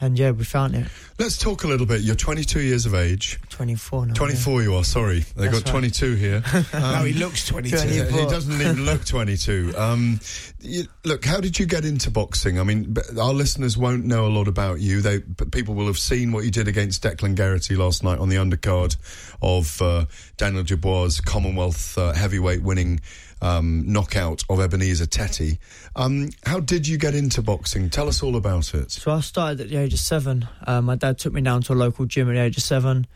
and 0.00 0.18
yeah, 0.18 0.30
we 0.30 0.44
found 0.44 0.74
it. 0.74 0.86
Let's 1.18 1.38
talk 1.38 1.64
a 1.64 1.66
little 1.66 1.86
bit. 1.86 2.02
You're 2.02 2.16
22 2.16 2.60
years 2.60 2.84
of 2.84 2.94
age. 2.94 3.40
24 3.48 4.06
now. 4.06 4.14
24 4.14 4.62
you 4.62 4.74
are, 4.74 4.84
sorry. 4.84 5.20
They 5.36 5.46
got 5.46 5.54
right. 5.54 5.66
22 5.66 6.14
here. 6.14 6.42
no, 6.74 7.02
he 7.04 7.14
looks 7.14 7.46
22. 7.46 7.76
Yeah, 7.76 8.04
he 8.04 8.26
doesn't 8.26 8.60
even 8.60 8.84
look 8.84 9.04
22. 9.06 9.72
Um, 9.76 10.20
you, 10.60 10.84
look, 11.04 11.24
how 11.24 11.40
did 11.40 11.58
you 11.58 11.64
get 11.64 11.86
into 11.86 12.10
boxing? 12.10 12.60
I 12.60 12.64
mean, 12.64 12.94
our 13.18 13.32
listeners 13.32 13.78
won't 13.78 14.04
know 14.04 14.26
a 14.26 14.28
lot 14.28 14.48
about 14.48 14.80
you. 14.80 15.00
They 15.00 15.18
but 15.18 15.50
people 15.50 15.74
will 15.74 15.86
have 15.86 15.98
seen 15.98 16.32
what 16.32 16.44
you 16.44 16.50
did 16.50 16.68
against 16.68 17.02
Declan 17.02 17.34
Geraghty 17.34 17.76
last 17.76 18.04
night 18.04 18.18
on 18.18 18.28
the 18.28 18.36
undercard 18.36 18.96
of 19.40 19.80
uh, 19.80 20.04
Daniel 20.36 20.62
Dubois' 20.62 21.20
Commonwealth 21.20 21.96
uh, 21.96 22.12
heavyweight 22.12 22.62
winning 22.62 23.00
um, 23.42 23.84
knockout 23.90 24.42
of 24.48 24.60
Ebenezer 24.60 25.06
Tetteh. 25.06 25.58
Um, 25.94 26.30
how 26.44 26.60
did 26.60 26.88
you 26.88 26.98
get 26.98 27.14
into 27.14 27.42
boxing? 27.42 27.90
Tell 27.90 28.08
us 28.08 28.22
all 28.22 28.36
about 28.36 28.74
it. 28.74 28.90
So 28.92 29.12
I 29.12 29.20
started 29.20 29.60
at 29.60 29.68
the 29.68 29.76
age 29.76 29.92
of 29.92 30.00
seven. 30.00 30.48
Uh, 30.66 30.80
my 30.80 30.96
dad 30.96 31.18
took 31.18 31.32
me 31.32 31.40
down 31.40 31.62
to 31.62 31.72
a 31.72 31.74
local 31.74 32.06
gym 32.06 32.28
at 32.30 32.34
the 32.34 32.40
age 32.40 32.56
of 32.56 32.62
seven. 32.62 33.06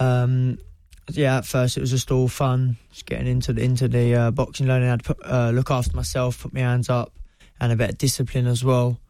Um, 0.00 0.58
yeah, 1.10 1.38
at 1.38 1.46
first 1.46 1.76
it 1.76 1.80
was 1.80 1.90
just 1.90 2.10
all 2.10 2.28
fun, 2.28 2.76
just 2.92 3.06
getting 3.06 3.26
into 3.26 3.52
the 3.52 3.62
into 3.62 3.88
the 3.88 4.14
uh, 4.14 4.30
boxing, 4.30 4.66
learning 4.66 4.88
how 4.88 4.96
to 4.96 5.14
put, 5.14 5.24
uh, 5.24 5.50
look 5.50 5.70
after 5.70 5.96
myself, 5.96 6.42
put 6.42 6.52
my 6.52 6.60
hands 6.60 6.90
up, 6.90 7.12
and 7.60 7.72
a 7.72 7.76
bit 7.76 7.90
of 7.90 7.98
discipline 7.98 8.46
as 8.46 8.64
well. 8.64 9.00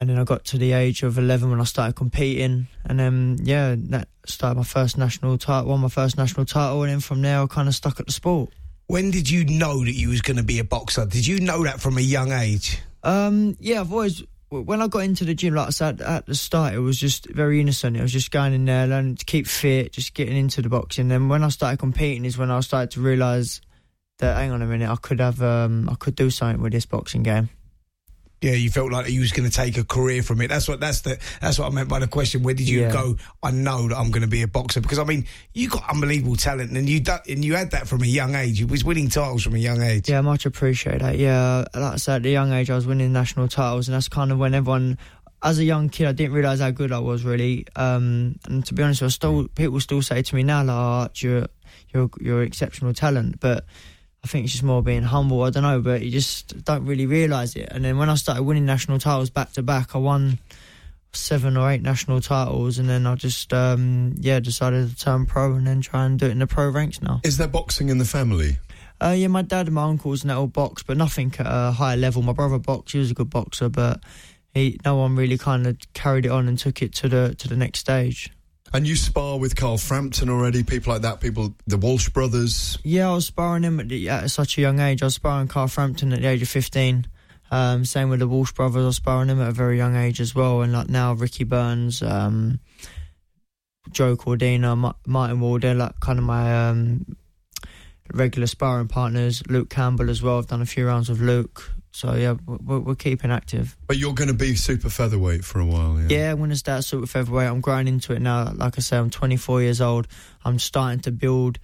And 0.00 0.10
then 0.10 0.18
I 0.18 0.24
got 0.24 0.44
to 0.46 0.58
the 0.58 0.72
age 0.72 1.02
of 1.02 1.18
eleven 1.18 1.50
when 1.50 1.60
I 1.60 1.64
started 1.64 1.94
competing, 1.94 2.68
and 2.84 2.98
then 2.98 3.38
yeah, 3.42 3.74
that 3.76 4.08
started 4.26 4.56
my 4.56 4.64
first 4.64 4.96
national 4.98 5.36
title, 5.38 5.70
won 5.70 5.80
my 5.80 5.88
first 5.88 6.16
national 6.16 6.46
title, 6.46 6.82
and 6.82 6.92
then 6.92 7.00
from 7.00 7.22
there 7.22 7.42
I 7.42 7.46
kind 7.46 7.68
of 7.68 7.74
stuck 7.74 8.00
at 8.00 8.06
the 8.06 8.12
sport. 8.12 8.50
When 8.86 9.10
did 9.10 9.28
you 9.28 9.44
know 9.44 9.84
that 9.84 9.94
you 9.94 10.10
was 10.10 10.22
going 10.22 10.36
to 10.36 10.44
be 10.44 10.58
a 10.58 10.64
boxer? 10.64 11.06
Did 11.06 11.26
you 11.26 11.40
know 11.40 11.64
that 11.64 11.80
from 11.80 11.98
a 11.98 12.02
young 12.02 12.32
age? 12.32 12.80
Um, 13.02 13.56
yeah, 13.60 13.80
I've 13.80 13.92
always 13.92 14.22
when 14.48 14.80
I 14.80 14.86
got 14.86 15.00
into 15.00 15.24
the 15.24 15.34
gym, 15.34 15.54
like 15.54 15.66
I 15.66 15.70
said 15.70 16.00
at 16.00 16.26
the 16.26 16.34
start, 16.34 16.74
it 16.74 16.78
was 16.78 16.98
just 16.98 17.26
very 17.26 17.60
innocent. 17.60 17.96
It 17.96 18.02
was 18.02 18.12
just 18.12 18.30
going 18.30 18.52
in 18.52 18.64
there, 18.64 18.86
learning 18.86 19.16
to 19.16 19.24
keep 19.24 19.46
fit, 19.46 19.92
just 19.92 20.14
getting 20.14 20.36
into 20.36 20.62
the 20.62 20.68
boxing. 20.68 21.08
Then 21.08 21.28
when 21.28 21.42
I 21.42 21.48
started 21.48 21.78
competing, 21.78 22.24
is 22.24 22.38
when 22.38 22.50
I 22.50 22.60
started 22.60 22.92
to 22.92 23.00
realise 23.00 23.60
that 24.18 24.36
hang 24.36 24.52
on 24.52 24.62
a 24.62 24.66
minute, 24.66 24.88
I 24.88 24.96
could 24.96 25.20
have, 25.20 25.42
um, 25.42 25.88
I 25.90 25.94
could 25.96 26.14
do 26.14 26.30
something 26.30 26.62
with 26.62 26.72
this 26.72 26.86
boxing 26.86 27.22
game. 27.22 27.50
Yeah, 28.42 28.52
you 28.52 28.68
felt 28.70 28.92
like 28.92 29.08
you 29.08 29.20
was 29.20 29.32
going 29.32 29.48
to 29.48 29.54
take 29.54 29.78
a 29.78 29.84
career 29.84 30.22
from 30.22 30.42
it. 30.42 30.48
That's 30.48 30.68
what 30.68 30.78
that's 30.78 31.00
the 31.00 31.18
that's 31.40 31.58
what 31.58 31.72
I 31.72 31.74
meant 31.74 31.88
by 31.88 32.00
the 32.00 32.06
question. 32.06 32.42
Where 32.42 32.52
did 32.54 32.68
you 32.68 32.82
Yeah. 32.82 32.92
go? 32.92 33.16
I 33.42 33.50
know 33.50 33.88
that 33.88 33.96
I'm 33.96 34.10
going 34.10 34.22
to 34.22 34.28
be 34.28 34.42
a 34.42 34.48
boxer 34.48 34.82
because 34.82 34.98
I 34.98 35.04
mean 35.04 35.24
you 35.54 35.70
got 35.70 35.88
unbelievable 35.88 36.36
talent 36.36 36.70
and 36.76 36.86
you 36.88 37.00
do, 37.00 37.14
and 37.30 37.42
you 37.42 37.54
had 37.54 37.70
that 37.70 37.88
from 37.88 38.02
a 38.02 38.06
young 38.06 38.34
age. 38.34 38.60
You 38.60 38.66
was 38.66 38.84
winning 38.84 39.08
titles 39.08 39.42
from 39.42 39.54
a 39.54 39.58
young 39.58 39.80
age. 39.80 40.10
Yeah, 40.10 40.18
I 40.18 40.20
much 40.20 40.44
appreciate 40.44 41.00
that. 41.00 41.16
Yeah, 41.18 41.64
like 41.74 41.94
I 41.94 41.96
said, 41.96 42.22
at 42.22 42.26
a 42.26 42.30
young 42.30 42.52
age, 42.52 42.68
I 42.70 42.74
was 42.74 42.86
winning 42.86 43.10
national 43.12 43.48
titles, 43.48 43.88
and 43.88 43.94
that's 43.94 44.08
kind 44.08 44.30
of 44.30 44.38
when 44.38 44.54
everyone. 44.54 44.98
As 45.42 45.58
a 45.58 45.64
young 45.64 45.90
kid, 45.90 46.06
I 46.08 46.12
didn't 46.12 46.32
realise 46.32 46.60
how 46.60 46.70
good 46.70 46.92
I 46.92 46.98
was 46.98 47.22
really. 47.22 47.66
Um, 47.76 48.36
and 48.48 48.64
to 48.66 48.74
be 48.74 48.82
honest, 48.82 49.02
I 49.02 49.08
still 49.08 49.48
people 49.48 49.80
still 49.80 50.02
say 50.02 50.20
to 50.22 50.34
me 50.34 50.42
now, 50.42 50.60
like, 50.64 50.74
oh, 50.74 50.78
Arch, 50.78 51.22
you're 51.22 51.46
you're 51.94 52.10
you're 52.20 52.42
exceptional 52.42 52.92
talent, 52.94 53.38
but 53.40 53.64
I 54.26 54.28
think 54.28 54.44
it's 54.44 54.54
just 54.54 54.64
more 54.64 54.82
being 54.82 55.04
humble. 55.04 55.44
I 55.44 55.50
don't 55.50 55.62
know, 55.62 55.80
but 55.80 56.02
you 56.02 56.10
just 56.10 56.64
don't 56.64 56.84
really 56.84 57.06
realise 57.06 57.54
it. 57.54 57.68
And 57.70 57.84
then 57.84 57.96
when 57.96 58.10
I 58.10 58.16
started 58.16 58.42
winning 58.42 58.66
national 58.66 58.98
titles 58.98 59.30
back 59.30 59.52
to 59.52 59.62
back, 59.62 59.94
I 59.94 59.98
won 59.98 60.40
seven 61.12 61.56
or 61.56 61.70
eight 61.70 61.80
national 61.80 62.20
titles, 62.20 62.80
and 62.80 62.88
then 62.88 63.06
I 63.06 63.14
just 63.14 63.52
um, 63.52 64.16
yeah 64.18 64.40
decided 64.40 64.90
to 64.90 64.96
turn 64.96 65.26
pro 65.26 65.54
and 65.54 65.64
then 65.64 65.80
try 65.80 66.06
and 66.06 66.18
do 66.18 66.26
it 66.26 66.32
in 66.32 66.40
the 66.40 66.48
pro 66.48 66.68
ranks 66.68 67.00
now. 67.00 67.20
Is 67.22 67.36
there 67.36 67.46
boxing 67.46 67.88
in 67.88 67.98
the 67.98 68.04
family? 68.04 68.58
Uh, 69.00 69.14
yeah, 69.16 69.28
my 69.28 69.42
dad 69.42 69.66
and 69.66 69.76
my 69.76 69.84
uncles 69.84 70.24
and 70.24 70.30
that 70.30 70.36
all 70.36 70.48
box, 70.48 70.82
but 70.82 70.96
nothing 70.96 71.32
at 71.38 71.46
a 71.46 71.70
higher 71.70 71.96
level. 71.96 72.20
My 72.22 72.32
brother 72.32 72.58
boxed; 72.58 72.94
he 72.94 72.98
was 72.98 73.12
a 73.12 73.14
good 73.14 73.30
boxer, 73.30 73.68
but 73.68 74.00
he 74.54 74.80
no 74.84 74.96
one 74.96 75.14
really 75.14 75.38
kind 75.38 75.68
of 75.68 75.78
carried 75.94 76.26
it 76.26 76.32
on 76.32 76.48
and 76.48 76.58
took 76.58 76.82
it 76.82 76.92
to 76.94 77.08
the 77.08 77.36
to 77.38 77.46
the 77.46 77.56
next 77.56 77.78
stage. 77.78 78.28
And 78.74 78.86
you 78.86 78.96
spar 78.96 79.38
with 79.38 79.56
Carl 79.56 79.78
Frampton 79.78 80.28
already, 80.28 80.62
people 80.62 80.92
like 80.92 81.02
that, 81.02 81.20
people, 81.20 81.54
the 81.66 81.76
Walsh 81.76 82.08
brothers. 82.08 82.78
Yeah, 82.82 83.10
I 83.10 83.14
was 83.14 83.26
sparring 83.26 83.62
him 83.62 83.80
at, 83.80 83.88
the, 83.88 84.08
at 84.08 84.30
such 84.30 84.58
a 84.58 84.60
young 84.60 84.80
age. 84.80 85.02
I 85.02 85.06
was 85.06 85.14
sparring 85.14 85.48
Carl 85.48 85.68
Frampton 85.68 86.12
at 86.12 86.20
the 86.20 86.28
age 86.28 86.42
of 86.42 86.48
fifteen. 86.48 87.06
Um, 87.50 87.84
same 87.84 88.10
with 88.10 88.18
the 88.18 88.26
Walsh 88.26 88.52
brothers. 88.52 88.82
I 88.82 88.86
was 88.86 88.96
sparring 88.96 89.28
him 89.28 89.40
at 89.40 89.48
a 89.48 89.52
very 89.52 89.76
young 89.76 89.94
age 89.94 90.20
as 90.20 90.34
well. 90.34 90.62
And 90.62 90.72
like 90.72 90.88
now, 90.88 91.12
Ricky 91.12 91.44
Burns, 91.44 92.02
um, 92.02 92.58
Joe 93.92 94.16
Cordina, 94.16 94.76
Ma- 94.76 94.94
Martin 95.06 95.40
Ward, 95.40 95.62
they're 95.62 95.74
like 95.74 96.00
kind 96.00 96.18
of 96.18 96.24
my 96.24 96.68
um, 96.68 97.16
regular 98.12 98.48
sparring 98.48 98.88
partners. 98.88 99.44
Luke 99.48 99.70
Campbell 99.70 100.10
as 100.10 100.22
well. 100.22 100.38
I've 100.38 100.48
done 100.48 100.60
a 100.60 100.66
few 100.66 100.86
rounds 100.86 101.08
with 101.08 101.20
Luke. 101.20 101.72
So 101.96 102.14
yeah, 102.14 102.34
we're, 102.44 102.80
we're 102.80 102.94
keeping 102.94 103.30
active. 103.30 103.74
But 103.86 103.96
you're 103.96 104.12
going 104.12 104.28
to 104.28 104.34
be 104.34 104.54
super 104.54 104.90
featherweight 104.90 105.46
for 105.46 105.60
a 105.60 105.64
while, 105.64 105.98
yeah? 105.98 106.08
Yeah, 106.10 106.32
when 106.34 106.50
I 106.50 106.54
start 106.54 106.84
super 106.84 107.06
featherweight, 107.06 107.48
I'm 107.48 107.62
growing 107.62 107.88
into 107.88 108.12
it 108.12 108.20
now. 108.20 108.52
Like 108.52 108.74
I 108.76 108.82
say, 108.82 108.98
I'm 108.98 109.08
24 109.08 109.62
years 109.62 109.80
old. 109.80 110.06
I'm 110.44 110.58
starting 110.58 111.00
to 111.00 111.10
build 111.10 111.58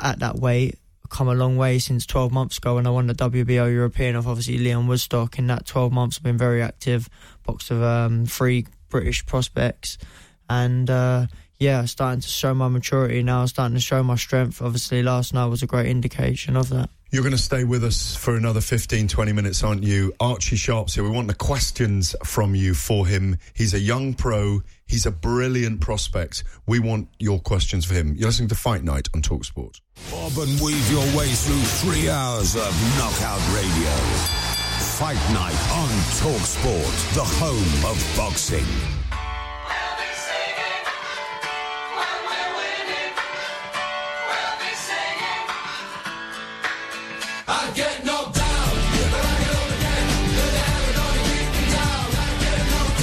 at 0.00 0.20
that 0.20 0.36
weight. 0.36 0.78
Come 1.08 1.26
a 1.26 1.34
long 1.34 1.56
way 1.56 1.80
since 1.80 2.06
12 2.06 2.30
months 2.30 2.58
ago 2.58 2.76
when 2.76 2.86
I 2.86 2.90
won 2.90 3.08
the 3.08 3.14
WBO 3.14 3.72
European 3.72 4.14
of 4.14 4.28
obviously 4.28 4.56
Leon 4.56 4.86
Woodstock. 4.86 5.36
In 5.40 5.48
that 5.48 5.66
12 5.66 5.92
months, 5.92 6.16
I've 6.16 6.22
been 6.22 6.38
very 6.38 6.62
active. 6.62 7.10
Boxed 7.42 7.70
with 7.70 7.82
um, 7.82 8.24
three 8.24 8.66
British 8.88 9.26
prospects, 9.26 9.98
and 10.48 10.88
uh, 10.88 11.26
yeah, 11.58 11.86
starting 11.86 12.20
to 12.20 12.28
show 12.28 12.54
my 12.54 12.68
maturity 12.68 13.24
now. 13.24 13.46
Starting 13.46 13.74
to 13.74 13.80
show 13.80 14.04
my 14.04 14.14
strength. 14.14 14.62
Obviously, 14.62 15.02
last 15.02 15.34
night 15.34 15.46
was 15.46 15.64
a 15.64 15.66
great 15.66 15.88
indication 15.88 16.56
of 16.56 16.68
that. 16.68 16.88
You're 17.12 17.22
going 17.22 17.32
to 17.32 17.38
stay 17.38 17.64
with 17.64 17.84
us 17.84 18.16
for 18.16 18.36
another 18.36 18.62
15, 18.62 19.06
20 19.06 19.32
minutes, 19.34 19.62
aren't 19.62 19.82
you? 19.84 20.14
Archie 20.18 20.56
Sharp's 20.56 20.94
here. 20.94 21.04
We 21.04 21.10
want 21.10 21.28
the 21.28 21.34
questions 21.34 22.16
from 22.24 22.54
you 22.54 22.72
for 22.72 23.06
him. 23.06 23.36
He's 23.52 23.74
a 23.74 23.78
young 23.78 24.14
pro. 24.14 24.62
He's 24.86 25.04
a 25.04 25.10
brilliant 25.10 25.82
prospect. 25.82 26.42
We 26.66 26.78
want 26.78 27.08
your 27.18 27.38
questions 27.38 27.84
for 27.84 27.92
him. 27.92 28.14
You're 28.16 28.28
listening 28.28 28.48
to 28.48 28.54
Fight 28.54 28.82
Night 28.82 29.10
on 29.14 29.20
Talksport. 29.20 29.78
Bob 30.10 30.32
and 30.38 30.58
weave 30.62 30.90
your 30.90 31.04
way 31.14 31.28
through 31.28 31.92
three 31.92 32.08
hours 32.08 32.56
of 32.56 32.96
knockout 32.96 33.46
radio. 33.54 33.92
Fight 34.96 35.20
Night 35.34 35.70
on 35.70 35.90
Talksport, 36.16 37.14
the 37.14 37.24
home 37.24 37.90
of 37.90 38.16
boxing. 38.16 39.01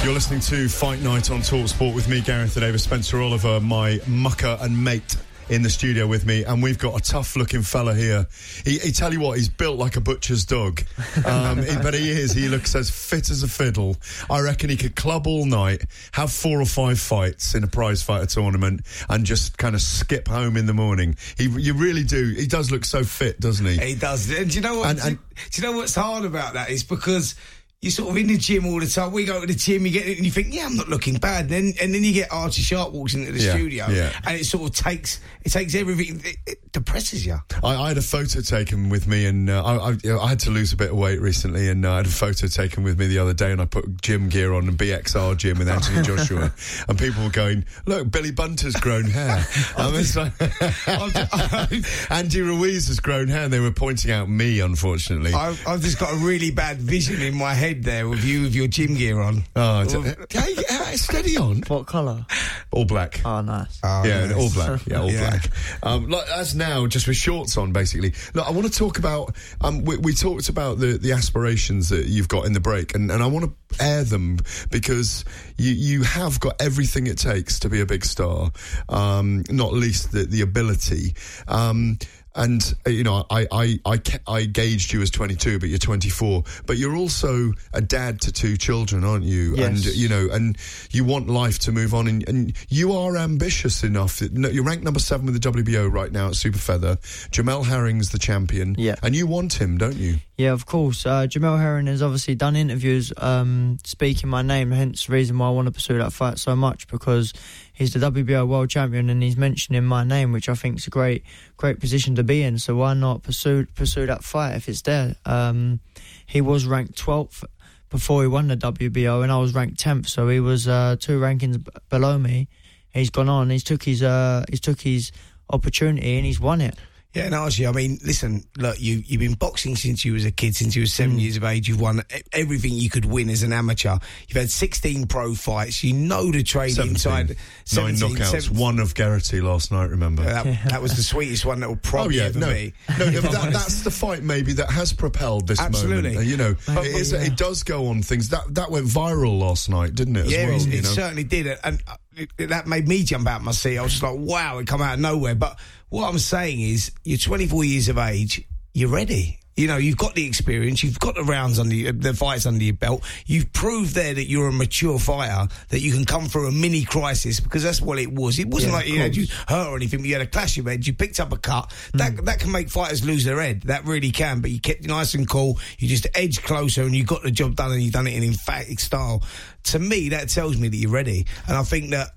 You're 0.02 0.14
listening 0.14 0.40
to 0.40 0.68
Fight 0.68 1.00
Night 1.02 1.30
on 1.30 1.40
Talksport 1.40 1.94
with 1.94 2.08
me, 2.08 2.20
Gareth 2.20 2.54
Davies, 2.54 2.82
Spencer 2.82 3.20
Oliver, 3.20 3.56
uh, 3.56 3.60
my 3.60 4.00
mucker 4.06 4.58
and 4.60 4.82
mate 4.82 5.16
in 5.50 5.62
the 5.62 5.68
studio 5.68 6.06
with 6.06 6.24
me, 6.24 6.44
and 6.44 6.62
we've 6.62 6.78
got 6.78 6.96
a 6.96 7.02
tough-looking 7.02 7.62
fella 7.62 7.94
here. 7.94 8.26
He, 8.64 8.78
he 8.78 8.92
tell 8.92 9.12
you 9.12 9.20
what, 9.20 9.36
he's 9.36 9.48
built 9.48 9.78
like 9.78 9.96
a 9.96 10.00
butcher's 10.00 10.44
dog, 10.44 10.82
um, 11.26 11.62
he- 11.62 11.76
but 11.82 11.92
he 11.92 12.08
is. 12.10 12.32
He 12.32 12.48
looks 12.48 12.74
as 12.76 12.88
fit 12.88 13.30
as 13.30 13.42
a 13.42 13.48
fiddle. 13.48 13.96
I 14.30 14.40
reckon 14.40 14.70
he 14.70 14.76
could 14.76 14.94
club 14.94 15.26
all 15.26 15.44
night, 15.46 15.82
have 16.12 16.32
four 16.32 16.60
or 16.60 16.64
five 16.66 17.00
fights 17.00 17.54
in 17.54 17.64
a 17.64 17.66
prize 17.66 18.00
fighter 18.02 18.26
tournament, 18.26 18.82
and 19.08 19.26
just 19.26 19.58
kind 19.58 19.74
of 19.74 19.82
skip 19.82 20.28
home 20.28 20.56
in 20.56 20.66
the 20.66 20.74
morning. 20.74 21.16
He, 21.36 21.48
you 21.48 21.74
really 21.74 22.04
do. 22.04 22.28
He 22.36 22.46
does 22.46 22.70
look 22.70 22.84
so 22.84 23.02
fit, 23.02 23.40
doesn't 23.40 23.66
he? 23.66 23.76
He 23.76 23.94
does. 23.96 24.30
And 24.30 24.48
do 24.50 24.54
you 24.56 24.62
know 24.62 24.78
what? 24.78 24.90
And- 24.90 25.00
and- 25.00 25.18
do 25.50 25.62
you 25.62 25.68
know 25.68 25.76
what's 25.76 25.94
hard 25.94 26.24
about 26.24 26.52
that? 26.54 26.70
Is 26.70 26.84
because 26.84 27.34
you're 27.82 27.90
sort 27.90 28.10
of 28.10 28.16
in 28.18 28.26
the 28.26 28.36
gym 28.36 28.66
all 28.66 28.78
the 28.78 28.86
time. 28.86 29.10
We 29.10 29.24
go 29.24 29.40
to 29.40 29.46
the 29.46 29.54
gym, 29.54 29.86
you 29.86 29.92
get 29.92 30.06
it, 30.06 30.16
and 30.18 30.24
you 30.26 30.30
think, 30.30 30.52
yeah, 30.54 30.66
I'm 30.66 30.76
not 30.76 30.88
looking 30.88 31.14
bad. 31.16 31.48
Then 31.48 31.72
and 31.80 31.94
then 31.94 32.04
you 32.04 32.12
get 32.12 32.30
Archie 32.30 32.60
Sharp 32.60 32.92
walks 32.92 33.14
into 33.14 33.32
the 33.32 33.38
Yeah, 33.42 33.52
studio, 33.54 33.86
yeah. 33.88 34.12
and 34.26 34.38
it 34.38 34.44
sort 34.44 34.68
of 34.70 34.76
takes 34.76 35.20
it 35.42 35.50
takes 35.50 35.74
everything. 35.74 36.20
It, 36.24 36.36
it 36.46 36.72
depresses 36.72 37.24
you. 37.24 37.38
I, 37.64 37.74
I 37.76 37.88
had 37.88 37.96
a 37.96 38.02
photo 38.02 38.42
taken 38.42 38.90
with 38.90 39.06
me, 39.06 39.24
and 39.24 39.48
uh, 39.48 39.64
I, 39.64 39.90
I, 39.92 40.18
I 40.20 40.28
had 40.28 40.40
to 40.40 40.50
lose 40.50 40.72
a 40.74 40.76
bit 40.76 40.90
of 40.90 40.96
weight 40.98 41.20
recently, 41.22 41.70
and 41.70 41.86
uh, 41.86 41.92
I 41.92 41.96
had 41.98 42.06
a 42.06 42.10
photo 42.10 42.46
taken 42.48 42.82
with 42.84 42.98
me 42.98 43.06
the 43.06 43.18
other 43.18 43.32
day, 43.32 43.50
and 43.50 43.62
I 43.62 43.64
put 43.64 44.02
gym 44.02 44.28
gear 44.28 44.52
on 44.52 44.68
and 44.68 44.76
BXR 44.76 45.36
gym 45.38 45.58
with 45.58 45.68
Anthony 45.70 46.02
Joshua, 46.06 46.52
and 46.86 46.98
people 46.98 47.24
were 47.24 47.30
going, 47.30 47.64
"Look, 47.86 48.10
Billy 48.10 48.30
Bunter's 48.30 48.76
grown 48.76 49.04
hair." 49.04 49.42
Um, 49.78 49.94
it's 49.94 50.16
like- 50.16 50.32
Andy 52.10 52.40
Ruiz 52.42 52.88
has 52.88 53.00
grown 53.00 53.28
hair, 53.28 53.44
and 53.44 53.52
they 53.52 53.60
were 53.60 53.70
pointing 53.72 54.10
out 54.10 54.28
me, 54.28 54.60
unfortunately. 54.60 55.32
I've, 55.32 55.66
I've 55.66 55.80
just 55.80 55.98
got 55.98 56.12
a 56.12 56.16
really 56.16 56.50
bad 56.50 56.76
vision 56.78 57.22
in 57.22 57.34
my 57.34 57.54
head 57.54 57.69
there 57.74 58.08
with 58.08 58.24
you 58.24 58.42
with 58.42 58.54
your 58.54 58.66
gym 58.66 58.94
gear 58.94 59.20
on. 59.20 59.44
Oh, 59.56 59.82
it's- 59.82 60.26
hey, 60.30 60.54
hey, 60.68 60.96
steady 60.96 61.36
on. 61.36 61.62
What 61.68 61.86
colour? 61.86 62.26
All 62.72 62.84
black. 62.84 63.20
Oh, 63.24 63.40
nice. 63.40 63.78
yeah, 63.82 64.26
nice. 64.26 64.32
all 64.34 64.50
black. 64.50 64.86
Yeah, 64.86 65.00
all 65.00 65.10
Yeah. 65.10 65.30
black. 65.30 65.50
Um, 65.82 66.08
like, 66.08 66.28
as 66.28 66.54
now, 66.54 66.86
just 66.86 67.06
with 67.08 67.16
shorts 67.16 67.56
on, 67.56 67.72
basically. 67.72 68.12
Look, 68.34 68.46
I 68.46 68.50
want 68.50 68.66
to 68.66 68.72
talk 68.78 68.98
about. 68.98 69.34
Um, 69.60 69.84
we, 69.84 69.96
we 69.96 70.12
talked 70.14 70.48
about 70.48 70.78
the, 70.78 70.98
the 70.98 71.12
aspirations 71.12 71.88
that 71.88 72.06
you've 72.06 72.28
got 72.28 72.46
in 72.46 72.52
the 72.52 72.60
break, 72.60 72.94
and, 72.94 73.10
and 73.10 73.22
I 73.22 73.26
want 73.26 73.46
to 73.46 73.82
air 73.84 74.02
them 74.04 74.38
because 74.70 75.24
you 75.56 75.72
you 75.72 76.02
have 76.02 76.40
got 76.40 76.60
everything 76.60 77.06
it 77.06 77.18
takes 77.18 77.60
to 77.60 77.68
be 77.68 77.80
a 77.80 77.86
big 77.86 78.04
star. 78.04 78.50
Um, 78.88 79.44
not 79.48 79.72
least 79.72 80.12
the 80.12 80.24
the 80.24 80.40
ability. 80.42 81.14
Um, 81.48 81.98
and 82.34 82.62
uh, 82.86 82.90
you 82.90 83.02
know, 83.04 83.24
I, 83.30 83.46
I 83.50 83.78
I 83.84 84.00
I 84.26 84.44
gauged 84.44 84.92
you 84.92 85.02
as 85.02 85.10
22, 85.10 85.58
but 85.58 85.68
you're 85.68 85.78
24. 85.78 86.44
But 86.66 86.76
you're 86.78 86.96
also 86.96 87.52
a 87.72 87.80
dad 87.80 88.20
to 88.22 88.32
two 88.32 88.56
children, 88.56 89.04
aren't 89.04 89.24
you? 89.24 89.56
Yes. 89.56 89.66
And 89.86 89.96
you 89.96 90.08
know, 90.08 90.28
and 90.30 90.56
you 90.90 91.04
want 91.04 91.28
life 91.28 91.58
to 91.60 91.72
move 91.72 91.94
on, 91.94 92.06
and, 92.06 92.28
and 92.28 92.52
you 92.68 92.92
are 92.92 93.16
ambitious 93.16 93.82
enough. 93.84 94.20
You're 94.20 94.64
ranked 94.64 94.84
number 94.84 95.00
seven 95.00 95.26
with 95.26 95.40
the 95.42 95.50
WBO 95.52 95.90
right 95.92 96.12
now 96.12 96.28
at 96.28 96.34
Super 96.36 96.58
Feather. 96.58 96.96
Jamel 96.96 97.64
Herring's 97.66 98.10
the 98.10 98.18
champion, 98.18 98.74
Yeah. 98.78 98.96
and 99.02 99.14
you 99.16 99.26
want 99.26 99.60
him, 99.60 99.78
don't 99.78 99.96
you? 99.96 100.16
Yeah, 100.36 100.52
of 100.52 100.64
course. 100.64 101.04
Uh, 101.04 101.26
Jamel 101.26 101.58
Herring 101.60 101.86
has 101.86 102.00
obviously 102.02 102.34
done 102.34 102.56
interviews 102.56 103.12
um, 103.18 103.76
speaking 103.84 104.30
my 104.30 104.40
name, 104.40 104.70
hence 104.70 105.06
the 105.06 105.12
reason 105.12 105.36
why 105.36 105.48
I 105.48 105.50
want 105.50 105.66
to 105.66 105.72
pursue 105.72 105.98
that 105.98 106.12
fight 106.14 106.38
so 106.38 106.56
much 106.56 106.88
because 106.88 107.34
he's 107.80 107.94
the 107.94 108.10
WBO 108.10 108.46
world 108.46 108.68
champion 108.68 109.08
and 109.08 109.22
he's 109.22 109.38
mentioning 109.38 109.84
my 109.84 110.04
name, 110.04 110.32
which 110.32 110.50
I 110.50 110.54
think 110.54 110.76
is 110.76 110.86
a 110.86 110.90
great, 110.90 111.24
great 111.56 111.80
position 111.80 112.14
to 112.16 112.22
be 112.22 112.42
in. 112.42 112.58
So 112.58 112.76
why 112.76 112.92
not 112.92 113.22
pursue 113.22 113.64
pursue 113.74 114.04
that 114.04 114.22
fight 114.22 114.54
if 114.54 114.68
it's 114.68 114.82
there? 114.82 115.16
Um, 115.24 115.80
he 116.26 116.42
was 116.42 116.66
ranked 116.66 117.02
12th 117.02 117.42
before 117.88 118.20
he 118.20 118.28
won 118.28 118.48
the 118.48 118.56
WBO, 118.56 119.22
and 119.22 119.32
I 119.32 119.38
was 119.38 119.54
ranked 119.54 119.82
10th, 119.82 120.08
so 120.08 120.28
he 120.28 120.40
was 120.40 120.68
uh, 120.68 120.96
two 121.00 121.18
rankings 121.18 121.64
b- 121.64 121.72
below 121.88 122.18
me. 122.18 122.48
He's 122.92 123.08
gone 123.08 123.30
on. 123.30 123.48
He's 123.48 123.64
took 123.64 123.82
his 123.84 124.02
uh, 124.02 124.44
he's 124.50 124.60
took 124.60 124.82
his 124.82 125.10
opportunity 125.48 126.16
and 126.16 126.26
he's 126.26 126.38
won 126.38 126.60
it. 126.60 126.76
Yeah, 127.12 127.24
and 127.24 127.34
Archie, 127.34 127.66
I 127.66 127.72
mean, 127.72 127.98
listen, 128.04 128.44
look, 128.56 128.80
you, 128.80 129.02
you've 129.04 129.18
been 129.18 129.34
boxing 129.34 129.74
since 129.74 130.04
you 130.04 130.12
was 130.12 130.24
a 130.24 130.30
kid, 130.30 130.54
since 130.54 130.76
you 130.76 130.82
was 130.82 130.92
seven 130.92 131.18
years 131.18 131.36
of 131.36 131.42
age. 131.42 131.68
You've 131.68 131.80
won 131.80 132.02
everything 132.32 132.72
you 132.72 132.88
could 132.88 133.04
win 133.04 133.28
as 133.30 133.42
an 133.42 133.52
amateur. 133.52 133.96
You've 134.28 134.36
had 134.36 134.48
16 134.48 135.08
pro 135.08 135.34
fights. 135.34 135.82
You 135.82 135.94
know 135.94 136.30
the 136.30 136.44
training 136.44 136.76
17. 136.76 136.94
inside. 136.94 137.36
Nine 137.74 137.94
knockouts, 137.96 138.42
seven- 138.42 138.56
one 138.56 138.78
of 138.78 138.94
Geraghty 138.94 139.40
last 139.40 139.72
night. 139.72 139.90
Remember? 139.90 140.22
that, 140.22 140.44
that 140.68 140.80
was 140.80 140.94
the 140.94 141.02
sweetest 141.02 141.44
one 141.44 141.58
that 141.60 141.68
will 141.68 141.76
probably 141.82 142.20
oh 142.20 142.22
yeah, 142.22 142.28
ever 142.28 142.38
no, 142.38 142.52
be. 142.52 142.72
no, 142.96 143.10
no, 143.10 143.20
that, 143.20 143.52
that's 143.52 143.82
the 143.82 143.90
fight 143.90 144.22
maybe 144.22 144.52
that 144.52 144.70
has 144.70 144.92
propelled 144.92 145.48
this 145.48 145.60
Absolutely. 145.60 146.10
moment. 146.10 146.28
You 146.28 146.36
know, 146.36 146.54
it, 146.68 146.86
is, 146.86 147.12
yeah. 147.12 147.22
it 147.22 147.36
does 147.36 147.64
go 147.64 147.88
on 147.88 148.02
things 148.02 148.28
that 148.28 148.54
that 148.54 148.70
went 148.70 148.86
viral 148.86 149.36
last 149.40 149.68
night, 149.68 149.96
didn't 149.96 150.14
it? 150.14 150.26
As 150.26 150.32
yeah, 150.32 150.46
well, 150.46 150.56
it, 150.60 150.74
it 150.74 150.86
certainly 150.86 151.24
did, 151.24 151.58
and 151.64 151.82
uh, 151.88 151.96
that 152.38 152.68
made 152.68 152.86
me 152.86 153.02
jump 153.02 153.26
out 153.26 153.42
my 153.42 153.52
seat. 153.52 153.78
I 153.78 153.82
was 153.82 153.92
just 153.92 154.02
like, 154.04 154.16
"Wow!" 154.16 154.58
It 154.58 154.66
come 154.66 154.82
out 154.82 154.94
of 154.94 155.00
nowhere. 155.00 155.34
But 155.34 155.58
what 155.90 156.08
I'm 156.08 156.18
saying 156.18 156.60
is, 156.60 156.92
you're 157.04 157.18
24 157.18 157.64
years 157.64 157.88
of 157.88 157.98
age. 157.98 158.44
You're 158.72 158.90
ready. 158.90 159.40
You 159.56 159.66
know, 159.66 159.76
you've 159.76 159.98
got 159.98 160.14
the 160.14 160.24
experience, 160.26 160.82
you've 160.82 160.98
got 161.00 161.16
the 161.16 161.22
rounds 161.22 161.58
under 161.58 161.74
your, 161.74 161.92
the 161.92 162.14
fights 162.14 162.46
under 162.46 162.64
your 162.64 162.74
belt. 162.74 163.02
You've 163.26 163.52
proved 163.52 163.94
there 163.94 164.14
that 164.14 164.26
you're 164.26 164.48
a 164.48 164.52
mature 164.52 164.98
fighter, 164.98 165.52
that 165.68 165.80
you 165.80 165.92
can 165.92 166.06
come 166.06 166.26
through 166.26 166.48
a 166.48 166.52
mini 166.52 166.84
crisis 166.84 167.40
because 167.40 167.62
that's 167.62 167.82
what 167.82 167.98
it 167.98 168.10
was. 168.10 168.38
It 168.38 168.48
wasn't 168.48 168.72
Yeah, 168.72 168.78
like 168.78 168.88
you 168.88 169.00
had 169.00 169.16
you 169.16 169.26
hurt 169.48 169.68
or 169.68 169.76
anything, 169.76 170.00
but 170.00 170.06
you 170.06 170.14
had 170.14 170.22
a 170.22 170.26
clash 170.26 170.56
of 170.56 170.64
heads. 170.64 170.86
You 170.86 170.94
picked 170.94 171.20
up 171.20 171.32
a 171.32 171.36
cut. 171.36 171.70
Hmm. 171.92 171.98
That 171.98 172.24
that 172.24 172.40
can 172.40 172.52
make 172.52 172.70
fighters 172.70 173.04
lose 173.04 173.24
their 173.24 173.38
head. 173.38 173.62
That 173.62 173.84
really 173.84 174.12
can. 174.12 174.40
But 174.40 174.50
you 174.50 174.60
kept 174.60 174.86
nice 174.86 175.12
and 175.12 175.28
cool. 175.28 175.58
You 175.78 175.88
just 175.88 176.06
edged 176.14 176.42
closer 176.42 176.84
and 176.84 176.94
you 176.96 177.04
got 177.04 177.22
the 177.22 177.30
job 177.30 177.56
done 177.56 177.72
and 177.72 177.82
you 177.82 177.90
done 177.90 178.06
it 178.06 178.14
in 178.14 178.22
emphatic 178.22 178.80
style. 178.80 179.22
To 179.64 179.78
me, 179.78 180.10
that 180.10 180.30
tells 180.30 180.56
me 180.56 180.68
that 180.68 180.76
you're 180.76 180.90
ready. 180.90 181.26
And 181.46 181.56
I 181.58 181.64
think 181.64 181.90
that 181.90 182.12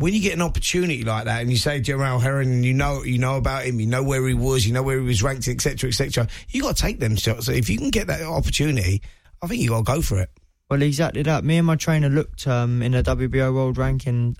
when 0.00 0.14
you 0.14 0.20
get 0.20 0.32
an 0.32 0.40
opportunity 0.40 1.04
like 1.04 1.26
that 1.26 1.42
and 1.42 1.50
you 1.50 1.58
say 1.58 1.78
Jamel 1.78 2.22
Herring 2.22 2.50
and 2.50 2.64
you 2.64 2.72
know 2.72 3.02
you 3.02 3.18
know 3.18 3.36
about 3.36 3.66
him, 3.66 3.78
you 3.78 3.86
know 3.86 4.02
where 4.02 4.26
he 4.26 4.32
was, 4.32 4.66
you 4.66 4.72
know 4.72 4.82
where 4.82 4.98
he 4.98 5.04
was 5.04 5.22
ranked, 5.22 5.46
etc., 5.46 5.90
etc., 5.90 6.26
you 6.48 6.62
got 6.62 6.76
to 6.76 6.82
take 6.82 7.00
them 7.00 7.16
shots. 7.16 7.46
So 7.46 7.52
if 7.52 7.68
you 7.68 7.76
can 7.76 7.90
get 7.90 8.06
that 8.06 8.22
opportunity, 8.22 9.02
I 9.42 9.46
think 9.46 9.60
you 9.60 9.68
got 9.68 9.84
to 9.84 9.92
go 9.92 10.00
for 10.00 10.18
it. 10.18 10.30
Well, 10.70 10.80
exactly 10.80 11.22
that. 11.24 11.44
Me 11.44 11.58
and 11.58 11.66
my 11.66 11.76
trainer 11.76 12.08
looked 12.08 12.46
um, 12.46 12.80
in 12.80 12.92
the 12.92 13.02
WBO 13.02 13.52
World 13.52 13.76
Ranking 13.76 14.36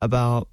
about 0.00 0.48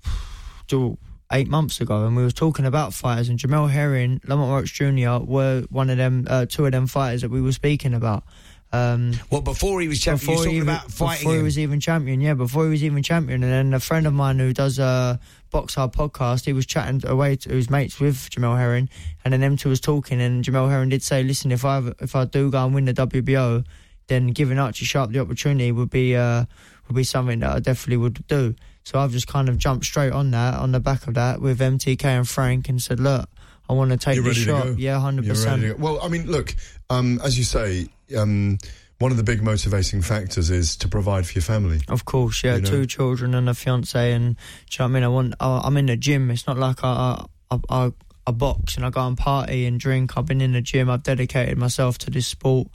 eight 1.32 1.48
months 1.48 1.80
ago, 1.80 2.08
and 2.08 2.16
we 2.16 2.24
were 2.24 2.32
talking 2.32 2.66
about 2.66 2.92
fighters. 2.92 3.30
And 3.30 3.38
Jamel 3.38 3.70
Herring, 3.70 4.20
Lamont 4.26 4.52
Roach 4.52 4.74
Jr. 4.74 5.24
were 5.24 5.64
one 5.70 5.92
of 5.92 5.98
them, 5.98 6.26
uh, 6.28 6.48
two 6.48 6.66
of 6.66 6.72
them 6.72 6.88
fighters 6.88 7.22
that 7.22 7.30
we 7.30 7.40
were 7.40 7.52
speaking 7.52 7.94
about. 7.94 8.24
Um, 8.72 9.14
Well, 9.32 9.42
before 9.42 9.82
he 9.82 9.88
was 9.88 10.00
champion, 10.00 10.30
you 10.32 10.36
was 10.38 10.46
he 10.46 10.46
talking 10.52 10.60
was- 10.60 10.68
about 10.68 10.92
fighting 10.92 11.24
before 11.24 11.36
he 11.38 11.42
was 11.44 11.58
even 11.60 11.80
champion. 11.80 12.22
Yeah, 12.22 12.36
before 12.36 12.66
he 12.66 12.70
was 12.70 12.84
even 12.84 13.02
champion. 13.02 13.44
And 13.44 13.52
then 13.52 13.74
a 13.74 13.80
friend 13.80 14.06
of 14.06 14.14
mine 14.14 14.38
who 14.38 14.54
does 14.54 14.78
a 14.78 15.20
box 15.50 15.74
hard 15.76 15.92
podcast, 15.94 16.46
he 16.46 16.54
was 16.54 16.66
chatting 16.68 17.02
away 17.08 17.36
to 17.38 17.50
his 17.50 17.70
mates 17.70 18.00
with 18.00 18.30
Jamel 18.30 18.58
Herring, 18.58 18.88
and 19.26 19.34
then 19.34 19.42
them 19.42 19.58
two 19.58 19.70
was 19.70 19.82
talking, 19.82 20.22
and 20.22 20.44
Jamel 20.46 20.70
Herring 20.70 20.90
did 20.90 21.02
say, 21.02 21.24
"Listen, 21.24 21.52
if 21.52 21.66
I 21.66 21.82
if 22.00 22.16
I 22.16 22.26
do 22.26 22.52
go 22.52 22.64
and 22.64 22.76
win 22.76 22.86
the 22.86 22.94
WBO, 22.94 23.64
then 24.08 24.28
giving 24.28 24.60
Archie 24.60 24.86
Sharp 24.86 25.12
the 25.12 25.20
opportunity 25.20 25.72
would 25.72 25.90
be 25.90 26.16
uh, 26.16 26.46
would 26.88 26.96
be 26.96 27.04
something 27.04 27.40
that 27.40 27.56
I 27.56 27.60
definitely 27.60 27.98
would 27.98 28.28
do." 28.28 28.54
So 28.84 29.00
I've 29.00 29.12
just 29.12 29.28
kind 29.28 29.50
of 29.50 29.58
jumped 29.58 29.86
straight 29.86 30.12
on 30.14 30.30
that, 30.32 30.54
on 30.56 30.72
the 30.72 30.80
back 30.80 31.08
of 31.08 31.16
that, 31.16 31.42
with 31.42 31.60
MTK 31.60 32.06
and 32.06 32.28
Frank, 32.30 32.70
and 32.70 32.80
said, 32.80 33.00
"Look." 33.00 33.28
I 33.68 33.74
want 33.74 33.92
to 33.92 33.98
take 33.98 34.18
ready 34.18 34.34
to 34.34 34.34
shot. 34.34 34.64
go. 34.64 34.76
Yeah, 34.80 35.00
hundred 35.00 35.26
You're 35.26 35.36
ready 35.36 35.46
to 35.46 35.68
percent. 35.68 35.80
Well, 35.80 36.00
I 36.02 36.08
mean, 36.08 36.26
look, 36.26 36.56
um, 36.90 37.20
as 37.24 37.38
you 37.38 37.44
say, 37.44 37.88
um, 38.18 38.58
one 39.00 39.12
of 39.12 39.18
the 39.18 39.24
big 39.24 39.42
motivating 39.42 40.02
factors 40.02 40.50
is 40.50 40.76
to 40.78 40.88
provide 40.88 41.26
for 41.26 41.34
your 41.34 41.42
family. 41.42 41.80
Of 41.88 42.06
course, 42.06 42.44
yeah, 42.44 42.56
You 42.56 42.62
know? 42.62 42.70
two 42.70 42.86
children 42.86 43.34
and 43.34 43.48
a 43.50 43.54
fiance, 43.54 44.12
and 44.12 44.36
do 44.36 44.40
you 44.40 44.80
know 44.80 44.86
what 44.86 44.90
I 44.90 44.94
mean? 44.94 45.04
I 45.04 45.08
want. 45.08 45.34
I, 45.40 45.62
I'm 45.64 45.78
in 45.78 45.86
the 45.86 45.98
gym. 45.98 46.30
It's 46.32 46.48
not 46.48 46.58
like 46.58 46.84
I, 46.84 47.26
I, 47.50 47.60
I, 47.70 47.92
I 48.28 48.32
box 48.32 48.76
and 48.76 48.86
I 48.86 48.90
go 48.90 49.06
and 49.08 49.18
party 49.18 49.66
and 49.66 49.80
drink. 49.80 50.18
I've 50.18 50.26
been 50.26 50.42
in 50.42 50.52
the 50.52 50.62
gym. 50.62 50.90
I've 50.90 51.04
dedicated 51.04 51.58
myself 51.58 51.98
to 52.00 52.12
this 52.12 52.28
sport, 52.28 52.68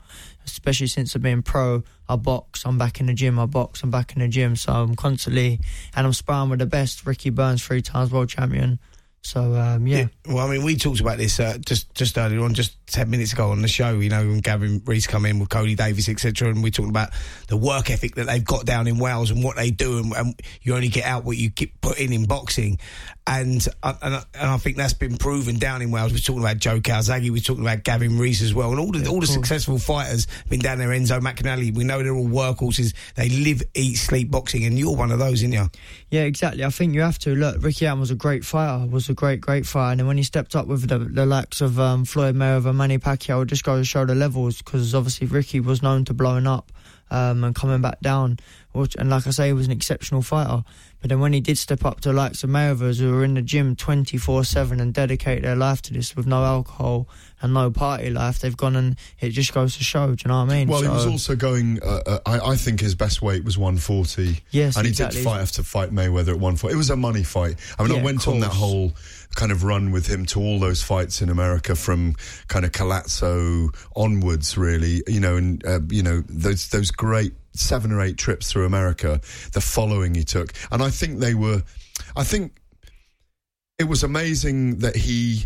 especially 0.45 0.87
since 0.87 1.15
I've 1.15 1.21
been 1.21 1.43
pro. 1.43 1.83
I 2.09 2.15
box. 2.15 2.65
I'm 2.65 2.77
back 2.77 2.99
in 2.99 3.05
the 3.05 3.13
gym. 3.13 3.37
I 3.37 3.45
box. 3.45 3.83
I'm 3.83 3.91
back 3.91 4.13
in 4.13 4.19
the 4.19 4.27
gym. 4.27 4.55
So 4.55 4.73
I'm 4.73 4.95
constantly, 4.95 5.59
and 5.95 6.07
I'm 6.07 6.13
sparring 6.13 6.49
with 6.49 6.59
the 6.59 6.65
best. 6.65 7.05
Ricky 7.05 7.29
Burns, 7.29 7.63
three 7.63 7.81
times 7.81 8.11
world 8.11 8.29
champion. 8.29 8.79
So 9.25 9.55
um, 9.55 9.87
yeah. 9.87 10.05
Well, 10.27 10.45
I 10.45 10.51
mean, 10.51 10.63
we 10.63 10.75
talked 10.75 10.99
about 10.99 11.17
this 11.17 11.39
uh, 11.39 11.57
just 11.65 11.91
just 11.95 12.15
earlier 12.15 12.41
on, 12.41 12.53
just 12.53 12.77
ten 12.85 13.09
minutes 13.09 13.33
ago 13.33 13.49
on 13.49 13.63
the 13.63 13.67
show. 13.67 13.99
You 13.99 14.09
know, 14.09 14.19
when 14.27 14.39
Gavin 14.39 14.83
Rees 14.85 15.07
come 15.07 15.25
in 15.25 15.39
with 15.39 15.49
Cody 15.49 15.73
Davies, 15.73 16.07
etc., 16.07 16.49
and 16.49 16.61
we 16.61 16.69
talked 16.69 16.89
about 16.91 17.09
the 17.47 17.57
work 17.57 17.89
ethic 17.89 18.13
that 18.15 18.27
they've 18.27 18.45
got 18.45 18.65
down 18.67 18.85
in 18.85 18.99
Wales 18.99 19.31
and 19.31 19.43
what 19.43 19.55
they 19.55 19.71
do, 19.71 19.97
and, 19.97 20.13
and 20.15 20.41
you 20.61 20.75
only 20.75 20.89
get 20.89 21.05
out 21.05 21.23
what 21.25 21.37
you 21.37 21.49
keep 21.49 21.81
putting 21.81 22.13
in 22.13 22.25
boxing. 22.25 22.77
And 23.27 23.67
I- 23.81 23.95
and, 24.03 24.13
I- 24.17 24.23
and 24.35 24.49
I 24.51 24.57
think 24.57 24.77
that's 24.77 24.93
been 24.93 25.17
proven 25.17 25.57
down 25.57 25.81
in 25.81 25.89
Wales. 25.89 26.11
We're 26.11 26.19
talking 26.19 26.43
about 26.43 26.59
Joe 26.59 26.79
Calzaghe, 26.79 27.31
we're 27.31 27.41
talking 27.41 27.63
about 27.63 27.83
Gavin 27.83 28.19
Rees 28.19 28.43
as 28.43 28.53
well, 28.53 28.69
and 28.69 28.79
all 28.79 28.91
the 28.91 29.07
all 29.09 29.19
the 29.21 29.25
successful 29.25 29.79
fighters 29.79 30.27
have 30.29 30.49
been 30.49 30.59
down 30.59 30.77
there. 30.77 30.89
Enzo 30.89 31.19
Maccarinelli, 31.19 31.73
we 31.75 31.83
know 31.83 32.03
they're 32.03 32.13
all 32.15 32.27
workhorses. 32.27 32.93
They 33.15 33.29
live, 33.29 33.63
eat, 33.73 33.95
sleep 33.95 34.29
boxing, 34.29 34.65
and 34.65 34.77
you're 34.77 34.95
one 34.95 35.11
of 35.11 35.17
those, 35.17 35.41
aren't 35.41 35.55
you? 35.55 35.67
Yeah, 36.11 36.21
exactly. 36.25 36.63
I 36.63 36.69
think 36.69 36.93
you 36.93 37.01
have 37.01 37.17
to 37.19 37.33
look. 37.33 37.63
Ricky 37.63 37.85
Hatton 37.85 37.99
was 37.99 38.11
a 38.11 38.15
great 38.15 38.45
fighter, 38.45 38.85
was 38.85 39.09
a 39.09 39.14
great, 39.15 39.41
great 39.41 39.65
fighter, 39.65 39.91
and 39.91 39.99
then 39.99 40.07
when 40.07 40.17
he 40.17 40.23
stepped 40.23 40.55
up 40.55 40.67
with 40.67 40.87
the, 40.87 40.99
the 40.99 41.25
likes 41.25 41.61
of 41.61 41.79
um, 41.79 42.05
Floyd 42.05 42.35
Mayweather, 42.35 42.75
Manny 42.75 42.97
Pacquiao, 42.97 43.45
just 43.47 43.63
goes 43.63 43.81
to 43.81 43.85
show 43.85 44.05
the 44.05 44.15
levels 44.15 44.61
because 44.61 44.93
obviously 44.93 45.27
Ricky 45.27 45.59
was 45.59 45.81
known 45.81 46.05
to 46.05 46.13
blowing 46.13 46.47
up 46.47 46.71
um, 47.09 47.43
and 47.43 47.55
coming 47.55 47.81
back 47.81 47.99
down, 48.01 48.37
which, 48.73 48.95
and 48.95 49.09
like 49.09 49.27
I 49.27 49.31
say, 49.31 49.47
he 49.47 49.53
was 49.53 49.65
an 49.65 49.71
exceptional 49.71 50.21
fighter. 50.21 50.63
But 51.05 51.09
then 51.09 51.19
when 51.19 51.33
he 51.33 51.39
did 51.39 51.59
step 51.59 51.85
up 51.85 52.01
to 52.01 52.09
the 52.09 52.15
likes 52.15 52.43
of 52.43 52.49
Mayweathers 52.49 52.99
who 52.99 53.11
were 53.11 53.23
in 53.23 53.35
the 53.35 53.43
gym 53.43 53.75
twenty 53.75 54.17
four 54.17 54.43
seven 54.43 54.79
and 54.79 54.91
dedicate 54.91 55.43
their 55.43 55.55
life 55.55 55.79
to 55.83 55.93
this 55.93 56.15
with 56.15 56.25
no 56.25 56.43
alcohol 56.43 57.07
and 57.43 57.53
no 57.53 57.69
party 57.69 58.09
life, 58.09 58.39
they've 58.39 58.57
gone 58.57 58.75
and 58.75 58.97
it 59.19 59.29
just 59.29 59.53
goes 59.53 59.77
to 59.77 59.83
show. 59.83 60.07
Do 60.07 60.23
you 60.25 60.29
know 60.29 60.43
what 60.43 60.51
I 60.51 60.55
mean? 60.55 60.67
Well, 60.67 60.81
he 60.81 60.87
was 60.87 61.05
also 61.05 61.35
going. 61.35 61.79
Uh, 61.83 62.01
uh, 62.07 62.19
I, 62.25 62.39
I 62.39 62.55
think 62.55 62.79
his 62.79 62.95
best 62.95 63.21
weight 63.21 63.43
was 63.43 63.55
140. 63.55 64.41
Yes, 64.49 64.77
and 64.77 64.87
he 64.87 64.93
exactly. 64.93 65.19
did 65.19 65.25
fight 65.25 65.47
to 65.49 65.63
fight 65.63 65.91
Mayweather 65.91 66.29
at 66.29 66.39
140. 66.39 66.73
It 66.73 66.75
was 66.75 66.89
a 66.89 66.95
money 66.95 67.21
fight. 67.21 67.57
I 67.77 67.83
mean, 67.83 67.93
Yeah, 67.93 68.01
I 68.01 68.03
went 68.03 68.27
on 68.27 68.39
that 68.39 68.53
whole 68.53 68.93
kind 69.35 69.51
of 69.51 69.63
run 69.63 69.91
with 69.91 70.07
him 70.07 70.25
to 70.25 70.39
all 70.39 70.57
those 70.57 70.81
fights 70.81 71.21
in 71.21 71.29
America 71.29 71.75
from 71.75 72.15
kind 72.47 72.65
of 72.65 72.71
Collazo 72.71 73.69
onwards, 73.95 74.57
really. 74.57 75.03
You 75.05 75.19
know, 75.19 75.35
and 75.35 75.63
uh, 75.67 75.81
you 75.87 76.01
know 76.01 76.23
those 76.27 76.69
those 76.69 76.89
great 76.89 77.33
seven 77.59 77.91
or 77.91 78.01
eight 78.01 78.17
trips 78.17 78.51
through 78.51 78.65
America. 78.65 79.21
The 79.53 79.61
following 79.61 80.15
he 80.15 80.23
took, 80.23 80.53
and 80.71 80.81
I 80.81 80.89
think 80.89 81.19
they 81.19 81.33
were. 81.33 81.63
I 82.15 82.23
think 82.23 82.53
it 83.77 83.85
was 83.85 84.03
amazing 84.03 84.79
that 84.79 84.95
he 84.95 85.45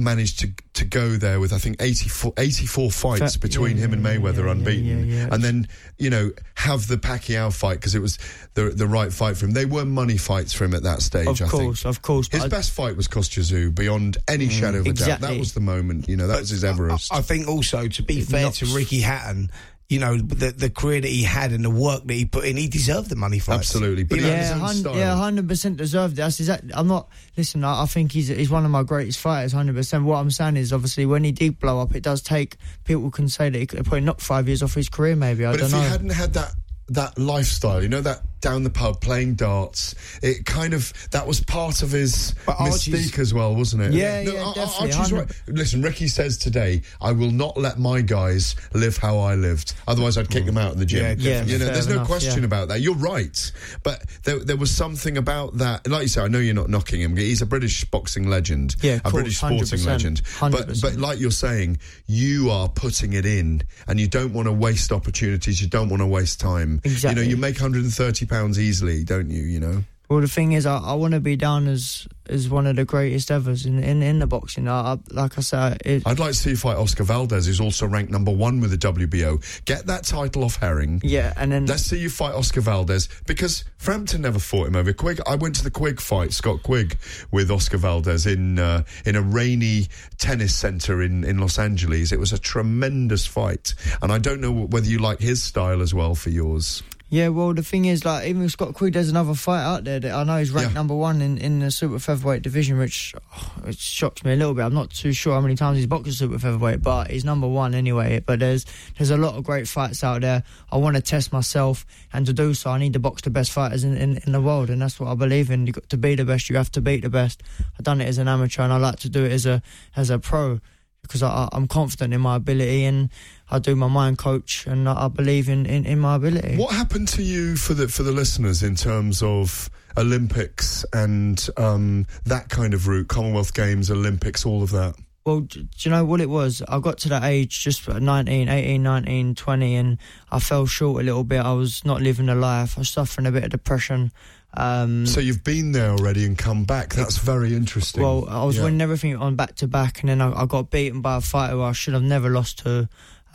managed 0.00 0.38
to 0.38 0.52
to 0.74 0.84
go 0.84 1.16
there 1.16 1.40
with 1.40 1.52
I 1.52 1.58
think 1.58 1.82
84, 1.82 2.32
84 2.36 2.90
fights 2.92 3.36
between 3.36 3.76
yeah, 3.76 3.86
him 3.86 3.92
and 3.92 4.04
Mayweather 4.04 4.44
yeah, 4.44 4.52
unbeaten, 4.52 5.08
yeah, 5.08 5.28
and 5.32 5.42
then 5.42 5.66
you 5.98 6.08
know 6.08 6.30
have 6.54 6.86
the 6.86 6.96
Pacquiao 6.96 7.52
fight 7.52 7.74
because 7.74 7.96
it 7.96 8.00
was 8.00 8.16
the 8.54 8.70
the 8.70 8.86
right 8.86 9.12
fight 9.12 9.36
for 9.36 9.46
him. 9.46 9.52
They 9.52 9.64
were 9.64 9.84
money 9.84 10.16
fights 10.16 10.52
for 10.52 10.64
him 10.64 10.74
at 10.74 10.84
that 10.84 11.02
stage. 11.02 11.26
Of 11.26 11.48
I 11.48 11.50
course, 11.50 11.82
think. 11.82 11.90
of 11.90 12.02
course. 12.02 12.28
His 12.30 12.42
but 12.42 12.46
I- 12.46 12.48
best 12.48 12.70
fight 12.70 12.96
was 12.96 13.08
Kostya 13.08 13.42
Tszyu 13.42 13.74
beyond 13.74 14.18
any 14.28 14.46
mm, 14.46 14.50
shadow 14.52 14.78
of 14.78 14.86
a 14.86 14.92
doubt. 14.92 15.20
That 15.20 15.36
was 15.38 15.54
the 15.54 15.60
moment. 15.60 16.08
You 16.08 16.16
know, 16.16 16.28
that 16.28 16.40
was 16.40 16.50
his 16.50 16.62
Everest. 16.62 17.12
I 17.12 17.20
think 17.20 17.48
also 17.48 17.88
to 17.88 18.02
be 18.02 18.20
fair 18.20 18.42
knocks- 18.42 18.58
to 18.58 18.66
Ricky 18.66 19.00
Hatton, 19.00 19.50
you 19.88 19.98
know 19.98 20.18
the 20.18 20.50
the 20.52 20.68
career 20.68 21.00
that 21.00 21.08
he 21.08 21.22
had 21.22 21.50
and 21.52 21.64
the 21.64 21.70
work 21.70 22.04
that 22.06 22.12
he 22.14 22.26
put 22.26 22.44
in, 22.44 22.56
he 22.58 22.68
deserved 22.68 23.08
the 23.08 23.16
money 23.16 23.38
fights. 23.38 23.74
Absolutely, 23.74 24.04
but 24.04 24.16
You 24.18 24.24
he 24.24 24.28
know, 24.30 24.36
had 24.36 24.40
his 24.42 24.48
yeah, 24.50 24.54
own 24.56 24.60
hun- 24.60 24.74
style. 24.76 24.96
yeah, 24.96 25.16
hundred 25.16 25.48
percent 25.48 25.76
deserved 25.78 26.12
it. 26.14 26.16
That's 26.16 26.38
exactly. 26.40 26.70
I'm 26.74 26.86
not. 26.88 27.08
Listen, 27.36 27.64
I, 27.64 27.82
I 27.82 27.86
think 27.86 28.12
he's 28.12 28.28
he's 28.28 28.50
one 28.50 28.64
of 28.66 28.70
my 28.70 28.82
greatest 28.82 29.18
fighters. 29.18 29.52
Hundred 29.52 29.76
percent. 29.76 30.04
What 30.04 30.16
I'm 30.18 30.30
saying 30.30 30.58
is, 30.58 30.72
obviously, 30.74 31.06
when 31.06 31.24
he 31.24 31.32
did 31.32 31.58
blow 31.58 31.80
up, 31.80 31.94
it 31.94 32.02
does 32.02 32.20
take. 32.20 32.56
People 32.84 33.10
can 33.10 33.28
say 33.30 33.48
that 33.48 33.58
he 33.58 33.66
could 33.66 33.78
have 33.78 33.86
probably 33.86 34.02
knocked 34.02 34.20
five 34.20 34.46
years 34.46 34.62
off 34.62 34.74
his 34.74 34.90
career. 34.90 35.16
Maybe 35.16 35.46
I 35.46 35.52
but 35.52 35.60
don't 35.60 35.66
if 35.68 35.72
know. 35.72 35.80
he 35.80 35.88
hadn't 35.88 36.10
had 36.12 36.34
that 36.34 36.52
that 36.90 37.18
lifestyle, 37.18 37.82
you 37.82 37.88
know, 37.88 38.00
that 38.02 38.20
down 38.40 38.62
the 38.62 38.70
pub 38.70 39.00
playing 39.00 39.34
darts, 39.34 39.94
it 40.22 40.44
kind 40.44 40.74
of 40.74 40.92
that 41.10 41.26
was 41.26 41.40
part 41.40 41.82
of 41.82 41.90
his 41.90 42.34
mystique 42.46 43.18
as 43.18 43.34
well, 43.34 43.54
wasn't 43.54 43.82
it? 43.82 43.92
Yeah, 43.92 44.20
yeah, 44.20 44.42
Ar- 44.42 44.54
definitely, 44.54 44.92
Archie's 44.92 45.12
right. 45.12 45.42
Listen, 45.46 45.82
Ricky 45.82 46.08
says 46.08 46.38
today, 46.38 46.82
I 47.00 47.12
will 47.12 47.30
not 47.30 47.56
let 47.56 47.78
my 47.78 48.00
guys 48.00 48.54
live 48.74 48.96
how 48.96 49.18
I 49.18 49.34
lived. 49.34 49.74
Otherwise, 49.86 50.18
I'd 50.18 50.30
kick 50.30 50.46
them 50.46 50.58
out 50.58 50.72
in 50.72 50.78
the 50.78 50.86
gym. 50.86 51.02
Yeah, 51.02 51.14
definitely. 51.14 51.52
you 51.52 51.58
know, 51.58 51.66
there's 51.66 51.88
no 51.88 52.04
question 52.04 52.40
yeah. 52.40 52.46
about 52.46 52.68
that. 52.68 52.80
You're 52.80 52.94
right, 52.94 53.52
but 53.82 54.02
there, 54.24 54.38
there 54.38 54.56
was 54.56 54.70
something 54.70 55.16
about 55.16 55.58
that. 55.58 55.86
Like 55.88 56.02
you 56.02 56.08
say, 56.08 56.22
I 56.22 56.28
know 56.28 56.38
you're 56.38 56.54
not 56.54 56.68
knocking 56.68 57.00
him. 57.00 57.16
He's 57.16 57.42
a 57.42 57.46
British 57.46 57.84
boxing 57.84 58.28
legend, 58.28 58.76
Yeah, 58.82 58.94
of 58.94 59.00
a 59.00 59.02
course, 59.10 59.12
British 59.14 59.38
sporting 59.38 59.58
100%, 59.58 59.86
legend. 59.86 60.22
But 60.40 60.52
100%. 60.52 60.82
but 60.82 60.96
like 60.96 61.20
you're 61.20 61.30
saying, 61.30 61.78
you 62.06 62.50
are 62.50 62.68
putting 62.68 63.12
it 63.14 63.26
in, 63.26 63.62
and 63.86 63.98
you 63.98 64.06
don't 64.06 64.32
want 64.32 64.46
to 64.46 64.52
waste 64.52 64.92
opportunities. 64.92 65.60
You 65.60 65.68
don't 65.68 65.88
want 65.88 66.00
to 66.02 66.06
waste 66.06 66.40
time. 66.40 66.80
Exactly. 66.84 67.08
You 67.22 67.26
know, 67.26 67.30
you 67.30 67.36
make 67.36 67.56
130 67.56 68.26
pounds 68.28 68.58
easily, 68.58 69.04
don't 69.04 69.30
you? 69.30 69.42
You 69.42 69.60
know. 69.60 69.84
Well, 70.08 70.22
the 70.22 70.28
thing 70.28 70.52
is, 70.52 70.64
I, 70.64 70.78
I 70.78 70.94
want 70.94 71.12
to 71.12 71.20
be 71.20 71.36
down 71.36 71.68
as 71.68 72.08
as 72.30 72.48
one 72.48 72.66
of 72.66 72.76
the 72.76 72.84
greatest 72.86 73.30
ever's 73.30 73.66
in 73.66 73.82
in, 73.84 74.02
in 74.02 74.20
the 74.20 74.26
boxing. 74.26 74.66
I, 74.66 74.94
I, 74.94 74.98
like 75.10 75.36
I 75.36 75.42
said, 75.42 75.82
it, 75.84 76.02
I'd 76.06 76.18
like 76.18 76.30
to 76.30 76.34
see 76.34 76.50
you 76.50 76.56
fight 76.56 76.78
Oscar 76.78 77.04
Valdez, 77.04 77.46
who's 77.46 77.60
also 77.60 77.86
ranked 77.86 78.10
number 78.10 78.32
one 78.32 78.60
with 78.62 78.70
the 78.70 78.78
WBO. 78.78 79.64
Get 79.66 79.86
that 79.86 80.04
title 80.04 80.44
off 80.44 80.56
Herring. 80.56 81.02
yeah, 81.04 81.34
and 81.36 81.52
then 81.52 81.66
Let's 81.66 81.82
see 81.82 81.98
you 81.98 82.08
fight 82.08 82.34
Oscar 82.34 82.62
Valdez 82.62 83.10
because 83.26 83.64
Frampton 83.76 84.22
never 84.22 84.38
fought 84.38 84.68
him 84.68 84.76
over 84.76 84.94
Quigg. 84.94 85.20
I 85.26 85.34
went 85.34 85.56
to 85.56 85.64
the 85.64 85.70
Quigg 85.70 86.00
fight, 86.00 86.32
Scott 86.32 86.62
Quigg, 86.62 86.96
with 87.30 87.50
Oscar 87.50 87.76
Valdez 87.76 88.24
in 88.26 88.58
uh, 88.58 88.84
in 89.04 89.14
a 89.14 89.20
rainy 89.20 89.88
tennis 90.16 90.54
centre 90.54 91.02
in, 91.02 91.22
in 91.22 91.36
Los 91.36 91.58
Angeles. 91.58 92.12
It 92.12 92.18
was 92.18 92.32
a 92.32 92.38
tremendous 92.38 93.26
fight, 93.26 93.74
and 94.00 94.10
I 94.10 94.16
don't 94.16 94.40
know 94.40 94.52
whether 94.52 94.86
you 94.86 95.00
like 95.00 95.20
his 95.20 95.42
style 95.42 95.82
as 95.82 95.92
well 95.92 96.14
for 96.14 96.30
yours. 96.30 96.82
Yeah, 97.10 97.28
well, 97.28 97.54
the 97.54 97.62
thing 97.62 97.86
is, 97.86 98.04
like, 98.04 98.26
even 98.28 98.46
Scott 98.50 98.74
Quigg, 98.74 98.92
there's 98.92 99.08
another 99.08 99.32
fight 99.32 99.62
out 99.62 99.84
there 99.84 99.98
that 99.98 100.12
I 100.14 100.24
know 100.24 100.36
he's 100.36 100.50
ranked 100.50 100.72
Yeah. 100.72 100.74
number 100.74 100.94
one 100.94 101.22
in, 101.22 101.38
in 101.38 101.60
the 101.60 101.70
super 101.70 101.98
featherweight 101.98 102.42
division, 102.42 102.76
which 102.76 103.14
oh, 103.34 103.52
it 103.66 103.78
shocks 103.78 104.22
me 104.24 104.34
a 104.34 104.36
little 104.36 104.52
bit. 104.52 104.62
I'm 104.66 104.74
not 104.74 104.90
too 104.90 105.12
sure 105.12 105.32
how 105.32 105.40
many 105.40 105.54
times 105.54 105.78
he's 105.78 105.86
boxed 105.86 106.08
a 106.08 106.12
super 106.12 106.38
featherweight, 106.38 106.82
but 106.82 107.10
he's 107.10 107.24
number 107.24 107.48
one 107.48 107.74
anyway. 107.74 108.20
But 108.20 108.40
there's 108.40 108.66
there's 108.98 109.08
a 109.10 109.16
lot 109.16 109.36
of 109.36 109.44
great 109.44 109.66
fights 109.66 110.04
out 110.04 110.20
there. 110.20 110.42
I 110.70 110.76
want 110.76 110.96
to 110.96 111.02
test 111.02 111.32
myself, 111.32 111.86
and 112.12 112.26
to 112.26 112.34
do 112.34 112.52
so, 112.52 112.70
I 112.72 112.78
need 112.78 112.92
to 112.92 112.98
box 112.98 113.22
the 113.22 113.30
best 113.30 113.52
fighters 113.52 113.84
in, 113.84 113.96
in, 113.96 114.18
in 114.26 114.32
the 114.32 114.40
world, 114.42 114.68
and 114.68 114.82
that's 114.82 115.00
what 115.00 115.08
I 115.10 115.14
believe 115.14 115.50
in. 115.50 115.66
You 115.66 115.72
got 115.72 115.88
to 115.88 115.96
be 115.96 116.14
the 116.14 116.26
best, 116.26 116.50
you 116.50 116.56
have 116.56 116.70
to 116.72 116.82
beat 116.82 117.00
the 117.04 117.08
best. 117.10 117.42
I've 117.78 117.84
done 117.86 118.02
it 118.02 118.06
as 118.08 118.18
an 118.18 118.28
amateur, 118.28 118.60
and 118.64 118.72
I 118.72 118.76
like 118.76 118.98
to 119.00 119.08
do 119.08 119.24
it 119.24 119.32
as 119.32 119.46
a 119.46 119.62
as 119.96 120.10
a 120.10 120.18
pro 120.18 120.60
because 121.00 121.22
I, 121.22 121.28
I- 121.30 121.48
I'm 121.52 121.68
confident 121.68 122.12
in 122.12 122.20
my 122.20 122.36
ability 122.36 122.84
and 122.84 123.08
I 123.50 123.58
do 123.58 123.74
my 123.76 123.88
mind 123.88 124.18
coach 124.18 124.66
and 124.66 124.88
I 124.88 125.04
I 125.06 125.08
believe 125.08 125.48
in, 125.48 125.64
in, 125.66 125.86
in 125.86 125.98
my 125.98 126.16
ability. 126.16 126.56
What 126.56 126.74
happened 126.74 127.08
to 127.08 127.22
you 127.22 127.56
for 127.56 127.74
the 127.74 127.88
for 127.88 128.02
the 128.02 128.12
listeners 128.12 128.62
in 128.62 128.74
terms 128.74 129.22
of 129.22 129.70
Olympics 129.96 130.84
and 130.92 131.48
um, 131.56 132.06
that 132.24 132.48
kind 132.48 132.72
of 132.74 132.86
route, 132.88 133.08
Commonwealth 133.08 133.52
Games, 133.54 133.90
Olympics, 133.90 134.44
all 134.46 134.62
of 134.62 134.70
that? 134.70 134.94
Well, 135.24 135.40
do 135.40 135.66
you 135.80 135.90
know 135.90 136.04
what 136.06 136.22
it 136.22 136.30
was? 136.30 136.62
I 136.68 136.78
got 136.78 136.96
to 136.98 137.08
that 137.10 137.24
age 137.24 137.62
just 137.62 137.86
at 137.88 138.00
19, 138.00 138.48
18, 138.48 138.82
19, 138.82 139.34
20, 139.34 139.74
and 139.74 139.98
I 140.30 140.38
fell 140.38 140.64
short 140.64 141.02
a 141.02 141.04
little 141.04 141.24
bit. 141.24 141.40
I 141.40 141.52
was 141.52 141.84
not 141.84 142.00
living 142.00 142.30
a 142.30 142.34
life. 142.34 142.78
I 142.78 142.80
was 142.80 142.88
suffering 142.88 143.26
a 143.26 143.30
bit 143.32 143.44
of 143.44 143.50
depression. 143.50 144.10
Um, 144.54 145.04
So 145.04 145.20
you've 145.20 145.44
been 145.44 145.72
there 145.72 145.90
already 145.90 146.24
and 146.24 146.38
come 146.38 146.64
back. 146.64 146.94
That's 146.94 147.18
very 147.18 147.54
interesting. 147.54 148.02
well, 148.02 148.26
I 148.30 148.42
was 148.44 148.56
Yeah. 148.56 148.64
winning 148.64 148.80
everything 148.80 149.16
on 149.16 149.36
back 149.36 149.56
to 149.56 149.68
back, 149.68 150.00
and 150.00 150.08
then 150.08 150.22
I, 150.22 150.32
I 150.42 150.46
got 150.46 150.70
beaten 150.70 151.02
by 151.02 151.16
a 151.16 151.20
fighter 151.20 151.54
who 151.56 151.62
I 151.62 151.72
should 151.72 151.92
have 151.92 152.02
never 152.02 152.30
lost 152.30 152.60
to. 152.60 152.88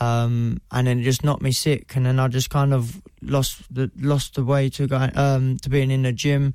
Um, 0.03 0.59
and 0.71 0.87
then 0.87 0.99
it 0.99 1.03
just 1.03 1.23
knocked 1.23 1.41
me 1.41 1.51
sick, 1.51 1.95
and 1.95 2.05
then 2.05 2.19
I 2.19 2.27
just 2.27 2.49
kind 2.49 2.73
of 2.73 3.01
lost 3.21 3.61
the 3.73 3.89
lost 3.97 4.35
the 4.35 4.43
way 4.43 4.69
to 4.71 4.87
going 4.87 5.17
um, 5.17 5.57
to 5.61 5.69
being 5.69 5.91
in 5.91 6.01
the 6.03 6.11
gym. 6.11 6.53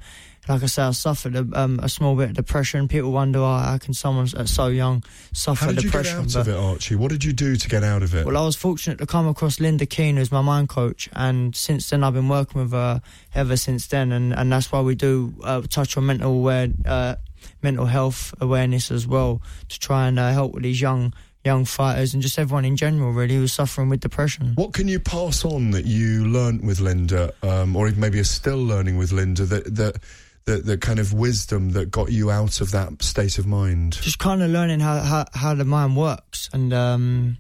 Like 0.48 0.62
I 0.62 0.66
say, 0.66 0.82
I 0.82 0.92
suffered 0.92 1.36
a, 1.36 1.46
um, 1.52 1.78
a 1.82 1.90
small 1.90 2.16
bit 2.16 2.30
of 2.30 2.36
depression. 2.36 2.88
People 2.88 3.12
wonder 3.12 3.38
oh, 3.40 3.58
how 3.58 3.76
can 3.76 3.92
someone 3.92 4.24
s- 4.34 4.50
so 4.50 4.68
young 4.68 5.04
suffer 5.34 5.66
How 5.66 5.72
did 5.72 5.82
you 5.84 5.90
get 5.90 6.04
depression. 6.04 6.18
out 6.20 6.24
but- 6.32 6.36
of 6.36 6.48
it, 6.48 6.56
Archie? 6.56 6.94
What 6.96 7.10
did 7.10 7.22
you 7.22 7.34
do 7.34 7.56
to 7.56 7.68
get 7.68 7.84
out 7.84 8.02
of 8.02 8.14
it? 8.14 8.24
well, 8.24 8.36
I 8.36 8.44
was 8.46 8.56
fortunate 8.56 8.96
to 8.98 9.06
come 9.06 9.28
across 9.28 9.60
Linda 9.60 9.84
Keane, 9.84 10.16
who's 10.16 10.32
my 10.32 10.40
mind 10.40 10.70
coach, 10.70 11.08
and 11.12 11.54
since 11.54 11.90
then 11.90 12.02
I've 12.02 12.14
been 12.14 12.28
working 12.30 12.62
with 12.62 12.72
her 12.72 13.02
ever 13.34 13.56
since 13.58 13.86
then, 13.88 14.10
and, 14.12 14.32
and 14.32 14.50
that's 14.50 14.72
why 14.72 14.80
we 14.80 14.94
do 14.94 15.34
uh, 15.44 15.60
touch 15.68 15.96
on 15.98 16.06
mental 16.06 16.32
aware, 16.32 16.68
uh, 16.86 17.16
mental 17.62 17.84
health 17.86 18.32
awareness 18.40 18.90
as 18.90 19.06
well 19.06 19.42
to 19.68 19.78
try 19.78 20.08
and 20.08 20.18
uh, 20.18 20.32
help 20.32 20.54
with 20.54 20.62
these 20.62 20.80
young 20.80 21.12
young 21.48 21.64
fighters 21.64 22.12
and 22.12 22.22
just 22.22 22.38
everyone 22.38 22.66
in 22.66 22.76
general 22.76 23.10
really 23.10 23.36
who's 23.36 23.54
suffering 23.54 23.88
with 23.88 24.00
depression. 24.00 24.52
What 24.54 24.74
can 24.74 24.86
you 24.86 25.00
pass 25.00 25.44
on 25.44 25.70
that 25.70 25.86
you 25.86 26.26
learnt 26.26 26.62
with 26.62 26.78
Linda, 26.78 27.32
um, 27.42 27.74
or 27.74 27.90
maybe 27.96 28.20
are 28.20 28.24
still 28.24 28.62
learning 28.62 28.98
with 28.98 29.12
Linda, 29.12 29.44
that 29.46 29.64
that 29.76 29.94
that, 30.44 30.66
that 30.66 30.80
kind 30.80 30.98
of 30.98 31.12
wisdom 31.12 31.70
that 31.70 31.90
got 31.90 32.12
you 32.12 32.30
out 32.30 32.60
of 32.60 32.70
that 32.72 33.02
state 33.02 33.38
of 33.38 33.46
mind? 33.46 33.92
Just 33.94 34.18
kind 34.18 34.42
of 34.42 34.50
learning 34.50 34.80
how, 34.80 35.00
how, 35.00 35.24
how 35.32 35.54
the 35.54 35.64
mind 35.64 35.96
works 35.96 36.50
and. 36.52 36.72
Um, 36.72 37.38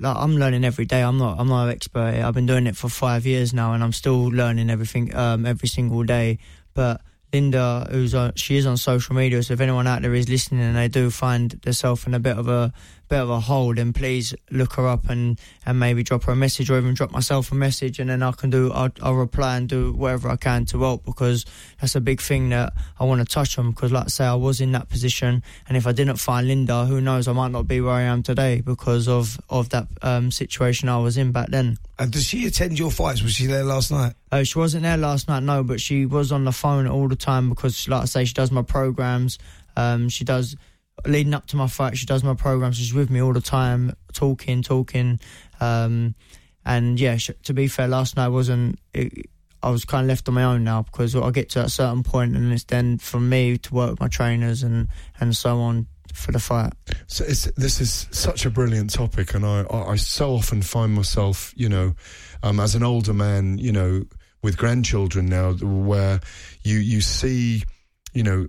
like 0.00 0.16
I'm 0.16 0.36
learning 0.36 0.64
every 0.64 0.84
day. 0.84 1.02
I'm 1.02 1.18
not. 1.18 1.40
I'm 1.40 1.48
not 1.48 1.64
an 1.64 1.70
expert. 1.70 2.22
I've 2.22 2.34
been 2.34 2.46
doing 2.46 2.68
it 2.68 2.76
for 2.76 2.88
five 2.88 3.26
years 3.26 3.52
now, 3.52 3.72
and 3.72 3.82
I'm 3.82 3.92
still 3.92 4.26
learning 4.30 4.70
everything 4.70 5.12
um, 5.12 5.44
every 5.44 5.68
single 5.68 6.04
day. 6.04 6.38
But 6.72 7.00
Linda, 7.32 7.86
who's 7.90 8.14
on, 8.14 8.34
she 8.36 8.56
is 8.56 8.66
on 8.66 8.76
social 8.76 9.14
media. 9.14 9.42
So 9.42 9.54
if 9.54 9.60
anyone 9.60 9.86
out 9.86 10.02
there 10.02 10.14
is 10.14 10.28
listening 10.28 10.62
and 10.62 10.76
they 10.76 10.88
do 10.88 11.10
find 11.10 11.50
themselves 11.50 12.06
in 12.06 12.14
a 12.14 12.20
bit 12.20 12.38
of 12.38 12.48
a 12.48 12.72
bit 13.08 13.20
of 13.20 13.30
a 13.30 13.40
hole, 13.40 13.74
then 13.74 13.92
please 13.92 14.34
look 14.50 14.74
her 14.74 14.86
up 14.86 15.08
and, 15.08 15.40
and 15.64 15.78
maybe 15.78 16.02
drop 16.02 16.24
her 16.24 16.32
a 16.32 16.36
message 16.36 16.70
or 16.70 16.78
even 16.78 16.94
drop 16.94 17.10
myself 17.10 17.50
a 17.52 17.54
message, 17.54 17.98
and 17.98 18.10
then 18.10 18.22
I 18.22 18.32
can 18.32 18.50
do 18.50 18.70
I'll, 18.72 18.90
I'll 19.02 19.14
reply 19.14 19.56
and 19.56 19.68
do 19.68 19.92
whatever 19.92 20.28
I 20.28 20.36
can 20.36 20.64
to 20.66 20.82
help 20.82 21.04
because 21.04 21.44
that's 21.80 21.94
a 21.94 22.00
big 22.00 22.20
thing 22.20 22.50
that 22.50 22.72
I 22.98 23.04
want 23.04 23.20
to 23.20 23.24
touch 23.24 23.58
on 23.58 23.70
because, 23.70 23.92
like 23.92 24.04
I 24.04 24.08
say, 24.08 24.24
I 24.24 24.34
was 24.34 24.60
in 24.60 24.72
that 24.72 24.88
position, 24.88 25.42
and 25.68 25.76
if 25.76 25.86
I 25.86 25.92
didn't 25.92 26.16
find 26.16 26.46
Linda, 26.46 26.84
who 26.86 27.00
knows, 27.00 27.28
I 27.28 27.32
might 27.32 27.50
not 27.50 27.66
be 27.66 27.80
where 27.80 27.94
I 27.94 28.02
am 28.02 28.22
today 28.22 28.60
because 28.60 29.08
of 29.08 29.38
of 29.48 29.70
that 29.70 29.88
um, 30.02 30.30
situation 30.30 30.88
I 30.88 30.98
was 30.98 31.16
in 31.16 31.32
back 31.32 31.48
then. 31.48 31.78
And 31.98 32.12
does 32.12 32.24
she 32.24 32.46
attend 32.46 32.78
your 32.78 32.90
fights? 32.90 33.22
Was 33.22 33.32
she 33.32 33.46
there 33.46 33.64
last 33.64 33.90
night? 33.90 34.14
Uh, 34.30 34.44
she 34.44 34.58
wasn't 34.58 34.82
there 34.84 34.96
last 34.96 35.28
night, 35.28 35.42
no, 35.42 35.64
but 35.64 35.80
she 35.80 36.06
was 36.06 36.30
on 36.30 36.44
the 36.44 36.52
phone 36.52 36.86
all 36.86 37.08
the 37.08 37.16
time 37.16 37.48
because, 37.48 37.88
like 37.88 38.02
I 38.02 38.04
say, 38.04 38.24
she 38.24 38.34
does 38.34 38.52
my 38.52 38.62
programs. 38.62 39.38
Um, 39.76 40.08
she 40.08 40.24
does 40.24 40.56
leading 41.06 41.34
up 41.34 41.46
to 41.48 41.56
my 41.56 41.66
fight. 41.66 41.96
She 41.96 42.06
does 42.06 42.24
my 42.24 42.34
programs. 42.34 42.76
She's 42.76 42.94
with 42.94 43.10
me 43.10 43.20
all 43.22 43.32
the 43.32 43.40
time, 43.40 43.94
talking, 44.12 44.62
talking. 44.62 45.20
Um, 45.60 46.14
and 46.64 46.98
yeah, 47.00 47.16
sh- 47.16 47.30
to 47.44 47.54
be 47.54 47.68
fair, 47.68 47.88
last 47.88 48.16
night 48.16 48.28
wasn't. 48.28 48.78
It, 48.92 49.26
I 49.62 49.70
was 49.70 49.84
kind 49.84 50.04
of 50.04 50.08
left 50.08 50.28
on 50.28 50.34
my 50.34 50.44
own 50.44 50.62
now 50.62 50.82
because 50.82 51.16
I 51.16 51.30
get 51.30 51.50
to 51.50 51.64
a 51.64 51.68
certain 51.68 52.02
point, 52.02 52.36
and 52.36 52.52
it's 52.52 52.64
then 52.64 52.98
for 52.98 53.18
me 53.18 53.58
to 53.58 53.74
work 53.74 53.90
with 53.90 54.00
my 54.00 54.08
trainers 54.08 54.62
and 54.62 54.88
and 55.18 55.36
so 55.36 55.58
on 55.58 55.86
for 56.14 56.32
the 56.32 56.38
fight. 56.38 56.72
So 57.06 57.24
this 57.24 57.80
is 57.80 58.06
such 58.10 58.46
a 58.46 58.50
brilliant 58.50 58.92
topic, 58.92 59.34
and 59.34 59.44
I, 59.44 59.62
I 59.62 59.92
I 59.92 59.96
so 59.96 60.34
often 60.34 60.62
find 60.62 60.94
myself, 60.94 61.52
you 61.56 61.68
know, 61.68 61.94
um, 62.42 62.60
as 62.60 62.74
an 62.74 62.82
older 62.82 63.14
man, 63.14 63.58
you 63.58 63.72
know, 63.72 64.04
with 64.42 64.56
grandchildren 64.56 65.26
now, 65.26 65.52
where 65.54 66.20
you 66.62 66.78
you 66.78 67.00
see, 67.00 67.64
you 68.12 68.22
know, 68.22 68.48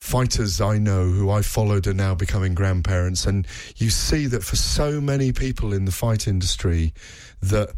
fighters 0.00 0.60
I 0.60 0.78
know 0.78 1.06
who 1.08 1.30
I 1.30 1.42
followed 1.42 1.86
are 1.86 1.94
now 1.94 2.14
becoming 2.14 2.54
grandparents, 2.54 3.26
and 3.26 3.46
you 3.76 3.90
see 3.90 4.26
that 4.26 4.42
for 4.42 4.56
so 4.56 5.00
many 5.00 5.32
people 5.32 5.72
in 5.72 5.84
the 5.84 5.92
fight 5.92 6.26
industry, 6.26 6.94
that 7.42 7.70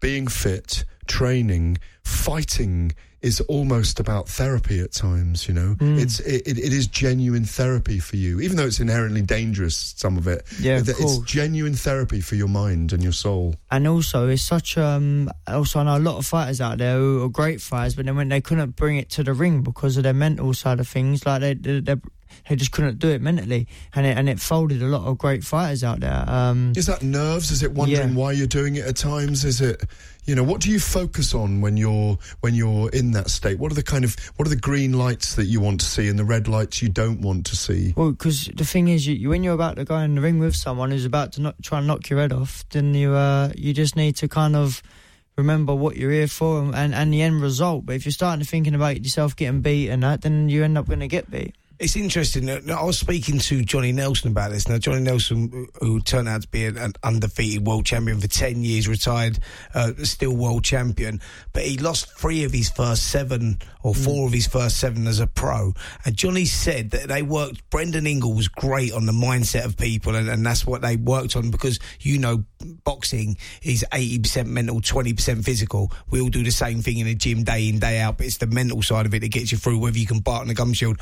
being 0.00 0.26
fit, 0.26 0.84
training, 1.06 1.78
fighting 2.04 2.92
is 3.22 3.40
almost 3.42 4.00
about 4.00 4.28
therapy 4.28 4.80
at 4.80 4.92
times 4.92 5.46
you 5.48 5.54
know 5.54 5.76
Mm. 5.78 5.98
it's 6.02 6.20
it, 6.20 6.46
it 6.46 6.72
is 6.72 6.86
genuine 6.88 7.44
therapy 7.44 7.98
for 8.00 8.16
you 8.16 8.40
even 8.40 8.56
though 8.56 8.66
it's 8.66 8.80
inherently 8.80 9.22
dangerous 9.22 9.94
some 9.96 10.16
of 10.18 10.26
it 10.26 10.42
Yeah, 10.60 10.78
of 10.78 10.86
course. 10.86 11.00
it's 11.00 11.18
genuine 11.30 11.74
therapy 11.74 12.20
for 12.20 12.34
your 12.34 12.48
mind 12.48 12.92
and 12.92 13.02
your 13.02 13.12
soul 13.12 13.54
And 13.70 13.86
also, 13.88 14.28
it's 14.28 14.42
such 14.42 14.76
um. 14.76 15.30
Also, 15.46 15.80
I 15.80 15.84
know 15.84 15.96
a 15.96 16.04
lot 16.10 16.18
of 16.18 16.26
fighters 16.26 16.60
out 16.60 16.78
there 16.78 16.98
who 16.98 17.22
are 17.24 17.28
great 17.30 17.60
fighters, 17.60 17.94
but 17.94 18.04
then 18.06 18.16
when 18.16 18.28
they 18.28 18.40
couldn't 18.40 18.76
bring 18.76 18.96
it 18.98 19.08
to 19.10 19.22
the 19.24 19.32
ring 19.32 19.62
because 19.62 19.96
of 19.96 20.02
their 20.02 20.12
mental 20.14 20.52
side 20.54 20.78
of 20.80 20.88
things, 20.88 21.24
like 21.24 21.40
they 21.40 21.54
they, 21.54 21.80
they, 21.80 21.96
they 22.48 22.56
just 22.56 22.72
couldn't 22.72 22.98
do 22.98 23.08
it 23.08 23.20
mentally, 23.22 23.66
and 23.94 24.04
it 24.06 24.16
and 24.16 24.28
it 24.28 24.40
folded 24.40 24.82
a 24.82 24.86
lot 24.86 25.02
of 25.06 25.18
great 25.18 25.44
fighters 25.44 25.82
out 25.84 26.00
there. 26.00 26.24
Um, 26.28 26.72
is 26.76 26.86
that 26.86 27.02
nerves 27.02 27.50
is 27.50 27.62
it 27.62 27.72
wondering 27.72 28.10
Yeah. 28.10 28.14
why 28.16 28.32
you're 28.32 28.46
doing 28.46 28.76
it 28.76 28.84
at 28.86 28.96
times 28.96 29.44
is 29.44 29.60
it 29.60 29.82
you 30.24 30.34
know 30.36 30.44
what 30.44 30.60
do 30.60 30.70
you 30.70 30.78
focus 30.78 31.34
on 31.34 31.60
when 31.60 31.76
you're 31.76 32.16
when 32.40 32.54
you're 32.54 32.88
in 32.90 33.10
that 33.10 33.28
state 33.28 33.58
what 33.58 33.72
are 33.72 33.74
the 33.74 33.82
kind 33.82 34.04
of 34.04 34.16
what 34.36 34.46
are 34.46 34.50
the 34.50 34.56
green 34.56 34.92
lights 34.92 35.34
that 35.34 35.46
you 35.46 35.60
want 35.60 35.80
to 35.80 35.86
see 35.86 36.06
and 36.08 36.16
the 36.18 36.24
red 36.24 36.46
lights 36.46 36.80
you 36.80 36.88
don't 36.88 37.20
want 37.20 37.44
to 37.46 37.56
see 37.56 37.92
Well, 37.96 38.12
because 38.12 38.46
the 38.54 38.64
thing 38.64 38.86
is, 38.88 39.06
you, 39.06 39.28
when 39.28 39.42
you're 39.42 39.54
about 39.54 39.76
to 39.76 39.84
go 39.84 39.96
in 39.98 40.14
the 40.14 40.20
ring 40.20 40.38
with 40.38 40.54
someone 40.54 40.90
who's 40.92 41.04
about 41.04 41.32
to 41.32 41.40
not, 41.40 41.60
try 41.62 41.78
and 41.78 41.86
knock 41.88 42.08
your 42.08 42.20
head 42.20 42.32
off, 42.32 42.64
then 42.70 42.94
you 42.94 43.14
uh, 43.14 43.50
you 43.56 43.72
just 43.72 43.96
need 43.96 44.14
to 44.16 44.28
kind 44.28 44.54
of 44.54 44.80
remember 45.36 45.74
what 45.74 45.96
you're 45.96 46.12
here 46.12 46.28
for 46.28 46.60
and, 46.60 46.74
and, 46.74 46.94
and 46.94 47.12
the 47.12 47.22
end 47.22 47.40
result. 47.40 47.86
But 47.86 47.96
if 47.96 48.04
you're 48.04 48.12
starting 48.12 48.44
to 48.44 48.48
thinking 48.48 48.74
about 48.74 49.02
yourself 49.02 49.34
getting 49.34 49.60
beat 49.62 49.88
and 49.88 50.02
that, 50.02 50.20
then 50.22 50.48
you 50.48 50.62
end 50.62 50.76
up 50.78 50.86
going 50.86 51.00
to 51.00 51.08
get 51.08 51.30
beat. 51.30 51.54
It's 51.82 51.96
interesting. 51.96 52.48
I 52.48 52.84
was 52.84 52.96
speaking 52.96 53.40
to 53.40 53.64
Johnny 53.64 53.90
Nelson 53.90 54.30
about 54.30 54.52
this. 54.52 54.68
Now, 54.68 54.78
Johnny 54.78 55.00
Nelson, 55.00 55.66
who 55.80 55.98
turned 55.98 56.28
out 56.28 56.42
to 56.42 56.48
be 56.48 56.64
an 56.66 56.92
undefeated 57.02 57.66
world 57.66 57.84
champion 57.84 58.20
for 58.20 58.28
10 58.28 58.62
years, 58.62 58.86
retired, 58.86 59.40
uh, 59.74 59.90
still 60.04 60.36
world 60.36 60.62
champion, 60.62 61.20
but 61.52 61.64
he 61.64 61.78
lost 61.78 62.16
three 62.16 62.44
of 62.44 62.52
his 62.52 62.70
first 62.70 63.08
seven 63.08 63.58
or 63.82 63.96
four 63.96 64.28
of 64.28 64.32
his 64.32 64.46
first 64.46 64.76
seven 64.78 65.08
as 65.08 65.18
a 65.18 65.26
pro. 65.26 65.74
And 66.04 66.14
Johnny 66.16 66.44
said 66.44 66.92
that 66.92 67.08
they 67.08 67.22
worked, 67.22 67.68
Brendan 67.68 68.06
Ingle 68.06 68.32
was 68.32 68.46
great 68.46 68.92
on 68.92 69.06
the 69.06 69.12
mindset 69.12 69.64
of 69.64 69.76
people, 69.76 70.14
and, 70.14 70.28
and 70.28 70.46
that's 70.46 70.64
what 70.64 70.82
they 70.82 70.94
worked 70.94 71.34
on 71.34 71.50
because, 71.50 71.80
you 71.98 72.16
know, 72.16 72.44
boxing 72.84 73.36
is 73.62 73.84
80% 73.92 74.46
mental, 74.46 74.80
20% 74.80 75.44
physical. 75.44 75.90
We 76.10 76.20
all 76.20 76.28
do 76.28 76.44
the 76.44 76.52
same 76.52 76.80
thing 76.80 76.98
in 76.98 77.06
the 77.06 77.16
gym 77.16 77.42
day 77.42 77.68
in, 77.68 77.80
day 77.80 77.98
out, 77.98 78.18
but 78.18 78.26
it's 78.26 78.36
the 78.36 78.46
mental 78.46 78.82
side 78.82 79.04
of 79.06 79.14
it 79.14 79.20
that 79.20 79.32
gets 79.32 79.50
you 79.50 79.58
through, 79.58 79.80
whether 79.80 79.98
you 79.98 80.06
can 80.06 80.20
bite 80.20 80.42
on 80.42 80.50
a 80.50 80.54
gum 80.54 80.72
shield. 80.72 81.00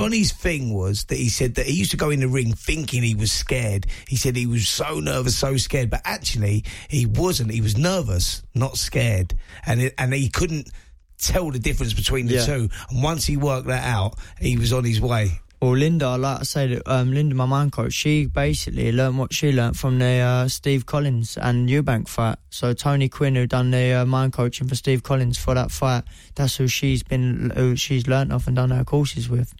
Johnny's 0.00 0.32
thing 0.32 0.72
was 0.72 1.04
that 1.04 1.16
he 1.18 1.28
said 1.28 1.56
that 1.56 1.66
he 1.66 1.74
used 1.74 1.90
to 1.90 1.96
go 1.96 2.10
in 2.10 2.20
the 2.20 2.28
ring 2.28 2.52
thinking 2.54 3.02
he 3.02 3.14
was 3.14 3.30
scared. 3.30 3.86
He 4.08 4.16
said 4.16 4.34
he 4.34 4.46
was 4.46 4.66
so 4.68 4.98
nervous, 5.00 5.36
so 5.36 5.56
scared, 5.58 5.90
but 5.90 6.00
actually 6.04 6.64
he 6.88 7.04
wasn't. 7.06 7.50
He 7.50 7.60
was 7.60 7.76
nervous, 7.76 8.42
not 8.54 8.76
scared, 8.78 9.34
and 9.66 9.80
it, 9.82 9.94
and 9.98 10.14
he 10.14 10.28
couldn't 10.28 10.70
tell 11.18 11.50
the 11.50 11.58
difference 11.58 11.92
between 11.92 12.26
the 12.28 12.36
Yeah. 12.36 12.46
two. 12.46 12.68
And 12.90 13.02
once 13.02 13.26
he 13.26 13.36
worked 13.36 13.66
that 13.66 13.84
out, 13.84 14.14
he 14.40 14.56
was 14.56 14.72
on 14.72 14.84
his 14.84 15.00
way. 15.02 15.40
Well, 15.60 15.76
Linda, 15.76 16.16
like 16.16 16.40
I 16.40 16.42
said, 16.44 16.80
um, 16.86 17.12
Linda, 17.12 17.34
my 17.34 17.44
mind 17.44 17.72
coach, 17.72 17.92
she 17.92 18.24
basically 18.24 18.92
learned 18.92 19.18
what 19.18 19.34
she 19.34 19.52
learned 19.52 19.76
from 19.78 19.98
the 19.98 20.06
uh, 20.20 20.48
Steve 20.48 20.86
Collins 20.86 21.36
and 21.36 21.68
Eubank 21.68 22.08
fight. 22.08 22.38
So 22.48 22.72
Tony 22.72 23.10
Quinn, 23.10 23.34
who 23.34 23.46
done 23.46 23.70
the 23.70 23.92
uh, 23.92 24.06
mind 24.06 24.32
coaching 24.32 24.66
for 24.68 24.74
Steve 24.74 25.02
Collins 25.02 25.36
for 25.36 25.52
that 25.52 25.70
fight, 25.70 26.04
that's 26.34 26.56
who 26.56 26.66
she's 26.66 27.02
been, 27.02 27.52
who 27.54 27.76
she's 27.76 28.06
learnt 28.06 28.32
off 28.32 28.46
and 28.46 28.56
done 28.56 28.70
her 28.70 28.84
courses 28.84 29.28
with. 29.28 29.52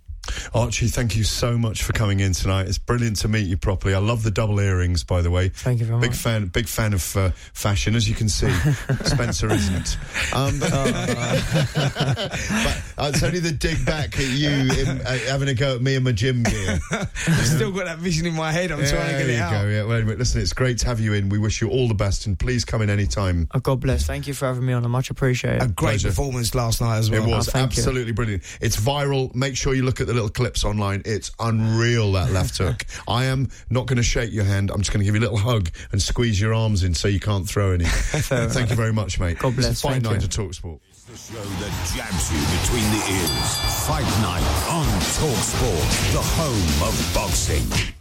Archie, 0.54 0.88
thank 0.88 1.16
you 1.16 1.24
so 1.24 1.56
much 1.58 1.82
for 1.82 1.92
coming 1.92 2.20
in 2.20 2.32
tonight. 2.32 2.66
It's 2.68 2.78
brilliant 2.78 3.16
to 3.20 3.28
meet 3.28 3.46
you 3.46 3.56
properly. 3.56 3.94
I 3.94 3.98
love 3.98 4.22
the 4.22 4.30
double 4.30 4.60
earrings, 4.60 5.04
by 5.04 5.22
the 5.22 5.30
way. 5.30 5.48
Thank 5.50 5.80
you 5.80 5.86
very 5.86 6.00
big 6.00 6.10
much. 6.10 6.18
fan, 6.18 6.46
big 6.46 6.68
fan 6.68 6.92
of 6.92 7.16
uh, 7.16 7.30
fashion, 7.52 7.94
as 7.94 8.08
you 8.08 8.14
can 8.14 8.28
see. 8.28 8.50
Spencer 9.04 9.52
isn't. 9.52 9.96
Um, 10.34 10.58
but, 10.58 10.70
but 10.70 12.82
uh, 12.98 13.10
it's 13.12 13.22
only 13.22 13.40
the 13.40 13.52
dig 13.52 13.84
back 13.84 14.18
at 14.18 14.26
you 14.28 14.50
in, 14.50 15.00
uh, 15.02 15.18
having 15.28 15.48
a 15.48 15.54
go 15.54 15.76
at 15.76 15.82
me 15.82 15.96
and 15.96 16.04
my 16.04 16.12
gym 16.12 16.42
gear. 16.42 16.78
I've 16.90 17.46
still 17.46 17.72
got 17.72 17.84
that 17.86 17.98
vision 17.98 18.26
in 18.26 18.34
my 18.34 18.52
head. 18.52 18.70
I'm 18.72 18.78
trying 18.84 19.12
to 19.12 19.18
get 19.18 19.30
it 19.30 19.36
you 19.36 19.42
out. 19.42 19.50
go. 19.62 19.68
Yeah. 19.68 19.84
Well, 19.84 19.96
anyway, 19.98 20.16
listen, 20.16 20.40
it's 20.40 20.52
great 20.52 20.78
to 20.78 20.86
have 20.86 21.00
you 21.00 21.12
in. 21.14 21.28
We 21.28 21.38
wish 21.38 21.60
you 21.60 21.68
all 21.70 21.88
the 21.88 21.94
best, 21.94 22.26
and 22.26 22.38
please 22.38 22.64
come 22.64 22.82
in 22.82 22.90
any 22.90 23.06
time. 23.06 23.48
Oh, 23.54 23.60
God 23.60 23.80
bless. 23.80 24.06
Thank 24.06 24.26
you 24.26 24.34
for 24.34 24.46
having 24.46 24.64
me 24.66 24.72
on. 24.72 24.84
I 24.84 24.88
much 24.88 25.10
appreciate 25.10 25.56
it. 25.56 25.62
A 25.62 25.66
great 25.68 25.90
Pleasure. 26.00 26.08
performance 26.08 26.54
last 26.54 26.80
night 26.80 26.98
as 26.98 27.10
well. 27.10 27.24
It 27.24 27.28
was 27.28 27.48
Oh, 27.48 27.52
thank 27.52 27.76
you. 27.76 27.80
absolutely 27.82 28.12
brilliant. 28.12 28.42
It's 28.60 28.76
viral. 28.76 29.34
Make 29.34 29.56
sure 29.56 29.74
you 29.74 29.82
look 29.82 30.00
at 30.00 30.06
the 30.06 30.14
little 30.20 30.30
clips 30.30 30.64
online. 30.64 31.02
It's 31.06 31.30
unreal 31.40 32.12
that 32.12 32.30
left 32.30 32.58
hook. 32.58 32.84
I 33.08 33.24
am 33.24 33.48
not 33.70 33.86
going 33.86 33.96
to 33.96 34.02
shake 34.02 34.32
your 34.32 34.44
hand. 34.44 34.70
I'm 34.70 34.78
just 34.80 34.92
going 34.92 35.00
to 35.00 35.04
give 35.04 35.14
you 35.14 35.20
a 35.20 35.26
little 35.28 35.38
hug 35.38 35.70
and 35.92 36.00
squeeze 36.00 36.38
your 36.40 36.52
arms 36.52 36.82
in 36.84 36.94
so 36.94 37.08
you 37.08 37.20
can't 37.20 37.48
throw 37.48 37.72
any. 37.72 37.84
Thank 37.86 38.70
you 38.70 38.76
very 38.76 38.92
much, 38.92 39.18
mate. 39.18 39.38
God 39.38 39.56
bless. 39.56 39.70
It's 39.70 39.80
a 39.80 39.82
fine 39.82 39.92
Thank 39.94 40.04
night 40.04 40.14
you. 40.22 40.28
to 40.28 40.28
talk 40.28 40.52
sport. 40.54 40.80
It's 40.90 41.04
The 41.04 41.34
show 41.34 41.42
that 41.42 41.72
jabs 41.96 42.32
you 42.32 42.40
between 42.60 42.90
the 42.92 43.02
ears. 43.16 43.86
Fight 43.86 44.04
Night 44.20 44.44
on 44.68 44.86
Talk 45.16 45.42
Sport, 45.42 46.12
the 46.12 46.22
home 46.22 46.88
of 46.88 47.14
boxing. 47.14 47.99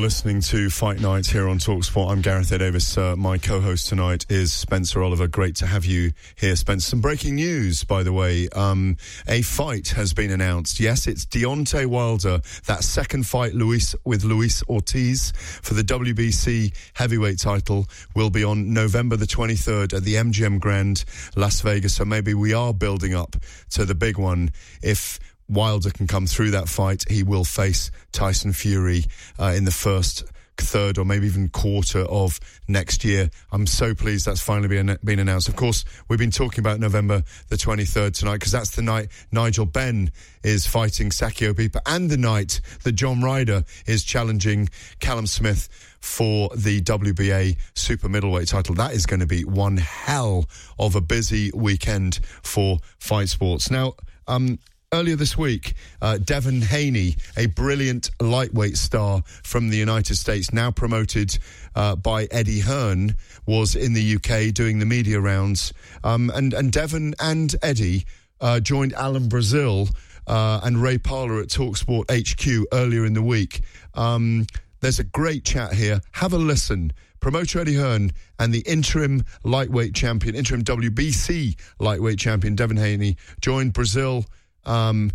Listening 0.00 0.40
to 0.40 0.70
Fight 0.70 0.98
Night 0.98 1.26
here 1.26 1.46
on 1.46 1.58
Talksport. 1.58 2.10
I'm 2.10 2.22
Gareth. 2.22 2.48
Davies. 2.48 2.96
Uh, 2.96 3.16
my 3.16 3.36
co-host 3.36 3.86
tonight 3.86 4.24
is 4.30 4.50
Spencer 4.50 5.02
Oliver. 5.02 5.28
Great 5.28 5.56
to 5.56 5.66
have 5.66 5.84
you 5.84 6.12
here, 6.36 6.56
Spencer. 6.56 6.88
Some 6.88 7.02
breaking 7.02 7.34
news, 7.34 7.84
by 7.84 8.02
the 8.02 8.12
way. 8.12 8.48
Um, 8.48 8.96
a 9.28 9.42
fight 9.42 9.88
has 9.88 10.14
been 10.14 10.30
announced. 10.30 10.80
Yes, 10.80 11.06
it's 11.06 11.26
Deontay 11.26 11.84
Wilder. 11.84 12.40
That 12.66 12.82
second 12.82 13.26
fight, 13.26 13.54
Luis 13.54 13.94
with 14.02 14.24
Luis 14.24 14.62
Ortiz 14.70 15.32
for 15.36 15.74
the 15.74 15.82
WBC 15.82 16.74
heavyweight 16.94 17.38
title 17.38 17.86
will 18.16 18.30
be 18.30 18.42
on 18.42 18.72
November 18.72 19.16
the 19.16 19.26
23rd 19.26 19.92
at 19.94 20.02
the 20.02 20.14
MGM 20.14 20.60
Grand, 20.60 21.04
Las 21.36 21.60
Vegas. 21.60 21.96
So 21.96 22.06
maybe 22.06 22.32
we 22.32 22.54
are 22.54 22.72
building 22.72 23.14
up 23.14 23.36
to 23.72 23.84
the 23.84 23.94
big 23.94 24.16
one. 24.16 24.50
If 24.82 25.20
Wilder 25.50 25.90
can 25.90 26.06
come 26.06 26.26
through 26.26 26.52
that 26.52 26.68
fight, 26.68 27.04
he 27.08 27.22
will 27.22 27.44
face 27.44 27.90
Tyson 28.12 28.52
Fury 28.52 29.04
uh, 29.38 29.52
in 29.56 29.64
the 29.64 29.72
first 29.72 30.24
third 30.60 30.98
or 30.98 31.04
maybe 31.04 31.26
even 31.26 31.48
quarter 31.48 32.00
of 32.00 32.38
next 32.68 33.04
year. 33.04 33.30
I'm 33.50 33.66
so 33.66 33.94
pleased 33.94 34.26
that's 34.26 34.40
finally 34.40 34.68
been, 34.68 34.96
been 35.02 35.18
announced. 35.18 35.48
Of 35.48 35.56
course, 35.56 35.84
we've 36.08 36.18
been 36.18 36.30
talking 36.30 36.60
about 36.60 36.78
November 36.78 37.22
the 37.48 37.56
23rd 37.56 38.16
tonight 38.16 38.34
because 38.34 38.52
that's 38.52 38.70
the 38.70 38.82
night 38.82 39.08
Nigel 39.32 39.66
Benn 39.66 40.12
is 40.44 40.66
fighting 40.66 41.10
Sakio 41.10 41.52
Bika 41.52 41.80
and 41.86 42.10
the 42.10 42.16
night 42.16 42.60
that 42.84 42.92
John 42.92 43.22
Ryder 43.22 43.64
is 43.86 44.04
challenging 44.04 44.68
Callum 45.00 45.26
Smith 45.26 45.68
for 46.00 46.50
the 46.54 46.80
WBA 46.82 47.56
super 47.74 48.08
middleweight 48.08 48.48
title. 48.48 48.74
That 48.74 48.92
is 48.92 49.06
going 49.06 49.20
to 49.20 49.26
be 49.26 49.44
one 49.44 49.76
hell 49.78 50.46
of 50.78 50.94
a 50.94 51.00
busy 51.00 51.50
weekend 51.54 52.20
for 52.42 52.78
fight 52.98 53.28
sports. 53.28 53.70
Now, 53.70 53.94
um, 54.28 54.58
Earlier 54.92 55.14
this 55.14 55.38
week, 55.38 55.74
uh, 56.02 56.18
Devin 56.18 56.62
Haney, 56.62 57.14
a 57.36 57.46
brilliant 57.46 58.10
lightweight 58.20 58.76
star 58.76 59.22
from 59.44 59.68
the 59.68 59.76
United 59.76 60.16
States, 60.16 60.52
now 60.52 60.72
promoted 60.72 61.38
uh, 61.76 61.94
by 61.94 62.24
Eddie 62.32 62.58
Hearn, 62.58 63.14
was 63.46 63.76
in 63.76 63.92
the 63.92 64.16
UK 64.16 64.52
doing 64.52 64.80
the 64.80 64.86
media 64.86 65.20
rounds. 65.20 65.72
Um, 66.02 66.28
and, 66.34 66.52
and 66.52 66.72
Devin 66.72 67.14
and 67.20 67.54
Eddie 67.62 68.04
uh, 68.40 68.58
joined 68.58 68.92
Alan 68.94 69.28
Brazil 69.28 69.88
uh, 70.26 70.58
and 70.64 70.82
Ray 70.82 70.98
Parlour 70.98 71.40
at 71.40 71.50
Talksport 71.50 72.10
HQ 72.10 72.66
earlier 72.72 73.04
in 73.04 73.12
the 73.12 73.22
week. 73.22 73.60
Um, 73.94 74.48
there's 74.80 74.98
a 74.98 75.04
great 75.04 75.44
chat 75.44 75.72
here. 75.72 76.00
Have 76.14 76.32
a 76.32 76.38
listen. 76.38 76.92
Promoter 77.20 77.60
Eddie 77.60 77.76
Hearn 77.76 78.10
and 78.40 78.52
the 78.52 78.64
interim 78.66 79.22
lightweight 79.44 79.94
champion, 79.94 80.34
interim 80.34 80.64
WBC 80.64 81.54
lightweight 81.78 82.18
champion 82.18 82.56
Devin 82.56 82.78
Haney 82.78 83.16
joined 83.40 83.72
Brazil 83.72 84.24
um, 84.66 85.10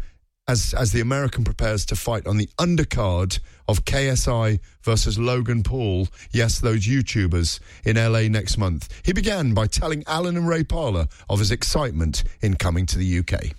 as 0.47 0.73
as 0.75 0.91
the 0.91 1.01
American 1.01 1.43
prepares 1.43 1.85
to 1.87 1.95
fight 1.95 2.27
on 2.27 2.37
the 2.37 2.47
undercard 2.59 3.39
of 3.67 3.83
KSI 3.85 4.59
versus 4.83 5.17
Logan 5.17 5.63
Paul. 5.63 6.07
Yes, 6.31 6.59
those 6.59 6.85
YouTubers 6.85 7.59
in 7.83 7.95
LA 7.95 8.27
next 8.29 8.57
month. 8.57 8.89
He 9.03 9.11
began 9.13 9.53
by 9.53 9.65
telling 9.67 10.03
Alan 10.07 10.37
and 10.37 10.47
Ray 10.47 10.63
Parlour 10.63 11.07
of 11.29 11.39
his 11.39 11.51
excitement 11.51 12.23
in 12.41 12.55
coming 12.55 12.85
to 12.87 12.97
the 12.99 13.19
UK. 13.19 13.55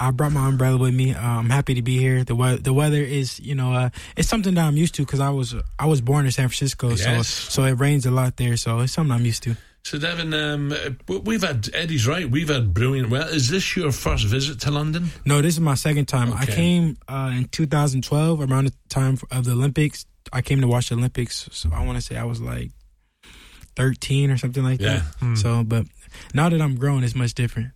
I 0.00 0.12
brought 0.12 0.30
my 0.32 0.46
umbrella 0.48 0.76
with 0.78 0.94
me. 0.94 1.12
Uh, 1.12 1.20
I'm 1.20 1.50
happy 1.50 1.74
to 1.74 1.82
be 1.82 1.98
here. 1.98 2.22
The 2.22 2.36
weather, 2.36 2.58
the 2.58 2.72
weather 2.72 3.02
is, 3.02 3.40
you 3.40 3.56
know, 3.56 3.72
uh, 3.72 3.90
it's 4.16 4.28
something 4.28 4.54
that 4.54 4.64
I'm 4.64 4.76
used 4.76 4.94
to 4.96 5.02
because 5.04 5.18
I 5.18 5.30
was 5.30 5.54
I 5.78 5.86
was 5.86 6.00
born 6.00 6.24
in 6.26 6.30
San 6.30 6.46
Francisco, 6.48 6.90
Yes. 6.90 7.26
so 7.26 7.62
so 7.62 7.64
it 7.64 7.72
rains 7.72 8.06
a 8.06 8.10
lot 8.12 8.36
there. 8.36 8.56
So 8.56 8.78
it's 8.80 8.92
something 8.92 9.12
I'm 9.12 9.24
used 9.24 9.42
to. 9.44 9.56
So, 9.88 9.98
Devin, 9.98 10.34
um, 10.34 10.74
we've 11.24 11.40
had 11.42 11.70
Eddie's 11.72 12.06
right. 12.06 12.30
We've 12.30 12.50
had 12.50 12.74
brilliant. 12.74 13.08
Well, 13.08 13.26
is 13.26 13.48
this 13.48 13.74
your 13.74 13.90
first 13.90 14.26
visit 14.26 14.60
to 14.60 14.70
London? 14.70 15.06
No, 15.24 15.40
this 15.40 15.54
is 15.54 15.60
my 15.60 15.76
second 15.76 16.08
time. 16.08 16.30
I 16.34 16.44
came 16.44 16.98
uh, 17.08 17.32
in 17.34 17.46
2012 17.46 18.38
around 18.42 18.66
the 18.66 18.74
time 18.90 19.16
of 19.30 19.46
the 19.46 19.52
Olympics. 19.52 20.04
I 20.30 20.42
came 20.42 20.60
to 20.60 20.68
watch 20.68 20.90
the 20.90 20.96
Olympics, 20.96 21.48
so 21.52 21.70
I 21.72 21.86
want 21.86 21.96
to 21.96 22.02
say 22.02 22.18
I 22.18 22.24
was 22.24 22.38
like 22.38 22.72
13 23.76 24.30
or 24.30 24.36
something 24.36 24.62
like 24.62 24.78
Yeah. 24.78 24.96
that. 24.96 25.02
Hmm. 25.20 25.34
So, 25.36 25.64
but 25.64 25.86
now 26.34 26.50
that 26.50 26.60
I'm 26.60 26.76
grown, 26.76 27.02
it's 27.02 27.14
much 27.14 27.32
different. 27.32 27.68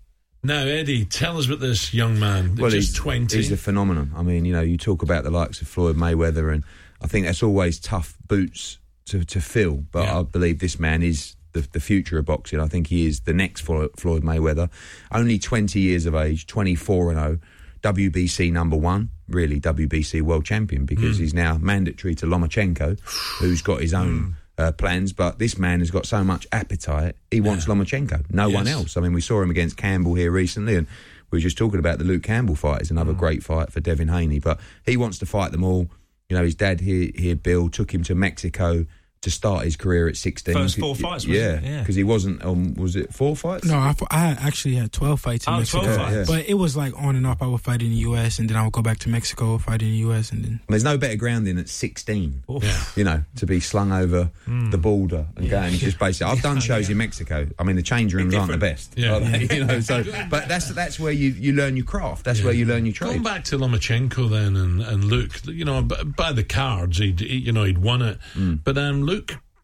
Now, 0.42 0.66
Eddie, 0.66 1.06
tell 1.06 1.38
us 1.38 1.46
about 1.46 1.60
this 1.60 1.94
young 1.94 2.18
man. 2.20 2.56
well, 2.56 2.70
just 2.70 2.88
he's, 2.90 2.98
20. 2.98 3.34
He's 3.38 3.52
a 3.52 3.56
phenomenon. 3.56 4.12
I 4.14 4.22
mean, 4.22 4.44
you 4.44 4.52
know, 4.52 4.60
you 4.60 4.76
talk 4.76 5.02
about 5.02 5.24
the 5.24 5.30
likes 5.30 5.62
of 5.62 5.68
Floyd 5.68 5.96
Mayweather, 5.96 6.52
and 6.52 6.62
I 7.00 7.06
think 7.06 7.24
that's 7.24 7.42
always 7.42 7.80
tough 7.80 8.18
boots 8.28 8.76
to, 9.06 9.24
to 9.24 9.40
fill. 9.40 9.86
But 9.90 10.10
I 10.10 10.22
believe 10.24 10.58
this 10.58 10.78
man 10.78 11.02
is 11.02 11.36
the, 11.52 11.60
the 11.72 11.80
future 11.80 12.18
of 12.18 12.24
boxing. 12.24 12.60
I 12.60 12.66
think 12.68 12.88
he 12.88 13.06
is 13.06 13.20
the 13.20 13.32
next 13.34 13.60
Floyd, 13.62 13.90
Floyd 13.96 14.22
Mayweather. 14.22 14.70
Only 15.10 15.38
20 15.38 15.78
years 15.80 16.06
of 16.06 16.14
age, 16.14 16.46
24 16.46 17.10
and 17.12 17.18
0. 17.20 17.38
WBC 17.82 18.52
number 18.52 18.76
one, 18.76 19.10
really 19.28 19.60
WBC 19.60 20.22
world 20.22 20.44
champion 20.44 20.84
because 20.86 21.16
Mm. 21.16 21.20
he's 21.20 21.34
now 21.34 21.58
mandatory 21.58 22.14
to 22.14 22.26
Lomachenko, 22.26 23.00
who's 23.40 23.60
got 23.60 23.80
his 23.80 23.92
own 23.92 24.36
uh, 24.56 24.70
plans. 24.70 25.12
But 25.12 25.40
this 25.40 25.58
man 25.58 25.80
has 25.80 25.90
got 25.90 26.06
so 26.06 26.22
much 26.22 26.46
appetite, 26.52 27.16
he 27.30 27.40
wants 27.40 27.66
Lomachenko, 27.66 28.26
no 28.30 28.48
one 28.48 28.68
else. 28.68 28.96
I 28.96 29.00
mean, 29.00 29.12
we 29.12 29.20
saw 29.20 29.42
him 29.42 29.50
against 29.50 29.76
Campbell 29.76 30.14
here 30.14 30.30
recently, 30.30 30.76
and 30.76 30.86
we 31.32 31.38
were 31.38 31.42
just 31.42 31.58
talking 31.58 31.80
about 31.80 31.98
the 31.98 32.04
Luke 32.04 32.22
Campbell 32.22 32.54
fight. 32.54 32.82
It's 32.82 32.90
another 32.92 33.14
great 33.14 33.42
fight 33.42 33.72
for 33.72 33.80
Devin 33.80 34.08
Haney, 34.08 34.38
but 34.38 34.60
he 34.86 34.96
wants 34.96 35.18
to 35.18 35.26
fight 35.26 35.50
them 35.50 35.64
all. 35.64 35.90
You 36.28 36.36
know, 36.36 36.44
his 36.44 36.54
dad 36.54 36.80
here, 36.82 37.10
here 37.16 37.34
Bill, 37.34 37.68
took 37.68 37.92
him 37.92 38.04
to 38.04 38.14
Mexico 38.14 38.86
to 39.22 39.30
start 39.30 39.64
his 39.64 39.76
career 39.76 40.08
at 40.08 40.16
16. 40.16 40.52
First 40.54 40.78
four 40.78 40.94
fights, 40.94 41.26
wasn't 41.26 41.34
yeah, 41.34 41.52
it? 41.56 41.62
Yeah. 41.64 41.80
because 41.80 41.94
he 41.94 42.04
wasn't 42.04 42.42
on, 42.42 42.74
was 42.74 42.96
it 42.96 43.14
four 43.14 43.36
fights? 43.36 43.64
No, 43.64 43.76
I, 43.76 43.94
I 44.10 44.24
actually 44.40 44.74
had 44.74 44.92
12 44.92 45.20
fights 45.20 45.46
in 45.46 45.52
Oh, 45.54 45.58
Mexico. 45.58 45.84
12 45.84 45.96
fights. 45.96 46.30
But 46.30 46.46
it 46.46 46.54
was 46.54 46.76
like 46.76 46.92
on 47.00 47.14
and 47.16 47.26
off. 47.26 47.40
I 47.40 47.46
would 47.46 47.60
fight 47.60 47.82
in 47.82 47.90
the 47.90 47.96
U.S., 47.98 48.38
and 48.40 48.50
then 48.50 48.56
I 48.56 48.64
would 48.64 48.72
go 48.72 48.82
back 48.82 48.98
to 49.00 49.08
Mexico, 49.08 49.58
fight 49.58 49.80
in 49.82 49.88
the 49.88 49.96
U.S., 49.98 50.32
and 50.32 50.44
then. 50.44 50.60
There's 50.68 50.84
no 50.84 50.98
better 50.98 51.16
grounding 51.16 51.58
at 51.58 51.68
16. 51.68 52.42
Yeah. 52.48 52.84
You 52.96 53.04
know, 53.04 53.24
to 53.36 53.46
be 53.46 53.60
slung 53.60 53.92
over 53.92 54.30
the 54.46 54.78
border 54.78 55.26
and. 55.36 55.44
Yeah. 55.46 55.50
going 55.50 55.74
just 55.74 55.98
basically. 55.98 56.32
I've 56.32 56.42
done 56.42 56.58
shows 56.60 56.90
in 56.90 56.96
Mexico. 56.96 57.46
I 57.58 57.62
mean, 57.64 57.76
the 57.76 57.82
change 57.82 58.14
rooms 58.14 58.34
aren't 58.34 58.50
the 58.50 58.58
best. 58.58 58.94
Yeah. 58.96 59.16
are 59.16 59.20
they? 59.20 59.48
you 59.56 59.64
know, 59.64 59.80
so 59.80 60.02
but 60.30 60.48
that's 60.48 60.68
that's 60.74 60.98
where 60.98 61.12
you, 61.12 61.30
you 61.30 61.52
learn 61.52 61.76
your 61.76 61.86
craft. 61.86 62.24
That's 62.24 62.42
where 62.42 62.52
you 62.52 62.64
learn 62.64 62.86
your 62.86 62.94
trade. 62.94 63.08
Going 63.10 63.22
back 63.22 63.44
to 63.44 63.58
Lomachenko 63.58 64.30
then 64.30 64.56
and, 64.56 64.82
and 64.82 65.04
Luke, 65.04 65.40
you 65.46 65.64
know, 65.64 65.82
by 65.82 66.32
the 66.32 66.42
cards, 66.42 66.98
he'd, 66.98 67.20
he, 67.20 67.36
you 67.38 67.52
know, 67.52 67.62
he'd 67.64 67.78
won 67.78 68.02
it. 68.02 68.18
But 68.64 68.78
um, 68.78 69.02
Luke 69.02 69.11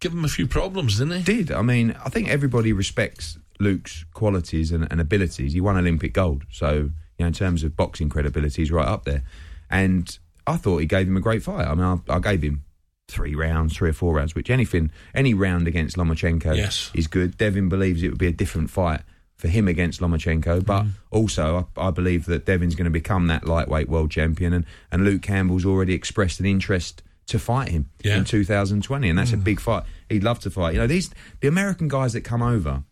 gave 0.00 0.12
him 0.12 0.24
a 0.24 0.28
few 0.28 0.46
problems, 0.46 0.98
didn't 0.98 1.18
he? 1.18 1.22
Did 1.22 1.52
I 1.52 1.62
mean? 1.62 1.96
I 2.04 2.08
think 2.08 2.28
everybody 2.28 2.72
respects 2.72 3.38
Luke's 3.58 4.04
qualities 4.14 4.70
and, 4.72 4.86
and 4.90 5.00
abilities. 5.00 5.52
He 5.52 5.60
won 5.60 5.76
Olympic 5.76 6.12
gold, 6.12 6.44
so 6.50 6.72
you 6.72 6.90
know, 7.20 7.26
in 7.26 7.32
terms 7.32 7.64
of 7.64 7.76
boxing 7.76 8.08
credibility, 8.08 8.62
he's 8.62 8.70
right 8.70 8.86
up 8.86 9.04
there. 9.04 9.24
And 9.70 10.16
I 10.46 10.56
thought 10.56 10.78
he 10.78 10.86
gave 10.86 11.08
him 11.08 11.16
a 11.16 11.20
great 11.20 11.42
fight. 11.42 11.66
I 11.66 11.74
mean, 11.74 11.84
I, 12.08 12.14
I 12.14 12.18
gave 12.20 12.42
him 12.42 12.62
three 13.08 13.34
rounds, 13.34 13.74
three 13.76 13.90
or 13.90 13.94
four 13.94 14.14
rounds, 14.14 14.34
which 14.34 14.50
anything, 14.50 14.90
any 15.14 15.34
round 15.34 15.66
against 15.66 15.96
Lomachenko 15.96 16.56
Yes. 16.56 16.90
is 16.94 17.06
good. 17.06 17.36
Devin 17.38 17.68
believes 17.68 18.02
it 18.02 18.10
would 18.10 18.18
be 18.18 18.26
a 18.26 18.32
different 18.32 18.70
fight 18.70 19.00
for 19.36 19.48
him 19.48 19.66
against 19.68 20.00
Lomachenko, 20.00 20.64
but 20.66 20.82
Mm. 20.84 20.90
also 21.10 21.68
I, 21.76 21.88
I 21.88 21.90
believe 21.90 22.26
that 22.26 22.44
Devin's 22.44 22.74
going 22.74 22.84
to 22.86 22.90
become 22.90 23.28
that 23.28 23.46
lightweight 23.46 23.88
world 23.88 24.10
champion, 24.10 24.52
and, 24.52 24.64
and 24.92 25.04
Luke 25.04 25.22
Campbell's 25.22 25.64
already 25.64 25.94
expressed 25.94 26.38
an 26.40 26.46
interest 26.46 27.02
to 27.28 27.38
fight 27.38 27.68
him 27.68 27.86
Yeah. 28.02 28.18
in 28.18 28.24
2020, 28.24 29.08
and 29.08 29.18
that's 29.18 29.32
a 29.32 29.36
mm. 29.36 29.44
big 29.44 29.60
fight. 29.60 29.84
He'd 30.08 30.24
love 30.24 30.40
to 30.40 30.50
fight. 30.50 30.74
You 30.74 30.80
know, 30.80 30.86
these 30.86 31.10
the 31.40 31.48
American 31.48 31.88
guys 31.88 32.12
that 32.12 32.22
come 32.22 32.42
over. 32.42 32.82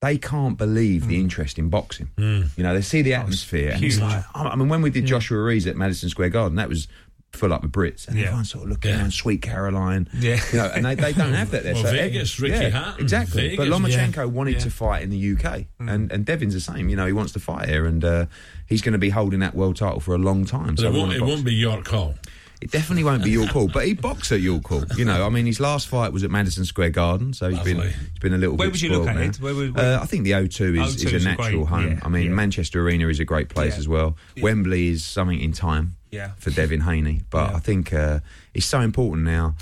They 0.00 0.18
can't 0.18 0.58
believe 0.58 1.06
the 1.06 1.14
mm. 1.14 1.20
interest 1.20 1.60
in 1.60 1.68
boxing. 1.68 2.08
Mm. 2.16 2.48
You 2.56 2.64
know, 2.64 2.74
they 2.74 2.80
see 2.80 3.02
the 3.02 3.14
atmosphere, 3.14 3.70
and 3.72 3.84
it's 3.84 4.00
like, 4.00 4.24
I 4.34 4.56
mean, 4.56 4.68
when 4.68 4.82
we 4.82 4.90
did 4.90 5.06
Joshua 5.06 5.38
Ruiz 5.38 5.64
at 5.68 5.76
Madison 5.76 6.08
Square 6.08 6.30
Garden, 6.30 6.56
that 6.56 6.68
was 6.68 6.88
full 7.32 7.52
up 7.52 7.62
with 7.62 7.70
Brits, 7.70 8.08
and 8.08 8.18
Yeah. 8.18 8.24
everyone 8.24 8.44
sort 8.44 8.64
of 8.64 8.70
looking 8.70 8.90
Yeah. 8.90 8.98
around, 8.98 9.12
Sweet 9.12 9.42
Caroline, 9.42 10.08
Yeah. 10.12 10.40
you 10.52 10.58
know, 10.58 10.66
and 10.74 10.84
they, 10.84 10.96
they 10.96 11.12
don't 11.12 11.32
have 11.34 11.52
that 11.52 11.62
there. 11.62 11.74
Well, 11.74 11.84
So, 11.84 11.92
Vegas, 11.92 12.40
Ricky 12.40 12.54
yeah, 12.64 12.68
Hatton, 12.70 13.00
exactly. 13.04 13.56
but 13.56 13.68
Lomachenko 13.68 14.16
Yeah. 14.16 14.24
wanted 14.24 14.54
Yeah. 14.54 14.58
to 14.60 14.70
fight 14.70 15.02
in 15.04 15.10
the 15.10 15.16
UK, 15.18 15.66
and 15.78 16.10
and 16.10 16.24
Devin's 16.26 16.54
the 16.54 16.60
same. 16.60 16.88
You 16.88 16.96
know, 16.96 17.06
he 17.06 17.12
wants 17.12 17.32
to 17.34 17.38
fight 17.40 17.68
here, 17.68 17.86
and 17.86 18.04
uh, 18.04 18.26
he's 18.66 18.82
going 18.82 18.92
to 18.94 18.98
be 18.98 19.10
holding 19.10 19.38
that 19.38 19.54
world 19.54 19.76
title 19.76 20.00
for 20.00 20.14
a 20.16 20.18
long 20.18 20.44
time. 20.44 20.74
But 20.74 20.80
so 20.80 20.88
it 20.88 20.92
won't, 20.98 21.12
it 21.14 21.22
won't 21.22 21.44
be 21.44 21.54
York 21.54 21.86
Hall. 21.86 22.16
It 22.62 22.70
definitely 22.70 23.04
won't 23.04 23.24
be 23.24 23.30
York 23.30 23.50
Hall, 23.50 23.68
but 23.72 23.86
he 23.86 23.92
boxed 23.94 24.30
at 24.32 24.40
York 24.40 24.64
Hall. 24.66 24.84
You 24.96 25.04
know, 25.04 25.26
I 25.26 25.28
mean, 25.30 25.46
his 25.46 25.58
last 25.60 25.88
fight 25.88 26.12
was 26.12 26.22
at 26.22 26.30
Madison 26.30 26.64
Square 26.64 26.90
Garden, 26.90 27.32
so 27.34 27.50
he's 27.50 27.58
been 27.60 27.80
he's 27.80 28.18
been 28.20 28.32
a 28.34 28.38
little 28.38 28.54
bit. 28.54 28.60
Where 28.60 28.68
bit. 28.68 28.72
would 28.74 28.80
you 28.82 28.90
look 28.90 29.08
at 29.08 29.16
now. 29.16 29.22
it? 29.22 29.36
Where 29.40 29.54
would- 29.54 29.74
where- 29.74 29.98
uh, 29.98 30.02
I 30.02 30.06
think 30.06 30.24
the 30.24 30.30
O2 30.32 30.80
is, 30.82 30.96
O2 31.04 31.12
is 31.12 31.24
a 31.24 31.28
natural 31.28 31.64
great- 31.64 31.66
home. 31.68 31.90
yeah, 31.92 32.00
I 32.04 32.08
mean, 32.08 32.26
yeah. 32.28 32.34
Manchester 32.34 32.80
Arena 32.82 33.08
is 33.08 33.18
a 33.20 33.24
great 33.24 33.48
place 33.48 33.72
Yeah. 33.74 33.78
as 33.80 33.88
well. 33.88 34.16
Wembley 34.40 34.88
is 34.88 35.04
something 35.04 35.40
in 35.40 35.52
time 35.52 35.96
Yeah. 36.12 36.30
for 36.38 36.50
Devin 36.50 36.82
Haney, 36.82 37.22
but 37.30 37.54
I 37.54 37.58
think 37.58 37.92
uh, 37.92 38.20
it's 38.54 38.66
so 38.66 38.80
important 38.80 39.24
now. 39.24 39.54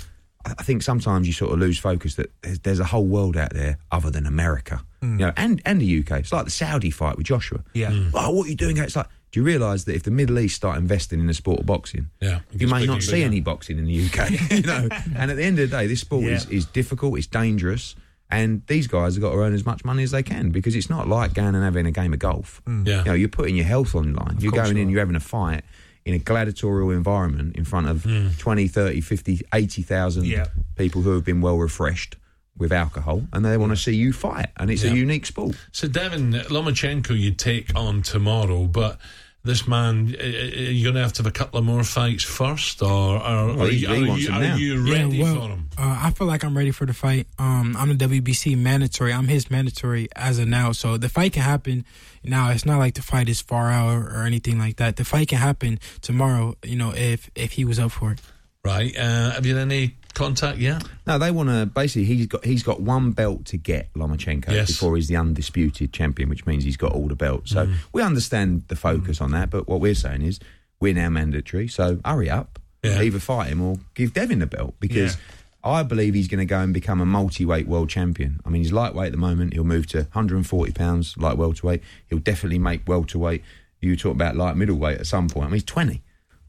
I 0.45 0.63
think 0.63 0.81
sometimes 0.81 1.27
you 1.27 1.33
sort 1.33 1.53
of 1.53 1.59
lose 1.59 1.77
focus 1.77 2.15
that 2.15 2.31
there's, 2.41 2.59
there's 2.59 2.79
a 2.79 2.85
whole 2.85 3.05
world 3.05 3.37
out 3.37 3.53
there 3.53 3.77
other 3.91 4.09
than 4.09 4.25
America, 4.25 4.83
Mm. 5.03 5.19
you 5.19 5.25
know, 5.25 5.33
and 5.37 5.61
and 5.65 5.79
the 5.81 5.99
UK. 5.99 6.19
It's 6.19 6.31
like 6.33 6.45
the 6.45 6.51
Saudi 6.51 6.89
fight 6.91 7.15
with 7.17 7.25
Joshua. 7.27 7.63
Yeah. 7.73 7.91
Mm. 7.91 8.11
Oh, 8.15 8.31
what 8.31 8.47
are 8.47 8.49
you 8.49 8.55
doing? 8.55 8.77
It's 8.77 8.95
like, 8.95 9.07
do 9.31 9.39
you 9.39 9.45
realise 9.45 9.85
that 9.85 9.95
if 9.95 10.03
the 10.03 10.11
Middle 10.11 10.39
East 10.39 10.55
start 10.55 10.77
investing 10.77 11.19
in 11.19 11.27
the 11.27 11.33
sport 11.33 11.61
of 11.61 11.65
boxing, 11.65 12.09
Yeah, 12.19 12.39
you 12.51 12.67
may 12.67 12.85
not 12.85 13.01
see 13.01 13.23
any 13.23 13.39
boxing 13.39 13.77
in 13.77 13.85
the 13.85 14.05
UK. 14.05 14.29
you 14.51 14.61
know, 14.63 14.89
and 15.15 15.31
at 15.31 15.37
the 15.37 15.43
end 15.43 15.57
of 15.59 15.69
the 15.69 15.77
day, 15.77 15.87
this 15.87 16.01
sport 16.01 16.25
is, 16.25 16.45
Yeah. 16.49 16.57
is 16.57 16.65
difficult. 16.65 17.17
It's 17.17 17.27
dangerous. 17.27 17.95
And 18.29 18.61
these 18.67 18.87
guys 18.87 19.15
have 19.15 19.21
got 19.21 19.31
to 19.31 19.37
earn 19.37 19.53
as 19.53 19.65
much 19.65 19.83
money 19.83 20.03
as 20.03 20.11
they 20.11 20.23
can 20.23 20.51
because 20.51 20.73
it's 20.75 20.89
not 20.89 21.07
like 21.07 21.33
going 21.33 21.53
and 21.53 21.63
having 21.63 21.85
a 21.85 21.91
game 21.91 22.13
of 22.13 22.19
golf. 22.19 22.61
Mm. 22.65 22.87
Yeah. 22.87 22.99
You 22.99 23.05
know, 23.05 23.13
you're 23.13 23.29
putting 23.29 23.55
your 23.57 23.65
health 23.65 23.93
on 23.95 24.13
line. 24.13 24.37
you're 24.39 24.53
going 24.53 24.77
in, 24.77 24.89
you're 24.89 24.99
having 25.01 25.17
a 25.17 25.19
fight 25.21 25.63
in 26.05 26.13
a 26.13 26.17
gladiatorial 26.19 26.91
environment 26.91 27.55
in 27.57 27.63
front 27.65 27.87
of 27.87 28.03
mm. 28.03 28.37
20, 28.39 28.67
30, 28.67 29.01
50, 29.01 29.41
80,000 29.53 30.25
Yeah. 30.25 30.47
people 30.75 31.01
who 31.01 31.11
have 31.11 31.23
been 31.25 31.41
well 31.41 31.57
refreshed 31.57 32.15
with 32.57 32.71
alcohol 32.71 33.23
and 33.33 33.43
they 33.45 33.57
want 33.57 33.71
to 33.71 33.75
see 33.77 33.95
you 33.95 34.13
fight. 34.13 34.47
And 34.57 34.71
it's 34.71 34.83
Yeah. 34.83 34.91
a 34.91 34.95
unique 34.95 35.25
sport. 35.25 35.55
So, 35.71 35.87
Devin, 35.87 36.31
Lomachenko 36.31 37.17
you 37.19 37.31
take 37.31 37.75
on 37.75 38.01
tomorrow, 38.01 38.65
but 38.65 38.97
this 39.43 39.67
man, 39.67 40.07
you're 40.07 40.83
going 40.83 40.95
to 40.95 41.01
have 41.01 41.13
to 41.13 41.23
have 41.23 41.25
a 41.25 41.31
couple 41.31 41.57
of 41.57 41.65
more 41.65 41.83
fights 41.83 42.23
first, 42.23 42.81
or, 42.81 42.87
or 42.87 43.19
Well, 43.19 43.61
are, 43.61 43.71
you, 43.71 43.87
are, 43.89 43.95
you, 43.95 44.31
are 44.31 44.57
you 44.57 44.91
ready 44.91 45.17
yeah, 45.17 45.23
well, 45.23 45.35
for 45.35 45.49
him? 45.49 45.69
Uh, 45.77 45.99
I 46.03 46.11
feel 46.11 46.27
like 46.27 46.43
I'm 46.43 46.55
ready 46.55 46.69
for 46.69 46.85
the 46.85 46.93
fight. 46.93 47.25
Um, 47.39 47.75
I'm 47.77 47.97
the 47.97 48.07
WBC 48.07 48.55
mandatory. 48.55 49.11
I'm 49.11 49.27
his 49.27 49.49
mandatory 49.49 50.09
as 50.15 50.37
of 50.37 50.47
now. 50.47 50.73
So 50.73 50.97
the 50.97 51.09
fight 51.09 51.33
can 51.33 51.41
happen 51.41 51.85
now. 52.23 52.51
It's 52.51 52.65
not 52.65 52.77
like 52.77 52.93
the 52.93 53.01
fight 53.01 53.29
is 53.29 53.41
far 53.41 53.71
out 53.71 53.89
or, 53.89 54.21
or 54.21 54.23
anything 54.25 54.59
like 54.59 54.75
that. 54.77 54.97
The 54.97 55.05
fight 55.05 55.29
can 55.29 55.39
happen 55.39 55.79
tomorrow. 56.01 56.55
You 56.63 56.75
know, 56.75 56.93
if 56.95 57.31
if 57.35 57.53
he 57.53 57.65
was 57.65 57.79
up 57.79 57.91
for 57.91 58.11
it. 58.11 58.21
Right. 58.63 58.95
Uh, 58.95 59.31
have 59.31 59.45
you 59.45 59.55
had 59.55 59.63
any 59.63 59.95
contact 60.13 60.57
yeah. 60.57 60.79
No, 61.07 61.17
they 61.17 61.31
want 61.31 61.49
to 61.49 61.65
basically. 61.65 62.05
He's 62.05 62.27
got 62.27 62.45
he's 62.45 62.63
got 62.63 62.81
one 62.81 63.11
belt 63.11 63.45
to 63.45 63.57
get 63.57 63.93
Lomachenko 63.93 64.49
Yes. 64.49 64.67
before 64.67 64.95
he's 64.95 65.07
the 65.07 65.15
undisputed 65.15 65.93
champion, 65.93 66.29
which 66.29 66.45
means 66.45 66.63
he's 66.63 66.77
got 66.77 66.91
all 66.91 67.07
the 67.07 67.15
belts. 67.15 67.51
So 67.51 67.67
mm. 67.67 67.75
we 67.93 68.01
understand 68.01 68.63
the 68.67 68.75
focus 68.75 69.19
mm. 69.19 69.23
on 69.23 69.31
that, 69.31 69.49
but 69.49 69.67
what 69.67 69.79
we're 69.81 69.95
saying 69.95 70.21
is 70.21 70.39
we're 70.79 70.93
now 70.93 71.09
mandatory. 71.09 71.67
So 71.67 71.99
hurry 72.05 72.29
up, 72.29 72.59
Yeah. 72.83 73.01
either 73.01 73.19
fight 73.19 73.47
him 73.47 73.61
or 73.61 73.79
give 73.93 74.13
Devin 74.13 74.39
the 74.39 74.47
belt 74.47 74.75
because. 74.79 75.17
I 75.63 75.83
believe 75.83 76.15
he's 76.15 76.27
going 76.27 76.39
to 76.39 76.45
go 76.45 76.57
and 76.57 76.73
become 76.73 77.01
a 77.01 77.05
multi-weight 77.05 77.67
world 77.67 77.87
champion. 77.87 78.39
I 78.43 78.49
mean, 78.49 78.63
he's 78.63 78.71
lightweight 78.71 79.05
at 79.05 79.11
the 79.11 79.19
moment. 79.19 79.53
He'll 79.53 79.63
move 79.63 79.85
to 79.89 79.99
140 79.99 80.71
pounds 80.71 81.15
light 81.17 81.37
welterweight. 81.37 81.83
He'll 82.09 82.17
definitely 82.17 82.57
make 82.57 82.87
welterweight. 82.87 83.43
You 83.79 83.95
talk 83.95 84.13
about 84.13 84.35
light 84.35 84.57
middleweight 84.57 84.99
at 84.99 85.05
some 85.05 85.29
point. 85.29 85.45
I 85.45 85.47
mean, 85.49 85.53
he's 85.57 85.63
20. 85.65 86.01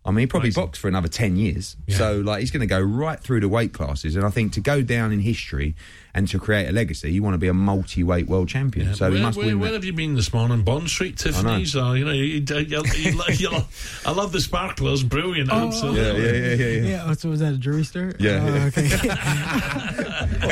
I 0.05 0.11
mean, 0.11 0.21
he 0.21 0.27
probably 0.27 0.51
boxed 0.51 0.81
for 0.81 0.89
another 0.89 1.09
10 1.09 1.37
years. 1.37 1.77
So, 1.89 2.21
like, 2.21 2.41
he's 2.41 2.51
going 2.51 2.61
to 2.61 2.67
go 2.67 2.81
right 2.81 3.21
through 3.21 3.41
the 3.41 3.49
weight 3.49 3.73
classes. 3.73 4.17
And 4.17 4.25
I 4.25 4.31
think 4.31 4.53
to 4.55 4.61
go 4.61 4.83
down 4.83 5.13
in 5.13 5.21
history 5.21 5.77
and 6.15 6.29
to 6.29 6.39
create 6.39 6.69
a 6.69 6.73
legacy, 6.73 7.11
you 7.13 7.23
want 7.23 7.35
to 7.35 7.39
be 7.39 7.49
a 7.49 7.55
multi 7.55 8.03
weight 8.05 8.27
world 8.27 8.49
champion. 8.49 8.95
so 8.95 9.09
where, 9.09 9.17
he 9.17 9.23
must 9.23 9.37
where, 9.39 9.47
win 9.47 9.61
where 9.61 9.71
that. 9.71 9.77
have 9.77 9.85
you 9.85 9.93
been 9.93 10.15
this 10.15 10.33
morning? 10.33 10.63
Bond 10.63 10.89
Street, 10.91 11.17
Tiffany's, 11.19 11.75
or 11.75 11.97
you 11.97 12.05
know, 12.05 12.13
you, 12.13 12.25
you, 12.25 12.45
you, 12.59 12.83
you, 12.95 13.23
you, 13.33 13.51
I 14.05 14.11
love 14.13 14.33
the 14.33 14.41
sparklers, 14.41 15.03
brilliant. 15.03 15.49
Oh. 15.53 15.67
absolutely. 15.69 16.03
Yeah, 16.03 16.13
yeah, 16.13 16.33
yeah, 16.33 16.55
yeah, 16.55 16.67
yeah. 16.89 17.07
Yeah, 17.07 17.13
so 17.15 17.31
was 17.31 17.41
that 17.41 17.55
a 17.55 17.59
jury 17.59 17.85
stir? 17.85 18.15
Yeah, 18.19 18.41
Oh, 18.43 18.55
yeah. 18.55 18.71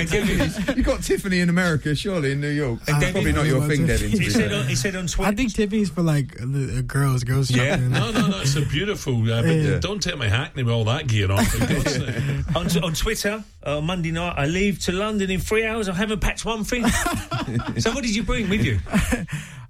okay. 0.00 0.48
you 0.76 0.82
got 0.82 1.02
Tiffany 1.02 1.40
in 1.40 1.48
America, 1.48 1.94
surely 1.94 2.32
in 2.32 2.40
New 2.40 2.48
York. 2.50 2.80
And 2.88 3.02
probably 3.12 3.32
not 3.32 3.46
your 3.46 3.66
thing, 3.66 3.86
Devin. 3.86 4.10
to 4.12 4.16
be 4.18 4.28
fair. 4.28 4.62
he 4.64 4.74
said 4.74 4.96
on 4.96 5.06
Twitter. 5.06 5.30
I 5.30 5.34
think 5.34 5.54
Tiffany's 5.54 5.90
for 5.90 6.02
like 6.02 6.40
uh, 6.40 6.44
the 6.46 6.82
girls, 6.86 7.24
girls. 7.24 7.50
Yeah, 7.50 7.70
shopping. 7.76 7.90
no, 7.90 8.10
no, 8.12 8.26
no, 8.28 8.40
it's 8.40 8.56
a 8.56 8.62
beautiful. 8.62 9.16
Uh, 9.30 9.42
but 9.42 9.50
Yeah. 9.50 9.78
Don't 9.78 10.02
take 10.02 10.16
my 10.18 10.28
hackney 10.28 10.62
with 10.62 10.72
all 10.72 10.84
that 10.84 11.06
gear 11.06 11.30
on. 11.30 11.44
for 11.44 11.58
God's 11.66 11.94
sake. 11.94 12.56
on, 12.56 12.84
on 12.84 12.92
Twitter, 12.94 13.44
uh, 13.62 13.80
Monday 13.80 14.10
night, 14.12 14.34
I 14.36 14.46
leave 14.46 14.78
to 14.80 14.92
London 14.92 15.30
in 15.30 15.40
three 15.50 15.66
hours. 15.66 15.88
I 15.88 15.94
haven't 15.94 16.20
packed 16.20 16.44
one 16.44 16.62
thing. 16.64 16.86
so, 17.78 17.90
what 17.92 18.02
did 18.02 18.14
you 18.14 18.22
bring 18.22 18.48
with 18.48 18.64
you? 18.64 18.78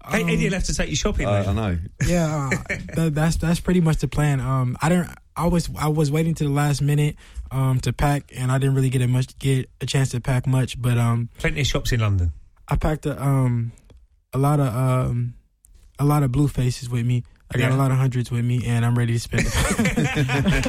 Hey, 0.09 0.23
Eddie 0.25 0.45
will 0.45 0.53
have 0.55 0.65
to 0.65 0.75
take 0.75 0.89
you 0.91 0.97
shopping. 0.97 1.27
Uh. 1.27 1.45
I 1.49 1.53
know. 1.53 1.79
yeah, 2.07 2.51
uh, 2.53 2.75
that, 2.97 3.15
that's 3.15 3.37
that's 3.37 3.61
pretty 3.61 3.81
much 3.81 3.99
the 3.99 4.09
plan. 4.09 4.41
Um, 4.41 4.77
I 4.83 4.89
didn't. 4.89 5.11
I 5.37 5.47
was 5.47 5.69
I 5.79 5.89
was 5.89 6.11
waiting 6.11 6.35
to 6.35 6.45
the 6.45 6.51
last 6.51 6.83
minute 6.83 7.17
um 7.51 7.81
to 7.81 7.93
pack, 7.93 8.31
and 8.37 8.51
I 8.53 8.59
didn't 8.59 8.75
really 8.75 8.91
get 8.91 9.03
a 9.03 9.09
much 9.09 9.39
get 9.39 9.69
a 9.81 9.87
chance 9.87 10.11
to 10.11 10.21
pack 10.21 10.47
much. 10.47 10.81
But 10.81 10.99
um, 10.99 11.29
Plenty 11.39 11.61
of 11.63 11.67
shops 11.67 11.93
in 11.93 12.01
London. 12.01 12.33
I 12.69 12.77
packed 12.77 13.07
a 13.07 13.21
um 13.23 13.73
a 14.33 14.39
lot 14.39 14.59
of 14.61 14.69
um 14.75 15.35
a 15.99 16.05
lot 16.05 16.23
of 16.23 16.31
blue 16.33 16.49
faces 16.49 16.89
with 16.91 17.07
me. 17.07 17.25
I 17.53 17.59
got 17.59 17.71
Yeah. 17.71 17.77
a 17.77 17.79
lot 17.79 17.91
of 17.91 17.97
hundreds 17.99 18.31
with 18.31 18.45
me, 18.45 18.63
and 18.67 18.85
I'm 18.85 18.97
ready 18.97 19.13
to 19.15 19.19
spend. 19.21 19.45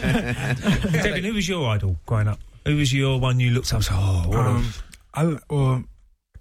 Devin, 0.01 1.23
who 1.23 1.33
was 1.33 1.47
your 1.47 1.67
idol 1.69 1.97
growing 2.05 2.27
up? 2.27 2.39
Who 2.65 2.77
was 2.77 2.93
your 2.93 3.19
one 3.19 3.39
you 3.39 3.51
looked 3.51 3.67
up? 3.73 3.77
and 3.77 3.83
said, 3.85 3.95
Oh, 3.97 4.23
what 4.27 4.39
um, 4.39 4.73
I 5.13 5.38
well, 5.49 5.83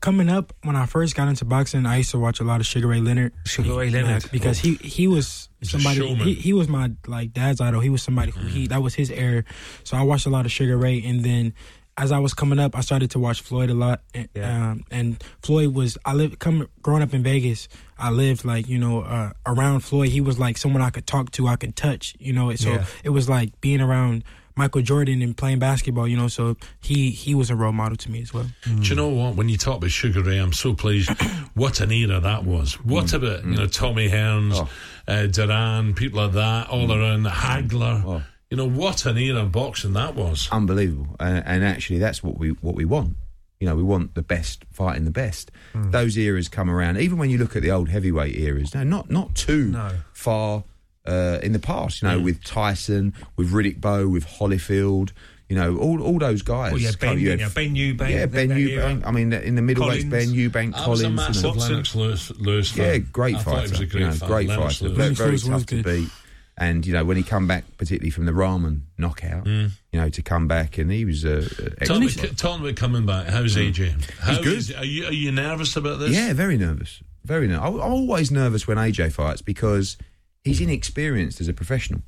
coming 0.00 0.28
up 0.28 0.52
when 0.62 0.76
I 0.76 0.86
first 0.86 1.14
got 1.14 1.28
into 1.28 1.44
boxing, 1.44 1.86
I 1.86 1.98
used 1.98 2.10
to 2.12 2.18
watch 2.18 2.40
a 2.40 2.44
lot 2.44 2.60
of 2.60 2.66
Sugar 2.66 2.86
Ray 2.88 3.00
Leonard. 3.00 3.32
Sugar 3.46 3.74
Ray 3.74 3.90
Leonard. 3.90 4.30
because 4.30 4.58
he 4.58 4.74
he 4.76 5.06
was 5.08 5.48
somebody. 5.62 6.14
He, 6.14 6.34
he 6.34 6.52
was 6.52 6.68
my 6.68 6.92
like 7.06 7.32
dad's 7.32 7.60
idol. 7.60 7.80
He 7.80 7.90
was 7.90 8.02
somebody 8.02 8.30
who 8.32 8.46
he 8.46 8.66
that 8.68 8.82
was 8.82 8.94
his 8.94 9.10
era. 9.10 9.44
So 9.84 9.96
I 9.96 10.02
watched 10.02 10.26
a 10.26 10.30
lot 10.30 10.46
of 10.46 10.52
Sugar 10.52 10.76
Ray, 10.76 11.02
and 11.04 11.24
then. 11.24 11.54
As 11.98 12.12
I 12.12 12.18
was 12.18 12.32
coming 12.32 12.58
up, 12.58 12.74
I 12.78 12.80
started 12.80 13.10
to 13.10 13.18
watch 13.18 13.42
Floyd 13.42 13.68
a 13.68 13.74
lot, 13.74 14.00
and, 14.14 14.28
um, 14.42 14.84
and 14.90 15.22
Floyd 15.42 15.74
was 15.74 15.98
I 16.02 16.14
lived 16.14 16.38
come 16.38 16.66
growing 16.80 17.02
up 17.02 17.12
in 17.12 17.22
Vegas. 17.22 17.68
I 17.98 18.10
lived 18.10 18.42
like 18.42 18.68
you 18.68 18.78
know 18.78 19.02
uh, 19.02 19.32
around 19.44 19.80
Floyd. 19.80 20.08
He 20.08 20.22
was 20.22 20.38
like 20.38 20.56
someone 20.56 20.80
I 20.80 20.88
could 20.88 21.06
talk 21.06 21.30
to, 21.32 21.46
I 21.46 21.56
could 21.56 21.76
touch, 21.76 22.14
you 22.18 22.32
know. 22.32 22.54
So 22.54 22.70
Yeah. 22.70 22.86
it 23.04 23.10
was 23.10 23.28
like 23.28 23.60
being 23.60 23.82
around 23.82 24.24
Michael 24.60 24.82
Jordan 24.82 25.22
and 25.22 25.34
playing 25.34 25.58
basketball, 25.58 26.06
you 26.06 26.16
know. 26.18 26.28
So 26.28 26.56
he 26.82 27.10
he 27.10 27.34
was 27.34 27.48
a 27.50 27.56
role 27.56 27.72
model 27.72 27.96
to 27.96 28.10
me 28.10 28.20
as 28.20 28.34
well. 28.34 28.46
Do 28.64 28.72
you 28.90 28.94
know 28.94 29.08
what? 29.08 29.34
When 29.36 29.48
you 29.48 29.56
talk 29.56 29.78
about 29.78 29.90
Sugar 29.90 30.22
Ray, 30.22 30.36
I'm 30.38 30.52
so 30.52 30.74
pleased. 30.74 31.10
what 31.54 31.80
an 31.80 31.90
era 31.90 32.20
that 32.20 32.44
was. 32.44 32.74
What 32.84 33.06
Mm. 33.06 33.14
about 33.14 33.44
you 33.46 33.56
know 33.56 33.66
Tommy 33.66 34.08
Hearns, 34.10 34.54
Oh. 34.54 34.68
uh, 35.08 35.26
Duran, 35.26 35.94
people 35.94 36.22
like 36.22 36.32
that, 36.34 36.68
all 36.68 36.86
Mm. 36.88 36.96
around 36.96 37.24
Hagler. 37.26 38.22
You 38.50 38.56
know 38.58 38.68
what 38.68 39.06
an 39.06 39.16
era 39.16 39.40
of 39.42 39.52
boxing 39.52 39.94
that 39.94 40.14
was. 40.14 40.48
unbelievable. 40.52 41.16
And, 41.20 41.42
and 41.46 41.64
actually, 41.64 41.98
that's 42.00 42.22
what 42.22 42.38
we 42.38 42.50
what 42.60 42.74
we 42.74 42.84
want. 42.84 43.16
You 43.60 43.66
know, 43.68 43.76
we 43.76 43.82
want 43.82 44.14
the 44.14 44.22
best 44.22 44.64
fighting 44.72 45.04
the 45.04 45.10
best. 45.24 45.50
Hmm. 45.72 45.90
Those 45.90 46.16
eras 46.18 46.48
come 46.48 46.68
around. 46.70 46.98
Even 46.98 47.16
when 47.18 47.28
you 47.30 47.38
look 47.38 47.54
at 47.56 47.62
the 47.62 47.70
old 47.70 47.88
heavyweight 47.90 48.34
eras, 48.36 48.74
no, 48.74 48.82
not 48.84 49.10
not 49.10 49.34
too 49.34 49.74
far 50.12 50.64
uh, 51.10 51.38
in 51.42 51.52
the 51.52 51.58
past. 51.58 52.02
You 52.02 52.08
know, 52.08 52.18
Hmm. 52.18 52.24
with 52.24 52.44
Tyson, 52.44 53.12
with 53.36 53.50
Riddick 53.52 53.80
Bowe, 53.80 54.08
with 54.08 54.26
Holyfield. 54.26 55.10
You 55.48 55.56
know, 55.56 55.76
all 55.78 56.00
all 56.00 56.18
those 56.20 56.42
guys. 56.42 56.70
Well, 56.72 56.80
yeah, 56.80 56.92
Benn, 57.00 57.18
You 57.18 57.30
had- 57.30 57.40
yeah, 57.40 57.48
Benn 57.52 57.74
Eubank. 57.74 58.10
Yeah, 58.10 58.26
Benn 58.26 58.48
that 58.50 58.56
Eubank. 58.58 59.02
I 59.04 59.10
mean, 59.10 59.32
in 59.32 59.56
the 59.56 59.62
middleweights, 59.62 59.76
Collins. 59.76 60.04
Benn 60.04 60.28
Eubank, 60.28 60.74
I 60.76 60.84
Collins. 60.84 60.88
was 60.88 61.00
a 61.00 61.04
you 61.04 61.10
know. 61.10 61.16
massive 61.16 61.94
Lewis, 61.96 62.30
Lewis 62.38 62.70
fan. 62.70 62.86
Yeah, 62.86 62.98
great 62.98 63.34
I 63.36 63.42
fighter. 63.42 63.62
he 63.66 63.70
was 63.72 63.80
a 63.80 63.86
great 63.86 64.00
you 64.00 64.06
know, 64.06 64.12
fighter. 64.12 64.26
great 64.32 64.48
fighter. 64.48 64.88
Very, 64.90 65.14
very 65.14 65.38
tough 65.38 65.66
to 65.66 65.82
beat. 65.82 66.08
And 66.56 66.86
you 66.86 66.92
know, 66.92 67.04
when 67.04 67.16
he 67.16 67.24
come 67.24 67.46
back, 67.48 67.64
particularly 67.78 68.10
from 68.10 68.26
the 68.26 68.32
Rahman 68.34 68.84
knockout, 68.98 69.44
Mm. 69.46 69.70
you 69.92 70.00
know, 70.00 70.08
to 70.10 70.22
come 70.22 70.46
back 70.46 70.78
and 70.78 70.92
he 70.92 71.04
was 71.04 71.24
a. 71.24 71.42
Tell 71.84 71.98
me, 71.98 72.06
excellent. 72.06 72.38
tell 72.38 72.58
me 72.58 72.72
coming 72.74 73.04
back. 73.06 73.26
How's 73.28 73.56
AJ? 73.56 73.94
How 74.20 74.40
good. 74.40 74.58
is- 74.58 74.70
are 74.72 74.84
you 74.84 75.06
are 75.06 75.12
you 75.12 75.32
nervous 75.32 75.74
about 75.74 75.98
this? 75.98 76.10
Yeah, 76.12 76.32
very 76.32 76.58
nervous. 76.58 77.00
Very 77.24 77.48
nervous. 77.48 77.64
I'm 77.64 77.80
always 77.80 78.30
nervous 78.30 78.68
when 78.68 78.76
AJ 78.78 79.10
fights 79.12 79.42
because 79.42 79.96
he's 80.44 80.60
inexperienced 80.60 81.40
as 81.40 81.48
a 81.48 81.52
professional. 81.52 82.02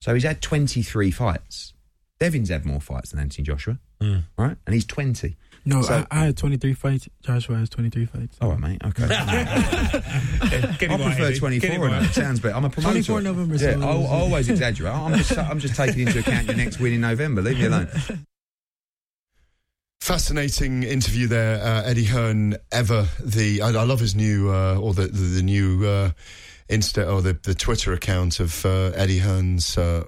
So 0.00 0.14
he's 0.14 0.24
had 0.24 0.40
23 0.42 1.10
fights. 1.10 1.72
Devin's 2.20 2.48
had 2.48 2.64
more 2.64 2.80
fights 2.80 3.10
than 3.10 3.20
Anthony 3.20 3.44
Joshua, 3.44 3.78
Mm. 4.00 4.24
right? 4.36 4.56
And 4.66 4.74
he's 4.74 4.84
20. 4.84 5.36
No, 5.64 5.82
So- 5.82 6.06
I, 6.10 6.20
I 6.22 6.24
had 6.26 6.36
23 6.36 6.72
fights. 6.74 7.08
Joshua 7.22 7.56
has 7.58 7.68
23 7.68 8.06
fights. 8.06 8.36
All 8.40 8.50
right, 8.50 8.58
mate. 8.60 8.80
Okay. 8.84 9.06
Get 9.06 10.90
I 10.90 10.96
prefer 10.96 11.32
24. 11.34 11.60
Get 11.60 11.64
it 11.64 11.74
and 11.74 11.82
right. 11.82 12.02
that 12.02 12.14
sounds 12.14 12.40
better. 12.40 12.54
I'm 12.56 12.64
a 12.64 12.70
promoter. 12.70 12.92
24 13.02 13.20
November, 13.22 13.54
Yeah, 13.56 13.74
so- 13.74 13.80
I, 13.82 13.92
I 13.92 14.20
always 14.20 14.48
exaggerate. 14.48 14.92
I'm 14.94 15.16
just, 15.18 15.36
I'm 15.38 15.58
just 15.58 15.74
taking 15.76 16.06
into 16.06 16.18
account 16.20 16.46
your 16.46 16.56
next 16.56 16.78
win 16.80 16.92
in 16.94 17.00
November. 17.02 17.42
Leave 17.42 17.58
me 17.58 17.66
alone. 17.66 17.88
Fascinating 20.00 20.84
interview 20.84 21.26
there, 21.26 21.60
uh, 21.62 21.82
Eddie 21.82 22.04
Hearn. 22.04 22.56
Ever 22.72 23.06
the 23.22 23.60
I, 23.60 23.68
I 23.68 23.84
love 23.84 24.00
his 24.00 24.14
new 24.14 24.48
uh, 24.50 24.76
or 24.80 24.94
the 24.94 25.02
the, 25.08 25.10
the 25.10 25.42
new 25.42 25.84
uh, 25.86 26.10
Insta 26.68 27.10
or 27.10 27.22
the 27.22 27.32
the 27.32 27.54
Twitter 27.54 27.92
account 27.92 28.40
of 28.40 28.64
uh, 28.64 28.92
Eddie 28.94 29.18
Hearn's 29.18 29.78
uh, 29.78 30.04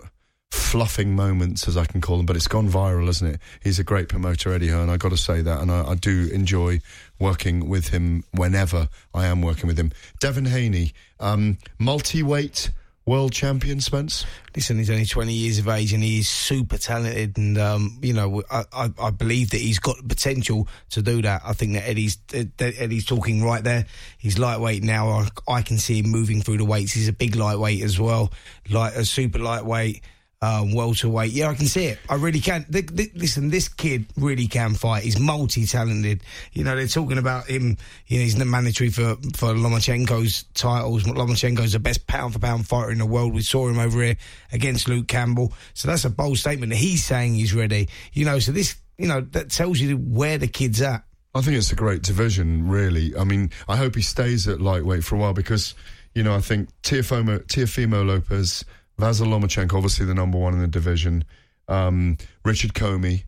fluffing 0.51 1.15
moments, 1.15 1.69
as 1.69 1.77
I 1.77 1.85
can 1.85 2.01
call 2.01 2.17
them. 2.17 2.27
But 2.27 2.37
it's 2.37 2.49
gone 2.49 2.69
viral, 2.69 3.09
isn't 3.09 3.27
it? 3.27 3.41
He's 3.63 3.79
a 3.79 3.85
great 3.85 4.09
promoter, 4.09 4.53
Eddie 4.53 4.69
Hearn. 4.69 4.91
I've 4.91 4.99
got 4.99 5.11
to 5.11 5.17
say 5.17 5.43
that, 5.43 5.61
and 5.61 5.71
I, 5.71 5.91
I 5.91 5.95
do 5.95 6.29
enjoy 6.33 6.81
working 7.19 7.69
with 7.69 7.89
him 7.89 8.25
whenever 8.33 8.89
I 9.15 9.27
am 9.27 9.43
working 9.43 9.67
with 9.67 9.79
him. 9.79 9.93
Devin 10.21 10.47
Haney, 10.47 10.93
um, 11.19 11.59
multi-weight 11.79 12.71
world 13.11 13.33
champion, 13.33 13.81
Spence. 13.81 14.25
Listen, 14.55 14.79
he's 14.79 14.89
only 14.89 15.05
20 15.05 15.33
years 15.33 15.59
of 15.59 15.67
age 15.67 15.93
and 15.93 16.01
he's 16.01 16.29
super 16.29 16.79
talented. 16.79 17.37
And, 17.37 17.59
um, 17.59 17.99
you 18.01 18.13
know, 18.13 18.45
I, 18.49 18.65
I, 18.73 18.91
I 19.03 19.11
believe 19.11 19.51
that 19.51 19.61
he's 19.61 19.81
got 19.81 19.97
the 19.97 20.05
potential 20.05 20.69
to 20.91 21.03
do 21.03 21.21
that. 21.23 21.43
I 21.45 21.53
think 21.53 21.73
that 21.73 21.89
Eddie's, 21.89 22.19
that 22.29 22.75
Eddie's 22.79 23.05
talking 23.05 23.43
right 23.43 23.65
there. 23.65 23.87
He's 24.17 24.39
lightweight 24.39 24.85
now. 24.85 25.09
I, 25.09 25.29
I 25.49 25.63
can 25.63 25.79
see 25.79 25.99
him 25.99 26.11
moving 26.11 26.41
through 26.41 26.59
the 26.59 26.65
weights. 26.65 26.93
He's 26.93 27.09
a 27.09 27.13
big 27.13 27.35
lightweight 27.35 27.83
as 27.83 27.99
well, 27.99 28.33
like 28.71 28.95
a 28.95 29.05
super 29.05 29.41
lightweight. 29.41 30.03
Um, 30.43 30.73
welterweight, 30.73 31.33
yeah, 31.33 31.51
I 31.51 31.55
can 31.55 31.67
see 31.67 31.85
it. 31.85 31.99
I 32.09 32.15
really 32.15 32.41
can. 32.41 32.65
Th- 32.73 32.87
th- 32.87 33.11
listen, 33.15 33.51
this 33.51 33.69
kid 33.69 34.07
really 34.17 34.47
can 34.47 34.73
fight. 34.73 35.03
He's 35.03 35.21
multi-talented. 35.21 36.23
You 36.55 36.65
know, 36.65 36.75
they're 36.77 36.87
talking 36.87 37.19
about 37.19 37.45
him. 37.45 37.77
You 38.07 38.17
know, 38.17 38.25
he's 38.25 38.37
the 38.37 38.47
mandatory 38.47 38.89
for 38.89 39.17
for 39.37 39.53
Lomachenko's 39.53 40.45
titles. 40.55 41.05
Lomachenko's 41.05 41.75
the 41.75 41.79
best 41.79 42.07
pound 42.07 42.33
for 42.33 42.39
pound 42.39 42.67
fighter 42.67 42.91
in 42.91 42.97
the 42.97 43.05
world. 43.05 43.35
We 43.35 43.43
saw 43.43 43.69
him 43.69 43.79
over 43.79 44.03
here 44.03 44.17
against 44.51 44.89
Luke 44.89 45.09
Campbell. 45.09 45.53
So 45.75 45.89
that's 45.89 46.07
a 46.07 46.11
bold 46.11 46.39
statement 46.39 46.71
that 46.71 46.77
he's 46.77 47.05
saying 47.05 47.35
he's 47.35 47.53
ready. 47.53 47.91
You 48.15 48.25
know, 48.25 48.39
so 48.39 48.51
this, 48.51 48.77
you 48.97 49.09
know, 49.09 49.21
that 49.33 49.51
tells 49.51 49.79
you 49.79 49.99
where 49.99 50.39
the 50.39 50.49
kid's 50.49 50.81
at. 50.81 51.05
I 51.35 51.43
think 51.43 51.59
it's 51.59 51.71
a 51.71 51.77
great 51.77 52.01
division, 52.03 52.67
really. 52.67 53.15
I 53.15 53.25
mean, 53.25 53.51
I 53.69 53.77
hope 53.77 53.95
he 53.95 54.01
stays 54.01 54.49
at 54.49 54.63
lightweight 54.63 55.05
for 55.05 55.17
a 55.17 55.19
while 55.19 55.35
because, 55.35 55.75
you 56.15 56.23
know, 56.23 56.35
I 56.35 56.41
think 56.41 56.71
Teofimo, 56.83 57.47
Teofimo 57.47 58.07
Lopez, 58.07 58.65
Vasil 59.01 59.27
Lomachenko, 59.27 59.75
obviously 59.75 60.07
the 60.07 60.15
number 60.15 60.39
one 60.39 60.55
in 60.55 60.61
the 60.61 60.69
division, 60.69 61.25
um, 61.69 62.19
Richard 62.45 62.75
Commey, 62.75 63.25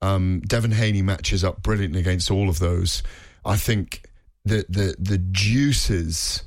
um, 0.00 0.40
Devin 0.46 0.72
Haney 0.72 1.02
matches 1.02 1.44
up 1.44 1.62
brilliantly 1.62 2.00
against 2.00 2.30
all 2.30 2.48
of 2.48 2.58
those. 2.58 3.02
I 3.44 3.56
think 3.56 4.08
the 4.44 4.64
the 4.68 4.94
the 4.98 5.18
juices 5.18 6.42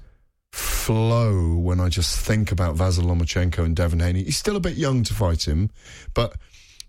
flow 0.52 1.56
when 1.56 1.80
I 1.80 1.90
just 1.90 2.18
think 2.20 2.52
about 2.52 2.76
Vasil 2.76 3.04
Lomachenko 3.04 3.60
and 3.60 3.76
Devin 3.76 4.00
Haney. 4.00 4.24
He's 4.24 4.38
still 4.38 4.56
a 4.56 4.62
bit 4.62 4.76
young 4.76 5.04
to 5.04 5.14
fight 5.14 5.48
him, 5.48 5.70
but 6.14 6.36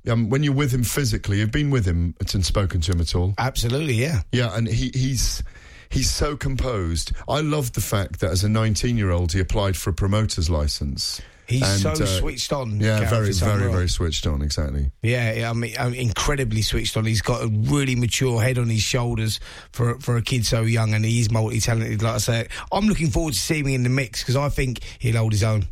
um, 0.08 0.30
when 0.30 0.42
you're 0.42 0.54
with 0.54 0.72
him 0.72 0.82
physically, 0.82 1.38
you've 1.38 1.52
been 1.52 1.70
with 1.70 1.86
him 1.86 2.14
and 2.20 2.44
spoken 2.44 2.80
to 2.82 2.92
him 2.92 3.00
at 3.00 3.14
all. 3.14 3.34
Absolutely, 3.38 3.94
yeah. 3.94 4.22
Yeah, 4.32 4.56
and 4.56 4.66
he, 4.66 4.90
he's 4.94 5.42
he's 5.90 6.10
so 6.10 6.36
composed. 6.36 7.12
I 7.28 7.40
love 7.40 7.72
the 7.72 7.80
fact 7.80 8.20
that 8.20 8.30
as 8.30 8.42
a 8.42 8.48
19 8.48 8.96
year 8.96 9.10
old, 9.10 9.32
he 9.32 9.40
applied 9.40 9.76
for 9.76 9.90
a 9.90 9.94
promoter's 9.94 10.50
license. 10.50 11.20
He's 11.46 11.62
And, 11.62 11.96
so 11.96 12.04
uh, 12.04 12.06
switched 12.06 12.52
on. 12.52 12.80
Yeah, 12.80 13.00
Gareth, 13.00 13.10
very, 13.10 13.32
very, 13.32 13.72
very 13.72 13.88
switched 13.88 14.26
on. 14.26 14.42
Exactly. 14.42 14.90
Yeah, 15.02 15.32
yeah, 15.32 15.50
I 15.50 15.52
mean, 15.52 15.74
I'm 15.78 15.94
incredibly 15.94 16.62
switched 16.62 16.96
on. 16.96 17.04
He's 17.04 17.22
got 17.22 17.42
a 17.42 17.48
really 17.48 17.96
mature 17.96 18.40
head 18.40 18.58
on 18.58 18.68
his 18.68 18.82
shoulders 18.82 19.40
for 19.72 19.98
for 20.00 20.16
a 20.16 20.22
kid 20.22 20.46
so 20.46 20.62
young, 20.62 20.94
and 20.94 21.04
he's 21.04 21.30
multi 21.30 21.60
talented. 21.60 22.02
Like 22.02 22.14
I 22.14 22.18
say, 22.18 22.48
I'm 22.70 22.86
looking 22.86 23.10
forward 23.10 23.34
to 23.34 23.40
seeing 23.40 23.66
him 23.66 23.74
in 23.74 23.82
the 23.82 23.88
mix 23.88 24.22
because 24.22 24.36
I 24.36 24.48
think 24.48 24.80
he'll 24.98 25.16
hold 25.16 25.32
his 25.32 25.42
own. 25.42 25.66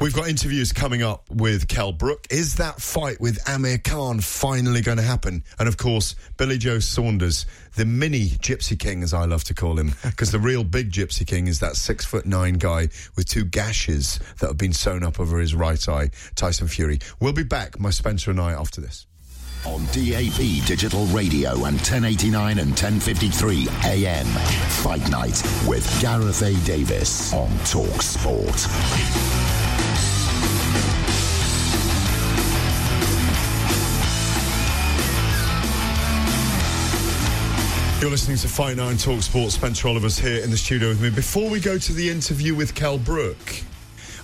We've 0.00 0.14
got 0.14 0.28
interviews 0.28 0.72
coming 0.72 1.02
up 1.02 1.30
with 1.30 1.68
Kel 1.68 1.92
Brook. 1.92 2.26
Is 2.30 2.56
that 2.56 2.80
fight 2.80 3.20
with 3.20 3.38
Amir 3.48 3.78
Khan 3.78 4.20
finally 4.20 4.80
going 4.80 4.98
to 4.98 5.02
happen? 5.02 5.44
And 5.58 5.68
of 5.68 5.76
course, 5.76 6.14
Billy 6.36 6.58
Joe 6.58 6.78
Saunders, 6.78 7.46
the 7.76 7.84
mini 7.84 8.30
Gypsy 8.30 8.78
King, 8.78 9.02
as 9.02 9.14
I 9.14 9.24
love 9.24 9.44
to 9.44 9.54
call 9.54 9.78
him, 9.78 9.92
because 10.02 10.30
the 10.30 10.38
real 10.38 10.64
big 10.64 10.90
Gypsy 10.90 11.26
King 11.26 11.46
is 11.46 11.60
that 11.60 11.76
six 11.76 12.04
foot 12.04 12.26
nine 12.26 12.54
guy 12.54 12.88
with 13.16 13.28
two 13.28 13.44
gashes 13.44 14.18
that 14.40 14.48
have 14.48 14.58
been 14.58 14.72
sewn 14.72 15.02
up 15.02 15.20
over 15.20 15.38
his 15.38 15.54
right 15.54 15.88
eye, 15.88 16.10
Tyson 16.34 16.68
Fury. 16.68 16.98
We'll 17.20 17.32
be 17.32 17.44
back, 17.44 17.78
my 17.78 17.90
Spencer 17.90 18.30
and 18.30 18.40
I, 18.40 18.52
after 18.52 18.80
this. 18.80 19.06
On 19.64 19.84
DAB 19.86 20.66
Digital 20.66 21.06
Radio 21.06 21.50
and 21.52 21.76
1089 21.76 22.58
and 22.58 22.70
1053 22.70 23.68
AM. 23.84 24.26
Fight 24.26 25.08
Night 25.08 25.40
with 25.68 26.00
Gareth 26.00 26.42
A. 26.42 26.54
Davies 26.66 27.32
on 27.32 27.48
Talk 27.64 28.02
Sport. 28.02 29.61
You're 38.02 38.10
listening 38.10 38.36
to 38.38 38.48
Fight 38.48 38.76
Nine 38.76 38.96
Talk 38.96 39.22
Sports. 39.22 39.54
Spencer 39.54 39.86
Oliver's 39.86 40.18
here 40.18 40.42
in 40.42 40.50
the 40.50 40.56
studio 40.56 40.88
with 40.88 41.00
me. 41.00 41.08
Before 41.10 41.48
we 41.48 41.60
go 41.60 41.78
to 41.78 41.92
the 41.92 42.10
interview 42.10 42.52
with 42.52 42.74
Kel 42.74 42.98
Brook, 42.98 43.38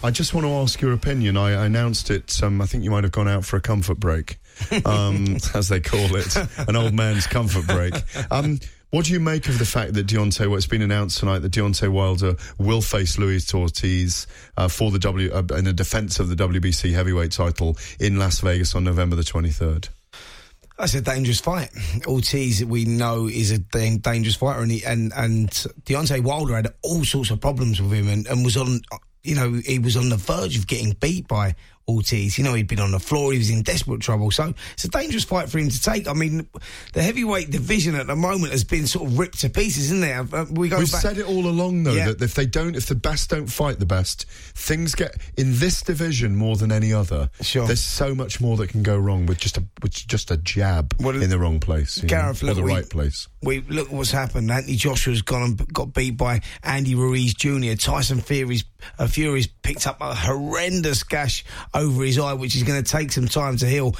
I 0.03 0.11
just 0.11 0.35
want 0.35 0.49
to 0.49 0.53
ask 0.53 0.81
your 0.81 0.93
opinion. 0.93 1.37
I, 1.37 1.53
I 1.53 1.67
announced 1.67 2.11
it. 2.11 2.43
Um, 2.43 2.61
I 2.61 2.67
think 2.67 2.83
you 2.83 2.91
might 2.91 3.05
have 3.05 3.13
gone 3.13 3.29
out 3.29 3.45
for 3.45 3.57
a 3.57 3.61
comfort 3.61 4.01
break, 4.01 4.39
um, 4.85 5.37
as 5.55 5.69
they 5.69 5.79
call 5.79 6.17
it, 6.17 6.37
an 6.69 6.75
old 6.75 6.93
man's 6.93 7.29
comfort 7.29 7.69
break. 7.69 7.95
Um, 8.33 8.59
what 8.91 9.05
do 9.05 9.13
you 9.13 9.21
make 9.21 9.49
of 9.49 9.59
the 9.59 9.67
fact 9.67 9.95
that 9.95 10.07
Deontay? 10.07 10.47
Well, 10.47 10.57
it's 10.57 10.67
been 10.67 10.83
announced 10.83 11.19
tonight 11.19 11.41
that 11.41 11.53
Deontay 11.53 11.91
Wilder 11.91 12.37
will 12.59 12.81
face 12.81 13.19
Luis 13.19 13.53
Ortiz 13.53 14.27
uh, 14.57 14.69
for 14.69 14.91
the 14.91 14.99
W 14.99 15.31
uh, 15.31 15.43
in 15.57 15.67
a 15.67 15.73
defence 15.73 16.19
of 16.19 16.29
the 16.29 16.37
WBC 16.37 16.93
heavyweight 16.95 17.33
title 17.33 17.77
in 18.01 18.19
Las 18.19 18.41
Vegas 18.41 18.75
on 18.75 18.85
November 18.85 19.17
the 19.17 19.25
twenty 19.25 19.51
third. 19.51 19.89
That's 20.79 20.95
a 20.95 21.01
dangerous 21.01 21.41
fight. 21.41 21.71
Ortiz, 22.07 22.65
we 22.65 22.85
know, 22.85 23.27
is 23.27 23.51
a 23.51 23.59
dangerous 23.59 24.37
fighter, 24.37 24.61
and 24.61 24.71
he, 24.71 24.85
and 24.85 25.13
and 25.15 25.51
Deontay 25.85 26.23
Wilder 26.23 26.55
had 26.55 26.69
all 26.83 27.05
sorts 27.05 27.31
of 27.31 27.41
problems 27.41 27.83
with 27.83 27.93
him, 27.93 28.09
and, 28.09 28.27
and 28.27 28.45
was 28.45 28.57
on, 28.57 28.81
you 29.23 29.35
know, 29.35 29.61
he 29.67 29.79
was 29.79 29.97
on 29.97 30.09
the 30.09 30.17
verge 30.17 30.57
of 30.57 30.67
getting 30.67 30.93
beat 30.93 31.27
by 31.29 31.57
Ortiz. 31.89 32.37
You 32.39 32.45
know, 32.45 32.55
he'd 32.55 32.69
been 32.69 32.81
on 32.81 32.91
the 32.91 32.99
floor, 33.01 33.33
he 33.33 33.39
was 33.39 33.51
in 33.51 33.63
desperate 33.63 34.01
trouble. 34.01 34.31
So 34.31 34.53
it's 34.75 34.85
a 34.85 34.89
dangerous 34.89 35.25
fight 35.25 35.49
for 35.49 35.59
him 35.59 35.71
to 35.71 35.83
take. 35.83 36.07
I 36.07 36.13
mean, 36.13 36.47
the 36.93 37.03
heavyweight 37.03 37.51
division 37.51 37.95
at 37.95 38.07
the 38.07 38.17
moment 38.17 38.53
has 38.53 38.65
been 38.65 38.87
sort 38.87 39.09
of 39.09 39.19
ripped 39.19 39.41
to 39.41 39.49
pieces, 39.49 39.85
isn't 39.87 40.01
there? 40.01 40.27
Uh, 40.33 40.45
We 40.51 40.69
go 40.69 40.79
We've 40.79 40.91
back. 40.93 41.01
said 41.01 41.19
it 41.19 41.27
all 41.27 41.47
along, 41.47 41.85
though, 41.85 41.93
Yeah. 41.95 42.07
that 42.13 42.23
if 42.23 42.35
they 42.35 42.47
don't, 42.47 42.77
if 42.77 42.87
the 42.87 42.95
best 42.95 43.31
don't 43.31 43.47
fight 43.47 43.79
the 43.79 43.87
best, 43.87 44.27
things 44.55 44.95
get 44.95 45.15
in 45.37 45.59
this 45.59 45.81
division 45.83 46.37
more 46.37 46.57
than 46.57 46.71
any 46.71 46.93
other. 46.93 47.31
Sure, 47.41 47.67
there's 47.67 47.83
so 47.83 48.15
much 48.15 48.41
more 48.41 48.57
that 48.59 48.69
can 48.69 48.83
go 48.83 48.99
wrong 48.99 49.25
with 49.27 49.39
just 49.39 49.57
a 49.57 49.65
with 49.83 49.93
just 50.07 50.31
a 50.31 50.37
jab 50.37 50.95
in 51.01 51.31
the 51.31 51.39
wrong 51.39 51.59
place, 51.61 51.97
you 51.99 52.03
know, 52.03 52.09
Gareth, 52.09 52.43
or 52.43 52.55
the 52.55 52.63
we- 52.63 52.73
right 52.73 52.89
place. 52.89 53.29
We 53.43 53.61
look 53.69 53.91
what's 53.93 54.11
happened. 54.11 54.51
Anthony 54.51 54.77
Joshua's 54.77 55.23
gone 55.23 55.43
and 55.43 55.73
got 55.73 55.95
beat 55.95 56.17
by 56.17 56.41
Andy 56.65 56.95
Ruiz 56.97 57.35
Jr. 57.35 57.75
Tyson 57.75 58.21
Fury's 58.21 58.65
uh, 58.99 59.07
Fury's 59.07 59.47
picked 59.47 59.87
up 59.87 60.01
a 60.01 60.15
horrendous 60.15 61.03
gash 61.05 61.45
over 61.79 62.05
his 62.05 62.19
eye, 62.19 62.35
which 62.35 62.57
is 62.57 62.63
going 62.63 62.83
to 62.83 62.91
take 62.91 63.13
some 63.13 63.29
time 63.29 63.57
to 63.59 63.67
heal. 63.67 63.95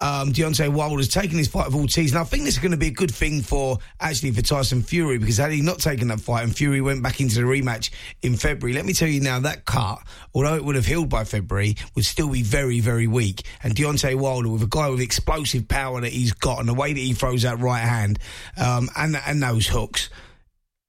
Um, 0.00 0.32
Deontay 0.32 0.70
Wilder's 0.70 1.08
taken 1.08 1.38
his 1.38 1.48
fight 1.48 1.66
with 1.68 1.76
Ortiz, 1.76 2.12
and 2.12 2.18
I 2.18 2.24
think 2.24 2.44
this 2.44 2.54
is 2.54 2.60
going 2.60 2.72
to 2.72 2.76
be 2.76 2.88
a 2.88 2.92
good 2.92 3.10
thing 3.10 3.40
for 3.40 3.78
actually 4.00 4.32
for 4.32 4.42
Tyson 4.42 4.82
Fury 4.82 5.18
because 5.18 5.38
had 5.38 5.52
he 5.52 5.62
not 5.62 5.78
taken 5.78 6.08
that 6.08 6.20
fight 6.20 6.42
and 6.42 6.54
Fury 6.54 6.82
went 6.82 7.02
back 7.02 7.20
into 7.20 7.36
the 7.36 7.42
rematch 7.42 7.90
in 8.20 8.36
February, 8.36 8.74
let 8.74 8.84
me 8.84 8.92
tell 8.92 9.08
you 9.08 9.20
now 9.20 9.40
that 9.40 9.64
cut, 9.64 10.00
although 10.34 10.56
it 10.56 10.64
would 10.64 10.74
have 10.74 10.84
healed 10.84 11.08
by 11.08 11.24
February, 11.24 11.76
would 11.94 12.04
still 12.04 12.28
be 12.28 12.42
very 12.42 12.80
very 12.80 13.06
weak. 13.06 13.46
And 13.62 13.74
Deontay 13.74 14.16
Wilder, 14.16 14.50
with 14.50 14.62
a 14.62 14.68
guy 14.68 14.90
with 14.90 15.00
explosive 15.00 15.68
power 15.68 16.00
that 16.02 16.12
he's 16.12 16.34
got 16.34 16.58
and 16.58 16.68
the 16.68 16.74
way 16.74 16.92
that 16.92 17.00
he 17.00 17.14
throws 17.14 17.42
that 17.42 17.60
right 17.60 17.80
hand 17.80 18.18
um, 18.58 18.90
and 18.96 19.16
and 19.16 19.42
those 19.42 19.68
hooks, 19.68 20.10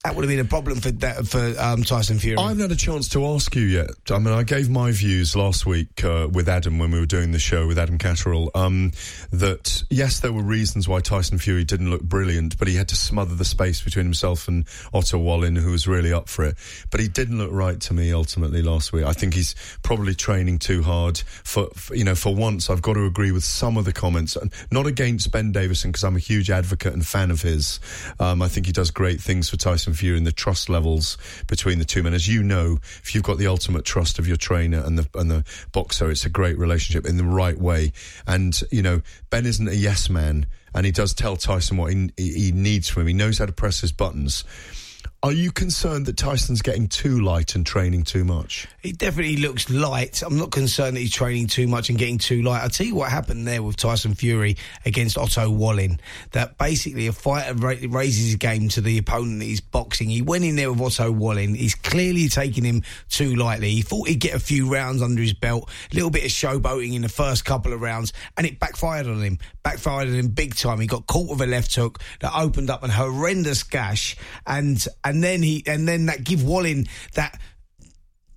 that 0.06 0.16
would 0.16 0.24
have 0.24 0.30
been 0.30 0.40
a 0.40 0.48
problem 0.48 0.80
for 0.80 0.92
that, 0.92 1.26
for 1.26 1.56
um, 1.60 1.82
Tyson 1.82 2.20
Fury. 2.20 2.38
I 2.38 2.50
haven't 2.50 2.62
had 2.62 2.72
a 2.72 2.76
chance 2.76 3.10
to 3.10 3.26
ask 3.26 3.56
you 3.56 3.64
yet. 3.64 3.90
I 4.12 4.20
mean, 4.20 4.36
I 4.36 4.44
gave 4.44 4.70
my 4.70 4.92
views 4.92 5.36
last 5.36 5.66
week 5.66 6.04
uh, 6.04 6.28
with 6.32 6.48
Adam 6.48 6.78
when 6.78 6.92
we 6.92 7.00
were 7.00 7.08
doing 7.08 7.32
the 7.32 7.40
show 7.40 7.66
with 7.66 7.80
Adam 7.80 7.98
Catterall. 7.98 8.52
Um, 8.54 8.92
that 9.32 9.84
yes, 9.90 10.20
there 10.20 10.32
were 10.32 10.44
reasons 10.44 10.88
why 10.88 11.00
Tyson 11.00 11.40
Fury 11.40 11.64
didn't 11.64 11.90
look 11.90 12.04
brilliant, 12.04 12.60
but 12.60 12.68
he 12.68 12.76
had 12.76 12.88
to 12.90 12.96
smother 12.96 13.34
the 13.34 13.46
space 13.46 13.82
between 13.82 14.06
himself 14.06 14.48
and 14.48 14.66
Otto 14.94 15.18
Wallin, 15.18 15.56
who 15.56 15.72
was 15.72 15.88
really 15.88 16.14
up 16.14 16.30
for 16.30 16.46
it. 16.46 16.56
But 16.92 17.00
he 17.00 17.08
didn't 17.08 17.40
look 17.40 17.52
right 17.52 17.80
to 17.82 17.96
me 17.96 18.14
ultimately 18.14 18.62
last 18.62 18.94
week. 18.94 19.06
I 19.06 19.14
think 19.14 19.34
he's 19.34 19.56
probably 19.82 20.14
training 20.14 20.60
too 20.60 20.84
hard. 20.84 21.18
For, 21.18 21.66
for 21.74 21.96
you 21.96 22.04
know, 22.04 22.16
for 22.16 22.36
once, 22.36 22.70
I've 22.70 22.84
got 22.84 22.94
to 22.94 23.06
agree 23.06 23.32
with 23.32 23.44
some 23.44 23.76
of 23.76 23.86
the 23.86 23.94
comments, 23.94 24.38
not 24.70 24.86
against 24.86 25.32
Ben 25.32 25.52
Davison 25.52 25.92
because 25.92 26.04
I'm 26.04 26.16
a 26.16 26.20
huge 26.20 26.52
advocate 26.52 26.94
and 26.94 27.06
fan 27.06 27.32
of 27.32 27.42
his. 27.42 27.80
Um, 28.20 28.44
I 28.44 28.50
think 28.50 28.68
he 28.68 28.72
does 28.72 28.92
great 28.92 29.20
things 29.20 29.50
for 29.50 29.58
Tyson 29.58 29.95
Fury 29.96 30.18
and 30.18 30.28
the 30.28 30.32
trust 30.32 30.70
levels 30.70 31.18
between 31.48 31.80
the 31.80 31.86
two 31.86 32.04
men. 32.04 32.14
As 32.14 32.28
you 32.28 32.44
know, 32.44 32.80
if 33.02 33.14
you've 33.14 33.24
got 33.24 33.38
the 33.38 33.48
ultimate 33.48 33.86
trust 33.86 34.20
of 34.20 34.28
your 34.28 34.38
trainer 34.38 34.84
and 34.84 34.98
the 34.98 35.08
and 35.20 35.30
the 35.32 35.44
boxer, 35.72 36.10
it's 36.12 36.26
a 36.26 36.30
great 36.30 36.58
relationship 36.58 37.06
in 37.06 37.18
the 37.18 37.24
right 37.24 37.58
way. 37.58 37.92
And 38.28 38.60
you 38.72 38.82
know, 38.82 39.02
Ben 39.30 39.46
isn't 39.46 39.68
a 39.68 39.76
yes 39.76 40.10
man, 40.10 40.46
and 40.74 40.86
he 40.86 40.92
does 40.92 41.14
tell 41.14 41.36
Tyson 41.36 41.78
what 41.78 41.92
he, 41.92 42.12
he 42.18 42.52
needs 42.52 42.90
from 42.90 43.04
him. 43.04 43.08
He 43.08 43.14
knows 43.14 43.38
how 43.40 43.46
to 43.46 43.54
press 43.54 43.82
his 43.82 43.92
buttons. 43.92 44.44
Are 45.26 45.32
you 45.32 45.52
concerned 45.52 46.06
that 46.06 46.18
Tyson's 46.18 46.62
getting 46.62 46.88
too 46.88 47.20
light 47.20 47.56
and 47.56 47.66
training 47.66 48.04
too 48.04 48.24
much? 48.24 48.68
He 48.84 48.92
definitely 48.92 49.38
looks 49.38 49.72
light. 49.72 50.22
I'm 50.22 50.38
not 50.38 50.52
concerned 50.52 50.96
that 50.96 51.00
he's 51.00 51.12
training 51.12 51.48
too 51.48 51.68
much 51.68 51.90
and 51.90 51.98
getting 51.98 52.20
too 52.20 52.44
light. 52.44 52.62
I'll 52.62 52.70
tell 52.70 52.86
you 52.86 52.94
what 52.94 53.10
happened 53.10 53.48
there 53.48 53.64
with 53.64 53.76
Tyson 53.76 54.14
Fury 54.14 54.56
against 54.86 55.18
Otto 55.18 55.50
Wallin. 55.50 56.00
That 56.34 56.60
basically 56.60 57.08
a 57.08 57.12
fighter 57.12 57.56
raises 57.56 58.24
his 58.24 58.36
game 58.36 58.70
to 58.70 58.82
the 58.82 59.00
opponent 59.00 59.40
that 59.40 59.46
he's 59.46 59.62
boxing. 59.62 60.12
He 60.12 60.22
went 60.22 60.44
in 60.44 60.58
there 60.58 60.72
with 60.72 60.80
Otto 60.80 61.12
Wallin. 61.12 61.56
He's 61.56 61.74
clearly 61.74 62.28
taking 62.28 62.64
him 62.64 62.84
too 63.10 63.34
lightly. 63.34 63.72
He 63.72 63.82
thought 63.82 64.08
he'd 64.08 64.20
get 64.20 64.36
a 64.36 64.40
few 64.40 64.72
rounds 64.72 65.02
under 65.02 65.24
his 65.24 65.34
belt, 65.34 65.68
a 65.92 65.96
little 65.96 66.12
bit 66.12 66.26
of 66.26 66.30
showboating 66.30 66.94
in 66.94 67.02
the 67.02 67.10
first 67.10 67.46
couple 67.46 67.74
of 67.74 67.82
rounds, 67.82 68.14
and 68.38 68.46
it 68.46 68.60
backfired 68.60 69.08
on 69.08 69.24
him. 69.24 69.40
Backfired 69.64 70.08
on 70.08 70.14
him 70.14 70.28
big 70.28 70.54
time. 70.54 70.80
He 70.80 70.86
got 70.86 71.08
caught 71.08 71.32
with 71.32 71.42
a 71.42 71.48
left 71.48 71.74
hook 71.74 72.00
that 72.20 72.32
opened 72.38 72.70
up 72.70 72.84
an 72.84 72.92
horrendous 72.92 73.64
gash, 73.64 74.16
and 74.46 74.86
and 75.04 75.15
then 75.24 75.42
he 75.44 75.64
and 75.68 75.88
then 75.88 76.08
that 76.08 76.24
give 76.24 76.44
Wallin 76.44 76.88
that 77.14 77.40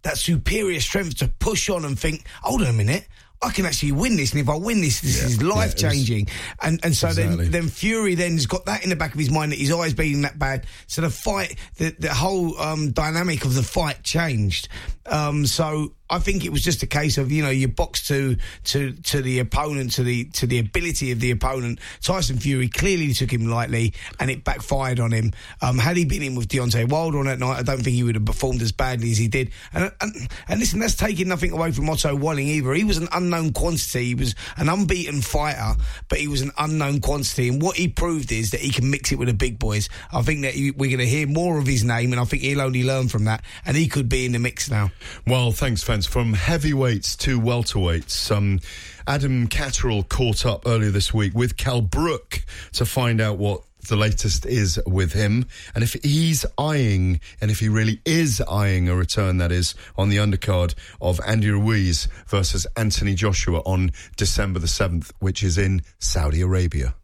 that 0.02 0.16
superior 0.18 0.80
strength 0.80 1.16
to 1.18 1.28
push 1.28 1.68
on 1.68 1.84
and 1.84 1.98
think, 1.98 2.24
hold 2.42 2.62
on 2.62 2.68
a 2.68 2.72
minute. 2.72 3.06
I 3.40 3.52
can 3.52 3.66
actually 3.66 3.92
win 3.92 4.16
this, 4.16 4.32
and 4.32 4.40
if 4.40 4.48
I 4.48 4.56
win 4.56 4.80
this, 4.80 5.00
this 5.00 5.22
is 5.22 5.40
life 5.40 5.76
changing. 5.76 6.26
and 6.60 6.80
and 6.82 6.96
so 6.96 7.06
Exactly. 7.09 7.44
then 7.44 7.50
then 7.52 7.68
Fury 7.68 8.16
then's 8.16 8.46
got 8.46 8.66
that 8.66 8.82
in 8.82 8.90
the 8.90 8.96
back 8.96 9.12
of 9.14 9.20
his 9.20 9.30
mind 9.30 9.52
that 9.52 9.60
his 9.60 9.70
eyes 9.70 9.94
being 9.94 10.22
that 10.22 10.40
bad. 10.40 10.66
So 10.88 11.02
the 11.02 11.10
fight, 11.10 11.56
the 11.76 11.94
the 12.00 12.12
whole 12.12 12.59
um, 12.60 12.90
dynamic 12.90 13.44
of 13.44 13.55
the 13.55 13.62
fight 13.62 14.02
changed. 14.02 14.68
Um, 15.06 15.46
so 15.46 15.94
I 16.10 16.18
think 16.18 16.44
it 16.44 16.52
was 16.52 16.62
just 16.62 16.82
a 16.82 16.86
case 16.86 17.18
of 17.18 17.30
you 17.30 17.43
know 17.43 17.51
you 17.51 17.68
box 17.68 18.06
to 18.09 18.36
to 18.64 18.93
to 18.93 19.22
the 19.22 19.39
opponent 19.39 19.93
to 19.93 20.02
the 20.02 20.24
to 20.24 20.47
the 20.47 20.59
ability 20.59 21.12
of 21.12 21.20
the 21.20 21.30
opponent. 21.30 21.80
Tyson 22.01 22.39
Fury 22.39 22.68
clearly 22.68 23.12
took 23.12 23.32
him 23.32 23.47
lightly, 23.47 23.94
and 24.20 24.30
it 24.30 24.44
backfired 24.44 25.01
on 25.01 25.12
him. 25.12 25.32
Um, 25.60 25.78
had 25.78 25.97
he 25.97 26.05
been 26.05 26.22
in 26.22 26.35
with 26.35 26.48
Deontay 26.48 26.89
Wilder 26.89 27.18
on 27.18 27.26
that 27.26 27.39
night, 27.39 27.59
I 27.59 27.62
don't 27.62 27.82
think 27.82 27.97
he 27.97 28.02
would 28.02 28.14
have 28.14 28.24
performed 28.24 28.62
as 28.62 28.72
badly 28.72 29.10
as 29.10 29.18
he 29.18 29.28
did. 29.28 29.51
And 29.72 29.93
and, 30.01 30.14
and 30.48 30.60
listen, 30.60 30.80
that's 30.80 30.97
taking 30.97 31.28
nothing 31.28 31.52
away 31.52 31.72
from 31.72 31.89
Otto 31.90 32.14
Wallin 32.14 32.44
either. 32.44 32.72
He 32.72 32.85
was 32.85 32.98
an 32.98 33.09
unknown 33.12 33.52
quantity. 33.52 34.06
He 34.06 34.14
was 34.14 34.35
an 34.56 34.68
unbeaten 34.68 35.22
fighter, 35.22 35.74
but 36.09 36.18
he 36.18 36.28
was 36.28 36.40
an 36.40 36.52
unknown 36.59 37.01
quantity. 37.01 37.48
And 37.48 37.60
what 37.60 37.76
he 37.76 37.89
proved 37.89 38.32
is 38.32 38.51
that 38.51 38.60
he 38.60 38.70
can 38.70 38.90
mix 38.90 39.12
it 39.12 39.18
with 39.18 39.28
the 39.28 39.35
big 39.35 39.59
boys. 39.59 39.89
I 40.12 40.22
think 40.22 40.43
that 40.43 40.55
we're 40.55 40.90
going 40.90 40.98
to 40.98 41.06
hear 41.06 41.26
more 41.26 41.59
of 41.59 41.66
his 41.66 41.85
name, 41.85 42.12
and 42.12 42.20
I 42.20 42.24
think 42.24 42.43
he'll 42.43 42.60
only 42.60 42.85
learn 42.85 43.09
from 43.09 43.24
that. 43.24 43.43
And 43.64 43.76
he 43.76 43.89
could 43.89 44.09
be 44.09 44.24
in 44.24 44.32
the 44.32 44.39
mix 44.39 44.70
now. 44.70 44.90
Well, 45.26 45.52
thanks, 45.52 45.82
Spence. 46.02 46.06
From 46.06 46.34
heavyweights 46.34 47.16
to 47.16 47.40
welterweights, 47.40 48.30
um, 48.30 48.60
Adam 49.06 49.48
Catterall 49.48 50.02
caught 50.02 50.46
up 50.46 50.62
earlier 50.66 50.90
this 50.90 51.12
week 51.12 51.34
with 51.34 51.56
Kel 51.56 51.80
Brook 51.80 52.44
to 52.72 52.84
find 52.84 53.20
out 53.20 53.38
what 53.38 53.62
the 53.88 53.96
latest 53.96 54.44
is 54.44 54.80
with 54.86 55.12
him 55.12 55.46
and 55.74 55.82
if 55.82 55.94
he's 56.02 56.44
eyeing, 56.58 57.20
and 57.40 57.50
if 57.50 57.60
he 57.60 57.68
really 57.68 58.00
is 58.04 58.40
eyeing 58.42 58.88
a 58.88 58.94
return, 58.94 59.38
that 59.38 59.50
is, 59.50 59.74
on 59.96 60.08
the 60.08 60.16
undercard 60.16 60.74
of 61.00 61.20
Andy 61.26 61.50
Ruiz 61.50 62.08
versus 62.26 62.66
Anthony 62.76 63.14
Joshua 63.14 63.60
on 63.60 63.90
December 64.16 64.58
the 64.58 64.66
7th, 64.66 65.12
which 65.20 65.42
is 65.42 65.58
in 65.58 65.82
Saudi 65.98 66.42
Arabia. 66.42 66.94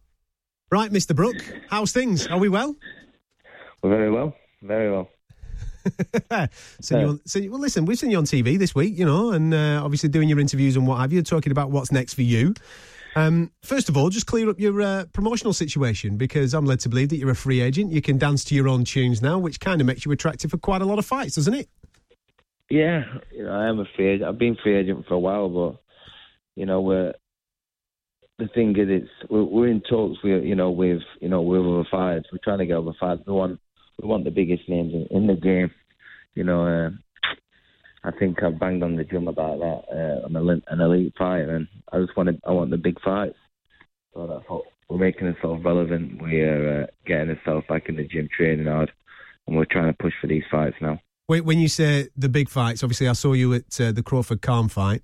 Right, 0.70 0.90
Mr. 0.90 1.14
Brook, 1.16 1.36
how's 1.70 1.92
things? 1.92 2.26
Are 2.26 2.38
we 2.38 2.48
well? 2.48 2.76
We're 3.82 3.90
Very 3.90 4.10
well, 4.10 4.34
very 4.62 4.90
well. 4.90 5.08
So, 6.80 6.98
you 6.98 7.06
on, 7.06 7.20
so 7.24 7.40
well, 7.50 7.60
listen, 7.60 7.84
we've 7.84 7.98
seen 7.98 8.10
you 8.10 8.18
on 8.18 8.24
TV 8.24 8.58
this 8.58 8.74
week, 8.74 8.98
you 8.98 9.04
know, 9.04 9.32
and 9.32 9.54
uh, 9.54 9.80
obviously 9.82 10.08
doing 10.08 10.28
your 10.28 10.40
interviews 10.40 10.76
and 10.76 10.86
what 10.86 10.98
have 10.98 11.12
you, 11.12 11.22
talking 11.22 11.52
about 11.52 11.70
what's 11.70 11.92
next 11.92 12.14
for 12.14 12.22
you. 12.22 12.54
Um, 13.16 13.52
first 13.62 13.88
of 13.88 13.96
all, 13.96 14.10
just 14.10 14.26
clear 14.26 14.50
up 14.50 14.58
your 14.58 14.82
uh, 14.82 15.04
promotional 15.12 15.52
situation 15.52 16.16
because 16.16 16.52
I'm 16.52 16.64
led 16.64 16.80
to 16.80 16.88
believe 16.88 17.10
that 17.10 17.16
you're 17.16 17.30
a 17.30 17.36
free 17.36 17.60
agent. 17.60 17.92
You 17.92 18.02
can 18.02 18.18
dance 18.18 18.44
to 18.44 18.54
your 18.54 18.68
own 18.68 18.84
tunes 18.84 19.22
now, 19.22 19.38
which 19.38 19.60
kind 19.60 19.80
of 19.80 19.86
makes 19.86 20.04
you 20.04 20.12
attractive 20.12 20.50
for 20.50 20.58
quite 20.58 20.82
a 20.82 20.84
lot 20.84 20.98
of 20.98 21.06
fights, 21.06 21.36
doesn't 21.36 21.54
it? 21.54 21.68
Yeah, 22.70 23.04
you 23.30 23.44
know, 23.44 23.52
I 23.52 23.68
am 23.68 23.78
a 23.78 23.84
free 23.94 24.08
agent. 24.08 24.28
I've 24.28 24.38
been 24.38 24.56
free 24.62 24.76
agent 24.76 25.06
for 25.06 25.14
a 25.14 25.18
while, 25.18 25.48
but 25.48 25.80
you 26.56 26.66
know, 26.66 26.80
we're 26.80 27.12
the 28.38 28.48
thing 28.48 28.70
is, 28.76 28.88
it's 28.88 29.30
we're, 29.30 29.44
we're 29.44 29.68
in 29.68 29.80
talks. 29.82 30.18
with 30.24 30.44
you 30.44 30.54
know, 30.54 30.70
with 30.70 31.02
you 31.20 31.28
know, 31.28 31.42
with 31.42 31.60
other 31.60 31.88
fighters. 31.90 32.26
We're 32.32 32.38
trying 32.42 32.58
to 32.58 32.66
get 32.66 32.76
other 32.76 32.94
fighters. 32.98 33.24
We 33.26 33.32
want 33.32 33.60
we 34.00 34.08
want 34.08 34.24
the 34.24 34.30
biggest 34.30 34.68
names 34.68 34.92
in, 34.92 35.06
in 35.16 35.26
the 35.26 35.34
game. 35.34 35.70
You 36.34 36.44
know, 36.44 36.66
uh, 36.66 36.90
I 38.04 38.10
think 38.18 38.42
I've 38.42 38.58
banged 38.58 38.82
on 38.82 38.96
the 38.96 39.04
drum 39.04 39.28
about 39.28 39.58
that. 39.60 39.82
Uh, 39.90 40.26
I'm 40.26 40.36
an 40.36 40.42
elite, 40.42 40.64
an 40.68 40.80
elite 40.80 41.14
fighter, 41.16 41.56
and 41.56 41.68
I 41.92 42.00
just 42.00 42.16
want 42.16 42.28
to, 42.28 42.38
I 42.46 42.52
want 42.52 42.70
the 42.70 42.76
big 42.76 43.00
fights. 43.00 43.36
So 44.12 44.64
we're 44.88 44.98
making 44.98 45.28
ourselves 45.28 45.64
relevant. 45.64 46.20
We're 46.20 46.82
uh, 46.82 46.86
getting 47.06 47.30
ourselves 47.30 47.66
back 47.68 47.88
in 47.88 47.96
the 47.96 48.04
gym, 48.04 48.28
training 48.36 48.66
hard, 48.66 48.92
and 49.46 49.56
we're 49.56 49.64
trying 49.64 49.92
to 49.92 49.96
push 49.98 50.12
for 50.20 50.26
these 50.26 50.44
fights 50.50 50.76
now. 50.80 51.00
When 51.26 51.44
when 51.44 51.58
you 51.58 51.68
say 51.68 52.08
the 52.16 52.28
big 52.28 52.48
fights, 52.48 52.82
obviously 52.82 53.08
I 53.08 53.14
saw 53.14 53.32
you 53.32 53.54
at 53.54 53.80
uh, 53.80 53.92
the 53.92 54.02
Crawford 54.02 54.42
Khan 54.42 54.68
fight, 54.68 55.02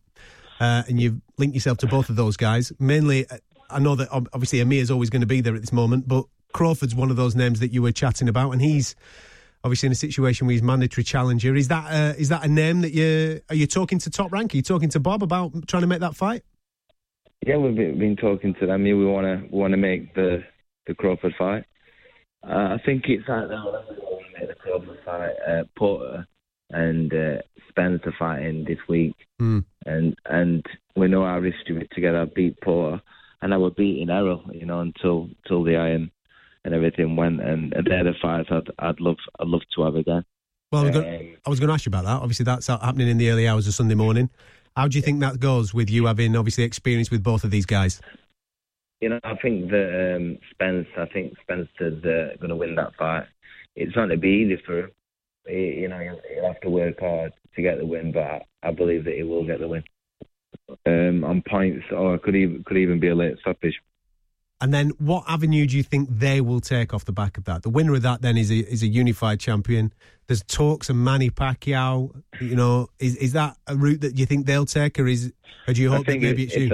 uh, 0.61 0.83
and 0.87 1.01
you've 1.01 1.21
linked 1.39 1.55
yourself 1.55 1.79
to 1.79 1.87
both 1.87 2.11
of 2.11 2.17
those 2.17 2.37
guys. 2.37 2.73
Mainly, 2.79 3.27
uh, 3.29 3.39
I 3.71 3.79
know 3.79 3.95
that 3.95 4.09
obviously 4.13 4.61
obviously 4.61 4.79
is 4.79 4.91
always 4.91 5.09
going 5.09 5.23
to 5.23 5.27
be 5.27 5.41
there 5.41 5.55
at 5.55 5.63
this 5.63 5.73
moment, 5.73 6.07
but 6.07 6.27
Crawford's 6.53 6.95
one 6.95 7.11
of 7.11 7.17
those 7.17 7.35
names 7.37 7.61
that 7.61 7.73
you 7.73 7.83
were 7.83 7.93
chatting 7.93 8.29
about, 8.29 8.51
and 8.53 8.61
he's 8.61 8.95
obviously 9.63 9.87
in 9.87 9.93
a 9.93 9.97
situation 9.97 10.47
where 10.47 10.53
he's 10.53 10.63
mandatory 10.63 11.05
challenger. 11.05 11.55
Is 11.55 11.69
that 11.69 11.87
uh, 11.93 12.15
is 12.19 12.29
that 12.31 12.45
a 12.45 12.49
name 12.49 12.81
that 12.83 12.93
you 12.93 13.41
are 13.49 13.55
you 13.55 13.67
talking 13.67 13.99
to 14.01 14.11
Top 14.11 14.33
Rank? 14.33 14.55
Are 14.55 14.57
you 14.57 14.63
talking 14.63 14.89
to 14.91 15.01
Bob 15.01 15.23
about 15.23 15.53
trying 15.69 15.83
to 15.83 15.87
make 15.87 16.01
that 16.01 16.17
fight? 16.17 16.43
Yeah, 17.47 17.57
we've 17.57 17.75
been, 17.75 17.99
been 17.99 18.17
talking 18.17 18.55
to 18.61 18.67
them. 18.67 18.87
Yeah, 18.87 18.95
we 18.95 19.07
want 19.07 19.27
to 19.27 19.57
want 19.57 19.73
to 19.73 19.77
make 19.79 20.15
the 20.15 20.45
the 20.87 20.95
Crawford 20.95 21.35
fight. 21.39 21.65
Uh, 22.47 22.77
I 22.77 22.81
think 22.85 23.05
it's 23.07 23.29
like 23.29 23.49
that 23.49 23.65
we 23.65 23.97
want 23.97 24.25
to 24.35 24.41
make 24.41 24.49
the 24.49 24.55
Crawford 24.55 24.99
fight. 25.05 25.31
Uh, 25.47 25.65
Porter 25.77 26.27
and 26.71 27.13
uh, 27.13 27.43
Spencer 27.69 28.15
fighting 28.19 28.65
this 28.65 28.79
week, 28.89 29.15
Hmm. 29.39 29.61
and 29.87 30.17
and 30.27 30.65
we 30.97 31.09
know 31.09 31.23
our 31.25 31.43
history 31.43 31.87
together. 31.93 32.23
I 32.23 32.25
beat 32.27 32.61
Porter, 32.61 33.03
and 33.43 33.55
I 33.55 33.57
was 33.57 33.73
beating 33.77 34.11
Errol, 34.11 34.45
you 34.53 34.67
know, 34.67 34.81
until 34.81 35.29
until 35.45 35.65
the 35.65 35.77
iron 35.77 36.11
and 36.65 36.75
everything 36.75 37.17
went. 37.17 37.41
And, 37.41 37.73
and 37.73 37.87
they're 37.87 38.05
the 38.05 38.15
fights 38.21 38.49
I'd 38.51 38.71
I'd 38.79 39.01
love 39.01 39.17
I'd 39.39 39.47
love 39.47 39.63
to 39.77 39.83
have 39.85 39.97
again. 39.97 40.25
Well, 40.73 40.83
I 40.83 40.85
was 40.85 40.95
gonna- 40.95 41.09
I 41.47 41.51
was 41.51 41.59
going 41.59 41.69
to 41.69 41.75
ask 41.75 41.85
you 41.87 41.91
about 41.91 42.05
that. 42.05 42.23
Obviously, 42.23 42.45
that's 42.45 42.69
happening 42.69 43.09
in 43.09 43.19
the 43.19 43.31
early 43.31 43.49
hours 43.49 43.67
of 43.67 43.75
Sunday 43.75 43.95
morning. 43.97 44.31
How 44.77 44.87
do 44.87 44.97
you 44.97 45.03
think 45.03 45.21
that 45.21 45.41
goes 45.41 45.75
with 45.75 45.91
you 45.91 46.07
having 46.07 46.37
obviously 46.37 46.65
experience 46.65 47.11
with 47.11 47.23
both 47.25 47.43
of 47.43 47.51
these 47.51 47.67
guys? 47.67 48.01
You 49.01 49.09
know, 49.09 49.21
I 49.25 49.35
think 49.37 49.71
that 49.71 50.17
um, 50.17 50.39
Spence, 50.51 50.87
I 50.97 51.07
think 51.07 51.35
Spencer's 51.43 52.05
uh, 52.05 52.37
going 52.37 52.51
to 52.51 52.57
win 52.57 52.77
that 52.77 52.95
fight. 52.97 53.25
It's 53.75 53.97
not 53.97 54.07
going 54.07 54.11
to 54.11 54.17
be 54.19 54.29
easy 54.29 54.63
for 54.65 54.81
him. 54.81 54.91
He, 55.49 55.81
you 55.81 55.89
know, 55.89 55.99
he'll, 55.99 56.47
have 56.47 56.61
to 56.61 56.71
work 56.71 57.01
hard 57.01 57.33
to 57.57 57.63
get 57.63 57.79
the 57.79 57.87
win, 57.87 58.13
but 58.13 58.23
I, 58.23 58.43
I 58.63 58.71
believe 58.73 59.05
that 59.05 59.15
he 59.15 59.23
will 59.23 59.45
get 59.45 59.59
the 59.59 59.69
win. 59.69 59.83
Um, 60.87 61.25
on 61.25 61.43
points, 61.49 61.85
or 61.91 62.19
could 62.19 62.37
even 62.37 62.63
could 62.65 62.77
even 62.77 63.01
be 63.01 63.09
a 63.09 63.15
late 63.15 63.39
stoppage. 63.41 63.81
And 64.63 64.75
then, 64.75 64.91
what 64.99 65.25
avenue 65.27 65.67
do 65.67 65.77
you 65.77 65.83
think 65.83 66.09
they 66.11 66.41
will 66.41 66.61
take 66.61 66.93
off 66.93 67.05
the 67.07 67.13
back 67.13 67.39
of 67.39 67.45
that? 67.45 67.63
The 67.63 67.71
winner 67.71 67.95
of 67.95 68.03
that 68.03 68.21
then 68.21 68.37
is 68.37 68.51
a, 68.51 68.57
is 68.59 68.83
a 68.83 68.87
unified 68.87 69.41
champion. 69.41 69.93
There's 70.27 70.43
talks 70.43 70.91
of 70.91 70.97
Manny 70.97 71.31
Pacquiao. 71.31 72.23
You 72.41 72.57
know, 72.57 72.89
is 72.99 73.17
is 73.17 73.33
that 73.33 73.57
a 73.67 73.75
route 73.77 74.03
that 74.03 74.19
you 74.19 74.27
think 74.27 74.47
they'll 74.47 74.67
take, 74.67 74.99
or 74.99 75.07
is 75.07 75.33
or 75.67 75.73
do 75.75 75.81
you 75.81 75.91
hope 75.91 76.07
that 76.07 76.21
maybe 76.21 76.43
it- 76.45 76.53
it's 76.53 76.57
you? 76.57 76.73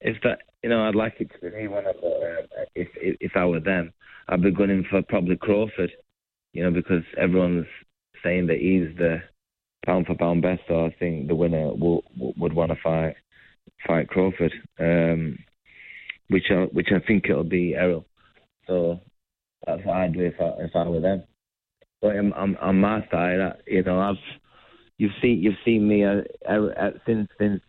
If, 0.00 0.16
if 0.16 0.22
that, 0.22 0.38
you 0.62 0.68
know, 0.70 0.86
I'd 0.86 0.94
like 0.94 1.14
it 1.18 1.30
to 1.32 1.50
be 1.50 1.56
me 1.56 1.68
one 1.68 1.86
of 1.86 1.96
the, 2.00 2.06
uh, 2.06 2.64
if, 2.74 2.88
if 2.96 3.16
if 3.20 3.32
I 3.34 3.44
were 3.44 3.60
them, 3.60 3.92
I'd 4.28 4.42
be 4.42 4.50
gunning 4.52 4.84
for 4.88 5.02
probably 5.02 5.36
Crawford. 5.36 5.90
You 6.52 6.62
know, 6.62 6.70
because 6.70 7.02
everyone's 7.18 7.66
saying 8.22 8.46
that 8.46 8.58
he's 8.58 8.96
the 8.96 9.20
pound 9.84 10.06
for 10.06 10.14
pound 10.14 10.42
best. 10.42 10.62
So 10.68 10.86
I 10.86 10.90
think 10.98 11.28
the 11.28 11.34
winner 11.34 11.74
will, 11.74 12.02
would 12.16 12.52
want 12.54 12.70
to 12.70 12.78
fight 12.82 13.14
fight 13.86 14.08
Crawford, 14.08 14.52
um, 14.78 15.38
which 16.28 16.46
I, 16.50 16.66
which 16.72 16.88
I 16.94 17.04
think 17.06 17.24
it'll 17.28 17.44
be 17.44 17.74
Errol. 17.74 18.04
So 18.66 19.00
that's 19.66 19.84
what 19.84 19.96
I'd 19.96 20.12
do 20.12 20.20
if 20.20 20.34
I 20.40 20.62
if 20.62 20.70
I 20.74 20.88
were 20.88 21.00
them. 21.00 21.24
But 22.02 22.16
on, 22.16 22.56
on 22.56 22.80
my 22.80 23.00
side, 23.10 23.40
I, 23.40 23.52
you 23.66 23.82
know, 23.82 24.00
I've 24.00 24.16
you've 24.98 25.12
seen 25.22 25.42
you've 25.42 25.54
seen 25.64 25.86
me 25.86 26.04
uh, 26.04 26.22
uh, 26.48 26.90
since 27.06 27.28
since 27.38 27.60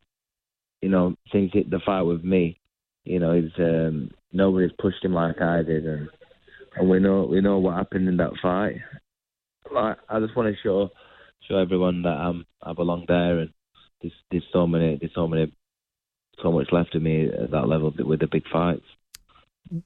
you 0.82 0.90
know 0.90 1.16
since 1.32 1.52
it, 1.54 1.70
the 1.70 1.80
fight 1.86 2.02
with 2.02 2.24
me. 2.24 2.60
You 3.06 3.20
know, 3.20 3.32
it's 3.32 3.54
um, 3.58 4.12
nobody's 4.34 4.72
pushed 4.80 5.04
him 5.04 5.14
like 5.14 5.42
I 5.42 5.64
did, 5.64 5.86
and 5.86 6.10
and 6.76 6.90
we 6.90 7.00
know 7.00 7.26
we 7.26 7.42
know 7.42 7.58
what 7.60 7.76
happened 7.76 8.08
in 8.08 8.18
that 8.18 8.34
fight. 8.42 8.76
Like, 9.74 9.98
I 10.10 10.20
just 10.20 10.36
want 10.36 10.54
to 10.54 10.62
show 10.62 10.90
show 11.48 11.58
everyone 11.58 12.02
that 12.04 12.10
I'm 12.10 12.46
I 12.62 12.74
belong 12.74 13.06
there, 13.08 13.40
and 13.40 13.50
there's 14.02 14.14
there's 14.32 14.44
so 14.52 14.68
many 14.68 14.98
there's 15.00 15.16
so 15.16 15.28
many 15.28 15.54
so 16.41 16.51
much 16.51 16.72
left 16.72 16.95
of 16.95 17.01
me 17.01 17.27
at 17.30 17.51
that 17.51 17.68
level 17.68 17.93
with 17.97 18.19
the 18.19 18.27
big 18.27 18.43
fights. 18.51 18.85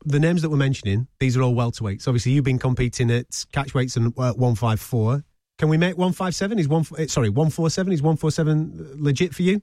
the 0.06 0.20
names 0.20 0.42
that 0.42 0.50
we're 0.50 0.58
mentioning, 0.58 1.08
these 1.20 1.38
are 1.38 1.42
all 1.42 1.54
welterweights. 1.54 2.08
Obviously, 2.08 2.32
you've 2.34 2.44
been 2.44 2.60
competing 2.60 3.10
at 3.12 3.30
catchweights 3.54 3.98
and 3.98 4.14
uh, 4.18 4.34
one 4.34 4.56
five 4.56 4.80
four. 4.80 5.24
Can 5.58 5.70
we 5.70 5.78
make 5.78 5.98
one 5.98 6.14
five 6.14 6.36
seven? 6.36 6.60
Is 6.60 6.68
one 6.68 6.86
uh, 6.98 7.08
sorry 7.08 7.30
one 7.30 7.50
four 7.50 7.70
seven? 7.70 7.94
Is 7.94 8.02
one 8.02 8.18
four 8.18 8.32
seven 8.32 8.96
legit 8.96 9.34
for 9.34 9.44
you? 9.44 9.62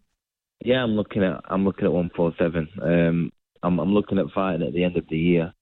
Yeah, 0.64 0.82
I'm 0.82 0.92
looking 0.92 1.22
at 1.22 1.40
I'm 1.48 1.64
looking 1.64 1.84
at 1.84 1.92
one 1.92 2.10
four 2.14 2.32
seven. 2.38 2.68
Um, 2.82 3.32
I'm 3.62 3.78
I'm 3.78 3.92
looking 3.92 4.18
at 4.18 4.30
fighting 4.34 4.66
at 4.66 4.72
the 4.72 4.84
end 4.84 4.96
of 4.96 5.06
the 5.08 5.18
year. 5.18 5.52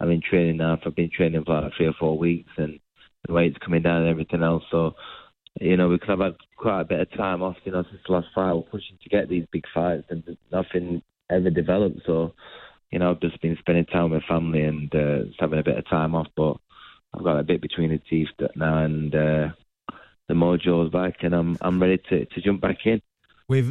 I've 0.00 0.08
been 0.08 0.22
training 0.22 0.56
now. 0.58 0.78
I've 0.84 0.94
been 0.96 1.10
training 1.10 1.44
for 1.44 1.60
like 1.60 1.72
three 1.76 1.86
or 1.86 1.94
four 1.98 2.18
weeks, 2.18 2.50
and 2.56 2.78
the 3.26 3.32
weight's 3.32 3.58
coming 3.58 3.82
down 3.82 4.02
and 4.02 4.10
everything 4.10 4.42
else. 4.42 4.64
So, 4.70 4.94
you 5.60 5.76
know, 5.76 5.88
we 5.88 5.98
I've 6.08 6.18
had 6.18 6.34
quite 6.64 6.80
a 6.80 6.84
bit 6.84 7.00
of 7.00 7.12
time 7.12 7.42
off, 7.42 7.56
you 7.64 7.72
know, 7.72 7.84
since 7.90 8.00
the 8.06 8.12
last 8.14 8.28
fight, 8.34 8.54
we're 8.54 8.62
pushing 8.62 8.96
to 9.02 9.08
get 9.10 9.28
these 9.28 9.44
big 9.52 9.64
fights, 9.74 10.06
and 10.08 10.24
nothing 10.50 11.02
ever 11.30 11.50
developed. 11.50 12.00
So, 12.06 12.32
you 12.90 12.98
know, 12.98 13.10
I've 13.10 13.20
just 13.20 13.38
been 13.42 13.58
spending 13.60 13.84
time 13.84 14.12
with 14.12 14.22
family 14.26 14.62
and 14.62 14.94
uh, 14.94 15.24
just 15.26 15.38
having 15.38 15.58
a 15.58 15.62
bit 15.62 15.76
of 15.76 15.86
time 15.90 16.14
off. 16.14 16.28
But 16.34 16.56
I've 17.12 17.22
got 17.22 17.38
a 17.38 17.42
bit 17.42 17.60
between 17.60 17.90
the 17.90 17.98
teeth 17.98 18.28
now, 18.56 18.82
and 18.82 19.14
uh, 19.14 19.48
the 20.26 20.34
mojo's 20.34 20.90
back, 20.90 21.16
and 21.20 21.34
I'm 21.34 21.58
I'm 21.60 21.78
ready 21.82 21.98
to 22.08 22.24
to 22.24 22.40
jump 22.40 22.62
back 22.62 22.78
in. 22.86 23.02
With 23.46 23.68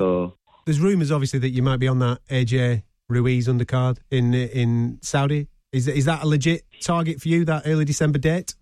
there's 0.66 0.80
rumours 0.80 1.12
obviously 1.12 1.40
that 1.40 1.50
you 1.50 1.64
might 1.64 1.78
be 1.78 1.88
on 1.88 1.98
that 2.00 2.20
AJ 2.30 2.84
Ruiz 3.10 3.48
undercard 3.48 3.98
in 4.12 4.36
in 4.36 5.00
Saudi. 5.02 5.48
Is 5.72 5.88
is 5.88 6.06
that 6.06 6.22
a 6.22 6.28
legit 6.28 6.62
target 6.80 7.20
for 7.20 7.28
you? 7.28 7.44
That 7.44 7.64
early 7.66 7.86
December 7.86 8.20
date? 8.20 8.54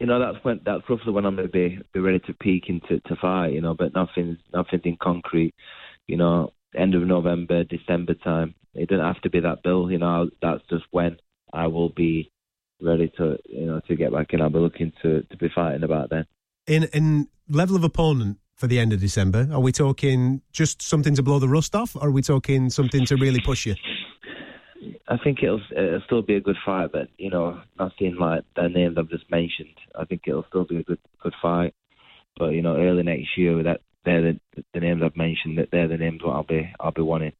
You 0.00 0.06
know 0.06 0.18
that's 0.18 0.44
when 0.44 0.60
that's 0.64 0.82
roughly 0.88 1.12
when 1.12 1.24
I'm 1.24 1.36
to 1.36 1.48
be 1.48 1.78
be 1.92 2.00
ready 2.00 2.18
to 2.20 2.34
peak 2.34 2.64
into 2.68 3.00
to 3.00 3.16
fight. 3.16 3.52
You 3.52 3.60
know, 3.60 3.74
but 3.74 3.94
nothing 3.94 4.38
nothing 4.52 4.80
in 4.84 4.96
concrete. 5.00 5.54
You 6.06 6.16
know, 6.16 6.52
end 6.76 6.94
of 6.94 7.02
November, 7.02 7.64
December 7.64 8.14
time. 8.14 8.54
It 8.74 8.88
doesn't 8.88 9.04
have 9.04 9.20
to 9.22 9.30
be 9.30 9.40
that 9.40 9.62
bill. 9.62 9.90
You 9.90 9.98
know, 9.98 10.30
that's 10.42 10.62
just 10.68 10.84
when 10.90 11.18
I 11.52 11.68
will 11.68 11.90
be 11.90 12.30
ready 12.80 13.12
to 13.16 13.38
you 13.44 13.66
know 13.66 13.80
to 13.88 13.94
get 13.94 14.12
back 14.12 14.32
in. 14.32 14.40
I'll 14.40 14.50
be 14.50 14.58
looking 14.58 14.92
to 15.02 15.22
to 15.22 15.36
be 15.36 15.48
fighting 15.54 15.84
about 15.84 16.10
then. 16.10 16.26
In 16.66 16.84
in 16.92 17.28
level 17.48 17.76
of 17.76 17.84
opponent 17.84 18.38
for 18.56 18.66
the 18.66 18.78
end 18.78 18.92
of 18.92 19.00
December, 19.00 19.48
are 19.52 19.60
we 19.60 19.72
talking 19.72 20.42
just 20.52 20.82
something 20.82 21.14
to 21.14 21.22
blow 21.22 21.38
the 21.38 21.48
rust 21.48 21.74
off, 21.74 21.94
or 21.96 22.08
are 22.08 22.10
we 22.10 22.22
talking 22.22 22.70
something 22.70 23.04
to 23.06 23.16
really 23.16 23.40
push 23.40 23.66
you? 23.66 23.74
I 25.06 25.18
think 25.18 25.42
it'll 25.42 25.60
it'll 25.70 26.00
still 26.06 26.22
be 26.22 26.36
a 26.36 26.40
good 26.40 26.56
fight, 26.64 26.90
but 26.92 27.08
you 27.18 27.30
know, 27.30 27.60
nothing 27.78 28.16
like 28.18 28.44
the 28.56 28.68
names 28.68 28.96
I've 28.98 29.10
just 29.10 29.30
mentioned. 29.30 29.74
I 29.94 30.04
think 30.04 30.22
it'll 30.26 30.46
still 30.48 30.64
be 30.64 30.78
a 30.78 30.82
good 30.82 30.98
good 31.22 31.34
fight. 31.42 31.74
But 32.38 32.50
you 32.50 32.62
know, 32.62 32.76
early 32.76 33.02
next 33.02 33.36
year, 33.36 33.62
that 33.62 33.80
they're 34.04 34.32
the, 34.32 34.64
the 34.72 34.80
names 34.80 35.02
I've 35.04 35.16
mentioned. 35.16 35.58
That 35.58 35.68
they're 35.70 35.88
the 35.88 35.98
names 35.98 36.22
what 36.22 36.34
I'll 36.36 36.42
be 36.42 36.72
I'll 36.80 36.90
be 36.92 37.02
wanting. 37.02 37.32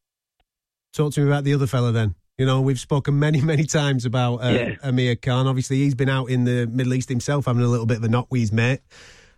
Talk 0.93 1.13
to 1.15 1.21
me 1.21 1.27
about 1.27 1.45
the 1.45 1.55
other 1.55 1.67
fella 1.67 1.93
then. 1.93 2.15
You 2.39 2.47
know, 2.47 2.61
we've 2.61 2.81
spoken 2.81 3.19
many, 3.19 3.41
many 3.53 3.65
times 3.65 4.05
about 4.05 4.37
uh, 4.45 4.49
Yeah. 4.49 4.75
Amir 4.83 5.17
Khan. 5.17 5.47
Obviously, 5.47 5.79
he's 5.79 5.95
been 5.95 6.09
out 6.09 6.27
in 6.27 6.45
the 6.45 6.67
Middle 6.67 6.95
East 6.95 7.09
himself, 7.09 7.47
having 7.47 7.63
a 7.63 7.69
little 7.69 7.87
bit 7.87 7.97
of 7.99 8.05
a 8.05 8.09
knock 8.09 8.27
with 8.31 8.41
his 8.43 8.53
mate. 8.53 8.81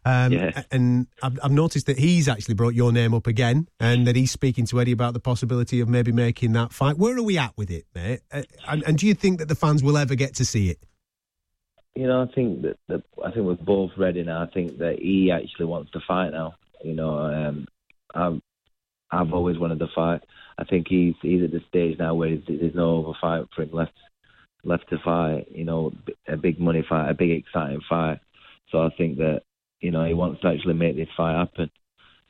Um, 0.07 0.33
Yeah. 0.33 0.63
And 0.71 1.09
I've, 1.21 1.39
I've 1.43 1.51
noticed 1.51 1.87
that 1.87 1.99
he's 1.99 2.29
actually 2.29 2.55
brought 2.55 2.75
your 2.75 2.93
name 2.93 3.13
up 3.13 3.27
again, 3.27 3.69
and 3.81 4.07
that 4.07 4.15
he's 4.15 4.31
speaking 4.31 4.65
to 4.67 4.81
Eddie 4.81 4.93
about 4.93 5.15
the 5.15 5.21
possibility 5.21 5.81
of 5.81 5.89
maybe 5.89 6.13
making 6.13 6.53
that 6.53 6.73
fight. 6.73 6.97
Where 6.97 7.17
are 7.17 7.23
we 7.23 7.37
at 7.37 7.57
with 7.57 7.71
it, 7.71 7.87
mate? 7.95 8.21
Uh, 8.33 8.43
and, 8.69 8.85
and 8.85 8.99
do 8.99 9.07
you 9.07 9.15
think 9.15 9.41
that 9.41 9.49
the 9.49 9.57
fans 9.57 9.83
will 9.83 9.99
ever 9.99 10.15
get 10.15 10.35
to 10.37 10.45
see 10.45 10.71
it? 10.71 10.79
You 11.97 12.07
know, 12.07 12.23
I 12.23 12.33
think 12.33 12.63
that, 12.63 12.77
that 12.89 13.03
I 13.25 13.33
think 13.33 13.47
we're 13.47 13.55
both 13.55 13.91
ready 13.97 14.23
now. 14.23 14.43
I 14.43 14.47
think 14.47 14.79
that 14.79 14.99
he 15.01 15.33
actually 15.33 15.67
wants 15.67 15.91
to 15.93 16.01
fight 16.07 16.31
now. 16.31 16.55
You 16.85 16.95
know, 16.95 17.19
um, 17.19 17.67
I've 18.15 18.41
I've 19.11 19.33
always 19.33 19.59
wanted 19.59 19.81
to 19.81 19.89
fight. 19.95 20.21
I 20.59 20.65
think 20.65 20.87
he's 20.89 21.15
he's 21.23 21.43
at 21.43 21.51
the 21.51 21.61
stage 21.69 21.99
now 21.99 22.15
where 22.15 22.37
there's 22.47 22.75
no 22.75 23.03
other 23.03 23.19
fight 23.21 23.49
for 23.57 23.63
him 23.63 23.71
left 23.73 23.93
left 24.63 24.89
to 24.91 24.99
fight. 24.99 25.47
You 25.51 25.65
know, 25.65 25.93
a 26.29 26.37
big 26.37 26.61
money 26.61 26.85
fight, 26.87 27.11
a 27.11 27.15
big 27.15 27.31
exciting 27.31 27.81
fight. 27.89 28.21
So 28.71 28.83
I 28.83 28.91
think 28.99 29.17
that 29.17 29.43
you 29.87 29.93
know 29.93 30.05
he 30.05 30.15
wants 30.15 30.41
to 30.41 30.49
actually 30.49 30.75
make 30.75 30.97
this 30.97 31.09
fight 31.17 31.39
happen. 31.39 31.71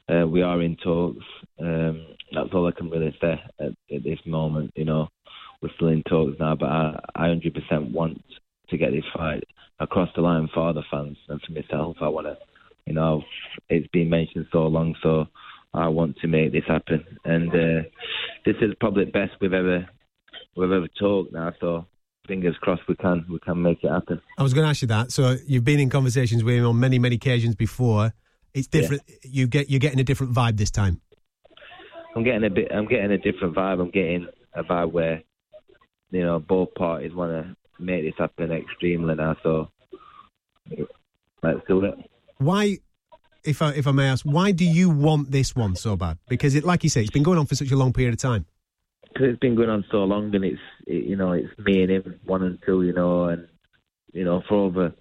Uh, 0.09 0.27
we 0.27 0.43
are 0.43 0.61
in 0.63 0.77
talks. 0.77 1.25
Um, 1.59 2.07
that's 2.33 2.51
all 2.53 2.69
I 2.69 2.79
can 2.79 2.91
really 2.91 3.17
say 3.21 3.41
at, 3.59 3.73
at 3.95 4.05
this 4.05 4.21
moment. 4.27 4.73
You 4.77 4.85
know, 4.85 5.09
we're 5.61 5.75
still 5.77 5.89
in 5.89 6.03
talks 6.03 6.39
now, 6.39 6.55
but 6.55 6.67
I, 6.67 7.01
I 7.15 7.27
100% 7.29 7.93
want 7.93 8.23
to 8.69 8.79
get 8.79 8.93
this 8.93 9.05
fight 9.17 9.45
across 9.81 10.11
the 10.15 10.21
line 10.21 10.49
for 10.53 10.73
the 10.73 10.83
fans 10.91 11.17
and 11.29 11.41
for 11.41 11.53
myself. 11.53 11.97
I 12.01 12.09
want 12.09 12.27
to 12.27 12.37
you 12.87 12.95
know, 12.95 13.23
it's 13.69 13.89
been 13.89 14.09
mentioned 14.09 14.47
so 14.53 14.67
long, 14.67 14.95
so 15.03 15.27
I 15.75 15.89
want 15.89 16.17
to 16.19 16.29
make 16.29 16.53
this 16.53 16.63
happen. 16.67 17.05
And 17.25 17.51
uh, 17.51 17.89
this 18.45 18.55
is 18.61 18.75
probably 18.81 19.07
the 19.07 19.11
best 19.11 19.33
we've 19.41 19.53
ever 19.53 19.89
we've 20.57 20.71
ever 20.71 20.89
talked 20.99 21.33
now. 21.33 21.53
So 21.61 21.87
fingers 22.27 22.57
crossed 22.61 22.83
we 22.89 22.95
can 22.97 23.25
we 23.29 23.39
can 23.39 23.61
make 23.63 23.83
it 23.83 23.91
happen. 23.91 24.21
I 24.39 24.43
was 24.43 24.55
going 24.55 24.65
to 24.65 24.71
ask 24.71 24.83
you 24.83 24.89
that. 24.89 25.13
So 25.13 25.37
you've 25.47 25.65
been 25.65 25.81
in 25.81 25.91
conversations 25.91 26.45
with 26.45 26.57
him 26.57 26.67
on 26.67 26.79
many, 26.79 26.99
many 26.99 27.17
occasions 27.17 27.55
before. 27.55 28.13
It's 28.55 28.67
different. 28.67 29.03
You 29.23 29.47
get 29.47 29.71
you're 29.71 29.81
getting 29.81 30.01
a 30.01 30.05
different 30.05 30.35
vibe 30.35 30.57
this 30.57 30.71
time. 30.71 31.01
I'm 32.15 32.25
getting 32.25 32.45
a 32.45 32.51
bit. 32.51 32.69
I'm 32.73 32.87
getting 32.87 33.11
a 33.13 33.19
different 33.19 33.55
vibe. 33.55 33.81
I'm 33.81 33.91
getting 33.91 34.27
a 34.55 34.65
vibe 34.65 34.93
where, 34.93 35.23
you 36.11 36.23
know, 36.23 36.39
both 36.39 36.75
parties 36.75 37.15
want 37.15 37.33
to 37.33 37.57
make 37.83 38.05
this 38.05 38.15
happen 38.19 38.51
extremely 38.51 39.15
now. 39.15 39.37
So 39.43 39.69
let's 41.43 41.61
do 41.69 41.85
it. 41.85 41.95
Why, 42.39 42.79
if 43.45 43.61
I 43.61 43.73
if 43.73 43.87
I 43.87 43.93
may 43.93 44.09
ask, 44.09 44.25
why 44.25 44.53
do 44.53 44.65
you 44.65 44.89
want 44.89 45.31
this 45.31 45.55
one 45.55 45.77
so 45.77 45.97
bad? 45.97 46.19
Because 46.29 46.55
it, 46.55 46.65
like 46.65 46.83
you 46.85 46.91
say, 46.91 47.03
it's 47.03 47.11
been 47.11 47.23
going 47.23 47.39
on 47.39 47.47
for 47.47 47.55
such 47.55 47.71
a 47.71 47.77
long 47.77 47.93
period 47.93 48.15
of 48.15 48.21
time. 48.21 48.47
Because 49.17 49.33
it's 49.33 49.41
been 49.41 49.55
going 49.55 49.71
on 49.71 49.85
so 49.91 50.05
long, 50.05 50.35
and 50.35 50.45
it's 50.45 50.61
it, 50.87 51.05
you 51.05 51.17
know 51.17 51.33
it's 51.33 51.49
me 51.59 51.83
and 51.83 51.91
him 51.91 52.21
one 52.25 52.43
and 52.43 52.59
two, 52.67 52.83
you 52.83 52.93
know, 52.93 53.25
and 53.25 53.49
you 54.13 54.25
know 54.25 54.43
for 54.49 54.57
over 54.57 54.93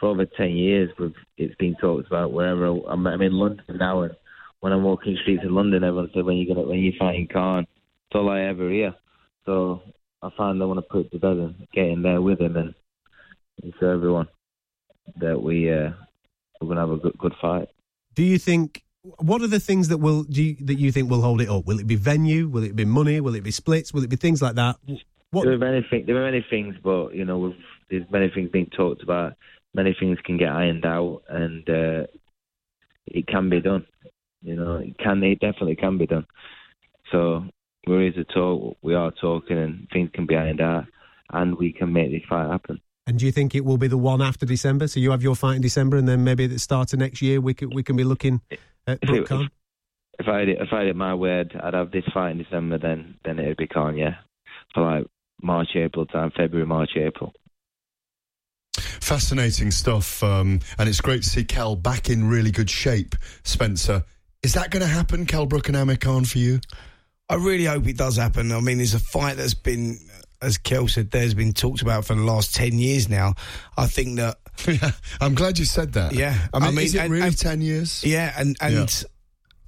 for 0.00 0.08
over 0.08 0.26
ten 0.26 0.50
years, 0.50 0.90
we've 0.98 1.14
it's 1.36 1.54
been 1.56 1.76
talked 1.76 2.08
about 2.08 2.32
wherever 2.32 2.66
I'm, 2.66 3.06
I'm 3.06 3.22
in 3.22 3.32
London 3.32 3.64
now, 3.78 4.02
and 4.02 4.14
when 4.60 4.72
I'm 4.72 4.82
walking 4.82 5.16
streets 5.22 5.44
in 5.44 5.54
London, 5.54 5.84
everyone 5.84 6.10
says 6.12 6.24
when 6.24 6.36
you 6.36 6.52
gonna 6.52 6.66
when 6.66 6.80
you 6.80 6.92
fighting 6.98 7.28
Khan, 7.32 7.62
it's 7.62 8.14
all 8.16 8.30
I 8.30 8.42
ever 8.42 8.68
hear. 8.68 8.94
So 9.46 9.82
I 10.22 10.26
I 10.26 10.52
want 10.64 10.78
to 10.78 10.82
put 10.82 11.06
it 11.06 11.12
together, 11.12 11.42
and 11.42 11.68
get 11.72 11.86
in 11.86 12.02
there 12.02 12.20
with 12.20 12.40
him, 12.40 12.56
and, 12.56 12.74
and 13.62 13.72
show 13.78 13.90
everyone 13.90 14.26
that 15.16 15.40
we 15.40 15.72
uh, 15.72 15.90
we're 16.60 16.68
gonna 16.68 16.80
have 16.80 16.90
a 16.90 16.96
good 16.96 17.16
good 17.18 17.34
fight. 17.40 17.68
Do 18.14 18.24
you 18.24 18.38
think? 18.38 18.81
What 19.02 19.42
are 19.42 19.48
the 19.48 19.58
things 19.58 19.88
that 19.88 19.98
will 19.98 20.22
do 20.22 20.42
you, 20.42 20.56
that 20.60 20.78
you 20.78 20.92
think 20.92 21.10
will 21.10 21.22
hold 21.22 21.40
it 21.40 21.48
up? 21.48 21.66
Will 21.66 21.80
it 21.80 21.88
be 21.88 21.96
venue? 21.96 22.48
Will 22.48 22.62
it 22.62 22.76
be 22.76 22.84
money? 22.84 23.20
Will 23.20 23.34
it 23.34 23.42
be 23.42 23.50
splits? 23.50 23.92
Will 23.92 24.04
it 24.04 24.10
be 24.10 24.16
things 24.16 24.40
like 24.40 24.54
that? 24.54 24.76
What? 25.32 25.44
There 25.44 25.54
are 25.54 25.58
many 25.58 25.84
things. 25.90 26.06
There 26.06 26.16
are 26.22 26.30
many 26.30 26.44
things, 26.48 26.76
but 26.82 27.14
you 27.14 27.24
know, 27.24 27.38
we've, 27.38 27.56
there's 27.90 28.04
many 28.12 28.30
things 28.32 28.50
being 28.52 28.70
talked 28.76 29.02
about. 29.02 29.34
Many 29.74 29.96
things 29.98 30.18
can 30.24 30.36
get 30.38 30.50
ironed 30.50 30.84
out, 30.84 31.22
and 31.28 31.68
uh, 31.68 32.06
it 33.06 33.26
can 33.26 33.50
be 33.50 33.60
done. 33.60 33.86
You 34.40 34.54
know, 34.54 34.76
it 34.76 34.96
can. 34.98 35.22
It 35.24 35.40
definitely 35.40 35.76
can 35.76 35.98
be 35.98 36.06
done. 36.06 36.26
So 37.10 37.44
we're 37.86 38.02
here 38.02 38.12
to 38.12 38.24
talk. 38.24 38.76
We 38.82 38.94
are 38.94 39.10
talking, 39.10 39.58
and 39.58 39.88
things 39.92 40.10
can 40.14 40.26
be 40.26 40.36
ironed 40.36 40.60
out, 40.60 40.84
and 41.30 41.56
we 41.56 41.72
can 41.72 41.92
make 41.92 42.12
this 42.12 42.22
fight 42.28 42.50
happen. 42.50 42.80
And 43.08 43.18
do 43.18 43.26
you 43.26 43.32
think 43.32 43.56
it 43.56 43.64
will 43.64 43.78
be 43.78 43.88
the 43.88 43.98
one 43.98 44.22
after 44.22 44.46
December? 44.46 44.86
So 44.86 45.00
you 45.00 45.10
have 45.10 45.24
your 45.24 45.34
fight 45.34 45.56
in 45.56 45.62
December, 45.62 45.96
and 45.96 46.06
then 46.06 46.22
maybe 46.22 46.44
at 46.44 46.50
the 46.50 46.58
start 46.60 46.92
of 46.92 47.00
next 47.00 47.20
year, 47.20 47.40
we 47.40 47.52
can 47.52 47.70
we 47.70 47.82
can 47.82 47.96
be 47.96 48.04
looking 48.04 48.42
at 48.86 48.98
If, 49.02 49.10
it, 49.10 49.26
Khan. 49.28 49.50
if 50.18 50.28
I 50.28 50.38
had 50.40 50.48
it, 50.48 50.58
if 50.60 50.72
I 50.72 50.84
had 50.84 50.96
my 50.96 51.14
word, 51.14 51.58
I'd 51.62 51.74
have 51.74 51.90
this 51.90 52.04
fight 52.12 52.30
in 52.32 52.38
December. 52.38 52.78
Then 52.78 53.16
then 53.24 53.38
it'd 53.38 53.56
be 53.56 53.66
Khan, 53.66 53.96
yeah, 53.96 54.16
for 54.74 54.82
like 54.82 55.06
March, 55.42 55.70
April 55.74 56.06
time, 56.06 56.30
February, 56.36 56.66
March, 56.66 56.90
April. 56.96 57.32
Fascinating 58.74 59.70
stuff, 59.70 60.22
um, 60.22 60.60
and 60.78 60.88
it's 60.88 61.00
great 61.00 61.22
to 61.22 61.28
see 61.28 61.44
Kel 61.44 61.76
back 61.76 62.08
in 62.08 62.28
really 62.28 62.50
good 62.50 62.70
shape. 62.70 63.14
Spencer, 63.42 64.04
is 64.42 64.54
that 64.54 64.70
going 64.70 64.80
to 64.82 64.88
happen, 64.88 65.26
Kel 65.26 65.46
Brook 65.46 65.68
and 65.68 65.76
Amir 65.76 65.96
Khan 65.96 66.24
for 66.24 66.38
you? 66.38 66.60
I 67.28 67.34
really 67.34 67.64
hope 67.64 67.86
it 67.86 67.96
does 67.96 68.16
happen. 68.16 68.52
I 68.52 68.60
mean, 68.60 68.80
it's 68.80 68.94
a 68.94 68.98
fight 68.98 69.36
that's 69.36 69.54
been, 69.54 69.98
as 70.40 70.56
Kel 70.56 70.88
said, 70.88 71.10
there's 71.10 71.34
been 71.34 71.52
talked 71.52 71.82
about 71.82 72.04
for 72.04 72.14
the 72.14 72.22
last 72.22 72.54
10 72.54 72.78
years 72.78 73.08
now. 73.08 73.34
I 73.76 73.86
think 73.86 74.16
that. 74.18 74.38
yeah, 74.66 74.92
I'm 75.20 75.34
glad 75.34 75.58
you 75.58 75.64
said 75.64 75.92
that. 75.94 76.12
Yeah. 76.12 76.36
I 76.52 76.58
mean, 76.58 76.78
is 76.78 76.94
it 76.94 77.00
and- 77.00 77.12
really 77.12 77.26
and- 77.26 77.38
10 77.38 77.60
years? 77.60 78.02
Yeah, 78.04 78.32
and. 78.36 78.56
and 78.60 78.74
Yeah. 78.74 78.86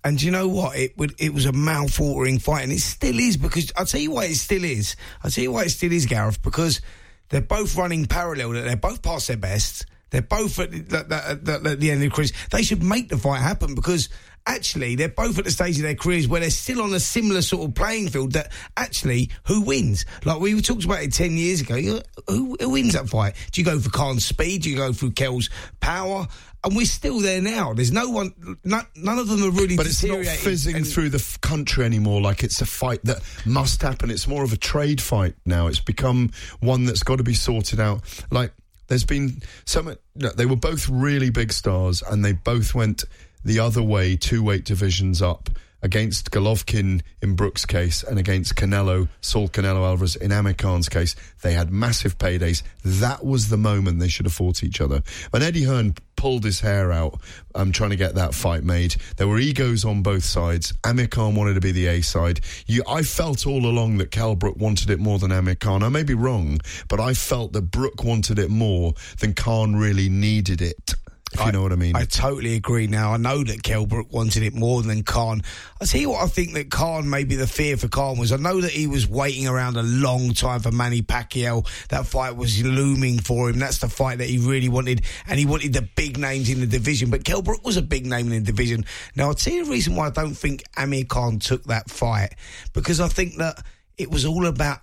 And 0.07 0.21
you 0.21 0.31
know 0.31 0.49
what? 0.49 0.77
It 0.77 0.99
would. 0.99 1.15
It 1.19 1.33
was 1.33 1.47
a 1.47 1.53
mouth-watering 1.53 2.39
fight, 2.39 2.63
and 2.65 2.71
it 2.71 2.81
still 2.81 3.19
is 3.19 3.39
because 3.39 3.73
I'll 3.75 3.87
tell 3.87 4.03
you 4.03 4.11
why 4.11 4.27
it 4.27 4.35
still 4.35 4.63
is. 4.63 4.97
I'll 5.23 5.31
tell 5.31 5.43
you 5.43 5.53
why 5.53 5.63
it 5.63 5.71
still 5.71 5.93
is, 5.93 6.05
Gareth, 6.05 6.43
because 6.43 6.83
they're 7.31 7.41
both 7.41 7.75
running 7.75 8.05
parallel. 8.05 8.51
They're 8.51 8.77
both 8.77 9.01
past 9.01 9.29
their 9.29 9.39
best. 9.39 9.87
They're 10.11 10.21
both 10.21 10.59
at 10.59 10.73
the, 10.73 11.39
the, 11.43 11.77
the, 11.77 11.91
end 11.91 12.05
of 12.05 12.11
the 12.11 12.15
careers. 12.15 12.35
They 12.53 12.63
should 12.63 12.83
make 12.83 13.09
the 13.09 13.17
fight 13.17 13.41
happen 13.41 13.75
because 13.75 14.11
actually 14.47 14.95
they're 14.97 15.09
both 15.09 15.39
at 15.39 15.45
the 15.45 15.51
stage 15.51 15.77
of 15.77 15.83
their 15.83 15.95
careers 15.95 16.29
where 16.29 16.41
they're 16.41 16.51
still 16.51 16.83
on 16.83 16.93
a 16.95 17.01
similar 17.01 17.43
sort 17.43 17.69
of 17.69 17.75
playing 17.75 18.09
field. 18.09 18.33
That 18.33 18.53
actually, 18.77 19.31
who 19.45 19.63
wins? 19.63 20.05
Like 20.25 20.41
we 20.41 20.61
talked 20.61 20.85
about 20.85 21.03
it 21.03 21.13
ten 21.13 21.33
years 21.37 21.61
ago. 21.61 22.01
Who, 22.29 22.57
who 22.61 22.71
wins 22.71 22.93
that 22.95 23.09
fight? 23.09 23.35
Do 23.53 23.61
you 23.61 23.65
go 23.65 23.79
for 23.79 23.91
Khan's 23.91 24.25
speed? 24.25 24.63
Do 24.63 24.71
you 24.71 24.77
go 24.77 24.93
for 24.93 25.11
Kel's 25.11 25.51
power? 25.81 26.27
And 26.63 26.75
we're 26.75 26.87
still 26.87 27.21
there 27.21 27.43
now. 27.43 27.75
There's 27.75 27.93
no 27.93 28.09
one. 28.09 28.33
No, 28.65 28.81
none 28.97 29.19
of 29.19 29.29
them 29.29 29.43
are 29.43 29.51
really. 29.51 29.77
But 29.77 29.85
it's 29.87 30.03
not 30.03 30.25
fizzing 30.25 30.77
And- 30.77 30.87
through 30.87 31.11
the 31.11 31.19
f- 31.19 31.39
country 31.43 31.85
anymore 31.85 32.23
like 32.23 32.43
it's 32.43 32.63
a 32.63 32.67
fight 32.67 33.05
that 33.05 33.21
must 33.45 33.83
happen. 33.83 34.11
It's 34.11 34.27
more 34.27 34.43
of 34.45 34.53
a 34.53 34.57
trade 34.57 35.01
fight 35.03 35.35
now. 35.45 35.67
It's 35.67 35.81
become 35.81 36.31
one 36.61 36.87
that's 36.87 37.03
got 37.03 37.17
to 37.17 37.23
be 37.23 37.35
sorted 37.35 37.81
out. 37.81 38.03
Like, 38.31 38.55
there's 38.87 39.05
been 39.05 39.43
so 39.67 39.83
much. 39.83 39.99
No, 40.15 40.31
they 40.31 40.47
were 40.47 40.57
both 40.57 40.89
really 40.89 41.29
big 41.29 41.53
stars, 41.53 42.03
and 42.03 42.25
they 42.25 42.33
both 42.33 42.75
went 42.75 43.05
the 43.45 43.59
other 43.59 43.83
way, 43.83 44.17
two 44.17 44.43
weight 44.43 44.65
divisions 44.65 45.23
up. 45.23 45.51
Against 45.83 46.31
Golovkin 46.31 47.03
in 47.21 47.37
Brooks' 47.37 47.67
case 47.67 48.03
and 48.03 48.19
against 48.19 48.55
Canelo, 48.55 49.09
Saul 49.21 49.49
Canelo 49.49 49.87
Alvarez 49.87 50.17
in 50.17 50.33
Amir 50.33 50.55
Khan's 50.55 50.89
case, 50.89 51.15
they 51.43 51.53
had 51.53 51.71
massive 51.71 52.17
paydays. 52.17 52.63
That 52.83 53.23
was 53.23 53.51
the 53.51 53.59
moment 53.59 54.01
they 54.01 54.09
should 54.09 54.25
have 54.25 54.33
fought 54.33 54.65
each 54.65 54.81
other. 54.81 55.03
When 55.31 55.43
Eddie 55.43 55.65
Hearn 55.65 55.95
pulled 56.17 56.45
his 56.45 56.61
hair 56.61 56.91
out 56.91 57.21
um, 57.55 57.71
trying 57.71 57.91
to 57.91 57.97
get 57.97 58.15
that 58.15 58.35
fight 58.35 58.65
made. 58.65 58.97
There 59.19 59.29
were 59.29 59.39
egos 59.39 59.85
on 59.85 60.03
both 60.03 60.25
sides. 60.25 60.73
Amir 60.83 61.07
Khan 61.07 61.35
wanted 61.35 61.53
to 61.53 61.61
be 61.61 61.71
the 61.71 61.87
A 61.89 62.01
side. 62.01 62.41
You, 62.67 62.83
I 62.89 63.03
felt 63.03 63.47
all 63.47 63.67
along 63.67 63.99
that 63.99 64.11
Kel 64.11 64.35
Brook 64.35 64.57
wanted 64.57 64.89
it 64.89 64.99
more 64.99 65.19
than 65.19 65.33
Amir 65.33 65.57
Khan. 65.57 65.83
I 65.83 65.91
may 65.91 66.03
be 66.03 66.15
wrong, 66.15 66.61
but 66.89 66.99
I 66.99 67.13
felt 67.13 67.53
that 67.53 67.71
Brook 67.71 68.05
wanted 68.05 68.39
it 68.39 68.49
more 68.49 68.95
than 69.21 69.35
Khan 69.35 69.77
really 69.77 70.09
needed 70.09 70.63
it. 70.63 70.95
If 71.35 71.45
you 71.45 71.53
know 71.53 71.63
what 71.63 71.73
I 71.73 71.77
mean. 71.77 71.97
I 71.97 72.05
totally 72.05 72.55
agree 72.55 72.87
now. 72.87 73.13
I 73.13 73.17
know 73.17 73.43
that 73.43 73.63
Kel 73.63 73.87
Brook 73.87 74.13
wanted 74.13 74.45
it 74.45 74.55
more 74.55 74.83
than 74.83 75.03
Khan. 75.03 75.43
I 75.81 75.85
see 75.85 76.07
what, 76.07 76.23
I 76.23 76.27
think 76.29 76.55
that 76.55 76.71
Khan, 76.71 77.11
maybe 77.11 77.35
the 77.35 77.47
fear 77.47 77.77
for 77.77 77.89
Khan 77.89 78.19
was, 78.19 78.31
I 78.31 78.37
know 78.37 78.61
that 78.61 78.71
he 78.71 78.87
was 78.87 79.09
waiting 79.09 79.49
around 79.49 79.77
a 79.77 79.83
long 79.83 80.33
time 80.35 80.61
for 80.61 80.71
Manny 80.71 81.03
Pacquiao. 81.03 81.67
That 81.89 82.07
fight 82.07 82.37
was 82.37 82.63
looming 82.63 83.19
for 83.19 83.51
him. 83.51 83.59
That's 83.59 83.79
the 83.79 83.89
fight 83.89 84.19
that 84.19 84.29
he 84.29 84.39
really 84.39 84.69
wanted. 84.69 85.03
And 85.27 85.39
he 85.39 85.47
wanted 85.47 85.73
the 85.73 85.83
big 85.83 86.19
names 86.19 86.49
in 86.49 86.61
the 86.61 86.67
division. 86.67 87.11
But 87.11 87.25
Kel 87.25 87.43
Brook 87.43 87.65
was 87.65 87.77
a 87.77 87.83
big 87.83 88.07
name 88.07 88.27
in 88.33 88.45
the 88.45 88.53
division. 88.53 88.85
Now, 89.17 89.29
I'll 89.29 89.35
tell 89.35 89.55
you 89.55 89.65
the 89.65 89.71
reason 89.71 89.97
why 89.97 90.07
I 90.07 90.11
don't 90.11 90.35
think 90.35 90.63
Amir 90.77 91.05
Khan 91.05 91.41
took 91.41 91.65
that 91.65 91.91
fight. 91.91 92.35
Because 92.73 93.01
I 93.01 93.09
think 93.09 93.37
that 93.39 93.65
it 93.99 94.11
was 94.11 94.25
all 94.25 94.47
about 94.47 94.81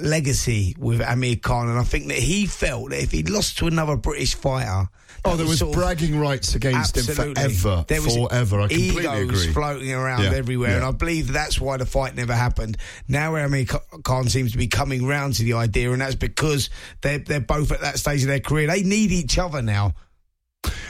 legacy 0.00 0.76
with 0.78 1.00
Amir 1.00 1.36
Khan. 1.36 1.68
And 1.68 1.78
I 1.78 1.84
think 1.84 2.08
that 2.08 2.18
he 2.18 2.46
felt 2.46 2.90
that 2.90 3.02
if 3.02 3.12
he'd 3.12 3.30
lost 3.30 3.58
to 3.58 3.66
another 3.66 3.96
British 3.96 4.34
fighter, 4.34 4.88
Oh, 5.24 5.34
there 5.36 5.46
was 5.46 5.60
of- 5.60 5.72
bragging 5.72 6.18
rights 6.20 6.54
against 6.54 6.96
him 6.96 7.02
forever. 7.04 7.84
There 7.88 8.00
was 8.00 8.14
forever. 8.14 8.60
I 8.60 8.68
completely 8.68 9.02
egos 9.02 9.42
agree. 9.42 9.52
floating 9.52 9.92
around 9.92 10.22
Yeah, 10.22 10.34
everywhere, 10.34 10.70
yeah. 10.70 10.76
and 10.76 10.84
I 10.84 10.92
believe 10.92 11.32
that's 11.32 11.60
why 11.60 11.78
the 11.78 11.86
fight 11.86 12.14
never 12.14 12.32
happened. 12.34 12.76
Now 13.08 13.34
Amir 13.34 13.64
Khan 14.04 14.28
seems 14.28 14.52
to 14.52 14.58
be 14.58 14.68
coming 14.68 15.04
round 15.04 15.34
to 15.36 15.42
the 15.42 15.54
idea, 15.54 15.90
and 15.90 16.00
that's 16.00 16.14
because 16.14 16.70
they're 17.00 17.18
they're 17.18 17.40
both 17.40 17.72
at 17.72 17.80
that 17.80 17.98
stage 17.98 18.22
of 18.22 18.28
their 18.28 18.38
career. 18.38 18.68
They 18.68 18.84
need 18.84 19.10
each 19.10 19.36
other 19.36 19.62
now. 19.62 19.94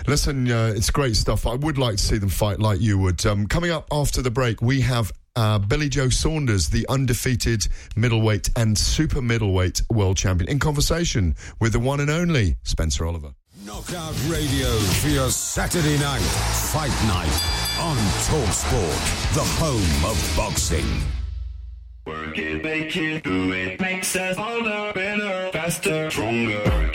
Listen, 0.07 0.51
uh, 0.51 0.75
it's 0.77 0.91
great 0.91 1.17
stuff. 1.17 1.47
I 1.47 1.55
would 1.55 1.79
like 1.79 1.97
to 1.97 2.03
see 2.03 2.19
them 2.19 2.29
fight 2.29 2.61
like 2.61 2.81
you 2.81 2.99
would. 2.99 3.25
Um, 3.25 3.47
coming 3.47 3.71
up 3.71 3.89
after 3.91 4.21
the 4.21 4.31
break, 4.31 4.61
we 4.61 4.83
have 4.83 5.13
uh, 5.37 5.59
Billy 5.59 5.89
Joe 5.89 6.09
Saunders, 6.09 6.69
the 6.69 6.87
undefeated 6.89 7.69
middleweight 7.95 8.51
and 8.57 8.77
super 8.77 9.23
middleweight 9.23 9.83
world 9.91 10.17
champion, 10.17 10.51
in 10.51 10.59
conversation 10.59 11.37
with 11.61 11.73
the 11.73 11.79
one 11.79 12.01
and 12.01 12.11
only 12.11 12.57
Spencer 12.63 13.07
Oliver. 13.07 13.35
Knockout 13.65 14.15
Radio 14.29 14.69
for 15.01 15.09
your 15.09 15.31
Saturday 15.31 15.99
night 15.99 16.21
fight 16.21 16.91
night 17.07 17.57
on 17.81 17.97
Talk 18.27 18.53
Sport, 18.53 19.35
the 19.35 19.45
home 19.59 20.11
of 20.11 20.33
boxing. 20.37 20.87
Work 22.07 22.39
it, 22.39 22.63
make 22.63 22.97
it, 22.97 23.25
do 23.25 23.53
it. 23.53 23.81
Makes 23.81 24.15
us 24.15 24.37
harder, 24.37 24.93
better, 24.93 25.51
faster, 25.53 26.09
stronger. 26.11 26.86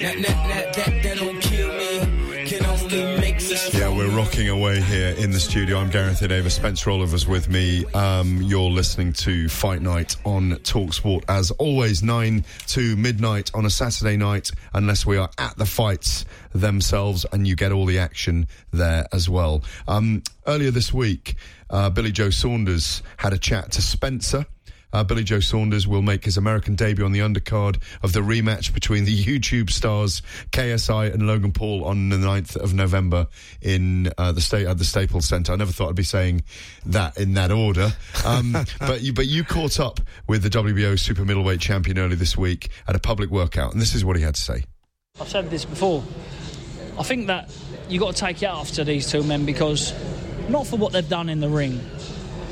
Rocking 4.22 4.49
away 4.49 4.80
here 4.80 5.15
in 5.18 5.31
the 5.31 5.39
studio. 5.39 5.80
I'm 5.80 5.89
Gareth 5.89 6.19
Davies. 6.19 6.53
Spencer 6.53 6.91
Oliver's 6.91 7.26
with 7.26 7.49
me. 7.49 7.85
Um, 7.95 8.39
you're 8.39 8.69
listening 8.69 9.14
to 9.14 9.49
Fight 9.49 9.81
Night 9.81 10.15
on 10.26 10.52
Talksport. 10.57 11.23
As 11.27 11.49
always, 11.49 12.03
9 12.03 12.45
to 12.68 12.95
midnight 12.98 13.49
on 13.56 13.65
a 13.65 13.69
Saturday 13.72 14.18
night, 14.18 14.52
unless 14.76 15.07
we 15.07 15.18
are 15.18 15.27
at 15.39 15.57
the 15.57 15.65
fights 15.65 16.26
themselves, 16.53 17.26
and 17.34 17.48
you 17.48 17.56
get 17.56 17.72
all 17.72 17.88
the 17.88 17.98
action 17.98 18.48
there 18.69 19.07
as 19.11 19.27
well. 19.27 19.64
Um, 19.88 20.22
earlier 20.45 20.69
this 20.69 20.93
week, 20.93 21.34
uh, 21.72 21.89
Billy 21.89 22.11
Joe 22.11 22.30
Saunders 22.30 23.02
had 23.18 23.34
a 23.34 23.39
chat 23.39 23.72
to 23.72 23.81
Spencer. 23.81 24.45
Uh, 24.93 25.03
Billy 25.03 25.23
Joe 25.23 25.39
Saunders 25.39 25.88
will 25.88 26.01
make 26.01 26.26
his 26.26 26.38
American 26.38 26.76
debut 26.76 27.05
on 27.05 27.11
the 27.11 27.19
undercard 27.19 27.81
of 28.03 28.13
the 28.13 28.19
rematch 28.19 28.73
between 28.73 29.05
the 29.05 29.23
YouTube 29.23 29.69
stars 29.69 30.22
KSI 30.51 31.13
and 31.13 31.27
Logan 31.27 31.51
Paul 31.51 31.85
on 31.85 32.09
the 32.09 32.18
9th 32.18 32.55
of 32.57 32.73
November 32.73 33.27
in 33.61 34.11
uh, 34.18 34.31
the 34.31 34.41
state 34.41 34.68
at 34.68 34.77
the 34.77 34.85
Staples 34.85 35.26
Center. 35.26 35.53
I 35.53 35.55
never 35.55 35.72
thought 35.72 35.89
I'd 35.89 35.95
be 35.95 36.03
saying 36.03 36.43
that 36.85 37.18
in 37.18 37.34
that 37.34 37.51
order. 37.51 37.93
Um, 38.26 38.55
but 38.80 39.01
you 39.01 39.13
but 39.13 39.27
you 39.27 39.43
caught 39.43 39.80
up 39.80 39.99
with 40.27 40.43
the 40.43 40.49
WBO 40.49 40.99
super 40.99 41.26
middleweight 41.26 41.59
champion 41.59 41.97
early 41.97 42.15
this 42.15 42.38
week 42.38 42.69
at 42.88 42.95
a 42.95 42.99
public 42.99 43.30
workout, 43.30 43.73
and 43.73 43.81
this 43.81 43.95
is 43.95 44.03
what 44.03 44.15
he 44.18 44.23
had 44.23 44.35
to 44.35 44.41
say. 44.41 44.63
I've 45.19 45.30
said 45.30 45.49
this 45.49 45.65
before. 45.65 46.03
I 46.97 47.03
think 47.03 47.27
that 47.27 47.49
you've 47.89 48.01
got 48.01 48.15
to 48.15 48.19
take 48.19 48.41
it 48.43 48.47
after 48.47 48.84
these 48.84 49.09
two 49.09 49.23
men 49.23 49.45
because 49.45 49.93
not 50.49 50.68
for 50.68 50.77
what 50.77 50.93
they've 50.93 51.07
done 51.07 51.30
in 51.30 51.39
the 51.39 51.49
ring, 51.49 51.80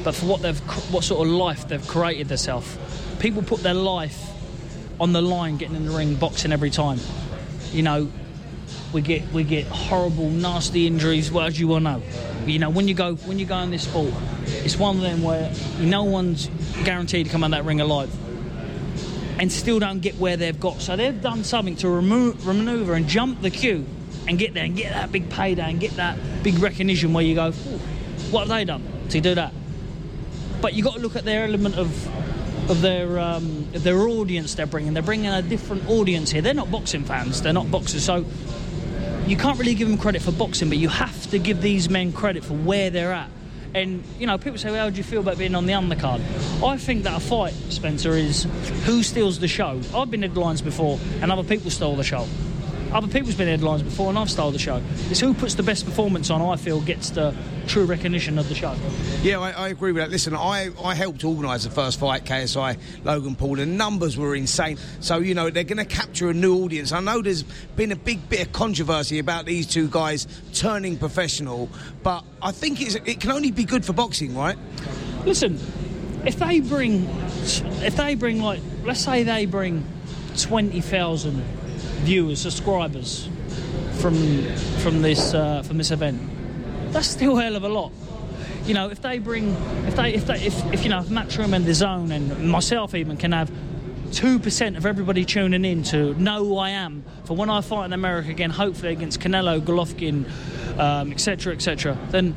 but 0.09 0.15
for 0.15 0.25
what 0.25 0.41
they've 0.41 0.59
what 0.91 1.03
sort 1.03 1.27
of 1.27 1.31
life 1.31 1.67
they've 1.67 1.87
created 1.87 2.29
themselves. 2.29 2.75
People 3.19 3.43
put 3.43 3.61
their 3.61 3.75
life 3.75 4.19
on 4.99 5.13
the 5.13 5.21
line 5.21 5.57
getting 5.57 5.75
in 5.75 5.85
the 5.85 5.95
ring, 5.95 6.15
boxing 6.15 6.51
every 6.51 6.71
time. 6.71 6.99
You 7.71 7.83
know, 7.83 8.11
we 8.91 9.01
get 9.01 9.31
we 9.31 9.43
get 9.43 9.67
horrible, 9.67 10.31
nasty 10.31 10.87
injuries. 10.87 11.31
Well, 11.31 11.45
as 11.45 11.59
you 11.59 11.67
well 11.67 11.79
know, 11.79 12.01
you 12.47 12.57
know 12.57 12.71
when 12.71 12.87
you 12.87 12.95
go 12.95 13.17
when 13.17 13.37
you 13.37 13.45
go 13.45 13.59
in 13.59 13.69
this 13.69 13.83
sport, 13.83 14.11
it's 14.47 14.77
one 14.77 14.95
of 14.95 15.03
them 15.03 15.21
where 15.21 15.53
no 15.79 16.05
one's 16.05 16.49
guaranteed 16.83 17.27
to 17.27 17.31
come 17.31 17.43
out 17.43 17.51
that 17.51 17.65
ring 17.65 17.79
alive, 17.79 18.11
and 19.39 19.51
still 19.51 19.77
don't 19.77 19.99
get 19.99 20.15
where 20.15 20.37
they've 20.37 20.59
got. 20.59 20.81
So 20.81 20.95
they've 20.95 21.21
done 21.21 21.43
something 21.43 21.75
to 21.75 21.87
remo- 21.87 22.33
maneuver 22.45 22.95
and 22.95 23.07
jump 23.07 23.43
the 23.43 23.51
queue 23.51 23.85
and 24.27 24.39
get 24.39 24.55
there 24.55 24.63
and 24.65 24.75
get 24.75 24.91
that 24.91 25.11
big 25.11 25.29
payday 25.29 25.69
and 25.69 25.79
get 25.79 25.91
that 25.97 26.17
big 26.41 26.57
recognition 26.57 27.13
where 27.13 27.23
you 27.23 27.35
go, 27.35 27.51
what 28.31 28.47
have 28.47 28.49
they 28.49 28.65
done 28.65 28.81
to 29.09 29.21
do 29.21 29.35
that? 29.35 29.53
But 30.61 30.73
you 30.73 30.83
got 30.83 30.95
to 30.95 30.99
look 30.99 31.15
at 31.15 31.25
their 31.25 31.45
element 31.45 31.75
of 31.75 31.89
of 32.69 32.81
their 32.81 33.19
um, 33.19 33.67
their 33.71 33.99
audience 34.07 34.55
they're 34.55 34.67
bringing. 34.67 34.93
They're 34.93 35.03
bringing 35.03 35.31
a 35.31 35.41
different 35.41 35.89
audience 35.89 36.31
here. 36.31 36.41
They're 36.41 36.53
not 36.53 36.71
boxing 36.71 37.03
fans. 37.03 37.41
They're 37.41 37.53
not 37.53 37.71
boxers. 37.71 38.03
So 38.03 38.25
you 39.25 39.37
can't 39.37 39.57
really 39.57 39.75
give 39.75 39.87
them 39.87 39.97
credit 39.97 40.21
for 40.21 40.31
boxing, 40.31 40.69
but 40.69 40.77
you 40.77 40.89
have 40.89 41.29
to 41.31 41.39
give 41.39 41.61
these 41.61 41.89
men 41.89 42.11
credit 42.11 42.43
for 42.43 42.53
where 42.53 42.89
they're 42.89 43.13
at. 43.13 43.29
And 43.73 44.03
you 44.19 44.25
know, 44.25 44.37
people 44.37 44.57
say, 44.57 44.71
well, 44.71 44.85
"How 44.85 44.89
do 44.89 44.97
you 44.97 45.03
feel 45.03 45.21
about 45.21 45.37
being 45.37 45.55
on 45.55 45.65
the 45.65 45.73
undercard?" 45.73 46.21
I 46.63 46.77
think 46.77 47.03
that 47.03 47.15
a 47.15 47.19
fight, 47.19 47.53
Spencer, 47.69 48.11
is 48.11 48.47
who 48.85 49.03
steals 49.03 49.39
the 49.39 49.47
show. 49.47 49.79
I've 49.93 50.09
been 50.09 50.23
headlines 50.23 50.61
before, 50.61 50.99
and 51.21 51.31
other 51.31 51.43
people 51.43 51.69
stole 51.69 51.95
the 51.95 52.03
show. 52.03 52.27
Other 52.91 53.07
people's 53.07 53.35
been 53.35 53.47
headlines 53.47 53.83
before, 53.83 54.09
and 54.09 54.17
I've 54.17 54.31
stole 54.31 54.49
the 54.49 54.57
show. 54.57 54.81
It's 55.09 55.19
who 55.19 55.33
puts 55.33 55.53
the 55.53 55.63
best 55.63 55.85
performance 55.85 56.29
on. 56.31 56.41
I 56.41 56.55
feel 56.55 56.81
gets 56.81 57.11
the 57.11 57.35
true 57.67 57.85
recognition 57.85 58.39
of 58.39 58.49
the 58.49 58.55
show. 58.55 58.75
Yeah, 59.21 59.39
I, 59.39 59.51
I 59.51 59.67
agree 59.69 59.91
with 59.91 60.01
that. 60.01 60.09
Listen, 60.09 60.35
I, 60.35 60.69
I 60.83 60.95
helped 60.95 61.23
organise 61.23 61.63
the 61.63 61.69
first 61.69 61.99
fight, 61.99 62.25
KSI 62.25 62.79
Logan 63.03 63.35
Paul. 63.35 63.57
The 63.57 63.67
numbers 63.67 64.17
were 64.17 64.35
insane. 64.35 64.79
So, 65.01 65.19
you 65.19 65.35
know, 65.35 65.51
they're 65.51 65.63
going 65.63 65.77
to 65.77 65.85
capture 65.85 66.29
a 66.29 66.33
new 66.33 66.63
audience. 66.63 66.91
I 66.91 66.99
know 66.99 67.21
there's 67.21 67.43
been 67.43 67.91
a 67.91 67.95
big 67.95 68.27
bit 68.27 68.47
of 68.47 68.51
controversy 68.53 69.19
about 69.19 69.45
these 69.45 69.67
two 69.67 69.87
guys 69.87 70.25
turning 70.53 70.97
professional, 70.97 71.69
but 72.01 72.23
I 72.41 72.51
think 72.51 72.81
it's, 72.81 72.95
it 72.95 73.19
can 73.19 73.31
only 73.31 73.51
be 73.51 73.65
good 73.65 73.85
for 73.85 73.93
boxing, 73.93 74.35
right? 74.35 74.57
Listen, 75.25 75.59
if 76.25 76.37
they 76.37 76.59
bring, 76.59 77.07
if 77.83 77.95
they 77.95 78.15
bring 78.15 78.41
like, 78.41 78.61
let's 78.83 79.01
say 79.01 79.21
they 79.23 79.45
bring 79.45 79.85
twenty 80.37 80.81
thousand 80.81 81.43
viewers, 81.99 82.41
subscribers 82.41 83.29
from 83.99 84.43
from 84.79 85.01
this 85.01 85.33
uh, 85.33 85.63
from 85.63 85.77
this 85.77 85.91
event, 85.91 86.21
that's 86.91 87.07
still 87.07 87.37
a 87.37 87.43
hell 87.43 87.55
of 87.55 87.63
a 87.63 87.69
lot. 87.69 87.91
You 88.65 88.73
know, 88.73 88.89
if 88.89 89.01
they 89.01 89.19
bring, 89.19 89.55
if 89.87 89.95
they, 89.95 90.13
if 90.13 90.27
they, 90.27 90.45
if, 90.45 90.73
if 90.73 90.83
you 90.83 90.89
know, 90.89 90.99
if 90.99 91.07
Matchroom 91.07 91.53
and 91.53 91.65
the 91.65 91.73
Zone 91.73 92.11
and 92.11 92.49
myself 92.49 92.93
even 92.93 93.17
can 93.17 93.31
have 93.31 93.51
two 94.11 94.39
percent 94.39 94.77
of 94.77 94.85
everybody 94.85 95.25
tuning 95.25 95.65
in 95.65 95.83
to 95.83 96.13
know 96.21 96.45
who 96.45 96.57
I 96.57 96.71
am 96.71 97.03
for 97.25 97.35
when 97.35 97.49
I 97.49 97.61
fight 97.61 97.85
in 97.85 97.93
America 97.93 98.29
again, 98.29 98.49
hopefully 98.49 98.91
against 98.91 99.19
Canelo, 99.19 99.59
Golovkin, 99.59 100.29
um, 100.77 101.11
etc., 101.11 101.53
etc., 101.53 101.97
then 102.09 102.35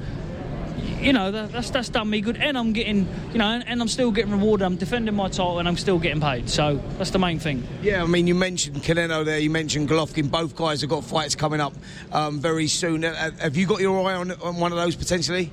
you 1.01 1.13
know 1.13 1.31
that, 1.31 1.53
that's 1.53 1.71
that's 1.71 1.89
done 1.89 2.11
me 2.11 2.21
good, 2.21 2.37
and 2.37 2.57
I'm 2.57 2.73
getting, 2.73 3.09
you 3.33 3.39
know, 3.39 3.47
and, 3.47 3.67
and 3.67 3.81
I'm 3.81 3.89
still 3.89 4.11
getting 4.11 4.33
rewarded. 4.33 4.65
I'm 4.65 4.77
defending 4.77 5.15
my 5.15 5.29
title, 5.29 5.59
and 5.59 5.69
I'm 5.69 5.77
still 5.77 5.99
getting 5.99 6.21
paid. 6.21 6.49
So 6.49 6.81
that's 6.99 7.11
the 7.11 7.19
main 7.19 7.39
thing. 7.39 7.67
Yeah, 7.83 8.03
I 8.03 8.07
mean, 8.07 8.27
you 8.27 8.35
mentioned 8.35 8.77
Canelo 8.83 9.25
there, 9.25 9.39
you 9.39 9.51
mentioned 9.51 9.89
Golovkin. 9.89 10.31
Both 10.31 10.57
guys 10.57 10.81
have 10.81 10.91
got 10.91 11.05
fights 11.05 11.35
coming 11.35 11.61
up 11.61 11.75
um, 12.13 12.41
very 12.41 12.67
soon. 12.69 13.05
Uh, 13.05 13.31
Have 13.39 13.57
you 13.57 13.67
got 13.67 13.81
your 13.81 14.09
eye 14.09 14.15
on, 14.15 14.33
on 14.33 14.57
one 14.57 14.73
of 14.73 14.79
those 14.79 14.97
potentially? 14.97 15.51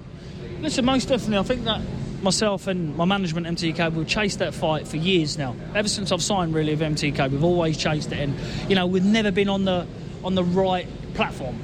Listen, 0.60 0.86
most 0.86 1.08
definitely, 1.08 1.38
I 1.38 1.44
think 1.44 1.64
that 1.66 1.82
myself 2.22 2.68
and 2.68 2.96
my 2.98 3.06
management 3.06 3.48
MTK 3.48 3.94
we've 3.94 4.08
chased 4.08 4.40
that 4.40 4.54
fight 4.54 4.88
for 4.88 4.98
years 4.98 5.38
now. 5.38 5.56
Ever 5.74 5.88
since 5.88 6.12
I've 6.12 6.22
signed 6.22 6.54
really 6.54 6.76
with 6.76 6.82
MTK, 6.82 7.32
we've 7.32 7.44
always 7.44 7.78
chased 7.78 8.12
it, 8.12 8.20
and 8.20 8.36
you 8.70 8.76
know 8.76 8.86
we've 8.86 9.06
never 9.06 9.32
been 9.32 9.50
on 9.50 9.66
the 9.66 9.88
on 10.24 10.36
the 10.36 10.44
right 10.44 10.88
platform. 11.14 11.58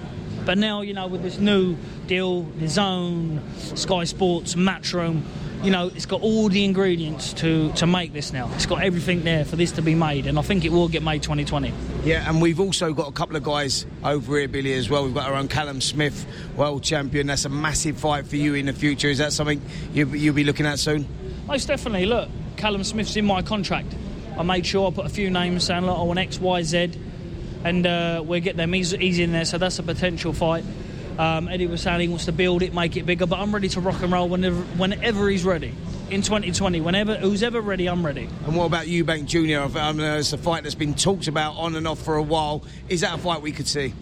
But 0.46 0.58
now, 0.60 0.82
you 0.82 0.94
know, 0.94 1.08
with 1.08 1.24
this 1.24 1.40
new 1.40 1.76
deal, 2.08 2.44
the 2.44 2.68
Zone, 2.68 3.42
Sky 3.58 4.04
Sports, 4.04 4.56
Matchroom, 4.56 5.24
you 5.64 5.72
know, 5.72 5.88
it's 5.88 6.06
got 6.06 6.22
all 6.22 6.48
the 6.50 6.64
ingredients 6.64 7.34
to, 7.34 7.72
to 7.74 7.88
make 7.88 8.14
this 8.14 8.32
now. 8.32 8.52
It's 8.54 8.68
got 8.68 8.84
everything 8.84 9.24
there 9.24 9.44
for 9.44 9.56
this 9.56 9.72
to 9.74 9.82
be 9.82 9.96
made, 9.96 10.28
and 10.28 10.38
I 10.38 10.44
think 10.44 10.64
it 10.64 10.72
will 10.72 10.88
get 10.88 11.02
made 11.02 11.24
2020. 11.24 11.74
Yeah, 12.04 12.30
and 12.30 12.40
we've 12.40 12.60
also 12.60 12.94
got 12.94 13.08
a 13.08 13.12
couple 13.12 13.36
of 13.36 13.44
guys 13.44 13.88
over 14.04 14.38
here, 14.38 14.48
Billy, 14.48 14.74
as 14.74 14.90
well. 14.90 15.04
We've 15.04 15.16
got 15.16 15.28
our 15.28 15.34
own 15.34 15.48
Callum 15.48 15.82
Smith, 15.82 16.28
world 16.56 16.84
champion. 16.84 17.26
That's 17.26 17.46
a 17.46 17.50
massive 17.50 17.98
fight 17.98 18.28
for 18.28 18.36
you 18.36 18.54
in 18.54 18.68
the 18.68 18.74
future. 18.74 19.08
Is 19.08 19.18
that 19.18 19.34
something 19.34 19.60
you, 19.94 20.08
you'll 20.10 20.36
be 20.36 20.44
looking 20.44 20.68
at 20.68 20.78
soon? 20.78 21.08
Most 21.48 21.68
definitely. 21.68 22.06
Look, 22.06 22.30
Callum 22.58 22.84
Smith's 22.84 23.16
in 23.16 23.26
my 23.26 23.42
contract. 23.42 23.96
I 24.38 24.44
made 24.44 24.66
sure 24.68 24.92
I 24.92 24.94
put 24.94 25.08
a 25.08 25.10
few 25.10 25.32
names 25.32 25.64
saying, 25.64 25.86
look, 25.86 25.98
I 25.98 26.04
want 26.04 26.20
X, 26.20 26.40
Y, 26.40 26.62
Z, 26.62 26.92
and 27.66 27.88
uh, 27.88 28.24
we'll 28.24 28.42
get 28.42 28.56
them 28.56 28.76
easy, 28.76 28.96
easy 28.98 29.24
in 29.24 29.32
there. 29.32 29.44
So 29.44 29.58
that's 29.58 29.80
a 29.80 29.84
potential 29.84 30.34
fight. 30.34 30.64
Um, 31.18 31.48
Eddie 31.48 31.66
was 31.66 31.82
saying 31.82 32.00
he 32.00 32.08
wants 32.08 32.26
to 32.26 32.32
build 32.32 32.62
it, 32.62 32.74
make 32.74 32.96
it 32.96 33.06
bigger, 33.06 33.26
but 33.26 33.40
I'm 33.40 33.52
ready 33.54 33.70
to 33.70 33.82
rock 33.82 34.02
and 34.04 34.12
roll 34.12 34.30
whenever, 34.30 34.62
whenever 34.78 35.28
he's 35.30 35.44
ready. 35.44 35.74
In 36.12 36.22
2020, 36.22 36.82
whenever 36.82 37.16
who's 37.16 37.42
ever 37.42 37.60
ready, 37.60 37.88
I'm 37.88 38.06
ready. 38.06 38.30
And 38.46 38.56
what 38.56 38.66
about 38.66 38.86
Eubank 38.86 39.26
Jr.? 39.26 39.80
I 39.80 39.92
mean, 39.94 40.06
it's 40.06 40.34
a 40.34 40.38
fight 40.38 40.62
that's 40.62 40.76
been 40.76 40.94
talked 40.94 41.28
about 41.28 41.56
on 41.58 41.76
and 41.76 41.88
off 41.88 42.00
for 42.00 42.16
a 42.16 42.22
while. 42.22 42.64
Is 42.88 43.02
that 43.02 43.16
a 43.16 43.18
fight 43.18 43.42
we 43.42 43.52
could 43.52 43.68
see? 43.68 43.94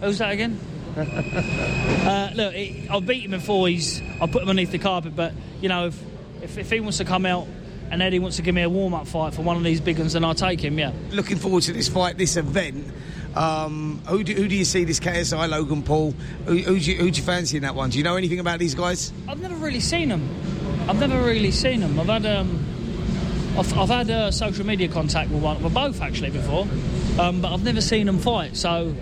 Who's 0.00 0.18
that 0.18 0.32
again? 0.32 0.58
uh, 0.96 2.30
look, 2.34 2.54
he, 2.54 2.88
I've 2.88 3.04
beat 3.04 3.24
him 3.24 3.32
before. 3.32 3.68
He's 3.68 4.00
I 4.20 4.26
put 4.26 4.42
him 4.42 4.48
underneath 4.48 4.72
the 4.72 4.78
carpet, 4.78 5.14
but 5.14 5.34
you 5.60 5.68
know, 5.68 5.88
if, 5.88 6.02
if 6.40 6.56
if 6.56 6.70
he 6.70 6.80
wants 6.80 6.96
to 6.98 7.04
come 7.04 7.26
out 7.26 7.46
and 7.90 8.02
Eddie 8.02 8.18
wants 8.18 8.36
to 8.36 8.42
give 8.42 8.54
me 8.54 8.62
a 8.62 8.70
warm 8.70 8.94
up 8.94 9.06
fight 9.06 9.34
for 9.34 9.42
one 9.42 9.56
of 9.56 9.64
these 9.64 9.80
big 9.80 9.98
ones, 9.98 10.12
then 10.12 10.24
I'll 10.24 10.34
take 10.34 10.60
him. 10.60 10.78
Yeah. 10.78 10.92
Looking 11.10 11.36
forward 11.36 11.62
to 11.64 11.72
this 11.72 11.88
fight, 11.88 12.16
this 12.16 12.36
event. 12.36 12.86
Um, 13.34 14.00
who, 14.08 14.24
do, 14.24 14.34
who 14.34 14.48
do 14.48 14.56
you 14.56 14.64
see 14.64 14.84
this 14.84 14.98
KSI 14.98 15.48
Logan 15.48 15.82
Paul? 15.82 16.12
Who, 16.46 16.58
who, 16.58 16.80
do 16.80 16.92
you, 16.92 16.98
who 16.98 17.10
do 17.10 17.16
you 17.16 17.24
fancy 17.24 17.56
in 17.56 17.62
that 17.62 17.74
one? 17.74 17.90
Do 17.90 17.98
you 17.98 18.04
know 18.04 18.16
anything 18.16 18.40
about 18.40 18.58
these 18.58 18.74
guys? 18.74 19.12
I've 19.28 19.40
never 19.40 19.54
really 19.54 19.80
seen 19.80 20.08
them. 20.08 20.28
I've 20.88 20.98
never 20.98 21.22
really 21.22 21.52
seen 21.52 21.80
them. 21.80 22.00
I've 22.00 22.06
had 22.06 22.26
um, 22.26 22.64
I've, 23.56 23.78
I've 23.78 23.88
had 23.88 24.10
uh, 24.10 24.30
social 24.30 24.64
media 24.64 24.88
contact 24.88 25.30
with 25.30 25.42
one, 25.42 25.62
with 25.62 25.74
both 25.74 26.00
actually 26.00 26.30
before, 26.30 26.66
um, 27.18 27.40
but 27.40 27.52
I've 27.52 27.62
never 27.62 27.80
seen 27.80 28.06
them 28.06 28.18
fight. 28.18 28.56
So 28.56 28.94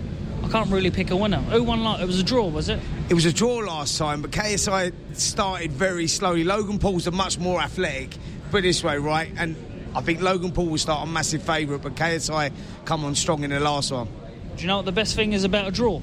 I 0.43 0.48
can't 0.48 0.70
really 0.70 0.90
pick 0.90 1.10
a 1.10 1.16
winner. 1.16 1.39
Who 1.39 1.62
won? 1.62 1.82
Like 1.85 2.01
it 2.01 2.06
was 2.06 2.19
a 2.19 2.23
draw, 2.23 2.48
was 2.48 2.69
it? 2.69 2.81
It 3.09 3.15
was 3.15 3.24
a 3.24 3.32
draw 3.32 3.56
last 3.59 3.97
time, 3.98 4.23
but 4.23 4.31
KSI 4.31 4.93
started 5.12 5.73
very 5.73 6.06
slowly. 6.06 6.44
Logan 6.44 6.78
Paul's 6.78 7.06
a 7.06 7.10
much 7.10 7.39
more 7.39 7.60
athletic, 7.60 8.16
put 8.48 8.58
it 8.58 8.62
this 8.62 8.82
way, 8.82 8.98
right? 8.98 9.30
And 9.36 9.56
I 9.94 10.00
think 10.00 10.20
Logan 10.20 10.52
Paul 10.52 10.66
will 10.66 10.78
start 10.78 11.06
a 11.06 11.10
massive 11.10 11.42
favourite, 11.42 11.82
but 11.82 11.94
KSI 11.94 12.52
come 12.84 13.04
on 13.04 13.14
strong 13.14 13.44
in 13.44 13.50
the 13.50 13.60
last 13.60 13.92
one. 13.92 14.08
Do 14.56 14.62
you 14.62 14.68
know 14.68 14.76
what 14.76 14.86
the 14.86 14.92
best 14.92 15.14
thing 15.14 15.32
is 15.32 15.44
about 15.44 15.68
a 15.68 15.70
draw? 15.70 16.00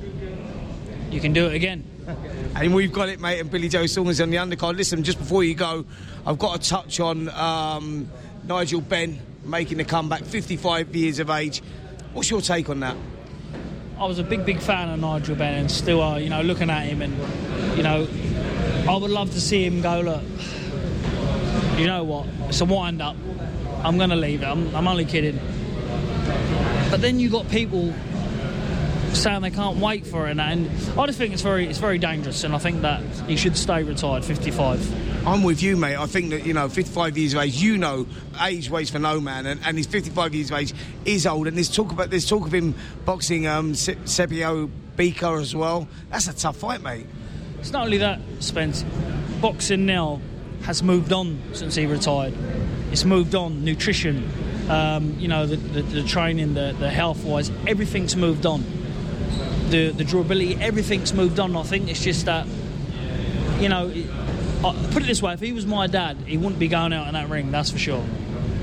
You 1.12 1.20
can 1.20 1.34
do 1.34 1.48
it 1.48 1.56
again. 1.56 1.86
And 2.56 2.74
we've 2.74 2.94
got 2.94 3.10
it, 3.10 3.20
mate, 3.20 3.42
and 3.42 3.52
Billy 3.52 3.68
Joe 3.68 3.86
Saunders 3.86 4.22
on 4.22 4.30
the 4.30 4.38
undercard. 4.38 4.78
Listen, 4.78 5.04
just 5.04 5.18
before 5.18 5.44
you 5.44 5.56
go, 5.56 5.86
I've 6.26 6.40
got 6.40 6.62
to 6.62 6.70
touch 6.70 7.02
on 7.02 7.28
um, 7.28 8.10
Nigel 8.46 8.80
Benn 8.80 9.20
making 9.44 9.78
the 9.78 9.84
comeback, 9.84 10.24
55 10.24 10.96
years 10.96 11.20
of 11.20 11.30
age. 11.30 11.62
What's 12.14 12.30
your 12.30 12.40
take 12.40 12.70
on 12.70 12.80
that? 12.80 12.96
I 14.00 14.06
was 14.06 14.20
a 14.20 14.24
big, 14.24 14.46
big 14.46 14.60
fan 14.60 14.88
of 14.90 15.02
Nigel 15.02 15.36
Benn 15.36 15.56
and 15.56 15.70
still 15.70 16.02
are, 16.02 16.18
you 16.18 16.30
know, 16.30 16.42
looking 16.44 16.70
at 16.70 16.84
him 16.86 17.02
and, 17.02 17.14
you 17.78 17.84
know, 17.84 18.08
I 18.90 18.96
would 18.96 19.12
love 19.12 19.32
to 19.32 19.42
see 19.42 19.66
him 19.66 19.82
go, 19.82 20.00
look, 20.00 20.24
you 21.78 21.88
know 21.88 22.04
what, 22.04 22.26
it's 22.48 22.62
a 22.62 22.66
wind 22.66 23.02
up. 23.02 23.16
I'm 23.84 23.98
going 23.98 24.10
to 24.10 24.16
leave 24.16 24.42
it. 24.42 24.46
I'm, 24.46 24.74
I'm 24.76 24.88
only 24.88 25.06
kidding. 25.06 25.40
But 26.90 27.02
then 27.02 27.20
you 27.20 27.30
got 27.30 27.50
people 27.50 27.94
saying 29.14 29.42
they 29.42 29.52
can't 29.52 29.78
wait 29.78 30.06
for 30.06 30.28
it, 30.28 30.38
and 30.40 30.42
I 30.42 31.06
just 31.06 31.18
think 31.18 31.34
it's 31.34 31.42
very, 31.42 31.68
it's 31.68 31.80
very 31.80 31.98
dangerous. 31.98 32.44
And 32.44 32.56
I 32.56 32.58
think 32.58 32.82
that 32.82 33.02
he 33.28 33.36
should 33.36 33.58
stay 33.58 33.84
retired, 33.84 34.24
55. 34.24 35.28
I'm 35.28 35.44
with 35.44 35.62
you, 35.62 35.76
mate. 35.76 35.98
I 35.98 36.06
think 36.06 36.30
that, 36.30 36.46
you 36.46 36.54
know, 36.54 36.70
55 36.70 37.18
years 37.18 37.34
of 37.34 37.42
age, 37.42 37.56
you 37.56 37.78
know, 37.78 38.06
age 38.42 38.70
waits 38.70 38.90
for 38.92 39.00
no 39.00 39.20
man, 39.20 39.46
and, 39.46 39.60
and 39.66 39.78
he's 39.78 39.88
55 39.88 40.36
years 40.36 40.52
of 40.52 40.58
age, 40.58 40.74
is 41.04 41.26
old. 41.26 41.48
And 41.48 41.58
there's 41.58 41.74
talk 41.74 41.92
about 41.92 42.10
there's 42.10 42.28
talk 42.28 42.46
of 42.46 42.54
him 42.54 42.76
boxing 43.06 43.48
um, 43.48 43.74
Se- 43.74 43.96
Sakio 44.06 44.70
Bika 44.96 45.42
as 45.42 45.56
well. 45.56 45.88
That's 46.10 46.28
a 46.28 46.34
tough 46.34 46.58
fight, 46.58 46.82
mate. 46.82 47.08
It's 47.60 47.72
not 47.72 47.86
only 47.86 47.98
that, 47.98 48.20
Spence. 48.40 48.86
Boxing 49.42 49.86
now 49.86 50.22
has 50.66 50.82
moved 50.82 51.14
on 51.14 51.40
since 51.54 51.76
he 51.76 51.86
retired. 51.86 52.34
it's 52.92 53.06
moved 53.06 53.36
on. 53.36 53.64
Nutrition, 53.64 54.30
um, 54.70 55.16
you 55.20 55.28
know, 55.28 55.46
the, 55.46 55.56
the, 55.56 55.82
the 55.82 56.04
training, 56.04 56.56
the, 56.56 56.76
the 56.78 56.90
health 56.90 57.24
wise, 57.24 57.52
everything's 57.68 58.16
moved 58.16 58.46
on. 58.46 58.64
The 59.70 59.92
the 59.92 60.04
durability, 60.04 60.56
everything's 60.56 61.14
moved 61.14 61.40
on. 61.40 61.56
I 61.56 61.64
think 61.64 61.90
it's 61.90 62.04
just 62.04 62.26
that, 62.26 62.48
you 63.60 63.70
know, 63.70 63.92
I, 64.64 64.88
put 64.92 65.04
it 65.04 65.08
this 65.08 65.22
way: 65.22 65.34
if 65.34 65.40
he 65.40 65.52
was 65.52 65.66
my 65.66 65.88
dad, 65.88 66.18
he 66.26 66.38
wouldn't 66.38 66.60
be 66.60 66.68
going 66.68 66.94
out 66.94 67.08
in 67.08 67.14
that 67.14 67.30
ring. 67.30 67.52
That's 67.52 67.72
for 67.72 67.80
sure. 67.80 68.04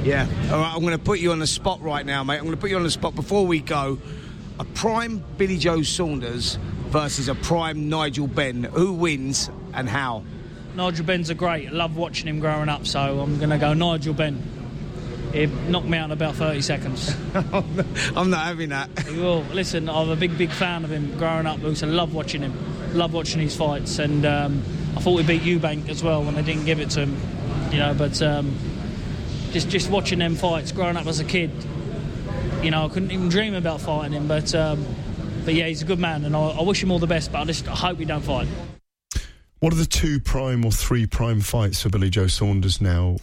Yeah. 0.03 0.27
All 0.51 0.59
right, 0.59 0.73
I'm 0.75 0.81
going 0.81 0.97
to 0.97 1.05
put 1.05 1.21
you 1.21 1.31
on 1.31 1.39
the 1.39 1.47
spot 1.47 1.81
right 1.81 2.05
now, 2.05 2.25
mate. 2.25 2.37
I'm 2.37 2.45
going 2.45 2.55
to 2.57 2.61
put 2.61 2.71
you 2.71 2.77
on 2.77 2.83
the 2.83 2.91
spot 2.91 3.15
before 3.15 3.47
we 3.47 3.61
go. 3.61 3.99
A 4.59 4.65
prime 4.65 5.25
Billy 5.39 5.59
Joe 5.59 5.83
Saunders 5.83 6.59
versus 6.89 7.29
a 7.29 7.35
prime 7.37 7.89
Nigel 7.89 8.27
Benn. 8.27 8.65
Who 8.65 8.93
wins 8.93 9.51
and 9.73 9.89
how? 9.89 10.25
Nigel 10.75 11.05
Benn's 11.05 11.31
a 11.31 11.35
great. 11.35 11.69
I 11.69 11.71
love 11.71 11.97
watching 11.97 12.29
him 12.29 12.41
growing 12.41 12.69
up, 12.69 12.87
so 12.87 13.21
I'm 13.21 13.39
going 13.39 13.51
to 13.51 13.59
go 13.59 13.75
Nigel 13.75 14.15
Benn. 14.15 14.43
He 15.33 15.47
knocked 15.47 15.87
me 15.87 15.97
out 15.97 16.07
in 16.07 16.11
about 16.13 16.35
30 16.35 16.61
seconds. 16.61 17.15
I'm 17.35 18.31
not 18.31 18.47
having 18.47 18.71
that. 18.71 18.91
He 19.07 19.19
will. 19.19 19.43
Listen, 19.53 19.89
I'm 19.89 20.11
a 20.11 20.17
big, 20.17 20.37
big 20.37 20.51
fan 20.51 20.85
of 20.85 20.93
him 20.93 21.17
growing 21.17 21.47
up, 21.47 21.61
Bruce. 21.61 21.83
I 21.83 21.87
love 21.87 22.15
watching 22.15 22.43
him. 22.43 22.55
Love 22.95 23.15
watching 23.15 23.41
his 23.41 23.57
fights. 23.57 23.99
And 23.99 24.27
um, 24.27 24.63
I 24.97 25.01
thought 25.01 25.17
we 25.17 25.23
beat 25.23 25.43
Eubank 25.43 25.89
as 25.89 26.03
well 26.03 26.23
when 26.23 26.35
they 26.35 26.43
didn't 26.43 26.67
give 26.67 26.81
it 26.81 26.91
to 26.91 27.01
him. 27.01 27.17
You 27.71 27.79
know, 27.79 27.95
but 27.95 28.21
um, 28.21 28.55
just, 29.53 29.71
just 29.71 29.91
watching 29.91 30.19
them 30.19 30.37
fights 30.37 30.73
growing 30.73 30.99
up 30.99 31.07
as 31.07 31.19
a 31.19 31.25
kid, 31.25 31.51
you 32.63 32.71
know, 32.71 32.85
I 32.85 32.89
couldn't 32.89 33.11
even 33.11 33.31
dream 33.31 33.55
about 33.55 33.81
fighting 33.81 34.13
him. 34.13 34.29
But, 34.29 34.55
um, 34.55 34.85
but 35.47 35.55
yeah, 35.55 35.67
he's 35.67 35.81
a 35.81 35.87
good 35.87 35.99
man, 35.99 36.27
and 36.27 36.37
I, 36.37 36.49
I 36.49 36.63
wish 36.63 36.83
him 36.83 36.91
all 36.91 36.99
the 36.99 37.07
best, 37.07 37.33
but 37.33 37.41
I 37.41 37.45
just 37.45 37.67
I 37.69 37.75
hope 37.75 37.99
he 37.99 38.05
don't 38.05 38.21
fight. 38.21 38.49
What 39.63 39.73
are 39.73 39.77
the 39.77 39.87
two 39.87 40.19
prime 40.19 40.65
or 40.65 40.73
three 40.73 41.07
prime 41.07 41.41
fights 41.41 41.83
for 41.83 41.89
Billy 41.89 42.11
Joe 42.11 42.27
Saunders 42.27 42.81
now? 42.81 43.19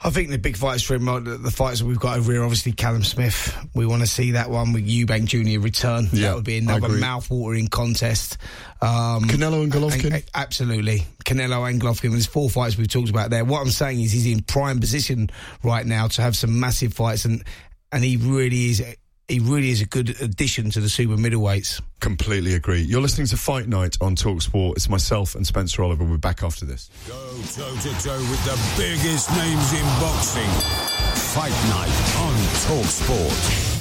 I 0.00 0.10
think 0.10 0.30
the 0.30 0.38
big 0.38 0.56
fights 0.56 0.84
for 0.84 0.94
him, 0.94 1.06
the, 1.06 1.38
the 1.42 1.50
fights 1.50 1.80
that 1.80 1.86
we've 1.86 1.98
got 1.98 2.18
over 2.18 2.30
here, 2.30 2.44
obviously 2.44 2.70
Callum 2.70 3.02
Smith. 3.02 3.52
We 3.74 3.84
want 3.84 4.02
to 4.02 4.06
see 4.06 4.30
that 4.30 4.48
one 4.48 4.72
with 4.72 4.86
Eubank 4.88 5.24
Jr. 5.24 5.58
return. 5.58 6.08
Yeah, 6.12 6.28
that 6.28 6.34
would 6.36 6.44
be 6.44 6.58
another 6.58 6.88
mouth-watering 6.88 7.66
contest. 7.66 8.38
Um, 8.80 9.24
Canelo 9.24 9.64
and 9.64 9.72
Golovkin? 9.72 10.14
and- 10.14 10.24
absolutely. 10.36 11.04
Canelo 11.24 11.68
and 11.68 11.82
Golovkin. 11.82 12.12
There's 12.12 12.26
four 12.26 12.48
fights 12.48 12.78
we've 12.78 12.86
talked 12.86 13.10
about 13.10 13.30
there. 13.30 13.44
What 13.44 13.60
I'm 13.60 13.70
saying 13.70 14.02
is 14.02 14.12
he's 14.12 14.26
in 14.26 14.40
prime 14.40 14.78
position 14.78 15.30
right 15.64 15.84
now 15.84 16.06
to 16.06 16.22
have 16.22 16.36
some 16.36 16.60
massive 16.60 16.94
fights, 16.94 17.24
and 17.24 17.42
and 17.90 18.04
he 18.04 18.18
really 18.18 18.66
is. 18.66 18.84
He 19.28 19.40
really 19.40 19.70
is 19.70 19.80
a 19.80 19.86
good 19.86 20.20
addition 20.20 20.68
to 20.70 20.80
the 20.80 20.88
super 20.90 21.16
middleweights. 21.16 21.80
Completely 22.00 22.54
agree. 22.54 22.82
You're 22.82 23.00
listening 23.00 23.26
to 23.28 23.38
Fight 23.38 23.66
Night 23.66 23.96
on 24.02 24.16
Talksport. 24.16 24.76
It's 24.76 24.90
myself 24.90 25.34
and 25.34 25.46
Spencer 25.46 25.82
Oliver. 25.82 26.04
We're 26.04 26.18
back 26.18 26.42
after 26.42 26.66
this. 26.66 26.90
Go 27.08 27.14
toe 27.14 27.74
to 27.74 28.02
toe 28.02 28.18
with 28.18 28.44
the 28.44 28.60
biggest 28.76 29.30
names 29.30 29.72
in 29.72 29.84
boxing. 29.98 30.50
Fight 31.32 31.52
night 31.70 31.88
on 32.18 32.34
Talk 32.66 33.73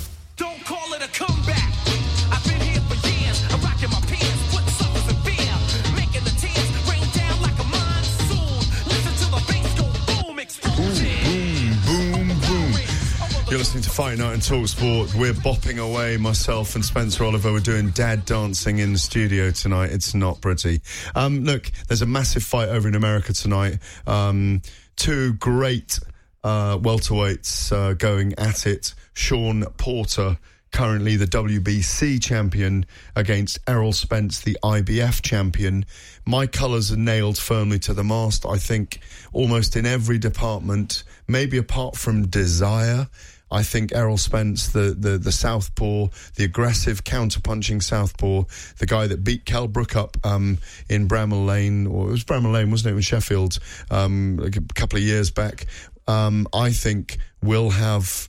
You're 13.54 13.60
listening 13.60 13.84
to 13.84 13.92
Fight 13.92 14.18
Night 14.18 14.34
and 14.34 14.42
Talk 14.42 14.68
Sport. 14.68 15.14
We're 15.14 15.32
bopping 15.32 15.78
away, 15.78 16.18
myself 16.18 16.74
and 16.74 16.84
Spencer 16.84 17.24
Oliver. 17.24 17.54
We're 17.54 17.60
doing 17.60 17.92
dad 17.92 18.26
dancing 18.26 18.80
in 18.80 18.94
the 18.94 18.98
studio 18.98 19.52
tonight. 19.52 19.92
It's 19.92 20.16
not 20.16 20.42
pretty. 20.42 20.82
Um, 21.14 21.44
look, 21.44 21.72
there's 21.88 22.02
a 22.02 22.08
massive 22.08 22.44
fight 22.44 22.70
over 22.70 22.88
in 22.88 22.96
America 22.96 23.32
tonight. 23.32 23.78
Um, 24.08 24.64
two 24.96 25.34
great 25.34 26.00
uh, 26.44 26.80
welterweights 26.80 27.72
uh, 27.72 27.94
going 27.94 28.34
at 28.40 28.66
it. 28.66 28.96
Sean 29.14 29.66
Porter 29.78 30.40
currently 30.74 31.16
the 31.16 31.28
WBC 31.28 32.22
champion 32.22 32.86
against 33.16 33.60
Errol 33.68 33.94
Spence, 33.94 34.42
the 34.42 34.58
IBF 34.64 35.22
champion. 35.22 35.86
My 36.26 36.48
colours 36.48 36.92
are 36.92 36.98
nailed 36.98 37.38
firmly 37.38 37.80
to 37.80 37.94
the 37.94 38.04
mast, 38.04 38.46
I 38.46 38.58
think, 38.58 39.00
almost 39.32 39.76
in 39.78 39.86
every 39.86 40.18
department, 40.18 41.04
maybe 41.28 41.58
apart 41.58 41.96
from 41.96 42.28
desire. 42.28 43.08
I 43.54 43.62
think 43.62 43.94
Errol 43.94 44.18
Spence, 44.18 44.70
the, 44.70 44.96
the, 44.98 45.20
the 45.20 45.32
southpaw, 45.32 46.08
the 46.36 46.44
aggressive 46.44 47.04
counter-punching 47.04 47.82
southpaw, 47.82 48.46
the 48.80 48.86
guy 48.88 49.06
that 49.06 49.24
beat 49.24 49.46
Kel 49.46 49.68
Brook 49.68 49.96
up 49.96 50.18
um, 50.24 50.58
in 50.90 51.08
Bramall 51.08 51.46
Lane, 51.46 51.86
or 51.86 52.08
it 52.08 52.12
was 52.12 52.24
Bramall 52.24 52.52
Lane, 52.52 52.72
wasn't 52.72 52.94
it, 52.94 52.96
in 52.96 53.02
Sheffield, 53.02 53.60
um, 53.92 54.38
like 54.38 54.56
a 54.56 54.62
couple 54.74 54.98
of 54.98 55.04
years 55.04 55.30
back, 55.30 55.68
um, 56.08 56.48
I 56.52 56.72
think 56.72 57.20
will 57.44 57.70
have 57.70 58.28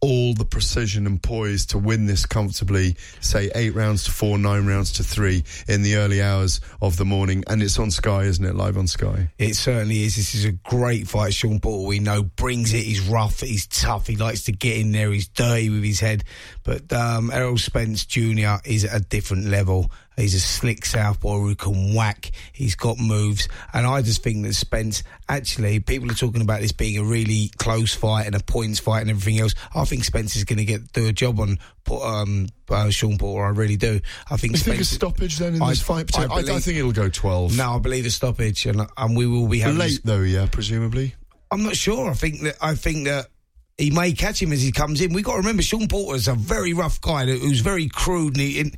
all 0.00 0.34
the 0.34 0.44
precision 0.44 1.06
and 1.06 1.22
poise 1.22 1.66
to 1.66 1.78
win 1.78 2.06
this 2.06 2.26
comfortably, 2.26 2.96
say 3.20 3.50
eight 3.54 3.74
rounds 3.74 4.04
to 4.04 4.10
four, 4.10 4.38
nine 4.38 4.66
rounds 4.66 4.92
to 4.92 5.02
three 5.02 5.44
in 5.66 5.82
the 5.82 5.96
early 5.96 6.22
hours 6.22 6.60
of 6.80 6.96
the 6.96 7.04
morning. 7.04 7.44
And 7.48 7.62
it's 7.62 7.78
on 7.78 7.90
Sky, 7.90 8.24
isn't 8.24 8.44
it? 8.44 8.54
Live 8.54 8.76
on 8.76 8.86
Sky. 8.86 9.30
It 9.38 9.54
certainly 9.54 10.04
is. 10.04 10.16
This 10.16 10.34
is 10.34 10.44
a 10.44 10.52
great 10.52 11.08
fight. 11.08 11.34
Sean 11.34 11.60
Porter, 11.60 11.86
we 11.86 11.98
know, 11.98 12.22
brings 12.22 12.72
it. 12.74 12.84
He's 12.84 13.00
rough. 13.00 13.40
He's 13.40 13.66
tough. 13.66 14.06
He 14.06 14.16
likes 14.16 14.44
to 14.44 14.52
get 14.52 14.78
in 14.78 14.92
there. 14.92 15.10
He's 15.10 15.28
dirty 15.28 15.70
with 15.70 15.84
his 15.84 16.00
head. 16.00 16.24
But 16.62 16.92
um, 16.92 17.30
Errol 17.32 17.58
Spence 17.58 18.04
Jr. 18.04 18.56
is 18.64 18.84
at 18.84 19.00
a 19.00 19.04
different 19.04 19.46
level. 19.46 19.90
He's 20.18 20.34
a 20.34 20.40
slick 20.40 20.84
southpaw 20.84 21.38
who 21.38 21.54
can 21.54 21.94
whack. 21.94 22.32
He's 22.52 22.74
got 22.74 22.98
moves. 22.98 23.48
And 23.72 23.86
I 23.86 24.02
just 24.02 24.22
think 24.22 24.44
that 24.44 24.54
Spence, 24.54 25.04
actually, 25.28 25.78
people 25.80 26.10
are 26.10 26.14
talking 26.14 26.42
about 26.42 26.60
this 26.60 26.72
being 26.72 26.98
a 26.98 27.04
really 27.04 27.50
close 27.56 27.94
fight 27.94 28.26
and 28.26 28.34
a 28.34 28.40
points 28.40 28.80
fight 28.80 29.02
and 29.02 29.10
everything 29.10 29.38
else. 29.40 29.54
I 29.74 29.84
think 29.84 30.04
Spence 30.04 30.34
is 30.34 30.42
going 30.44 30.58
to 30.58 30.64
get 30.64 30.92
do 30.92 31.06
a 31.06 31.12
job 31.12 31.38
on 31.38 31.58
um, 32.02 32.48
uh, 32.68 32.90
Sean 32.90 33.16
Porter. 33.16 33.46
I 33.46 33.50
really 33.50 33.76
do. 33.76 34.00
I 34.30 34.36
think 34.36 34.54
Do 34.54 34.58
You 34.58 34.64
think 34.64 34.80
a 34.80 34.84
stoppage 34.84 35.38
then 35.38 35.54
in 35.54 35.62
I- 35.62 35.70
this 35.70 35.82
fight? 35.82 36.10
I, 36.18 36.24
I, 36.24 36.42
believe- 36.42 36.64
think 36.64 36.78
it'll 36.78 36.92
go 36.92 37.08
12. 37.08 37.56
No, 37.56 37.76
I 37.76 37.78
believe 37.78 38.04
a 38.04 38.10
stoppage, 38.10 38.66
and, 38.66 38.82
and 38.96 39.16
we 39.16 39.26
will 39.26 39.46
be 39.46 39.60
having 39.60 39.78
Late 39.78 40.00
though, 40.04 40.20
yeah, 40.22 40.46
presumably. 40.50 41.14
I'm 41.50 41.62
not 41.62 41.76
sure. 41.76 42.10
I 42.10 42.14
think 42.14 42.42
that 42.42 42.56
I 42.60 42.74
think 42.74 43.06
that 43.06 43.28
he 43.78 43.90
may 43.90 44.12
catch 44.12 44.42
him 44.42 44.52
as 44.52 44.60
he 44.60 44.72
comes 44.72 45.00
in. 45.00 45.12
We've 45.12 45.24
got 45.24 45.32
to 45.32 45.38
remember 45.38 45.62
Sean 45.62 45.86
Porter's 45.86 46.26
a 46.26 46.34
very 46.34 46.74
rough 46.74 47.00
guy 47.00 47.24
who's 47.26 47.60
very 47.60 47.88
crude 47.88 48.36
and, 48.36 48.40
he, 48.40 48.60
and 48.60 48.76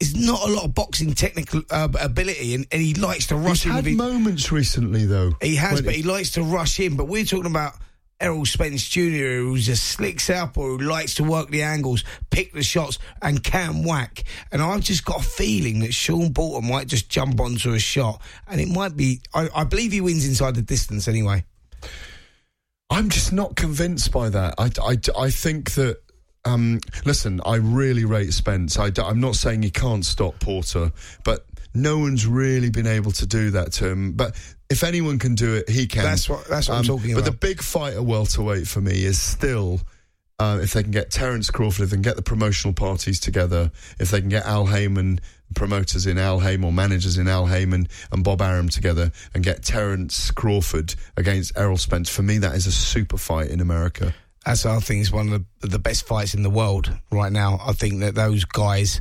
there's 0.00 0.16
not 0.16 0.48
a 0.48 0.52
lot 0.52 0.64
of 0.64 0.74
boxing 0.74 1.12
technical 1.14 1.62
uh, 1.70 1.88
ability, 2.00 2.54
and, 2.54 2.66
and 2.72 2.82
he 2.82 2.94
likes 2.94 3.28
to 3.28 3.36
rush 3.36 3.62
He's 3.62 3.66
in. 3.66 3.72
had 3.72 3.84
his- 3.86 3.96
moments 3.96 4.50
recently 4.52 5.06
though. 5.06 5.32
he 5.40 5.56
has, 5.56 5.82
but 5.82 5.94
he 5.94 6.02
likes 6.02 6.30
to 6.32 6.42
rush 6.42 6.80
in. 6.80 6.96
But 6.96 7.06
we're 7.06 7.24
talking 7.24 7.50
about 7.50 7.74
Errol 8.20 8.44
Spence 8.46 8.86
Jr., 8.88 9.00
who's 9.42 9.68
a 9.68 9.76
slick 9.76 10.20
southpaw 10.20 10.62
who 10.62 10.78
likes 10.78 11.14
to 11.16 11.24
work 11.24 11.50
the 11.50 11.62
angles, 11.62 12.04
pick 12.30 12.52
the 12.52 12.62
shots, 12.62 12.98
and 13.22 13.42
can 13.42 13.84
whack. 13.84 14.24
And 14.52 14.62
I've 14.62 14.82
just 14.82 15.04
got 15.04 15.20
a 15.20 15.22
feeling 15.22 15.80
that 15.80 15.92
Sean 15.94 16.32
Porter 16.32 16.66
might 16.66 16.86
just 16.86 17.08
jump 17.08 17.40
onto 17.40 17.72
a 17.72 17.78
shot, 17.78 18.20
and 18.48 18.60
it 18.60 18.68
might 18.68 18.96
be. 18.96 19.20
I, 19.34 19.48
I 19.54 19.64
believe 19.64 19.92
he 19.92 20.00
wins 20.00 20.26
inside 20.26 20.54
the 20.54 20.62
distance 20.62 21.08
anyway. 21.08 21.44
I'm 22.90 23.08
just 23.08 23.32
not 23.32 23.56
convinced 23.56 24.12
by 24.12 24.28
that. 24.30 24.54
I, 24.58 24.70
I, 24.82 24.96
I 25.24 25.30
think 25.30 25.72
that. 25.72 25.98
Um, 26.44 26.80
listen, 27.04 27.40
I 27.44 27.56
really 27.56 28.04
rate 28.04 28.32
Spence. 28.32 28.78
I, 28.78 28.90
am 28.98 29.20
not 29.20 29.34
saying 29.36 29.62
he 29.62 29.70
can't 29.70 30.04
stop 30.04 30.38
Porter, 30.40 30.92
but 31.24 31.46
no 31.74 31.98
one's 31.98 32.26
really 32.26 32.70
been 32.70 32.86
able 32.86 33.12
to 33.12 33.26
do 33.26 33.50
that 33.52 33.72
to 33.74 33.88
him. 33.88 34.12
But 34.12 34.36
if 34.70 34.84
anyone 34.84 35.18
can 35.18 35.34
do 35.34 35.54
it, 35.54 35.68
he 35.68 35.86
can. 35.86 36.00
Um, 36.00 36.06
That's 36.06 36.28
what- 36.28 36.46
that's 36.48 36.68
what 36.68 36.78
I'm 36.78 36.84
talking 36.84 37.14
But 37.14 37.20
about. 37.22 37.24
But 37.24 37.40
the 37.40 37.46
big 37.48 37.62
fight 37.62 37.94
at 37.94 38.04
welterweight 38.04 38.68
for 38.68 38.80
me 38.80 39.04
is 39.04 39.20
still. 39.20 39.80
Uh, 40.40 40.58
if 40.60 40.72
they 40.72 40.82
can 40.82 40.90
get 40.90 41.12
Terence 41.12 41.48
Crawford, 41.48 41.84
if 41.84 41.90
they 41.90 41.94
can 41.96 42.02
get 42.02 42.16
the 42.16 42.22
promotional 42.22 42.74
parties 42.74 43.20
together, 43.20 43.70
if 44.00 44.10
they 44.10 44.18
can 44.18 44.28
get 44.28 44.44
Al 44.44 44.66
Haymon, 44.66 45.20
promoters 45.54 46.06
in 46.06 46.18
Al 46.18 46.40
Haymon 46.40 46.64
or 46.64 46.72
managers 46.72 47.18
in 47.18 47.28
Al 47.28 47.46
Haymon 47.46 47.86
and 48.10 48.24
Bob 48.24 48.42
Arum 48.42 48.68
together 48.68 49.12
and 49.32 49.44
get 49.44 49.62
Terence 49.62 50.32
Crawford 50.32 50.96
against 51.16 51.56
Errol 51.56 51.76
Spence, 51.78 52.10
for 52.10 52.22
me 52.22 52.38
that 52.38 52.56
is 52.56 52.66
a 52.66 52.72
super 52.72 53.16
fight 53.16 53.48
in 53.50 53.60
America. 53.60 54.12
That's 54.44 54.66
I 54.66 54.78
think 54.80 55.00
is 55.00 55.12
one 55.12 55.32
of 55.32 55.44
the, 55.60 55.68
the 55.68 55.78
best 55.78 56.06
fights 56.06 56.34
in 56.34 56.42
the 56.42 56.50
world 56.50 56.90
right 57.10 57.32
now. 57.32 57.60
I 57.64 57.72
think 57.72 58.00
that 58.00 58.14
those 58.14 58.44
guys 58.44 59.00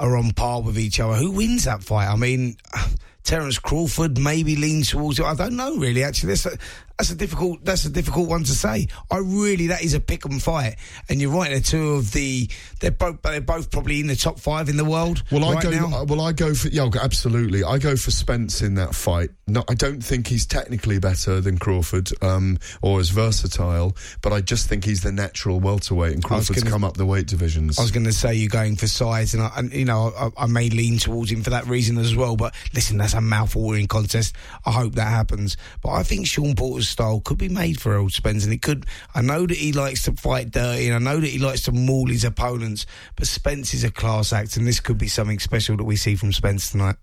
are 0.00 0.16
on 0.16 0.32
par 0.32 0.62
with 0.62 0.78
each 0.78 1.00
other. 1.00 1.14
Who 1.14 1.32
wins 1.32 1.64
that 1.64 1.82
fight? 1.82 2.08
I 2.08 2.16
mean, 2.16 2.56
Terence 3.24 3.58
Crawford 3.58 4.18
maybe 4.18 4.56
leans 4.56 4.90
towards 4.90 5.18
it. 5.18 5.24
I 5.24 5.34
don't 5.34 5.56
know 5.56 5.76
really. 5.76 6.02
Actually, 6.02 6.30
that's 6.30 6.46
a, 6.46 6.58
that's 6.98 7.10
a 7.10 7.16
difficult 7.16 7.64
that's 7.64 7.84
a 7.84 7.90
difficult 7.90 8.28
one 8.28 8.44
to 8.44 8.52
say. 8.52 8.86
I 9.10 9.18
really 9.18 9.68
that 9.68 9.82
is 9.82 9.94
a 9.94 10.00
pick 10.00 10.24
'em 10.24 10.38
fight, 10.38 10.76
and 11.08 11.20
you're 11.20 11.30
right. 11.32 11.50
They're 11.50 11.60
two 11.60 11.90
of 11.94 12.12
the 12.12 12.48
they're 12.80 12.90
both 12.92 13.20
they're 13.22 13.40
both 13.40 13.70
probably 13.70 14.00
in 14.00 14.06
the 14.06 14.16
top 14.16 14.38
five 14.38 14.68
in 14.68 14.76
the 14.76 14.84
world. 14.84 15.22
Well, 15.32 15.44
I 15.44 15.60
go. 15.60 15.70
now. 15.70 16.04
Well, 16.04 16.20
I 16.20 16.32
go 16.32 16.54
for 16.54 16.68
yeah, 16.68 16.88
absolutely. 17.02 17.64
I 17.64 17.78
go 17.78 17.96
for 17.96 18.10
Spence 18.10 18.62
in 18.62 18.74
that 18.74 18.94
fight. 18.94 19.30
No, 19.46 19.64
I 19.68 19.74
don't 19.74 20.02
think 20.02 20.26
he's 20.28 20.46
technically 20.46 20.98
better 20.98 21.40
than 21.40 21.58
Crawford 21.58 22.10
um, 22.22 22.58
or 22.80 23.00
as 23.00 23.10
versatile, 23.10 23.94
but 24.22 24.32
I 24.32 24.40
just 24.40 24.68
think 24.68 24.84
he's 24.84 25.02
the 25.02 25.12
natural 25.12 25.60
welterweight, 25.60 26.14
and 26.14 26.24
Crawford's 26.24 26.60
gonna- 26.60 26.70
come 26.70 26.84
up 26.84 26.96
the 26.96 27.04
weight 27.04 27.26
divisions. 27.26 27.78
I 27.78 27.82
was 27.82 27.90
going 27.90 28.04
to 28.06 28.12
say 28.12 28.34
you're 28.34 28.48
going 28.48 28.76
for 28.76 28.86
size, 28.86 29.34
and, 29.34 29.42
I, 29.42 29.50
and 29.56 29.72
you 29.72 29.84
know 29.84 30.12
I, 30.16 30.44
I 30.44 30.46
may 30.46 30.70
lean 30.70 30.98
towards 30.98 31.30
him 31.30 31.42
for 31.42 31.50
that 31.50 31.66
reason 31.66 31.98
as 31.98 32.14
well. 32.16 32.36
But 32.36 32.54
listen, 32.72 32.96
that's 32.96 33.12
a 33.14 33.20
mouth-watering 33.20 33.86
contest. 33.88 34.34
I 34.64 34.70
hope 34.70 34.94
that 34.94 35.08
happens. 35.08 35.56
But 35.82 35.90
I 35.90 36.02
think 36.04 36.26
Sean 36.26 36.54
Porter's 36.54 36.83
style 36.84 37.20
could 37.20 37.38
be 37.38 37.48
made 37.48 37.80
for 37.80 37.92
Errol 37.92 38.10
Spence, 38.10 38.44
and 38.44 38.52
it 38.52 38.62
could. 38.62 38.86
I 39.14 39.22
know 39.22 39.46
that 39.46 39.56
he 39.56 39.72
likes 39.72 40.04
to 40.04 40.12
fight 40.12 40.50
dirty, 40.50 40.88
and 40.88 40.94
I 40.94 40.98
know 40.98 41.20
that 41.20 41.28
he 41.28 41.38
likes 41.38 41.62
to 41.62 41.72
maul 41.72 42.08
his 42.08 42.24
opponents, 42.24 42.86
but 43.16 43.26
Spence 43.26 43.74
is 43.74 43.84
a 43.84 43.90
class 43.90 44.32
act, 44.32 44.56
and 44.56 44.66
this 44.66 44.80
could 44.80 44.98
be 44.98 45.08
something 45.08 45.38
special 45.38 45.76
that 45.76 45.84
we 45.84 45.96
see 45.96 46.14
from 46.16 46.32
Spence 46.32 46.70
tonight. 46.70 46.96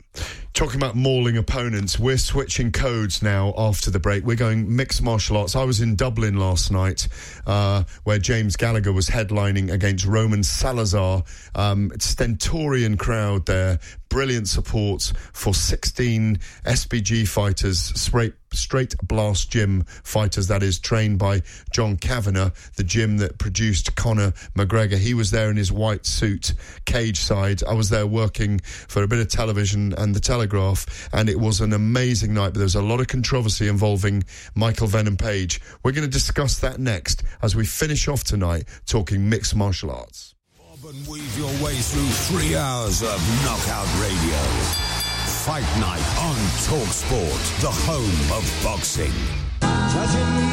Talking 0.54 0.82
about 0.82 0.96
mauling 0.96 1.38
opponents, 1.38 1.98
we're 1.98 2.18
switching 2.18 2.72
codes 2.72 3.22
now 3.22 3.54
after 3.58 3.90
the 3.90 4.00
break. 4.00 4.26
We're 4.26 4.36
going 4.36 4.76
mixed 4.76 5.02
martial 5.02 5.38
arts. 5.38 5.56
I 5.56 5.64
was 5.64 5.82
in 5.82 5.96
Dublin 5.96 6.38
last 6.38 6.72
night 6.72 7.08
uh, 7.48 7.84
where 8.04 8.20
James 8.20 8.56
Gallagher 8.56 8.92
was 8.92 9.10
headlining 9.10 9.72
against 9.72 10.06
Roman 10.06 10.44
Salazar. 10.44 11.24
Um, 11.56 11.92
stentorian 12.00 12.98
crowd 12.98 13.46
there. 13.46 13.80
Brilliant 14.12 14.50
support 14.50 15.14
for 15.32 15.54
16 15.54 16.36
SBG 16.66 17.26
fighters, 17.26 17.80
straight, 17.80 18.34
straight 18.52 18.94
blast 19.02 19.50
gym 19.50 19.86
fighters, 20.04 20.48
that 20.48 20.64
is, 20.64 20.80
trained 20.80 21.18
by 21.18 21.44
John 21.72 21.96
Kavanagh, 21.96 22.50
the 22.76 22.84
gym 22.84 23.20
that 23.20 23.38
produced 23.38 23.96
Conor 23.96 24.34
McGregor. 24.54 24.98
He 24.98 25.14
was 25.14 25.32
there 25.32 25.50
in 25.50 25.56
his 25.56 25.72
white 25.72 26.06
suit, 26.06 26.54
cage 26.84 27.20
side. 27.20 27.64
I 27.64 27.74
was 27.74 27.90
there 27.90 28.06
working 28.06 28.60
for 28.60 29.02
a 29.02 29.08
bit 29.08 29.20
of 29.20 29.30
television 29.30 29.94
and 29.98 30.14
the 30.14 30.20
Telegraph, 30.20 31.10
and 31.14 31.30
it 31.30 31.40
was 31.40 31.62
an 31.62 31.72
amazing 31.72 32.34
night. 32.34 32.50
But 32.50 32.56
there 32.56 32.64
was 32.64 32.76
a 32.76 32.82
lot 32.82 33.00
of 33.00 33.08
controversy 33.08 33.70
involving 33.70 34.26
Michael 34.56 34.88
Venom 34.88 35.16
Page. 35.16 35.62
We're 35.84 35.94
going 35.94 36.04
to 36.04 36.12
discuss 36.12 36.60
that 36.60 36.82
next 36.82 37.24
as 37.42 37.56
we 37.56 37.66
finish 37.66 38.10
off 38.10 38.26
tonight 38.26 38.66
talking 38.86 39.30
mixed 39.30 39.56
martial 39.56 39.90
arts. 39.90 40.36
And 40.84 41.06
weave 41.08 41.38
your 41.38 41.52
way 41.64 41.76
through 41.76 42.10
three 42.10 42.56
hours 42.56 43.04
of 43.04 43.22
knockout 43.46 43.86
radio. 44.02 44.36
Fight 45.46 45.62
Night 45.80 46.02
on 46.18 46.36
Talk 46.66 46.92
Sport, 46.92 47.40
the 47.62 47.70
home 47.70 48.32
of 48.36 48.44
boxing. 48.64 49.14
Touching 49.60 50.36
me, 50.36 50.50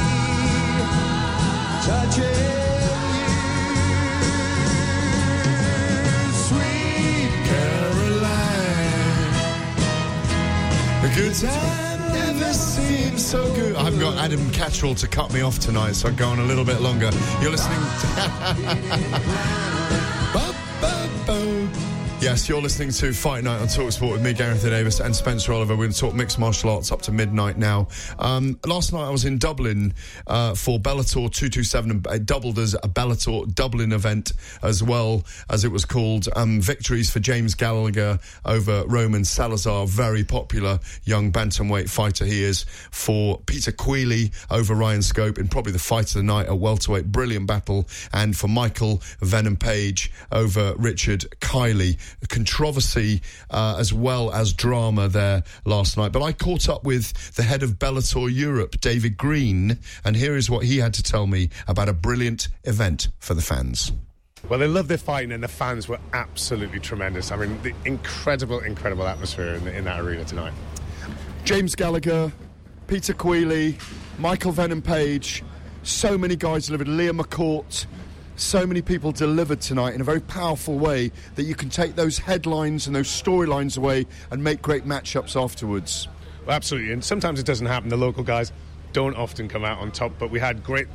touching 1.83 2.25
you, 2.25 2.53
sweet 6.45 7.31
Caroline. 7.49 9.33
A 11.05 11.07
good 11.17 11.35
time 11.35 12.13
never 12.13 12.53
seems 12.53 13.25
so 13.25 13.51
good. 13.55 13.77
I 13.77 13.85
haven't 13.85 14.01
got 14.01 14.19
Adam 14.19 14.51
Catterall 14.51 14.95
to 14.97 15.09
cut 15.09 15.33
me 15.33 15.41
off 15.41 15.59
tonight, 15.59 15.93
so 15.93 16.09
I'll 16.09 16.15
go 16.15 16.29
on 16.29 16.39
a 16.39 16.45
little 16.45 16.65
bit 16.67 16.83
longer. 16.83 17.11
You're 17.41 17.53
listening 17.53 17.81
to. 17.81 17.87
Ba, 20.35 20.53
bo. 20.83 20.98
Yes, 22.21 22.49
you're 22.49 22.61
listening 22.61 22.91
to 22.91 23.13
Fight 23.13 23.45
Night 23.45 23.61
on 23.61 23.69
Talksport 23.69 24.11
with 24.11 24.25
me, 24.25 24.33
Gareth 24.33 24.65
Davies, 24.65 24.99
and 24.99 25.15
Spencer 25.15 25.53
Oliver. 25.53 25.75
We're 25.75 25.85
going 25.85 25.93
to 25.93 26.01
talk 26.01 26.15
mixed 26.15 26.37
martial 26.37 26.71
arts 26.71 26.91
up 26.91 27.01
to 27.03 27.13
midnight 27.13 27.57
now. 27.57 27.87
Um, 28.19 28.59
last 28.67 28.93
night 28.93 29.07
I 29.07 29.11
was 29.11 29.25
in 29.25 29.39
Dublin 29.39 29.95
uh, 30.27 30.57
for 30.57 30.81
Bellator 30.81 31.33
227, 31.33 31.91
and 31.93 32.07
it 32.09 32.27
doubled 32.27 32.59
as 32.59 32.75
a 32.75 32.89
Bellator 32.89 33.55
Dublin 33.55 33.93
event 33.93 34.33
as 34.65 34.83
well, 34.83 35.23
as 35.49 35.65
it 35.65 35.71
was 35.71 35.85
called. 35.85 36.27
Um, 36.35 36.61
victories 36.61 37.09
for 37.09 37.21
James 37.21 37.55
Gallagher 37.55 38.19
over 38.45 38.83
Roman 38.89 39.25
Salazar, 39.25 39.87
very 39.87 40.25
popular 40.25 40.81
young 41.05 41.31
bantamweight 41.31 41.89
fighter 41.89 42.25
he 42.25 42.43
is. 42.43 42.65
For 42.91 43.39
Peter 43.47 43.71
Queally 43.71 44.33
over 44.51 44.75
Ryan 44.75 45.03
Scope 45.03 45.39
in 45.39 45.47
probably 45.47 45.71
the 45.71 45.79
fight 45.79 46.09
of 46.09 46.15
the 46.15 46.25
night 46.25 46.47
at 46.47 46.59
welterweight, 46.59 47.13
brilliant 47.13 47.47
battle. 47.47 47.87
And 48.13 48.37
for 48.37 48.49
Michael 48.49 49.01
Venom 49.21 49.57
Page 49.57 50.11
over 50.33 50.75
Richard 50.77 51.25
Kiely 51.41 51.97
controversy 52.29 53.23
uh, 53.51 53.77
as 53.79 53.93
well 53.93 54.33
as 54.33 54.53
drama 54.53 55.09
there 55.09 55.43
last 55.65 55.97
night. 55.97 56.13
But 56.13 56.23
I 56.23 56.33
caught 56.33 56.69
up 56.69 56.85
with 56.85 57.35
the 57.35 57.43
head 57.43 57.63
of 57.63 57.79
Bellator 57.79 58.33
Europe, 58.33 58.81
David 58.81 59.17
Green, 59.17 59.79
and 60.05 60.17
here 60.17 60.37
is 60.37 60.51
what 60.51 60.65
he 60.65 60.79
had 60.79 60.95
to 60.95 61.03
tell 61.03 61.27
me 61.27 61.51
about 61.67 61.89
a 61.89 61.93
brilliant 61.93 62.49
event 62.65 63.09
for 63.19 63.35
the 63.35 63.43
fans. 63.43 63.93
Well, 64.49 64.59
they 64.59 64.69
love 64.69 64.89
their 64.89 64.99
fighting, 64.99 65.33
and 65.33 65.43
the 65.43 65.49
fans 65.49 65.89
were 65.89 65.99
absolutely 66.13 66.81
tremendous. 66.81 67.33
I 67.33 67.37
mean, 67.37 67.61
the 67.63 67.75
incredible, 67.85 68.61
incredible 68.61 69.07
atmosphere 69.07 69.55
in, 69.55 69.65
the, 69.65 69.77
in 69.77 69.85
that 69.85 70.01
arena 70.01 70.25
tonight. 70.25 70.53
James 71.45 71.75
Gallagher, 71.75 72.33
Peter 72.87 73.15
Queally, 73.15 73.79
Michael 74.19 74.53
Venom 74.53 74.81
Page, 74.81 75.43
so 75.83 76.17
many 76.17 76.37
guys 76.37 76.67
delivered. 76.67 76.87
Liam 76.87 77.21
McCourt, 77.21 77.87
so 78.39 78.67
many 78.67 78.83
people 78.83 79.13
delivered 79.13 79.61
tonight 79.61 79.95
in 79.95 80.01
a 80.01 80.05
very 80.05 80.21
powerful 80.21 80.79
way 80.79 81.11
that 81.35 81.45
you 81.45 81.55
can 81.55 81.69
take 81.69 81.97
those 81.97 82.19
headlines 82.19 82.87
and 82.87 82.95
those 82.95 83.09
storylines 83.09 83.77
away 83.77 84.07
and 84.31 84.43
make 84.43 84.63
great 84.63 84.85
matchups 84.85 85.41
afterwards. 85.41 86.09
Well, 86.47 86.55
absolutely, 86.55 86.93
and 86.93 87.05
sometimes 87.05 87.41
it 87.41 87.47
doesn't 87.47 87.67
happen. 87.67 87.89
The 87.89 87.97
local 87.97 88.23
guys 88.23 88.53
don't 88.93 89.17
often 89.17 89.49
come 89.49 89.65
out 89.65 89.79
on 89.79 89.91
top, 89.91 90.13
but 90.19 90.31
we 90.31 90.41
had 90.41 90.63
great 90.63 90.87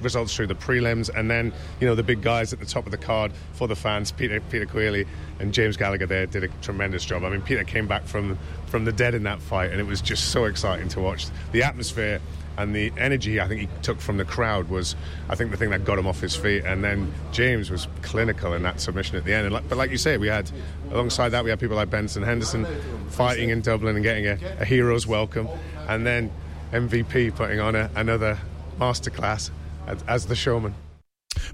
results 0.00 0.34
through 0.34 0.46
the 0.46 0.54
prelims, 0.54 1.10
and 1.14 1.30
then 1.30 1.52
you 1.80 1.86
know 1.86 1.94
the 1.94 2.02
big 2.02 2.22
guys 2.22 2.52
at 2.52 2.60
the 2.60 2.66
top 2.66 2.86
of 2.86 2.92
the 2.92 2.98
card 2.98 3.32
for 3.52 3.68
the 3.68 3.76
fans, 3.76 4.12
Peter 4.12 4.40
Peter 4.40 4.66
Queally 4.66 5.06
and 5.38 5.52
James 5.52 5.76
Gallagher. 5.76 6.06
There 6.06 6.26
did 6.26 6.44
a 6.44 6.48
tremendous 6.60 7.04
job. 7.04 7.24
I 7.24 7.30
mean, 7.30 7.42
Peter 7.42 7.64
came 7.64 7.86
back 7.86 8.06
from 8.06 8.38
from 8.66 8.84
the 8.84 8.92
dead 8.92 9.14
in 9.14 9.24
that 9.24 9.40
fight, 9.42 9.70
and 9.70 9.80
it 9.80 9.86
was 9.86 10.00
just 10.00 10.30
so 10.30 10.44
exciting 10.44 10.88
to 10.90 11.00
watch. 11.00 11.26
The 11.52 11.62
atmosphere 11.62 12.20
and 12.56 12.74
the 12.74 12.92
energy 12.96 13.40
I 13.40 13.48
think 13.48 13.60
he 13.62 13.68
took 13.82 14.00
from 14.00 14.16
the 14.16 14.24
crowd 14.24 14.68
was, 14.68 14.94
I 15.28 15.34
think, 15.34 15.50
the 15.50 15.56
thing 15.56 15.70
that 15.70 15.84
got 15.84 15.98
him 15.98 16.06
off 16.06 16.20
his 16.20 16.36
feet. 16.36 16.64
And 16.64 16.82
then 16.84 17.12
James 17.32 17.70
was 17.70 17.88
clinical 18.02 18.54
in 18.54 18.62
that 18.62 18.80
submission 18.80 19.16
at 19.16 19.24
the 19.24 19.32
end. 19.32 19.50
Like, 19.52 19.68
but 19.68 19.78
like 19.78 19.90
you 19.90 19.98
say, 19.98 20.16
we 20.18 20.28
had 20.28 20.50
alongside 20.90 21.30
that 21.30 21.44
we 21.44 21.50
had 21.50 21.60
people 21.60 21.76
like 21.76 21.90
Benson 21.90 22.22
Henderson 22.22 22.66
fighting 23.08 23.50
in 23.50 23.60
Dublin 23.60 23.96
and 23.96 24.04
getting 24.04 24.26
a, 24.26 24.38
a 24.60 24.64
hero's 24.64 25.06
welcome, 25.06 25.48
and 25.88 26.06
then 26.06 26.30
MVP 26.72 27.34
putting 27.34 27.60
on 27.60 27.74
a, 27.74 27.90
another 27.94 28.38
masterclass 28.78 29.50
as, 29.86 30.02
as 30.08 30.26
the 30.26 30.36
showman. 30.36 30.74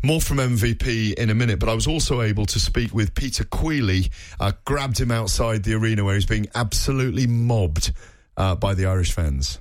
More 0.03 0.21
from 0.21 0.39
MVP 0.39 1.15
in 1.15 1.31
a 1.31 1.35
minute, 1.35 1.59
but 1.59 1.69
I 1.69 1.75
was 1.75 1.87
also 1.87 2.23
able 2.23 2.47
to 2.47 2.61
speak 2.61 2.95
with 2.95 3.15
Peter 3.15 3.45
Queally. 3.45 4.11
Uh, 4.39 4.53
grabbed 4.65 5.01
him 5.01 5.11
outside 5.11 5.65
the 5.65 5.75
arena 5.75 6.05
where 6.05 6.15
he's 6.15 6.27
being 6.27 6.47
absolutely 6.55 7.27
mobbed 7.27 7.93
uh, 8.37 8.55
by 8.55 8.75
the 8.75 8.87
Irish 8.87 9.13
fans. 9.13 9.61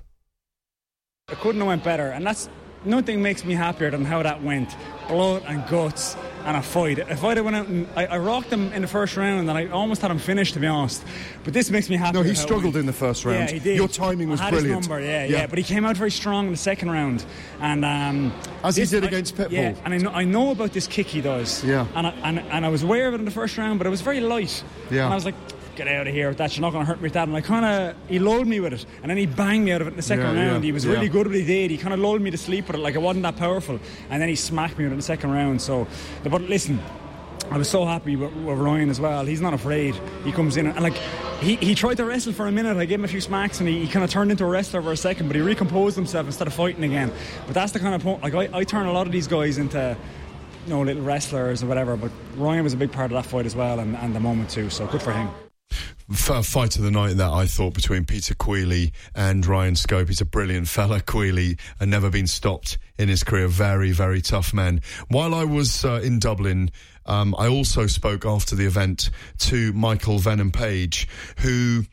It 1.29 1.41
couldn't 1.41 1.59
have 1.59 1.67
went 1.67 1.83
better, 1.83 2.07
and 2.07 2.25
that's 2.25 2.47
nothing 2.85 3.21
makes 3.21 3.43
me 3.43 3.53
happier 3.53 3.91
than 3.91 4.05
how 4.05 4.23
that 4.23 4.41
went. 4.41 4.73
Blood 5.09 5.43
and 5.45 5.67
guts 5.67 6.15
and 6.45 6.55
a 6.55 6.61
fight. 6.61 6.99
If 6.99 7.21
I'd 7.21 7.35
have 7.35 7.43
went 7.45 7.57
out 7.57 7.67
and 7.67 7.85
I, 7.97 8.05
I 8.05 8.17
rocked 8.17 8.47
him 8.49 8.71
in 8.71 8.81
the 8.81 8.87
first 8.87 9.17
round, 9.17 9.49
and 9.49 9.51
I 9.57 9.67
almost 9.67 10.01
had 10.01 10.09
him 10.09 10.19
finished, 10.19 10.53
to 10.53 10.61
be 10.61 10.67
honest. 10.67 11.03
But 11.43 11.53
this 11.53 11.69
makes 11.69 11.89
me 11.89 11.97
happy. 11.97 12.17
No, 12.17 12.23
he 12.23 12.33
struggled 12.33 12.77
in 12.77 12.85
the 12.85 12.93
first 12.93 13.25
round. 13.25 13.49
Yeah, 13.49 13.55
he 13.55 13.59
did. 13.59 13.75
Your 13.75 13.89
timing 13.89 14.29
was 14.29 14.39
brilliant. 14.39 14.67
His 14.67 14.87
number, 14.87 15.01
yeah, 15.03 15.25
Yeah. 15.25 15.37
yeah, 15.39 15.47
But 15.47 15.57
he 15.57 15.65
came 15.65 15.83
out 15.83 15.97
very 15.97 16.11
strong 16.11 16.45
in 16.45 16.51
the 16.53 16.57
second 16.57 16.91
round, 16.91 17.25
and 17.59 17.83
um, 17.83 18.31
As 18.63 18.77
he 18.77 18.85
did 18.85 19.03
I- 19.03 19.07
against 19.07 19.35
Pitbull. 19.35 19.51
Yeah, 19.51 19.75
and 19.83 19.93
I 19.95 19.97
know, 19.97 20.11
I 20.11 20.23
know 20.23 20.51
about 20.51 20.71
this 20.71 20.87
kick 20.87 21.07
he 21.07 21.19
does. 21.19 21.61
Yeah. 21.61 21.87
and 21.93 22.07
I, 22.07 22.11
and 22.23 22.39
and 22.39 22.65
I 22.65 22.69
was 22.69 22.83
aware 22.83 23.05
of 23.09 23.15
it 23.15 23.19
in 23.19 23.25
the 23.25 23.31
first 23.31 23.57
round, 23.57 23.79
but 23.79 23.85
it 23.85 23.89
was 23.89 23.99
very 23.99 24.21
light. 24.21 24.63
Yeah. 24.89 25.03
and 25.03 25.11
I 25.11 25.15
was 25.15 25.25
like. 25.25 25.35
Get 25.77 25.87
out 25.87 26.07
of 26.07 26.13
here 26.13 26.29
with 26.29 26.39
that! 26.39 26.57
You're 26.57 26.63
not 26.63 26.71
going 26.71 26.83
to 26.83 26.87
hurt 26.87 26.97
me 26.97 27.03
with 27.03 27.13
that. 27.13 27.27
And 27.27 27.37
I 27.37 27.41
kind 27.41 27.63
of 27.63 27.95
he 28.09 28.17
lulled 28.17 28.47
me 28.47 28.59
with 28.59 28.73
it, 28.73 28.83
and 29.03 29.11
then 29.11 29.17
he 29.17 29.27
banged 29.27 29.63
me 29.63 29.71
out 29.71 29.81
of 29.81 29.87
it 29.87 29.91
in 29.91 29.95
the 29.95 30.01
second 30.01 30.25
Yeah, 30.25 30.33
yeah, 30.33 30.51
round. 30.53 30.63
He 30.63 30.71
was 30.71 30.83
yeah. 30.83 30.93
really 30.93 31.07
good 31.07 31.27
what 31.27 31.35
he 31.35 31.45
did. 31.45 31.69
He 31.69 31.77
kind 31.77 31.93
of 31.93 31.99
lulled 31.99 32.19
me 32.19 32.31
to 32.31 32.37
sleep 32.37 32.65
with 32.65 32.77
it, 32.77 32.79
like 32.79 32.95
it 32.95 33.01
wasn't 33.01 33.21
that 33.23 33.37
powerful. 33.37 33.79
And 34.09 34.19
then 34.19 34.27
he 34.27 34.35
smacked 34.35 34.79
me 34.79 34.85
with 34.85 34.91
it 34.91 34.95
in 34.95 34.97
the 34.97 35.03
second 35.03 35.29
round. 35.29 35.61
So, 35.61 35.87
but 36.23 36.41
listen, 36.41 36.81
I 37.51 37.57
was 37.57 37.69
so 37.69 37.85
happy 37.85 38.15
with, 38.15 38.33
with 38.33 38.57
Ryan 38.57 38.89
as 38.89 38.99
well. 38.99 39.25
He's 39.25 39.39
not 39.39 39.53
afraid. 39.53 39.95
He 40.23 40.31
comes 40.31 40.57
in 40.57 40.67
and 40.67 40.81
like 40.81 40.97
he, 41.41 41.55
he 41.57 41.75
tried 41.75 41.97
to 41.97 42.05
wrestle 42.05 42.33
for 42.33 42.47
a 42.47 42.51
minute. 42.51 42.75
I 42.75 42.85
gave 42.85 42.99
him 42.99 43.05
a 43.05 43.07
few 43.07 43.21
smacks 43.21 43.59
and 43.59 43.69
he, 43.69 43.85
he 43.85 43.87
kind 43.87 44.03
of 44.03 44.09
turned 44.09 44.31
into 44.31 44.43
a 44.43 44.47
wrestler 44.47 44.81
for 44.81 44.91
a 44.91 44.97
second, 44.97 45.27
but 45.27 45.35
he 45.35 45.41
recomposed 45.41 45.95
himself 45.95 46.25
instead 46.25 46.47
of 46.47 46.53
fighting 46.53 46.83
again. 46.83 47.11
But 47.45 47.53
that's 47.53 47.71
the 47.71 47.79
kind 47.79 47.95
of 47.95 48.01
point. 48.01 48.21
Like 48.23 48.33
I, 48.33 48.49
I 48.57 48.63
turn 48.63 48.87
a 48.87 48.91
lot 48.91 49.05
of 49.05 49.13
these 49.13 49.27
guys 49.27 49.57
into 49.57 49.95
you 50.65 50.73
know 50.73 50.81
little 50.81 51.03
wrestlers 51.03 51.63
or 51.63 51.67
whatever. 51.67 51.95
But 51.95 52.11
Ryan 52.35 52.63
was 52.63 52.73
a 52.73 52.77
big 52.77 52.91
part 52.91 53.11
of 53.11 53.23
that 53.23 53.29
fight 53.29 53.45
as 53.45 53.55
well 53.55 53.79
and, 53.79 53.95
and 53.95 54.15
the 54.15 54.19
moment 54.19 54.49
too. 54.49 54.69
So 54.69 54.87
good 54.87 55.01
for 55.01 55.13
him. 55.13 55.29
F- 56.09 56.45
fight 56.45 56.77
of 56.77 56.83
the 56.83 56.91
night 56.91 57.17
that 57.17 57.31
I 57.31 57.45
thought 57.45 57.73
between 57.73 58.05
Peter 58.05 58.33
Queally 58.33 58.93
and 59.13 59.45
Ryan 59.45 59.75
Scope. 59.75 60.07
He's 60.07 60.21
a 60.21 60.25
brilliant 60.25 60.69
fella, 60.69 61.01
Queally, 61.01 61.57
and 61.79 61.91
never 61.91 62.09
been 62.09 62.27
stopped 62.27 62.77
in 62.97 63.09
his 63.09 63.23
career. 63.23 63.47
Very, 63.47 63.91
very 63.91 64.21
tough 64.21 64.53
man. 64.53 64.81
While 65.09 65.35
I 65.35 65.43
was 65.43 65.83
uh, 65.83 65.99
in 66.01 66.19
Dublin, 66.19 66.71
um, 67.05 67.35
I 67.37 67.47
also 67.47 67.87
spoke 67.87 68.25
after 68.25 68.55
the 68.55 68.65
event 68.65 69.09
to 69.39 69.73
Michael 69.73 70.19
Venom 70.19 70.51
Page, 70.51 71.07
who. 71.39 71.83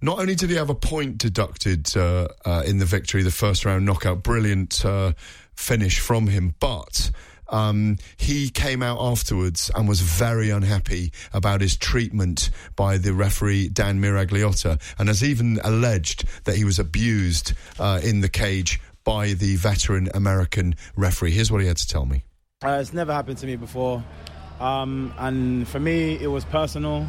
Not 0.00 0.20
only 0.20 0.36
did 0.36 0.50
he 0.50 0.54
have 0.54 0.70
a 0.70 0.76
point 0.76 1.18
deducted 1.18 1.96
uh, 1.96 2.28
uh, 2.44 2.62
in 2.64 2.78
the 2.78 2.84
victory, 2.84 3.24
the 3.24 3.32
first 3.32 3.64
round 3.64 3.84
knockout, 3.84 4.22
brilliant 4.22 4.84
uh, 4.84 5.10
finish 5.56 5.98
from 5.98 6.28
him, 6.28 6.54
but 6.60 7.10
um, 7.48 7.96
he 8.16 8.50
came 8.50 8.82
out 8.82 8.98
afterwards 9.00 9.70
and 9.74 9.88
was 9.88 10.00
very 10.00 10.50
unhappy 10.50 11.12
about 11.32 11.60
his 11.60 11.76
treatment 11.76 12.50
by 12.76 12.98
the 12.98 13.12
referee 13.12 13.68
Dan 13.68 14.00
Miragliotta, 14.00 14.80
and 14.98 15.08
has 15.08 15.22
even 15.24 15.58
alleged 15.64 16.24
that 16.44 16.56
he 16.56 16.64
was 16.64 16.78
abused 16.78 17.54
uh, 17.78 18.00
in 18.02 18.20
the 18.20 18.28
cage 18.28 18.80
by 19.04 19.32
the 19.32 19.56
veteran 19.56 20.08
American 20.14 20.74
referee. 20.96 21.30
Here's 21.30 21.50
what 21.50 21.60
he 21.60 21.66
had 21.66 21.78
to 21.78 21.86
tell 21.86 22.04
me. 22.04 22.24
Uh, 22.62 22.78
it's 22.80 22.92
never 22.92 23.12
happened 23.12 23.38
to 23.38 23.46
me 23.46 23.56
before. 23.56 24.02
Um, 24.60 25.14
and 25.18 25.66
for 25.68 25.78
me, 25.78 26.18
it 26.20 26.26
was 26.26 26.44
personal. 26.44 27.06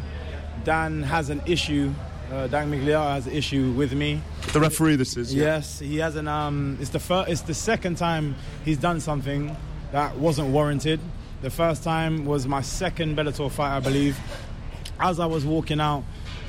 Dan 0.64 1.02
has 1.02 1.30
an 1.30 1.42
issue. 1.46 1.92
Uh, 2.32 2.46
Dan 2.46 2.70
Miragliotta 2.70 3.14
has 3.14 3.26
an 3.26 3.32
issue 3.32 3.72
with 3.72 3.92
me. 3.92 4.22
The 4.52 4.60
referee, 4.60 4.96
this 4.96 5.16
is. 5.16 5.34
yeah. 5.34 5.44
Yes, 5.56 5.80
he 5.80 5.98
hasn't. 5.98 6.28
Um, 6.28 6.78
it's 6.80 6.90
the 6.90 7.00
first. 7.00 7.28
It's 7.28 7.40
the 7.42 7.54
second 7.54 7.96
time 7.96 8.36
he's 8.64 8.78
done 8.78 9.00
something 9.00 9.56
that 9.92 10.16
wasn't 10.16 10.48
warranted. 10.48 11.00
The 11.42 11.50
first 11.50 11.82
time 11.82 12.26
was 12.26 12.46
my 12.46 12.60
second 12.60 13.16
Bellator 13.16 13.50
fight, 13.50 13.76
I 13.76 13.80
believe. 13.80 14.18
As 14.98 15.18
I 15.18 15.26
was 15.26 15.44
walking 15.44 15.80
out, 15.80 16.04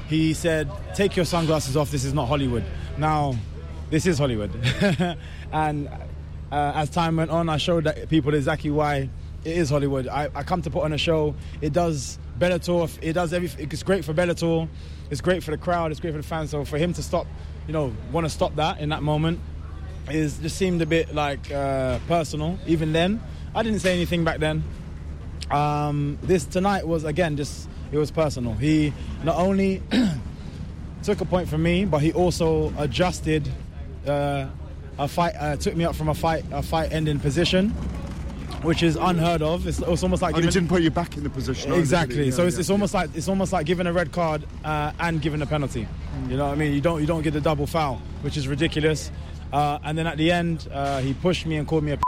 he 0.08 0.34
said, 0.34 0.70
"Take 0.94 1.16
your 1.16 1.26
sunglasses 1.26 1.78
off. 1.78 1.90
This 1.92 2.04
is 2.04 2.14
not 2.14 2.28
Hollywood." 2.28 2.64
Now, 2.98 3.36
this 3.90 4.06
is 4.06 4.18
Hollywood, 4.18 4.52
and 5.54 5.90
uh, 6.52 6.74
as 6.76 6.90
time 6.90 7.16
went 7.16 7.32
on, 7.32 7.48
I 7.48 7.58
showed 7.58 7.86
that 7.86 8.10
people 8.10 8.34
exactly 8.34 8.72
why 8.72 9.10
it 9.46 9.58
is 9.58 9.70
Hollywood. 9.70 10.08
I, 10.08 10.30
I 10.36 10.44
come 10.44 10.62
to 10.64 10.70
put 10.70 10.84
on 10.84 10.94
a 10.94 10.98
show. 10.98 11.34
It 11.62 11.74
does 11.74 12.20
Bellator. 12.38 12.90
It 13.02 13.14
does 13.14 13.34
everything. 13.34 13.70
It's 13.72 13.84
great 13.84 14.04
for 14.04 14.14
Bellator. 14.14 14.68
It's 15.10 15.22
great 15.22 15.44
for 15.44 15.52
the 15.52 15.58
crowd. 15.58 15.92
It's 15.92 16.00
great 16.00 16.12
for 16.12 16.18
the 16.18 16.28
fans. 16.28 16.52
So 16.52 16.66
for 16.66 16.78
him 16.78 16.94
to 16.94 17.04
stop, 17.04 17.28
you 17.68 17.74
know, 17.74 17.94
want 18.12 18.26
to 18.26 18.30
stop 18.30 18.56
that 18.56 18.80
in 18.80 18.90
that 18.90 19.04
moment, 19.04 19.40
is 20.10 20.38
just 20.40 20.58
seemed 20.58 20.82
a 20.82 20.86
bit 20.86 21.14
like 21.16 21.50
uh, 21.52 22.00
personal. 22.08 22.60
Even 22.68 22.92
then, 22.94 23.22
I 23.54 23.64
didn't 23.64 23.80
say 23.80 23.94
anything 23.94 24.24
back 24.24 24.40
then. 24.40 24.64
Um, 25.50 26.18
this 26.24 26.46
tonight 26.46 26.88
was 26.88 27.04
again 27.04 27.36
just 27.38 27.68
it 27.92 27.98
was 27.98 28.12
personal. 28.12 28.54
He 28.54 28.94
not 29.24 29.36
only 29.38 29.82
took 31.04 31.20
a 31.22 31.26
point 31.26 31.50
from 31.50 31.64
me, 31.64 31.86
but 31.86 32.02
he 32.02 32.14
also 32.14 32.74
adjusted 32.78 33.50
uh, 34.08 34.48
a 34.98 35.08
fight. 35.08 35.34
Uh, 35.38 35.58
took 35.58 35.76
me 35.76 35.84
up 35.84 35.96
from 35.96 36.10
a 36.10 36.14
fight 36.14 36.46
a 36.52 36.62
fight 36.64 36.94
ending 36.94 37.20
position, 37.20 37.70
which 38.64 38.82
is 38.84 38.96
unheard 38.96 39.42
of. 39.42 39.68
It's, 39.68 39.80
it's 39.80 40.04
almost 40.04 40.22
like 40.22 40.36
And 40.36 40.44
giving- 40.44 40.54
didn't 40.54 40.70
put 40.70 40.82
you 40.84 40.92
back 40.92 41.18
in 41.18 41.24
the 41.24 41.30
position. 41.30 41.74
Exactly. 41.74 42.26
he? 42.26 42.32
so 42.32 42.44
Yeah, 42.44 42.48
it's, 42.48 42.70
yeah. 42.70 42.74
almost 42.74 42.94
like 42.94 43.10
it's 43.14 43.28
almost 43.28 43.52
like 43.52 43.66
giving 43.66 43.88
a 43.88 43.94
red 43.94 44.14
card 44.14 44.44
uh, 44.64 44.94
and 45.00 45.22
giving 45.22 45.42
a 45.42 45.46
penalty. 45.46 45.86
You 46.30 46.38
know 46.38 46.46
what 46.46 46.54
I 46.54 46.56
mean? 46.56 46.72
You 46.74 46.80
don't 46.82 47.02
you 47.02 47.08
don't 47.08 47.24
get 47.24 47.34
the 47.34 47.42
double 47.42 47.68
foul, 47.68 48.02
which 48.22 48.38
is 48.38 48.48
ridiculous. 48.48 49.12
Uh, 49.52 49.80
and 49.84 49.98
then 49.98 50.08
at 50.08 50.16
the 50.18 50.32
end, 50.32 50.70
uh, 50.72 51.02
he 51.02 51.14
pushed 51.14 51.46
me 51.46 51.58
and 51.58 51.68
called 51.68 51.84
me 51.84 51.92
a 51.92 52.00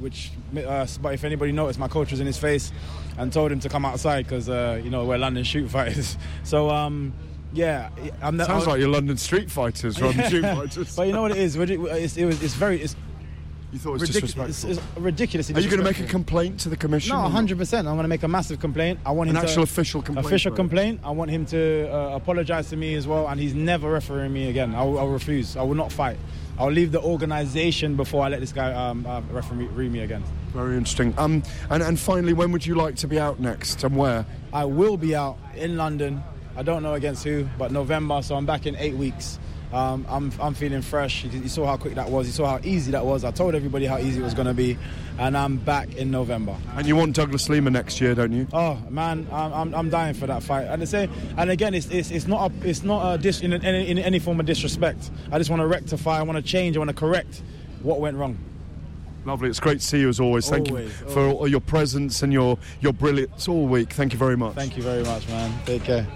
which 0.00 0.32
uh, 0.56 0.86
but 1.00 1.14
if 1.14 1.24
anybody 1.24 1.52
noticed, 1.52 1.78
my 1.78 1.88
coach 1.88 2.10
was 2.10 2.20
in 2.20 2.26
his 2.26 2.38
face 2.38 2.72
and 3.18 3.32
told 3.32 3.52
him 3.52 3.60
to 3.60 3.68
come 3.68 3.84
outside 3.84 4.24
because 4.24 4.48
uh, 4.48 4.80
you 4.82 4.90
know 4.90 5.04
we're 5.04 5.18
London 5.18 5.44
shoot 5.44 5.68
fighters. 5.70 6.16
So 6.42 6.70
um, 6.70 7.12
yeah, 7.52 7.90
I'm 8.22 8.36
the, 8.36 8.44
Sounds 8.44 8.66
like 8.66 8.80
you're 8.80 8.88
London 8.88 9.16
street 9.16 9.50
fighters 9.50 10.00
rather 10.00 10.14
than 10.14 10.30
shoot 10.30 10.42
fighters. 10.56 10.96
but 10.96 11.06
you 11.06 11.12
know 11.12 11.22
what 11.22 11.32
it 11.32 11.38
is? 11.38 11.56
It's, 11.56 12.16
it 12.16 12.24
was, 12.24 12.42
it's 12.42 12.54
very. 12.54 12.80
It's, 12.80 12.96
you 13.72 13.78
thought 13.78 13.90
it 13.90 14.00
was 14.00 14.10
ridic- 14.10 14.12
disrespectful. 14.14 14.70
It's, 14.70 14.78
it's 14.78 14.98
ridiculously 14.98 15.54
Are 15.54 15.60
you 15.60 15.68
going 15.68 15.78
to 15.78 15.84
make 15.84 16.00
a 16.00 16.04
complaint 16.04 16.58
to 16.60 16.68
the 16.68 16.76
commission? 16.76 17.14
No, 17.14 17.22
100. 17.22 17.56
percent 17.56 17.86
I'm 17.86 17.94
going 17.94 18.02
to 18.02 18.08
make 18.08 18.24
a 18.24 18.28
massive 18.28 18.58
complaint. 18.58 18.98
I 19.06 19.12
want 19.12 19.30
An 19.30 19.36
him 19.36 19.42
to, 19.42 19.48
actual 19.48 19.62
official 19.62 20.02
complaint, 20.02 20.26
Official 20.26 20.52
complaint. 20.52 21.00
I 21.04 21.10
want 21.12 21.30
him 21.30 21.46
to 21.46 21.88
uh, 21.88 22.16
apologize 22.16 22.68
to 22.70 22.76
me 22.76 22.94
as 22.94 23.06
well, 23.06 23.28
and 23.28 23.40
he's 23.40 23.54
never 23.54 23.88
refereeing 23.92 24.32
me 24.32 24.48
again. 24.50 24.74
I 24.74 24.82
will, 24.82 24.98
I 24.98 25.02
will 25.02 25.12
refuse. 25.12 25.56
I 25.56 25.62
will 25.62 25.76
not 25.76 25.92
fight. 25.92 26.16
I'll 26.60 26.70
leave 26.70 26.92
the 26.92 27.00
organisation 27.00 27.96
before 27.96 28.22
I 28.22 28.28
let 28.28 28.40
this 28.40 28.52
guy 28.52 28.74
um, 28.74 29.06
uh, 29.06 29.22
referee 29.32 29.88
me 29.88 30.00
again. 30.00 30.22
Very 30.52 30.76
interesting. 30.76 31.14
Um, 31.16 31.42
and, 31.70 31.82
and 31.82 31.98
finally, 31.98 32.34
when 32.34 32.52
would 32.52 32.66
you 32.66 32.74
like 32.74 32.96
to 32.96 33.08
be 33.08 33.18
out 33.18 33.40
next 33.40 33.82
and 33.82 33.96
where? 33.96 34.26
I 34.52 34.66
will 34.66 34.98
be 34.98 35.16
out 35.16 35.38
in 35.54 35.78
London. 35.78 36.22
I 36.56 36.62
don't 36.62 36.82
know 36.82 36.92
against 36.92 37.24
who, 37.24 37.48
but 37.56 37.72
November. 37.72 38.20
So 38.20 38.34
I'm 38.34 38.44
back 38.44 38.66
in 38.66 38.76
eight 38.76 38.94
weeks. 38.94 39.38
Um, 39.72 40.04
I'm 40.08 40.32
I'm 40.40 40.54
feeling 40.54 40.82
fresh. 40.82 41.24
You, 41.24 41.30
you 41.30 41.48
saw 41.48 41.66
how 41.66 41.76
quick 41.76 41.94
that 41.94 42.10
was. 42.10 42.26
You 42.26 42.32
saw 42.32 42.46
how 42.46 42.60
easy 42.64 42.90
that 42.90 43.04
was. 43.04 43.24
I 43.24 43.30
told 43.30 43.54
everybody 43.54 43.86
how 43.86 43.98
easy 43.98 44.20
it 44.20 44.24
was 44.24 44.34
going 44.34 44.48
to 44.48 44.54
be, 44.54 44.76
and 45.18 45.36
I'm 45.36 45.58
back 45.58 45.94
in 45.94 46.10
November. 46.10 46.56
And 46.74 46.86
you 46.86 46.96
want 46.96 47.14
Douglas 47.14 47.48
Lima 47.48 47.70
next 47.70 48.00
year, 48.00 48.14
don't 48.14 48.32
you? 48.32 48.48
Oh 48.52 48.78
man, 48.90 49.28
I'm, 49.30 49.52
I'm, 49.52 49.74
I'm 49.74 49.90
dying 49.90 50.14
for 50.14 50.26
that 50.26 50.42
fight. 50.42 50.64
And 50.64 50.88
say, 50.88 51.08
and 51.36 51.50
again, 51.50 51.74
it's, 51.74 51.86
it's, 51.86 52.10
it's 52.10 52.26
not 52.26 52.50
a, 52.50 52.68
it's 52.68 52.82
not 52.82 53.14
a 53.14 53.18
dis, 53.18 53.42
in, 53.42 53.52
any, 53.52 53.88
in 53.88 53.98
any 53.98 54.18
form 54.18 54.40
of 54.40 54.46
disrespect. 54.46 55.10
I 55.30 55.38
just 55.38 55.50
want 55.50 55.60
to 55.60 55.66
rectify. 55.66 56.18
I 56.18 56.22
want 56.22 56.36
to 56.36 56.42
change. 56.42 56.76
I 56.76 56.80
want 56.80 56.90
to 56.90 56.96
correct 56.96 57.42
what 57.82 58.00
went 58.00 58.16
wrong. 58.16 58.38
Lovely. 59.24 59.50
It's 59.50 59.60
great 59.60 59.80
to 59.80 59.86
see 59.86 60.00
you 60.00 60.08
as 60.08 60.18
always. 60.18 60.48
Thank 60.48 60.68
Always, 60.68 60.98
you 61.00 61.08
for 61.08 61.28
all 61.28 61.46
your 61.46 61.60
presence 61.60 62.22
and 62.22 62.32
your, 62.32 62.58
your 62.80 62.94
brilliance 62.94 63.48
all 63.48 63.66
week. 63.66 63.92
Thank 63.92 64.14
you 64.14 64.18
very 64.18 64.36
much. 64.36 64.54
Thank 64.54 64.76
you 64.78 64.82
very 64.82 65.04
much, 65.04 65.28
man. 65.28 65.52
Take 65.66 65.84
care. 65.84 66.06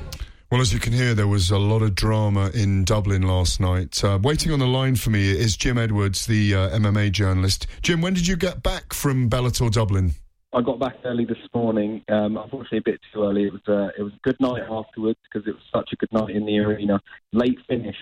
Well, 0.54 0.62
as 0.62 0.72
you 0.72 0.78
can 0.78 0.92
hear, 0.92 1.14
there 1.14 1.26
was 1.26 1.50
a 1.50 1.58
lot 1.58 1.82
of 1.82 1.96
drama 1.96 2.48
in 2.54 2.84
Dublin 2.84 3.22
last 3.22 3.58
night. 3.58 4.04
Uh, 4.04 4.20
waiting 4.22 4.52
on 4.52 4.60
the 4.60 4.68
line 4.68 4.94
for 4.94 5.10
me 5.10 5.32
is 5.32 5.56
Jim 5.56 5.76
Edwards, 5.76 6.26
the 6.26 6.54
uh, 6.54 6.78
MMA 6.78 7.10
journalist. 7.10 7.66
Jim, 7.82 8.00
when 8.00 8.14
did 8.14 8.28
you 8.28 8.36
get 8.36 8.62
back 8.62 8.92
from 8.94 9.28
Bellator 9.28 9.68
Dublin? 9.68 10.12
I 10.52 10.62
got 10.62 10.78
back 10.78 10.94
early 11.04 11.24
this 11.24 11.38
morning. 11.52 12.04
Um, 12.08 12.36
unfortunately, 12.36 12.78
a 12.78 12.82
bit 12.82 13.00
too 13.12 13.24
early. 13.24 13.46
It 13.46 13.52
was 13.52 13.62
uh, 13.66 13.88
it 13.98 14.02
was 14.04 14.12
a 14.12 14.20
good 14.22 14.36
night 14.38 14.62
afterwards 14.70 15.18
because 15.24 15.44
it 15.48 15.54
was 15.54 15.64
such 15.74 15.90
a 15.92 15.96
good 15.96 16.12
night 16.12 16.30
in 16.30 16.46
the 16.46 16.56
arena. 16.60 17.00
Late 17.32 17.58
finish, 17.68 17.98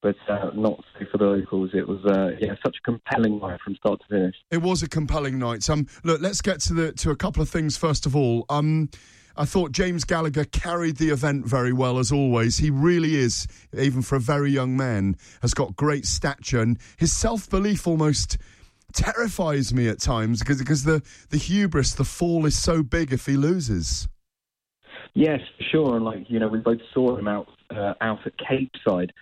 but 0.00 0.14
uh, 0.28 0.50
not 0.54 0.84
so 0.96 1.06
for 1.10 1.18
the 1.18 1.24
locals. 1.24 1.70
It 1.74 1.88
was 1.88 2.04
uh, 2.04 2.36
yeah, 2.40 2.54
such 2.64 2.76
a 2.78 2.82
compelling 2.84 3.40
night 3.40 3.58
from 3.64 3.74
start 3.74 3.98
to 4.02 4.06
finish. 4.06 4.36
It 4.52 4.62
was 4.62 4.84
a 4.84 4.88
compelling 4.88 5.40
night. 5.40 5.68
Um, 5.68 5.88
look, 6.04 6.20
let's 6.20 6.40
get 6.40 6.60
to 6.60 6.72
the 6.72 6.92
to 6.92 7.10
a 7.10 7.16
couple 7.16 7.42
of 7.42 7.48
things 7.48 7.76
first 7.76 8.06
of 8.06 8.14
all. 8.14 8.46
Um, 8.48 8.90
I 9.38 9.44
thought 9.44 9.72
James 9.72 10.04
Gallagher 10.04 10.44
carried 10.44 10.96
the 10.96 11.10
event 11.10 11.46
very 11.46 11.72
well 11.72 11.98
as 11.98 12.10
always. 12.10 12.58
He 12.58 12.70
really 12.70 13.16
is, 13.16 13.46
even 13.76 14.02
for 14.02 14.16
a 14.16 14.20
very 14.20 14.50
young 14.50 14.76
man, 14.76 15.16
has 15.42 15.54
got 15.54 15.76
great 15.76 16.06
stature 16.06 16.60
and 16.60 16.78
his 16.96 17.16
self 17.16 17.48
belief 17.48 17.86
almost 17.86 18.38
terrifies 18.92 19.74
me 19.74 19.88
at 19.88 20.00
times 20.00 20.40
because 20.40 20.58
because 20.58 20.84
the 20.84 21.02
the 21.30 21.36
hubris, 21.36 21.94
the 21.94 22.04
fall 22.04 22.46
is 22.46 22.58
so 22.58 22.82
big 22.82 23.12
if 23.12 23.26
he 23.26 23.36
loses. 23.36 24.08
Yes, 25.14 25.40
for 25.56 25.64
sure. 25.64 25.96
And 25.96 26.04
like 26.04 26.28
you 26.28 26.38
know, 26.38 26.48
we 26.48 26.58
both 26.58 26.80
saw 26.92 27.16
him 27.16 27.28
out 27.28 27.48
uh, 27.70 27.94
out 28.00 28.26
at 28.26 28.32
Cape 28.38 28.72
Side 28.86 29.12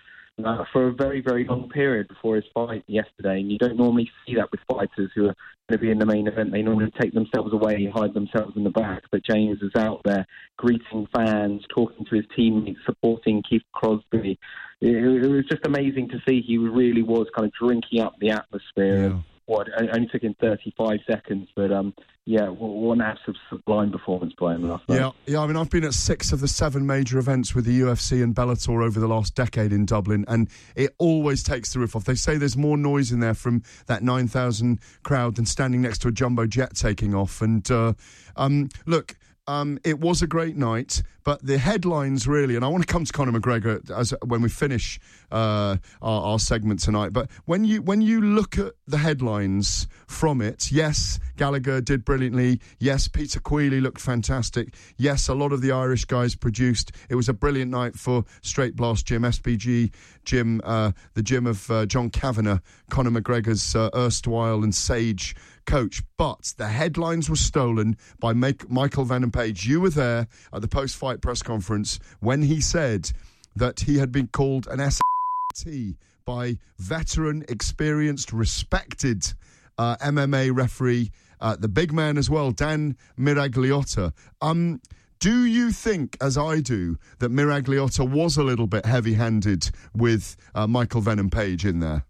uh, 0.43 0.65
for 0.73 0.87
a 0.87 0.93
very 0.93 1.21
very 1.21 1.45
long 1.45 1.69
period 1.69 2.07
before 2.07 2.35
his 2.35 2.45
fight 2.53 2.83
yesterday. 2.87 3.39
And 3.39 3.51
you 3.51 3.57
don't 3.57 3.77
normally 3.77 4.09
see 4.25 4.35
that 4.35 4.51
with 4.51 4.59
fighters 4.69 5.11
who 5.15 5.27
are 5.27 5.35
going 5.69 5.71
to 5.71 5.77
be 5.77 5.91
in 5.91 5.99
the 5.99 6.05
main 6.05 6.27
event. 6.27 6.51
They 6.51 6.61
normally 6.61 6.91
take 6.99 7.13
themselves 7.13 7.53
away, 7.53 7.91
hide 7.93 8.13
themselves 8.13 8.55
in 8.55 8.63
the 8.63 8.69
back. 8.69 9.03
But 9.11 9.23
James 9.23 9.59
is 9.61 9.71
out 9.77 10.01
there 10.03 10.25
greeting 10.57 11.07
fans, 11.15 11.63
talking 11.73 12.05
to 12.05 12.15
his 12.15 12.25
teammates, 12.35 12.79
supporting 12.85 13.43
Keith 13.49 13.63
Crosby. 13.73 14.37
It, 14.81 15.23
it 15.23 15.27
was 15.27 15.45
just 15.49 15.65
amazing 15.65 16.09
to 16.09 16.19
see. 16.27 16.41
He 16.41 16.57
really 16.57 17.03
was 17.03 17.27
kind 17.35 17.47
of 17.47 17.53
drinking 17.53 18.01
up 18.01 18.15
the 18.19 18.31
atmosphere. 18.31 19.17
What 19.47 19.67
only 19.77 20.07
took 20.07 20.23
him 20.23 20.35
35 20.41 20.99
seconds, 21.07 21.49
but 21.55 21.71
um, 21.71 21.93
yeah, 22.25 22.47
an 22.49 23.01
absolute 23.01 23.37
sublime 23.49 23.91
performance 23.91 24.33
by 24.39 24.55
him 24.55 24.67
last 24.67 24.89
night. 24.89 24.97
Yeah, 24.97 25.11
yeah. 25.27 25.39
I 25.41 25.47
mean, 25.47 25.55
I've 25.55 25.69
been 25.69 25.83
at 25.83 25.93
six 25.93 26.31
of 26.31 26.39
the 26.39 26.47
seven 26.47 26.87
major 26.87 27.19
events 27.19 27.53
with 27.53 27.65
the 27.65 27.81
UFC 27.81 28.23
and 28.23 28.33
Bellator 28.33 28.83
over 28.83 28.99
the 28.99 29.07
last 29.07 29.35
decade 29.35 29.71
in 29.71 29.85
Dublin, 29.85 30.25
and 30.27 30.49
it 30.75 30.95
always 30.97 31.43
takes 31.43 31.73
the 31.73 31.79
roof 31.79 31.95
off. 31.95 32.05
They 32.05 32.15
say 32.15 32.37
there's 32.37 32.57
more 32.57 32.77
noise 32.77 33.11
in 33.11 33.19
there 33.19 33.35
from 33.35 33.61
that 33.85 34.01
nine 34.01 34.27
thousand 34.27 34.79
crowd 35.03 35.35
than 35.35 35.45
standing 35.45 35.83
next 35.83 35.99
to 35.99 36.07
a 36.07 36.11
jumbo 36.11 36.47
jet 36.47 36.75
taking 36.75 37.13
off. 37.13 37.41
And 37.41 37.69
uh, 37.69 37.93
um, 38.35 38.69
look. 38.85 39.15
Um, 39.47 39.77
it 39.83 39.99
was 39.99 40.23
a 40.23 40.27
great 40.27 40.57
night, 40.57 41.03
but 41.25 41.43
the 41.43 41.57
headlines 41.57 42.27
really, 42.27 42.55
and 42.55 42.63
I 42.63 42.67
want 42.69 42.87
to 42.87 42.91
come 42.91 43.03
to 43.03 43.11
Conor 43.11 43.37
McGregor 43.37 43.89
as 43.91 44.13
when 44.23 44.41
we 44.41 44.47
finish 44.47 44.99
uh, 45.31 45.77
our, 46.01 46.21
our 46.21 46.39
segment 46.39 46.79
tonight. 46.79 47.13
But 47.13 47.29
when 47.45 47.65
you 47.65 47.81
when 47.81 48.01
you 48.01 48.21
look 48.21 48.57
at 48.57 48.73
the 48.87 48.99
headlines 48.99 49.87
from 50.07 50.39
it, 50.39 50.71
yes, 50.71 51.19
Gallagher 51.35 51.81
did 51.81 52.05
brilliantly. 52.05 52.61
Yes, 52.79 53.07
Peter 53.07 53.39
Queally 53.39 53.81
looked 53.81 53.99
fantastic. 53.99 54.75
Yes, 54.97 55.27
a 55.27 55.33
lot 55.33 55.51
of 55.51 55.61
the 55.61 55.71
Irish 55.71 56.05
guys 56.05 56.35
produced. 56.35 56.91
It 57.09 57.15
was 57.15 57.27
a 57.27 57.33
brilliant 57.33 57.71
night 57.71 57.95
for 57.95 58.23
Straight 58.41 58.75
Blast 58.75 59.07
Gym, 59.07 59.23
SBG 59.23 59.91
Gym, 60.23 60.61
uh, 60.63 60.91
the 61.15 61.23
gym 61.23 61.47
of 61.47 61.69
uh, 61.71 61.87
John 61.87 62.11
Kavanagh, 62.11 62.59
Conor 62.89 63.19
McGregor's 63.19 63.75
uh, 63.75 63.89
erstwhile 63.95 64.63
and 64.63 64.73
sage 64.73 65.35
coach. 65.65 66.03
But 66.17 66.53
the 66.57 66.67
headlines 66.67 67.29
were 67.29 67.35
stolen 67.35 67.97
by 68.19 68.33
Michael 68.33 69.05
Venom 69.05 69.31
Page. 69.31 69.65
You 69.65 69.81
were 69.81 69.89
there 69.89 70.27
at 70.53 70.61
the 70.61 70.67
post 70.67 70.95
fight 70.95 71.14
press 71.21 71.41
conference 71.41 71.99
when 72.19 72.41
he 72.41 72.61
said 72.61 73.11
that 73.55 73.81
he 73.81 73.97
had 73.97 74.11
been 74.11 74.27
called 74.27 74.67
an 74.67 74.79
ST 74.89 75.95
by 76.25 76.57
veteran, 76.77 77.45
experienced, 77.47 78.33
respected 78.33 79.33
uh, 79.77 79.95
MMA 79.97 80.55
referee, 80.55 81.11
uh, 81.39 81.55
the 81.55 81.67
big 81.67 81.93
man 81.93 82.17
as 82.17 82.29
well, 82.29 82.51
Dan 82.51 82.97
Miragliotta. 83.17 84.13
Um, 84.41 84.81
do 85.19 85.45
you 85.45 85.71
think, 85.71 86.17
as 86.21 86.37
I 86.37 86.59
do, 86.59 86.97
that 87.19 87.31
Miragliotta 87.31 88.09
was 88.09 88.37
a 88.37 88.43
little 88.43 88.67
bit 88.67 88.85
heavy 88.85 89.13
handed 89.13 89.69
with 89.95 90.35
uh, 90.53 90.67
Michael 90.67 91.01
Venom 91.01 91.29
Page 91.29 91.65
in 91.65 91.79
there? 91.79 92.05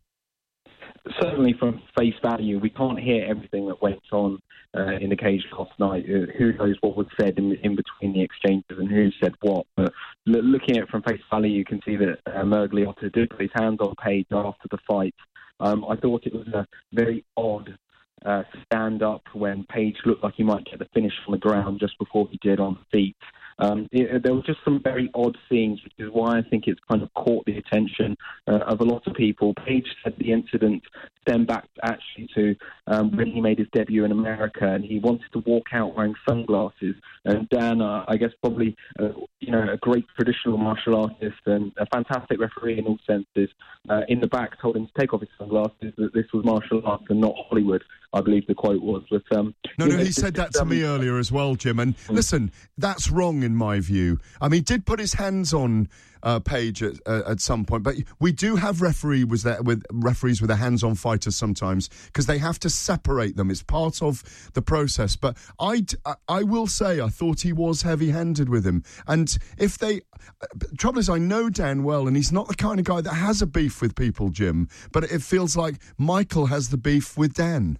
certainly 1.22 1.53
from 1.60 1.82
face 1.98 2.15
value, 2.23 2.60
we 2.60 2.69
can't 2.69 2.99
hear 2.99 3.26
everything 3.26 3.68
that 3.68 3.82
went 3.82 4.02
on 4.11 4.40
uh, 4.76 4.97
in 4.99 5.10
the 5.10 5.15
cage 5.15 5.45
last 5.57 5.72
night. 5.80 6.06
Uh, 6.06 6.31
who 6.38 6.53
knows 6.53 6.76
what 6.81 6.97
was 6.97 7.07
said 7.19 7.38
in, 7.38 7.53
in 7.64 7.76
between 7.76 8.14
the 8.14 8.22
exchanges 8.22 8.77
and 8.77 8.89
who 8.89 9.10
said 9.22 9.34
what? 9.41 9.65
But 9.76 9.93
l- 10.27 10.43
looking 10.43 10.77
at 10.77 10.84
it 10.84 10.89
from 10.89 11.03
face 11.03 11.22
value, 11.30 11.52
you 11.52 11.65
can 11.65 11.81
see 11.85 11.95
that 11.95 12.19
uh, 12.26 12.43
Miragliotta 12.43 13.11
did 13.14 13.30
put 13.30 13.41
his 13.41 13.52
hands 13.53 13.80
on 13.80 13.95
Page 14.03 14.27
after 14.31 14.68
the 14.69 14.77
fight. 14.88 15.15
Um, 15.60 15.85
I 15.88 15.95
thought 15.95 16.26
it 16.26 16.34
was 16.34 16.47
a 16.47 16.68
very 16.91 17.23
odd 17.38 17.77
uh, 18.26 18.43
stand 18.65 19.03
up 19.03 19.23
when 19.34 19.64
Page 19.65 19.95
looked 20.06 20.23
like 20.23 20.35
he 20.35 20.43
might 20.43 20.65
get 20.65 20.80
the 20.80 20.88
finish 20.93 21.14
on 21.27 21.31
the 21.31 21.38
ground 21.38 21.80
just 21.80 21.97
before 21.97 22.27
he 22.30 22.39
did 22.41 22.60
on 22.60 22.73
the 22.76 22.97
feet. 22.97 23.15
Um, 23.60 23.88
it, 23.91 24.23
there 24.23 24.34
were 24.34 24.41
just 24.41 24.60
some 24.65 24.82
very 24.84 25.10
odd 25.14 25.38
scenes, 25.49 25.82
which 25.84 25.94
is 25.98 26.10
why 26.11 26.38
I 26.38 26.41
think 26.41 26.68
it's 26.68 26.80
kind 26.90 27.02
of 27.02 27.14
caught 27.14 27.45
the 27.45 27.57
attention 27.57 28.18
uh, 28.48 28.60
of 28.68 28.82
a 28.82 28.84
lot 28.84 29.07
of 29.07 29.14
people. 29.14 29.53
Page 29.65 29.88
said 30.03 30.14
the 30.18 30.32
incident 30.32 30.84
stemmed 31.22 31.48
back 31.48 31.65
actually 31.84 32.30
to 32.36 32.56
um, 32.88 33.15
when 33.15 33.27
he 33.27 33.41
made 33.41 33.57
his 33.57 33.68
debut 33.73 34.06
in 34.06 34.11
America, 34.11 34.68
and 34.68 34.84
he 34.84 34.99
wanted 34.99 35.32
to 35.34 35.40
walk 35.40 35.68
out 35.73 35.95
wearing 35.95 36.15
sunglasses. 36.27 36.95
And 37.23 37.48
Dan, 37.49 37.82
uh, 37.82 38.06
I 38.07 38.18
guess 38.18 38.32
probably 38.41 38.76
uh, 38.99 39.10
you 39.40 39.52
know 39.52 39.72
a 39.72 39.77
great 39.77 40.06
traditional 40.15 40.57
martial 40.57 40.95
artist 40.95 41.40
and 41.45 41.72
a 41.77 41.86
fantastic 41.88 42.40
referee 42.40 42.80
in 42.80 42.86
all 42.86 42.99
senses, 43.07 43.49
uh, 43.90 44.02
in 44.07 44.19
the 44.19 44.27
back 44.27 44.60
told 44.61 44.76
him 44.76 44.88
to 44.88 44.99
take 44.99 45.14
off 45.14 45.22
his 45.22 45.30
sunglasses. 45.38 45.94
That 45.98 46.14
this 46.14 46.26
was 46.34 46.45
martial 46.45 46.82
arts 46.86 47.06
and 47.10 47.22
not 47.22 47.36
Hollywood. 47.49 47.84
I 48.14 48.22
believe 48.22 48.48
the 48.48 48.56
quote 48.56 48.82
was. 48.82 49.03
But 49.10 49.23
um, 49.36 49.53
No, 49.77 49.86
no, 49.86 49.98
know, 49.98 50.03
he 50.03 50.11
said 50.11 50.36
that 50.36 50.53
to 50.53 50.61
um, 50.61 50.69
me 50.69 50.84
earlier 50.84 51.18
as 51.18 51.32
well, 51.32 51.56
Jim. 51.56 51.80
And 51.80 51.95
listen, 52.10 52.52
that's 52.77 53.10
wrong 53.10 53.44
in 53.44 53.56
my 53.56 53.80
view. 53.80 54.19
I 54.40 54.48
mean, 54.48 54.60
he 54.60 54.61
did 54.61 54.86
put 54.86 54.99
his 54.99 55.14
hands 55.14 55.53
on 55.53 55.90
uh, 56.26 56.39
Page 56.39 56.84
at, 56.84 56.95
uh, 57.06 57.22
at 57.27 57.39
some 57.39 57.64
point, 57.64 57.84
but 57.84 57.95
we 58.19 58.31
do 58.31 58.56
have 58.56 58.81
referee 58.81 59.23
was 59.23 59.43
there 59.43 59.61
with 59.61 59.84
referees 59.93 60.41
with 60.41 60.47
their 60.49 60.57
hands 60.57 60.84
on 60.84 60.95
fighters 60.95 61.35
sometimes 61.35 61.88
because 62.07 62.26
they 62.26 62.39
have 62.39 62.60
to 62.60 62.69
separate 62.69 63.38
them. 63.38 63.52
It's 63.52 63.64
part 63.64 64.02
of 64.02 64.23
the 64.53 64.61
process. 64.61 65.15
But 65.15 65.38
I, 65.60 65.85
I 66.27 66.43
will 66.43 66.68
say, 66.68 66.99
I 66.99 67.10
thought 67.10 67.41
he 67.41 67.53
was 67.53 67.84
heavy-handed 67.84 68.49
with 68.49 68.65
him. 68.65 68.84
And 69.07 69.38
if 69.57 69.77
they, 69.77 70.02
uh, 70.41 70.47
trouble 70.77 70.99
is, 70.99 71.10
I 71.10 71.19
know 71.19 71.49
Dan 71.49 71.84
well, 71.84 72.07
and 72.07 72.18
he's 72.18 72.31
not 72.31 72.47
the 72.47 72.56
kind 72.56 72.80
of 72.80 72.85
guy 72.85 73.02
that 73.02 73.14
has 73.14 73.41
a 73.41 73.47
beef 73.47 73.81
with 73.81 73.95
people, 73.95 74.30
Jim. 74.30 74.68
But 74.91 75.03
it 75.06 75.22
feels 75.22 75.56
like 75.56 75.76
Michael 75.97 76.47
has 76.47 76.69
the 76.69 76.77
beef 76.77 77.18
with 77.18 77.35
Dan. 77.35 77.77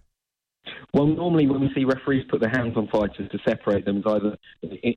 Well, 0.96 1.08
normally 1.08 1.46
when 1.46 1.60
we 1.60 1.70
see 1.76 1.84
referees 1.84 2.24
put 2.30 2.40
their 2.40 2.50
hands 2.50 2.78
on 2.78 2.88
fighters 2.88 3.30
to 3.30 3.38
separate 3.46 3.84
them, 3.84 3.98
it's 3.98 4.08
either 4.08 4.38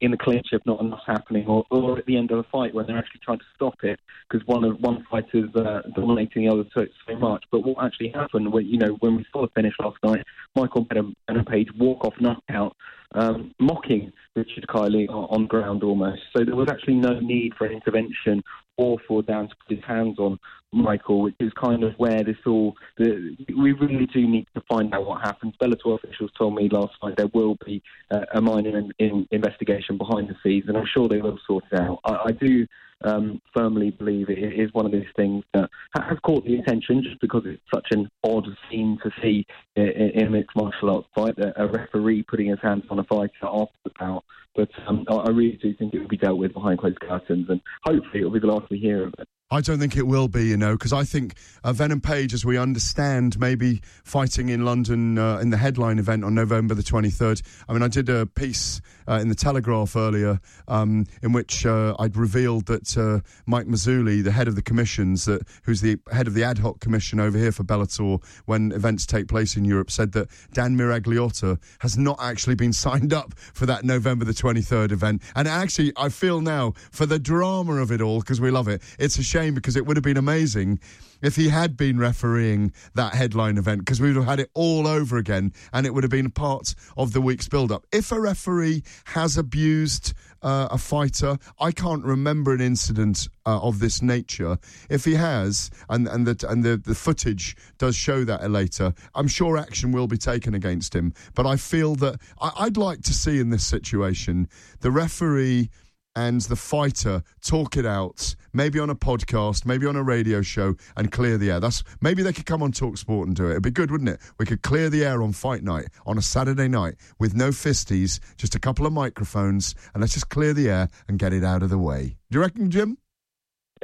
in, 0.01 0.13
the 0.13 0.17
clinch 0.17 0.47
if 0.53 0.65
not 0.65 0.81
enough 0.81 1.01
happening, 1.05 1.45
or, 1.49 1.65
or 1.73 1.99
at 1.99 2.07
the 2.07 2.17
end 2.17 2.31
of 2.31 2.37
the 2.37 2.49
fight 2.53 2.73
when 2.73 2.87
they're 2.87 2.97
actually 2.97 3.19
trying 3.25 3.41
to 3.41 3.45
stop 3.57 3.75
it 3.83 3.99
because 4.31 4.47
one 4.47 4.63
of 4.63 4.79
one 4.79 5.05
fighter's 5.11 5.53
uh, 5.57 5.81
dominating 5.97 6.47
the 6.47 6.53
other 6.53 6.63
so, 6.73 6.87
so 7.05 7.17
much. 7.17 7.43
But 7.51 7.67
what 7.67 7.85
actually 7.85 8.11
happened, 8.11 8.53
when, 8.53 8.67
you 8.67 8.79
know, 8.79 8.97
when 9.01 9.17
we 9.17 9.27
saw 9.33 9.43
the 9.43 9.49
finish 9.57 9.75
last 9.81 9.97
night, 10.05 10.25
Michael 10.55 10.87
Page 10.87 11.69
walk 11.77 12.05
off 12.05 12.15
knockout, 12.21 12.77
um, 13.17 13.53
mocking 13.59 14.13
Richard 14.37 14.67
Kiely 14.69 15.09
on, 15.09 15.25
on 15.31 15.47
ground 15.49 15.83
almost. 15.83 16.23
So 16.37 16.45
there 16.45 16.55
was 16.55 16.69
actually 16.71 16.95
no 16.95 17.19
need 17.19 17.55
for 17.59 17.69
intervention 17.69 18.45
or 18.77 18.99
for 19.09 19.23
Dan 19.23 19.49
to 19.49 19.57
put 19.67 19.77
his 19.77 19.85
hands 19.85 20.21
on 20.21 20.39
Michael, 20.73 21.23
which 21.23 21.35
is 21.41 21.53
kind 21.55 21.83
of 21.83 21.95
where 21.95 22.23
this 22.23 22.37
all. 22.47 22.75
The, 22.99 23.37
we 23.57 23.73
really 23.73 24.07
do 24.07 24.27
need 24.27 24.47
to 24.55 24.63
find 24.69 24.95
out 24.95 25.07
what 25.07 25.23
happens. 25.23 25.55
Bellator 25.61 25.99
officials 26.03 26.31
told 26.37 26.55
me 26.55 26.69
last 26.69 26.95
night 27.03 27.17
there 27.17 27.31
will 27.33 27.57
be 27.65 27.83
uh, 28.11 28.25
a 28.35 28.41
minor 28.41 28.77
in, 28.77 28.93
in 28.99 29.27
investigation 29.31 29.97
behind 29.97 30.29
the 30.29 30.37
scenes, 30.43 30.65
and 30.69 30.77
I'm 30.77 30.87
sure 30.87 31.09
they 31.09 31.21
will 31.21 31.39
sort 31.47 31.65
it 31.73 31.79
out. 31.79 32.01
I, 32.05 32.17
I 32.27 32.33
do 32.33 32.67
um, 33.03 33.41
firmly 33.57 33.91
believe 33.91 34.29
it 34.29 34.39
is 34.39 34.73
one 34.73 34.85
of 34.85 34.93
these 34.93 35.07
things 35.17 35.45
that 35.55 35.71
has 35.95 36.19
caught 36.23 36.45
the 36.45 36.57
attention 36.57 37.03
just 37.03 37.21
because 37.21 37.43
it's 37.47 37.63
such 37.73 37.87
an 37.93 38.11
odd 38.25 38.47
scene 38.69 38.99
to 39.03 39.11
see 39.23 39.47
in, 39.77 39.87
in 39.87 40.27
a 40.27 40.31
mixed 40.31 40.57
martial 40.57 40.91
arts 40.91 41.09
fight. 41.15 41.35
A, 41.39 41.67
referee 41.67 42.25
putting 42.25 42.49
his 42.49 42.59
hands 42.63 42.85
on 42.91 42.99
a 42.99 43.05
fighter 43.05 43.31
after 43.45 43.77
the 43.85 43.91
bout. 43.99 44.25
But 44.55 44.71
um, 44.87 45.05
I 45.09 45.31
really 45.31 45.59
do 45.63 45.73
think 45.75 45.95
it 45.95 46.01
will 46.01 46.09
be 46.09 46.17
dealt 46.17 46.39
with 46.39 46.53
behind 46.53 46.81
closed 46.81 46.99
curtains, 47.01 47.47
and 47.49 47.61
hopefully 47.85 48.21
it 48.21 48.25
will 48.25 48.33
be 48.33 48.41
the 48.41 48.47
last 48.47 48.69
we 48.71 48.79
hear 48.79 49.07
of 49.07 49.15
it. 49.19 49.29
I 49.51 49.63
don't 49.63 49.79
think 49.79 49.97
it 49.97 50.07
will 50.07 50.29
be, 50.29 50.45
you 50.45 50.59
know, 50.59 50.73
because 50.75 50.93
I 50.93 51.05
think 51.05 51.33
uh, 51.65 51.73
Venom 51.73 52.03
Page, 52.03 52.35
as 52.35 52.45
we 52.45 52.59
understand, 52.59 53.41
maybe 53.41 53.81
fighting 54.05 54.51
in 54.51 54.67
London 54.67 55.17
uh, 55.17 55.39
in 55.39 55.49
the 55.49 55.57
headline 55.57 55.99
event 55.99 56.23
on 56.23 56.35
November 56.35 56.75
the 56.75 56.83
23rd. 56.83 57.41
I 57.67 57.73
mean, 57.73 57.83
I 57.83 57.89
did 57.89 58.11
a 58.11 58.27
piece 58.27 58.83
uh, 59.09 59.15
in 59.15 59.31
the 59.31 59.35
Telegraph 59.35 59.97
earlier 59.97 60.39
um, 60.69 61.07
in 61.23 61.33
which 61.33 61.65
uh, 61.65 61.97
I'd 61.99 62.15
revealed 62.15 62.67
that 62.67 62.99
uh, 62.99 63.27
Mike 63.47 63.67
Mazzulli, 63.67 64.23
the 64.23 64.33
head 64.33 64.49
of 64.49 64.55
the 64.55 64.61
commissions, 64.61 65.25
that 65.25 65.41
who's 65.63 65.81
the 65.81 65.99
head 66.13 66.27
of 66.27 66.35
the 66.35 66.45
ad 66.45 66.59
hoc 66.59 66.81
commission 66.81 67.19
over 67.19 67.39
here 67.39 67.51
for 67.51 67.65
Bellator 67.65 68.23
when 68.45 68.73
events 68.73 69.07
take 69.07 69.29
place 69.29 69.57
in 69.57 69.65
Europe, 69.65 69.91
said 69.91 70.13
that 70.13 70.29
Dan 70.53 70.77
Miragliotta 70.77 71.59
has 71.79 71.97
not 71.97 72.19
actually 72.21 72.55
been 72.55 72.73
signed 72.75 73.15
up 73.15 73.33
for 73.55 73.65
that 73.65 73.83
November 73.83 74.27
the 74.27 74.33
23rd 74.33 74.93
event. 74.93 75.23
And 75.35 75.49
actually, 75.49 75.95
I 75.97 76.11
feel 76.11 76.43
now 76.43 76.75
for 76.93 77.07
the 77.07 77.19
drama 77.19 77.77
of 77.77 77.91
it 77.91 78.03
all, 78.03 78.21
because 78.21 78.43
we 78.43 78.51
love 78.51 78.69
it, 78.69 78.83
it's 78.99 79.19
a 79.19 79.23
shame 79.23 79.38
because 79.47 79.77
it 79.77 79.87
would 79.87 79.97
have 79.97 80.05
been 80.05 80.17
amazing 80.17 80.81
if 81.23 81.37
he 81.37 81.49
had 81.49 81.77
been 81.77 81.99
refereeing 81.99 82.73
that 82.95 83.15
headline 83.15 83.59
event 83.59 83.81
because 83.81 84.01
we 84.01 84.09
would 84.09 84.17
have 84.17 84.27
had 84.27 84.41
it 84.41 84.51
all 84.55 84.87
over 84.87 85.17
again 85.17 85.53
and 85.73 85.87
it 85.87 85.95
would 85.95 86.05
have 86.05 86.11
been 86.11 86.31
part 86.31 86.75
of 86.97 87.13
the 87.13 87.21
week's 87.21 87.49
build 87.49 87.73
up. 87.73 87.87
If 87.93 88.13
a 88.13 88.21
referee 88.21 88.83
has 89.07 89.37
abused 89.37 90.15
uh, 90.43 90.69
a 90.71 90.79
fighter, 90.79 91.39
I 91.61 91.73
can't 91.73 92.05
remember 92.05 92.53
an 92.53 92.61
incident 92.61 93.29
uh, 93.47 93.61
of 93.61 93.81
this 93.81 94.03
nature. 94.03 94.59
If 94.89 95.05
he 95.05 95.15
has, 95.15 95.71
and 95.89 96.07
and 96.07 96.27
the 96.27 96.49
and 96.49 96.63
the, 96.63 96.77
the 96.77 96.95
footage 96.95 97.57
does 97.79 97.97
show 97.97 98.25
that 98.25 98.49
later, 98.49 98.95
I'm 99.15 99.29
sure 99.29 99.57
action 99.57 99.91
will 99.91 100.07
be 100.07 100.19
taken 100.19 100.55
against 100.55 100.95
him. 100.95 101.13
But 101.35 101.47
I 101.47 101.57
feel 101.57 101.97
that 101.97 102.21
I, 102.41 102.53
I'd 102.61 102.77
like 102.77 103.03
to 103.03 103.15
see 103.15 103.41
in 103.41 103.51
this 103.51 103.65
situation 103.65 104.49
the 104.81 104.93
referee 104.93 105.71
and 106.19 106.41
the 106.41 106.57
fighter 106.57 107.23
talk 107.41 107.77
it 107.77 107.87
out, 107.87 108.35
maybe 108.53 108.81
on 108.81 108.91
a 108.91 108.95
podcast, 108.97 109.65
maybe 109.65 109.87
on 109.87 109.95
a 109.95 110.03
radio 110.03 110.43
show, 110.43 110.75
and 110.97 111.13
clear 111.13 111.39
the 111.39 111.53
air. 111.53 111.61
That's 111.61 111.85
maybe 112.01 112.25
they 112.25 112.33
could 112.33 112.45
come 112.45 112.61
on 112.61 112.73
Talk 112.73 112.99
Sport 112.99 113.29
and 113.29 113.37
do 113.37 113.47
it. 113.47 113.53
It'd 113.53 113.63
be 113.63 113.71
good, 113.71 113.93
wouldn't 113.93 114.11
it? 114.11 114.21
We 114.37 114.45
could 114.45 114.63
clear 114.63 114.91
the 114.91 115.05
air 115.05 115.23
on 115.23 115.33
fight 115.33 115.63
night 115.63 115.87
on 116.07 116.19
a 116.19 116.23
Saturday 116.23 116.67
night 116.67 116.97
with 117.21 117.37
no 117.37 117.51
fisties, 117.51 118.19
just 118.37 118.57
a 118.57 118.59
couple 118.59 118.85
of 118.85 118.93
microphones, 118.93 119.77
and 119.95 120.01
let's 120.01 120.15
just 120.15 120.29
clear 120.29 120.53
the 120.53 120.69
air 120.69 120.89
and 121.07 121.21
get 121.21 121.33
it 121.33 121.45
out 121.45 121.63
of 121.63 121.71
the 121.71 121.79
way. 121.79 122.17
Do 122.33 122.39
you 122.39 122.41
reckon, 122.41 122.69
Jim? 122.69 122.99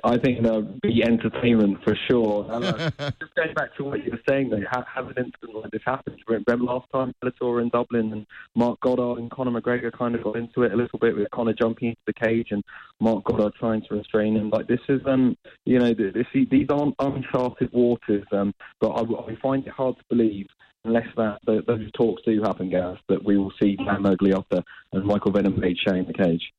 I 0.02 0.18
think 0.18 0.42
that 0.42 0.54
would 0.54 0.80
be 0.80 1.02
entertainment 1.02 1.82
for 1.84 1.96
sure. 2.08 2.46
And, 2.54 2.64
uh, 2.64 2.90
just 3.20 3.34
going 3.34 3.54
back 3.54 3.74
to 3.76 3.84
what 3.84 4.04
you 4.04 4.12
were 4.12 4.20
saying, 4.28 4.50
though, 4.50 4.62
have, 4.70 4.84
have 4.92 5.08
an 5.08 5.14
incident 5.18 5.54
like 5.54 5.70
this 5.70 5.82
happened. 5.84 6.18
Remember 6.26 6.56
last 6.56 6.86
time 6.92 7.14
Bellator 7.22 7.62
in 7.62 7.68
Dublin 7.68 8.12
and 8.12 8.26
Marc 8.54 8.80
Goddard 8.80 9.18
and 9.18 9.30
Conor 9.30 9.60
McGregor 9.60 9.92
kind 9.92 10.14
of 10.14 10.22
got 10.22 10.36
into 10.36 10.62
it 10.62 10.72
a 10.72 10.76
little 10.76 10.98
bit 10.98 11.16
with 11.16 11.30
Conor 11.30 11.52
jumping 11.52 11.88
into 11.88 12.00
the 12.06 12.12
cage 12.12 12.48
and 12.50 12.62
Marc 13.00 13.24
Goddard 13.24 13.54
trying 13.58 13.82
to 13.82 13.94
restrain 13.94 14.36
him. 14.36 14.50
Like 14.50 14.68
this 14.68 14.80
is, 14.88 15.00
um, 15.06 15.36
you 15.64 15.78
know, 15.78 15.94
this, 15.94 16.26
these 16.32 16.66
aren't 16.70 16.94
uncharted 16.98 17.72
waters. 17.72 18.24
Um, 18.30 18.54
but 18.80 18.90
I, 18.90 19.02
I 19.02 19.36
find 19.42 19.66
it 19.66 19.72
hard 19.72 19.96
to 19.96 20.04
believe 20.08 20.46
unless 20.84 21.06
that, 21.16 21.38
those 21.46 21.90
talks 21.92 22.22
do 22.24 22.42
happen, 22.42 22.70
Gareth, 22.70 23.00
that 23.08 23.24
we 23.24 23.36
will 23.36 23.52
see 23.60 23.76
Dan 23.76 24.02
Miragliotta 24.02 24.62
and 24.92 25.04
Michael 25.04 25.32
Venom 25.32 25.60
Page 25.60 25.80
sharing 25.84 26.06
the 26.06 26.12
cage. 26.12 26.52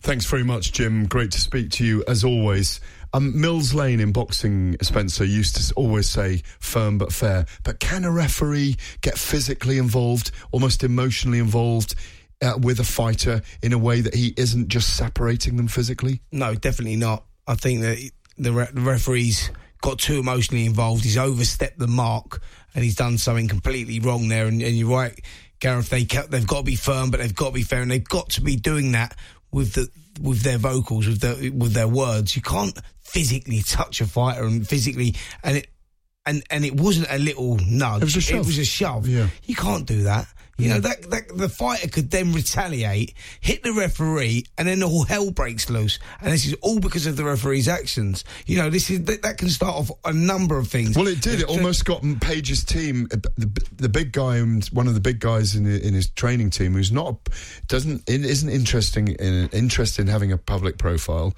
Thanks 0.00 0.24
very 0.24 0.44
much, 0.44 0.72
Jim. 0.72 1.06
Great 1.06 1.32
to 1.32 1.40
speak 1.40 1.70
to 1.72 1.84
you 1.84 2.04
as 2.06 2.24
always. 2.24 2.80
Um, 3.12 3.38
Mills 3.40 3.74
Lane 3.74 4.00
in 4.00 4.12
boxing, 4.12 4.76
Spencer 4.82 5.24
used 5.24 5.56
to 5.56 5.74
always 5.74 6.08
say 6.08 6.42
firm 6.60 6.98
but 6.98 7.12
fair. 7.12 7.46
But 7.64 7.80
can 7.80 8.04
a 8.04 8.10
referee 8.12 8.76
get 9.00 9.18
physically 9.18 9.78
involved, 9.78 10.30
almost 10.52 10.84
emotionally 10.84 11.38
involved? 11.38 11.94
Uh, 12.40 12.56
with 12.56 12.78
a 12.78 12.84
fighter 12.84 13.42
in 13.64 13.72
a 13.72 13.78
way 13.78 14.00
that 14.00 14.14
he 14.14 14.32
isn't 14.36 14.68
just 14.68 14.96
separating 14.96 15.56
them 15.56 15.66
physically? 15.66 16.20
No, 16.30 16.54
definitely 16.54 16.94
not. 16.94 17.24
I 17.48 17.56
think 17.56 17.80
that 17.80 17.98
the, 18.36 18.52
re- 18.52 18.68
the 18.72 18.80
referee's 18.80 19.50
got 19.80 19.98
too 19.98 20.20
emotionally 20.20 20.64
involved. 20.64 21.02
He's 21.02 21.18
overstepped 21.18 21.80
the 21.80 21.88
mark 21.88 22.40
and 22.76 22.84
he's 22.84 22.94
done 22.94 23.18
something 23.18 23.48
completely 23.48 23.98
wrong 23.98 24.28
there. 24.28 24.46
And, 24.46 24.62
and 24.62 24.76
you're 24.76 24.88
right, 24.88 25.20
Gareth. 25.58 25.88
They 25.88 26.04
they've 26.04 26.46
got 26.46 26.58
to 26.58 26.62
be 26.62 26.76
firm, 26.76 27.10
but 27.10 27.18
they've 27.18 27.34
got 27.34 27.48
to 27.48 27.54
be 27.54 27.64
fair, 27.64 27.82
and 27.82 27.90
they've 27.90 28.08
got 28.08 28.28
to 28.30 28.40
be 28.40 28.54
doing 28.54 28.92
that 28.92 29.16
with 29.52 29.74
the 29.74 29.88
with 30.20 30.42
their 30.42 30.58
vocals, 30.58 31.06
with 31.06 31.20
their 31.20 31.52
with 31.52 31.72
their 31.72 31.88
words. 31.88 32.36
You 32.36 32.42
can't 32.42 32.76
physically 33.00 33.62
touch 33.62 34.00
a 34.00 34.06
fighter 34.06 34.44
and 34.44 34.66
physically 34.66 35.14
and 35.42 35.58
it 35.58 35.68
and 36.26 36.42
and 36.50 36.64
it 36.64 36.78
wasn't 36.78 37.06
a 37.10 37.18
little 37.18 37.56
nudge. 37.66 38.02
It 38.02 38.04
was 38.04 38.16
a 38.16 38.20
shove. 38.20 38.40
It 38.40 38.46
was 38.46 38.58
a 38.58 38.64
shove. 38.64 39.08
Yeah. 39.08 39.28
You 39.44 39.54
can't 39.54 39.86
do 39.86 40.02
that. 40.04 40.26
You 40.58 40.70
know 40.70 40.80
that, 40.80 41.08
that 41.10 41.36
the 41.36 41.48
fighter 41.48 41.86
could 41.88 42.10
then 42.10 42.32
retaliate, 42.32 43.14
hit 43.40 43.62
the 43.62 43.72
referee, 43.72 44.44
and 44.58 44.66
then 44.66 44.82
all 44.82 45.04
hell 45.04 45.30
breaks 45.30 45.70
loose. 45.70 46.00
And 46.20 46.32
this 46.32 46.46
is 46.46 46.54
all 46.62 46.80
because 46.80 47.06
of 47.06 47.16
the 47.16 47.24
referee's 47.24 47.68
actions. 47.68 48.24
You 48.44 48.58
know, 48.58 48.68
this 48.68 48.90
is 48.90 49.04
that, 49.04 49.22
that 49.22 49.38
can 49.38 49.50
start 49.50 49.76
off 49.76 49.92
a 50.04 50.12
number 50.12 50.58
of 50.58 50.66
things. 50.66 50.96
Well, 50.96 51.06
it 51.06 51.22
did. 51.22 51.42
It 51.42 51.46
almost 51.46 51.84
got 51.84 52.02
Page's 52.20 52.64
team, 52.64 53.06
uh, 53.12 53.18
the, 53.36 53.66
the 53.76 53.88
big 53.88 54.10
guy, 54.10 54.38
and 54.38 54.64
one 54.66 54.88
of 54.88 54.94
the 54.94 55.00
big 55.00 55.20
guys 55.20 55.54
in 55.54 55.64
in 55.64 55.94
his 55.94 56.08
training 56.10 56.50
team, 56.50 56.72
who's 56.72 56.90
not 56.90 57.28
doesn't 57.68 58.02
isn't 58.08 58.50
interesting 58.50 59.08
in, 59.08 59.48
interested 59.52 60.02
in 60.02 60.08
having 60.08 60.32
a 60.32 60.38
public 60.38 60.76
profile. 60.76 61.34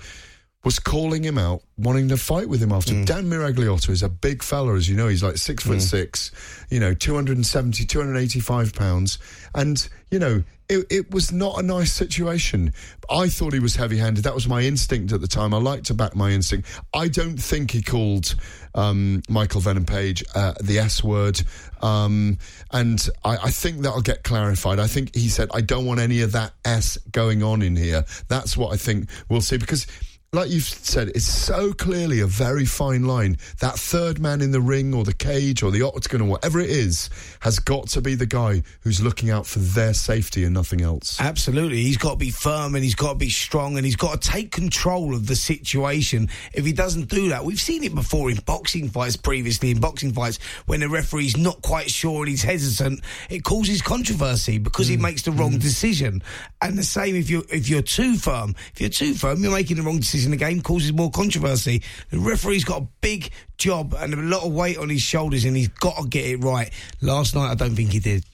Was 0.62 0.78
calling 0.78 1.23
him 1.24 1.39
out, 1.39 1.62
wanting 1.78 2.09
to 2.11 2.19
fight 2.19 2.47
with 2.49 2.62
him 2.62 2.70
after. 2.70 2.93
Dan 3.07 3.31
Miragliotta 3.31 3.89
is 3.89 4.03
a 4.03 4.11
big 4.11 4.43
fella, 4.43 4.74
as 4.74 4.91
you 4.91 4.95
know. 4.97 5.09
He's 5.09 5.23
like 5.23 5.39
six 5.39 5.65
foot 5.65 5.81
six, 5.81 6.31
you 6.69 6.78
know, 6.78 6.93
270, 6.93 7.87
285 7.87 8.74
pounds. 8.74 9.19
And, 9.55 9.89
you 10.11 10.19
know, 10.19 10.45
it, 10.69 10.87
it 10.91 11.11
was 11.11 11.32
not 11.32 11.59
a 11.59 11.62
nice 11.62 11.93
situation. 11.93 12.73
I 13.11 13.28
thought 13.28 13.55
he 13.55 13.59
was 13.59 13.74
heavy 13.74 13.97
handed. 13.97 14.24
That 14.24 14.35
was 14.35 14.47
my 14.47 14.61
instinct 14.61 15.12
at 15.12 15.20
the 15.20 15.27
time. 15.27 15.53
I 15.53 15.57
like 15.57 15.82
to 15.85 15.95
back 15.95 16.15
my 16.15 16.31
instinct. 16.31 16.69
I 16.95 17.09
don't 17.09 17.39
think 17.39 17.70
he 17.70 17.82
called 17.82 18.37
um, 18.74 19.23
Michael 19.28 19.62
Venom 19.62 19.87
Page 19.87 20.23
uh, 20.35 20.55
the 20.61 20.78
S 20.78 21.03
word. 21.03 21.41
Um, 21.82 22.39
and 22.70 23.09
I, 23.24 23.37
I 23.37 23.51
think 23.51 23.81
that'll 23.81 24.03
get 24.03 24.23
clarified. 24.23 24.78
I 24.78 24.87
think 24.87 25.16
he 25.16 25.28
said, 25.28 25.49
I 25.53 25.62
don't 25.62 25.87
want 25.87 26.01
any 26.01 26.20
of 26.20 26.32
that 26.32 26.53
S 26.65 26.99
going 27.11 27.43
on 27.43 27.62
in 27.62 27.74
here. 27.74 28.05
That's 28.28 28.57
what 28.57 28.73
I 28.73 28.77
think 28.77 29.09
we'll 29.28 29.41
see 29.41 29.57
because 29.57 29.87
like 30.32 30.48
you've 30.48 30.62
said, 30.62 31.09
it's 31.09 31.24
so 31.24 31.73
clearly 31.73 32.20
a 32.20 32.27
very 32.27 32.65
fine 32.65 33.02
line. 33.02 33.36
That 33.59 33.74
third 33.74 34.20
man 34.20 34.40
in 34.40 34.52
the 34.52 34.61
ring 34.61 34.94
or 34.94 35.02
the 35.02 35.12
cage 35.12 35.65
or 35.65 35.73
the 35.73 35.82
octagon 35.82 36.20
or 36.20 36.28
whatever 36.28 36.61
it 36.61 36.70
is 36.70 37.11
has 37.40 37.59
got 37.59 37.89
to 37.89 38.01
be 38.01 38.15
the 38.15 38.27
guy 38.27 38.62
who's 38.82 39.01
looking 39.01 39.31
out 39.31 39.44
for 39.44 39.59
their 39.59 39.93
safety 39.93 40.44
and 40.44 40.55
nothing 40.55 40.82
else. 40.82 41.20
Absolutely. 41.20 41.82
He's 41.82 41.97
got 41.97 42.12
to 42.12 42.16
be 42.16 42.31
firm 42.31 42.77
and 42.77 42.85
he's 42.85 42.94
got 42.94 43.15
to 43.15 43.19
be 43.19 43.28
strong 43.28 43.77
and 43.77 43.85
he's 43.85 43.97
got 43.97 44.23
to 44.23 44.31
take 44.31 44.52
control 44.52 45.16
of 45.16 45.27
the 45.27 45.35
situation. 45.35 46.28
If 46.55 46.65
he 46.65 46.73
doesn't 46.73 47.09
do 47.09 47.31
that, 47.31 47.44
we've 47.44 47.61
seen 47.61 47.82
it 47.82 47.97
before 47.97 48.31
in 48.31 48.36
boxing 48.47 48.89
fights 48.89 49.16
previously, 49.16 49.73
in 49.73 49.81
boxing 49.81 50.12
fights, 50.12 50.39
when 50.66 50.78
the 50.78 50.89
referee's 50.89 51.36
not 51.36 51.61
quite 51.62 51.90
sure 51.90 52.20
and 52.20 52.28
he's 52.28 52.44
hesitant, 52.44 53.01
it 53.31 53.43
causes 53.43 53.82
controversy 53.82 54.59
because 54.59 54.86
he 54.86 54.97
mm. 54.97 55.01
makes 55.01 55.23
the 55.23 55.32
wrong 55.32 55.55
mm. 55.55 55.61
decision. 55.61 56.23
And 56.62 56.78
the 56.78 56.85
same 56.85 57.16
if 57.16 57.28
you're 57.28 57.43
if 57.51 57.69
you're 57.69 57.82
too 57.82 58.15
firm. 58.15 58.55
If 58.74 58.81
you're 58.81 58.90
too 58.90 59.15
firm, 59.15 59.43
you're 59.43 59.51
making 59.51 59.78
the 59.78 59.82
wrong 59.82 59.98
decision. 59.98 60.19
In 60.24 60.30
the 60.30 60.36
game 60.36 60.60
causes 60.60 60.92
more 60.92 61.10
controversy. 61.10 61.82
The 62.10 62.18
referee's 62.18 62.64
got 62.64 62.82
a 62.82 62.86
big 63.01 63.30
job 63.59 63.94
and 63.98 64.14
a 64.14 64.16
lot 64.16 64.44
of 64.44 64.52
weight 64.52 64.78
on 64.78 64.88
his 64.88 65.02
shoulders 65.02 65.44
and 65.44 65.56
he's 65.56 65.68
got 65.68 65.97
to 65.97 66.09
get 66.09 66.24
it 66.26 66.36
right. 66.38 66.70
Last 67.01 67.34
night 67.34 67.51
I 67.51 67.55
don't 67.55 67.74
think 67.74 67.92
he 67.92 67.98
did. 67.98 68.24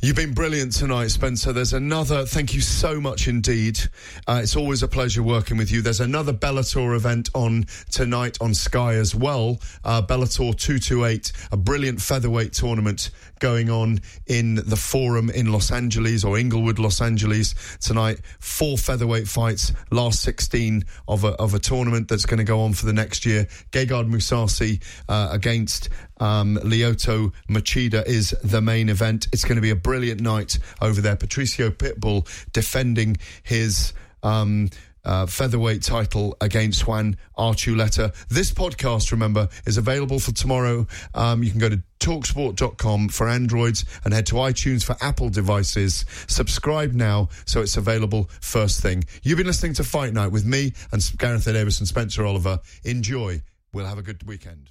You've 0.00 0.14
been 0.14 0.32
brilliant 0.32 0.76
tonight, 0.76 1.08
Spencer. 1.08 1.52
There's 1.52 1.72
another. 1.72 2.24
Thank 2.24 2.54
you 2.54 2.60
so 2.60 3.00
much 3.00 3.26
indeed. 3.26 3.80
Uh, 4.28 4.40
it's 4.44 4.54
always 4.54 4.84
a 4.84 4.88
pleasure 4.88 5.24
working 5.24 5.56
with 5.56 5.72
you. 5.72 5.82
There's 5.82 5.98
another 5.98 6.32
Bellator 6.32 6.94
event 6.94 7.30
on 7.34 7.64
tonight 7.90 8.38
on 8.40 8.54
Sky 8.54 8.94
as 8.94 9.12
well. 9.12 9.58
Uh, 9.84 10.00
Bellator 10.00 10.56
228, 10.56 11.32
a 11.50 11.56
brilliant 11.56 12.00
featherweight 12.00 12.52
tournament 12.52 13.10
going 13.40 13.70
on 13.70 14.00
in 14.26 14.56
the 14.56 14.76
Forum 14.76 15.30
in 15.30 15.50
Los 15.50 15.72
Angeles 15.72 16.24
or 16.24 16.38
Inglewood, 16.38 16.78
Los 16.78 17.00
Angeles 17.00 17.54
tonight. 17.80 18.20
Four 18.38 18.78
featherweight 18.78 19.26
fights, 19.26 19.72
last 19.90 20.22
16 20.22 20.84
of 21.08 21.24
a, 21.24 21.28
of 21.34 21.54
a 21.54 21.58
tournament 21.58 22.08
that's 22.08 22.26
going 22.26 22.38
to 22.38 22.44
go 22.44 22.60
on 22.60 22.72
for 22.72 22.86
the 22.86 22.92
next 22.92 23.26
year. 23.26 23.46
Gegard 23.72 24.08
Mousasi 24.08 24.80
uh, 25.08 25.28
against 25.32 25.88
um, 26.20 26.58
Lyoto 26.62 27.32
Machida 27.48 28.06
is 28.06 28.30
the 28.42 28.60
main 28.60 28.88
event. 28.88 29.28
It's 29.32 29.44
going 29.44 29.56
to 29.56 29.62
be 29.62 29.70
a 29.70 29.76
brilliant 29.76 30.20
night 30.20 30.58
over 30.80 31.00
there. 31.00 31.16
Patricio 31.16 31.70
Pitbull 31.70 32.26
defending 32.52 33.16
his. 33.42 33.92
Um, 34.22 34.70
uh, 35.04 35.26
featherweight 35.26 35.82
title 35.82 36.36
against 36.40 36.86
Juan 36.86 37.16
Archuleta. 37.36 38.14
This 38.28 38.52
podcast, 38.52 39.10
remember, 39.10 39.48
is 39.66 39.78
available 39.78 40.18
for 40.18 40.32
tomorrow. 40.32 40.86
Um, 41.14 41.42
you 41.42 41.50
can 41.50 41.58
go 41.60 41.70
to 41.70 41.82
talksport.com 42.00 43.08
for 43.08 43.28
Androids 43.28 43.84
and 44.04 44.12
head 44.12 44.26
to 44.26 44.34
iTunes 44.34 44.84
for 44.84 44.96
Apple 45.00 45.30
devices. 45.30 46.04
Subscribe 46.26 46.92
now 46.92 47.28
so 47.46 47.62
it's 47.62 47.76
available 47.76 48.28
first 48.40 48.82
thing. 48.82 49.04
You've 49.22 49.38
been 49.38 49.46
listening 49.46 49.74
to 49.74 49.84
Fight 49.84 50.12
Night 50.12 50.30
with 50.30 50.44
me 50.44 50.74
and 50.92 51.02
Gareth 51.16 51.44
Davies 51.44 51.80
and 51.80 51.88
Spencer 51.88 52.26
Oliver. 52.26 52.60
Enjoy. 52.84 53.42
We'll 53.72 53.86
have 53.86 53.98
a 53.98 54.02
good 54.02 54.26
weekend. 54.26 54.70